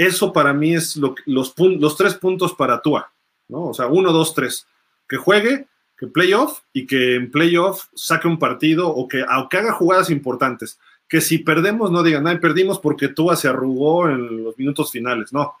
Eso 0.00 0.32
para 0.32 0.54
mí 0.54 0.74
es 0.74 0.96
lo, 0.96 1.14
los, 1.26 1.52
los 1.58 1.94
tres 1.94 2.14
puntos 2.14 2.54
para 2.54 2.80
Tua. 2.80 3.12
¿no? 3.48 3.64
O 3.66 3.74
sea, 3.74 3.86
uno, 3.86 4.12
dos, 4.12 4.32
tres. 4.32 4.66
Que 5.06 5.18
juegue, 5.18 5.66
que 5.98 6.06
playoff 6.06 6.60
y 6.72 6.86
que 6.86 7.16
en 7.16 7.30
playoff 7.30 7.84
saque 7.94 8.26
un 8.26 8.38
partido 8.38 8.88
o 8.88 9.06
que, 9.06 9.22
aunque 9.28 9.58
haga 9.58 9.72
jugadas 9.72 10.08
importantes. 10.08 10.78
Que 11.06 11.20
si 11.20 11.36
perdemos, 11.36 11.90
no 11.90 12.02
digan, 12.02 12.26
ay, 12.26 12.38
perdimos 12.38 12.78
porque 12.78 13.08
Tua 13.08 13.36
se 13.36 13.48
arrugó 13.48 14.08
en 14.08 14.42
los 14.42 14.56
minutos 14.56 14.90
finales. 14.90 15.34
No, 15.34 15.56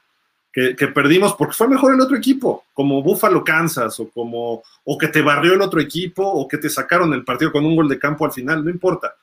que, 0.50 0.74
perdimos 0.88 1.34
porque 1.34 1.52
fue 1.52 1.68
mejor 1.68 1.92
el 1.92 2.00
otro 2.00 2.16
equipo, 2.16 2.64
como 2.72 3.02
Buffalo 3.02 3.44
Kansas, 3.44 4.00
o 4.00 4.08
como, 4.08 4.62
o 4.84 4.96
que 4.96 5.08
te 5.08 5.20
barrió 5.20 5.52
el 5.52 5.60
otro 5.60 5.80
equipo, 5.80 6.24
o 6.24 6.48
que 6.48 6.56
te 6.56 6.70
sacaron 6.70 7.12
el 7.12 7.24
partido 7.24 7.52
con 7.52 7.66
un 7.66 7.76
gol 7.76 7.90
de 7.90 7.98
campo 7.98 8.24
al 8.24 8.32
final, 8.32 8.64
no 8.64 8.70
importa. 8.70 9.14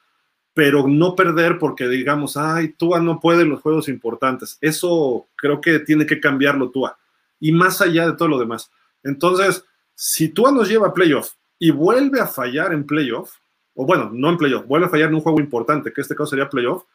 Pero 0.58 0.88
no 0.88 1.16
perder 1.16 1.60
porque 1.60 1.88
digamos, 1.88 2.36
ay, 2.36 2.70
Tua 2.70 3.00
no 3.00 3.20
puede 3.20 3.44
en 3.44 3.50
los 3.52 3.62
juegos 3.62 3.88
importantes. 3.90 4.58
Eso 4.60 5.28
creo 5.36 5.62
que 5.62 5.78
tiene 5.78 6.08
que 6.08 6.20
cambiarlo 6.20 6.72
Tua. 6.72 6.98
Y 7.40 7.52
más 7.52 7.80
allá 7.80 8.08
de 8.08 8.14
todo 8.14 8.28
lo 8.28 8.40
demás. 8.40 8.72
Entonces, 9.04 9.64
si 9.94 10.30
Tua 10.30 10.52
nos 10.52 10.68
lleva 10.68 10.88
a 10.88 10.94
playoff 10.96 11.34
y 11.60 11.70
vuelve 11.70 12.20
a 12.20 12.26
fallar 12.26 12.74
en 12.74 12.88
playoff, 12.88 13.36
o 13.76 13.86
bueno, 13.86 14.10
no 14.12 14.30
en 14.32 14.38
playoff, 14.38 14.66
vuelve 14.66 14.88
a 14.88 14.90
fallar 14.90 15.10
en 15.10 15.14
un 15.14 15.22
juego 15.22 15.40
importante, 15.40 15.94
que 15.94 16.02
este 16.02 16.16
caso 16.16 16.32
sería 16.32 16.50
playoff, 16.50 16.86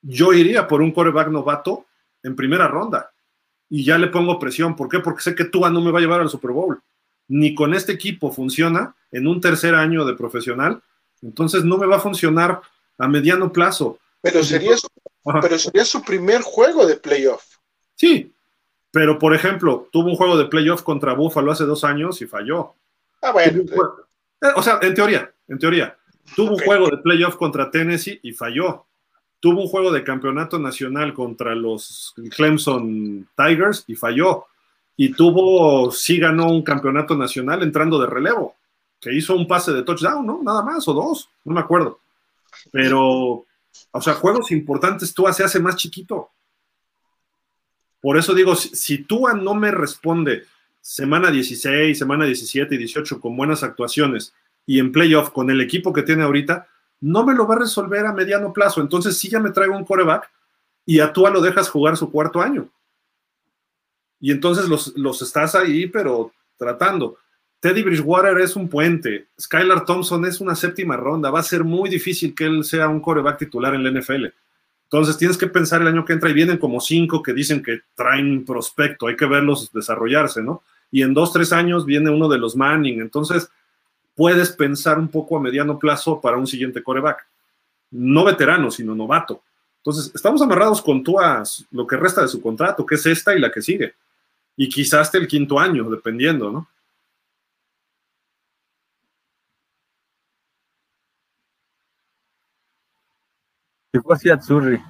yo 0.00 0.32
iría 0.32 0.68
por 0.68 0.80
un 0.80 0.92
coreback 0.92 1.30
novato 1.30 1.86
en 2.22 2.36
primera 2.36 2.68
ronda 2.68 3.10
y 3.68 3.82
ya 3.82 3.98
le 3.98 4.06
pongo 4.06 4.38
presión. 4.38 4.76
¿Por 4.76 4.88
qué? 4.88 5.00
Porque 5.00 5.22
sé 5.22 5.34
que 5.34 5.46
Tua 5.46 5.68
no 5.68 5.80
me 5.80 5.90
va 5.90 5.98
a 5.98 6.02
llevar 6.02 6.20
al 6.20 6.28
Super 6.28 6.52
Bowl. 6.52 6.80
Ni 7.26 7.56
con 7.56 7.74
este 7.74 7.90
equipo 7.90 8.30
funciona 8.30 8.94
en 9.10 9.26
un 9.26 9.40
tercer 9.40 9.74
año 9.74 10.04
de 10.04 10.14
profesional, 10.14 10.80
entonces 11.22 11.64
no 11.64 11.76
me 11.76 11.86
va 11.86 11.96
a 11.96 12.00
funcionar 12.00 12.60
a 12.98 13.08
mediano 13.08 13.52
plazo. 13.52 13.98
Pero 14.20 14.42
sería, 14.42 14.76
su, 14.76 14.88
pero 15.42 15.58
sería 15.58 15.84
su 15.84 16.02
primer 16.02 16.42
juego 16.42 16.86
de 16.86 16.96
playoff. 16.96 17.44
Sí, 17.94 18.32
pero 18.90 19.18
por 19.18 19.34
ejemplo, 19.34 19.88
tuvo 19.92 20.10
un 20.10 20.16
juego 20.16 20.36
de 20.36 20.46
playoff 20.46 20.82
contra 20.82 21.14
Buffalo 21.14 21.52
hace 21.52 21.64
dos 21.64 21.84
años 21.84 22.22
y 22.22 22.26
falló. 22.26 22.74
Ah, 23.20 23.32
bueno. 23.32 23.62
Eh, 24.40 24.48
o 24.56 24.62
sea, 24.62 24.78
en 24.82 24.94
teoría, 24.94 25.32
en 25.48 25.58
teoría. 25.58 25.96
Tuvo 26.34 26.52
un 26.52 26.58
juego 26.58 26.88
de 26.88 26.98
playoff 26.98 27.36
contra 27.36 27.70
Tennessee 27.70 28.20
y 28.22 28.32
falló 28.32 28.86
tuvo 29.44 29.60
un 29.60 29.68
juego 29.68 29.92
de 29.92 30.02
campeonato 30.02 30.58
nacional 30.58 31.12
contra 31.12 31.54
los 31.54 32.14
Clemson 32.34 33.28
Tigers 33.36 33.84
y 33.86 33.94
falló. 33.94 34.46
Y 34.96 35.12
tuvo, 35.12 35.90
sí 35.90 36.18
ganó 36.18 36.48
un 36.50 36.62
campeonato 36.62 37.14
nacional 37.14 37.62
entrando 37.62 38.00
de 38.00 38.06
relevo, 38.06 38.54
que 38.98 39.12
hizo 39.12 39.36
un 39.36 39.46
pase 39.46 39.74
de 39.74 39.82
touchdown, 39.82 40.24
¿no? 40.24 40.40
Nada 40.42 40.62
más, 40.62 40.88
o 40.88 40.94
dos, 40.94 41.28
no 41.44 41.52
me 41.52 41.60
acuerdo. 41.60 42.00
Pero, 42.70 43.46
o 43.90 44.00
sea, 44.02 44.14
juegos 44.14 44.50
importantes 44.50 45.14
Tua 45.14 45.32
se 45.32 45.44
hace 45.44 45.60
más 45.60 45.76
chiquito. 45.76 46.30
Por 48.00 48.18
eso 48.18 48.34
digo, 48.34 48.54
si, 48.54 48.70
si 48.70 49.04
Tua 49.04 49.34
no 49.34 49.54
me 49.54 49.70
responde 49.70 50.44
semana 50.80 51.30
16, 51.30 51.98
semana 51.98 52.26
17 52.26 52.74
y 52.74 52.78
18 52.78 53.20
con 53.20 53.36
buenas 53.36 53.62
actuaciones 53.62 54.34
y 54.66 54.78
en 54.78 54.92
playoff 54.92 55.30
con 55.30 55.50
el 55.50 55.60
equipo 55.60 55.92
que 55.92 56.02
tiene 56.02 56.22
ahorita, 56.22 56.68
no 57.00 57.24
me 57.24 57.34
lo 57.34 57.46
va 57.46 57.56
a 57.56 57.60
resolver 57.60 58.06
a 58.06 58.12
mediano 58.12 58.52
plazo. 58.52 58.80
Entonces, 58.80 59.16
sí 59.18 59.28
ya 59.28 59.40
me 59.40 59.50
traigo 59.50 59.76
un 59.76 59.84
coreback 59.84 60.30
y 60.86 61.00
a 61.00 61.12
Tua 61.12 61.30
lo 61.30 61.40
dejas 61.40 61.68
jugar 61.68 61.96
su 61.96 62.10
cuarto 62.10 62.40
año. 62.40 62.70
Y 64.20 64.30
entonces 64.30 64.68
los, 64.68 64.96
los 64.96 65.20
estás 65.22 65.54
ahí, 65.54 65.86
pero 65.86 66.32
tratando. 66.56 67.18
Teddy 67.64 67.82
Bridgewater 67.82 68.38
es 68.42 68.56
un 68.56 68.68
puente. 68.68 69.28
Skylar 69.40 69.86
Thompson 69.86 70.26
es 70.26 70.38
una 70.38 70.54
séptima 70.54 70.98
ronda. 70.98 71.30
Va 71.30 71.40
a 71.40 71.42
ser 71.42 71.64
muy 71.64 71.88
difícil 71.88 72.34
que 72.34 72.44
él 72.44 72.62
sea 72.62 72.88
un 72.88 73.00
coreback 73.00 73.38
titular 73.38 73.74
en 73.74 73.82
la 73.82 73.90
NFL. 73.90 74.26
Entonces 74.82 75.16
tienes 75.16 75.38
que 75.38 75.46
pensar 75.46 75.80
el 75.80 75.88
año 75.88 76.04
que 76.04 76.12
entra 76.12 76.28
y 76.28 76.34
vienen 76.34 76.58
como 76.58 76.78
cinco 76.78 77.22
que 77.22 77.32
dicen 77.32 77.62
que 77.62 77.80
traen 77.94 78.44
prospecto. 78.44 79.06
Hay 79.06 79.16
que 79.16 79.24
verlos 79.24 79.72
desarrollarse, 79.72 80.42
¿no? 80.42 80.62
Y 80.90 81.00
en 81.00 81.14
dos, 81.14 81.32
tres 81.32 81.54
años 81.54 81.86
viene 81.86 82.10
uno 82.10 82.28
de 82.28 82.36
los 82.36 82.54
Manning. 82.54 83.00
Entonces, 83.00 83.48
puedes 84.14 84.50
pensar 84.50 84.98
un 84.98 85.08
poco 85.08 85.38
a 85.38 85.40
mediano 85.40 85.78
plazo 85.78 86.20
para 86.20 86.36
un 86.36 86.46
siguiente 86.46 86.82
coreback. 86.82 87.26
No 87.92 88.24
veterano, 88.24 88.70
sino 88.70 88.94
novato. 88.94 89.40
Entonces, 89.78 90.12
estamos 90.14 90.42
amarrados 90.42 90.82
con 90.82 91.02
Tua 91.02 91.42
lo 91.70 91.86
que 91.86 91.96
resta 91.96 92.20
de 92.20 92.28
su 92.28 92.42
contrato, 92.42 92.84
que 92.84 92.96
es 92.96 93.06
esta 93.06 93.34
y 93.34 93.40
la 93.40 93.50
que 93.50 93.62
sigue. 93.62 93.94
Y 94.54 94.68
quizás 94.68 95.00
hasta 95.00 95.16
el 95.16 95.26
quinto 95.26 95.58
año, 95.58 95.88
dependiendo, 95.88 96.52
¿no? 96.52 96.68
Así 104.10 104.30
Atsuri. 104.30 104.80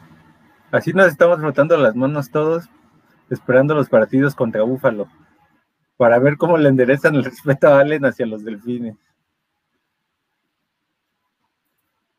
Así 0.70 0.92
nos 0.92 1.08
estamos 1.08 1.39
frotando 1.39 1.76
las 1.76 1.94
manos 1.94 2.31
todos, 2.31 2.65
esperando 3.31 3.74
los 3.74 3.89
partidos 3.89 4.34
contra 4.34 4.62
Búfalo, 4.62 5.08
para 5.97 6.18
ver 6.18 6.36
cómo 6.36 6.58
le 6.58 6.68
enderezan 6.68 7.15
el 7.15 7.24
respeto 7.24 7.68
a 7.68 7.81
Allen 7.81 8.05
hacia 8.05 8.26
los 8.26 8.44
delfines. 8.44 8.97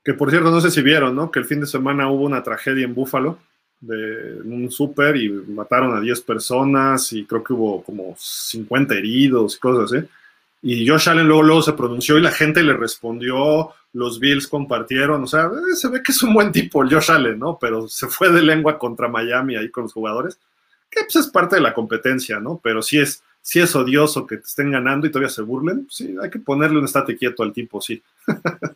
Que 0.04 0.14
por 0.14 0.30
cierto, 0.30 0.52
no 0.52 0.62
sé 0.62 0.70
si 0.70 0.82
vieron, 0.82 1.16
¿no? 1.16 1.32
Que 1.32 1.40
el 1.40 1.46
fin 1.46 1.60
de 1.60 1.66
semana 1.66 2.10
hubo 2.10 2.26
una 2.26 2.44
tragedia 2.44 2.86
en 2.86 2.94
Búfalo, 2.94 3.40
de 3.82 4.42
un 4.44 4.72
súper, 4.72 5.18
y 5.18 5.30
mataron 5.30 5.98
a 5.98 6.00
10 6.00 6.22
personas, 6.22 7.12
y 7.12 7.26
creo 7.26 7.44
que 7.44 7.54
hubo 7.54 7.84
como 7.84 8.16
50 8.18 8.94
heridos 8.94 9.56
y 9.56 9.60
cosas 9.60 9.92
así. 9.92 10.08
Y 10.62 10.88
Josh 10.88 11.10
Allen 11.10 11.28
luego, 11.28 11.44
luego 11.44 11.62
se 11.62 11.74
pronunció 11.74 12.18
y 12.18 12.22
la 12.22 12.32
gente 12.32 12.64
le 12.64 12.74
respondió, 12.74 13.72
los 13.96 14.20
Bills 14.20 14.46
compartieron, 14.46 15.24
o 15.24 15.28
sea, 15.28 15.46
eh, 15.46 15.74
se 15.74 15.88
ve 15.88 16.04
que 16.04 16.12
es 16.12 16.22
un 16.22 16.34
buen 16.34 16.52
tipo 16.52 16.84
el 16.84 16.94
Josh 16.94 17.10
Allen, 17.12 17.40
¿no? 17.40 17.58
Pero 17.58 17.88
se 17.88 18.08
fue 18.08 18.30
de 18.30 18.42
lengua 18.42 18.78
contra 18.78 19.08
Miami 19.08 19.56
ahí 19.56 19.72
con 19.72 19.84
los 19.84 19.94
jugadores, 19.94 20.38
que 20.90 21.04
pues 21.04 21.16
es 21.16 21.28
parte 21.28 21.56
de 21.56 21.62
la 21.62 21.74
competencia, 21.74 22.42
¿no? 22.42 22.60
Pero 22.62 22.82
sí 22.82 23.00
es, 23.00 23.24
sí 23.42 23.62
es 23.62 23.74
odioso 23.74 24.28
que 24.28 24.36
te 24.36 24.48
estén 24.48 24.70
ganando 24.70 25.08
y 25.08 25.12
todavía 25.12 25.30
se 25.30 25.44
burlen, 25.44 25.88
sí, 25.90 26.14
hay 26.22 26.30
que 26.30 26.40
ponerle 26.40 26.80
un 26.80 26.84
estate 26.84 27.16
quieto 27.16 27.42
al 27.42 27.54
tipo, 27.54 27.80
sí. 27.80 28.04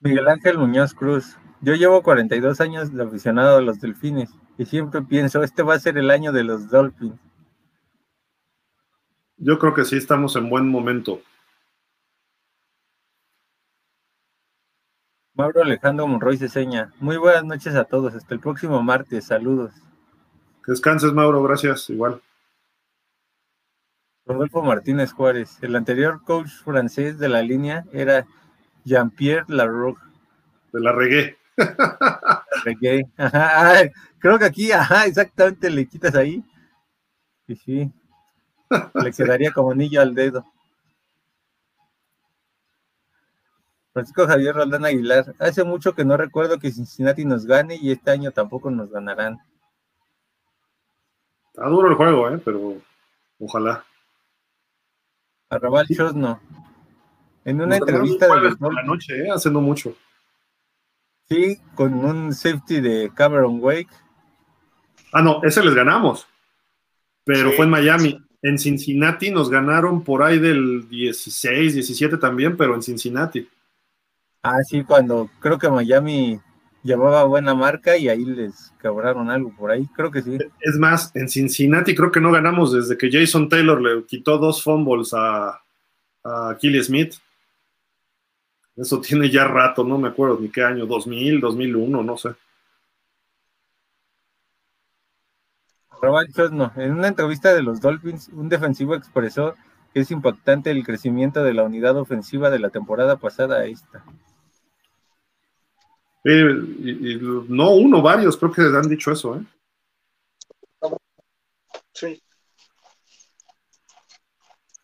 Miguel 0.00 0.26
Ángel 0.26 0.58
Muñoz 0.58 0.92
Cruz. 0.92 1.36
Yo 1.60 1.74
llevo 1.74 2.02
42 2.02 2.60
años 2.60 2.92
de 2.92 3.04
aficionado 3.04 3.58
a 3.58 3.62
los 3.62 3.80
delfines 3.80 4.30
y 4.58 4.64
siempre 4.64 5.02
pienso, 5.02 5.44
este 5.44 5.62
va 5.62 5.74
a 5.74 5.78
ser 5.78 5.96
el 5.96 6.10
año 6.10 6.32
de 6.32 6.42
los 6.42 6.68
Dolphins. 6.68 7.20
Yo 9.36 9.60
creo 9.60 9.74
que 9.74 9.84
sí 9.84 9.96
estamos 9.96 10.34
en 10.34 10.50
buen 10.50 10.68
momento. 10.68 11.22
Mauro 15.40 15.62
Alejandro 15.62 16.06
Monroy 16.06 16.36
Ceseña. 16.36 16.92
Muy 17.00 17.16
buenas 17.16 17.44
noches 17.44 17.74
a 17.74 17.84
todos. 17.84 18.14
Hasta 18.14 18.34
el 18.34 18.40
próximo 18.40 18.82
martes. 18.82 19.24
Saludos. 19.24 19.72
Que 20.62 20.72
descanses, 20.72 21.14
Mauro. 21.14 21.42
Gracias. 21.42 21.88
Igual. 21.88 22.20
Rodolfo 24.26 24.60
Martínez 24.60 25.14
Juárez. 25.14 25.56
El 25.62 25.76
anterior 25.76 26.22
coach 26.24 26.50
francés 26.62 27.18
de 27.18 27.30
la 27.30 27.40
línea 27.40 27.86
era 27.90 28.26
Jean-Pierre 28.84 29.46
Larroque. 29.48 30.02
De 30.74 30.80
la 30.80 30.92
regué. 30.92 31.38
La 31.56 32.44
regué. 32.66 33.08
Ajá, 33.16 33.90
creo 34.18 34.38
que 34.38 34.44
aquí, 34.44 34.72
ajá, 34.72 35.06
exactamente 35.06 35.70
le 35.70 35.86
quitas 35.86 36.14
ahí. 36.16 36.44
Y 37.46 37.56
sí. 37.56 37.90
Le 39.02 39.10
quedaría 39.10 39.52
como 39.52 39.70
anillo 39.70 40.02
al 40.02 40.14
dedo. 40.14 40.44
Francisco 43.92 44.26
Javier 44.26 44.54
Roldán 44.54 44.84
Aguilar. 44.84 45.34
Hace 45.38 45.64
mucho 45.64 45.94
que 45.94 46.04
no 46.04 46.16
recuerdo 46.16 46.58
que 46.58 46.70
Cincinnati 46.70 47.24
nos 47.24 47.46
gane 47.46 47.76
y 47.76 47.90
este 47.90 48.10
año 48.10 48.30
tampoco 48.30 48.70
nos 48.70 48.90
ganarán. 48.90 49.38
Está 51.48 51.68
duro 51.68 51.88
el 51.88 51.94
juego, 51.94 52.30
¿eh? 52.30 52.40
pero 52.44 52.76
ojalá. 53.38 53.84
Arrabal 55.48 55.86
Chosno. 55.88 56.40
En 57.44 57.60
una 57.60 57.76
entrevista 57.76 58.32
de 58.32 58.40
los 58.40 58.60
la 58.60 58.82
noche, 58.84 59.24
¿eh? 59.24 59.28
haciendo 59.30 59.60
mucho. 59.60 59.96
Sí, 61.28 61.60
con 61.74 61.94
un 61.94 62.32
safety 62.32 62.80
de 62.80 63.10
Cameron 63.14 63.58
Wake. 63.60 63.88
Ah, 65.12 65.22
no, 65.22 65.42
ese 65.42 65.64
les 65.64 65.74
ganamos. 65.74 66.26
Pero 67.24 67.52
fue 67.52 67.64
en 67.64 67.70
Miami. 67.70 68.24
En 68.42 68.58
Cincinnati 68.58 69.30
nos 69.30 69.50
ganaron 69.50 70.02
por 70.02 70.22
ahí 70.22 70.38
del 70.38 70.88
16, 70.88 71.74
17 71.74 72.16
también, 72.16 72.56
pero 72.56 72.74
en 72.74 72.82
Cincinnati. 72.82 73.48
Ah, 74.42 74.62
sí, 74.64 74.84
cuando 74.84 75.28
creo 75.40 75.58
que 75.58 75.68
Miami 75.68 76.40
llevaba 76.82 77.24
buena 77.24 77.54
marca 77.54 77.96
y 77.96 78.08
ahí 78.08 78.24
les 78.24 78.72
cobraron 78.80 79.30
algo 79.30 79.54
por 79.54 79.70
ahí, 79.70 79.86
creo 79.94 80.10
que 80.10 80.22
sí. 80.22 80.38
Es 80.60 80.76
más, 80.78 81.14
en 81.14 81.28
Cincinnati 81.28 81.94
creo 81.94 82.10
que 82.10 82.20
no 82.20 82.32
ganamos 82.32 82.72
desde 82.72 82.96
que 82.96 83.10
Jason 83.10 83.48
Taylor 83.48 83.80
le 83.80 84.04
quitó 84.06 84.38
dos 84.38 84.62
fumbles 84.62 85.12
a, 85.12 85.60
a 86.24 86.58
Smith 86.82 87.14
Eso 88.76 89.00
tiene 89.00 89.30
ya 89.30 89.44
rato, 89.44 89.84
no 89.84 89.98
me 89.98 90.08
acuerdo 90.08 90.38
ni 90.40 90.48
qué 90.48 90.62
año, 90.62 90.86
2000, 90.86 91.40
2001, 91.40 92.02
no 92.02 92.16
sé. 92.16 92.30
no. 96.50 96.72
En 96.76 96.92
una 96.92 97.08
entrevista 97.08 97.52
de 97.52 97.62
los 97.62 97.82
Dolphins, 97.82 98.28
un 98.32 98.48
defensivo 98.48 98.94
expresó 98.94 99.54
que 99.92 100.00
es 100.00 100.10
impactante 100.10 100.70
el 100.70 100.84
crecimiento 100.84 101.42
de 101.42 101.52
la 101.52 101.64
unidad 101.64 101.96
ofensiva 101.98 102.48
de 102.48 102.58
la 102.58 102.70
temporada 102.70 103.16
pasada 103.16 103.58
a 103.58 103.64
esta. 103.66 104.02
Y, 106.24 107.18
no 107.48 107.70
uno, 107.70 108.02
varios, 108.02 108.36
creo 108.36 108.52
que 108.52 108.62
han 108.62 108.88
dicho 108.88 109.10
eso, 109.12 109.36
¿eh? 109.36 109.44
Sí. 111.92 112.22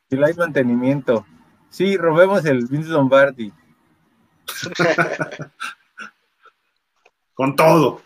Y 0.08 0.22
hay 0.22 0.34
mantenimiento. 0.34 1.26
Sí, 1.68 1.96
robemos 1.96 2.44
el 2.44 2.66
Vince 2.66 2.90
Lombardi. 2.90 3.52
Con 7.34 7.54
todo. 7.54 8.00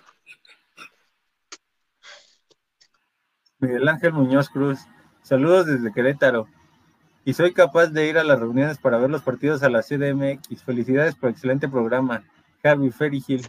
Miguel 3.59 3.89
Ángel 3.89 4.13
Muñoz 4.13 4.49
Cruz. 4.49 4.81
Saludos 5.23 5.67
desde 5.67 5.93
Querétaro. 5.93 6.49
Y 7.25 7.35
soy 7.35 7.53
capaz 7.53 7.89
de 7.89 8.09
ir 8.09 8.19
a 8.19 8.25
las 8.25 8.41
reuniones 8.41 8.79
para 8.79 8.99
ver 8.99 9.11
los 9.11 9.23
partidos 9.23 9.63
a 9.63 9.69
la 9.69 9.83
CDMX. 9.83 10.65
Felicidades 10.65 11.15
por 11.15 11.29
el 11.29 11.35
excelente 11.35 11.69
programa. 11.69 12.25
Javi 12.63 12.91
Ferry 12.91 13.21
Gil. 13.21 13.47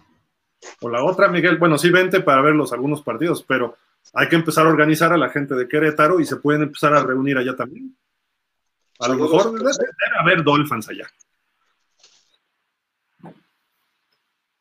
O 0.82 0.90
la 0.90 1.04
otra, 1.04 1.28
Miguel. 1.28 1.58
Bueno, 1.58 1.78
sí, 1.78 1.90
vente 1.90 2.22
para 2.22 2.42
ver 2.42 2.56
los 2.56 2.72
algunos 2.74 3.02
partidos, 3.02 3.44
pero 3.44 3.76
hay 4.14 4.30
que 4.30 4.36
empezar 4.36 4.66
a 4.66 4.70
organizar 4.70 5.12
a 5.14 5.18
la 5.18 5.30
gente 5.30 5.56
de 5.56 5.68
Querétaro 5.68 6.20
y 6.20 6.26
se 6.26 6.38
pueden 6.38 6.64
empezar 6.64 6.94
a 6.94 7.04
reunir 7.04 7.38
allá 7.38 7.56
también. 7.56 7.96
A 9.00 9.08
lo 9.08 9.16
mejor 9.16 9.52
debe 9.52 9.72
haber 10.20 10.44
Dolphins 10.44 10.90
allá. 10.90 11.08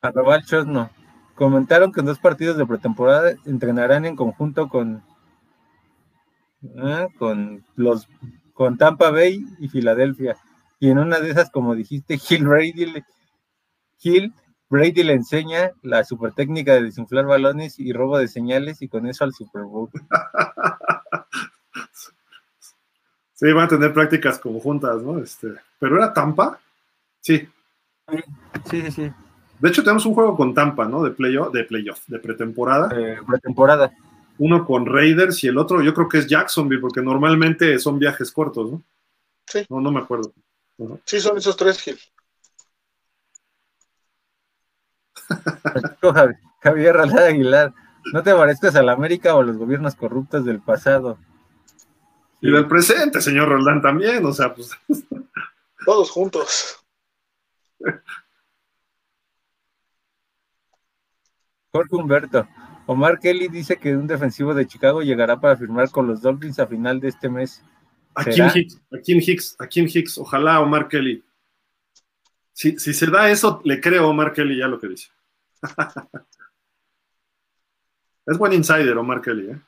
Arrobal 0.01 0.43
no. 0.67 0.91
Comentaron 1.35 1.93
que 1.93 2.01
en 2.01 2.07
dos 2.07 2.19
partidos 2.19 2.57
de 2.57 2.67
pretemporada 2.67 3.35
entrenarán 3.45 4.07
en 4.07 4.17
conjunto 4.17 4.69
con, 4.69 5.03
¿eh? 6.63 7.09
con 7.19 7.65
los 7.77 8.09
con 8.55 8.77
Tampa 8.77 9.11
Bay 9.11 9.45
y 9.59 9.69
Filadelfia. 9.69 10.37
Y 10.79 10.91
en 10.91 10.99
una 10.99 11.19
de 11.19 11.31
esas, 11.31 11.51
como 11.51 11.75
dijiste, 11.75 12.19
Hill 12.29 12.47
Brady, 12.47 13.03
Hill 14.03 14.33
Brady 14.71 15.03
le 15.03 15.15
enseña 15.15 15.73
la 15.83 16.05
super 16.05 16.33
técnica 16.33 16.75
de 16.75 16.85
desinflar 16.85 17.27
balones 17.27 17.79
y 17.81 17.93
robo 17.93 18.19
de 18.19 18.29
señales 18.29 18.81
y 18.83 18.89
con 18.89 19.07
eso 19.07 19.25
al 19.25 19.35
Super 19.35 19.63
Bowl. 19.63 19.91
Sí, 23.33 23.51
van 23.53 23.65
a 23.65 23.69
tener 23.69 23.95
prácticas 23.95 24.39
conjuntas, 24.39 25.01
¿no? 25.01 25.19
Este, 25.19 25.49
pero 25.79 25.97
era 25.97 26.13
Tampa. 26.13 26.61
Sí. 27.23 27.49
Sí, 28.07 28.21
sí, 28.71 28.91
sí. 28.91 29.13
De 29.59 29.69
hecho, 29.71 29.83
tenemos 29.83 30.05
un 30.05 30.13
juego 30.13 30.37
con 30.37 30.53
Tampa, 30.53 30.85
¿no? 30.85 31.03
De 31.03 31.13
playoff, 31.13 31.51
de 31.51 31.65
playoff, 31.65 32.07
de 32.07 32.19
pretemporada. 32.19 32.91
Eh, 32.95 33.17
pretemporada. 33.27 33.97
Uno 34.37 34.67
con 34.67 34.85
Raiders 34.85 35.43
y 35.43 35.49
el 35.49 35.57
otro, 35.57 35.81
yo 35.81 35.95
creo 35.95 36.07
que 36.07 36.19
es 36.19 36.27
Jacksonville, 36.27 36.83
porque 36.83 37.01
normalmente 37.01 37.79
son 37.79 37.99
viajes 37.99 38.31
cortos, 38.31 38.73
¿no? 38.73 38.83
Sí. 39.47 39.65
No, 39.71 39.81
no 39.81 39.91
me 39.91 40.01
acuerdo. 40.01 40.35
Sí, 41.07 41.19
son 41.19 41.39
esos 41.39 41.57
tres, 41.57 41.81
Gil. 41.81 41.99
Javier 46.61 46.97
Ralada 46.97 47.29
Aguilar, 47.29 47.75
no 48.13 48.23
te 48.23 48.35
parezcas 48.35 48.77
a 48.77 48.83
la 48.83 48.93
América 48.93 49.35
o 49.35 49.41
a 49.41 49.45
los 49.45 49.57
gobiernos 49.57 49.95
corruptos 49.95 50.45
del 50.45 50.61
pasado. 50.61 51.19
Y 52.41 52.51
del 52.51 52.67
presente, 52.67 53.21
señor 53.21 53.49
Roldán, 53.49 53.83
también, 53.83 54.25
o 54.25 54.33
sea, 54.33 54.55
pues. 54.55 54.71
Todos 55.85 56.11
juntos. 56.11 56.85
Jorge 61.73 61.97
Humberto. 61.97 62.49
Omar 62.87 63.21
Kelly 63.21 63.49
dice 63.49 63.77
que 63.77 63.95
un 63.95 64.07
defensivo 64.07 64.55
de 64.55 64.67
Chicago 64.67 65.03
llegará 65.03 65.41
para 65.41 65.57
firmar 65.57 65.91
con 65.91 66.07
los 66.07 66.23
Dolphins 66.23 66.59
a 66.59 66.67
final 66.67 66.99
de 66.99 67.09
este 67.09 67.29
mes. 67.29 67.63
A 68.15 68.25
Kim 68.25 68.47
Hicks, 68.53 68.81
a 68.93 68.99
Kim 68.99 69.19
Hicks, 69.19 69.57
a 69.61 69.67
Kim 69.69 69.87
Hicks, 69.87 70.19
ojalá 70.19 70.61
Omar 70.61 70.89
Kelly. 70.89 71.23
Si, 72.53 72.77
si 72.79 72.93
se 72.93 73.07
da 73.07 73.31
eso, 73.31 73.61
le 73.65 73.81
creo 73.81 74.05
a 74.05 74.09
Omar 74.09 74.33
Kelly 74.33 74.59
ya 74.59 74.67
lo 74.67 74.81
que 74.81 74.89
dice. 74.89 75.09
Es 78.27 78.39
buen 78.39 78.53
insider 78.53 78.97
Omar 78.97 79.21
Kelly, 79.21 79.51
¿eh? 79.51 79.61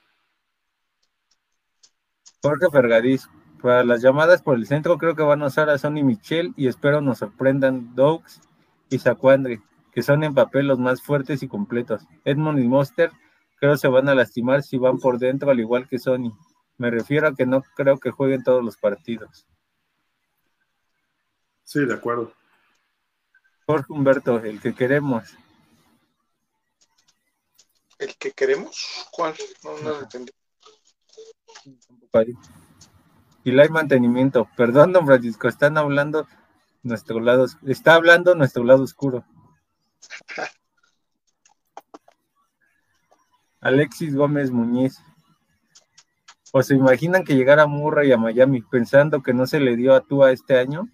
Jorge 2.42 2.70
Fergadís. 2.70 3.28
Para 3.60 3.84
las 3.84 4.02
llamadas 4.02 4.42
por 4.42 4.56
el 4.56 4.66
centro 4.66 4.98
creo 4.98 5.14
que 5.14 5.22
van 5.22 5.40
a 5.42 5.46
usar 5.46 5.70
a 5.70 5.78
Sonny 5.78 6.02
Michel 6.02 6.52
y 6.56 6.66
espero 6.66 7.00
nos 7.00 7.18
sorprendan 7.18 7.94
Dogs 7.94 8.40
y 8.90 8.98
Sacuandre, 8.98 9.62
que 9.92 10.02
son 10.02 10.24
en 10.24 10.34
papel 10.34 10.66
los 10.66 10.80
más 10.80 11.00
fuertes 11.00 11.44
y 11.44 11.48
completos. 11.48 12.02
Edmond 12.24 12.58
y 12.58 12.66
Monster 12.66 13.12
creo 13.60 13.76
se 13.76 13.86
van 13.86 14.08
a 14.08 14.16
lastimar 14.16 14.64
si 14.64 14.78
van 14.78 14.98
por 14.98 15.20
dentro 15.20 15.52
al 15.52 15.60
igual 15.60 15.86
que 15.86 16.00
Sony. 16.00 16.36
Me 16.76 16.90
refiero 16.90 17.28
a 17.28 17.34
que 17.36 17.46
no 17.46 17.62
creo 17.76 17.98
que 17.98 18.10
jueguen 18.10 18.42
todos 18.42 18.64
los 18.64 18.76
partidos. 18.76 19.46
Sí, 21.62 21.84
de 21.84 21.94
acuerdo. 21.94 22.32
Jorge 23.64 23.92
Humberto, 23.92 24.38
el 24.40 24.60
que 24.60 24.74
queremos. 24.74 25.36
¿El 28.02 28.16
que 28.16 28.32
queremos? 28.32 29.06
¿Cuál? 29.12 29.36
No, 29.62 29.78
no 29.78 29.90
lo 29.90 30.00
entendí. 30.00 30.32
Y 33.44 33.52
la 33.52 33.62
hay 33.62 33.68
mantenimiento. 33.68 34.48
Perdón, 34.56 34.92
don 34.92 35.06
Francisco, 35.06 35.46
están 35.46 35.78
hablando 35.78 36.26
nuestro 36.82 37.20
lado, 37.20 37.46
está 37.64 37.94
hablando 37.94 38.34
nuestro 38.34 38.64
lado 38.64 38.82
oscuro. 38.82 39.24
Alexis 43.60 44.16
Gómez 44.16 44.50
Muñiz. 44.50 45.00
¿O 46.52 46.60
se 46.64 46.74
imaginan 46.74 47.22
que 47.22 47.36
llegara 47.36 47.68
Murray 47.68 48.10
a 48.10 48.16
Miami 48.16 48.62
pensando 48.62 49.22
que 49.22 49.32
no 49.32 49.46
se 49.46 49.60
le 49.60 49.76
dio 49.76 49.94
a 49.94 50.00
Tua 50.00 50.32
este 50.32 50.58
año? 50.58 50.88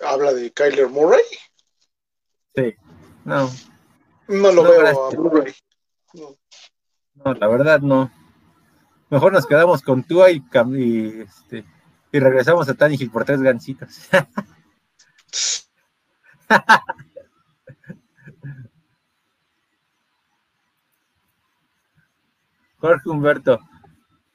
¿Habla 0.00 0.32
de 0.34 0.50
Kyler 0.50 0.88
Murray? 0.88 1.22
Sí, 2.56 2.74
no. 3.24 3.48
No 4.30 4.52
lo 4.52 4.62
veo 4.62 4.86
a 4.86 4.92
Murray. 5.16 5.52
no, 7.14 7.34
la 7.34 7.48
verdad 7.48 7.80
no. 7.80 8.12
Mejor 9.10 9.32
nos 9.32 9.44
quedamos 9.44 9.82
con 9.82 10.04
Tua 10.04 10.30
y, 10.30 10.40
y, 10.76 11.22
este, 11.22 11.64
y 12.12 12.20
regresamos 12.20 12.68
a 12.68 12.74
Tannehill 12.74 13.10
por 13.10 13.24
tres 13.24 13.42
gancitos. 13.42 14.08
Jorge 22.78 23.10
Humberto, 23.10 23.58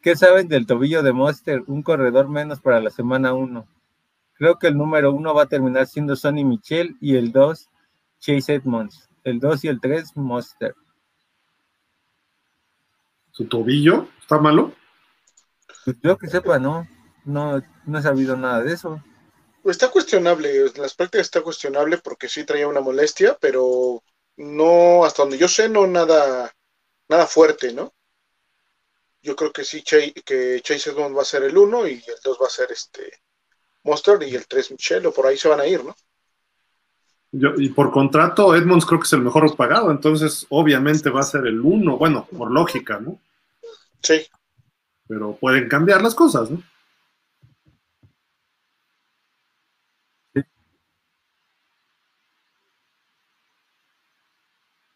¿qué 0.01 0.17
saben 0.17 0.49
del 0.49 0.67
tobillo 0.67 1.03
de 1.03 1.13
Monster? 1.13 1.63
Un 1.67 1.83
corredor 1.83 2.27
menos 2.27 2.59
para 2.59 2.81
la 2.81 2.89
semana 2.89 3.33
1. 3.33 3.65
Creo 4.33 4.59
que 4.59 4.67
el 4.67 4.77
número 4.77 5.13
1 5.13 5.33
va 5.33 5.43
a 5.43 5.47
terminar 5.47 5.87
siendo 5.87 6.17
Sonny 6.17 6.43
Michel 6.43 6.97
y 6.99 7.15
el 7.15 7.31
2 7.31 7.69
Chase 8.19 8.55
Edmonds. 8.55 9.09
El 9.25 9.39
2 9.39 9.65
y 9.65 9.67
el 9.67 9.81
3 9.81 10.15
Monster. 10.15 10.75
¿Su 13.31 13.47
tobillo 13.47 14.07
está 14.21 14.37
malo? 14.37 14.73
Pues 15.83 15.97
yo 16.01 16.17
que 16.17 16.27
sepa, 16.27 16.59
no. 16.59 16.87
No, 17.25 17.59
no 17.85 17.99
he 17.99 18.01
sabido 18.03 18.37
nada 18.37 18.61
de 18.61 18.73
eso. 18.73 19.03
Pues 19.63 19.77
está 19.77 19.89
cuestionable, 19.89 20.67
en 20.67 20.81
las 20.81 20.93
prácticas 20.93 21.25
está 21.25 21.41
cuestionable 21.41 21.97
porque 21.97 22.29
sí 22.29 22.43
traía 22.43 22.67
una 22.67 22.81
molestia, 22.81 23.35
pero 23.41 24.03
no, 24.37 25.03
hasta 25.03 25.23
donde 25.23 25.39
yo 25.39 25.47
sé, 25.47 25.69
no 25.69 25.87
nada, 25.87 26.55
nada 27.09 27.25
fuerte, 27.25 27.73
¿no? 27.73 27.95
Yo 29.23 29.35
creo 29.35 29.51
que 29.51 29.63
sí, 29.63 29.81
que 29.81 30.61
Chase 30.61 30.91
Edmonds 30.91 31.17
va 31.17 31.23
a 31.23 31.25
ser 31.25 31.41
el 31.43 31.57
1 31.57 31.87
y 31.87 31.93
el 31.93 32.19
2 32.23 32.37
va 32.39 32.45
a 32.45 32.51
ser 32.51 32.71
este 32.71 33.11
Monster 33.81 34.21
y 34.21 34.35
el 34.35 34.47
3 34.47 34.69
Michelle, 34.69 35.07
o 35.07 35.11
por 35.11 35.25
ahí 35.25 35.35
se 35.35 35.47
van 35.47 35.61
a 35.61 35.65
ir, 35.65 35.83
¿no? 35.83 35.95
Y 37.57 37.69
por 37.69 37.91
contrato, 37.91 38.55
Edmonds 38.55 38.85
creo 38.85 38.99
que 38.99 39.05
es 39.05 39.13
el 39.13 39.21
mejor 39.21 39.55
pagado, 39.55 39.91
entonces 39.91 40.45
obviamente 40.49 41.09
va 41.09 41.19
a 41.19 41.23
ser 41.23 41.45
el 41.47 41.59
uno, 41.59 41.97
bueno, 41.97 42.27
por 42.37 42.49
lógica, 42.51 42.99
¿no? 42.99 43.19
Sí. 44.01 44.21
Pero 45.07 45.35
pueden 45.35 45.67
cambiar 45.67 46.01
las 46.01 46.15
cosas, 46.15 46.49
¿no? 46.49 46.61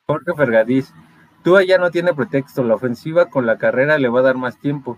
Jorge 0.05 0.33
Fergadís, 0.35 0.93
Tua 1.43 1.63
ya 1.63 1.77
no 1.77 1.91
tiene 1.91 2.13
pretexto, 2.13 2.63
la 2.63 2.75
ofensiva 2.75 3.29
con 3.29 3.45
la 3.45 3.57
carrera 3.57 3.99
le 3.99 4.09
va 4.09 4.21
a 4.21 4.23
dar 4.23 4.37
más 4.37 4.59
tiempo 4.59 4.97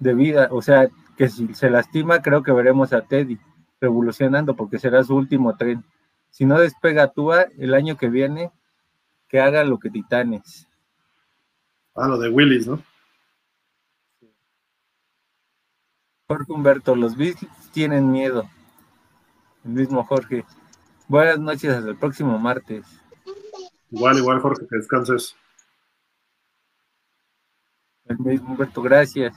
de 0.00 0.12
vida, 0.14 0.48
o 0.50 0.60
sea, 0.60 0.88
que 1.16 1.28
si 1.28 1.54
se 1.54 1.70
lastima 1.70 2.20
creo 2.20 2.42
que 2.42 2.52
veremos 2.52 2.92
a 2.92 3.02
Teddy 3.02 3.38
revolucionando 3.80 4.56
porque 4.56 4.78
será 4.78 5.02
su 5.02 5.14
último 5.16 5.56
tren 5.56 5.82
si 6.30 6.44
no 6.44 6.58
despega 6.58 7.12
Tua 7.12 7.46
el 7.58 7.74
año 7.74 7.96
que 7.96 8.08
viene, 8.08 8.50
que 9.28 9.40
haga 9.40 9.64
lo 9.64 9.78
que 9.78 9.90
Titanes. 9.90 10.68
Ah, 11.94 12.08
lo 12.08 12.18
de 12.18 12.28
Willis, 12.30 12.66
¿no? 12.66 12.82
Jorge 16.26 16.52
Humberto, 16.52 16.94
los 16.94 17.16
Bills 17.16 17.44
tienen 17.72 18.10
miedo. 18.10 18.48
El 19.64 19.72
mismo 19.72 20.04
Jorge. 20.04 20.44
Buenas 21.08 21.40
noches, 21.40 21.70
hasta 21.72 21.90
el 21.90 21.96
próximo 21.96 22.38
martes. 22.38 22.86
Igual, 23.90 24.18
igual, 24.18 24.40
Jorge, 24.40 24.66
que 24.68 24.76
descanses. 24.76 25.36
El 28.04 28.18
mismo 28.18 28.52
Humberto, 28.52 28.80
gracias. 28.80 29.34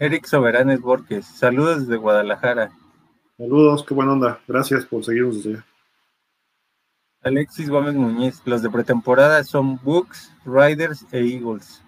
Eric 0.00 0.24
Soberanes 0.24 0.80
Borges, 0.80 1.26
saludos 1.26 1.80
desde 1.80 1.96
Guadalajara. 1.96 2.72
Saludos, 3.40 3.86
qué 3.88 3.94
buena 3.94 4.12
onda. 4.12 4.38
Gracias 4.46 4.84
por 4.84 5.02
seguirnos 5.02 5.36
desde 5.36 5.54
allá. 5.54 5.66
Alexis 7.22 7.70
Gómez 7.70 7.94
Muñiz, 7.94 8.42
los 8.44 8.60
de 8.60 8.68
pretemporada 8.68 9.42
son 9.44 9.80
Bucks, 9.82 10.30
Riders 10.44 11.06
e 11.10 11.20
Eagles. 11.20 11.82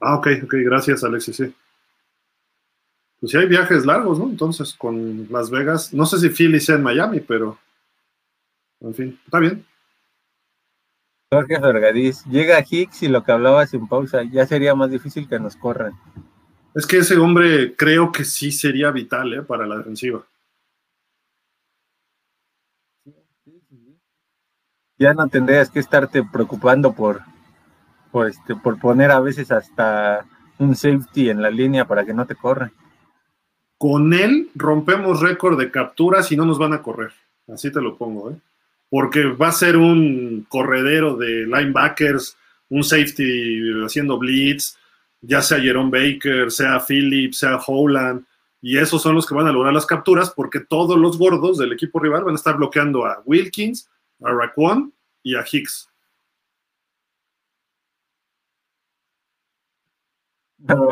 Ah, 0.00 0.16
ok, 0.16 0.26
ok, 0.42 0.54
gracias 0.64 1.04
Alexis, 1.04 1.36
sí. 1.36 1.54
Pues 3.20 3.30
sí 3.30 3.38
hay 3.38 3.46
viajes 3.46 3.86
largos, 3.86 4.18
¿no? 4.18 4.24
Entonces, 4.24 4.74
con 4.74 5.28
Las 5.30 5.50
Vegas, 5.50 5.94
no 5.94 6.04
sé 6.04 6.18
si 6.18 6.30
Philly 6.30 6.58
sea 6.58 6.74
en 6.74 6.82
Miami, 6.82 7.20
pero, 7.20 7.56
en 8.80 8.92
fin, 8.92 9.20
está 9.24 9.38
bien. 9.38 9.64
Jorge 11.32 11.60
Fergadís, 11.60 12.24
llega 12.24 12.64
Hicks 12.68 13.04
y 13.04 13.08
lo 13.08 13.22
que 13.22 13.30
hablaba 13.30 13.68
sin 13.68 13.86
pausa, 13.86 14.24
ya 14.24 14.46
sería 14.46 14.74
más 14.74 14.90
difícil 14.90 15.28
que 15.28 15.38
nos 15.38 15.54
corran. 15.54 15.92
Es 16.74 16.86
que 16.88 16.98
ese 16.98 17.18
hombre 17.18 17.76
creo 17.76 18.10
que 18.10 18.24
sí 18.24 18.50
sería 18.50 18.90
vital 18.90 19.32
¿eh? 19.32 19.42
para 19.42 19.64
la 19.64 19.76
defensiva. 19.76 20.26
Ya 25.02 25.14
no 25.14 25.26
tendrías 25.26 25.68
que 25.68 25.80
estarte 25.80 26.22
preocupando 26.22 26.92
por, 26.92 27.22
por, 28.12 28.28
este, 28.28 28.54
por 28.54 28.78
poner 28.78 29.10
a 29.10 29.18
veces 29.18 29.50
hasta 29.50 30.24
un 30.58 30.76
safety 30.76 31.28
en 31.28 31.42
la 31.42 31.50
línea 31.50 31.86
para 31.88 32.04
que 32.04 32.14
no 32.14 32.24
te 32.24 32.36
corran. 32.36 32.70
Con 33.78 34.14
él 34.14 34.50
rompemos 34.54 35.20
récord 35.20 35.58
de 35.58 35.72
capturas 35.72 36.30
y 36.30 36.36
no 36.36 36.44
nos 36.44 36.56
van 36.56 36.72
a 36.72 36.82
correr. 36.82 37.10
Así 37.52 37.72
te 37.72 37.80
lo 37.80 37.96
pongo, 37.96 38.30
¿eh? 38.30 38.36
Porque 38.88 39.24
va 39.24 39.48
a 39.48 39.52
ser 39.52 39.76
un 39.76 40.46
corredero 40.48 41.16
de 41.16 41.46
linebackers, 41.46 42.36
un 42.68 42.84
safety 42.84 43.82
haciendo 43.84 44.18
blitz, 44.18 44.76
ya 45.20 45.42
sea 45.42 45.58
Jerome 45.58 45.90
Baker, 45.90 46.52
sea 46.52 46.78
Phillips, 46.78 47.38
sea 47.38 47.56
Howland, 47.56 48.24
y 48.60 48.78
esos 48.78 49.02
son 49.02 49.16
los 49.16 49.26
que 49.26 49.34
van 49.34 49.48
a 49.48 49.52
lograr 49.52 49.74
las 49.74 49.86
capturas 49.86 50.30
porque 50.30 50.60
todos 50.60 50.96
los 50.96 51.18
gordos 51.18 51.58
del 51.58 51.72
equipo 51.72 51.98
rival 51.98 52.22
van 52.22 52.34
a 52.34 52.36
estar 52.36 52.56
bloqueando 52.56 53.04
a 53.04 53.20
Wilkins, 53.24 53.88
a 54.24 54.32
Raquan 54.32 54.92
y 55.22 55.36
a 55.36 55.44
Hicks. 55.50 55.88
No, 60.58 60.88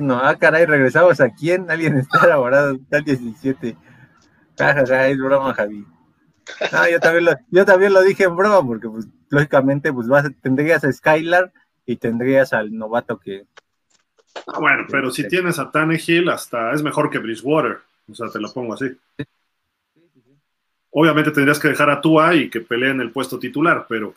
no. 0.00 0.18
Ah, 0.18 0.36
caray, 0.38 0.66
regresamos 0.66 1.20
a 1.20 1.30
quién? 1.30 1.70
Alguien 1.70 1.96
está 1.98 2.26
elaborado, 2.26 2.74
está 2.74 2.98
el 2.98 3.04
17. 3.04 3.76
Jajaja, 4.58 5.08
es 5.08 5.18
broma, 5.18 5.54
Javi. 5.54 5.86
Ah, 6.72 6.90
yo 6.90 7.00
también, 7.00 7.24
lo, 7.24 7.32
yo 7.50 7.64
también 7.64 7.92
lo 7.94 8.02
dije 8.02 8.24
en 8.24 8.36
broma, 8.36 8.66
porque 8.66 8.88
pues, 8.88 9.06
lógicamente 9.30 9.92
pues 9.92 10.08
vas, 10.08 10.26
tendrías 10.42 10.84
a 10.84 10.92
Skylar 10.92 11.52
y 11.86 11.96
tendrías 11.96 12.52
al 12.52 12.76
novato 12.76 13.18
que, 13.18 13.46
Ah, 14.46 14.58
bueno, 14.58 14.84
pero 14.90 15.10
si 15.10 15.26
tienes 15.28 15.58
a 15.58 15.70
Tannehill, 15.70 16.28
hasta 16.28 16.72
es 16.72 16.82
mejor 16.82 17.10
que 17.10 17.18
Bridgewater. 17.18 17.78
O 18.10 18.14
sea, 18.14 18.28
te 18.28 18.40
lo 18.40 18.52
pongo 18.52 18.74
así. 18.74 18.86
Obviamente 20.96 21.32
tendrías 21.32 21.58
que 21.58 21.68
dejar 21.68 21.90
a 21.90 22.00
Tua 22.00 22.36
y 22.36 22.48
que 22.48 22.60
peleen 22.60 23.00
el 23.00 23.10
puesto 23.10 23.36
titular, 23.36 23.84
pero 23.88 24.14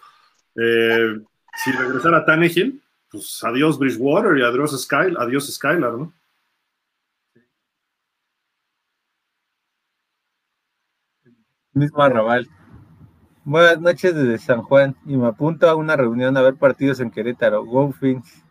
eh, 0.55 1.19
si 1.63 1.71
regresara 1.71 2.17
a 2.17 2.25
Tannehill, 2.25 2.79
pues 3.09 3.43
adiós 3.43 3.79
Bridgewater 3.79 4.37
y 4.37 4.43
adiós, 4.43 4.79
Skylar, 4.79 5.19
adiós 5.19 5.51
Skylar, 5.51 5.93
¿no? 5.93 6.13
Mismo 11.73 12.03
arrabal. 12.03 12.47
Buenas 13.43 13.81
noches 13.81 14.13
desde 14.13 14.37
San 14.37 14.61
Juan 14.61 14.95
y 15.07 15.17
me 15.17 15.27
apunto 15.27 15.67
a 15.67 15.75
una 15.75 15.95
reunión 15.95 16.37
a 16.37 16.43
ver 16.43 16.55
partidos 16.55 16.99
en 16.99 17.09
Querétaro. 17.09 17.65
Go 17.65 17.91
Fins. 17.91 18.43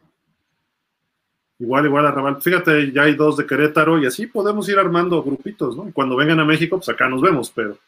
Igual, 1.60 1.86
igual, 1.86 2.06
Arrabal. 2.06 2.42
Fíjate, 2.42 2.90
ya 2.92 3.02
hay 3.02 3.14
dos 3.14 3.36
de 3.36 3.46
Querétaro 3.46 3.98
y 3.98 4.06
así 4.06 4.26
podemos 4.26 4.68
ir 4.68 4.78
armando 4.78 5.22
grupitos, 5.22 5.76
¿no? 5.76 5.92
cuando 5.92 6.16
vengan 6.16 6.40
a 6.40 6.44
México, 6.44 6.76
pues 6.76 6.88
acá 6.88 7.08
nos 7.08 7.22
vemos, 7.22 7.50
pero. 7.50 7.78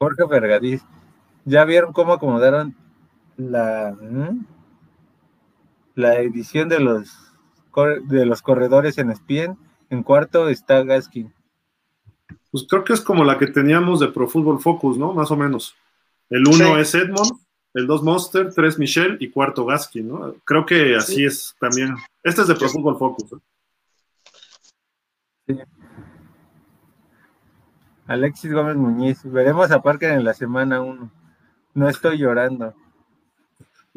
Jorge 0.00 0.24
Vergadís, 0.24 0.82
¿ya 1.44 1.62
vieron 1.66 1.92
cómo 1.92 2.14
acomodaron 2.14 2.74
la, 3.36 3.94
la 5.94 6.20
edición 6.20 6.70
de 6.70 6.80
los, 6.80 7.10
de 8.04 8.24
los 8.24 8.40
corredores 8.40 8.96
en 8.96 9.14
Spien? 9.14 9.58
En 9.90 10.02
cuarto 10.02 10.48
está 10.48 10.82
Gaskin. 10.84 11.34
Pues 12.50 12.64
creo 12.66 12.82
que 12.82 12.94
es 12.94 13.02
como 13.02 13.24
la 13.24 13.36
que 13.36 13.48
teníamos 13.48 14.00
de 14.00 14.08
Pro 14.08 14.26
Football 14.26 14.60
Focus, 14.60 14.96
¿no? 14.96 15.12
Más 15.12 15.30
o 15.30 15.36
menos. 15.36 15.76
El 16.30 16.48
uno 16.48 16.78
es 16.78 16.94
Edmond, 16.94 17.32
el 17.74 17.86
2 17.86 18.02
Monster, 18.02 18.54
3 18.54 18.78
Michelle 18.78 19.16
y 19.20 19.28
cuarto 19.28 19.66
Gaskin, 19.66 20.08
¿no? 20.08 20.34
Creo 20.44 20.64
que 20.64 20.96
así 20.96 21.26
es 21.26 21.54
también. 21.60 21.94
Este 22.22 22.40
es 22.40 22.48
de 22.48 22.54
Pro 22.54 22.70
Football 22.70 22.96
Focus. 22.96 23.34
Alexis 28.10 28.52
Gómez 28.52 28.74
Muñiz, 28.74 29.22
veremos 29.22 29.70
a 29.70 29.82
Parker 29.82 30.10
en 30.10 30.24
la 30.24 30.34
semana 30.34 30.80
1. 30.80 31.12
No 31.74 31.88
estoy 31.88 32.18
llorando. 32.18 32.74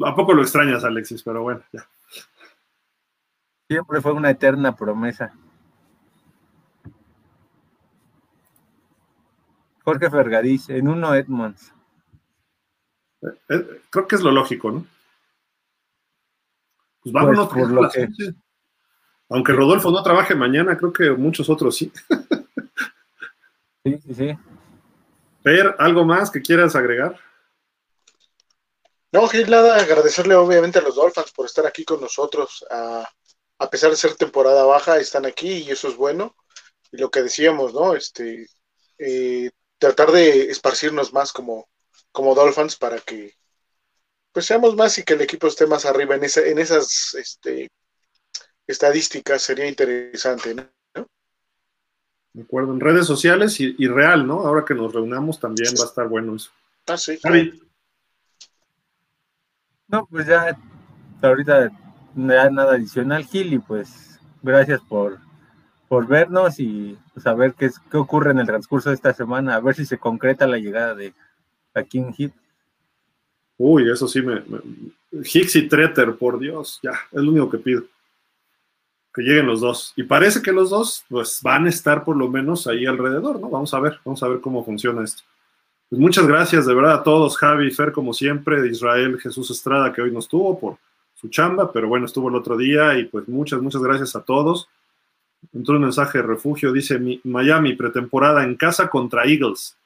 ¿A 0.06 0.16
poco 0.16 0.35
lo 0.35 0.43
extrañas, 0.43 0.83
Alexis? 0.83 1.24
Pero 1.24 1.42
bueno, 1.42 1.64
ya. 1.72 1.90
Siempre 3.67 4.01
fue 4.01 4.11
una 4.11 4.30
eterna 4.30 4.75
promesa. 4.75 5.33
Jorge 9.83 10.11
Fergadís, 10.11 10.69
en 10.69 10.90
uno 10.90 11.16
Edmonds. 11.16 11.74
Eh, 13.50 13.82
creo 13.90 14.08
que 14.08 14.16
es 14.16 14.22
lo 14.22 14.30
lógico, 14.30 14.69
¿no? 14.69 14.85
Pues 17.01 17.14
vámonos 17.14 17.50
pues, 17.51 17.64
por 17.64 17.72
lo 17.72 17.90
que... 17.90 18.08
Aunque 19.30 19.53
Rodolfo 19.53 19.90
no 19.90 20.03
trabaje 20.03 20.35
mañana, 20.35 20.77
creo 20.77 20.93
que 20.93 21.09
muchos 21.09 21.50
otros 21.50 21.75
sí. 21.77 21.92
sí, 23.84 24.00
sí, 24.06 24.14
sí. 24.14 24.38
Per, 25.44 25.76
¿algo 25.80 26.06
más 26.06 26.32
que 26.32 26.42
quieras 26.42 26.76
agregar? 26.76 27.20
No, 29.12 29.28
Gil, 29.28 29.50
nada, 29.50 29.78
agradecerle 29.78 30.36
obviamente 30.36 30.80
a 30.80 30.82
los 30.82 30.95
Dolphins 30.95 31.32
por 31.32 31.45
estar 31.45 31.68
aquí 31.68 31.86
con 31.86 32.02
nosotros. 32.02 32.66
A, 32.70 33.08
a, 33.60 33.70
pesar 33.70 33.92
de 33.92 33.98
ser 33.98 34.16
temporada 34.16 34.64
baja, 34.66 34.98
están 34.98 35.26
aquí 35.26 35.50
y 35.50 35.72
eso 35.72 35.88
es 35.88 35.95
bueno. 35.95 36.36
Y 36.92 36.98
lo 36.98 37.12
que 37.12 37.22
decíamos, 37.22 37.74
¿no? 37.74 37.95
Este, 37.95 38.48
eh, 38.98 39.52
tratar 39.78 40.12
de 40.12 40.50
esparcirnos 40.50 41.14
más 41.14 41.32
como, 41.32 41.68
como 42.12 42.34
Dolphins 42.34 42.78
para 42.78 43.00
que 43.00 43.36
pues 44.32 44.45
seamos 44.48 44.76
más 44.76 44.98
y 44.98 45.03
que 45.03 45.14
el 45.14 45.22
equipo 45.22 45.48
esté 45.48 45.68
más 45.68 45.86
arriba 45.86 46.16
en, 46.16 46.24
en 46.24 46.58
esas 46.58 47.14
este, 47.14 47.70
estadísticas 48.66 49.44
sería 49.44 49.68
interesante, 49.68 50.56
¿no? 50.56 50.68
De 52.34 52.42
acuerdo, 52.42 52.74
en 52.74 52.80
redes 52.80 53.06
sociales 53.06 53.60
y, 53.60 53.88
real, 53.88 54.26
¿no? 54.26 54.42
Ahora 54.42 54.66
que 54.66 54.74
nos 54.74 54.92
reunamos 54.92 55.40
también 55.40 55.74
va 55.80 55.84
a 55.84 55.88
estar 55.88 56.08
bueno 56.08 56.36
eso. 56.36 56.52
Ah, 56.88 56.98
sí. 56.98 57.20
No, 59.88 60.08
pues 60.08 60.26
ya 60.26 60.58
ahorita 61.22 61.72
ya 62.16 62.50
nada 62.50 62.74
adicional, 62.74 63.26
Gil, 63.26 63.53
y 63.53 63.60
pues 63.60 64.20
gracias 64.42 64.82
por, 64.82 65.20
por 65.88 66.08
vernos 66.08 66.60
y 66.60 66.98
saber 67.22 67.53
qué, 67.53 67.70
qué 67.92 67.98
ocurre 67.98 68.32
en 68.32 68.40
el 68.40 68.48
transcurso 68.48 68.90
de 68.90 68.95
esta 68.95 69.14
semana, 69.14 69.56
a 69.56 69.60
ver 69.60 69.76
si 69.76 69.86
se 69.86 70.00
concreta 70.00 70.48
la 70.48 70.58
llegada 70.58 70.95
de, 70.95 71.14
aquí 71.74 72.00
en 72.00 72.14
Hit. 72.14 72.34
Uy, 73.58 73.90
eso 73.90 74.08
sí 74.08 74.22
me, 74.22 74.42
Hicks 75.12 75.56
y 75.56 75.68
Treter, 75.68 76.16
por 76.16 76.40
Dios, 76.40 76.80
ya, 76.82 76.92
es 77.12 77.22
lo 77.22 77.32
único 77.32 77.50
que 77.50 77.60
pido. 77.60 77.84
Que 79.14 79.22
lleguen 79.22 79.48
los 79.48 79.61
dos. 79.61 79.93
Y 79.95 80.03
parece 80.03 80.42
que 80.42 80.51
los 80.51 80.69
dos, 80.69 81.06
pues, 81.09 81.40
van 81.43 81.66
a 81.66 81.69
estar 81.69 82.03
por 82.03 82.17
lo 82.17 82.30
menos 82.30 82.66
ahí 82.67 82.85
alrededor, 82.85 83.40
¿no? 83.40 83.50
Vamos 83.50 83.74
a 83.74 83.80
ver, 83.80 84.00
vamos 84.03 84.24
a 84.24 84.27
ver 84.27 84.42
cómo 84.42 84.66
funciona 84.66 85.03
esto. 85.03 85.24
Pues 85.90 86.01
muchas 86.01 86.25
gracias 86.25 86.66
de 86.66 86.74
verdad 86.74 86.93
a 86.93 87.03
todos, 87.03 87.38
Javi, 87.38 87.69
Fer, 87.69 87.92
como 87.92 88.14
siempre, 88.14 88.61
de 88.61 88.69
Israel, 88.69 89.19
Jesús 89.22 89.51
Estrada, 89.51 89.93
que 89.93 90.01
hoy 90.01 90.11
no 90.11 90.17
estuvo 90.19 90.59
por 90.59 90.77
su 91.14 91.30
chamba, 91.30 91.72
pero 91.72 91.88
bueno, 91.88 92.08
estuvo 92.08 92.30
el 92.30 92.35
otro 92.35 92.58
día 92.58 92.98
y 92.98 93.06
pues 93.06 93.27
muchas, 93.27 93.61
muchas 93.61 93.83
gracias 93.83 94.16
a 94.16 94.24
todos. 94.24 94.67
Entró 95.53 95.75
un 95.75 95.83
mensaje 95.83 96.17
de 96.17 96.24
refugio, 96.24 96.72
dice 96.72 97.00
Miami, 97.24 97.74
pretemporada 97.74 98.43
en 98.43 98.56
casa 98.56 98.90
contra 98.90 99.25
Eagles 99.25 99.77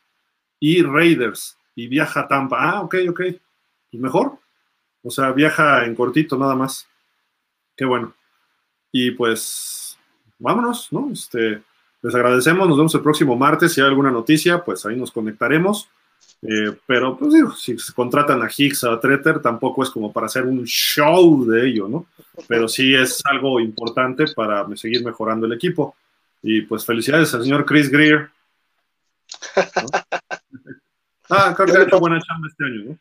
y 0.59 0.81
Raiders 0.81 1.57
y 1.75 1.87
viaja 1.87 2.21
a 2.21 2.27
Tampa. 2.27 2.57
Ah, 2.59 2.81
ok, 2.81 2.95
ok. 3.09 3.21
Pues 3.91 4.01
mejor. 4.01 4.37
O 5.03 5.11
sea, 5.11 5.31
viaja 5.31 5.85
en 5.85 5.93
cortito 5.93 6.37
nada 6.37 6.55
más. 6.55 6.87
Qué 7.75 7.85
bueno. 7.85 8.13
Y 8.99 9.11
pues, 9.11 9.95
vámonos, 10.39 10.87
¿no? 10.91 11.11
Este, 11.13 11.61
les 12.01 12.15
agradecemos, 12.15 12.67
nos 12.67 12.77
vemos 12.77 12.95
el 12.95 13.01
próximo 13.01 13.35
martes. 13.35 13.71
Si 13.71 13.79
hay 13.79 13.85
alguna 13.85 14.09
noticia, 14.09 14.65
pues 14.65 14.83
ahí 14.87 14.95
nos 14.95 15.11
conectaremos. 15.11 15.87
Eh, 16.41 16.75
pero, 16.87 17.15
pues 17.15 17.31
digo, 17.31 17.51
si 17.51 17.77
se 17.77 17.93
contratan 17.93 18.41
a 18.41 18.49
Higgs 18.49 18.83
o 18.85 18.91
a 18.91 18.99
Treter, 18.99 19.39
tampoco 19.39 19.83
es 19.83 19.91
como 19.91 20.11
para 20.11 20.25
hacer 20.25 20.45
un 20.45 20.65
show 20.65 21.45
de 21.45 21.67
ello, 21.67 21.87
¿no? 21.87 22.07
Pero 22.47 22.67
sí 22.67 22.95
es 22.95 23.21
algo 23.25 23.59
importante 23.59 24.25
para 24.35 24.65
seguir 24.75 25.05
mejorando 25.05 25.45
el 25.45 25.53
equipo. 25.53 25.95
Y 26.41 26.61
pues 26.61 26.83
felicidades 26.83 27.31
al 27.35 27.43
señor 27.43 27.65
Chris 27.65 27.91
Greer. 27.91 28.31
Ah, 31.29 31.53
creo 31.53 31.67
que 31.67 31.77
ha 31.77 31.83
hecho 31.83 31.99
buena 31.99 32.21
chamba 32.21 32.47
este 32.47 32.63
año, 32.63 32.83
¿no? 32.85 32.97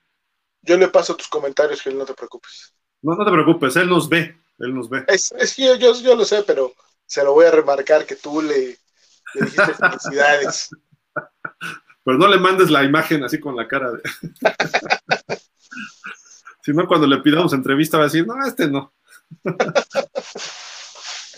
Yo 0.62 0.76
le 0.76 0.88
paso 0.88 1.14
tus 1.14 1.28
comentarios, 1.28 1.80
Gil, 1.80 1.96
no 1.96 2.04
te 2.04 2.12
preocupes. 2.12 2.74
No, 3.02 3.14
no 3.14 3.24
te 3.24 3.30
preocupes, 3.30 3.76
él 3.76 3.88
nos 3.88 4.08
ve, 4.08 4.36
él 4.58 4.74
nos 4.74 4.88
ve. 4.88 5.04
Es, 5.08 5.32
es 5.38 5.54
que 5.54 5.64
yo, 5.64 5.74
yo, 5.76 5.94
yo, 6.00 6.16
lo 6.16 6.24
sé, 6.24 6.42
pero 6.42 6.72
se 7.06 7.22
lo 7.22 7.32
voy 7.32 7.46
a 7.46 7.50
remarcar 7.50 8.06
que 8.06 8.16
tú 8.16 8.42
le, 8.42 8.78
le 9.34 9.40
dijiste 9.40 9.74
felicidades. 9.74 10.70
Pero 12.04 12.18
no 12.18 12.28
le 12.28 12.38
mandes 12.38 12.70
la 12.70 12.84
imagen 12.84 13.24
así 13.24 13.40
con 13.40 13.56
la 13.56 13.66
cara 13.66 13.90
de... 13.90 14.00
si 16.62 16.72
no, 16.72 16.86
cuando 16.86 17.04
le 17.04 17.18
pidamos 17.18 17.52
entrevista 17.52 17.98
va 17.98 18.04
a 18.04 18.06
decir, 18.06 18.24
no, 18.24 18.46
este 18.46 18.68
no. 18.68 18.92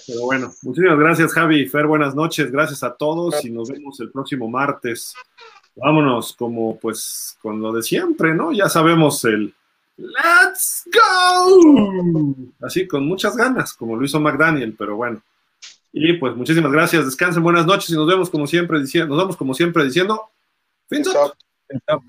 Pero 0.07 0.23
bueno, 0.25 0.53
muchísimas 0.61 0.99
gracias 0.99 1.33
Javi 1.33 1.67
Fer, 1.67 1.87
buenas 1.87 2.15
noches, 2.15 2.51
gracias 2.51 2.83
a 2.83 2.95
todos 2.95 3.43
y 3.47 3.51
nos 3.51 3.71
vemos 3.71 3.99
el 4.01 4.11
próximo 4.11 4.47
martes. 4.51 5.15
Vámonos 5.75 6.35
como 6.35 6.79
pues 6.79 7.39
con 7.41 7.63
lo 7.63 7.73
de 7.73 7.83
siempre, 7.83 8.35
¿no? 8.35 8.53
Ya 8.53 8.69
sabemos 8.69 9.25
el 9.25 9.55
Let's 9.99 10.85
go. 10.93 12.35
Así 12.62 12.86
con 12.86 13.07
muchas 13.07 13.36
ganas, 13.36 13.75
como 13.75 13.97
lo 13.97 14.05
hizo 14.05 14.20
McDaniel, 14.20 14.75
pero 14.78 14.97
bueno. 14.97 15.20
Y 15.93 16.12
pues 16.15 16.36
muchísimas 16.36 16.70
gracias, 16.70 17.05
descansen, 17.05 17.43
buenas 17.43 17.67
noches 17.67 17.91
y 17.91 17.94
nos 17.94 18.07
vemos 18.07 18.31
como 18.31 18.47
siempre 18.47 18.81
diciendo, 18.81 19.15
nos 19.15 19.25
vemos 19.25 19.36
como 19.36 19.55
siempre 19.55 19.85
diciendo, 19.85 20.31
fins 20.89 21.09
up. 21.09 22.02